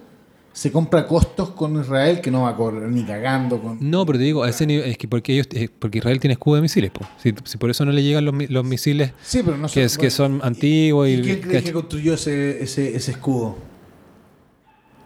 se 0.54 0.72
compra 0.72 1.06
costos 1.06 1.50
con 1.50 1.78
Israel 1.82 2.22
que 2.22 2.32
no 2.32 2.44
va 2.44 2.50
a 2.52 2.56
correr 2.56 2.90
ni 2.90 3.04
cagando 3.04 3.62
con... 3.62 3.78
No, 3.82 4.06
pero 4.06 4.18
te 4.18 4.24
digo, 4.24 4.44
a 4.44 4.50
ese 4.50 4.66
nivel, 4.66 4.90
es 4.90 4.98
que 4.98 5.06
porque 5.10 5.34
ellos, 5.34 5.48
eh, 5.52 5.68
porque 5.78 5.98
Israel 5.98 6.20
tiene 6.22 6.34
escudo 6.36 6.56
de 6.56 6.62
misiles, 6.62 6.92
po. 6.92 7.02
Si, 7.22 7.34
si 7.44 7.58
por 7.58 7.70
eso 7.70 7.84
no 7.84 7.92
le 7.92 8.02
llegan 8.02 8.24
los, 8.24 8.34
los 8.50 8.64
misiles 8.64 9.12
Sí, 9.22 9.42
pero 9.44 9.58
no 9.58 9.68
que, 9.68 9.84
es, 9.84 9.98
que 9.98 10.10
son 10.10 10.40
antiguos 10.44 11.10
y, 11.10 11.16
¿Y 11.16 11.22
quién 11.24 11.42
crees 11.42 11.64
que 11.66 11.74
construyó 11.74 12.14
ese, 12.14 12.64
ese, 12.64 12.96
ese 12.96 13.12
escudo? 13.12 13.58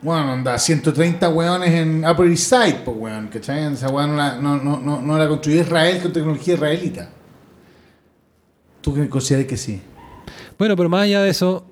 Bueno, 0.02 0.32
anda, 0.32 0.58
130 0.58 1.28
weones 1.30 1.72
en 1.72 2.06
Upper 2.06 2.28
East 2.28 2.50
Side, 2.50 2.82
pues 2.86 2.96
weón, 2.98 3.28
¿cachai? 3.28 3.74
Esa 3.74 3.90
weón 3.90 4.12
no 4.12 4.16
la, 4.16 4.36
no, 4.38 4.56
no, 4.58 5.02
no, 5.02 5.18
la 5.18 5.28
construyó 5.28 5.62
Israel 5.62 6.02
con 6.02 6.14
tecnología 6.14 6.54
israelita. 6.54 7.10
¿Tú 8.80 8.94
qué 8.94 9.10
consideras 9.10 9.46
que 9.48 9.58
sí? 9.58 9.82
Bueno, 10.58 10.78
pero 10.78 10.88
más 10.88 11.02
allá 11.02 11.22
de 11.22 11.30
eso, 11.30 11.69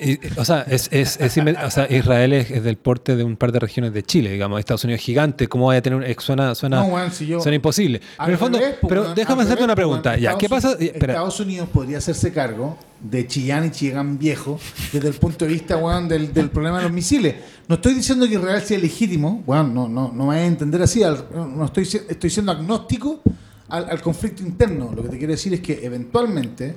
y- 0.00 0.18
o, 0.36 0.44
sea, 0.44 0.62
es, 0.68 0.88
es- 0.92 1.18
es 1.20 1.36
o 1.36 1.70
sea, 1.70 1.86
Israel 1.90 2.32
es, 2.32 2.62
del 2.62 2.76
porte 2.76 3.16
de 3.16 3.24
un 3.24 3.36
par 3.36 3.52
de 3.52 3.58
regiones 3.58 3.92
de 3.92 4.02
Chile, 4.02 4.30
digamos. 4.32 4.58
Estados 4.60 4.84
Unidos 4.84 5.00
es 5.00 5.04
gigante, 5.06 5.48
¿cómo 5.48 5.66
vaya 5.66 5.78
a 5.78 5.82
tener 5.82 5.96
un, 5.98 6.04
eh, 6.04 6.16
suena, 6.18 6.54
suena, 6.54 6.80
No, 6.86 7.10
si 7.10 7.26
yo- 7.26 7.40
suena 7.40 7.56
imposible. 7.56 8.00
Pero 8.18 8.32
en 8.32 8.38
fondo, 8.38 8.58
revés, 8.58 8.76
pues, 8.80 8.88
pero 8.88 9.14
déjame 9.14 9.42
hacerte 9.42 9.54
revés, 9.60 9.64
una 9.64 9.74
pues, 9.74 9.84
pregunta. 9.86 10.16
Ya, 10.16 10.36
¿qué 10.38 10.48
pasa? 10.48 10.72
Espera. 10.78 11.14
Estados 11.14 11.40
Unidos 11.40 11.68
podría 11.72 11.98
hacerse 11.98 12.32
cargo 12.32 12.78
de 13.00 13.26
Chillán 13.26 13.66
y 13.66 13.70
Chillán 13.70 14.18
viejo 14.18 14.58
desde 14.92 15.08
el 15.08 15.14
punto 15.14 15.44
de 15.44 15.52
vista 15.52 15.76
weón, 15.76 16.08
del, 16.08 16.32
del 16.32 16.50
problema 16.50 16.78
de 16.78 16.84
los 16.84 16.92
misiles. 16.92 17.34
No 17.68 17.76
estoy 17.76 17.94
diciendo 17.94 18.26
que 18.26 18.34
Israel 18.34 18.62
sea 18.62 18.78
legítimo, 18.78 19.42
weón, 19.46 19.72
no, 19.74 19.88
no, 19.88 20.10
no 20.14 20.22
me 20.24 20.28
vayas 20.28 20.44
a 20.44 20.46
entender 20.46 20.82
así, 20.82 21.02
no 21.34 21.64
estoy, 21.64 21.82
estoy 22.08 22.30
siendo 22.30 22.52
agnóstico 22.52 23.20
al, 23.68 23.88
al 23.90 24.00
conflicto 24.00 24.42
interno. 24.42 24.92
Lo 24.94 25.02
que 25.02 25.10
te 25.10 25.18
quiero 25.18 25.32
decir 25.32 25.52
es 25.54 25.60
que 25.60 25.80
eventualmente 25.84 26.74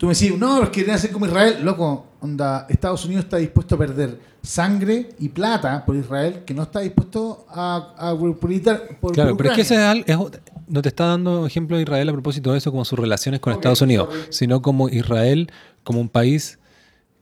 tú 0.00 0.06
me 0.06 0.14
decís, 0.14 0.34
no, 0.38 0.62
es 0.62 0.70
que 0.70 0.76
quieren 0.76 0.94
hacer 0.94 1.10
como 1.12 1.26
Israel, 1.26 1.58
loco, 1.62 2.06
onda, 2.22 2.64
Estados 2.70 3.04
Unidos 3.04 3.24
está 3.24 3.36
dispuesto 3.36 3.74
a 3.74 3.78
perder 3.78 4.18
sangre 4.42 5.10
y 5.18 5.28
plata 5.28 5.84
por 5.84 5.94
Israel 5.94 6.40
que 6.46 6.54
no 6.54 6.62
está 6.62 6.80
dispuesto 6.80 7.44
a, 7.50 7.92
a 7.98 8.16
por, 8.18 8.34
por, 8.38 9.12
Claro, 9.12 9.36
pero 9.36 9.50
es 9.50 9.56
que 9.56 9.60
ese 9.60 9.74
es, 9.74 10.04
es- 10.06 10.16
no 10.68 10.80
te 10.80 10.88
está 10.88 11.04
dando 11.04 11.44
ejemplo 11.46 11.76
de 11.76 11.82
Israel 11.82 12.08
a 12.08 12.12
propósito 12.12 12.52
de 12.52 12.58
eso, 12.58 12.70
como 12.70 12.86
sus 12.86 12.98
relaciones 12.98 13.40
con 13.40 13.52
Estados 13.52 13.82
Unidos, 13.82 14.08
sino 14.30 14.62
como 14.62 14.88
Israel, 14.88 15.50
como 15.84 16.00
un 16.00 16.08
país 16.08 16.58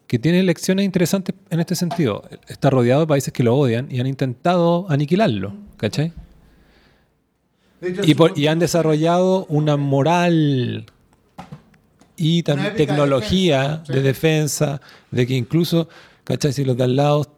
que 0.06 0.20
tiene 0.20 0.42
lecciones 0.44 0.84
interesantes 0.84 1.34
en 1.50 1.59
este 1.59 1.74
sentido. 1.74 2.22
Está 2.46 2.70
rodeado 2.70 3.00
de 3.00 3.06
países 3.09 3.32
que 3.32 3.42
lo 3.42 3.56
odian 3.56 3.88
y 3.90 3.98
han 3.98 4.06
intentado 4.06 4.86
aniquilarlo, 4.88 5.55
¿cachai? 5.78 6.12
Por- 8.14 8.38
y 8.38 8.46
han 8.48 8.59
desarrollado 8.59 9.46
una 9.46 9.76
moral 9.76 10.86
y 12.19 12.43
también 12.43 12.73
de 12.73 12.77
tecnología 12.77 13.62
defensa, 13.86 13.93
de 13.93 14.03
defensa, 14.03 14.81
de 15.12 15.27
que 15.27 15.35
incluso, 15.35 15.89
¿cachai? 16.24 16.53
Si 16.53 16.65
los 16.65 16.77
de 16.77 16.85
al 16.85 16.97
lado 16.97 17.35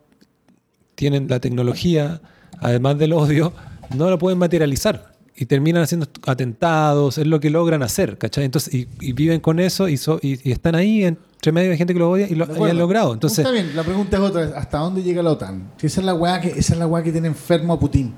tienen 0.95 1.29
la 1.29 1.39
tecnología, 1.41 2.21
además 2.59 2.99
del 2.99 3.13
odio, 3.13 3.53
no 3.97 4.09
lo 4.11 4.19
pueden 4.19 4.39
materializar. 4.39 5.11
Y 5.37 5.47
terminan 5.47 5.83
haciendo 5.83 6.07
atentados, 6.27 7.17
es 7.17 7.27
lo 7.27 7.41
que 7.41 7.49
logran 7.49 7.83
hacer, 7.83 8.19
¿cachai? 8.19 8.45
Entonces, 8.45 8.75
y, 8.75 8.89
y 9.01 9.13
viven 9.13 9.41
con 9.41 9.59
eso 9.59 9.89
y, 9.89 9.97
so- 9.97 10.19
y, 10.21 10.47
y 10.47 10.53
están 10.53 10.75
ahí 10.75 11.05
entre 11.05 11.51
medio 11.53 11.71
de 11.71 11.79
gente 11.79 11.95
que 11.95 11.99
lo 11.99 12.11
odia 12.11 12.27
y 12.29 12.35
lo 12.35 12.45
han 12.45 12.77
logrado. 12.77 13.15
Entonces, 13.15 13.39
Está 13.39 13.51
bien, 13.51 13.75
la 13.75 13.83
pregunta 13.83 14.19
es 14.19 14.23
otra, 14.23 14.43
¿hasta 14.57 14.79
dónde 14.79 15.03
llega 15.03 15.23
la 15.23 15.31
OTAN? 15.33 15.71
Si 15.79 15.87
esa 15.87 16.01
es 16.01 16.07
la 16.07 16.15
weá 16.15 16.41
que, 16.43 16.49
esa 16.49 16.75
es 16.75 16.79
la 16.79 16.87
weá 16.87 17.03
que 17.03 17.13
tiene 17.13 17.29
enfermo 17.29 17.73
a 17.73 17.81
Putin. 17.81 18.09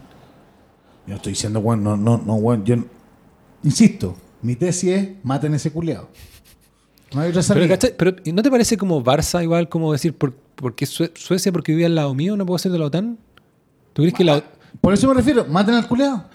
Yo 1.07 1.11
no 1.11 1.15
estoy 1.17 1.33
diciendo, 1.33 1.61
bueno, 1.61 1.97
no, 1.97 2.17
no, 2.19 2.23
no, 2.27 2.41
bueno, 2.41 2.65
yo 2.65 2.75
insisto, 3.63 4.17
mi 4.41 4.57
tesis 4.57 4.91
es 4.91 5.09
maten 5.23 5.55
ese 5.55 5.71
culiado. 5.71 6.09
No 7.15 7.21
hay 7.21 7.31
pero. 7.55 7.95
Pero, 7.97 8.17
¿y 8.25 8.33
¿no 8.33 8.43
te 8.43 8.51
parece 8.51 8.77
como 8.77 9.03
Barça 9.03 9.43
igual, 9.43 9.69
como 9.69 9.93
decir, 9.93 10.15
por, 10.15 10.33
porque 10.57 10.87
Sue- 10.87 11.13
Suecia, 11.15 11.53
porque 11.53 11.73
vivía 11.73 11.87
al 11.87 11.95
lado 11.95 12.15
mío, 12.15 12.37
no 12.37 12.47
puedo 12.47 12.59
ser 12.59 12.73
de 12.73 12.79
la 12.79 12.87
OTAN? 12.87 13.19
¿Tú 13.93 14.03
crees 14.03 14.15
que 14.15 14.25
la 14.25 14.43
Por 14.81 14.95
eso 14.95 15.07
me 15.09 15.15
refiero, 15.15 15.45
maten 15.47 15.75
al 15.75 15.87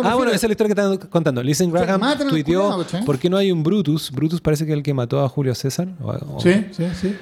me 0.00 0.06
Ah, 0.08 0.10
refiero. 0.10 0.16
bueno, 0.16 0.32
esa 0.32 0.46
es 0.46 0.50
la 0.50 0.52
historia 0.52 0.74
que 0.74 0.80
están 0.80 1.10
contando. 1.10 1.42
Listen 1.42 1.70
sea, 1.72 1.82
Graham 1.82 2.00
tuiteó, 2.28 2.62
culiao, 2.62 2.78
¿cachai? 2.84 3.04
¿por 3.04 3.18
qué 3.18 3.28
no 3.28 3.36
hay 3.36 3.50
un 3.52 3.62
Brutus? 3.62 4.10
Brutus 4.12 4.40
parece 4.40 4.64
que 4.66 4.72
es 4.72 4.76
el 4.78 4.82
que 4.82 4.94
mató 4.94 5.22
a 5.24 5.28
Julio 5.28 5.54
César. 5.54 5.88
O- 6.00 6.10
o- 6.36 6.40
Sí, 6.40 6.66
sí, 6.72 6.84
sí. 7.00 7.16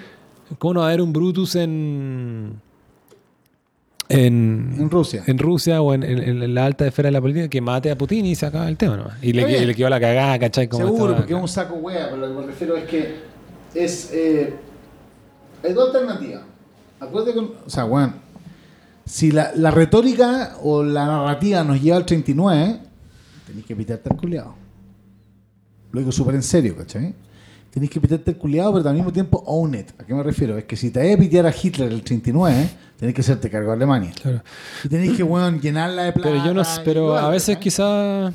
¿Cómo 0.59 0.75
no 0.75 0.81
va 0.81 0.87
a 0.87 0.89
haber 0.91 1.01
un 1.03 1.13
Brutus 1.13 1.57
en... 1.57 2.61
En, 4.09 4.77
En 4.78 4.89
Rusia. 4.91 5.24
en 5.27 5.39
Rusia 5.39 5.83
o 5.83 5.93
en, 5.93 6.03
en- 6.05 6.43
en 6.43 6.55
la 6.55 6.65
alta 6.66 6.87
esfera 6.87 7.09
de 7.09 7.12
la 7.12 7.20
política 7.20 7.49
que 7.49 7.61
mate 7.61 7.91
a 7.91 7.99
Putin 7.99 8.24
y 8.27 8.35
se 8.37 8.47
acaba 8.47 8.69
el 8.69 8.77
tema 8.77 8.97
nomás. 8.97 9.23
Y 9.23 9.33
le, 9.33 9.66
le 9.66 9.74
quedó 9.74 9.89
la 9.89 9.99
cagada, 10.01 10.39
¿cachai? 10.39 10.69
Como 10.69 10.85
Seguro, 10.87 11.16
porque 11.16 11.35
es 11.35 11.41
un 11.41 11.49
saco 11.49 11.74
wea, 11.74 12.07
pero 12.11 12.16
lo 12.19 12.28
que 12.28 12.41
me 12.41 12.47
refiero 12.47 12.77
es 12.77 12.85
que 12.85 13.16
es. 13.74 14.11
Eh, 14.12 14.55
hay 15.65 15.73
dos 15.73 15.89
alternativas. 15.95 16.43
Acuérdate 17.01 17.35
con. 17.35 17.51
O 17.66 17.70
sea, 17.70 17.85
weón. 17.85 18.15
Si 19.05 19.31
la, 19.31 19.53
la 19.55 19.70
retórica 19.70 20.57
o 20.62 20.83
la 20.83 21.07
narrativa 21.07 21.62
nos 21.65 21.81
lleva 21.81 21.97
al 21.97 22.07
39, 22.07 22.78
tenéis 23.47 23.66
que 23.66 23.77
pitarte 23.77 24.09
al 24.11 24.16
culiado. 24.16 24.55
Lo 25.93 26.01
digo 26.01 26.11
súper 26.12 26.35
en 26.35 26.43
serio, 26.43 26.77
¿cachai? 26.77 27.15
Tenéis 27.77 27.90
que 27.90 28.01
pitarte 28.01 28.31
el 28.31 28.39
culiado, 28.39 28.73
pero 28.73 28.89
al 28.89 28.94
mismo 28.94 29.12
tiempo 29.12 29.43
own 29.44 29.74
it. 29.74 29.90
¿A 29.98 30.05
qué 30.07 30.15
me 30.15 30.23
refiero? 30.23 30.57
Es 30.57 30.65
que 30.65 30.77
si 30.77 30.90
te 30.90 30.98
hay 30.98 31.12
a 31.12 31.19
pitear 31.19 31.44
a 31.44 31.53
Hitler 31.55 31.93
el 31.93 32.01
39, 32.01 32.70
tenéis 32.98 33.15
que 33.15 33.20
hacerte 33.20 33.51
cargo 33.51 33.69
de 33.69 33.77
Alemania. 33.77 34.12
Claro. 34.19 34.43
Y 34.82 34.89
tenéis 34.89 35.15
que, 35.15 35.23
weón, 35.23 35.61
llenarla 35.61 36.05
de 36.05 36.12
plata. 36.12 36.31
Pero 36.31 36.43
yo 36.43 36.55
no 36.55 36.62
pero 36.86 37.03
igual, 37.03 37.24
a 37.27 37.28
veces 37.28 37.59
quizás 37.59 38.32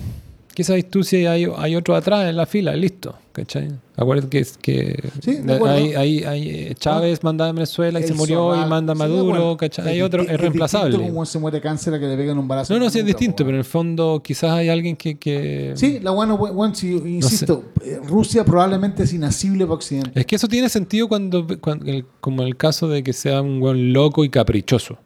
quizás 0.54 0.86
tú 0.92 1.04
sí 1.04 1.26
hay, 1.26 1.48
hay 1.58 1.76
otro 1.76 1.96
atrás 1.96 2.30
en 2.30 2.36
la 2.36 2.46
fila, 2.46 2.76
listo, 2.76 3.18
¿cachai? 3.32 3.70
Acuérdate 3.96 4.30
que, 4.30 4.46
que 4.62 5.10
Sí, 5.22 5.40
hay, 5.68 5.94
hay, 5.94 6.24
hay, 6.24 6.50
eh, 6.50 6.76
Chávez 6.78 7.24
manda 7.24 7.48
a 7.48 7.52
Venezuela 7.52 8.00
y 8.00 8.04
se 8.04 8.14
murió 8.14 8.56
y 8.56 8.66
manda 8.68 8.94
a 8.94 8.96
Maduro. 8.96 9.56
¿cachai? 9.58 9.88
Hay 9.88 10.00
Es 10.00 10.04
otro, 10.04 10.24
disti- 10.24 10.32
es 10.34 10.40
reemplazable. 10.40 10.90
distinto 10.90 11.14
como 11.14 11.26
se 11.26 11.40
muere 11.40 11.62
cáncer 11.62 11.94
a 11.94 12.00
que 12.00 12.08
le 12.08 12.18
pegan 12.18 12.38
un 12.38 12.48
balazo. 12.48 12.74
No, 12.74 12.80
no, 12.80 12.90
sí 12.90 13.00
es 13.00 13.06
distinto, 13.06 13.38
pero 13.46 13.52
en 13.52 13.60
el 13.60 13.66
fondo 13.66 14.22
quizás 14.24 14.52
hay 14.52 14.70
alguien 14.70 14.96
que... 14.96 15.18
que- 15.18 15.74
Sí, 15.76 16.00
la 16.02 16.12
bueno, 16.12 16.38
bueno, 16.38 16.74
sí, 16.76 16.92
insisto, 17.06 17.64
eh, 17.84 18.00
Rusia 18.08 18.44
probablemente 18.44 19.04
es 19.04 19.14
inasible 19.14 19.66
para 19.66 19.76
Occidente. 19.76 20.20
Es 20.20 20.26
que 20.26 20.36
eso 20.36 20.48
tiene 20.48 20.70
sentido 20.70 21.08
cuando, 21.08 21.46
cuando 21.60 21.86
el- 21.92 22.06
como 22.20 22.44
el 22.44 22.58
caso 22.58 22.88
de 22.88 23.04
que 23.04 23.14
sea 23.14 23.42
un 23.42 23.60
buen 23.60 23.94
loco 23.94 24.24
y 24.24 24.30
caprichoso. 24.30 24.98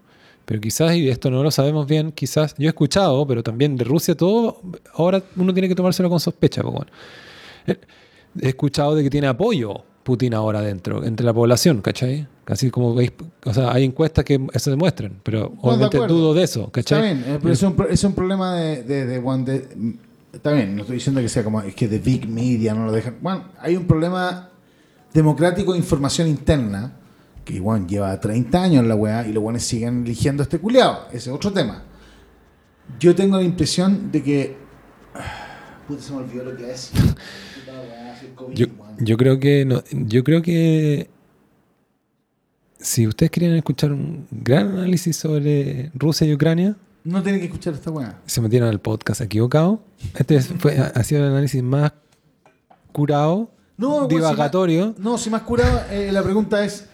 Pero 0.47 0.61
quizás, 0.61 0.95
y 0.95 1.09
esto 1.09 1.31
no 1.31 1.41
lo 1.41 1.49
sabemos 1.49 1.87
bien, 1.87 2.11
quizás, 2.11 2.53
yo 2.59 2.65
he 2.65 2.69
escuchado, 2.69 3.25
pero 3.25 3.41
también 3.41 3.75
de 3.77 3.83
Rusia 3.83 4.13
todo, 4.15 4.61
ahora 4.93 5.23
uno 5.37 5.51
tiene 5.53 5.67
que 5.67 5.73
tomárselo 5.73 6.07
con 6.07 6.19
sospecha. 6.19 6.61
pues, 6.61 6.71
bueno. 6.75 6.91
He 8.41 8.49
escuchado 8.49 8.95
de 8.95 9.03
que 9.03 9.09
tiene 9.09 9.27
apoyo 9.27 9.83
Putin 10.03 10.33
ahora 10.33 10.61
dentro, 10.61 11.03
entre 11.03 11.25
la 11.25 11.33
población, 11.33 11.81
¿cachai? 11.81 12.27
Así 12.45 12.69
como 12.69 12.93
veis, 12.93 13.11
o 13.45 13.53
sea, 13.53 13.71
hay 13.71 13.83
encuestas 13.85 14.23
que 14.23 14.39
eso 14.53 14.69
demuestran, 14.69 15.13
pero 15.23 15.39
de 15.49 15.55
obviamente 15.61 15.97
dudo 16.07 16.33
de 16.35 16.43
eso, 16.43 16.61
Está 16.61 16.71
¿cachai? 16.71 17.01
bien, 17.01 17.23
eh, 17.27 17.39
pero 17.41 17.53
es 17.53 17.63
un, 17.63 17.75
es 17.89 18.03
un 18.03 18.13
problema 18.13 18.53
de, 18.55 18.83
de, 18.83 19.05
de, 19.05 19.19
bueno, 19.19 19.45
de- 19.45 19.95
Está 20.31 20.51
bien, 20.51 20.75
no 20.75 20.81
estoy 20.81 20.95
diciendo 20.97 21.21
que 21.21 21.29
sea 21.29 21.45
como. 21.45 21.61
Es 21.61 21.73
que 21.75 21.87
de 21.87 21.97
Big 21.97 22.27
Media 22.27 22.73
no 22.73 22.85
lo 22.85 22.91
dejan. 22.91 23.15
Bueno, 23.21 23.45
hay 23.57 23.77
un 23.77 23.87
problema 23.87 24.49
democrático 25.13 25.71
de 25.71 25.77
información 25.77 26.27
interna 26.27 26.91
que, 27.45 27.61
bueno, 27.61 27.87
lleva 27.87 28.19
30 28.19 28.61
años 28.61 28.81
en 28.83 28.89
la 28.89 28.95
weá 28.95 29.25
y 29.25 29.31
los 29.31 29.41
buenos 29.41 29.63
siguen 29.63 30.03
eligiendo 30.03 30.41
a 30.41 30.43
este 30.43 30.59
culiado. 30.59 31.05
Ese 31.07 31.29
es 31.29 31.35
otro 31.35 31.53
tema. 31.53 31.83
Yo 32.99 33.15
tengo 33.15 33.37
la 33.37 33.43
impresión 33.43 34.11
de 34.11 34.21
que. 34.21 34.57
Puta, 35.87 36.01
se 36.01 36.11
me 36.11 36.17
olvidó 36.19 36.43
lo 36.43 36.55
que 36.57 36.63
iba 36.63 36.73
COVID, 38.33 38.55
Yo, 38.55 38.65
yo 38.99 39.17
creo 39.17 39.39
que 39.39 39.65
no, 39.65 39.83
yo 39.91 40.23
creo 40.23 40.41
que 40.41 41.09
si 42.79 43.07
ustedes 43.07 43.31
quieren 43.31 43.55
escuchar 43.55 43.91
un 43.91 44.27
gran 44.31 44.67
análisis 44.77 45.15
sobre 45.15 45.91
Rusia 45.95 46.27
y 46.27 46.33
Ucrania, 46.33 46.75
No 47.03 47.21
tienen 47.23 47.39
que 47.41 47.47
escuchar 47.47 47.73
esta 47.73 47.89
weá. 47.91 48.19
se 48.25 48.41
metieron 48.41 48.69
al 48.69 48.79
podcast 48.79 49.21
equivocado. 49.21 49.79
Este 50.17 50.39
fue, 50.41 50.77
ha 50.77 51.03
sido 51.03 51.23
el 51.25 51.31
análisis 51.31 51.61
más 51.63 51.93
curado, 52.91 53.49
No, 53.77 53.99
pues, 54.07 54.09
divagatorio. 54.09 54.83
si 54.83 54.89
más- 54.89 54.99
no, 54.99 55.17
si 55.17 55.29
más 55.29 55.41
curado, 55.43 55.81
eh, 55.91 56.11
la 56.11 56.23
pregunta 56.23 56.63
es. 56.63 56.85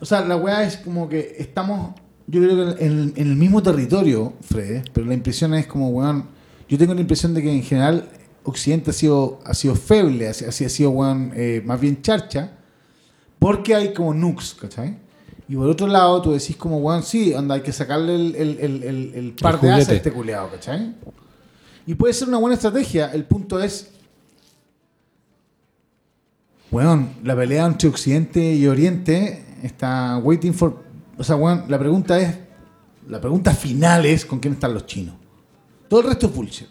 O 0.00 0.04
sea, 0.06 0.24
la 0.24 0.36
weá 0.36 0.64
es 0.64 0.76
como 0.78 1.08
que 1.08 1.36
estamos. 1.38 1.94
Yo 2.26 2.40
creo 2.42 2.76
que 2.76 2.84
en, 2.84 3.12
en 3.16 3.26
el 3.28 3.36
mismo 3.36 3.62
territorio, 3.62 4.34
Fred, 4.42 4.84
pero 4.92 5.06
la 5.06 5.14
impresión 5.14 5.54
es 5.54 5.66
como, 5.66 5.88
weón. 5.90 6.24
Yo 6.68 6.76
tengo 6.76 6.92
la 6.94 7.00
impresión 7.00 7.32
de 7.34 7.40
que 7.42 7.50
en 7.50 7.62
general 7.62 8.08
Occidente 8.48 8.90
ha 8.90 8.92
sido, 8.92 9.40
ha 9.44 9.54
sido 9.54 9.74
feble, 9.74 10.28
así 10.28 10.64
ha 10.64 10.68
sido, 10.68 10.90
weón, 10.90 11.32
eh, 11.34 11.62
más 11.64 11.80
bien 11.80 12.02
charcha, 12.02 12.52
porque 13.38 13.74
hay 13.74 13.92
como 13.94 14.12
nukes, 14.14 14.54
¿cachai? 14.60 14.96
Y 15.48 15.56
por 15.56 15.68
otro 15.68 15.86
lado, 15.86 16.20
tú 16.20 16.32
decís 16.32 16.56
como, 16.56 16.78
weón, 16.78 17.02
sí, 17.02 17.32
anda, 17.34 17.54
hay 17.54 17.62
que 17.62 17.72
sacarle 17.72 18.14
el, 18.14 18.34
el, 18.36 18.58
el, 18.60 18.82
el- 18.82 19.14
el 19.14 19.32
par 19.32 19.60
de 19.60 19.68
asas 19.70 19.88
a 19.88 19.94
este 19.96 20.12
culeado, 20.12 20.50
¿cachai? 20.50 20.94
Y 21.86 21.94
puede 21.94 22.12
ser 22.12 22.28
una 22.28 22.36
buena 22.38 22.54
estrategia. 22.54 23.10
El 23.12 23.24
punto 23.24 23.58
es, 23.60 23.90
Weón, 26.70 27.14
la 27.24 27.34
pelea 27.34 27.64
entre 27.66 27.88
Occidente 27.88 28.54
y 28.54 28.66
Oriente 28.66 29.42
está 29.62 30.18
waiting 30.18 30.52
for. 30.52 30.82
O 31.16 31.24
sea, 31.24 31.36
weón, 31.36 31.64
la 31.68 31.78
pregunta 31.78 32.20
es. 32.20 32.36
La 33.08 33.20
pregunta 33.22 33.54
final 33.54 34.04
es 34.04 34.26
con 34.26 34.38
quién 34.38 34.52
están 34.52 34.74
los 34.74 34.84
chinos. 34.84 35.14
Todo 35.88 36.00
el 36.00 36.08
resto 36.08 36.26
es 36.26 36.34
bullshit. 36.34 36.68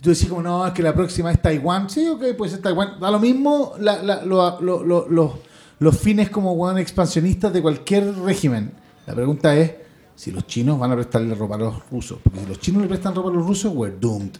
Y 0.00 0.02
tú 0.02 0.08
decís 0.08 0.30
como, 0.30 0.40
no, 0.42 0.66
es 0.66 0.72
que 0.72 0.82
la 0.82 0.94
próxima 0.94 1.30
es 1.30 1.42
Taiwán. 1.42 1.90
Sí, 1.90 2.08
ok, 2.08 2.22
pues 2.38 2.54
es 2.54 2.62
Taiwán. 2.62 2.98
Da 2.98 3.10
lo 3.10 3.18
mismo 3.18 3.74
la- 3.78 4.02
la- 4.02 4.24
lo- 4.24 4.58
lo- 4.62 4.82
lo- 5.06 5.38
los- 5.78 5.98
fines 5.98 6.30
como 6.30 6.52
weón 6.54 6.78
expansionistas 6.78 7.52
de 7.52 7.60
cualquier 7.60 8.14
régimen. 8.20 8.72
La 9.06 9.14
pregunta 9.14 9.54
es 9.54 9.74
si 10.14 10.30
los 10.30 10.46
chinos 10.46 10.78
van 10.78 10.92
a 10.92 10.94
prestarle 10.94 11.34
ropa 11.34 11.56
a 11.56 11.58
los 11.58 11.90
rusos. 11.90 12.18
Porque 12.24 12.40
si 12.40 12.46
los 12.46 12.58
chinos 12.60 12.80
le 12.80 12.88
prestan 12.88 13.14
ropa 13.14 13.28
a 13.28 13.32
los 13.34 13.46
rusos, 13.46 13.74
we're 13.74 13.94
doomed. 14.00 14.32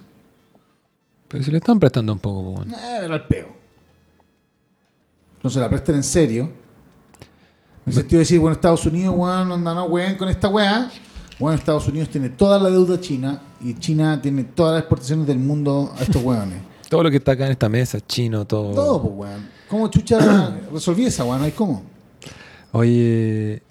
Pero 1.29 1.45
si 1.45 1.51
le 1.51 1.59
están 1.59 1.79
prestando 1.79 2.15
un 2.15 2.19
poco, 2.21 2.43
po, 2.43 2.51
weón. 2.61 2.71
Eh, 2.73 2.99
pero 3.03 3.13
al 3.15 3.27
peo. 3.27 3.49
No 5.43 5.51
se 5.51 5.61
la 5.61 5.69
presten 5.69 5.97
en 5.97 6.03
serio. 6.05 6.45
En 6.45 6.51
el 7.89 7.93
sentido 7.93 8.19
de 8.19 8.23
decir, 8.25 8.41
bueno, 8.41 8.55
Estados 8.55 8.87
Unidos, 8.87 9.15
weón, 9.15 9.53
anda, 9.53 9.75
no, 9.75 9.85
weón, 9.85 10.15
con 10.15 10.31
esta 10.31 10.49
weá. 10.49 10.91
Bueno, 11.41 11.57
Estados 11.57 11.89
Unidos 11.89 12.11
tiene 12.11 12.29
toda 12.29 12.59
la 12.59 12.69
deuda 12.69 13.01
china 13.01 13.41
y 13.63 13.73
China 13.75 14.21
tiene 14.21 14.45
todas 14.45 14.75
las 14.75 14.81
exportaciones 14.83 15.27
del 15.27 15.39
mundo 15.39 15.93
a 15.99 16.03
estos 16.03 16.23
weones. 16.23 16.59
Todo 16.91 17.05
lo 17.05 17.11
que 17.11 17.19
está 17.19 17.33
acá 17.33 17.47
en 17.47 17.53
esta 17.53 17.69
mesa, 17.69 18.01
chino, 18.05 18.45
todo. 18.45 18.75
Todo, 18.75 19.01
pues, 19.01 19.15
weón. 19.15 19.49
¿Cómo 19.69 19.89
chucha 19.89 20.59
resolví 20.73 21.05
esa, 21.05 21.25
weón? 21.25 21.39
¿No 21.39 21.45
hay 21.45 21.53
cómo? 21.53 21.85
Oye. 22.73 23.63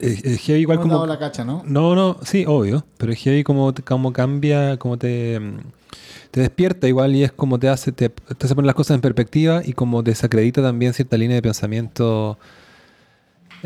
Es, 0.00 0.24
es 0.24 0.40
heavy 0.40 0.62
igual 0.62 0.78
No 0.78 0.82
como. 0.82 0.94
dado 0.94 1.06
la 1.06 1.18
cacha, 1.18 1.44
¿no? 1.44 1.62
No, 1.64 1.94
no, 1.94 2.18
sí, 2.24 2.44
obvio. 2.46 2.84
Pero 2.98 3.12
es 3.12 3.20
heavy 3.20 3.44
como, 3.44 3.72
como 3.84 4.12
cambia, 4.12 4.76
como 4.78 4.98
te, 4.98 5.40
te 6.32 6.40
despierta 6.40 6.88
igual 6.88 7.14
y 7.14 7.22
es 7.22 7.30
como 7.30 7.58
te 7.60 7.68
hace, 7.68 7.92
te, 7.92 8.08
te 8.08 8.46
hace 8.46 8.54
poner 8.56 8.66
las 8.66 8.74
cosas 8.74 8.96
en 8.96 9.00
perspectiva 9.00 9.62
y 9.64 9.74
como 9.74 10.02
desacredita 10.02 10.60
también 10.60 10.92
cierta 10.92 11.16
línea 11.16 11.36
de 11.36 11.42
pensamiento. 11.42 12.36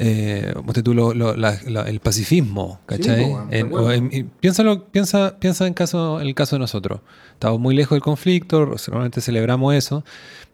Eh, 0.01 0.55
lo- 0.85 1.13
lo- 1.13 1.37
la- 1.37 1.59
la- 1.67 1.83
el 1.83 1.99
pacifismo, 2.01 2.79
¿cachai? 2.87 3.35
En- 3.51 3.73
o 3.75 3.91
en- 3.91 4.11
y 4.13 4.23
piénsalo, 4.23 4.85
piensa, 4.85 5.37
piensa 5.41 5.67
en, 5.67 5.75
caso, 5.75 6.21
en 6.21 6.29
el 6.29 6.35
caso 6.35 6.55
de 6.57 6.61
nosotros. 6.61 7.01
Estamos 7.33 7.59
muy 7.59 7.75
lejos 7.75 7.97
del 7.97 8.03
conflicto, 8.03 8.61
normalmente 8.89 9.21
celebramos 9.21 9.75
eso, 9.75 10.05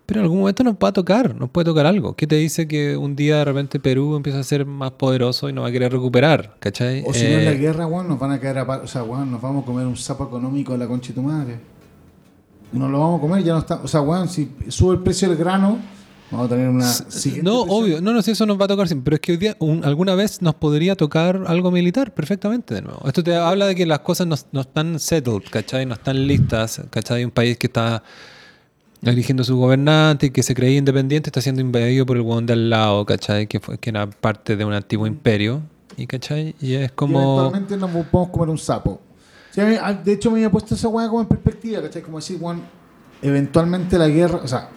pero 0.07 0.21
en 0.21 0.25
algún 0.25 0.39
momento 0.41 0.65
nos 0.65 0.75
va 0.75 0.89
a 0.89 0.93
tocar, 0.93 1.35
nos 1.35 1.51
puede 1.51 1.67
tocar 1.67 1.85
algo. 1.87 2.15
¿Qué 2.15 2.27
te 2.27 2.37
dice 2.37 2.67
que 2.67 2.97
un 2.97 3.17
día 3.17 3.37
de 3.39 3.45
repente 3.45 3.79
Perú 3.81 4.17
empieza 4.17 4.39
a 4.39 4.45
ser 4.45 4.65
más 4.67 4.93
poderoso 4.93 5.49
y 5.49 5.53
nos 5.53 5.65
va 5.65 5.69
a 5.69 5.73
querer 5.73 5.93
recuperar? 5.93 6.57
¿cachai? 6.59 7.03
O 7.07 7.13
si 7.13 7.25
no 7.25 7.29
en 7.39 7.45
la 7.45 7.53
Eh, 7.53 7.59
guerra, 7.59 7.87
weón, 7.87 8.09
nos 8.09 8.19
van 8.19 8.33
a 8.33 8.41
caer 8.41 8.59
a 8.59 8.67
par- 8.67 8.81
O 8.81 8.87
sea, 8.87 9.03
weón, 9.03 9.31
nos 9.31 9.41
vamos 9.43 9.63
a 9.65 9.67
comer 9.67 9.87
un 9.87 9.97
sapo 9.97 10.25
económico 10.25 10.73
de 10.73 10.79
la 10.79 10.87
concha 10.87 11.09
de 11.09 11.15
tu 11.15 11.23
madre. 11.23 11.57
Nos 12.73 12.91
lo 12.91 12.99
vamos 12.99 13.19
a 13.19 13.21
comer, 13.21 13.45
ya 13.45 13.53
no 13.53 13.59
está. 13.61 13.77
O 13.83 13.89
sea, 13.89 14.01
weón, 14.01 14.29
si 14.29 14.51
sube 14.69 14.95
el 14.97 15.01
precio 15.03 15.29
del 15.29 15.37
grano, 15.39 15.79
vamos 16.31 16.47
a 16.47 16.49
tener 16.51 16.69
una. 16.69 16.85
siguiente 16.87 17.49
No, 17.51 17.61
obvio, 17.63 18.01
no, 18.01 18.13
no 18.13 18.23
sé, 18.23 18.33
eso 18.33 18.47
nos 18.47 18.61
va 18.61 18.65
a 18.65 18.69
tocar 18.69 18.87
siempre, 18.89 19.05
pero 19.05 19.15
es 19.17 19.21
que 19.21 19.33
hoy 19.33 19.39
día, 19.39 19.57
un- 19.61 19.85
alguna 19.85 20.15
vez 20.15 20.43
nos 20.43 20.55
podría 20.55 20.97
tocar 20.97 21.45
algo 21.47 21.71
militar 21.71 22.13
perfectamente 22.15 22.75
de 22.75 22.83
nuevo. 22.83 23.01
Esto 23.07 23.23
te 23.23 23.35
habla 23.37 23.67
de 23.67 23.75
que 23.75 23.87
las 23.87 24.01
cosas 24.01 24.27
no, 24.27 24.37
no 24.53 24.61
están 24.63 24.99
settled, 24.99 25.43
¿cachai? 25.51 25.87
No 25.87 25.95
están 25.95 26.27
listas, 26.27 26.81
¿cachai? 26.91 27.25
Un 27.25 27.31
país 27.31 27.57
que 27.59 27.67
está 27.69 28.03
eligiendo 29.03 29.45
su 29.45 29.57
gobernante 29.59 30.27
y 30.27 30.31
que 30.31 30.43
se 30.43 30.55
creía 30.55 30.79
independiente 30.79 31.29
está 31.29 31.41
siendo 31.43 31.61
invadido 31.61 32.07
por 32.07 32.17
el 32.17 32.23
hueón 32.23 32.47
de 32.47 32.55
al 32.55 32.71
lado, 32.71 33.05
¿cachai? 33.05 33.47
Que, 33.47 33.61
fue, 33.61 33.77
que 33.79 33.91
era 33.91 34.09
parte 34.09 34.57
de 34.57 34.65
un 34.65 34.73
antiguo 34.73 35.07
imperio, 35.07 35.61
y 35.97 36.07
¿cachai? 36.07 36.55
Y 36.61 36.75
es 36.75 36.91
como... 36.93 37.19
eventualmente 37.21 37.77
nos 37.77 37.91
podemos 38.07 38.31
comer 38.33 38.49
un 38.49 38.59
sapo. 38.59 39.01
Sí, 39.51 39.61
de 39.61 40.13
hecho, 40.13 40.31
me 40.31 40.39
había 40.39 40.51
puesto 40.51 40.75
esa 40.75 40.89
weá 40.89 41.07
como 41.09 41.21
en 41.21 41.29
perspectiva, 41.29 41.81
¿cachai? 41.83 42.03
Como 42.03 42.17
decir, 42.19 42.39
weón, 42.41 42.63
eventualmente 43.23 43.99
la 43.99 44.09
guerra, 44.09 44.41
o 44.43 44.49
sea, 44.49 44.69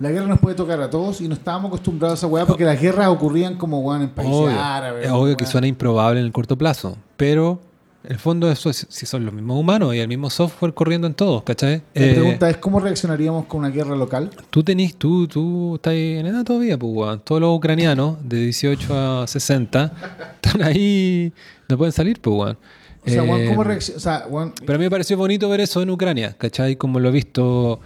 la 0.00 0.10
guerra 0.10 0.26
nos 0.26 0.38
puede 0.38 0.54
tocar 0.56 0.80
a 0.80 0.88
todos 0.90 1.20
y 1.20 1.28
no 1.28 1.34
estábamos 1.34 1.68
acostumbrados 1.68 2.18
a 2.18 2.18
esa 2.20 2.26
weá 2.26 2.46
porque 2.46 2.64
las 2.64 2.80
guerras 2.80 3.08
ocurrían 3.08 3.56
como 3.56 3.80
weón 3.80 4.02
en 4.02 4.10
países 4.10 4.34
Obvio, 4.36 4.60
árabes. 4.60 5.06
es 5.06 5.10
obvio 5.10 5.36
que 5.36 5.46
suena 5.46 5.66
improbable 5.66 6.20
en 6.20 6.26
el 6.26 6.32
corto 6.32 6.56
plazo, 6.56 6.96
pero 7.16 7.60
en 8.04 8.12
el 8.12 8.18
fondo 8.18 8.50
eso 8.50 8.70
es- 8.70 8.86
si 8.88 9.06
son 9.06 9.24
los 9.24 9.34
mismos 9.34 9.58
humanos 9.58 9.94
y 9.94 9.98
el 9.98 10.06
mismo 10.08 10.30
software 10.30 10.72
corriendo 10.72 11.06
en 11.08 11.14
todos, 11.14 11.42
¿cachai? 11.42 11.82
La 11.94 12.04
Eh, 12.06 12.14
pregunta 12.14 12.48
es: 12.48 12.56
¿cómo 12.58 12.78
reaccionaríamos 12.80 13.46
con 13.46 13.60
una 13.60 13.70
guerra 13.70 13.96
local? 13.96 14.30
Tú 14.50 14.62
tenés, 14.62 14.94
tú, 14.94 15.26
tú 15.26 15.74
estás 15.74 15.94
en 15.94 16.26
edad 16.26 16.44
todavía, 16.44 16.78
pues, 16.78 16.92
weón. 16.94 17.20
Todos 17.24 17.40
los 17.40 17.56
ucranianos 17.56 18.16
de 18.22 18.36
18 18.44 18.94
a 19.22 19.26
60 19.26 19.92
están 20.42 20.62
ahí, 20.62 21.32
no 21.68 21.76
pueden 21.76 21.92
salir, 21.92 22.20
pues, 22.20 22.36
weón. 22.36 22.58
O 23.04 23.10
sea, 23.10 23.24
Eh, 23.24 23.46
¿cómo 23.48 23.62
O 23.62 23.80
sea, 23.80 24.26
Pero 24.64 24.74
a 24.74 24.78
mí 24.78 24.84
me 24.84 24.90
pareció 24.90 25.16
bonito 25.16 25.48
ver 25.48 25.60
eso 25.60 25.82
en 25.82 25.90
Ucrania, 25.90 26.34
¿cachai? 26.38 26.76
Como 26.76 27.00
lo 27.00 27.08
he 27.08 27.12
visto, 27.12 27.80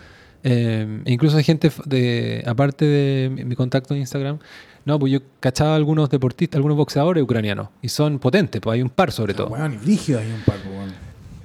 eh, 0.44 1.02
incluso 1.06 1.36
hay 1.36 1.44
gente, 1.44 1.70
de 1.86 2.42
aparte 2.46 2.84
de 2.84 3.44
mi, 3.44 3.54
contacto 3.54 3.94
en 3.94 4.00
Instagram, 4.00 4.38
no, 4.84 4.98
pues 4.98 5.12
yo 5.12 5.20
cachaba 5.40 5.76
algunos 5.76 6.10
deportistas, 6.10 6.56
algunos 6.56 6.76
boxeadores 6.76 7.22
ucranianos, 7.22 7.68
y 7.82 7.88
son 7.88 8.18
potentes, 8.18 8.60
pues 8.60 8.74
hay 8.74 8.82
un 8.82 8.90
par 8.90 9.12
sobre 9.12 9.34
todo. 9.34 9.48
weón, 9.48 9.74
y 9.74 9.76
brígido 9.76 10.18
hay 10.20 10.26
un 10.32 10.40
par, 10.40 10.56
weón. 10.68 10.92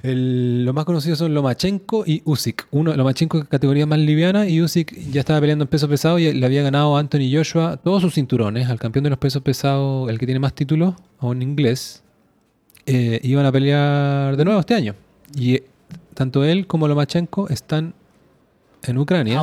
El- 0.02 0.64
los 0.64 0.74
más 0.74 0.84
conocidos 0.84 1.18
son 1.18 1.34
Lomachenko 1.34 2.04
y 2.06 2.22
Usyk. 2.24 2.68
Uno, 2.70 2.94
Lomachenko 2.94 3.44
categoría 3.46 3.84
más 3.84 3.98
liviana 3.98 4.48
y 4.48 4.62
Usyk 4.62 4.96
ya 5.10 5.20
estaba 5.20 5.40
peleando 5.40 5.64
en 5.64 5.68
peso 5.68 5.88
pesado 5.88 6.18
y 6.20 6.32
le 6.32 6.46
había 6.46 6.62
ganado 6.62 6.96
a 6.96 7.00
Anthony 7.00 7.28
Joshua 7.32 7.76
todos 7.82 8.02
sus 8.02 8.14
cinturones 8.14 8.68
al 8.68 8.78
campeón 8.78 9.02
de 9.04 9.10
los 9.10 9.18
pesos 9.18 9.42
pesados, 9.42 10.08
el 10.08 10.18
que 10.18 10.26
tiene 10.26 10.38
más 10.38 10.54
títulos, 10.54 10.94
aún 11.18 11.42
inglés. 11.42 12.02
eh, 12.86 13.20
iban 13.24 13.44
a 13.44 13.52
pelear 13.52 14.36
de 14.36 14.44
nuevo 14.44 14.60
este 14.60 14.74
año. 14.74 14.94
Y 15.36 15.56
eh, 15.56 15.64
tanto 16.14 16.42
él 16.44 16.66
como 16.66 16.86
Lomachenko 16.88 17.48
están 17.48 17.92
en 18.84 18.98
Ucrania. 18.98 19.42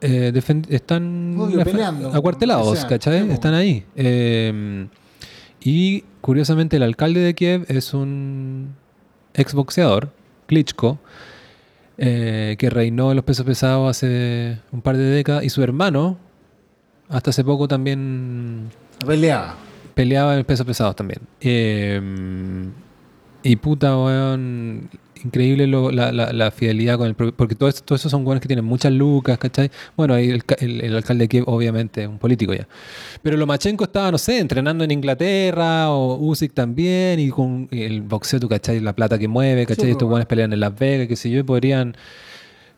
Eh, 0.00 0.32
están 0.68 1.36
Obvio, 1.38 1.62
peleando, 1.62 2.12
acuartelados, 2.12 2.78
sea, 2.78 2.88
¿cachai? 2.88 3.30
Están 3.30 3.54
ahí. 3.54 3.84
Eh, 3.94 4.88
y 5.60 6.00
curiosamente 6.20 6.76
el 6.76 6.82
alcalde 6.82 7.20
de 7.20 7.34
Kiev 7.34 7.64
es 7.68 7.94
un 7.94 8.74
exboxeador, 9.34 10.10
Klitschko, 10.46 10.98
eh, 11.98 12.56
que 12.58 12.68
reinó 12.68 13.10
en 13.10 13.16
los 13.16 13.24
pesos 13.24 13.46
pesados 13.46 13.88
hace 13.90 14.58
un 14.72 14.82
par 14.82 14.96
de 14.96 15.04
décadas, 15.04 15.44
y 15.44 15.50
su 15.50 15.62
hermano, 15.62 16.18
hasta 17.08 17.30
hace 17.30 17.44
poco 17.44 17.68
también 17.68 18.70
Peleaba. 19.06 19.54
peleaba 19.94 20.36
en 20.36 20.44
pesos 20.44 20.66
pesados 20.66 20.96
también. 20.96 21.20
Eh, 21.40 22.00
y 23.44 23.56
puta, 23.56 23.96
weón, 23.96 24.88
increíble 25.24 25.66
lo- 25.66 25.90
la, 25.90 26.12
la- 26.12 26.32
la 26.32 26.50
fidelidad 26.50 26.98
con 26.98 27.06
el... 27.08 27.14
Porque 27.14 27.54
todos 27.54 27.82
todo 27.82 27.96
esos 27.96 28.10
son 28.10 28.24
weones 28.26 28.40
que 28.40 28.48
tienen 28.48 28.64
muchas 28.64 28.92
lucas, 28.92 29.38
¿cachai? 29.38 29.70
Bueno, 29.96 30.16
el, 30.16 30.42
el- 30.58 30.80
el 30.80 30.96
alcalde 30.96 31.24
de 31.24 31.28
Kiev 31.28 31.44
obviamente 31.48 32.02
es 32.02 32.08
un 32.08 32.18
político 32.18 32.54
ya. 32.54 32.66
Pero 33.22 33.36
Lomachenko 33.36 33.84
estaba, 33.84 34.10
no 34.10 34.18
sé, 34.18 34.38
entrenando 34.38 34.84
en 34.84 34.90
Inglaterra, 34.90 35.90
o 35.90 36.16
Usyk 36.16 36.52
también, 36.54 37.20
y 37.20 37.28
con 37.30 37.68
el 37.70 38.02
boxeo, 38.02 38.40
tú, 38.40 38.48
¿cachai? 38.48 38.80
La 38.80 38.94
plata 38.94 39.18
que 39.18 39.28
mueve, 39.28 39.66
¿cachai? 39.66 39.84
Sí, 39.86 39.90
Estos 39.92 40.04
pues, 40.06 40.10
weones 40.12 40.26
pelean 40.26 40.52
en 40.52 40.60
Las 40.60 40.78
Vegas, 40.78 41.08
qué 41.08 41.16
sé 41.16 41.30
yo, 41.30 41.38
y 41.40 41.42
podrían... 41.42 41.96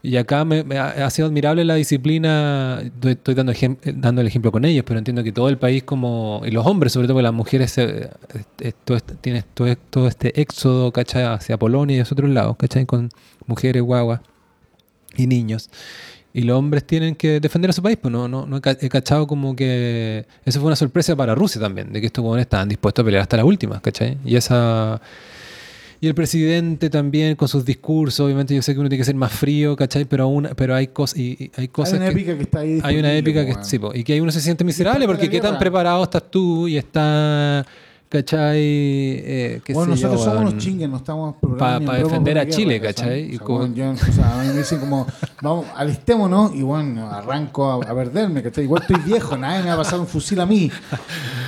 Y 0.04 0.18
acá 0.18 0.44
me, 0.44 0.78
ha, 0.78 1.08
sido 1.08 1.28
admirable 1.28 1.64
la 1.64 1.76
disciplina, 1.76 2.82
estoy, 3.02 3.34
dando, 3.34 3.52
ejem- 3.52 3.78
dando 3.82 4.20
el 4.20 4.26
ejemplo 4.26 4.52
con 4.52 4.66
ellos, 4.66 4.84
pero 4.86 4.98
entiendo 4.98 5.24
que 5.24 5.32
todo 5.32 5.48
el 5.48 5.56
país 5.56 5.82
como, 5.82 6.42
y 6.44 6.50
los 6.50 6.66
hombres, 6.66 6.92
sobre 6.92 7.06
todo 7.06 7.14
porque 7.14 7.22
las 7.22 7.32
mujeres, 7.32 7.78
eh, 7.78 8.10
eh, 8.60 8.72
este, 8.90 9.14
tiene 9.22 9.44
todo, 9.54 10.06
este 10.06 10.38
éxodo, 10.42 10.92
¿cachai? 10.92 11.24
Hacia 11.24 11.56
Polonia 11.56 11.96
y 11.96 12.00
hacia 12.00 12.12
otros 12.12 12.28
lados, 12.28 12.54
¿cachai? 12.58 12.84
Con 12.84 13.08
mujeres, 13.46 13.82
guaguas 13.82 14.20
y 15.16 15.26
niños. 15.26 15.70
Y 16.34 16.42
los 16.42 16.58
hombres 16.58 16.84
tienen 16.84 17.16
que 17.16 17.40
defender 17.40 17.70
a 17.70 17.72
su 17.72 17.82
país, 17.82 17.96
pues 17.96 18.12
no, 18.12 18.28
no, 18.28 18.44
no 18.44 18.58
he 18.58 18.88
cachado 18.90 19.26
como 19.26 19.56
que 19.56 20.26
eso 20.44 20.60
fue 20.60 20.66
una 20.66 20.76
sorpresa 20.76 21.16
para 21.16 21.34
Rusia 21.34 21.62
también, 21.62 21.94
de 21.94 22.02
que 22.02 22.08
estos 22.08 22.22
jóvenes 22.22 22.42
estaban 22.44 22.68
dispuestos 22.68 23.02
a 23.02 23.06
pelear 23.06 23.22
hasta 23.22 23.38
la 23.38 23.46
última, 23.46 23.80
¿cachai? 23.80 24.18
Y 24.22 24.36
esa... 24.36 25.00
Y 26.04 26.06
el 26.06 26.14
presidente 26.14 26.90
también 26.90 27.34
con 27.34 27.48
sus 27.48 27.64
discursos, 27.64 28.20
obviamente 28.26 28.54
yo 28.54 28.60
sé 28.60 28.74
que 28.74 28.80
uno 28.80 28.90
tiene 28.90 29.00
que 29.00 29.06
ser 29.06 29.14
más 29.14 29.32
frío, 29.32 29.74
¿cachai? 29.74 30.04
Pero 30.04 30.24
aún, 30.24 30.46
pero 30.54 30.74
hay 30.74 30.88
cosas 30.88 31.18
y, 31.18 31.30
y 31.40 31.50
hay 31.56 31.68
cosas 31.68 31.94
Hay 31.94 32.00
una 32.00 32.06
que- 32.08 32.12
épica 32.12 32.36
que 32.36 32.42
está 32.42 32.58
ahí. 32.60 32.78
hay 32.82 32.98
una 32.98 33.14
épica 33.14 33.46
que 33.46 33.54
sí, 33.64 33.78
po, 33.78 33.90
y 33.94 34.04
que 34.04 34.20
uno 34.20 34.30
se 34.30 34.42
siente 34.42 34.64
miserable 34.64 35.06
porque 35.06 35.30
qué 35.30 35.40
tan 35.40 35.58
preparado 35.58 36.02
estás 36.04 36.24
tú 36.30 36.68
y 36.68 36.76
está 36.76 37.64
¿cachai? 38.18 38.58
Eh, 38.60 39.60
qué 39.64 39.72
Bueno, 39.74 39.96
sé 39.96 40.02
yo, 40.02 40.08
nosotros 40.08 40.34
somos 40.36 40.52
unos 40.52 40.62
chingues, 40.64 40.88
no 40.88 40.96
estamos 40.98 41.34
Pa- 41.34 41.40
programados 41.40 41.80
ni 41.80 41.84
en 41.84 41.86
pa 41.86 41.92
broma 41.98 42.08
defender 42.08 42.38
a 42.38 42.48
Chile, 42.48 42.78
guerra, 42.78 42.94
¿cachai? 42.94 43.24
O 43.26 43.30
sea, 43.30 43.38
como- 43.40 43.58
weón, 43.58 43.74
yo- 43.74 43.90
o 43.90 43.96
sea, 44.12 44.40
a 44.40 44.42
mí 44.42 44.48
me 44.48 44.54
dicen 44.58 44.78
como, 44.80 45.06
vamos, 45.42 45.66
alistémonos 45.76 46.54
y 46.54 46.62
bueno, 46.62 47.10
arranco 47.10 47.70
a, 47.70 47.74
a 47.90 47.94
perderme, 47.94 48.42
¿cachai? 48.42 48.64
Igual 48.64 48.82
estoy 48.82 49.00
viejo, 49.04 49.36
nadie 49.36 49.62
me 49.62 49.68
va 49.68 49.74
a 49.74 49.78
pasar 49.78 49.98
un 49.98 50.06
fusil 50.06 50.40
a 50.40 50.46
mí. 50.46 50.70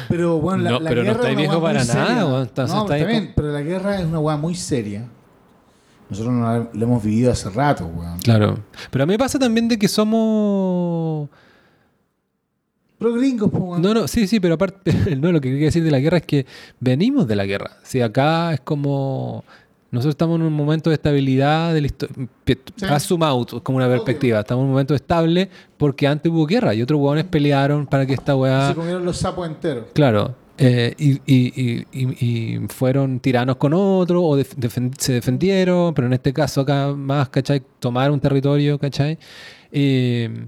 Pero 0.08 0.38
bueno, 0.40 0.62
la, 0.64 0.70
No, 0.70 0.80
la 0.80 0.88
pero 0.90 1.02
no 1.02 1.06
guerra 1.08 1.20
estáis 1.20 1.32
es 1.32 1.38
una 1.38 1.48
viejo 1.48 1.62
para 1.62 1.84
nada, 1.84 2.42
estás- 2.42 2.70
no, 2.70 2.80
estáis 2.82 3.02
está 3.02 3.12
bien, 3.12 3.24
con- 3.26 3.34
pero 3.36 3.52
la 3.52 3.60
guerra 3.62 4.00
es 4.00 4.04
una 4.06 4.18
weá 4.18 4.36
muy 4.36 4.54
seria. 4.54 5.04
Nosotros 6.10 6.34
no 6.34 6.42
la, 6.42 6.68
la 6.72 6.82
hemos 6.84 7.02
vivido 7.02 7.32
hace 7.32 7.50
rato, 7.50 7.86
weón. 7.86 8.18
Claro. 8.20 8.58
Pero 8.90 9.02
a 9.04 9.06
mí 9.06 9.14
me 9.14 9.18
pasa 9.18 9.38
también 9.38 9.66
de 9.68 9.76
que 9.78 9.88
somos... 9.88 11.28
Pero 12.98 13.12
gringos, 13.14 13.50
weón. 13.52 13.82
No, 13.82 13.92
no, 13.94 14.08
sí, 14.08 14.26
sí, 14.26 14.40
pero 14.40 14.54
aparte, 14.54 14.92
no, 15.20 15.32
lo 15.32 15.40
que 15.40 15.50
quería 15.50 15.66
decir 15.66 15.84
de 15.84 15.90
la 15.90 16.00
guerra 16.00 16.16
es 16.18 16.24
que 16.26 16.46
venimos 16.80 17.26
de 17.28 17.36
la 17.36 17.44
guerra. 17.46 17.76
Si 17.82 18.00
acá 18.00 18.54
es 18.54 18.60
como... 18.60 19.44
Nosotros 19.90 20.14
estamos 20.14 20.36
en 20.40 20.46
un 20.46 20.52
momento 20.52 20.90
de 20.90 20.94
estabilidad 20.94 21.72
de 21.72 21.80
la 21.80 21.86
historia. 21.86 22.28
Es 23.54 23.62
como 23.62 23.78
una 23.78 23.88
perspectiva. 23.88 24.40
Estamos 24.40 24.62
en 24.62 24.66
un 24.66 24.72
momento 24.72 24.94
estable 24.94 25.48
porque 25.78 26.06
antes 26.06 26.30
hubo 26.30 26.44
guerra 26.44 26.74
y 26.74 26.82
otros 26.82 27.00
hueones 27.00 27.24
pelearon 27.24 27.86
para 27.86 28.04
que 28.04 28.12
esta 28.14 28.34
weá... 28.36 28.68
Se 28.68 28.74
comieron 28.74 29.04
los 29.04 29.16
sapos 29.16 29.46
enteros. 29.46 29.86
Claro. 29.94 30.34
eh, 30.58 30.92
y, 30.98 31.12
y- 31.26 31.86
y- 31.92 32.24
y- 32.26 32.58
fueron 32.68 33.20
tiranos 33.20 33.56
con 33.56 33.72
otro 33.74 34.22
o 34.24 34.36
def- 34.36 34.54
se 34.98 35.12
defendieron, 35.12 35.94
pero 35.94 36.08
en 36.08 36.14
este 36.14 36.32
caso 36.32 36.62
acá 36.62 36.92
más, 36.94 37.28
¿cachai? 37.28 37.62
Tomar 37.78 38.10
un 38.10 38.20
territorio, 38.20 38.78
¿cachai? 38.78 39.18
Eh, 39.70 40.46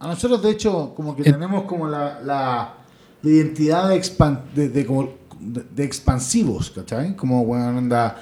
A 0.00 0.08
nosotros, 0.08 0.42
de 0.42 0.50
hecho, 0.50 0.92
como 0.96 1.14
que 1.14 1.22
En- 1.22 1.32
tenemos 1.34 1.64
como 1.64 1.86
la, 1.86 2.20
la, 2.22 2.74
la 3.22 3.30
identidad 3.30 3.88
de, 3.90 3.96
expan- 4.00 4.42
de, 4.54 4.68
de 4.68 4.86
como 4.86 5.10
de, 5.38 5.62
de 5.74 5.84
expansivos, 5.84 6.70
¿cachai? 6.70 7.14
Como, 7.16 7.44
bueno, 7.44 7.66
anda, 7.78 8.16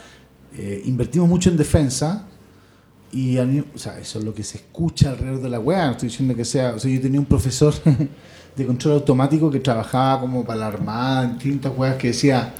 eh, 0.56 0.82
invertimos 0.86 1.28
mucho 1.28 1.50
en 1.50 1.56
defensa 1.56 2.24
y, 3.12 3.38
a 3.38 3.44
mí- 3.44 3.64
o 3.74 3.78
sea, 3.78 3.98
eso 3.98 4.18
es 4.18 4.24
lo 4.24 4.34
que 4.34 4.42
se 4.42 4.59
escucha 4.59 5.10
alrededor 5.10 5.40
de 5.40 5.48
la 5.48 5.60
weá. 5.60 5.86
No 5.86 5.92
estoy 5.92 6.09
diciendo 6.09 6.34
que 6.34 6.44
sea, 6.44 6.72
o 6.74 6.78
sea, 6.78 6.90
yo 6.90 7.00
tenía 7.00 7.20
un 7.20 7.26
profesor 7.26 7.72
de 8.56 8.66
control 8.66 8.94
automático 8.94 9.50
que 9.50 9.60
trabajaba 9.60 10.20
como 10.20 10.44
para 10.44 10.60
la 10.60 10.66
Armada, 10.66 11.24
en 11.24 11.34
distintas 11.34 11.72
weas, 11.76 11.96
que 11.96 12.09
decía, 12.09 12.52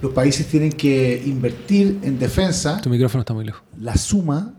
los 0.00 0.12
países 0.12 0.46
tienen 0.46 0.70
que 0.72 1.22
invertir 1.26 1.98
en 2.02 2.18
defensa 2.18 2.80
Tu 2.80 2.88
micrófono 2.88 3.20
está 3.22 3.34
muy 3.34 3.44
lejos. 3.44 3.62
la 3.78 3.96
suma 3.96 4.54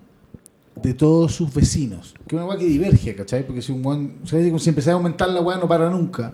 de 0.82 0.94
todos 0.94 1.34
sus 1.36 1.53
vecinos. 1.53 2.14
Que 2.28 2.36
es 2.36 2.41
una 2.41 2.45
weá 2.49 2.58
que 2.58 2.66
diverge, 2.66 3.16
¿cachai? 3.16 3.45
Porque 3.45 3.62
si 3.62 3.72
un 3.72 4.20
sea, 4.26 4.40
si 4.60 4.70
empezás 4.70 4.90
a 4.90 4.94
aumentar 4.94 5.30
la 5.30 5.41
weá 5.41 5.58
no 5.58 5.68
para 5.68 5.90
nunca. 5.90 6.34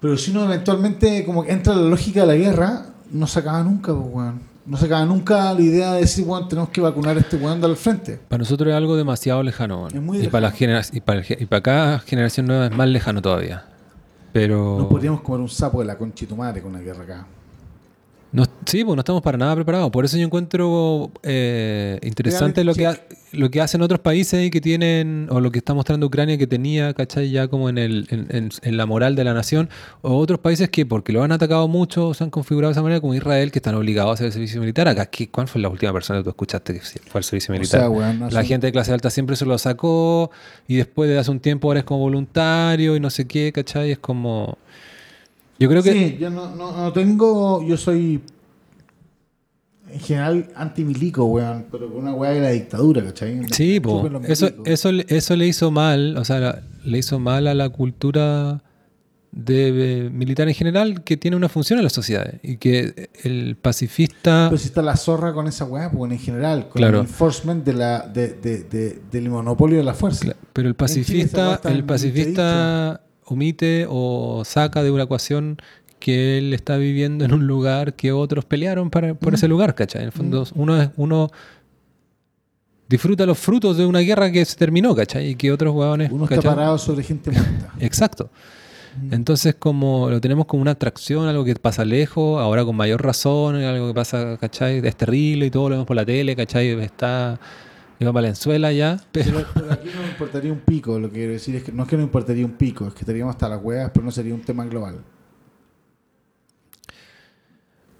Pero 0.00 0.16
si 0.16 0.30
uno 0.30 0.44
eventualmente 0.44 1.24
como 1.24 1.44
que 1.44 1.52
entra 1.52 1.72
en 1.74 1.82
la 1.84 1.88
lógica 1.90 2.20
de 2.22 2.26
la 2.26 2.34
guerra, 2.36 2.86
no 3.10 3.26
se 3.26 3.38
acaba 3.40 3.62
nunca, 3.62 3.92
pues, 3.94 4.06
weón. 4.12 4.50
No 4.66 4.76
se 4.76 4.86
acaba 4.86 5.04
nunca 5.04 5.52
la 5.52 5.60
idea 5.60 5.92
de 5.94 6.00
decir, 6.02 6.24
weón, 6.26 6.48
tenemos 6.48 6.70
que 6.70 6.80
vacunar 6.80 7.16
a 7.16 7.20
este 7.20 7.36
weón 7.36 7.62
al 7.64 7.76
frente. 7.76 8.18
Para 8.28 8.38
nosotros 8.38 8.68
es 8.70 8.74
algo 8.74 8.96
demasiado 8.96 9.42
lejano. 9.42 9.78
weón. 9.84 9.96
Es 9.96 10.02
muy 10.02 10.18
y, 10.18 10.28
para 10.28 10.42
la 10.48 10.52
genera- 10.52 10.82
y, 10.92 11.00
para 11.00 11.22
y 11.28 11.46
para 11.46 11.62
cada 11.62 11.98
generación 11.98 12.46
nueva 12.46 12.66
es 12.66 12.72
más 12.76 12.88
lejano 12.88 13.20
todavía. 13.20 13.64
Pero. 14.32 14.76
No 14.78 14.88
podríamos 14.88 15.22
comer 15.22 15.40
un 15.40 15.48
sapo 15.48 15.80
de 15.80 15.86
la 15.86 15.98
concha 15.98 16.20
de 16.20 16.26
tu 16.28 16.36
madre 16.36 16.62
con 16.62 16.70
una 16.70 16.80
guerra 16.80 17.02
acá. 17.02 17.26
No, 18.32 18.44
sí, 18.64 18.84
pues 18.84 18.94
no 18.94 19.00
estamos 19.00 19.22
para 19.22 19.36
nada 19.36 19.56
preparados. 19.56 19.90
Por 19.90 20.04
eso 20.04 20.16
yo 20.16 20.24
encuentro 20.24 21.10
eh, 21.24 21.98
interesante 22.02 22.62
lo 22.62 22.74
que, 22.74 22.86
ha- 22.86 23.00
lo 23.32 23.50
que 23.50 23.60
hacen 23.60 23.82
otros 23.82 23.98
países 23.98 24.46
y 24.46 24.50
que 24.50 24.60
tienen, 24.60 25.26
o 25.30 25.40
lo 25.40 25.50
que 25.50 25.58
está 25.58 25.74
mostrando 25.74 26.06
Ucrania 26.06 26.38
que 26.38 26.46
tenía, 26.46 26.94
¿cachai? 26.94 27.30
Ya 27.32 27.48
como 27.48 27.68
en, 27.68 27.78
el, 27.78 28.06
en, 28.10 28.26
en- 28.30 28.50
en 28.62 28.76
la 28.76 28.86
moral 28.86 29.16
de 29.16 29.24
la 29.24 29.34
nación, 29.34 29.68
o 30.02 30.16
otros 30.16 30.38
países 30.38 30.68
que 30.68 30.86
porque 30.86 31.12
lo 31.12 31.24
han 31.24 31.32
atacado 31.32 31.66
mucho, 31.66 32.14
se 32.14 32.22
han 32.22 32.30
configurado 32.30 32.68
de 32.70 32.74
esa 32.74 32.82
manera, 32.82 33.00
como 33.00 33.14
Israel, 33.16 33.50
que 33.50 33.58
están 33.58 33.74
obligados 33.74 34.10
a 34.10 34.14
hacer 34.14 34.26
el 34.26 34.32
servicio 34.32 34.60
militar. 34.60 34.86
Acá, 34.86 35.06
¿qué- 35.06 35.28
¿cuál 35.28 35.48
fue 35.48 35.60
la 35.60 35.68
última 35.68 35.92
persona 35.92 36.20
que 36.20 36.24
tú 36.24 36.30
escuchaste 36.30 36.74
que 36.74 36.80
fue 36.80 37.18
al 37.18 37.24
servicio 37.24 37.52
O 37.52 37.58
militar? 37.58 37.80
sea, 37.80 37.90
weón, 37.90 38.20
no 38.20 38.26
la 38.26 38.30
son- 38.30 38.44
gente 38.44 38.68
de 38.68 38.72
clase 38.72 38.92
alta 38.92 39.10
siempre 39.10 39.34
se 39.34 39.44
lo 39.44 39.58
sacó 39.58 40.30
y 40.68 40.76
después 40.76 41.10
de 41.10 41.18
hace 41.18 41.32
un 41.32 41.40
tiempo 41.40 41.66
ahora 41.66 41.80
es 41.80 41.84
como 41.84 41.98
voluntario 42.00 42.94
y 42.94 43.00
no 43.00 43.10
sé 43.10 43.26
qué, 43.26 43.50
¿cachai? 43.52 43.90
Es 43.90 43.98
como... 43.98 44.56
Yo 45.60 45.68
creo 45.68 45.82
que... 45.82 45.92
Sí, 45.92 46.16
yo 46.18 46.30
no, 46.30 46.54
no, 46.56 46.76
no 46.76 46.92
tengo. 46.92 47.62
Yo 47.62 47.76
soy. 47.76 48.20
En 49.92 50.00
general 50.00 50.48
antimilico, 50.54 51.24
weón. 51.24 51.66
Pero 51.70 51.88
con 51.88 51.98
una 52.02 52.14
weá 52.14 52.30
de 52.30 52.40
la 52.40 52.50
dictadura, 52.50 53.04
¿cachai? 53.04 53.40
Sí, 53.52 53.78
po. 53.80 54.08
Eso, 54.26 54.48
eso, 54.64 54.90
le- 54.92 55.04
eso 55.08 55.36
le 55.36 55.46
hizo 55.46 55.70
mal, 55.70 56.16
o 56.16 56.24
sea, 56.24 56.62
le 56.84 56.98
hizo 56.98 57.18
mal 57.18 57.46
a 57.48 57.54
la 57.54 57.68
cultura 57.68 58.62
de, 59.32 60.06
eh, 60.06 60.10
militar 60.10 60.48
en 60.48 60.54
general 60.54 61.02
que 61.04 61.16
tiene 61.16 61.36
una 61.36 61.48
función 61.48 61.78
en 61.78 61.84
las 61.84 61.92
sociedades 61.92 62.40
y 62.42 62.56
que 62.56 63.10
el 63.22 63.56
pacifista... 63.56 64.50
Si 64.56 64.66
está 64.66 64.80
la 64.82 64.96
zorra 64.96 65.32
con 65.34 65.46
esa 65.46 65.64
weá, 65.66 65.90
pues 65.90 66.10
en 66.12 66.18
general, 66.18 66.68
con 66.68 66.80
Claro. 66.80 67.00
el 67.00 67.06
enforcement 67.06 67.64
de 67.64 67.72
la, 67.74 68.00
de, 68.06 68.28
de- 68.34 68.62
de- 68.64 68.98
del 69.10 69.28
monopolio 69.28 69.76
de 69.78 69.84
la 69.84 69.94
fuerza. 69.94 70.34
Pero 70.52 70.68
el 70.68 70.74
pacifista, 70.74 71.60
el 71.64 71.84
pacifista 71.84 73.00
omite 73.34 73.86
o 73.88 74.42
saca 74.44 74.82
de 74.82 74.90
una 74.90 75.04
ecuación 75.04 75.56
que 75.98 76.38
él 76.38 76.54
está 76.54 76.76
viviendo 76.78 77.24
en 77.24 77.32
un 77.34 77.46
lugar 77.46 77.94
que 77.94 78.10
otros 78.12 78.44
pelearon 78.44 78.88
para, 78.90 79.14
por 79.14 79.34
ese 79.34 79.48
lugar, 79.48 79.74
¿cachai? 79.74 80.02
En 80.02 80.06
el 80.06 80.12
fondo, 80.12 80.46
uno, 80.54 80.80
es- 80.80 80.90
uno 80.96 81.30
disfruta 82.88 83.24
los 83.26 83.38
frutos 83.38 83.76
de 83.76 83.86
una 83.86 84.00
guerra 84.00 84.32
que 84.32 84.44
se 84.44 84.56
terminó, 84.56 84.94
¿cachai? 84.94 85.28
Y 85.30 85.34
que 85.36 85.52
otros 85.52 85.74
huevones... 85.74 86.10
Uno 86.10 86.24
está 86.24 86.36
¿cachai? 86.36 86.54
parado 86.54 86.78
sobre 86.78 87.04
gente 87.04 87.30
muerta. 87.30 87.72
Exacto. 87.80 88.30
Entonces, 89.12 89.54
como 89.56 90.10
lo 90.10 90.20
tenemos 90.20 90.46
como 90.46 90.62
una 90.62 90.72
atracción, 90.72 91.28
algo 91.28 91.44
que 91.44 91.54
pasa 91.54 91.84
lejos, 91.84 92.40
ahora 92.40 92.64
con 92.64 92.74
mayor 92.74 93.00
razón, 93.04 93.54
algo 93.56 93.86
que 93.88 93.94
pasa, 93.94 94.36
¿cachai? 94.40 94.84
Es 94.84 94.96
terrible 94.96 95.46
y 95.46 95.50
todo 95.50 95.68
lo 95.68 95.74
vemos 95.76 95.86
por 95.86 95.94
la 95.94 96.04
tele, 96.04 96.34
¿cachai? 96.34 96.70
Está 96.80 97.38
en 98.08 98.14
Valenzuela 98.14 98.72
ya. 98.72 98.98
Pero, 99.12 99.38
aquí 99.70 99.88
no 99.94 100.02
me 100.02 100.08
importaría 100.08 100.52
un 100.52 100.60
pico. 100.60 100.98
Lo 100.98 101.08
que 101.08 101.16
quiero 101.18 101.32
decir 101.32 101.54
es 101.56 101.62
que 101.64 101.72
no 101.72 101.82
es 101.82 101.88
que 101.88 101.96
no 101.96 102.02
importaría 102.02 102.44
un 102.44 102.52
pico, 102.52 102.86
es 102.86 102.94
que 102.94 103.00
estaríamos 103.00 103.34
hasta 103.34 103.48
las 103.48 103.62
huevas, 103.62 103.90
pero 103.92 104.04
no 104.04 104.10
sería 104.10 104.34
un 104.34 104.42
tema 104.42 104.64
global. 104.64 105.00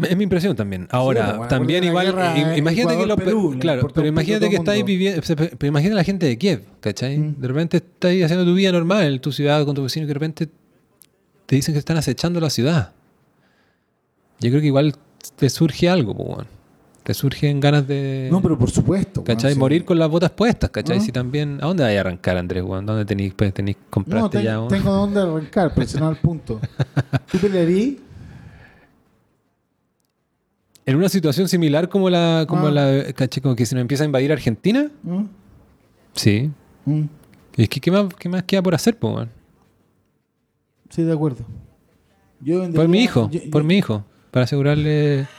es 0.03 0.17
mi 0.17 0.25
impresión 0.25 0.57
también. 0.57 0.89
Ahora, 0.91 1.33
bueno, 1.35 1.49
también 1.49 1.85
igual, 1.85 2.07
guerra 2.07 2.57
imagínate 2.57 2.97
que 2.97 3.07
los... 3.07 3.19
Ecuador-Perú, 3.19 3.51
pe- 3.51 3.55
le 3.57 3.61
Claro, 3.61 3.89
pero 3.95 4.07
imagínate 4.07 4.49
que 4.49 4.57
estáis 4.57 4.85
viviendo... 4.85 5.21
Pero 5.37 5.67
imagínate 5.67 5.93
a 5.93 5.97
la 5.97 6.05
gente 6.05 6.27
de 6.27 6.39
Kiev, 6.39 6.65
¿cachai? 6.81 7.19
Mm. 7.19 7.35
De 7.39 7.49
repente 7.49 7.77
estáis 7.77 8.25
haciendo 8.25 8.45
tu 8.47 8.55
vida 8.55 8.73
normal 8.73 9.05
en 9.13 9.21
tu 9.21 9.33
ciudad 9.33 9.65
con 9.67 9.75
tu 9.75 9.83
vecino 9.83 10.05
y 10.05 10.09
de 10.09 10.15
repente 10.15 10.49
te 11.47 11.57
dicen 11.57 11.75
que 11.75 11.79
están 11.79 11.99
acechando 11.99 12.41
la 12.41 12.49
ciudad. 12.49 12.93
Yo 14.41 14.49
creo 14.49 14.61
que 14.63 14.69
igual 14.69 14.95
te 15.37 15.51
surge 15.51 15.89
algo, 15.89 16.17
pues, 16.17 16.29
weón. 16.29 16.60
Te 17.11 17.15
surgen 17.15 17.59
ganas 17.59 17.89
de... 17.89 18.29
No, 18.31 18.41
pero 18.41 18.57
por 18.57 18.71
supuesto. 18.71 19.25
¿Cachai? 19.25 19.55
sí. 19.55 19.59
Morir 19.59 19.85
con 19.85 19.99
las 19.99 20.09
botas 20.09 20.31
puestas, 20.31 20.71
¿cachai? 20.71 20.99
¿No? 20.99 21.05
Si 21.05 21.11
también... 21.11 21.59
¿A 21.61 21.67
dónde 21.67 21.83
vais 21.83 21.97
a 21.97 22.03
arrancar, 22.03 22.37
Andrés, 22.37 22.63
weón? 22.63 22.87
¿Dónde 22.87 23.05
tenéis, 23.05 23.35
pues, 23.35 23.53
tenéis 23.53 23.79
No, 23.79 23.87
compraste 23.91 24.37
ten- 24.39 24.45
ya? 24.45 24.59
weón? 24.61 24.69
tengo 24.69 24.93
dónde 24.93 25.21
arrancar, 25.21 25.73
pero 25.75 25.85
ese 25.87 25.99
no 25.99 26.09
es 26.13 26.17
el 26.17 26.23
punto. 26.23 26.61
¿Tú 27.33 27.39
pelearías? 27.39 27.97
En 30.87 30.95
una 30.95 31.09
situación 31.09 31.49
similar 31.49 31.89
como 31.89 32.09
la... 32.11 32.45
Como 32.49 32.69
Ah. 32.69 32.71
la 32.71 33.13
¿cachai? 33.13 33.43
Como 33.43 33.57
que 33.57 33.67
se 33.67 33.75
nos 33.75 33.83
empieza 33.83 34.05
a 34.05 34.07
invadir 34.07 34.31
Argentina. 34.31 34.89
¿Mm? 35.03 35.25
Sí. 36.15 36.49
¿Mm? 36.85 37.03
Es 37.57 37.69
que 37.69 37.81
¿qué 37.81 37.91
más, 37.91 38.07
qué 38.15 38.29
más 38.29 38.45
queda 38.45 38.63
por 38.63 38.77
hacer, 38.77 38.97
weón? 39.03 39.31
Sí, 40.91 41.03
de 41.03 41.13
acuerdo. 41.13 41.45
Yo 42.41 42.71
Por 42.71 42.87
mi 42.87 43.03
hijo, 43.03 43.29
yo- 43.33 43.51
por 43.51 43.65
mi 43.65 43.79
hijo. 43.79 44.05
Para 44.31 44.45
asegurarle... 44.45 45.27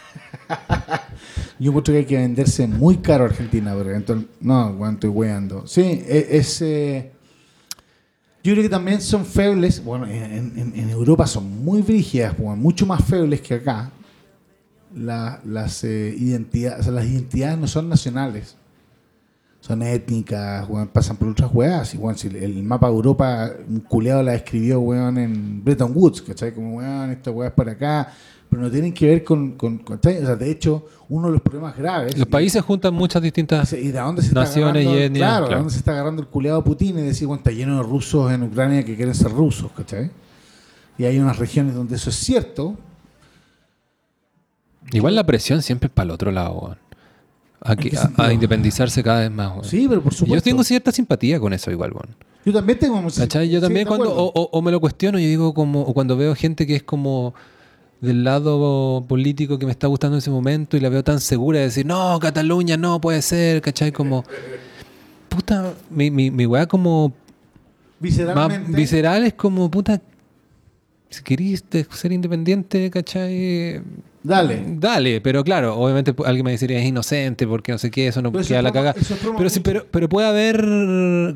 Yo 1.62 1.70
encuentro 1.70 1.94
que 1.94 2.00
hay 2.00 2.06
que 2.06 2.18
venderse 2.18 2.66
muy 2.68 2.98
caro 2.98 3.24
a 3.24 3.28
Argentina, 3.28 3.76
porque 3.76 3.92
eventual- 3.92 4.26
no, 4.40 4.70
weón, 4.72 4.96
estoy 4.96 5.12
weando. 5.12 5.68
Sí, 5.68 5.82
e- 5.82 6.28
es. 6.32 6.60
eh, 6.64 7.12
yo 8.44 8.54
creo 8.54 8.64
que 8.64 8.70
también 8.70 9.00
son 9.00 9.24
febles. 9.28 9.84
Bueno, 9.84 10.08
en, 10.08 10.90
Europa 10.90 11.28
son 11.28 11.64
muy 11.64 11.84
brígidas, 11.84 12.36
mucho 12.40 12.88
más 12.88 13.04
febles 13.06 13.42
que 13.42 13.54
acá. 13.54 13.92
La- 14.96 15.40
las 15.46 15.84
eh, 15.84 16.16
identidades, 16.18 16.88
las 16.88 17.06
identidades 17.06 17.60
no 17.60 17.68
son 17.68 17.90
nacionales. 17.90 18.56
Son 19.60 19.84
étnicas, 19.84 20.68
pasan 20.92 21.16
por 21.18 21.28
otras 21.28 21.52
weas. 21.54 21.94
Y, 21.94 21.98
weón, 22.00 22.18
si 22.18 22.28
el 22.28 22.64
mapa 22.64 22.88
de 22.88 22.94
Europa, 22.96 23.52
un 23.70 23.82
culeado 23.82 24.24
la 24.24 24.34
escribió, 24.34 24.80
weón, 24.80 25.20
en 25.20 25.64
Bretton 25.64 25.92
Woods, 25.94 26.24
¿cachai? 26.24 26.56
Como, 26.56 26.78
weón, 26.78 27.12
esta 27.12 27.30
wea 27.30 27.50
es 27.50 27.54
para 27.54 27.74
acá. 27.74 28.12
Pero 28.52 28.64
no 28.64 28.70
tienen 28.70 28.94
que 28.94 29.08
ver 29.08 29.24
con, 29.24 29.54
con, 29.54 29.78
con-. 29.78 29.98
O 29.98 30.02
sea, 30.04 30.36
de 30.36 30.52
hecho, 30.52 30.86
uno 31.08 31.28
de 31.28 31.34
los 31.34 31.42
problemas 31.42 31.76
graves. 31.78 32.18
Los 32.18 32.28
y- 32.28 32.30
países 32.30 32.62
juntan 32.62 32.94
muchas 32.94 33.22
distintas... 33.22 33.72
¿Y 33.72 33.92
de 33.92 34.00
dónde 34.00 34.22
se 34.22 34.28
está 34.28 34.42
Naciones 34.42 34.86
y 34.86 34.90
etnias, 34.90 35.10
claro, 35.30 35.44
¿de 35.44 35.48
claro. 35.48 35.58
dónde 35.62 35.72
se 35.74 35.80
está 35.80 35.92
agarrando 35.94 36.22
el 36.22 36.28
culeado 36.28 36.62
Putin 36.62 37.00
y 37.00 37.02
decir, 37.02 37.28
bueno, 37.28 37.40
está 37.40 37.52
lleno 37.52 37.78
de 37.78 37.84
rusos 37.84 38.30
en 38.32 38.44
Ucrania 38.44 38.84
que 38.84 38.96
quieren 38.98 39.16
ser 39.16 39.32
rusos, 39.32 39.72
¿cachai? 39.72 40.12
Y 40.98 41.06
hay 41.06 41.18
unas 41.18 41.40
regiones 41.40 41.74
donde 41.76 41.96
eso 41.96 42.10
es 42.10 42.16
cierto. 42.18 42.76
Igual 44.92 45.16
la 45.16 45.24
presión 45.26 45.62
siempre 45.62 45.88
es 45.88 45.94
para 45.94 46.06
el 46.06 46.12
otro 46.12 46.32
lado, 46.32 46.54
weón. 46.54 46.78
A, 47.62 47.76
que- 47.76 47.90
qué 47.92 47.98
a- 47.98 48.02
sentido? 48.02 48.24
a 48.28 48.34
independizarse 48.34 49.04
cada 49.04 49.22
vez 49.22 49.32
más. 49.32 49.66
Sí, 49.68 49.86
pero 49.88 50.02
por 50.02 50.14
supuesto. 50.14 50.36
Yo 50.36 50.42
tengo 50.42 50.64
cierta 50.64 50.92
simpatía 50.92 51.40
con 51.40 51.54
eso 51.54 51.72
igual, 51.72 51.92
weón. 51.94 52.16
Yo 52.44 52.52
también 52.52 52.80
tengo... 52.80 53.02
¿Cachai? 53.16 53.50
Yo 53.50 53.62
también 53.62 53.86
de 53.86 53.88
cuando 53.88 54.06
acuerdo. 54.12 54.32
o, 54.36 54.42
o- 54.42 54.50
o 54.52 54.62
me 54.62 54.72
lo 54.72 54.80
cuestiono, 54.82 55.20
yo 55.20 55.26
digo 55.28 55.54
como, 55.54 55.82
o 55.84 55.94
cuando 55.94 56.18
veo 56.18 56.34
gente 56.36 56.66
que 56.66 56.76
es 56.76 56.84
como 56.84 57.34
del 58.02 58.24
lado 58.24 59.06
político 59.08 59.58
que 59.60 59.66
me 59.66 59.72
está 59.72 59.88
gustando 59.88 60.16
en 60.16 60.20
ese 60.20 60.32
momento 60.32 60.76
y 60.76 60.80
la 60.80 60.90
veo 60.90 61.04
tan 61.04 61.20
segura 61.20 61.60
de 61.60 61.66
decir, 61.66 61.86
no, 61.86 62.20
Cataluña 62.20 62.76
no 62.76 63.00
puede 63.00 63.22
ser, 63.22 63.62
¿cachai? 63.62 63.92
Como, 63.92 64.26
puta, 65.30 65.74
mi, 65.90 66.10
mi, 66.12 66.32
mi 66.32 66.46
weá 66.46 66.66
como 66.66 67.10
más 67.10 67.16
Visceralmente... 68.00 68.72
visceral 68.76 69.24
es 69.24 69.34
como, 69.36 69.70
puta, 69.70 70.02
si 71.10 71.22
querís 71.24 71.64
de- 71.70 71.86
ser 71.92 72.12
independiente, 72.12 72.90
¿cachai? 72.90 73.82
Dale. 74.24 74.64
Dale, 74.68 75.20
pero 75.22 75.44
claro, 75.44 75.76
obviamente 75.78 76.14
alguien 76.26 76.46
me 76.46 76.56
diría 76.56 76.80
es 76.80 76.86
inocente 76.86 77.48
porque 77.48 77.72
no 77.72 77.78
sé 77.80 77.90
qué, 77.90 78.08
eso 78.08 78.22
no 78.22 78.32
Pero 78.32 78.46
queda 78.46 78.62
la 78.62 78.72
pro- 78.72 78.82
caga. 78.84 78.96
eso 79.02 79.16
es 79.16 79.20
pro 79.20 79.36
Pero, 79.36 79.50
sí, 79.50 79.60
pero, 79.62 79.86
pero 79.90 80.08
puede 80.08 80.28
haber, 80.28 80.58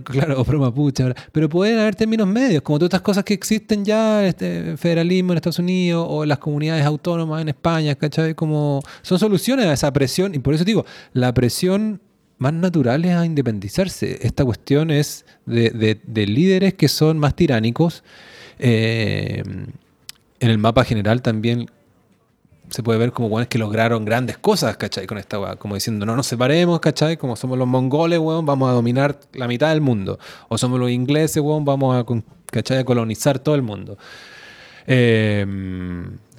claro, 0.03 0.39
o 0.41 0.43
pro 0.45 0.59
mapuche 0.59 1.01
ahora, 1.01 1.15
pero 1.31 1.49
pueden 1.49 1.79
haber 1.79 1.95
términos 1.95 2.27
medios, 2.27 2.61
como 2.61 2.77
todas 2.77 2.89
estas 2.89 3.01
cosas 3.01 3.23
que 3.23 3.33
existen 3.33 3.83
ya, 3.85 4.25
este 4.27 4.77
federalismo 4.77 5.31
en 5.33 5.37
Estados 5.37 5.57
Unidos 5.59 6.05
o 6.07 6.25
las 6.25 6.37
comunidades 6.37 6.85
autónomas 6.85 7.41
en 7.41 7.49
España, 7.49 7.95
¿cachai? 7.95 8.35
Como 8.35 8.81
son 9.01 9.17
soluciones 9.17 9.65
a 9.65 9.73
esa 9.73 9.91
presión, 9.91 10.35
y 10.35 10.39
por 10.39 10.53
eso 10.53 10.63
digo, 10.63 10.85
la 11.13 11.33
presión 11.33 12.01
más 12.37 12.53
natural 12.53 13.03
es 13.05 13.15
a 13.15 13.25
independizarse. 13.25 14.19
Esta 14.21 14.45
cuestión 14.45 14.91
es 14.91 15.25
de, 15.47 15.71
de- 15.71 15.99
de 16.05 16.27
líderes 16.27 16.73
que 16.75 16.87
son 16.87 17.17
más 17.17 17.35
tiránicos. 17.35 18.03
eh, 18.59 19.41
en 20.39 20.49
el 20.51 20.57
mapa 20.57 20.83
general 20.83 21.21
también 21.21 21.71
se 22.69 22.83
puede 22.83 22.99
ver 22.99 23.11
como 23.11 23.27
weones 23.27 23.47
que 23.47 23.57
lograron 23.57 24.05
grandes 24.05 24.37
cosas, 24.37 24.77
¿cachai? 24.77 25.07
Con 25.07 25.17
esta 25.17 25.39
weá, 25.39 25.55
como 25.55 25.75
diciendo, 25.75 26.05
no 26.05 26.15
nos 26.15 26.27
separemos, 26.27 26.79
¿cachai? 26.79 27.17
Como 27.17 27.35
somos 27.35 27.57
los 27.57 27.67
mongoles, 27.67 28.19
weón, 28.19 28.45
vamos 28.45 28.69
a 28.69 28.73
dominar 28.73 29.19
la 29.33 29.47
mitad 29.47 29.69
del 29.69 29.81
mundo. 29.81 30.19
O 30.49 30.57
somos 30.57 30.79
los 30.79 30.89
ingleses, 30.89 31.41
weón, 31.41 31.65
vamos 31.65 31.95
a, 31.95 32.05
¿cachai? 32.47 32.83
colonizar 32.83 33.39
todo 33.39 33.55
el 33.55 33.61
mundo. 33.61 33.97
Eh, 34.87 35.45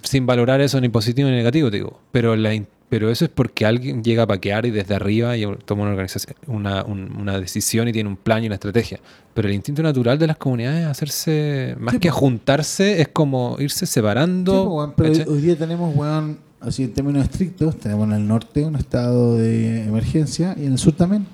sin 0.02 0.26
valorar 0.26 0.60
eso 0.60 0.80
ni 0.80 0.88
positivo 0.88 1.28
ni 1.28 1.36
negativo, 1.36 1.70
digo. 1.70 2.00
Pero, 2.12 2.36
la 2.36 2.54
pero 2.88 3.10
eso 3.10 3.24
es 3.24 3.30
porque 3.30 3.66
alguien 3.66 4.02
llega 4.04 4.22
a 4.22 4.26
paquear 4.26 4.64
y 4.66 4.70
desde 4.70 4.94
arriba 4.94 5.36
y 5.36 5.44
toma 5.64 5.82
una, 5.82 5.90
organización, 5.92 6.36
una, 6.46 6.84
un- 6.84 7.16
una 7.20 7.38
decisión 7.40 7.88
y 7.88 7.92
tiene 7.92 8.08
un 8.08 8.16
plan 8.16 8.42
y 8.42 8.46
una 8.46 8.54
estrategia. 8.54 9.00
Pero 9.34 9.48
el 9.48 9.54
instinto 9.54 9.82
natural 9.82 10.18
de 10.18 10.26
las 10.28 10.36
comunidades 10.36 10.82
es 10.82 10.86
hacerse, 10.86 11.74
más 11.78 11.94
Sí, 11.94 12.00
que 12.00 12.10
juntarse, 12.10 13.00
es 13.00 13.08
como 13.08 13.56
irse 13.58 13.86
separando. 13.86 14.52
Sí, 14.52 14.68
weón, 14.68 14.94
pero 14.96 15.30
hoy, 15.32 15.40
día 15.40 15.56
tenemos, 15.58 15.94
weón, 15.96 16.38
así 16.60 16.84
en 16.84 16.94
términos 16.94 17.24
estrictos, 17.24 17.76
tenemos 17.76 18.06
en 18.08 18.14
el 18.14 18.26
norte 18.26 18.64
un 18.64 18.76
estado 18.76 19.36
de 19.36 19.82
emergencia 19.84 20.54
y 20.56 20.66
en 20.66 20.72
el 20.72 20.78
sur 20.78 20.92
también. 20.94 21.26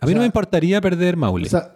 a 0.00 0.06
mí 0.06 0.12
o 0.12 0.14
no 0.14 0.18
sea- 0.18 0.18
me 0.20 0.26
importaría 0.26 0.80
perder 0.80 1.16
Maule. 1.16 1.46
O 1.46 1.50
sea, 1.50 1.75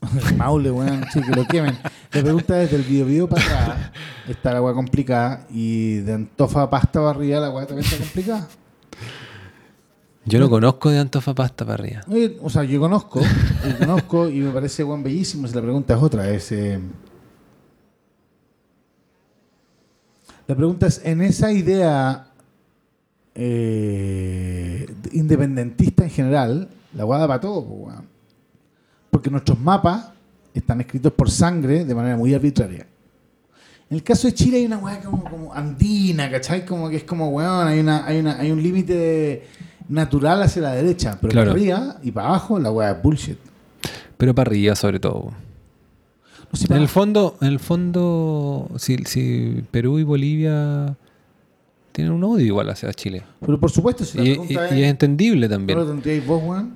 Maule, 0.36 0.70
weón, 0.70 1.04
sí, 1.12 1.20
que 1.20 1.30
lo 1.32 1.44
quemen. 1.46 1.76
La 2.12 2.22
pregunta 2.22 2.62
es 2.62 2.70
del 2.70 2.82
video 2.82 3.06
video 3.06 3.28
para 3.28 3.42
atrás. 3.42 3.90
Está 4.28 4.54
la 4.54 4.62
weá 4.62 4.74
complicada 4.74 5.46
y 5.50 5.96
de 5.96 6.14
Antofa 6.14 6.68
pasta 6.70 7.00
para 7.00 7.10
arriba 7.10 7.40
la 7.40 7.50
weá 7.50 7.66
también 7.66 7.86
está 7.86 7.98
complicada. 7.98 8.48
Yo 10.26 10.38
no 10.38 10.50
conozco 10.50 10.90
de 10.90 10.98
Antofagasta 10.98 11.64
para 11.64 11.82
arriba. 11.82 12.02
Oye, 12.08 12.38
o 12.42 12.50
sea, 12.50 12.62
yo 12.64 12.78
conozco, 12.78 13.20
yo 13.20 13.78
conozco 13.78 14.28
y 14.28 14.40
me 14.40 14.50
parece 14.50 14.84
weón 14.84 15.02
bellísimo. 15.02 15.48
Si 15.48 15.54
la 15.54 15.62
pregunta 15.62 15.94
es 15.94 16.02
otra, 16.02 16.28
es. 16.28 16.52
eh, 16.52 16.78
la 20.46 20.54
pregunta 20.54 20.86
es: 20.86 21.00
en 21.04 21.22
esa 21.22 21.52
idea 21.52 22.26
eh, 23.34 24.86
independentista 25.12 26.04
en 26.04 26.10
general, 26.10 26.68
la 26.94 27.04
weá 27.06 27.18
da 27.18 27.26
para 27.26 27.40
todo, 27.40 27.60
weón. 27.60 28.09
Porque 29.10 29.30
nuestros 29.30 29.58
mapas 29.58 30.08
están 30.54 30.80
escritos 30.80 31.12
por 31.12 31.30
sangre 31.30 31.84
de 31.84 31.94
manera 31.94 32.16
muy 32.16 32.32
arbitraria. 32.34 32.86
En 33.88 33.96
el 33.96 34.02
caso 34.04 34.28
de 34.28 34.34
Chile 34.34 34.58
hay 34.58 34.66
una 34.66 34.78
weá 34.78 35.00
como, 35.00 35.24
como 35.24 35.52
andina, 35.54 36.30
¿cachai? 36.30 36.64
Como 36.64 36.88
que 36.88 36.96
es 36.96 37.04
como, 37.04 37.28
weón, 37.30 37.66
hay, 37.66 37.80
una, 37.80 38.06
hay, 38.06 38.20
una, 38.20 38.38
hay 38.38 38.52
un 38.52 38.62
límite 38.62 39.46
natural 39.88 40.42
hacia 40.42 40.62
la 40.62 40.72
derecha, 40.74 41.18
pero 41.20 41.32
Claro. 41.32 41.50
para 41.50 41.60
arriba 41.60 41.96
y 42.02 42.10
para 42.12 42.28
abajo 42.28 42.58
la 42.60 42.70
weá 42.70 42.92
es 42.92 43.02
bullshit. 43.02 43.36
Pero 44.16 44.32
para 44.34 44.48
arriba, 44.50 44.76
sobre 44.76 45.00
todo. 45.00 45.32
No 46.52 46.76
En 46.76 46.82
el 46.82 46.88
fondo, 46.88 47.36
en 47.40 47.48
el 47.48 47.58
fondo, 47.60 48.68
si, 48.76 48.96
si 49.06 49.64
Perú 49.70 49.98
y 49.98 50.02
Bolivia 50.04 50.96
tienen 51.92 52.12
un 52.12 52.22
odio 52.24 52.44
igual 52.46 52.70
hacia 52.70 52.92
Chile. 52.92 53.22
pero 53.40 53.58
por 53.58 53.70
supuesto, 53.72 54.04
si 54.04 54.18
la 54.18 54.24
Y, 54.24 54.28
y- 54.28 54.30
pregunta 54.34 54.52
y 54.76 54.78
es 54.80 54.84
es, 54.84 54.90
entendible 54.90 55.48
¿no 55.48 55.54
también. 55.54 55.78
tendríais 55.86 56.26
vos, 56.26 56.42
weón? 56.44 56.74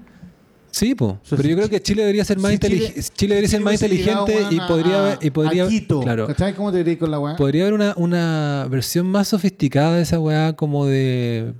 Sí, 0.75 0.93
po. 0.97 1.19
pero 1.31 1.43
yo 1.45 1.55
creo 1.57 1.69
que 1.69 1.81
Chile 1.81 2.03
debería 2.03 2.25
ser 2.25 2.39
más 2.41 2.49
Si 2.49 2.55
inteligente. 2.55 3.01
Chile, 3.15 3.35
debería 3.37 3.49
ser 3.49 3.61
más 3.61 3.75
inteligente 3.75 4.47
y 4.51 4.59
podría 4.59 4.97
a- 4.97 5.01
haber- 5.07 5.19
y 5.25 5.31
podría 5.31 5.65
a 5.65 5.69
Quito, 5.69 6.01
claro. 6.01 6.27
¿Cómo 6.57 6.73
te 6.73 6.99
con 6.99 7.11
la 7.13 7.21
weá? 7.21 7.37
podría 7.37 7.63
haber 7.63 7.75
una, 7.75 7.95
una 7.97 8.67
versión 8.69 9.07
más 9.07 9.29
sofisticada 9.29 9.95
de 9.95 10.03
esa 10.03 10.19
weá 10.19 10.55
como 10.55 10.85
de 10.87 11.55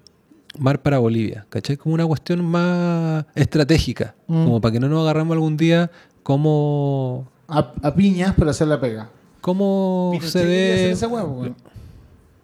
mar 0.59 0.83
para 0.83 0.99
Bolivia, 0.99 1.47
¿cachai? 1.49 1.77
Como 1.77 1.95
una 1.95 2.05
cuestión 2.07 2.45
más 2.45 3.25
estratégica, 3.37 4.17
Mm. 4.27 4.45
como 4.47 4.61
para 4.61 4.73
que 4.73 4.81
no 4.81 4.89
nos 4.89 5.03
agarramos 5.03 5.35
algún 5.35 5.57
día 5.57 5.93
cómo 6.25 7.29
A, 7.47 7.73
a 7.83 7.95
piñas 7.95 8.35
para 8.35 8.51
hacer 8.51 8.67
la 8.67 8.81
pega. 8.81 9.11
cómo 9.41 10.11
Pinochet 10.13 10.33
se 10.33 10.45
ve 10.45 10.91
esa 10.91 11.07
weá, 11.07 11.23
po, 11.25 11.31
weón. 11.31 11.55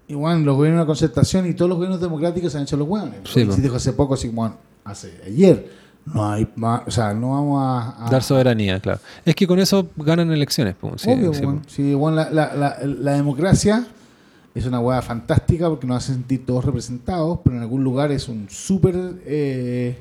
Y 0.07 0.15
bueno, 0.15 0.39
los 0.45 0.57
gobiernos 0.57 0.83
de 0.85 0.87
concertación 0.87 1.49
y 1.49 1.55
todos 1.55 1.69
los 1.69 1.77
gobiernos 1.79 2.01
democráticos 2.01 2.53
se 2.53 2.59
han 2.59 2.65
hecho 2.65 2.77
los 2.77 2.89
weones. 2.89 3.21
Sí, 3.25 3.45
po. 3.45 3.75
hace 3.77 3.93
poco, 3.93 4.15
así 4.15 4.29
como 4.29 4.43
bueno, 4.43 4.57
hace 4.85 5.21
ayer, 5.27 5.80
no 6.07 6.29
hay 6.31 6.49
más, 6.57 6.83
o 6.87 6.91
sea, 6.91 7.13
no 7.15 7.31
vamos 7.31 7.63
a, 7.63 8.07
a- 8.07 8.11
dar 8.11 8.23
soberanía, 8.23 8.81
claro. 8.81 9.01
Es 9.25 9.35
que 9.35 9.47
con 9.47 9.59
eso 9.59 9.89
ganan 9.97 10.31
elecciones, 10.33 10.75
sí, 10.97 11.11
Obvio, 11.11 11.33
sí, 11.35 11.41
weón. 11.45 11.59
po. 11.61 11.69
Sí, 11.69 11.95
bueno, 11.95 12.17
la, 12.17 12.31
la- 12.31 12.55
la- 12.55 12.79
la 12.85 13.13
democracia 13.13 13.87
es 14.55 14.67
una 14.67 14.81
hueá 14.81 15.01
fantástica 15.03 15.69
porque 15.69 15.87
nos 15.87 15.99
hace 15.99 16.13
sentir 16.15 16.45
todos 16.45 16.65
representados, 16.65 17.39
pero 17.45 17.57
en 17.57 17.63
algún 17.63 17.85
lugar 17.85 18.11
es 18.11 18.29
un 18.29 18.49
súper 18.51 18.95
eh, 19.25 19.97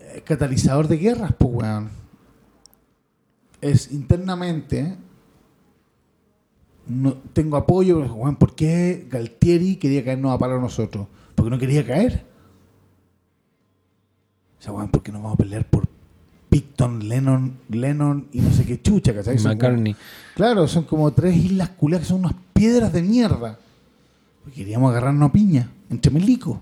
eh, 0.00 0.22
catalizador 0.24 0.88
de 0.88 0.96
guerras, 0.98 1.32
pues, 1.38 1.52
weón. 1.54 1.90
Es 3.60 3.92
internamente. 3.92 4.96
No, 6.86 7.14
tengo 7.32 7.56
apoyo, 7.56 8.00
pero, 8.00 8.14
weón, 8.14 8.36
¿por 8.36 8.54
qué 8.54 9.06
Galtieri 9.10 9.76
quería 9.76 10.04
caernos 10.04 10.32
a 10.34 10.38
palo 10.38 10.56
a 10.56 10.60
nosotros? 10.60 11.06
Porque 11.34 11.50
no 11.50 11.58
quería 11.58 11.86
caer. 11.86 12.26
O 14.64 14.66
sea, 14.66 14.72
weón, 14.72 14.88
¿por 14.88 15.02
qué 15.02 15.12
no 15.12 15.18
vamos 15.20 15.34
a 15.34 15.36
pelear 15.36 15.66
por 15.66 15.86
Picton, 16.48 17.06
Lennon, 17.06 17.58
Lennon 17.68 18.28
y 18.32 18.40
no 18.40 18.50
sé 18.50 18.64
qué 18.64 18.80
chucha, 18.80 19.12
¿cachai? 19.14 19.36
Son 19.36 19.42
como- 19.42 19.54
McCartney. 19.56 19.94
Claro, 20.34 20.66
son 20.66 20.84
como 20.84 21.12
tres 21.12 21.36
islas 21.36 21.68
culiadas 21.68 22.06
que 22.06 22.08
son 22.08 22.20
unas 22.20 22.32
piedras 22.54 22.90
de 22.90 23.02
mierda. 23.02 23.58
Porque 24.42 24.60
queríamos 24.60 24.90
agarrarnos 24.90 25.28
a 25.28 25.32
piña, 25.32 25.68
entre 25.90 26.10
milicos. 26.10 26.60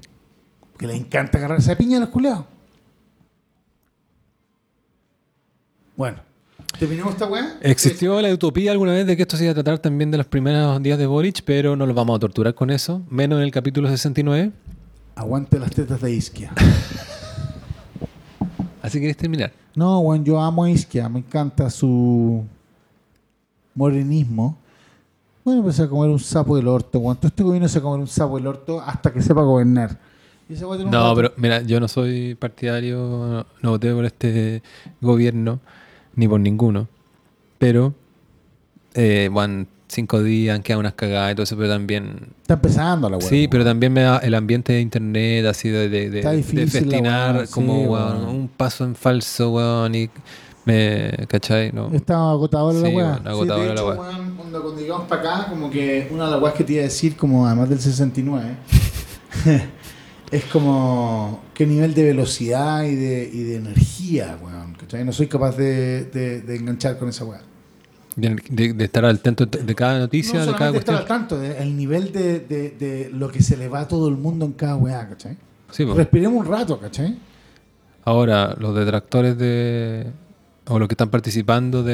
Porque 0.73 0.89
les 0.89 0.97
encanta 0.97 1.39
agarrarse 1.39 1.71
a 1.71 1.79
piña 1.79 1.99
a 1.99 2.01
los 2.01 2.09
culiados. 2.09 2.45
Bueno, 5.97 6.19
¿terminamos 6.81 7.13
esta 7.13 7.27
weá? 7.29 7.57
Existió 7.61 8.21
la 8.21 8.33
utopía 8.35 8.73
alguna 8.73 8.95
vez 8.95 9.07
de 9.07 9.15
que 9.17 9.23
esto 9.23 9.37
se 9.37 9.45
iba 9.45 9.53
a 9.53 9.55
tratar 9.55 9.79
también 9.79 10.11
de 10.11 10.17
los 10.19 10.27
primeros 10.27 10.83
días 10.83 10.99
de 10.99 11.07
Boric, 11.07 11.43
pero 11.45 11.77
no 11.77 11.87
los 11.87 11.95
vamos 11.95 12.17
a 12.17 12.19
torturar 12.19 12.53
con 12.57 12.71
eso, 12.71 13.01
menos 13.09 13.37
en 13.39 13.45
el 13.45 13.53
capítulo 13.53 13.89
69. 13.89 14.51
Aguante 15.15 15.61
las 15.61 15.71
tetas 15.71 16.01
de 16.01 16.13
Isquia. 16.13 16.53
Así 18.83 18.99
que 18.99 19.03
querés 19.03 19.17
terminar. 19.17 19.53
No, 19.75 20.01
weón, 20.01 20.25
yo 20.25 20.39
amo 20.41 20.65
a 20.65 20.71
Isquia, 20.71 21.09
me 21.09 21.21
encanta 21.21 21.71
su 21.71 22.45
morenismo. 23.75 24.59
Bueno, 25.45 25.63
pues 25.63 25.81
a 25.81 25.89
comer 25.89 26.11
un 26.11 26.19
sapo 26.21 26.57
del 26.57 26.69
orto, 26.69 26.99
weón. 26.99 27.17
Todo 27.17 27.29
este 27.29 27.43
gobierno 27.43 27.69
se 27.69 27.79
va 27.79 27.83
a 27.83 27.85
comer 27.91 28.01
un 28.01 28.07
sapo 28.09 28.37
del 28.37 28.47
orto 28.47 28.81
hasta 28.81 29.13
que 29.13 29.23
sepa 29.23 29.43
gobernar. 29.43 29.99
Y 30.49 30.55
ese 30.55 30.65
weón 30.65 30.79
tiene 30.79 30.89
un 30.89 30.93
No, 30.93 31.03
rato- 31.03 31.17
pero 31.17 31.33
mira, 31.37 31.63
yo 31.63 31.81
no 31.81 31.89
soy 31.89 32.35
partidario, 32.35 32.97
no, 32.99 33.47
no 33.63 33.71
voté 33.71 33.93
por 33.93 34.05
este 34.05 34.63
gobierno, 35.01 35.61
ni 36.15 36.29
por 36.29 36.41
ninguno. 36.41 36.89
Pero, 37.59 37.95
eh, 38.95 39.29
bueno, 39.33 39.67
cinco 39.93 40.23
días, 40.23 40.57
han 40.57 40.63
quedado 40.63 40.81
unas 40.81 40.95
cagadas 40.95 41.33
y 41.33 41.35
todo 41.35 41.45
eso, 41.45 41.57
pero 41.57 41.69
también... 41.69 42.29
Está 42.41 42.55
empezando 42.55 43.09
la 43.11 43.19
weá. 43.19 43.29
Sí, 43.29 43.47
pero 43.49 43.65
también 43.65 43.93
me 43.93 44.03
da 44.03 44.19
el 44.19 44.35
ambiente 44.35 44.73
de 44.73 44.81
internet, 44.81 45.45
así 45.47 45.69
de, 45.69 45.89
de, 45.89 46.11
de, 46.11 46.19
Está 46.19 46.31
de 46.31 46.37
difícil 46.39 46.65
la 46.65 46.71
festinar, 46.71 47.37
weá, 47.37 47.47
como 47.49 47.75
sí, 47.75 47.87
weón, 47.87 48.17
weón. 48.23 48.29
un 48.29 48.49
paso 48.49 48.85
en 48.85 48.95
falso, 48.95 49.51
weón, 49.53 49.95
y 49.95 50.11
me, 50.65 51.11
¿cachai? 51.29 51.73
No. 51.73 51.91
Estaba 51.93 52.31
agotadora 52.31 52.79
la 52.79 52.89
weá. 52.89 53.15
agotadora 53.25 53.55
Sí, 53.57 53.61
de 53.61 53.67
la 53.67 53.73
hecho, 53.75 53.87
weá. 53.89 53.97
weón, 54.01 54.35
cuando, 54.37 54.63
cuando 54.63 54.81
llegamos 54.81 55.07
para 55.09 55.21
acá, 55.21 55.47
como 55.51 55.71
que 55.71 56.09
una 56.11 56.25
de 56.27 56.31
las 56.31 56.41
weas 56.43 56.55
que 56.55 56.65
te 56.65 56.73
iba 56.75 56.81
a 56.81 56.85
decir, 56.85 57.17
como 57.17 57.47
además 57.47 57.69
del 57.69 57.81
69, 57.81 58.57
es 60.31 60.45
como 60.47 61.43
qué 61.55 61.67
nivel 61.67 61.95
de 61.95 62.05
velocidad 62.05 62.85
y 62.85 62.95
de, 62.95 63.31
y 63.33 63.43
de 63.43 63.57
energía, 63.57 64.39
weón. 64.43 64.75
¿cachai? 64.75 65.05
No 65.05 65.13
soy 65.13 65.27
capaz 65.27 65.57
de, 65.57 66.05
de- 66.07 66.41
de 66.41 66.57
enganchar 66.57 66.99
con 66.99 67.09
esa 67.09 67.25
weá. 67.25 67.43
De, 68.17 68.37
de- 68.51 68.73
de 68.75 68.85
estar 68.85 69.05
al 69.05 69.21
tanto 69.21 69.47
de 69.47 69.75
cada 69.75 69.99
noticia, 69.99 70.41
no 70.41 70.47
de 70.47 70.53
cada 70.53 70.57
solamente 70.73 70.79
estar 70.81 70.95
cuestión. 70.97 70.97
al 70.99 71.07
tanto, 71.29 71.39
de- 71.39 71.63
el 71.63 71.77
nivel 71.77 72.13
de, 72.13 72.41
de- 72.41 73.11
lo 73.13 73.29
que 73.31 73.43
se 73.43 73.57
le 73.57 73.69
va 73.69 73.81
a 73.81 73.89
todo 73.89 74.09
el 74.09 74.17
mundo 74.17 74.45
en 74.45 74.53
cada 74.53 74.77
weá, 74.77 75.09
¿cachai? 75.09 75.37
Sí. 75.71 75.85
Respiremos 75.85 76.45
un 76.45 76.53
rato, 76.53 76.79
¿cachai? 76.79 77.17
Ahora, 78.05 78.55
los 78.59 78.75
detractores 78.75 79.39
de. 79.39 80.07
o 80.67 80.79
los 80.79 80.89
que 80.89 80.93
están 80.95 81.09
participando 81.09 81.85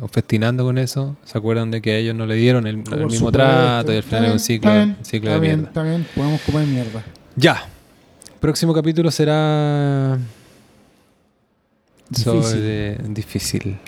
o 0.00 0.08
festinando 0.08 0.62
con 0.64 0.78
eso, 0.78 1.16
¿se 1.24 1.36
acuerdan 1.38 1.70
de 1.70 1.80
que 1.82 1.92
a 1.92 1.96
ellos 1.96 2.14
no 2.14 2.26
le 2.26 2.34
dieron 2.36 2.66
el, 2.66 2.76
mismo 2.76 3.32
trato 3.32 3.92
y 3.92 3.96
al 3.96 4.02
final 4.02 4.26
es 4.26 4.32
un 4.32 4.38
ciclo, 4.38 4.70
está 4.70 4.84
bien, 4.84 4.96
un 4.98 5.04
ciclo 5.04 5.30
está 5.30 5.34
de 5.34 5.40
bien, 5.40 5.56
mierda? 5.56 5.68
Está 5.68 5.82
bien, 5.82 6.06
podemos 6.14 6.40
comer 6.42 6.66
mierda. 6.68 7.02
Ya. 7.34 7.62
Próximo 8.40 8.72
capítulo 8.74 9.10
será. 9.10 10.18
Difícil. 12.12 12.42
Sobre. 12.42 12.98
Difícil. 13.08 13.78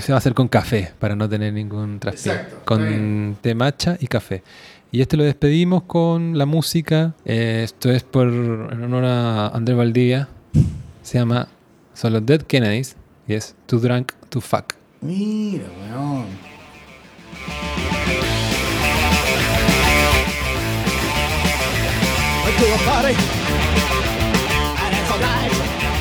Se 0.00 0.12
va 0.12 0.16
a 0.16 0.18
hacer 0.18 0.34
con 0.34 0.48
café 0.48 0.92
para 0.98 1.16
no 1.16 1.28
tener 1.28 1.52
ningún 1.52 1.98
traspié. 1.98 2.32
Con 2.64 3.38
té 3.40 3.54
matcha 3.54 3.96
y 3.98 4.06
café. 4.06 4.42
Y 4.90 5.00
este 5.00 5.16
lo 5.16 5.24
despedimos 5.24 5.84
con 5.84 6.36
la 6.36 6.44
música. 6.44 7.14
Eh, 7.24 7.62
esto 7.64 7.90
es 7.90 8.02
por 8.02 8.28
en 8.28 8.84
honor 8.84 9.04
a 9.06 9.48
Andrés 9.48 9.78
Valdivia. 9.78 10.28
Se 11.02 11.18
llama. 11.18 11.48
Son 11.94 12.12
los 12.12 12.24
Dead 12.26 12.42
Kennedys. 12.42 12.96
Y 13.26 13.34
es 13.34 13.54
Too 13.66 13.78
Drunk 13.80 14.12
to 14.28 14.40
Fuck. 14.40 14.74
Mira, 15.00 15.64
weón. 15.90 16.26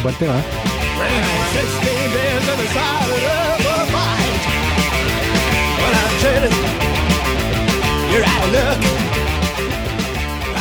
Buen 0.04 0.16
tema. 0.16 0.61
16 1.02 2.14
days 2.14 2.46
on 2.50 2.58
the 2.58 2.68
side 2.76 3.10
of 3.10 3.88
fight. 3.90 4.42
When 5.82 5.94
I 5.94 6.06
traded 6.22 6.54
look. 8.52 8.80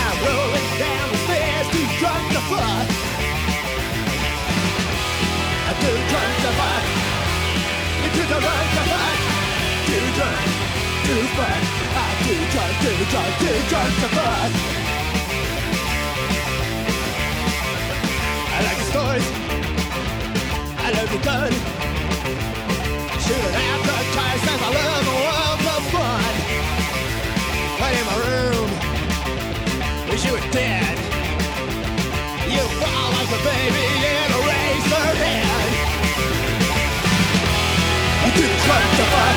I'm 0.01 0.17
rolling 0.25 0.71
down 0.79 1.07
the 1.11 1.19
stairs, 1.27 1.67
too 1.75 1.87
drunk 1.99 2.25
to. 2.33 2.41
I'm 5.67 5.77
too 5.83 5.97
drunk 6.11 6.33
to. 6.45 6.51
You're 8.01 8.15
too 8.17 8.27
drunk 8.31 8.69
to. 8.77 8.85
Too 9.89 10.07
drunk. 10.17 10.45
I'm 12.01 12.17
too 12.25 12.43
drunk, 12.53 12.75
too 12.81 12.97
drunk, 13.11 13.93
to. 14.01 14.09
I 18.53 18.59
like 18.65 18.81
stories. 18.91 19.70
I 20.91 20.93
love 20.93 21.13
the 21.13 21.23
gun. 21.23 21.53
Shooting 23.23 23.55
advertised 23.55 24.47
as 24.51 24.59
I 24.59 24.71
love 24.75 25.03
the 25.07 25.17
world 25.23 25.63
of 25.71 25.83
fun. 25.95 26.35
But 27.79 27.95
in 27.95 28.05
my 28.11 28.19
room, 28.27 28.69
wish 30.11 30.27
you 30.27 30.33
were 30.35 30.49
dead. 30.51 30.99
You 32.51 32.67
fall 32.83 33.09
like 33.15 33.31
a 33.31 33.41
baby 33.47 33.87
in 34.03 34.29
a 34.35 34.41
razor 34.51 35.07
head. 35.23 35.71
I'm 38.27 38.33
too 38.35 38.51
drunk 38.51 38.91
to 38.99 39.07
fuck. 39.15 39.37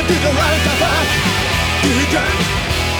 I'm 0.00 0.04
too 0.08 0.16
drunk 0.16 0.60
to 0.64 0.72
fuck. 0.80 1.08
Too 1.84 2.08
drunk 2.08 2.36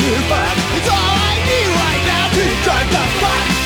to 0.05 0.09
fuck. 0.29 0.57
It's 0.77 0.91
all 0.93 1.17
I 1.17 1.35
need 1.49 1.69
right 1.81 2.03
now. 2.13 2.25
Too 2.37 2.53
drunk 2.61 2.87
to 2.93 3.03
fuck. 3.25 3.53
I'm 3.53 3.62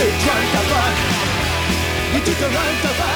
too 0.00 0.06
drunk 0.06 0.50
to 0.52 0.60
fuck. 0.70 0.96
You're 2.12 2.24
too 2.24 2.34
drunk 2.34 2.46
to 2.46 2.48
fuck. 2.48 2.48
Too 2.48 2.48
drunk 2.48 2.80
to 2.80 2.88
fuck. 2.88 3.09